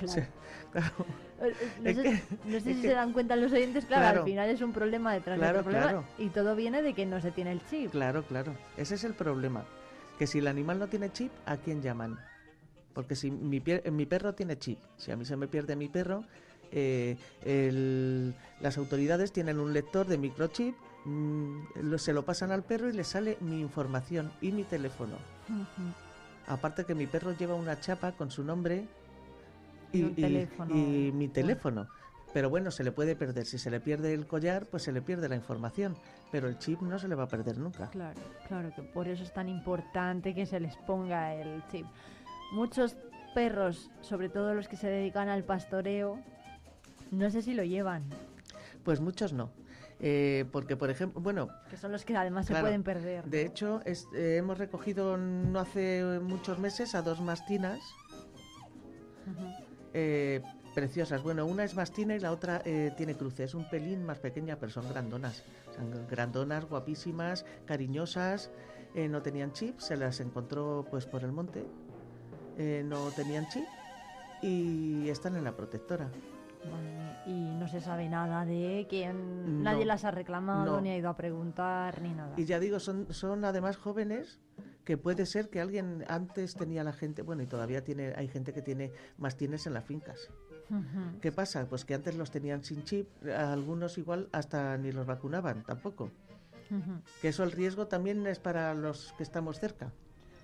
Claro. 0.00 0.12
Sí, 0.22 0.28
claro. 0.72 0.92
Eh, 1.40 1.52
eh, 1.84 1.94
No 1.94 1.94
sé, 1.94 2.02
que- 2.02 2.22
no 2.44 2.50
sé 2.50 2.56
es 2.56 2.62
si 2.76 2.82
que- 2.82 2.88
se 2.88 2.94
dan 2.94 3.12
cuenta 3.12 3.36
los 3.36 3.52
oyentes, 3.52 3.84
claro, 3.84 4.02
Claro. 4.02 4.18
al 4.20 4.24
final 4.26 4.48
es 4.50 4.60
un 4.62 4.72
problema 4.72 5.12
detrás 5.12 5.36
de 5.36 5.40
Claro, 5.40 5.60
otro 5.60 5.70
problema 5.70 6.04
y 6.18 6.28
todo 6.28 6.56
viene 6.56 6.82
de 6.82 6.94
que 6.94 7.06
no 7.06 7.20
se 7.20 7.30
tiene 7.30 7.52
el 7.52 7.64
chip. 7.66 7.90
Claro, 7.90 8.24
claro. 8.24 8.54
Ese 8.76 8.94
es 8.96 9.04
el 9.04 9.14
problema. 9.14 9.64
Que 10.18 10.26
si 10.26 10.38
el 10.38 10.48
animal 10.48 10.78
no 10.78 10.88
tiene 10.88 11.10
chip, 11.12 11.32
¿a 11.46 11.56
quién 11.56 11.80
llaman? 11.82 12.18
Porque 12.94 13.14
si 13.16 13.30
mi, 13.30 13.60
pier- 13.60 13.88
mi 13.90 14.04
perro 14.06 14.34
tiene 14.34 14.58
chip, 14.58 14.78
si 14.96 15.10
a 15.12 15.16
mí 15.16 15.24
se 15.24 15.36
me 15.36 15.46
pierde 15.48 15.76
mi 15.76 15.88
perro, 15.88 16.24
eh, 16.72 17.16
el- 17.44 18.34
las 18.60 18.76
autoridades 18.78 19.32
tienen 19.32 19.58
un 19.60 19.72
lector 19.72 20.06
de 20.06 20.18
microchip, 20.18 20.74
mm, 21.04 21.58
lo- 21.82 21.98
se 21.98 22.12
lo 22.12 22.24
pasan 22.24 22.52
al 22.52 22.62
perro 22.64 22.88
y 22.90 22.92
le 22.92 23.04
sale 23.04 23.38
mi 23.40 23.60
información 23.60 24.30
y 24.42 24.52
mi 24.52 24.64
teléfono. 24.64 25.16
Aparte 26.46 26.84
que 26.84 26.94
mi 26.94 27.06
perro 27.06 27.32
lleva 27.36 27.54
una 27.54 27.80
chapa 27.80 28.12
con 28.12 28.30
su 28.30 28.42
nombre 28.44 28.86
Y 29.92 30.02
un 30.02 30.14
teléfono. 30.14 30.74
y 30.74 31.12
mi 31.12 31.28
teléfono. 31.28 31.88
Pero 32.32 32.48
bueno, 32.48 32.70
se 32.70 32.84
le 32.84 32.92
puede 32.92 33.16
perder. 33.16 33.44
Si 33.44 33.58
se 33.58 33.70
le 33.70 33.80
pierde 33.80 34.14
el 34.14 34.26
collar, 34.26 34.66
pues 34.66 34.84
se 34.84 34.92
le 34.92 35.02
pierde 35.02 35.28
la 35.28 35.34
información. 35.34 35.96
Pero 36.30 36.46
el 36.48 36.58
chip 36.58 36.80
no 36.80 36.96
se 36.98 37.08
le 37.08 37.16
va 37.16 37.24
a 37.24 37.28
perder 37.28 37.58
nunca. 37.58 37.90
Claro, 37.90 38.20
claro, 38.46 38.72
que 38.74 38.82
por 38.82 39.08
eso 39.08 39.24
es 39.24 39.32
tan 39.32 39.48
importante 39.48 40.32
que 40.32 40.46
se 40.46 40.60
les 40.60 40.76
ponga 40.76 41.34
el 41.34 41.60
chip. 41.72 41.86
Muchos 42.52 42.96
perros, 43.34 43.90
sobre 44.00 44.28
todo 44.28 44.54
los 44.54 44.68
que 44.68 44.76
se 44.76 44.86
dedican 44.88 45.28
al 45.28 45.42
pastoreo, 45.42 46.20
no 47.10 47.30
sé 47.30 47.42
si 47.42 47.54
lo 47.54 47.64
llevan, 47.64 48.04
Pues 48.84 49.00
muchos 49.00 49.32
no. 49.32 49.50
Eh, 49.98 50.46
porque, 50.52 50.74
por 50.76 50.88
ejemplo, 50.88 51.20
bueno, 51.20 51.48
que 51.68 51.76
son 51.76 51.92
los 51.92 52.04
que 52.06 52.16
además 52.16 52.46
se 52.46 52.54
pueden 52.54 52.82
perder. 52.82 53.24
de 53.26 53.42
hecho, 53.44 53.82
es- 53.84 54.06
eh, 54.14 54.36
hemos 54.38 54.56
recogido 54.56 55.16
no 55.18 55.58
hace 55.60 56.02
muchos 56.22 56.58
meses 56.58 56.94
a 56.94 57.02
dos 57.02 57.20
mastinas 57.20 57.78
Ujú. 59.26 59.46
Eh, 59.92 60.42
preciosas. 60.74 61.22
Bueno, 61.22 61.46
una 61.46 61.64
es 61.64 61.74
mastina 61.74 62.14
y 62.14 62.20
la 62.20 62.32
otra 62.32 62.62
eh, 62.64 62.92
tiene 62.96 63.16
cruce. 63.16 63.44
Es 63.44 63.54
un 63.54 63.68
pelín 63.68 64.04
más 64.04 64.18
pequeña, 64.18 64.56
pero 64.58 64.72
son 64.72 64.88
grandonas. 64.88 65.44
Son 65.74 66.06
grandonas, 66.08 66.64
guapísimas, 66.66 67.44
cariñosas. 67.66 68.50
eh, 68.94 69.08
no 69.08 69.22
tenían 69.22 69.52
chip, 69.52 69.78
se 69.78 69.96
las 69.96 70.20
encontró 70.20 70.86
pues 70.90 71.06
por 71.06 71.24
el 71.24 71.32
monte. 71.32 71.64
No 72.84 73.10
tenían 73.12 73.46
chip 73.46 73.66
y 74.42 75.08
están 75.08 75.36
en 75.36 75.44
la 75.44 75.56
protectora. 75.56 76.10
Y 77.26 77.32
no 77.32 77.68
se 77.68 77.80
sabe 77.80 78.08
nada 78.08 78.44
de 78.44 78.86
quién, 78.88 79.58
No, 79.62 79.70
nadie 79.70 79.84
las 79.84 80.04
ha 80.04 80.10
reclamado, 80.10 80.76
no. 80.76 80.80
ni 80.80 80.90
ha 80.90 80.96
ido 80.96 81.08
a 81.08 81.16
preguntar, 81.16 82.00
ni 82.02 82.12
nada. 82.12 82.32
Y 82.36 82.44
ya 82.44 82.58
digo, 82.58 82.80
son, 82.80 83.12
son 83.12 83.44
además 83.44 83.76
jóvenes 83.76 84.40
que 84.84 84.96
puede 84.96 85.26
ser 85.26 85.50
que 85.50 85.60
alguien 85.60 86.04
antes 86.08 86.54
tenía 86.54 86.82
la 86.82 86.92
gente, 86.92 87.22
bueno, 87.22 87.42
y 87.42 87.46
todavía 87.46 87.84
tiene, 87.84 88.14
hay 88.16 88.26
gente 88.26 88.52
que 88.52 88.62
tiene 88.62 88.92
mastines 89.18 89.66
en 89.66 89.74
las 89.74 89.84
fincas. 89.84 90.30
¿Qué 91.20 91.30
pasa? 91.32 91.66
Pues 91.68 91.84
que 91.84 91.94
antes 91.94 92.16
los 92.16 92.30
tenían 92.30 92.62
sin 92.64 92.84
chip, 92.84 93.08
a 93.26 93.52
algunos 93.52 93.98
igual 93.98 94.28
hasta 94.32 94.76
ni 94.78 94.92
los 94.92 95.04
vacunaban 95.06 95.62
tampoco. 95.64 96.10
Que 97.20 97.28
eso 97.28 97.42
el 97.42 97.50
riesgo 97.52 97.86
también 97.88 98.24
es 98.28 98.38
para 98.38 98.72
los 98.74 99.12
que 99.14 99.24
estamos 99.24 99.58
cerca. 99.58 99.92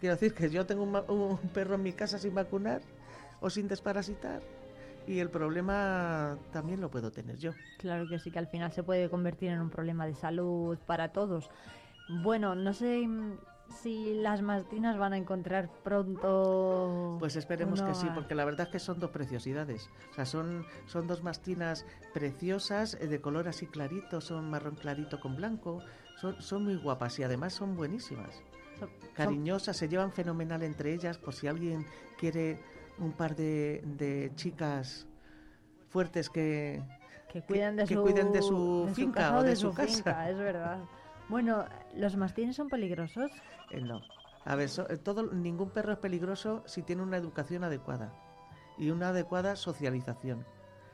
Quiero 0.01 0.17
decir 0.17 0.35
que 0.35 0.51
yo 0.51 0.67
tengo 0.67 0.83
un, 0.83 0.97
un 1.09 1.39
perro 1.51 1.77
en 1.77 1.83
mi 1.85 1.93
casa 1.93 2.19
sin 2.19 2.35
vacunar 2.35 2.83
o 3.41 3.51
sin 3.51 3.69
desparasitar 3.69 4.43
y 5.07 5.19
el 5.21 5.31
problema 5.31 6.37
también 6.53 6.81
lo 6.81 6.91
puedo 6.91 7.11
tener 7.13 7.37
yo. 7.39 7.55
Claro 7.79 8.09
que 8.09 8.19
sí, 8.19 8.31
que 8.31 8.39
al 8.39 8.47
final 8.47 8.73
se 8.73 8.83
puede 8.83 9.09
convertir 9.11 9.51
en 9.51 9.61
un 9.61 9.71
problema 9.71 10.07
de 10.07 10.15
salud 10.15 10.79
para 10.87 11.13
todos. 11.13 11.51
Bueno, 12.09 12.55
no 12.55 12.73
sé 12.73 13.09
si 13.83 14.15
las 14.15 14.43
mastinas 14.43 14.97
van 14.97 15.13
a 15.13 15.17
encontrar 15.17 15.69
pronto. 15.83 17.17
Pues 17.19 17.37
esperemos 17.37 17.83
que 17.83 17.95
sí, 17.95 18.11
porque 18.15 18.35
la 18.35 18.45
verdad 18.45 18.67
es 18.67 18.73
que 18.73 18.79
son 18.79 19.01
dos 19.01 19.11
preciosidades. 19.11 19.91
O 20.11 20.15
sea, 20.15 20.25
son, 20.27 20.65
son 20.87 21.07
dos 21.07 21.23
mastinas 21.23 21.85
preciosas, 22.13 22.95
eh, 23.01 23.07
de 23.09 23.21
color 23.21 23.49
así 23.49 23.67
clarito, 23.67 24.21
son 24.21 24.51
marrón 24.51 24.77
clarito 24.77 25.19
con 25.21 25.35
blanco. 25.37 25.83
Son, 26.15 26.41
son 26.41 26.65
muy 26.65 26.77
guapas 26.77 27.19
y 27.19 27.23
además 27.25 27.55
son 27.55 27.77
buenísimas. 27.77 28.43
Son- 28.79 28.91
Cariñosas, 29.15 29.77
se 29.77 29.89
llevan 29.89 30.13
fenomenal 30.13 30.63
entre 30.63 30.93
ellas, 30.93 31.19
por 31.19 31.35
si 31.35 31.47
alguien 31.47 31.85
quiere 32.19 32.59
un 32.99 33.13
par 33.13 33.37
de, 33.37 33.83
de 33.85 34.33
chicas 34.35 35.07
fuertes 35.91 36.31
que, 36.31 36.83
que 37.33 37.43
cuiden 37.43 37.77
de, 37.77 37.85
que 37.87 37.95
su, 37.95 38.03
cuiden 38.03 38.33
de 38.33 38.43
su 38.43 38.91
finca 38.95 39.21
casa 39.21 39.39
o 39.39 39.43
de, 39.43 39.51
de 39.51 39.57
su, 39.57 39.73
casa. 39.73 39.87
finca, 39.97 40.31
es 40.31 40.37
verdad. 40.39 40.79
Bueno, 41.29 41.65
¿los 41.95 42.17
mastines 42.17 42.57
son 42.57 42.69
peligrosos? 42.71 43.31
Eh, 43.71 43.81
no. 43.81 44.03
A 44.45 44.55
ver, 44.55 44.69
so- 44.69 44.89
eh, 44.89 44.97
todo, 44.97 45.33
ningún 45.33 45.71
perro 45.71 45.93
es 45.93 45.99
peligroso 45.99 46.63
si 46.67 46.83
tiene 46.83 47.03
una 47.03 47.17
educación 47.17 47.65
adecuada 47.65 48.13
y 48.79 48.91
una 48.91 49.09
adecuada 49.09 49.57
socialización. 49.57 50.45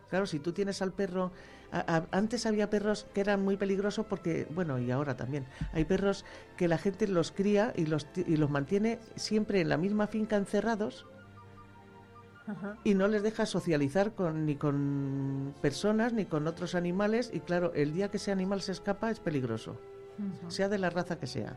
Claro, 0.09 0.27
si 0.27 0.39
tú 0.39 0.53
tienes 0.53 0.83
al 0.83 0.93
perro... 0.93 1.33
a- 1.71 1.97
a- 1.97 2.07
antes 2.13 2.45
había 2.47 2.69
perros 2.71 3.07
que 3.15 3.21
eran 3.23 3.43
muy 3.43 3.57
peligrosos 3.57 4.07
porque, 4.07 4.47
bueno, 4.51 4.79
y 4.79 4.91
ahora 4.91 5.17
también, 5.17 5.47
hay 5.73 5.85
perros 5.85 6.25
que 6.57 6.69
la 6.69 6.79
gente 6.79 7.09
los 7.09 7.33
cría 7.33 7.73
y 7.77 7.87
los, 7.87 8.07
y 8.17 8.37
los 8.37 8.51
mantiene 8.51 8.99
siempre 9.17 9.61
en 9.61 9.69
la 9.71 9.77
misma 9.79 10.07
finca 10.07 10.37
encerrados 10.37 11.07
Ajá. 12.47 12.77
y 12.83 12.95
no 12.95 13.07
les 13.09 13.23
deja 13.23 13.47
socializar 13.47 14.13
con, 14.13 14.47
ni 14.47 14.57
con 14.57 15.55
personas 15.61 16.13
ni 16.13 16.25
con 16.25 16.47
otros 16.49 16.75
animales 16.75 17.31
y 17.33 17.41
claro, 17.41 17.73
el 17.75 17.93
día 17.93 18.11
que 18.11 18.17
ese 18.17 18.33
animal 18.33 18.61
se 18.63 18.73
escapa 18.73 19.11
es 19.11 19.21
peligroso, 19.21 19.77
sea 20.49 20.69
de 20.69 20.79
la 20.79 20.91
raza 20.91 21.19
que 21.19 21.27
sea. 21.27 21.57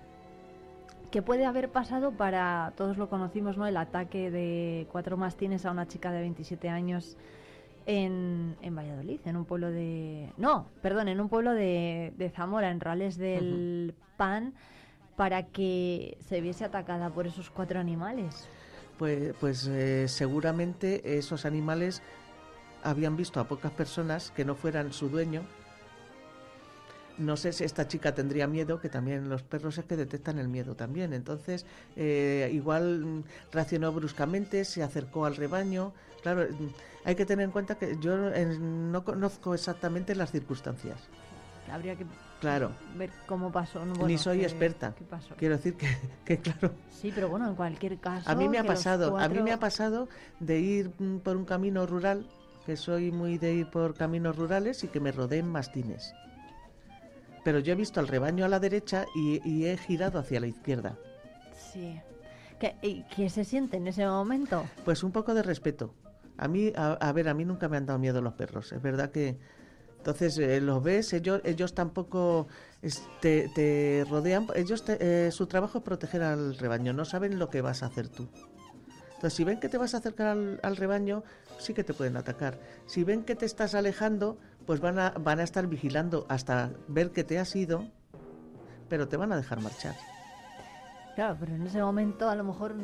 ¿Qué 1.11 1.21
puede 1.21 1.45
haber 1.45 1.69
pasado 1.69 2.11
para, 2.11 2.73
todos 2.75 2.97
lo 2.97 3.09
conocimos, 3.09 3.57
¿no? 3.57 3.65
El 3.65 3.77
ataque 3.77 4.29
de 4.31 4.87
cuatro 4.91 5.17
mastines 5.17 5.65
a 5.65 5.71
una 5.71 5.87
chica 5.87 6.11
de 6.11 6.19
27 6.19 6.67
años 6.67 7.15
en, 7.85 8.55
en 8.61 8.75
Valladolid, 8.75 9.19
en 9.25 9.37
un 9.37 9.45
pueblo 9.45 9.71
de... 9.71 10.33
No, 10.37 10.67
perdón, 10.81 11.07
en 11.07 11.21
un 11.21 11.29
pueblo 11.29 11.53
de, 11.53 12.13
de 12.17 12.29
Zamora, 12.29 12.69
en 12.69 12.79
Rales 12.79 13.17
del 13.17 13.95
Pan, 14.17 14.53
para 15.15 15.43
que 15.43 16.17
se 16.19 16.41
viese 16.41 16.65
atacada 16.65 17.09
por 17.09 17.27
esos 17.27 17.49
cuatro 17.49 17.79
animales. 17.79 18.49
Pues, 18.97 19.33
pues 19.39 19.67
eh, 19.67 20.07
seguramente 20.07 21.17
esos 21.17 21.45
animales 21.45 22.01
habían 22.83 23.17
visto 23.17 23.39
a 23.39 23.47
pocas 23.47 23.71
personas 23.71 24.31
que 24.31 24.45
no 24.45 24.55
fueran 24.55 24.93
su 24.93 25.09
dueño. 25.09 25.43
No 27.17 27.37
sé 27.37 27.53
si 27.53 27.63
esta 27.63 27.87
chica 27.87 28.13
tendría 28.13 28.45
miedo, 28.45 28.79
que 28.79 28.89
también 28.89 29.29
los 29.29 29.41
perros 29.41 29.77
es 29.77 29.85
que 29.85 29.95
detectan 29.95 30.37
el 30.37 30.49
miedo 30.49 30.75
también. 30.75 31.13
Entonces, 31.13 31.65
eh, 31.95 32.49
igual 32.53 32.99
mm, 32.99 33.23
reaccionó 33.51 33.91
bruscamente, 33.91 34.65
se 34.65 34.83
acercó 34.83 35.25
al 35.25 35.35
rebaño. 35.35 35.93
Claro, 36.21 36.43
mm, 36.49 36.67
hay 37.05 37.15
que 37.15 37.25
tener 37.25 37.45
en 37.45 37.51
cuenta 37.51 37.75
que 37.75 37.97
yo 38.01 38.17
no 38.17 39.05
conozco 39.05 39.53
exactamente 39.53 40.13
las 40.13 40.31
circunstancias. 40.31 40.99
Habría 41.71 41.95
que 41.95 42.05
Claro. 42.41 42.71
ver 42.97 43.09
cómo 43.27 43.51
pasó. 43.51 43.79
¿no? 43.85 43.93
Ni 43.93 43.99
Bueno, 43.99 44.17
soy 44.17 44.39
qué- 44.39 44.43
experta. 44.43 44.93
¿Qué 44.95 45.03
pasó? 45.05 45.35
Quiero 45.35 45.55
decir 45.57 45.75
que, 45.75 45.87
que, 46.25 46.39
claro, 46.39 46.73
Sí, 46.91 47.11
pero 47.13 47.29
bueno, 47.29 47.47
en 47.47 47.55
cualquier 47.55 47.97
caso... 47.99 48.29
A 48.29 48.35
mí 48.35 48.47
me 48.49 48.57
ha 48.59 48.63
pasado, 48.63 49.17
a 49.17 49.27
mí 49.29 49.41
me 49.41 49.51
ha 49.51 49.59
pasado 49.59 50.07
de 50.39 50.59
ir 50.59 50.91
mm, 50.99 51.17
por 51.19 51.37
un 51.37 51.45
camino 51.45 51.85
rural, 51.85 52.25
que 52.65 52.75
soy 52.77 53.11
muy 53.11 53.37
de 53.37 53.53
ir 53.53 53.69
por 53.69 53.93
caminos 53.95 54.35
rurales 54.35 54.83
y 54.83 54.87
que 54.87 54.99
me 54.99 55.11
rodeen 55.11 55.47
mastines. 55.47 56.13
Pero 57.43 57.59
yo 57.59 57.73
he 57.73 57.75
visto 57.75 57.99
al 57.99 58.07
rebaño 58.07 58.43
a 58.45 58.47
la 58.47 58.59
derecha 58.59 59.05
y, 59.15 59.39
y 59.47 59.65
he 59.67 59.77
girado 59.77 60.17
hacia 60.19 60.39
la 60.39 60.47
izquierda. 60.47 60.97
Sí. 61.53 61.99
¿Qué, 62.59 62.75
y 62.81 63.03
qué 63.15 63.29
se 63.29 63.43
siente 63.43 63.77
en 63.77 63.87
ese 63.87 64.05
momento? 64.07 64.65
Pues 64.83 65.03
un 65.03 65.11
poco 65.11 65.33
de 65.33 65.43
respeto. 65.43 65.93
A 66.37 66.47
mí, 66.47 66.71
a, 66.75 66.93
a 66.93 67.11
ver, 67.11 67.27
a 67.29 67.33
mí 67.33 67.45
nunca 67.45 67.69
me 67.69 67.77
han 67.77 67.85
dado 67.85 67.99
miedo 67.99 68.21
los 68.21 68.33
perros. 68.33 68.71
Es 68.71 68.81
verdad 68.81 69.11
que 69.11 69.37
entonces 70.05 70.37
eh, 70.37 70.61
los 70.61 70.83
ves, 70.83 71.13
ellos, 71.13 71.73
tampoco 71.73 72.45
te, 73.21 74.05
rodean. 74.07 74.45
Ellos, 74.53 74.85
te- 74.85 74.97
eh, 74.99 75.31
su 75.31 75.47
trabajo 75.47 75.79
es 75.79 75.83
proteger 75.83 76.21
al 76.21 76.55
rebaño. 76.59 76.93
No 76.93 77.05
saben 77.05 77.39
lo 77.39 77.49
que 77.49 77.61
vas 77.61 77.81
a 77.81 77.87
hacer 77.87 78.07
tú. 78.09 78.27
Entonces, 79.15 79.33
si 79.33 79.43
ven 79.43 79.59
que 79.59 79.67
te 79.67 79.79
vas 79.79 79.95
a 79.95 79.97
acercar 79.97 80.27
al, 80.27 80.59
al 80.61 80.77
rebaño, 80.77 81.23
sí 81.57 81.73
que 81.73 81.83
te 81.83 81.95
pueden 81.95 82.17
atacar. 82.17 82.59
Si 82.85 83.03
ven 83.03 83.23
que 83.23 83.33
te 83.35 83.47
estás 83.47 83.73
alejando, 83.73 84.37
pues 84.67 84.79
van 84.79 84.99
a, 84.99 85.09
van 85.09 85.39
a 85.39 85.43
estar 85.43 85.65
vigilando 85.65 86.27
hasta 86.29 86.69
ver 86.87 87.09
que 87.09 87.23
te 87.23 87.39
has 87.39 87.55
ido, 87.55 87.87
pero 88.87 89.07
te 89.07 89.17
van 89.17 89.31
a 89.31 89.37
dejar 89.37 89.59
marchar. 89.59 89.95
Claro, 91.15 91.35
pero 91.39 91.55
en 91.55 91.65
ese 91.65 91.81
momento 91.81 92.29
a 92.29 92.35
lo 92.35 92.43
mejor, 92.43 92.75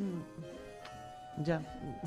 Ya. 1.44 1.61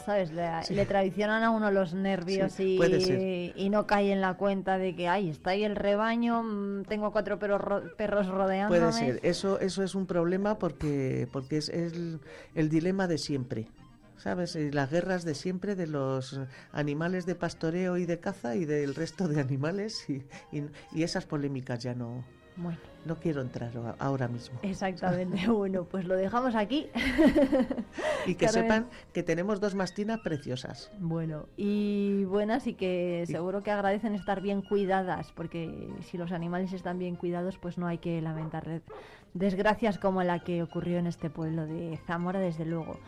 ¿sabes? 0.04 0.30
Le, 0.32 0.48
Sí. 0.64 0.74
le 0.74 0.86
traicionan 0.86 1.42
a 1.42 1.50
uno 1.50 1.70
los 1.70 1.94
nervios 1.94 2.52
Sí, 2.52 2.78
y, 2.80 3.52
y 3.56 3.70
no 3.70 3.86
cae 3.86 4.12
en 4.12 4.20
la 4.20 4.34
cuenta 4.34 4.78
de 4.78 4.94
que, 4.94 5.08
ay, 5.08 5.30
está 5.30 5.50
ahí 5.50 5.64
el 5.64 5.76
rebaño, 5.76 6.42
mm, 6.42 6.82
tengo 6.84 7.12
cuatro 7.12 7.38
perros, 7.38 7.60
ro- 7.60 7.82
perros 7.96 8.26
rodeándome. 8.28 8.78
Puede 8.80 8.92
ser. 8.92 9.20
Eso, 9.22 9.60
eso 9.60 9.82
es 9.82 9.94
un 9.94 10.06
problema 10.06 10.58
porque, 10.58 11.28
porque 11.32 11.56
es, 11.58 11.68
el, 11.68 12.20
el 12.54 12.68
dilema 12.68 13.06
de 13.06 13.18
siempre. 13.18 13.66
¿Sabes? 14.16 14.56
Y 14.56 14.70
Las 14.70 14.90
guerras 14.90 15.24
de 15.24 15.34
siempre 15.34 15.74
de 15.74 15.86
los 15.86 16.40
animales 16.72 17.26
de 17.26 17.34
pastoreo 17.34 17.98
y 17.98 18.06
de 18.06 18.20
caza 18.20 18.56
y 18.56 18.64
del 18.64 18.94
resto 18.94 19.28
de 19.28 19.40
animales 19.40 20.08
y, 20.08 20.22
y- 20.52 20.64
y 20.92 21.02
esas 21.02 21.26
polémicas 21.26 21.80
ya 21.80 21.94
no, 21.94 22.24
Bueno. 22.56 22.78
no 23.04 23.16
quiero 23.16 23.40
entrar 23.40 23.72
ahora 23.98 24.28
mismo. 24.28 24.58
Exactamente, 24.62 25.46
bueno, 25.50 25.84
pues 25.84 26.04
lo 26.04 26.14
dejamos 26.16 26.54
aquí. 26.54 26.88
Y 28.26 28.34
que 28.36 28.46
Carmen. 28.46 28.62
sepan 28.62 28.86
que 29.12 29.22
tenemos 29.22 29.60
dos 29.60 29.74
mastinas 29.74 30.20
preciosas. 30.20 30.90
Bueno, 31.00 31.46
y 31.56 32.24
buenas 32.24 32.66
y 32.66 32.74
que 32.74 33.24
seguro 33.26 33.62
que 33.62 33.70
agradecen 33.70 34.14
estar 34.14 34.40
bien 34.40 34.62
cuidadas, 34.62 35.32
porque 35.32 35.88
si 36.02 36.16
los 36.16 36.32
animales 36.32 36.72
están 36.72 36.98
bien 36.98 37.16
cuidados, 37.16 37.58
pues 37.58 37.76
no 37.76 37.86
hay 37.86 37.98
que 37.98 38.22
lamentar 38.22 38.82
desgracias 39.34 39.98
como 39.98 40.22
la 40.22 40.38
que 40.44 40.62
ocurrió 40.62 40.98
en 40.98 41.06
este 41.06 41.28
pueblo 41.28 41.66
de 41.66 41.98
Zamora, 42.06 42.38
desde 42.38 42.64
luego. 42.64 42.98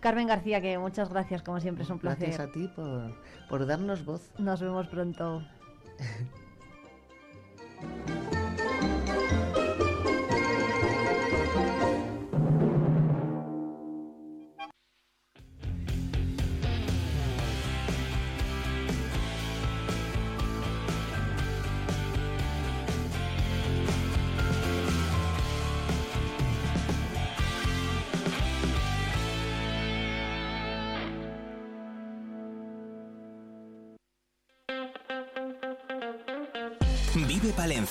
Carmen 0.00 0.26
García, 0.26 0.60
que 0.60 0.76
muchas 0.78 1.08
gracias, 1.10 1.42
como 1.42 1.60
siempre, 1.60 1.84
es 1.84 1.90
un 1.90 1.98
placer. 2.00 2.28
Gracias 2.28 2.48
a 2.48 2.52
ti 2.52 2.68
por, 2.68 3.14
por 3.48 3.66
darnos 3.66 4.04
voz. 4.04 4.32
Nos 4.38 4.60
vemos 4.60 4.88
pronto. 4.88 5.42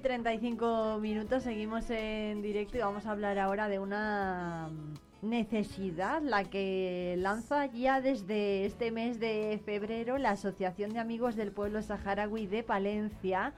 Y 0.00 0.02
35 0.02 0.98
minutos, 0.98 1.42
seguimos 1.42 1.90
en 1.90 2.40
directo 2.40 2.78
y 2.78 2.80
vamos 2.80 3.04
a 3.04 3.10
hablar 3.10 3.38
ahora 3.38 3.68
de 3.68 3.78
una 3.78 4.70
mm, 4.70 5.28
necesidad, 5.28 6.22
la 6.22 6.44
que 6.44 7.16
lanza 7.18 7.66
ya 7.66 8.00
desde 8.00 8.64
este 8.64 8.92
mes 8.92 9.20
de 9.20 9.60
febrero 9.62 10.16
la 10.16 10.30
Asociación 10.30 10.94
de 10.94 11.00
Amigos 11.00 11.36
del 11.36 11.52
Pueblo 11.52 11.82
Saharaui 11.82 12.46
de 12.46 12.62
Palencia, 12.62 13.52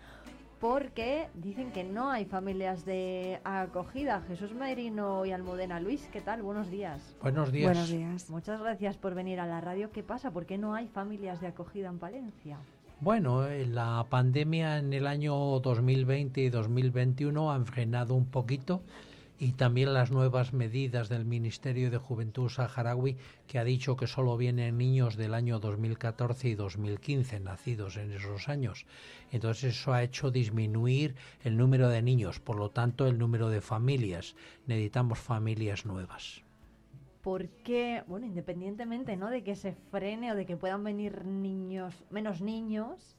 porque 0.59 1.29
dicen 1.35 1.71
que 1.71 1.85
no 1.85 2.11
hay 2.11 2.25
familias 2.25 2.85
de 2.85 3.41
acogida. 3.45 4.23
Jesús 4.23 4.53
Merino 4.53 5.25
y 5.25 5.31
Almudena 5.31 5.79
Luis, 5.79 6.09
¿qué 6.12 6.21
tal? 6.21 6.43
Buenos 6.43 6.73
días. 6.73 7.17
Buenos 7.23 7.53
días. 7.53 7.73
Buenos 7.73 7.89
días. 7.89 8.31
Muchas 8.31 8.61
gracias 8.61 8.97
por 8.97 9.15
venir 9.15 9.39
a 9.39 9.47
la 9.47 9.61
radio. 9.61 9.93
¿Qué 9.93 10.03
pasa? 10.03 10.33
¿Por 10.33 10.47
qué 10.47 10.59
no 10.59 10.75
hay 10.75 10.89
familias 10.89 11.41
de 11.41 11.47
acogida 11.47 11.89
en 11.89 12.01
Palencia? 12.01 12.59
Bueno, 13.02 13.48
eh, 13.48 13.66
la 13.66 14.06
pandemia 14.08 14.78
en 14.78 14.92
el 14.92 15.08
año 15.08 15.34
2020 15.58 16.40
y 16.40 16.50
2021 16.50 17.50
han 17.50 17.66
frenado 17.66 18.14
un 18.14 18.26
poquito 18.26 18.84
y 19.40 19.55
también 19.55 19.92
las 19.92 20.12
nuevas 20.12 20.52
medidas 20.52 21.08
del 21.08 21.24
Ministerio 21.24 21.90
de 21.90 21.98
Juventud 21.98 22.48
saharaui 22.48 23.16
que 23.48 23.58
ha 23.58 23.64
dicho 23.64 23.97
que 23.97 24.06
solo 24.06 24.36
vienen 24.36 24.78
niños 24.78 25.16
del 25.16 25.34
año 25.34 25.58
2014 25.58 26.50
y 26.50 26.55
2015 26.55 27.40
nacidos 27.40 27.97
en 27.97 28.12
esos 28.12 28.48
años. 28.48 28.86
Entonces 29.32 29.76
eso 29.81 29.92
ha 29.92 30.05
hecho 30.05 30.31
disminuir 30.31 31.16
el 31.42 31.56
número 31.56 31.89
de 31.89 32.02
niños, 32.02 32.39
por 32.39 32.55
lo 32.55 32.70
tanto 32.70 33.08
el 33.08 33.18
número 33.18 33.48
de 33.48 33.60
familias. 33.60 34.36
Necesitamos 34.68 35.18
familias 35.18 35.86
nuevas. 35.86 36.42
Porque, 37.23 38.02
bueno, 38.09 38.26
independientemente 38.26 39.17
¿no? 39.17 39.31
de 39.31 39.44
que 39.44 39.55
se 39.55 39.73
frene 39.73 40.33
o 40.33 40.34
de 40.34 40.44
que 40.44 40.57
puedan 40.57 40.83
venir 40.83 41.25
niños, 41.25 41.94
menos 42.10 42.41
niños, 42.41 43.17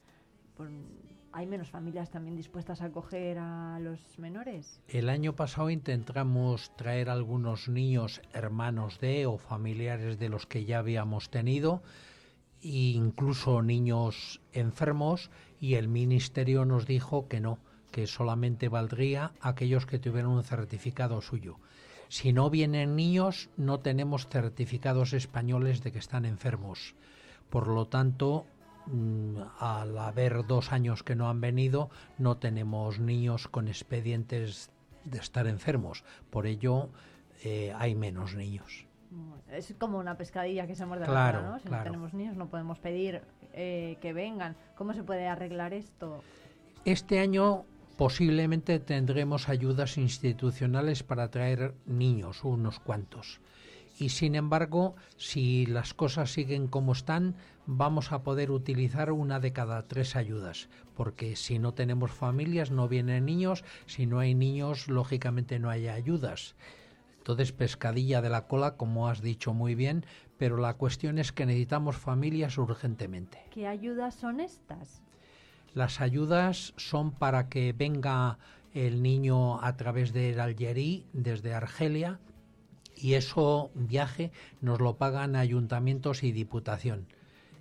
¿hay 1.32 1.46
menos 1.46 1.70
familias 1.70 2.10
también 2.10 2.36
dispuestas 2.36 2.82
a 2.82 2.86
acoger 2.86 3.38
a 3.38 3.78
los 3.80 4.18
menores? 4.18 4.80
El 4.88 5.08
año 5.08 5.34
pasado 5.34 5.70
intentamos 5.70 6.70
traer 6.76 7.08
algunos 7.08 7.68
niños 7.68 8.20
hermanos 8.32 9.00
de 9.00 9.26
o 9.26 9.38
familiares 9.38 10.18
de 10.18 10.28
los 10.28 10.46
que 10.46 10.66
ya 10.66 10.78
habíamos 10.80 11.30
tenido, 11.30 11.82
incluso 12.60 13.62
niños 13.62 14.42
enfermos, 14.52 15.30
y 15.58 15.74
el 15.74 15.88
ministerio 15.88 16.66
nos 16.66 16.86
dijo 16.86 17.26
que 17.26 17.40
no, 17.40 17.58
que 17.90 18.06
solamente 18.06 18.68
valdría 18.68 19.32
aquellos 19.40 19.86
que 19.86 19.98
tuvieran 19.98 20.30
un 20.30 20.44
certificado 20.44 21.22
suyo. 21.22 21.58
Si 22.08 22.32
no 22.32 22.50
vienen 22.50 22.96
niños, 22.96 23.50
no 23.56 23.80
tenemos 23.80 24.28
certificados 24.28 25.12
españoles 25.12 25.82
de 25.82 25.92
que 25.92 25.98
están 25.98 26.24
enfermos. 26.24 26.94
Por 27.50 27.68
lo 27.68 27.86
tanto, 27.86 28.46
mm, 28.86 29.36
al 29.58 29.98
haber 29.98 30.46
dos 30.46 30.72
años 30.72 31.02
que 31.02 31.16
no 31.16 31.28
han 31.28 31.40
venido, 31.40 31.90
no 32.18 32.36
tenemos 32.36 32.98
niños 32.98 33.48
con 33.48 33.68
expedientes 33.68 34.70
de 35.04 35.18
estar 35.18 35.46
enfermos. 35.46 36.04
Por 36.30 36.46
ello, 36.46 36.90
eh, 37.42 37.72
hay 37.76 37.94
menos 37.94 38.34
niños. 38.34 38.86
Es 39.50 39.74
como 39.78 39.98
una 39.98 40.16
pescadilla 40.16 40.66
que 40.66 40.74
se 40.74 40.84
muerde 40.86 41.04
claro, 41.04 41.42
la 41.42 41.50
¿no? 41.50 41.58
Si 41.60 41.68
no 41.68 41.82
tenemos 41.82 42.14
niños, 42.14 42.36
no 42.36 42.48
podemos 42.48 42.80
pedir 42.80 43.22
eh, 43.52 43.96
que 44.00 44.12
vengan. 44.12 44.56
¿Cómo 44.74 44.92
se 44.92 45.04
puede 45.04 45.28
arreglar 45.28 45.72
esto? 45.72 46.22
Este 46.84 47.20
año 47.20 47.64
posiblemente 47.96 48.80
tendremos 48.80 49.48
ayudas 49.48 49.98
institucionales 49.98 51.02
para 51.02 51.30
traer 51.30 51.74
niños, 51.86 52.44
unos 52.44 52.80
cuantos. 52.80 53.40
Y 53.96 54.08
sin 54.08 54.34
embargo, 54.34 54.96
si 55.16 55.66
las 55.66 55.94
cosas 55.94 56.32
siguen 56.32 56.66
como 56.66 56.92
están, 56.92 57.36
vamos 57.66 58.10
a 58.10 58.24
poder 58.24 58.50
utilizar 58.50 59.12
una 59.12 59.38
de 59.38 59.52
cada 59.52 59.86
tres 59.86 60.16
ayudas, 60.16 60.68
porque 60.96 61.36
si 61.36 61.60
no 61.60 61.74
tenemos 61.74 62.10
familias 62.10 62.72
no 62.72 62.88
vienen 62.88 63.26
niños, 63.26 63.64
si 63.86 64.06
no 64.06 64.18
hay 64.18 64.34
niños, 64.34 64.88
lógicamente 64.88 65.60
no 65.60 65.70
hay 65.70 65.86
ayudas. 65.86 66.56
Entonces, 67.18 67.52
pescadilla 67.52 68.20
de 68.20 68.30
la 68.30 68.48
cola, 68.48 68.76
como 68.76 69.08
has 69.08 69.22
dicho 69.22 69.54
muy 69.54 69.76
bien, 69.76 70.04
pero 70.38 70.56
la 70.56 70.74
cuestión 70.74 71.18
es 71.18 71.32
que 71.32 71.46
necesitamos 71.46 71.96
familias 71.96 72.58
urgentemente. 72.58 73.46
¿Qué 73.50 73.68
ayudas 73.68 74.16
son 74.16 74.40
estas? 74.40 75.03
Las 75.74 76.00
ayudas 76.00 76.72
son 76.76 77.10
para 77.10 77.48
que 77.48 77.72
venga 77.72 78.38
el 78.74 79.02
niño 79.02 79.60
a 79.60 79.76
través 79.76 80.12
del 80.12 80.38
Algerí, 80.38 81.04
desde 81.12 81.52
Argelia, 81.52 82.20
y 82.96 83.14
eso 83.14 83.72
viaje 83.74 84.30
nos 84.60 84.80
lo 84.80 84.96
pagan 84.98 85.34
ayuntamientos 85.34 86.22
y 86.22 86.30
diputación. 86.30 87.08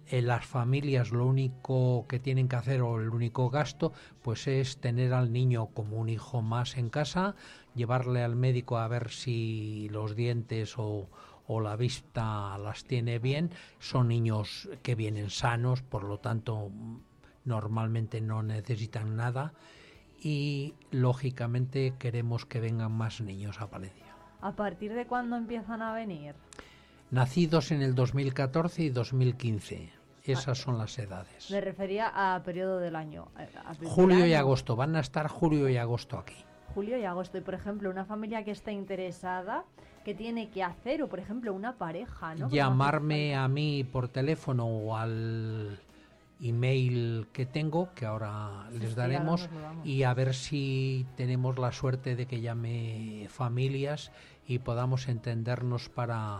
En 0.08 0.28
las 0.28 0.46
familias 0.46 1.12
lo 1.12 1.26
único 1.26 2.06
que 2.08 2.20
tienen 2.20 2.48
que 2.48 2.56
hacer 2.56 2.82
o 2.84 3.02
el 3.02 3.10
único 3.10 3.50
gasto 3.50 3.94
pues 4.22 4.48
es 4.48 4.78
tener 4.78 5.12
al 5.14 5.32
niño 5.32 5.68
como 5.68 5.98
un 5.98 6.10
hijo 6.10 6.44
más 6.44 6.78
en 6.78 6.90
casa, 6.90 7.36
llevarle 7.74 8.22
al 8.22 8.36
médico 8.36 8.78
a 8.78 8.88
ver 8.88 9.10
si 9.10 9.90
los 9.90 10.16
dientes 10.16 10.78
o, 10.78 11.10
o 11.48 11.62
la 11.62 11.76
vista 11.78 12.58
las 12.60 12.84
tiene 12.84 13.18
bien. 13.18 13.50
Son 13.80 14.10
niños 14.10 14.70
que 14.84 14.94
vienen 14.94 15.32
sanos, 15.32 15.82
por 15.82 16.04
lo 16.04 16.20
tanto 16.20 16.70
normalmente 17.46 18.22
no 18.22 18.44
necesitan 18.44 19.16
nada 19.16 19.54
y 20.22 20.74
lógicamente 20.92 21.94
queremos 22.00 22.46
que 22.46 22.60
vengan 22.60 22.92
más 22.92 23.22
niños 23.22 23.60
a 23.62 23.70
Palencia. 23.70 24.06
¿A 24.42 24.54
partir 24.54 24.94
de 24.94 25.06
cuándo 25.06 25.36
empiezan 25.36 25.82
a 25.82 25.94
venir? 25.94 26.36
Nacidos 27.12 27.72
en 27.72 27.82
el 27.82 27.96
2014 27.96 28.84
y 28.84 28.90
2015. 28.90 29.90
Esas 30.26 30.58
son 30.58 30.78
las 30.78 30.98
edades. 31.00 31.52
Me 31.52 31.60
refería 31.60 32.12
a 32.14 32.42
periodo 32.44 32.80
del 32.80 32.96
año. 32.96 33.28
Julio 33.84 34.26
y 34.26 34.34
agosto. 34.34 34.76
Van 34.76 34.96
a 34.96 35.02
estar 35.02 35.28
julio 35.28 35.68
y 35.68 35.78
agosto 35.78 36.18
aquí. 36.18 36.36
Julio 36.74 36.98
y 36.98 37.04
agosto. 37.04 37.38
Y 37.38 37.42
por 37.42 37.54
ejemplo, 37.54 37.90
una 37.90 38.06
familia 38.06 38.44
que 38.44 38.52
está 38.52 38.72
interesada, 38.72 39.66
¿qué 40.06 40.16
tiene 40.16 40.50
que 40.50 40.64
hacer? 40.64 41.04
O 41.04 41.10
por 41.10 41.20
ejemplo, 41.20 41.54
una 41.54 41.74
pareja, 41.74 42.36
¿no? 42.36 42.50
Llamarme 42.50 43.36
a 43.36 43.48
mí 43.50 43.84
por 43.84 44.08
teléfono 44.08 44.66
o 44.66 44.96
al 44.96 45.78
email 46.42 47.28
que 47.32 47.46
tengo, 47.46 47.94
que 47.94 48.06
ahora 48.06 48.70
les 48.72 48.96
daremos, 48.96 49.50
y 49.84 50.04
a 50.04 50.14
ver 50.14 50.34
si 50.34 51.06
tenemos 51.16 51.58
la 51.58 51.72
suerte 51.72 52.16
de 52.16 52.26
que 52.26 52.42
llame 52.42 53.28
familias 53.30 54.12
y 54.48 54.60
podamos 54.60 55.08
entendernos 55.08 55.90
para, 55.90 56.40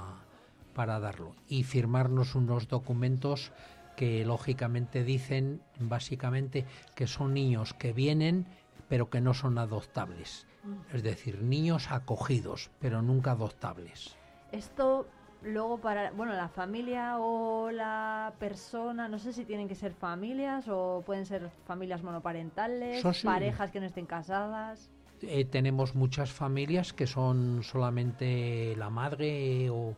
para 0.74 1.00
darlo. 1.00 1.36
Y 1.48 1.64
firmarnos 1.64 2.36
unos 2.36 2.68
documentos 2.68 3.52
que 3.96 4.26
lógicamente 4.26 5.04
dicen 5.04 5.62
básicamente 5.80 6.66
que 6.96 7.08
son 7.08 7.34
niños 7.34 7.74
que 7.74 7.94
vienen 7.94 8.48
pero 8.94 9.10
que 9.10 9.22
no 9.22 9.34
son 9.34 9.58
adoptables. 9.58 10.46
Mm. 10.64 10.96
Es 10.96 11.04
decir, 11.04 11.42
niños 11.42 11.92
acogidos, 11.92 12.70
pero 12.80 13.02
nunca 13.02 13.32
adoptables. 13.32 14.16
Esto 14.52 15.08
luego 15.44 15.78
para, 15.80 16.12
bueno, 16.12 16.34
la 16.34 16.48
familia 16.48 17.20
o 17.20 17.72
la 17.72 18.34
persona, 18.40 19.08
no 19.08 19.20
sé 19.20 19.34
si 19.34 19.46
tienen 19.46 19.68
que 19.68 19.76
ser 19.76 19.94
familias 19.94 20.68
o 20.68 21.04
pueden 21.06 21.26
ser 21.26 21.50
familias 21.66 22.04
monoparentales, 22.04 23.04
parejas 23.24 23.72
que 23.72 23.80
no 23.80 23.86
estén 23.86 24.06
casadas. 24.06 24.90
Eh, 25.22 25.46
tenemos 25.46 25.96
muchas 25.96 26.32
familias 26.32 26.92
que 26.92 27.08
son 27.08 27.64
solamente 27.64 28.76
la 28.76 28.90
madre 28.90 29.70
o, 29.70 29.96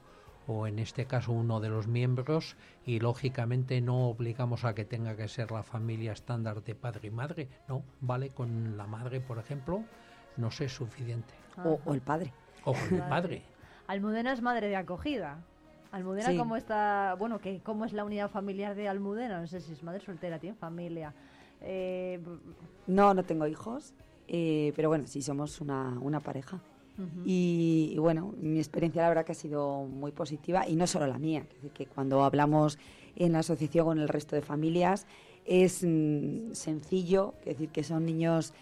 o 0.48 0.67
en 0.67 0.77
este 0.77 1.06
caso 1.06 1.32
uno 1.32 1.59
de 1.59 1.69
los 1.69 1.88
miembros 1.88 2.56
y 2.85 2.99
lógicamente 2.99 3.82
no 3.82 4.07
obligamos 4.07 4.65
a 4.65 4.75
que 4.75 4.85
tenga 4.85 5.15
que 5.15 5.27
ser 5.27 5.51
la 5.51 5.64
familia 5.64 6.11
estándar 6.11 6.64
de 6.64 6.75
padre 6.75 7.07
y 7.07 7.11
madre, 7.11 7.49
no, 7.67 7.83
vale 8.01 8.30
con 8.30 8.77
la 8.77 8.85
madre, 8.85 9.19
por 9.19 9.40
ejemplo, 9.40 9.83
no 10.38 10.51
sé, 10.51 10.69
suficiente. 10.69 11.33
O, 11.64 11.80
o 11.85 11.93
el 11.93 12.01
padre. 12.01 12.32
O 12.65 12.75
el 12.91 12.99
padre. 13.09 13.55
Almudena 13.88 14.33
es 14.33 14.41
madre 14.41 14.67
de 14.67 14.75
acogida. 14.75 15.43
Almudena, 15.91 16.35
¿cómo 16.35 16.57
está? 16.57 17.15
Bueno, 17.17 17.39
¿qué, 17.39 17.61
¿cómo 17.64 17.85
es 17.85 17.93
la 17.93 18.03
unidad 18.03 18.30
familiar 18.30 18.75
de 18.75 18.88
Almudena? 18.89 19.39
No 19.39 19.47
sé 19.47 19.61
si 19.61 19.72
es 19.72 19.83
madre 19.83 20.01
soltera, 20.01 20.39
tiene 20.39 20.55
familia. 20.55 21.14
Eh, 21.61 22.19
no, 22.88 23.14
no 23.14 23.23
tengo 23.23 23.47
hijos, 23.47 23.93
eh, 24.27 24.73
pero 24.75 24.89
bueno, 24.89 25.07
sí 25.07 25.22
somos 25.22 25.61
una, 25.61 25.97
una 26.01 26.19
pareja. 26.19 26.59
y, 27.25 27.95
bueno, 27.97 28.33
mi 28.41 28.57
experiencia 28.57 29.01
la 29.01 29.09
verdad 29.09 29.25
que 29.25 29.33
ha 29.33 29.35
sido 29.35 29.83
muy 29.83 30.11
positiva 30.11 30.67
y 30.67 30.75
no 30.75 30.88
solo 30.88 31.07
la 31.07 31.17
mía, 31.17 31.45
que 31.73 31.85
cuando 31.88 32.23
hablamos 32.23 32.77
en 33.17 33.33
la 33.33 33.39
asociación 33.39 33.85
con 33.85 33.99
el 33.99 34.07
resto 34.07 34.35
de 34.35 34.41
familias 34.41 35.05
es 35.45 35.83
mm, 35.83 36.53
sencillo, 36.53 37.33
es 37.41 37.57
decir, 37.57 37.69
que 37.69 37.83
son 37.83 38.05
niños 38.05 38.53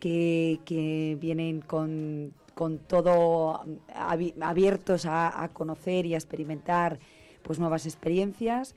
que, 0.00 0.60
que 0.64 1.18
vienen 1.20 1.60
con 1.60 2.32
con 2.54 2.78
todo 2.78 3.64
abiertos 3.94 5.06
a, 5.06 5.50
conocer 5.52 6.06
y 6.06 6.14
a 6.14 6.18
experimentar 6.18 6.98
pues 7.42 7.58
nuevas 7.58 7.86
experiencias 7.86 8.74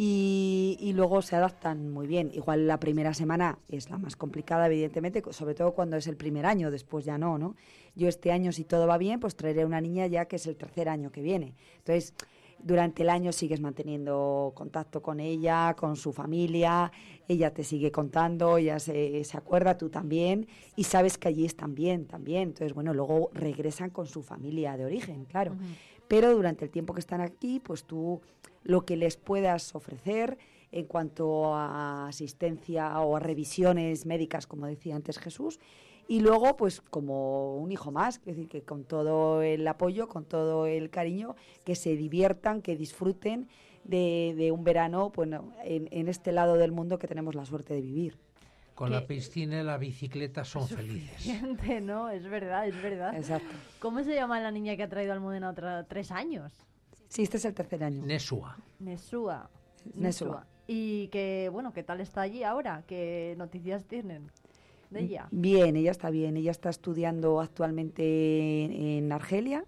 y, 0.00 0.92
luego 0.94 1.22
se 1.22 1.34
adaptan 1.34 1.90
muy 1.90 2.06
bien. 2.06 2.30
Igual 2.32 2.68
la 2.68 2.78
primera 2.78 3.14
semana 3.14 3.58
es 3.68 3.90
la 3.90 3.98
más 3.98 4.14
complicada, 4.14 4.66
evidentemente, 4.66 5.22
sobre 5.30 5.54
todo 5.54 5.72
cuando 5.72 5.96
es 5.96 6.06
el 6.06 6.16
primer 6.16 6.46
año, 6.46 6.70
después 6.70 7.04
ya 7.04 7.18
no, 7.18 7.36
¿no? 7.36 7.56
Yo 7.96 8.08
este 8.08 8.30
año, 8.30 8.52
si 8.52 8.62
todo 8.62 8.86
va 8.86 8.96
bien, 8.96 9.18
pues 9.18 9.34
traeré 9.34 9.64
una 9.64 9.80
niña 9.80 10.06
ya 10.06 10.26
que 10.26 10.36
es 10.36 10.46
el 10.46 10.56
tercer 10.56 10.88
año 10.88 11.10
que 11.10 11.20
viene. 11.20 11.54
Entonces, 11.78 12.14
durante 12.60 13.02
el 13.02 13.10
año 13.10 13.32
sigues 13.32 13.60
manteniendo 13.60 14.52
contacto 14.54 15.00
con 15.02 15.20
ella, 15.20 15.74
con 15.76 15.96
su 15.96 16.12
familia, 16.12 16.92
ella 17.28 17.52
te 17.52 17.64
sigue 17.64 17.92
contando, 17.92 18.58
ella 18.58 18.78
se, 18.78 19.22
se 19.24 19.36
acuerda, 19.36 19.76
tú 19.76 19.90
también, 19.90 20.46
y 20.76 20.84
sabes 20.84 21.18
que 21.18 21.28
allí 21.28 21.44
están 21.44 21.74
bien 21.74 22.06
también. 22.06 22.48
Entonces, 22.48 22.74
bueno, 22.74 22.94
luego 22.94 23.30
regresan 23.32 23.90
con 23.90 24.06
su 24.06 24.22
familia 24.22 24.76
de 24.76 24.84
origen, 24.84 25.24
claro. 25.24 25.56
Pero 26.08 26.34
durante 26.34 26.64
el 26.64 26.70
tiempo 26.70 26.94
que 26.94 27.00
están 27.00 27.20
aquí, 27.20 27.60
pues 27.60 27.84
tú 27.84 28.20
lo 28.62 28.84
que 28.84 28.96
les 28.96 29.16
puedas 29.16 29.74
ofrecer 29.74 30.38
en 30.72 30.84
cuanto 30.86 31.54
a 31.54 32.08
asistencia 32.08 33.00
o 33.00 33.16
a 33.16 33.20
revisiones 33.20 34.04
médicas, 34.06 34.46
como 34.46 34.66
decía 34.66 34.96
antes 34.96 35.18
Jesús, 35.18 35.58
y 36.10 36.20
luego, 36.20 36.56
pues 36.56 36.80
como 36.80 37.58
un 37.58 37.70
hijo 37.70 37.92
más, 37.92 38.16
es 38.16 38.24
decir, 38.24 38.48
que 38.48 38.62
con 38.62 38.84
todo 38.84 39.42
el 39.42 39.68
apoyo, 39.68 40.08
con 40.08 40.24
todo 40.24 40.64
el 40.64 40.88
cariño, 40.88 41.36
que 41.64 41.76
se 41.76 41.96
diviertan, 41.96 42.62
que 42.62 42.76
disfruten 42.76 43.46
de, 43.84 44.50
un 44.50 44.64
verano 44.64 45.10
bueno, 45.10 45.52
en, 45.62 46.08
este 46.08 46.32
lado 46.32 46.56
del 46.56 46.72
mundo 46.72 46.98
que 46.98 47.06
tenemos 47.06 47.34
la 47.34 47.44
suerte 47.44 47.74
de 47.74 47.82
vivir. 47.82 48.16
Con 48.74 48.90
la 48.90 49.06
piscina 49.06 49.60
y 49.60 49.64
la 49.64 49.76
bicicleta 49.76 50.44
son 50.44 50.66
felices. 50.66 51.42
¿no? 51.82 52.08
Es 52.08 52.24
verdad, 52.24 52.66
es 52.66 52.82
verdad. 52.82 53.14
Exacto. 53.14 53.54
¿Cómo 53.78 54.02
se 54.02 54.14
llama 54.14 54.40
la 54.40 54.50
niña 54.50 54.76
que 54.76 54.84
ha 54.84 54.88
traído 54.88 55.12
a 55.12 55.16
Almudena 55.16 55.50
otra 55.50 55.84
tres 55.84 56.10
años? 56.10 56.54
Sí, 57.08 57.24
este 57.24 57.36
es 57.36 57.44
el 57.44 57.52
tercer 57.52 57.84
año. 57.84 58.02
Nesua. 58.06 58.56
Nesúa. 58.78 59.50
Nesúa. 59.94 60.46
Y 60.66 61.08
que, 61.08 61.50
bueno, 61.52 61.74
¿qué 61.74 61.82
tal 61.82 62.00
está 62.00 62.22
allí 62.22 62.44
ahora? 62.44 62.84
¿Qué 62.86 63.34
noticias 63.36 63.84
tienen 63.84 64.30
de 64.90 65.00
ella? 65.00 65.28
Bien, 65.30 65.76
ella 65.76 65.90
está 65.90 66.10
bien. 66.10 66.36
Ella 66.36 66.50
está 66.50 66.70
estudiando 66.70 67.40
actualmente 67.40 68.98
en 68.98 69.12
Argelia 69.12 69.64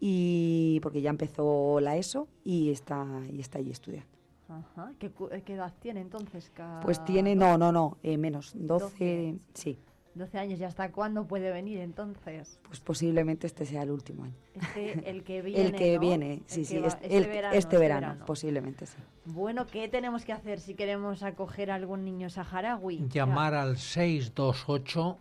y 0.00 0.80
porque 0.82 1.00
ya 1.00 1.10
empezó 1.10 1.80
la 1.80 1.96
ESO 1.96 2.28
y 2.44 2.70
está 2.70 3.06
y 3.32 3.40
está 3.40 3.58
allí 3.58 3.70
estudiando. 3.70 4.08
Ajá. 4.48 4.92
¿Qué, 4.98 5.10
eh, 5.30 5.42
qué 5.44 5.54
edad 5.54 5.72
tiene 5.80 6.00
entonces? 6.00 6.52
Pues 6.82 7.04
tiene, 7.04 7.34
no, 7.34 7.56
no, 7.56 7.72
no, 7.72 7.96
eh, 8.02 8.18
menos, 8.18 8.52
12, 8.54 8.84
Doce. 8.84 9.34
sí. 9.54 9.78
12 10.14 10.38
años. 10.38 10.60
¿Y 10.60 10.64
hasta 10.64 10.90
cuándo 10.92 11.26
puede 11.26 11.50
venir 11.52 11.78
entonces? 11.80 12.58
Pues 12.62 12.80
posiblemente 12.80 13.46
este 13.46 13.64
sea 13.66 13.82
el 13.82 13.90
último 13.90 14.24
año. 14.24 14.34
Este, 14.54 15.08
el 15.10 15.24
que 15.24 15.40
viene, 15.42 15.64
el 15.66 15.72
que 15.74 15.94
¿no? 15.94 16.00
viene, 16.00 16.32
El 16.34 16.42
sí, 16.46 16.60
que 16.60 16.64
sí, 16.66 16.78
va- 16.78 16.88
este, 16.88 17.04
este 17.06 17.16
el- 17.18 17.26
verano, 17.28 17.54
este 17.56 17.78
verano, 17.78 18.06
verano. 18.08 18.26
posiblemente 18.26 18.86
sí. 18.86 18.96
Bueno, 19.24 19.66
¿qué 19.66 19.88
tenemos 19.88 20.24
que 20.24 20.32
hacer 20.32 20.60
si 20.60 20.74
queremos 20.74 21.22
acoger 21.22 21.70
a 21.70 21.76
algún 21.76 22.04
niño 22.04 22.28
saharaui? 22.30 23.08
Llamar 23.08 23.54
al 23.54 23.76
628 23.78 25.18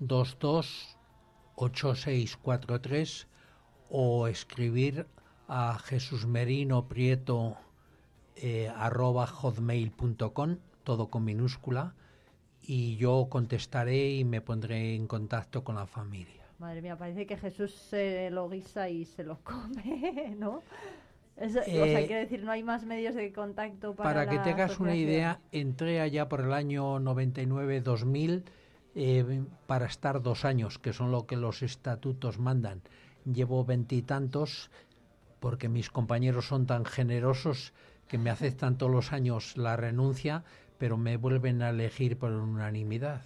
22 0.00 0.96
8643 1.56 3.26
o 3.90 4.26
escribir 4.28 5.06
a 5.48 5.78
Jesús 5.78 6.26
Merino 6.26 6.86
Prieto 6.88 7.56
eh, 8.36 8.70
arroba 8.76 9.26
hotmail.com, 9.26 10.56
todo 10.84 11.08
con 11.08 11.24
minúscula, 11.24 11.94
y 12.68 12.96
yo 12.96 13.28
contestaré 13.30 14.10
y 14.10 14.24
me 14.24 14.42
pondré 14.42 14.94
en 14.94 15.06
contacto 15.06 15.64
con 15.64 15.76
la 15.76 15.86
familia. 15.86 16.44
Madre 16.58 16.82
mía, 16.82 16.96
parece 16.98 17.26
que 17.26 17.38
Jesús 17.38 17.72
se 17.72 18.28
lo 18.30 18.48
guisa 18.50 18.90
y 18.90 19.06
se 19.06 19.24
lo 19.24 19.38
come, 19.42 20.34
¿no? 20.38 20.62
Es- 21.36 21.56
o 21.56 21.62
sea, 21.62 22.00
Eh, 22.00 22.06
quiero 22.06 22.20
decir, 22.20 22.42
no 22.44 22.50
hay 22.52 22.62
más 22.62 22.84
medios 22.84 23.14
de 23.14 23.32
contacto 23.32 23.94
para 23.94 24.10
Para 24.10 24.28
que 24.28 24.36
la 24.36 24.42
te 24.42 24.50
hagas 24.50 24.78
una 24.80 24.94
idea, 24.94 25.40
entré 25.50 26.00
allá 26.02 26.28
por 26.28 26.40
el 26.42 26.52
año 26.52 26.98
99-2000 26.98 28.44
eh, 28.94 29.42
para 29.66 29.86
estar 29.86 30.20
dos 30.20 30.44
años, 30.44 30.78
que 30.78 30.92
son 30.92 31.10
lo 31.10 31.26
que 31.26 31.36
los 31.36 31.62
estatutos 31.62 32.38
mandan. 32.38 32.82
Llevo 33.24 33.64
veintitantos 33.64 34.70
porque 35.40 35.68
mis 35.68 35.88
compañeros 35.88 36.46
son 36.48 36.66
tan 36.66 36.84
generosos 36.84 37.72
que 38.08 38.18
me 38.18 38.30
aceptan 38.30 38.76
todos 38.76 38.90
los 38.92 39.12
años 39.12 39.56
la 39.56 39.76
renuncia, 39.76 40.44
pero 40.78 40.96
me 40.96 41.16
vuelven 41.16 41.60
a 41.62 41.70
elegir 41.70 42.16
por 42.16 42.30
unanimidad. 42.32 43.20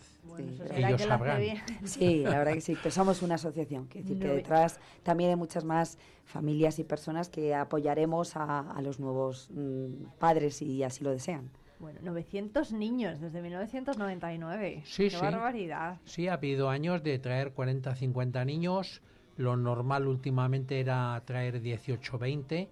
Ellos 0.75 1.03
sabrán. 1.03 1.43
Sí, 1.85 2.23
la 2.25 2.39
verdad 2.39 2.55
que 2.55 2.61
sí, 2.61 2.77
pero 2.83 2.91
somos 2.95 3.23
una 3.23 3.35
asociación, 3.35 3.87
quiere 3.87 4.09
decir 4.09 4.23
que 4.23 4.29
No, 4.29 4.35
detrás 4.35 4.81
también 5.03 5.31
hay 5.31 5.37
muchas 5.37 5.65
más 5.65 5.99
familias 6.25 6.79
y 6.79 6.85
personas 6.85 7.29
que 7.29 7.55
apoyaremos 7.55 8.37
a, 8.37 8.61
a 8.61 8.81
los 8.81 8.99
nuevos 8.99 9.49
mm, 9.53 10.05
padres 10.19 10.57
si 10.57 10.83
así 10.83 11.05
lo 11.05 11.11
desean. 11.11 11.51
Bueno, 11.79 11.99
900 12.03 12.73
niños 12.73 13.21
desde 13.21 13.43
1999. 13.43 14.83
Sí, 14.85 15.05
Qué 15.05 15.11
sí. 15.11 15.17
barbaridad. 15.17 15.99
Sí, 16.05 16.29
ha 16.29 16.35
habido 16.35 16.71
años 16.71 17.03
de 17.03 17.19
traer 17.19 17.53
40, 17.53 17.95
50 17.97 18.45
niños. 18.45 19.03
Lo 19.37 19.57
normal 19.57 20.07
últimamente 20.07 20.79
era 20.79 21.21
traer 21.25 21.61
18, 21.61 22.19
20, 22.19 22.69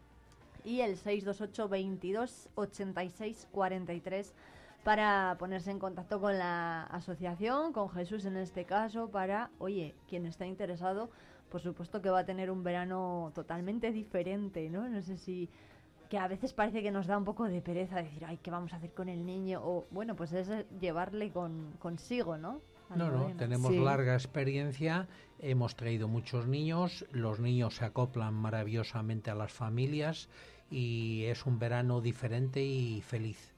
y 0.66 0.80
el 0.80 0.96
628 0.96 1.68
22 1.68 2.48
86 2.56 3.48
43 3.52 4.34
para 4.82 5.36
ponerse 5.38 5.70
en 5.70 5.78
contacto 5.78 6.20
con 6.20 6.36
la 6.38 6.82
asociación, 6.84 7.72
con 7.72 7.88
Jesús 7.90 8.24
en 8.24 8.36
este 8.36 8.64
caso, 8.64 9.08
para, 9.10 9.50
oye, 9.58 9.94
quien 10.08 10.26
está 10.26 10.44
interesado, 10.46 11.10
por 11.50 11.60
supuesto 11.60 12.02
que 12.02 12.10
va 12.10 12.20
a 12.20 12.24
tener 12.24 12.50
un 12.50 12.62
verano 12.62 13.32
totalmente 13.34 13.92
diferente, 13.92 14.68
¿no? 14.68 14.88
No 14.88 15.02
sé 15.02 15.16
si 15.16 15.48
que 16.08 16.18
a 16.18 16.28
veces 16.28 16.52
parece 16.52 16.82
que 16.82 16.90
nos 16.90 17.06
da 17.06 17.18
un 17.18 17.24
poco 17.24 17.44
de 17.44 17.60
pereza 17.60 17.96
decir, 17.96 18.24
ay, 18.24 18.38
¿qué 18.42 18.50
vamos 18.50 18.72
a 18.72 18.76
hacer 18.76 18.92
con 18.92 19.08
el 19.08 19.24
niño? 19.26 19.60
O 19.64 19.86
bueno, 19.90 20.14
pues 20.14 20.32
es 20.32 20.48
llevarle 20.80 21.30
con, 21.30 21.72
consigo, 21.78 22.38
¿no? 22.38 22.60
No, 22.94 23.10
no, 23.10 23.34
tenemos 23.36 23.74
larga 23.74 24.14
experiencia, 24.14 25.08
hemos 25.40 25.74
traído 25.74 26.06
muchos 26.06 26.46
niños, 26.46 27.04
los 27.10 27.40
niños 27.40 27.74
se 27.74 27.84
acoplan 27.84 28.32
maravillosamente 28.34 29.28
a 29.30 29.34
las 29.34 29.52
familias 29.52 30.28
y 30.70 31.24
es 31.26 31.46
un 31.46 31.58
verano 31.58 32.00
diferente 32.00 32.62
y 32.62 33.00
feliz. 33.02 33.52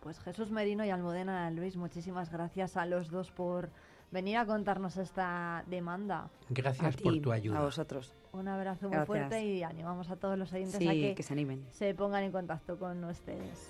Pues 0.00 0.18
Jesús 0.20 0.50
Merino 0.50 0.84
y 0.84 0.90
Almudena 0.90 1.50
Luis, 1.50 1.76
muchísimas 1.76 2.30
gracias 2.30 2.76
a 2.76 2.86
los 2.86 3.10
dos 3.10 3.30
por 3.30 3.70
venir 4.10 4.36
a 4.38 4.46
contarnos 4.46 4.96
esta 4.96 5.64
demanda. 5.66 6.30
Gracias 6.48 6.94
A 6.94 7.02
por 7.02 7.12
ti, 7.12 7.20
tu 7.20 7.32
ayuda. 7.32 7.58
A 7.58 7.62
vosotros. 7.64 8.14
Un 8.32 8.48
abrazo 8.48 8.82
muy 8.88 8.92
Gracias. 8.92 9.06
fuerte 9.06 9.44
y 9.44 9.62
animamos 9.62 10.08
a 10.10 10.16
todos 10.16 10.38
los 10.38 10.52
oyentes 10.52 10.78
Sí, 10.78 10.88
a 10.88 10.92
que, 10.92 11.14
que 11.14 11.22
se 11.22 11.32
animen. 11.32 11.64
se 11.70 11.94
pongan 11.94 12.24
en 12.24 12.32
contacto 12.32 12.78
con 12.78 13.02
ustedes. 13.04 13.68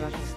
Gracias. 0.00 0.36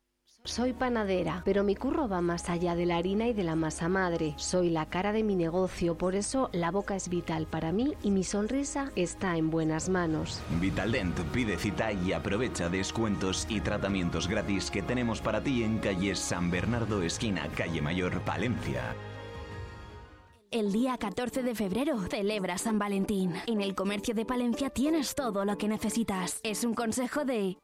Soy 0.43 0.73
panadera, 0.73 1.43
pero 1.45 1.63
mi 1.63 1.75
curro 1.75 2.09
va 2.09 2.19
más 2.19 2.49
allá 2.49 2.73
de 2.73 2.87
la 2.87 2.97
harina 2.97 3.27
y 3.27 3.33
de 3.33 3.43
la 3.43 3.55
masa 3.55 3.87
madre. 3.89 4.33
Soy 4.37 4.71
la 4.71 4.87
cara 4.87 5.13
de 5.13 5.21
mi 5.21 5.35
negocio, 5.35 5.95
por 5.95 6.15
eso 6.15 6.49
la 6.51 6.71
boca 6.71 6.95
es 6.95 7.09
vital 7.09 7.45
para 7.45 7.71
mí 7.71 7.93
y 8.01 8.09
mi 8.09 8.23
sonrisa 8.23 8.91
está 8.95 9.37
en 9.37 9.51
buenas 9.51 9.87
manos. 9.87 10.41
Vitaldent 10.59 11.19
pide 11.31 11.57
cita 11.57 11.91
y 11.93 12.13
aprovecha 12.13 12.69
descuentos 12.69 13.45
y 13.49 13.61
tratamientos 13.61 14.27
gratis 14.27 14.71
que 14.71 14.81
tenemos 14.81 15.21
para 15.21 15.43
ti 15.43 15.63
en 15.63 15.77
calle 15.77 16.15
San 16.15 16.49
Bernardo, 16.49 17.03
esquina 17.03 17.47
Calle 17.55 17.81
Mayor, 17.81 18.19
Palencia. 18.21 18.95
El 20.49 20.71
día 20.71 20.97
14 20.97 21.43
de 21.43 21.53
febrero 21.53 22.01
celebra 22.09 22.57
San 22.57 22.79
Valentín. 22.79 23.35
En 23.45 23.61
el 23.61 23.75
comercio 23.75 24.15
de 24.15 24.25
Palencia 24.25 24.71
tienes 24.71 25.13
todo 25.13 25.45
lo 25.45 25.57
que 25.57 25.67
necesitas. 25.67 26.39
Es 26.43 26.63
un 26.63 26.73
consejo 26.73 27.25
de... 27.25 27.57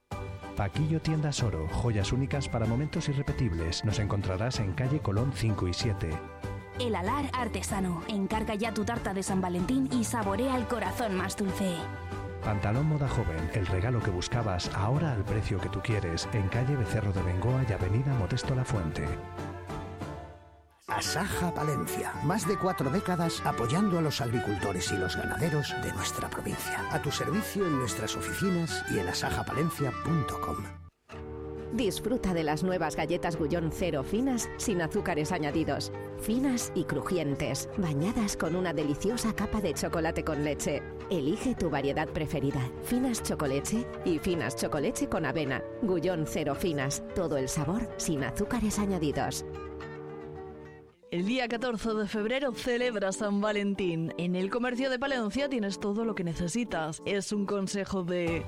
Paquillo 0.57 0.99
Tiendas 0.99 1.43
Oro, 1.43 1.67
joyas 1.67 2.11
únicas 2.11 2.49
para 2.49 2.65
momentos 2.65 3.07
irrepetibles. 3.09 3.85
Nos 3.85 3.99
encontrarás 3.99 4.59
en 4.59 4.73
calle 4.73 4.99
Colón 4.99 5.31
5 5.33 5.67
y 5.67 5.73
7. 5.73 6.09
El 6.79 6.95
Alar 6.95 7.29
Artesano. 7.31 8.01
Encarga 8.07 8.55
ya 8.55 8.73
tu 8.73 8.83
tarta 8.83 9.13
de 9.13 9.21
San 9.21 9.39
Valentín 9.39 9.87
y 9.93 10.03
saborea 10.03 10.57
el 10.57 10.65
corazón 10.65 11.15
más 11.15 11.37
dulce. 11.37 11.75
Pantalón 12.43 12.87
Moda 12.87 13.07
Joven, 13.07 13.51
el 13.53 13.67
regalo 13.67 14.01
que 14.01 14.09
buscabas 14.09 14.71
ahora 14.73 15.13
al 15.13 15.23
precio 15.23 15.59
que 15.59 15.69
tú 15.69 15.79
quieres, 15.81 16.27
en 16.33 16.47
calle 16.47 16.75
Becerro 16.75 17.13
de 17.13 17.21
Bengoa 17.21 17.63
y 17.69 17.73
avenida 17.73 18.15
Modesto 18.15 18.55
La 18.55 18.65
Fuente. 18.65 19.05
Asaja 20.88 21.53
Palencia. 21.53 22.14
Más 22.24 22.48
de 22.48 22.57
cuatro 22.57 22.90
décadas 22.90 23.41
apoyando 23.45 23.99
a 23.99 24.01
los 24.01 24.22
agricultores 24.22 24.90
y 24.93 24.95
los 24.95 25.17
ganaderos 25.17 25.75
de 25.83 25.91
nuestra 25.91 26.30
provincia. 26.30 26.82
A 26.91 27.01
tu 27.01 27.11
servicio 27.11 27.67
en 27.67 27.77
nuestras 27.77 28.16
oficinas 28.16 28.85
y 28.90 28.99
en 28.99 29.09
asajapalencia.com. 29.09 30.57
Disfruta 31.74 32.33
de 32.33 32.43
las 32.43 32.64
nuevas 32.64 32.95
galletas 32.95 33.35
Gullón 33.35 33.72
Cero 33.74 34.01
finas 34.01 34.49
sin 34.56 34.82
azúcares 34.82 35.33
añadidos. 35.33 35.91
Finas 36.22 36.72
y 36.74 36.85
crujientes, 36.85 37.69
bañadas 37.77 38.38
con 38.38 38.56
una 38.56 38.74
deliciosa 38.74 39.33
capa 39.33 39.59
de 39.59 39.74
chocolate 39.74 40.24
con 40.24 40.45
leche. 40.45 40.82
Elige 41.11 41.53
tu 41.53 41.69
variedad 41.69 42.07
preferida. 42.07 42.61
Finas 42.83 43.22
chocoleche 43.22 43.85
y 44.06 44.19
finas 44.19 44.56
chocoleche 44.56 45.09
con 45.09 45.25
avena. 45.25 45.61
Gullón 45.82 46.24
Cero 46.25 46.56
finas. 46.56 47.03
Todo 47.14 47.35
el 47.35 47.49
sabor 47.49 47.90
sin 47.98 48.24
azúcares 48.24 48.80
añadidos. 48.80 49.45
El 51.09 51.25
día 51.25 51.47
14 51.47 51.93
de 51.93 52.05
febrero 52.05 52.53
celebra 52.53 53.13
San 53.13 53.39
Valentín. 53.39 54.13
En 54.17 54.35
el 54.35 54.49
comercio 54.49 54.89
de 54.89 54.99
Palencia 54.99 55.47
tienes 55.47 55.79
todo 55.79 56.03
lo 56.03 56.15
que 56.15 56.25
necesitas. 56.25 57.01
Es 57.05 57.31
un 57.31 57.45
consejo 57.45 58.03
de... 58.03 58.43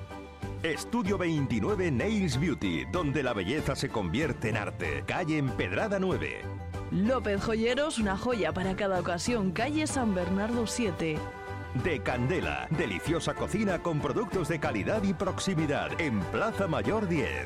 Estudio 0.61 1.17
29 1.17 1.89
Nails 1.89 2.37
Beauty, 2.37 2.83
donde 2.91 3.23
la 3.23 3.31
belleza 3.33 3.77
se 3.77 3.87
convierte 3.87 4.49
en 4.49 4.57
arte. 4.57 5.05
Calle 5.07 5.37
Empedrada 5.37 5.99
9. 5.99 6.41
López 6.91 7.41
Joyeros, 7.41 7.97
una 7.97 8.17
joya 8.17 8.51
para 8.51 8.75
cada 8.75 8.99
ocasión. 8.99 9.51
Calle 9.51 9.87
San 9.87 10.13
Bernardo 10.13 10.67
7. 10.67 11.17
De 11.81 11.99
Candela, 12.01 12.67
deliciosa 12.71 13.35
cocina 13.35 13.81
con 13.81 14.01
productos 14.01 14.49
de 14.49 14.59
calidad 14.59 15.01
y 15.03 15.13
proximidad. 15.13 15.89
En 16.01 16.19
Plaza 16.19 16.67
Mayor 16.67 17.07
10. 17.07 17.45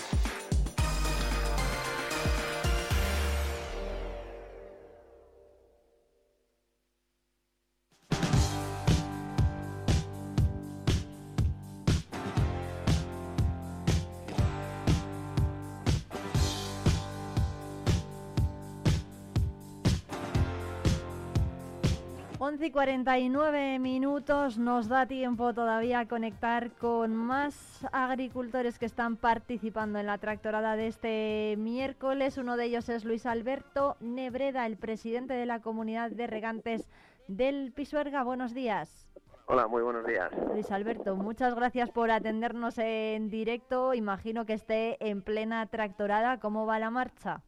Y 22.63 22.69
49 22.69 23.79
minutos 23.79 24.57
nos 24.59 24.87
da 24.87 25.07
tiempo 25.07 25.53
todavía 25.53 26.01
a 26.01 26.07
conectar 26.07 26.71
con 26.71 27.15
más 27.15 27.87
agricultores 27.91 28.77
que 28.77 28.85
están 28.85 29.15
participando 29.15 29.97
en 29.97 30.05
la 30.05 30.17
tractorada 30.19 30.75
de 30.75 30.87
este 30.87 31.55
miércoles. 31.57 32.37
Uno 32.37 32.57
de 32.57 32.65
ellos 32.65 32.89
es 32.89 33.03
Luis 33.03 33.25
Alberto 33.25 33.95
Nebreda, 33.99 34.65
el 34.65 34.77
presidente 34.77 35.33
de 35.33 35.45
la 35.45 35.61
comunidad 35.61 36.11
de 36.11 36.27
regantes 36.27 36.87
del 37.27 37.71
Pisuerga. 37.71 38.23
Buenos 38.23 38.53
días. 38.53 39.09
Hola, 39.47 39.67
muy 39.67 39.81
buenos 39.81 40.05
días. 40.05 40.29
Luis 40.51 40.71
Alberto, 40.71 41.15
muchas 41.15 41.55
gracias 41.55 41.89
por 41.89 42.11
atendernos 42.11 42.77
en 42.77 43.29
directo. 43.29 43.93
Imagino 43.93 44.45
que 44.45 44.53
esté 44.53 44.97
en 44.99 45.23
plena 45.23 45.65
tractorada. 45.65 46.39
¿Cómo 46.39 46.65
va 46.65 46.79
la 46.79 46.91
marcha? 46.91 47.41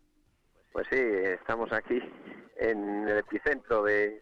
Pues 0.72 0.88
sí, 0.90 0.98
estamos 1.00 1.72
aquí 1.72 2.02
en 2.64 3.08
el 3.08 3.18
epicentro 3.18 3.84
de, 3.84 4.22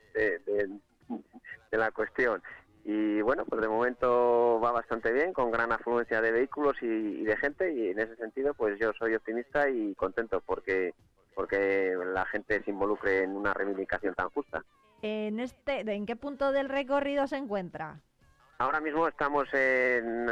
la 1.71 1.91
cuestión. 1.91 2.41
Y 2.83 3.21
bueno, 3.21 3.45
pues 3.45 3.61
de 3.61 3.67
momento 3.67 4.59
va 4.59 4.71
bastante 4.71 5.11
bien, 5.13 5.31
con 5.31 5.51
gran 5.51 5.71
afluencia 5.71 6.21
de 6.21 6.31
vehículos 6.31 6.75
y, 6.81 7.23
de 7.23 7.37
gente, 7.37 7.71
y 7.71 7.89
en 7.89 7.99
ese 7.99 8.15
sentido, 8.15 8.53
pues 8.55 8.79
yo 8.79 8.91
soy 8.97 9.13
optimista 9.13 9.69
y 9.69 9.93
contento 9.95 10.41
porque 10.45 10.93
porque 11.33 11.95
la 12.13 12.25
gente 12.25 12.61
se 12.61 12.69
involucre 12.69 13.23
en 13.23 13.31
una 13.31 13.53
reivindicación 13.53 14.13
tan 14.13 14.29
justa. 14.31 14.65
En 15.01 15.39
este, 15.39 15.79
¿en 15.79 16.05
qué 16.05 16.17
punto 16.17 16.51
del 16.51 16.67
recorrido 16.67 17.25
se 17.25 17.37
encuentra? 17.37 18.01
Ahora 18.57 18.81
mismo 18.81 19.07
estamos 19.07 19.47
en, 19.53 20.29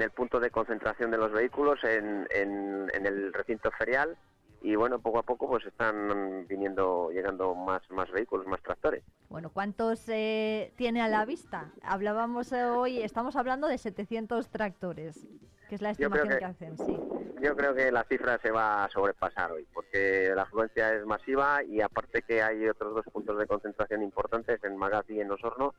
el 0.00 0.10
punto 0.10 0.38
de 0.38 0.50
concentración 0.50 1.10
de 1.10 1.16
los 1.16 1.32
vehículos 1.32 1.82
en, 1.84 2.28
en 2.30 3.06
el 3.06 3.32
recinto 3.32 3.70
ferial 3.72 4.16
y 4.62 4.74
bueno, 4.74 4.98
poco 4.98 5.18
a 5.18 5.22
poco 5.22 5.48
pues 5.48 5.64
están 5.66 6.46
viniendo, 6.48 7.10
llegando 7.10 7.54
más, 7.54 7.82
más 7.90 8.10
vehículos, 8.10 8.46
más 8.46 8.62
tractores. 8.62 9.04
Bueno, 9.28 9.50
¿cuántos 9.50 10.08
eh, 10.08 10.72
tiene 10.76 11.02
a 11.02 11.08
la 11.08 11.24
vista? 11.24 11.72
Hablábamos 11.82 12.52
hoy, 12.52 13.00
estamos 13.00 13.36
hablando 13.36 13.68
de 13.68 13.78
700 13.78 14.48
tractores, 14.48 15.26
que 15.68 15.74
es 15.74 15.82
la 15.82 15.90
estimación 15.90 16.38
que, 16.38 16.44
hacen, 16.44 16.78
sí. 16.78 16.98
Yo 17.42 17.54
creo 17.54 17.74
que 17.74 17.92
la 17.92 18.04
cifra 18.04 18.38
se 18.38 18.50
va 18.50 18.84
a 18.84 18.90
sobrepasar 18.90 19.52
hoy, 19.52 19.66
porque 19.72 20.32
la 20.34 20.42
afluencia 20.42 20.94
es 20.94 21.04
masiva 21.04 21.62
y 21.62 21.80
aparte 21.80 22.22
que 22.22 22.42
hay 22.42 22.66
otros 22.68 22.94
dos 22.94 23.04
puntos 23.12 23.38
de 23.38 23.46
concentración 23.46 24.02
importantes 24.02 24.62
en 24.64 24.76
Magaz 24.76 25.08
y 25.10 25.20
en 25.20 25.30
Osorno, 25.30 25.74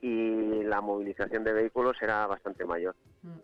y 0.00 0.64
la 0.64 0.80
movilización 0.80 1.44
de 1.44 1.52
vehículos 1.52 1.96
será 1.98 2.26
bastante 2.26 2.64
mayor. 2.64 2.94
Mm. 3.22 3.38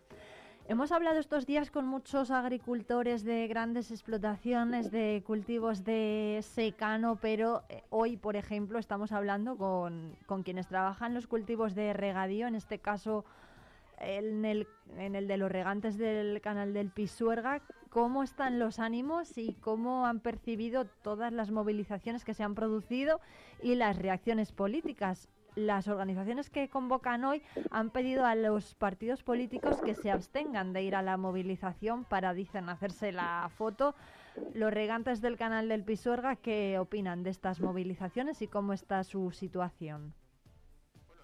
Hemos 0.69 0.91
hablado 0.91 1.19
estos 1.19 1.47
días 1.47 1.71
con 1.71 1.87
muchos 1.87 2.29
agricultores 2.29 3.23
de 3.23 3.47
grandes 3.47 3.89
explotaciones 3.89 4.91
de 4.91 5.23
cultivos 5.25 5.83
de 5.83 6.41
secano, 6.43 7.17
pero 7.19 7.63
eh, 7.69 7.81
hoy, 7.89 8.17
por 8.17 8.35
ejemplo, 8.35 8.77
estamos 8.77 9.11
hablando 9.11 9.57
con, 9.57 10.15
quienes 10.43 10.67
trabajan 10.67 11.15
los 11.15 11.25
cultivos 11.25 11.73
de 11.73 11.93
regadío, 11.93 12.45
en 12.45 12.53
este 12.53 12.77
caso 12.77 13.25
en 13.97 14.45
el, 14.45 14.67
en 14.95 15.15
el 15.15 15.27
de 15.27 15.37
los 15.37 15.51
regantes 15.51 15.97
del 15.97 16.39
canal 16.39 16.71
del 16.71 16.91
Pisuerga. 16.91 17.63
¿Cómo 17.89 18.21
están 18.21 18.59
los 18.59 18.77
ánimos 18.77 19.39
y 19.39 19.55
cómo 19.55 20.05
han 20.05 20.19
percibido 20.19 20.85
todas 20.85 21.33
las 21.33 21.49
movilizaciones 21.49 22.23
que 22.23 22.35
se 22.35 22.43
han 22.43 22.53
producido 22.53 23.21
y 23.63 23.73
las 23.73 23.97
reacciones 23.97 24.51
políticas? 24.51 25.29
Las 25.55 25.87
organizaciones 25.87 26.49
que 26.49 26.69
convocan 26.69 27.25
hoy 27.25 27.41
han 27.71 27.89
pedido 27.89 28.25
a 28.25 28.35
los 28.35 28.75
partidos 28.75 29.23
políticos 29.23 29.81
que 29.81 29.95
se 29.95 30.11
abstengan 30.11 30.73
de 30.73 30.83
ir 30.83 30.95
a 30.95 31.01
la 31.01 31.17
movilización 31.17 32.05
para, 32.05 32.33
dicen, 32.33 32.69
hacerse 32.69 33.11
la 33.11 33.49
foto. 33.57 33.95
Los 34.53 34.73
regantes 34.73 35.21
del 35.21 35.37
canal 35.37 35.67
del 35.67 35.83
Pisuerga, 35.83 36.35
¿qué 36.35 36.79
opinan 36.79 37.23
de 37.23 37.31
estas 37.31 37.59
movilizaciones 37.59 38.41
y 38.41 38.47
cómo 38.47 38.73
está 38.73 39.03
su 39.03 39.31
situación? 39.31 40.13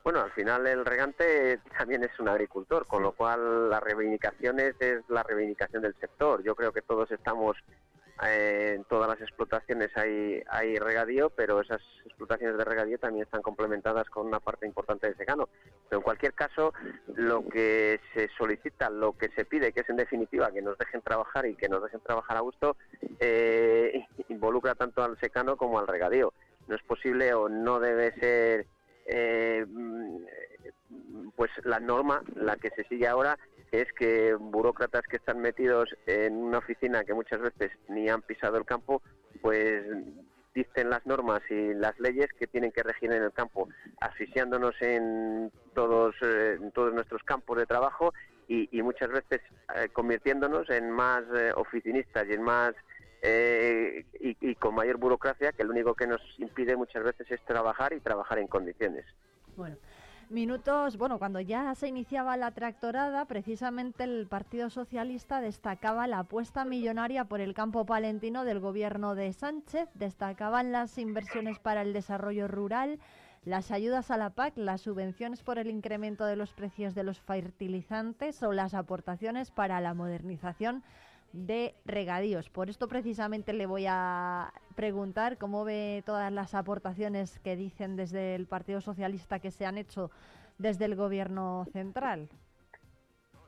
Bueno, 0.04 0.22
al 0.22 0.32
final 0.34 0.68
el 0.68 0.86
regante 0.86 1.60
también 1.78 2.04
es 2.04 2.20
un 2.20 2.30
agricultor, 2.30 2.86
con 2.86 3.02
lo 3.02 3.14
cual 3.14 3.72
las 3.72 3.82
reivindicaciones 3.82 4.76
es 4.80 5.02
la 5.10 5.24
reivindicación 5.24 5.82
del 5.82 5.96
sector. 5.96 6.44
Yo 6.44 6.54
creo 6.54 6.72
que 6.72 6.84
todos 6.84 7.12
estamos 7.12 7.58
en 8.24 8.86
todas 8.86 9.10
las 9.10 9.20
explotaciones 9.22 9.90
hay, 9.96 10.42
hay 10.48 10.76
regadío, 10.78 11.30
pero 11.30 11.60
esas 11.60 11.82
explotaciones 12.06 12.58
de 12.58 12.64
regadío 12.64 12.98
también 12.98 13.26
están 13.26 13.42
complementadas 13.42 14.10
con 14.10 14.28
una 14.28 14.40
parte 14.40 14.66
importante 14.66 15.08
de 15.08 15.16
secano. 15.16 15.50
Pero 15.90 16.00
en 16.00 16.04
cualquier 16.04 16.34
caso, 16.34 16.74
lo 17.16 17.46
que 17.48 18.00
se 18.14 18.30
solicita, 18.38 18.90
lo 18.90 19.18
que 19.18 19.30
se 19.30 19.44
pide, 19.44 19.74
que 19.74 19.82
es 19.82 19.90
en 19.90 19.98
definitiva 19.98 20.52
que 20.52 20.62
nos 20.62 20.78
dejen 20.78 21.02
trabajar 21.02 21.46
y 21.46 21.56
que 21.56 21.68
nos 21.68 21.84
dejen 21.84 22.00
trabajar 22.00 22.38
a 22.38 22.42
gusto, 22.42 22.78
eh, 23.20 24.06
involucra 24.30 24.76
tanto 24.76 25.04
al 25.04 25.20
secano 25.20 25.58
como 25.58 25.80
al 25.80 25.88
regadío. 25.88 26.34
No 26.68 26.76
es 26.76 26.84
posible 26.84 27.34
o 27.34 27.50
no 27.50 27.80
debe 27.80 28.14
ser 28.14 28.66
eh, 29.06 29.66
pues 31.36 31.52
la 31.64 31.80
norma, 31.80 32.24
la 32.36 32.56
que 32.56 32.70
se 32.72 32.86
sigue 32.86 33.08
ahora, 33.08 33.38
es 33.72 33.92
que 33.94 34.34
burócratas 34.36 35.04
que 35.10 35.18
están 35.18 35.40
metidos 35.40 35.96
en 36.06 36.36
una 36.36 36.60
oficina 36.60 37.04
que 37.04 37.14
muchas 37.14 37.42
veces 37.42 37.72
ni 37.90 38.10
han 38.10 38.22
pisado 38.22 38.58
el 38.58 38.66
campo, 38.66 39.02
pues 39.42 39.84
dicen 40.56 40.90
las 40.90 41.06
normas 41.06 41.42
y 41.50 41.74
las 41.74 42.00
leyes 42.00 42.28
que 42.40 42.48
tienen 42.48 42.72
que 42.72 42.82
regir 42.82 43.12
en 43.12 43.22
el 43.22 43.34
campo, 43.34 43.68
asfixiándonos 44.00 44.74
en 44.82 45.52
todos, 45.74 46.16
eh, 46.22 46.58
todos 46.74 46.94
nuestros 46.94 47.22
campos 47.24 47.58
de 47.58 47.66
trabajo 47.66 48.14
y, 48.48 48.82
muchas 48.84 49.10
veces 49.10 49.42
eh, 49.76 49.90
convirtiéndonos 49.92 50.70
en 50.70 50.92
más 50.92 51.24
eh, 51.36 51.52
oficinistas 51.56 52.26
y 52.30 52.34
en 52.34 52.44
más 52.44 52.74
y, 53.24 54.38
y, 54.40 54.56
con 54.56 54.76
mayor 54.76 54.98
burocracia 54.98 55.52
que 55.52 55.64
lo 55.64 55.72
único 55.72 55.96
que 55.96 56.06
nos 56.06 56.22
impide 56.38 56.76
muchas 56.76 57.04
veces 57.04 57.26
es 57.32 57.44
trabajar 57.44 57.92
y 57.94 58.00
trabajar 58.00 58.38
en 58.38 58.46
condiciones. 58.46 59.04
Bueno, 59.56 59.78
minutos, 60.30 60.98
bueno, 60.98 61.20
cuando 61.20 61.40
ya 61.40 61.74
se 61.76 61.88
iniciaba 61.88 62.38
la 62.38 62.52
tractorada, 62.52 63.26
precisamente 63.26 64.04
el 64.04 64.28
Partido 64.28 64.70
Socialista 64.70 65.42
destacaba 65.42 66.08
la 66.08 66.20
apuesta 66.20 66.66
millonaria 66.66 67.26
por 67.26 67.42
el 67.42 67.54
campo 67.54 67.86
palentino 67.86 68.44
del 68.44 68.60
gobierno 68.60 69.16
de 69.16 69.34
Sánchez, 69.34 69.90
destacaban 69.94 70.72
las 70.72 70.98
inversiones 70.98 71.60
para 71.60 71.82
el 71.82 71.94
desarrollo 71.94 72.48
rural, 72.48 73.00
las 73.44 73.72
ayudas 73.72 74.10
a 74.10 74.18
la 74.18 74.32
PAC, 74.32 74.58
las 74.58 74.82
subvenciones 74.82 75.44
por 75.44 75.60
el 75.60 75.70
incremento 75.70 76.26
de 76.26 76.36
los 76.36 76.52
precios 76.54 76.96
de 76.96 77.04
los 77.04 77.20
fertilizantes 77.20 78.42
o 78.42 78.52
las 78.54 78.74
aportaciones 78.74 79.52
para 79.52 79.80
la 79.82 79.94
modernización 79.94 80.84
de 81.36 81.76
regadíos. 81.86 82.50
Por 82.50 82.70
esto 82.70 82.88
precisamente 82.88 83.54
le 83.54 83.66
voy 83.66 83.86
a 83.88 84.54
preguntar 84.76 85.38
cómo 85.38 85.66
ve 85.66 86.02
todas 86.06 86.32
las 86.32 86.56
aportaciones 86.56 87.40
que 87.40 87.56
dicen 87.56 87.96
desde 87.96 88.36
el 88.36 88.48
Partido 88.48 88.82
Socialista 88.82 89.40
que 89.40 89.52
se 89.52 89.66
han 89.66 89.78
hecho 89.78 90.12
desde 90.58 90.86
el 90.86 90.96
Gobierno 90.96 91.68
central. 91.74 92.30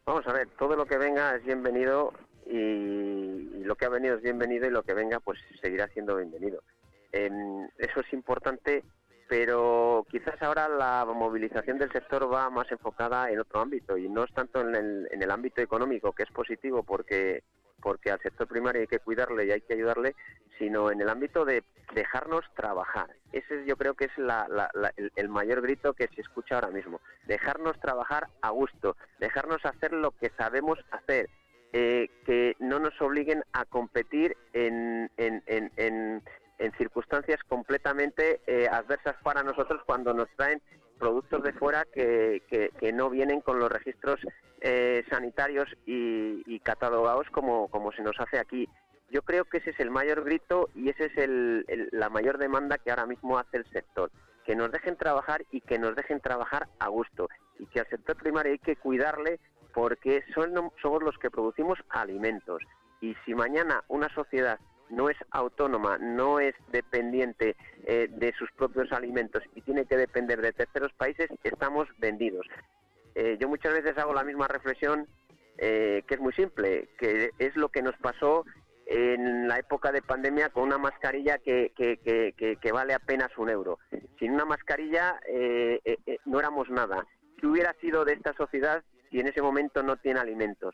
Vamos 0.05 0.27
a 0.27 0.33
ver, 0.33 0.49
todo 0.57 0.75
lo 0.75 0.85
que 0.85 0.97
venga 0.97 1.35
es 1.35 1.43
bienvenido 1.43 2.13
y, 2.45 3.63
lo 3.63 3.75
que 3.75 3.85
ha 3.85 3.89
venido 3.89 4.15
es 4.15 4.21
bienvenido 4.21 4.67
y 4.67 4.71
lo 4.71 4.83
que 4.83 4.93
venga 4.93 5.19
pues 5.19 5.39
seguirá 5.61 5.87
siendo 5.89 6.15
bienvenido. 6.15 6.61
eso 7.11 7.99
es 7.99 8.13
importante, 8.13 8.83
pero 9.27 10.05
quizás 10.09 10.41
ahora 10.41 10.69
la 10.69 11.05
movilización 11.05 11.77
del 11.77 11.91
sector 11.91 12.31
va 12.31 12.49
más 12.49 12.71
enfocada 12.71 13.29
en 13.29 13.39
otro 13.39 13.59
ámbito 13.59 13.97
y 13.97 14.07
no 14.07 14.23
es 14.23 14.33
tanto 14.33 14.61
en 14.61 14.75
el, 14.75 15.07
en 15.11 15.23
el 15.23 15.31
ámbito 15.31 15.61
económico, 15.61 16.13
que 16.13 16.23
es 16.23 16.31
positivo 16.31 16.83
porque 16.83 17.43
porque 17.81 18.11
al 18.11 18.21
sector 18.21 18.47
primario 18.47 18.81
hay 18.81 18.87
que 18.87 18.99
cuidarle 18.99 19.45
y 19.45 19.51
hay 19.51 19.61
que 19.61 19.73
ayudarle, 19.73 20.15
sino 20.57 20.91
en 20.91 21.01
el 21.01 21.09
ámbito 21.09 21.45
de 21.45 21.63
dejarnos 21.93 22.43
trabajar. 22.55 23.07
Ese 23.31 23.65
yo 23.65 23.75
creo 23.77 23.93
que 23.93 24.05
es 24.05 24.11
el, 25.15 25.29
mayor 25.29 25.61
grito 25.61 25.93
que 25.93 26.07
se 26.07 26.21
escucha 26.21 26.55
ahora 26.55 26.69
mismo. 26.69 26.99
Dejarnos 27.25 27.79
trabajar 27.79 28.27
a 28.41 28.49
gusto, 28.49 28.95
dejarnos 29.19 29.65
hacer 29.65 29.93
lo 29.93 30.11
que 30.11 30.31
sabemos 30.37 30.79
hacer, 30.91 31.29
eh, 31.73 32.09
que 32.25 32.55
no 32.59 32.79
nos 32.79 32.99
obliguen 33.01 33.43
a 33.53 33.65
competir 33.65 34.35
en, 34.53 35.11
en, 35.17 35.43
en, 35.45 36.23
circunstancias 36.77 37.39
completamente 37.47 38.41
eh, 38.45 38.67
adversas 38.69 39.15
para 39.23 39.41
nosotros 39.41 39.81
cuando 39.85 40.13
nos 40.13 40.27
traen 40.35 40.61
productos 40.97 41.43
de 41.43 41.53
fuera 41.53 41.85
que, 41.93 42.41
que, 42.49 42.93
no 42.93 43.09
vienen 43.09 43.41
con 43.41 43.59
los 43.59 43.71
registros 43.71 44.19
eh, 44.61 45.03
sanitarios 45.09 45.69
y, 45.85 46.59
catalogados 46.61 47.27
como, 47.29 47.69
se 47.95 48.03
nos 48.03 48.19
hace 48.19 48.39
aquí. 48.39 48.67
Yo 49.09 49.21
creo 49.21 49.45
que 49.45 49.59
ese 49.59 49.69
es 49.69 49.79
el 49.79 49.89
mayor 49.89 50.23
grito 50.25 50.69
y 50.75 50.89
esa 50.89 51.05
es 51.05 51.17
el, 51.17 51.65
la 51.91 52.09
mayor 52.09 52.37
demanda 52.37 52.77
que 52.77 52.89
ahora 52.89 53.05
mismo 53.05 53.37
hace 53.37 53.57
el 53.57 53.65
sector. 53.71 54.11
Que 54.45 54.55
nos 54.55 54.71
dejen 54.71 54.97
trabajar 54.97 55.45
y 55.51 55.61
que 55.61 55.79
nos 55.79 55.95
dejen 55.95 56.19
trabajar 56.19 56.67
a 56.79 56.87
gusto. 56.87 57.29
Y 57.59 57.67
que 57.67 57.79
al 57.79 57.87
sector 57.87 58.17
primario 58.17 58.51
hay 58.51 58.59
que 58.59 58.75
cuidarle 58.75 59.39
porque 59.73 60.23
son, 60.33 60.53
somos 60.81 61.03
los 61.03 61.17
que 61.19 61.29
producimos 61.29 61.79
alimentos. 61.89 62.61
Y 62.99 63.15
si 63.25 63.33
mañana 63.33 63.83
una 63.87 64.13
sociedad 64.13 64.59
no 64.89 65.09
es 65.09 65.17
autónoma, 65.31 65.97
no 65.97 66.39
es 66.39 66.55
dependiente 66.71 67.55
eh, 67.85 68.07
de 68.09 68.33
sus 68.33 68.51
propios 68.51 68.91
alimentos 68.91 69.43
y 69.55 69.61
tiene 69.61 69.85
que 69.85 69.97
depender 69.97 70.41
de 70.41 70.53
terceros 70.53 70.93
países, 70.93 71.29
estamos 71.43 71.87
vendidos. 71.97 72.45
Eh, 73.15 73.37
yo 73.39 73.49
muchas 73.49 73.73
veces 73.73 73.97
hago 73.97 74.13
la 74.13 74.23
misma 74.23 74.47
reflexión 74.47 75.07
eh, 75.57 76.03
que 76.07 76.15
es 76.15 76.19
muy 76.19 76.33
simple, 76.33 76.89
que 76.97 77.31
es 77.39 77.55
lo 77.55 77.69
que 77.69 77.81
nos 77.81 77.97
pasó 77.97 78.45
en 78.85 79.47
la 79.47 79.59
época 79.59 79.91
de 79.91 80.01
pandemia 80.01 80.49
con 80.49 80.63
una 80.63 80.77
mascarilla 80.77 81.39
que, 81.39 81.73
que, 81.75 82.71
vale 82.71 82.93
apenas 82.93 83.35
un 83.37 83.49
euro. 83.49 83.79
Sin 84.17 84.31
una 84.33 84.45
mascarilla 84.45 85.19
no 86.25 86.39
éramos 86.39 86.69
nada. 86.69 87.05
¿Qué 87.37 87.47
hubiera 87.47 87.73
sido 87.81 88.05
de 88.05 88.13
esta 88.13 88.33
sociedad 88.33 88.83
si 89.09 89.19
en 89.19 89.27
ese 89.27 89.41
momento 89.41 89.83
no 89.83 89.97
tiene 89.97 90.21
alimentos? 90.21 90.73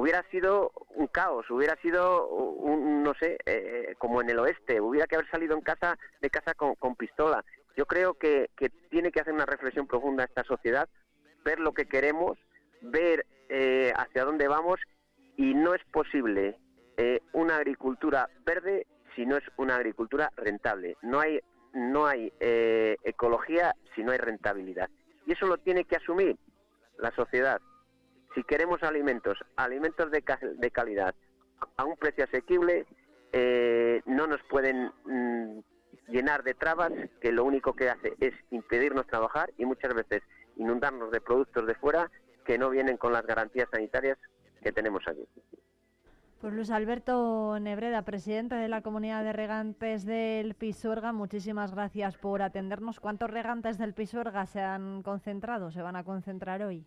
Hubiera 0.00 0.22
sido 0.30 0.72
un 0.94 1.06
caos, 1.08 1.48
hubiera 1.50 1.76
sido 1.76 2.26
un, 2.26 3.02
no 3.02 3.12
sé, 3.14 3.36
eh, 3.44 3.94
como 3.98 4.22
en 4.22 4.30
el 4.30 4.38
oeste, 4.38 4.80
hubiera 4.80 5.06
que 5.06 5.16
haber 5.16 5.30
salido 5.30 5.54
en 5.54 5.60
casa 5.60 5.98
de 6.20 6.30
casa 6.30 6.54
con, 6.54 6.96
pistola. 6.96 7.44
Yo 7.76 7.86
creo 7.86 8.14
que, 8.14 8.50
tiene 8.90 9.12
que 9.12 9.20
hacer 9.20 9.34
una 9.34 9.46
reflexión 9.46 9.86
profunda 9.86 10.24
esta 10.24 10.42
sociedad, 10.44 10.88
ver 11.44 11.60
lo 11.60 11.72
que 11.72 11.86
queremos, 11.86 12.38
ver 12.80 13.26
eh, 13.48 13.92
hacia 13.94 14.24
dónde 14.24 14.48
vamos 14.48 14.80
y 15.36 15.54
no 15.54 15.74
es 15.74 15.84
posible 15.92 16.58
eh, 16.96 17.20
una 17.32 17.56
agricultura 17.56 18.28
verde 18.44 18.86
si 19.14 19.26
no 19.26 19.36
es 19.36 19.44
una 19.58 19.76
agricultura 19.76 20.30
rentable. 20.36 20.96
No 21.02 21.20
hay 21.20 21.40
no 21.72 22.04
hay 22.04 22.32
ecología 22.40 23.76
si 23.94 24.02
no 24.02 24.10
hay 24.10 24.18
rentabilidad 24.18 24.90
y 25.24 25.32
eso 25.34 25.46
lo 25.46 25.56
tiene 25.56 25.84
que 25.84 25.94
asumir 25.94 26.36
la 26.98 27.12
sociedad 27.12 27.60
si 28.34 28.42
queremos 28.44 28.82
alimentos, 28.82 29.38
alimentos 29.56 30.10
de, 30.10 30.22
calidad, 30.70 31.14
a 31.76 31.84
un 31.84 31.96
precio 31.96 32.24
asequible, 32.24 32.86
eh, 33.32 34.02
no 34.06 34.26
nos 34.26 34.42
pueden 34.44 34.92
mm, 35.04 35.60
llenar 36.08 36.42
de 36.42 36.54
trabas 36.54 36.92
que 37.20 37.32
lo 37.32 37.44
único 37.44 37.74
que 37.74 37.90
hace 37.90 38.14
es 38.20 38.34
impedirnos 38.50 39.06
trabajar 39.06 39.50
y 39.56 39.64
muchas 39.64 39.94
veces 39.94 40.22
inundarnos 40.56 41.10
de 41.10 41.20
productos 41.20 41.66
de 41.66 41.74
fuera 41.74 42.10
que 42.44 42.58
no 42.58 42.70
vienen 42.70 42.96
con 42.96 43.12
las 43.12 43.26
garantías 43.26 43.68
sanitarias 43.70 44.18
que 44.62 44.72
tenemos 44.72 45.06
aquí. 45.06 45.26
Pues 46.40 46.54
Luis 46.54 46.70
Alberto 46.70 47.58
Nebreda, 47.60 48.02
presidente 48.02 48.54
de 48.54 48.68
la 48.68 48.80
comunidad 48.80 49.22
de 49.22 49.34
regantes 49.34 50.06
del 50.06 50.54
Pisuerga, 50.54 51.12
muchísimas 51.12 51.74
gracias 51.74 52.16
por 52.16 52.40
atendernos. 52.40 52.98
¿Cuántos 52.98 53.30
regantes 53.30 53.76
del 53.76 53.92
Pisuerga 53.92 54.46
se 54.46 54.62
han 54.62 55.02
concentrado, 55.02 55.70
se 55.70 55.82
van 55.82 55.96
a 55.96 56.04
concentrar 56.04 56.62
hoy? 56.62 56.86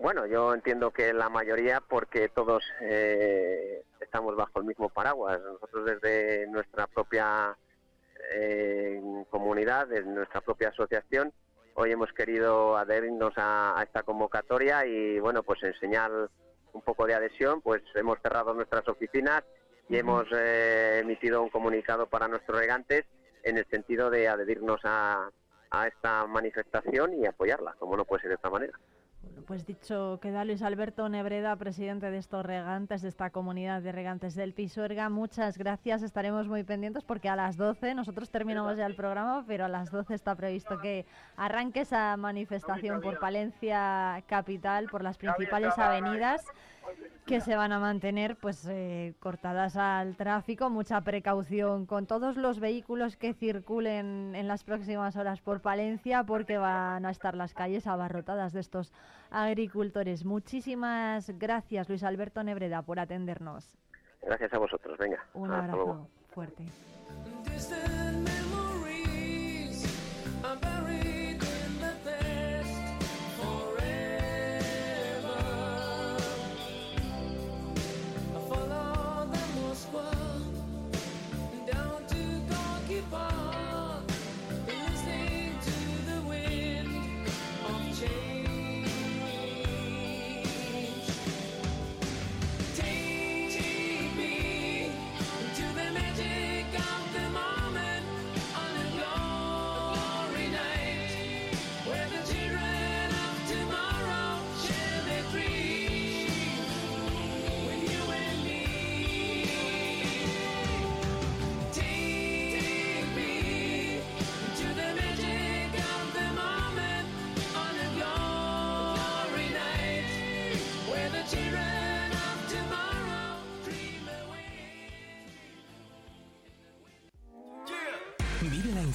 Bueno, 0.00 0.24
yo 0.24 0.54
entiendo 0.54 0.92
que 0.92 1.12
la 1.12 1.28
mayoría 1.28 1.82
porque 1.82 2.30
todos 2.30 2.64
eh, 2.80 3.84
estamos 4.00 4.34
bajo 4.34 4.58
el 4.58 4.64
mismo 4.64 4.88
paraguas. 4.88 5.38
Nosotros 5.42 5.84
desde 5.84 6.46
nuestra 6.46 6.86
propia 6.86 7.54
eh, 8.32 8.98
comunidad, 9.28 9.88
desde 9.88 10.08
nuestra 10.08 10.40
propia 10.40 10.70
asociación, 10.70 11.34
hoy 11.74 11.92
hemos 11.92 12.10
querido 12.14 12.78
adherirnos 12.78 13.34
a, 13.36 13.78
esta 13.82 14.02
convocatoria 14.02 14.86
y 14.86 15.20
bueno, 15.20 15.42
pues 15.42 15.62
en 15.64 15.78
señal 15.78 16.30
un 16.72 16.80
poco 16.80 17.06
de 17.06 17.14
adhesión, 17.14 17.60
pues 17.60 17.82
hemos 17.94 18.18
cerrado 18.22 18.54
nuestras 18.54 18.88
oficinas 18.88 19.44
y 19.90 19.98
hemos 19.98 20.24
eh, 20.32 21.00
emitido 21.02 21.42
un 21.42 21.50
comunicado 21.50 22.06
para 22.06 22.26
nuestros 22.26 22.58
regantes 22.58 23.04
en 23.42 23.58
el 23.58 23.66
sentido 23.66 24.08
de 24.08 24.28
adherirnos 24.28 24.80
a, 24.84 25.28
a 25.70 25.88
esta 25.88 26.26
manifestación 26.26 27.12
y 27.12 27.26
apoyarla, 27.26 27.74
como 27.78 27.98
no 27.98 28.06
puede 28.06 28.22
ser 28.22 28.30
de 28.30 28.36
otra 28.36 28.48
manera. 28.48 28.78
Pues 29.50 29.66
dicho 29.66 30.20
queda 30.22 30.44
Luis 30.44 30.62
Alberto 30.62 31.08
Nebreda, 31.08 31.56
presidente 31.56 32.08
de 32.08 32.18
estos 32.18 32.46
regantes, 32.46 33.02
de 33.02 33.08
esta 33.08 33.30
comunidad 33.30 33.82
de 33.82 33.90
regantes 33.90 34.36
del 34.36 34.52
Pisuerga, 34.52 35.08
muchas 35.08 35.58
gracias. 35.58 36.04
Estaremos 36.04 36.46
muy 36.46 36.62
pendientes 36.62 37.02
porque 37.02 37.28
a 37.28 37.34
las 37.34 37.56
12, 37.56 37.96
nosotros 37.96 38.30
terminamos 38.30 38.76
ya 38.76 38.86
el 38.86 38.94
programa, 38.94 39.44
pero 39.48 39.64
a 39.64 39.68
las 39.68 39.90
12 39.90 40.14
está 40.14 40.36
previsto 40.36 40.78
que 40.78 41.04
arranque 41.36 41.80
esa 41.80 42.16
manifestación 42.16 43.00
por 43.00 43.18
Palencia 43.18 44.22
Capital, 44.28 44.86
por 44.88 45.02
las 45.02 45.18
principales 45.18 45.76
avenidas 45.76 46.44
que 47.26 47.40
se 47.40 47.56
van 47.56 47.72
a 47.72 47.78
mantener 47.78 48.36
pues 48.36 48.66
eh, 48.68 49.14
cortadas 49.20 49.76
al 49.76 50.16
tráfico, 50.16 50.70
mucha 50.70 51.00
precaución 51.00 51.86
con 51.86 52.06
todos 52.06 52.36
los 52.36 52.60
vehículos 52.60 53.16
que 53.16 53.34
circulen 53.34 54.34
en 54.34 54.48
las 54.48 54.64
próximas 54.64 55.16
horas 55.16 55.40
por 55.40 55.60
Palencia 55.60 56.24
porque 56.24 56.58
van 56.58 57.04
a 57.04 57.10
estar 57.10 57.36
las 57.36 57.54
calles 57.54 57.86
abarrotadas 57.86 58.52
de 58.52 58.60
estos 58.60 58.92
agricultores. 59.30 60.24
Muchísimas 60.24 61.30
gracias 61.38 61.88
Luis 61.88 62.02
Alberto 62.02 62.42
Nebreda 62.42 62.82
por 62.82 62.98
atendernos. 62.98 63.76
Gracias 64.22 64.52
a 64.52 64.58
vosotros. 64.58 64.98
Venga. 64.98 65.24
Un 65.34 65.50
hasta 65.50 65.74
luego. 65.74 65.90
abrazo 65.92 66.10
fuerte. 66.30 66.64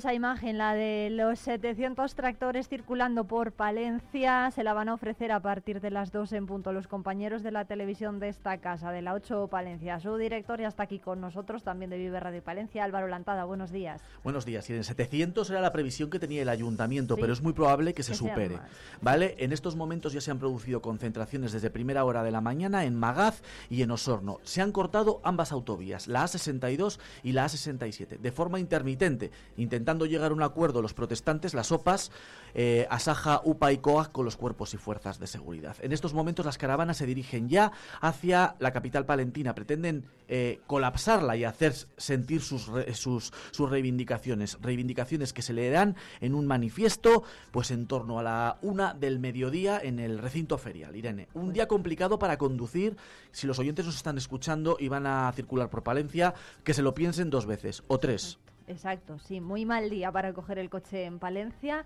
Esa 0.00 0.14
imagen, 0.14 0.56
la 0.56 0.72
de 0.72 1.08
los 1.10 1.38
700 1.40 2.14
tractores 2.14 2.70
circulando 2.70 3.24
por 3.24 3.52
Palencia, 3.52 4.50
se 4.50 4.64
la 4.64 4.72
van 4.72 4.88
a 4.88 4.94
ofrecer 4.94 5.30
a 5.30 5.40
partir 5.40 5.82
de 5.82 5.90
las 5.90 6.10
2 6.10 6.32
en 6.32 6.46
punto 6.46 6.72
los 6.72 6.88
compañeros 6.88 7.42
de 7.42 7.50
la 7.50 7.66
televisión 7.66 8.18
de 8.18 8.30
esta 8.30 8.56
casa, 8.62 8.92
de 8.92 9.02
la 9.02 9.12
8 9.12 9.48
Palencia. 9.48 10.00
Su 10.00 10.16
director 10.16 10.58
ya 10.58 10.68
está 10.68 10.84
aquí 10.84 11.00
con 11.00 11.20
nosotros, 11.20 11.64
también 11.64 11.90
de 11.90 11.98
Vive 11.98 12.18
Radio 12.18 12.42
Palencia, 12.42 12.82
Álvaro 12.82 13.08
Lantada. 13.08 13.44
Buenos 13.44 13.72
días. 13.72 14.00
Buenos 14.24 14.46
días. 14.46 14.70
Y 14.70 14.72
en 14.72 14.84
700 14.84 15.50
era 15.50 15.60
la 15.60 15.70
previsión 15.70 16.08
que 16.08 16.18
tenía 16.18 16.40
el 16.40 16.48
ayuntamiento, 16.48 17.16
Sí. 17.16 17.20
pero 17.20 17.34
es 17.34 17.42
muy 17.42 17.52
probable 17.52 17.92
que 17.92 18.02
se 18.02 18.12
Que 18.12 18.16
supere. 18.18 18.58
¿Vale? 19.02 19.34
En 19.38 19.52
estos 19.52 19.76
momentos 19.76 20.14
ya 20.14 20.22
se 20.22 20.30
han 20.30 20.38
producido 20.38 20.80
concentraciones 20.80 21.52
desde 21.52 21.68
primera 21.68 22.06
hora 22.06 22.22
de 22.22 22.30
la 22.30 22.40
mañana 22.40 22.86
en 22.86 22.96
Magaz 22.96 23.42
y 23.68 23.82
en 23.82 23.90
Osorno. 23.90 24.38
Se 24.44 24.62
han 24.62 24.72
cortado 24.72 25.20
ambas 25.24 25.52
autovías, 25.52 26.08
la 26.08 26.24
A62 26.24 26.98
y 27.22 27.32
la 27.32 27.44
A67, 27.44 28.18
de 28.18 28.32
forma 28.32 28.58
intermitente, 28.58 29.30
intentando 29.58 29.89
llegar 29.98 30.30
a 30.30 30.34
un 30.34 30.42
acuerdo 30.42 30.82
los 30.82 30.94
protestantes, 30.94 31.54
las 31.54 31.72
OPAs, 31.72 32.10
eh, 32.54 32.86
Asaja, 32.90 33.40
UPA 33.44 33.72
y 33.72 33.78
COAG 33.78 34.12
con 34.12 34.24
los 34.24 34.36
cuerpos 34.36 34.74
y 34.74 34.76
fuerzas 34.76 35.18
de 35.18 35.26
seguridad. 35.26 35.76
En 35.80 35.92
estos 35.92 36.14
momentos 36.14 36.46
las 36.46 36.58
caravanas 36.58 36.96
se 36.96 37.06
dirigen 37.06 37.48
ya 37.48 37.72
hacia 38.00 38.56
la 38.58 38.72
capital 38.72 39.06
palentina, 39.06 39.54
pretenden 39.54 40.04
eh, 40.28 40.60
colapsarla 40.66 41.36
y 41.36 41.44
hacer 41.44 41.74
sentir 41.96 42.40
sus, 42.40 42.68
re- 42.68 42.94
sus, 42.94 43.32
sus 43.50 43.70
reivindicaciones, 43.70 44.58
reivindicaciones 44.60 45.32
que 45.32 45.42
se 45.42 45.52
leerán 45.52 45.96
en 46.20 46.34
un 46.34 46.46
manifiesto 46.46 47.22
pues 47.50 47.70
en 47.70 47.86
torno 47.86 48.18
a 48.18 48.22
la 48.22 48.58
una 48.62 48.94
del 48.94 49.18
mediodía 49.18 49.80
en 49.82 49.98
el 49.98 50.18
recinto 50.18 50.58
ferial. 50.58 50.96
Irene, 50.96 51.28
un 51.34 51.52
día 51.52 51.68
complicado 51.68 52.18
para 52.18 52.38
conducir, 52.38 52.96
si 53.32 53.46
los 53.46 53.58
oyentes 53.58 53.86
nos 53.86 53.96
están 53.96 54.18
escuchando 54.18 54.76
y 54.78 54.88
van 54.88 55.06
a 55.06 55.32
circular 55.34 55.70
por 55.70 55.82
Palencia, 55.82 56.34
que 56.64 56.74
se 56.74 56.82
lo 56.82 56.94
piensen 56.94 57.30
dos 57.30 57.46
veces 57.46 57.82
o 57.88 57.98
tres. 57.98 58.38
Exacto, 58.70 59.18
sí, 59.18 59.40
muy 59.40 59.64
mal 59.64 59.90
día 59.90 60.12
para 60.12 60.32
coger 60.32 60.58
el 60.58 60.70
coche 60.70 61.04
en 61.04 61.18
Palencia. 61.18 61.84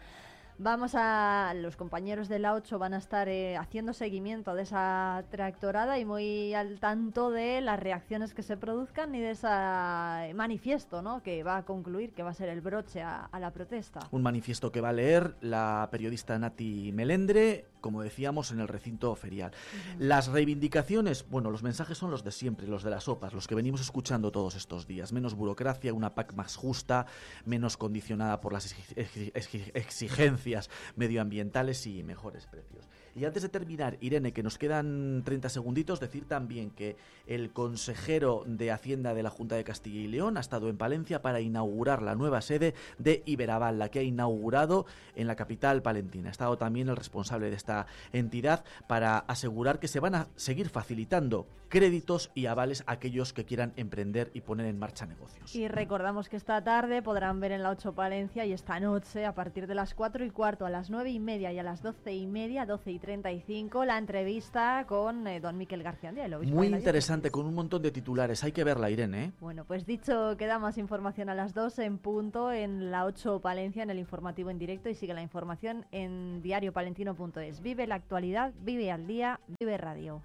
Vamos 0.59 0.95
a. 0.95 1.53
Los 1.57 1.77
compañeros 1.77 2.29
de 2.29 2.39
la 2.39 2.55
8 2.55 2.79
van 2.79 2.95
a 2.95 2.99
estar 2.99 3.29
eh, 3.29 3.57
haciendo 3.57 3.93
seguimiento 3.93 4.55
de 4.55 4.63
esa 4.63 5.25
tractorada 5.31 5.99
y 5.99 6.05
muy 6.05 6.55
al 6.55 6.79
tanto 6.79 7.31
de 7.31 7.61
las 7.61 7.81
reacciones 7.81 8.35
que 8.35 8.43
se 8.43 8.57
produzcan 8.57 9.15
y 9.15 9.21
de 9.21 9.31
ese 9.31 10.35
manifiesto, 10.35 11.03
¿no? 11.03 11.23
Que 11.23 11.43
va 11.43 11.57
a 11.57 11.63
concluir, 11.65 12.13
que 12.13 12.23
va 12.23 12.31
a 12.31 12.35
ser 12.35 12.51
el 12.51 12.61
broche 12.61 13.03
a, 13.03 13.25
a 13.25 13.41
la 13.41 13.51
protesta. 13.51 14.01
Un 14.13 14.23
manifiesto 14.23 14.71
que 14.71 14.81
va 14.81 14.91
a 14.91 14.93
leer 14.93 15.35
la 15.41 15.89
periodista 15.91 16.39
Nati 16.39 16.93
Melendre, 16.93 17.65
como 17.85 18.01
decíamos, 18.01 18.51
en 18.51 18.61
el 18.61 18.67
recinto 18.69 19.15
ferial. 19.15 19.53
Las 19.99 20.29
reivindicaciones, 20.29 21.29
bueno, 21.29 21.51
los 21.51 21.63
mensajes 21.63 21.99
son 21.99 22.11
los 22.11 22.25
de 22.25 22.33
siempre, 22.33 22.67
los 22.67 22.83
de 22.83 22.89
las 22.89 23.09
OPAs, 23.09 23.35
los 23.35 23.47
que 23.47 23.55
venimos 23.55 23.83
escuchando 23.83 24.33
todos 24.33 24.55
estos 24.55 24.87
días. 24.87 25.13
Menos 25.13 25.35
burocracia, 25.35 25.93
una 25.93 26.15
PAC 26.15 26.33
más 26.33 26.57
justa, 26.57 27.05
menos 27.45 27.77
condicionada 27.77 28.41
por 28.41 28.55
las 28.55 28.75
exig- 28.75 28.97
exig- 28.97 29.33
exig- 29.35 29.71
exigencias 29.75 30.71
medioambientales 30.97 31.87
y 31.87 32.03
mejores 32.03 32.47
precios. 32.47 32.89
Y 33.17 33.25
antes 33.25 33.43
de 33.43 33.49
terminar, 33.49 33.97
Irene, 34.01 34.33
que 34.33 34.43
nos 34.43 34.59
quedan 34.59 35.23
30 35.25 35.49
segunditos, 35.49 36.01
decir 36.01 36.27
también 36.27 36.71
que 36.71 36.97
el 37.27 37.53
consejero 37.53 38.43
de 38.47 38.73
Hacienda 38.73 39.15
de 39.15 39.23
la 39.23 39.31
Junta 39.31 39.55
de 39.55 39.65
Castilla 39.65 40.01
y 40.01 40.09
León 40.09 40.37
ha 40.37 40.41
estado 40.41 40.69
en 40.69 40.77
Palencia 40.77 41.23
para 41.23 41.41
inaugurar 41.41 42.03
la 42.03 42.17
nueva 42.17 42.41
sede 42.41 42.75
de 42.99 43.23
Iberaval, 43.25 43.79
la 43.79 43.89
que 43.89 44.01
ha 44.01 44.03
inaugurado 44.03 44.87
en 45.15 45.29
la 45.29 45.37
capital 45.37 45.81
palentina. 45.83 46.29
Ha 46.29 46.33
estado 46.33 46.59
también 46.59 46.89
el 46.89 46.97
responsable 46.97 47.51
de 47.51 47.57
esta 47.57 47.87
entidad 48.13 48.65
para 48.89 49.19
asegurar 49.19 49.79
que 49.79 49.89
se 49.89 50.01
van 50.01 50.17
a 50.17 50.29
seguir 50.35 50.69
facilitando 50.69 51.47
créditos 51.69 52.31
y 52.35 52.47
avales 52.47 52.85
a 52.87 52.93
aquellos 52.93 53.33
que 53.33 53.45
quieran 53.45 53.73
emprender 53.77 54.31
y 54.33 54.43
poner 54.43 54.67
en 54.67 54.79
marcha 54.79 55.07
negocios. 55.07 55.55
Y 55.57 55.67
recordamos 55.67 56.29
que 56.29 56.37
esta 56.37 56.63
tarde 56.63 57.03
podrán 57.03 57.41
ver 57.41 57.51
en 57.51 57.65
la 57.65 57.71
8 57.71 57.95
Palencia 57.95 58.45
y 58.45 58.53
esta 58.53 58.79
noche, 58.79 59.27
a 59.27 59.35
partir 59.35 59.67
de 59.67 59.75
las 59.75 59.95
4 59.95 60.25
y 60.25 60.31
cuarto, 60.31 60.67
a 60.67 60.71
las 60.71 60.89
9 60.89 61.11
y 61.11 61.19
media 61.19 61.53
y 61.53 61.59
a 61.59 61.65
las 61.65 61.83
12 61.83 62.15
y 62.15 62.27
media, 62.27 62.65
12 62.65 62.93
y 62.93 62.99
35, 63.05 63.85
la 63.85 63.99
entrevista 63.99 64.87
con 64.89 65.27
eh, 65.27 65.41
don 65.41 65.59
Miquel 65.59 65.83
García 65.83 66.09
Andía, 66.09 66.25
el 66.25 66.35
obispo 66.35 66.55
Muy 66.57 66.69
de 66.69 66.71
la 66.73 66.79
interesante, 66.79 67.31
con 67.31 67.45
un 67.45 67.55
montón 67.55 67.83
de 67.83 67.91
titulares. 67.91 68.43
Hay 68.43 68.53
que 68.53 68.65
verla, 68.65 68.91
Irene. 68.91 69.25
¿eh? 69.25 69.33
Bueno, 69.41 69.65
pues 69.67 69.85
dicho, 69.85 70.37
queda 70.39 70.59
más 70.59 70.79
información 70.79 71.29
a 71.29 71.35
las 71.35 71.53
2 71.53 71.79
en 71.81 71.99
punto 71.99 72.51
en 72.51 72.91
la 72.91 73.05
8 73.05 73.41
Palencia, 73.41 73.83
en 73.83 73.91
el 73.91 73.99
informativo 73.99 74.49
en 74.51 74.59
directo 74.59 74.89
y 74.89 74.95
sigue 74.95 75.13
la 75.13 75.23
información 75.23 75.85
en 75.93 76.41
diariopalentino.es. 76.43 77.61
Vive 77.61 77.87
la 77.87 77.97
actualidad, 77.97 78.53
vive 78.63 78.91
al 78.91 79.07
día, 79.07 79.41
vive 79.61 79.77
radio. 79.77 80.23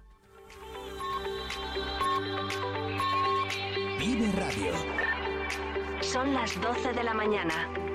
Vive 3.98 4.32
Radio. 4.32 4.72
Son 6.00 6.32
las 6.32 6.58
12 6.60 6.92
de 6.94 7.04
la 7.04 7.12
mañana. 7.12 7.89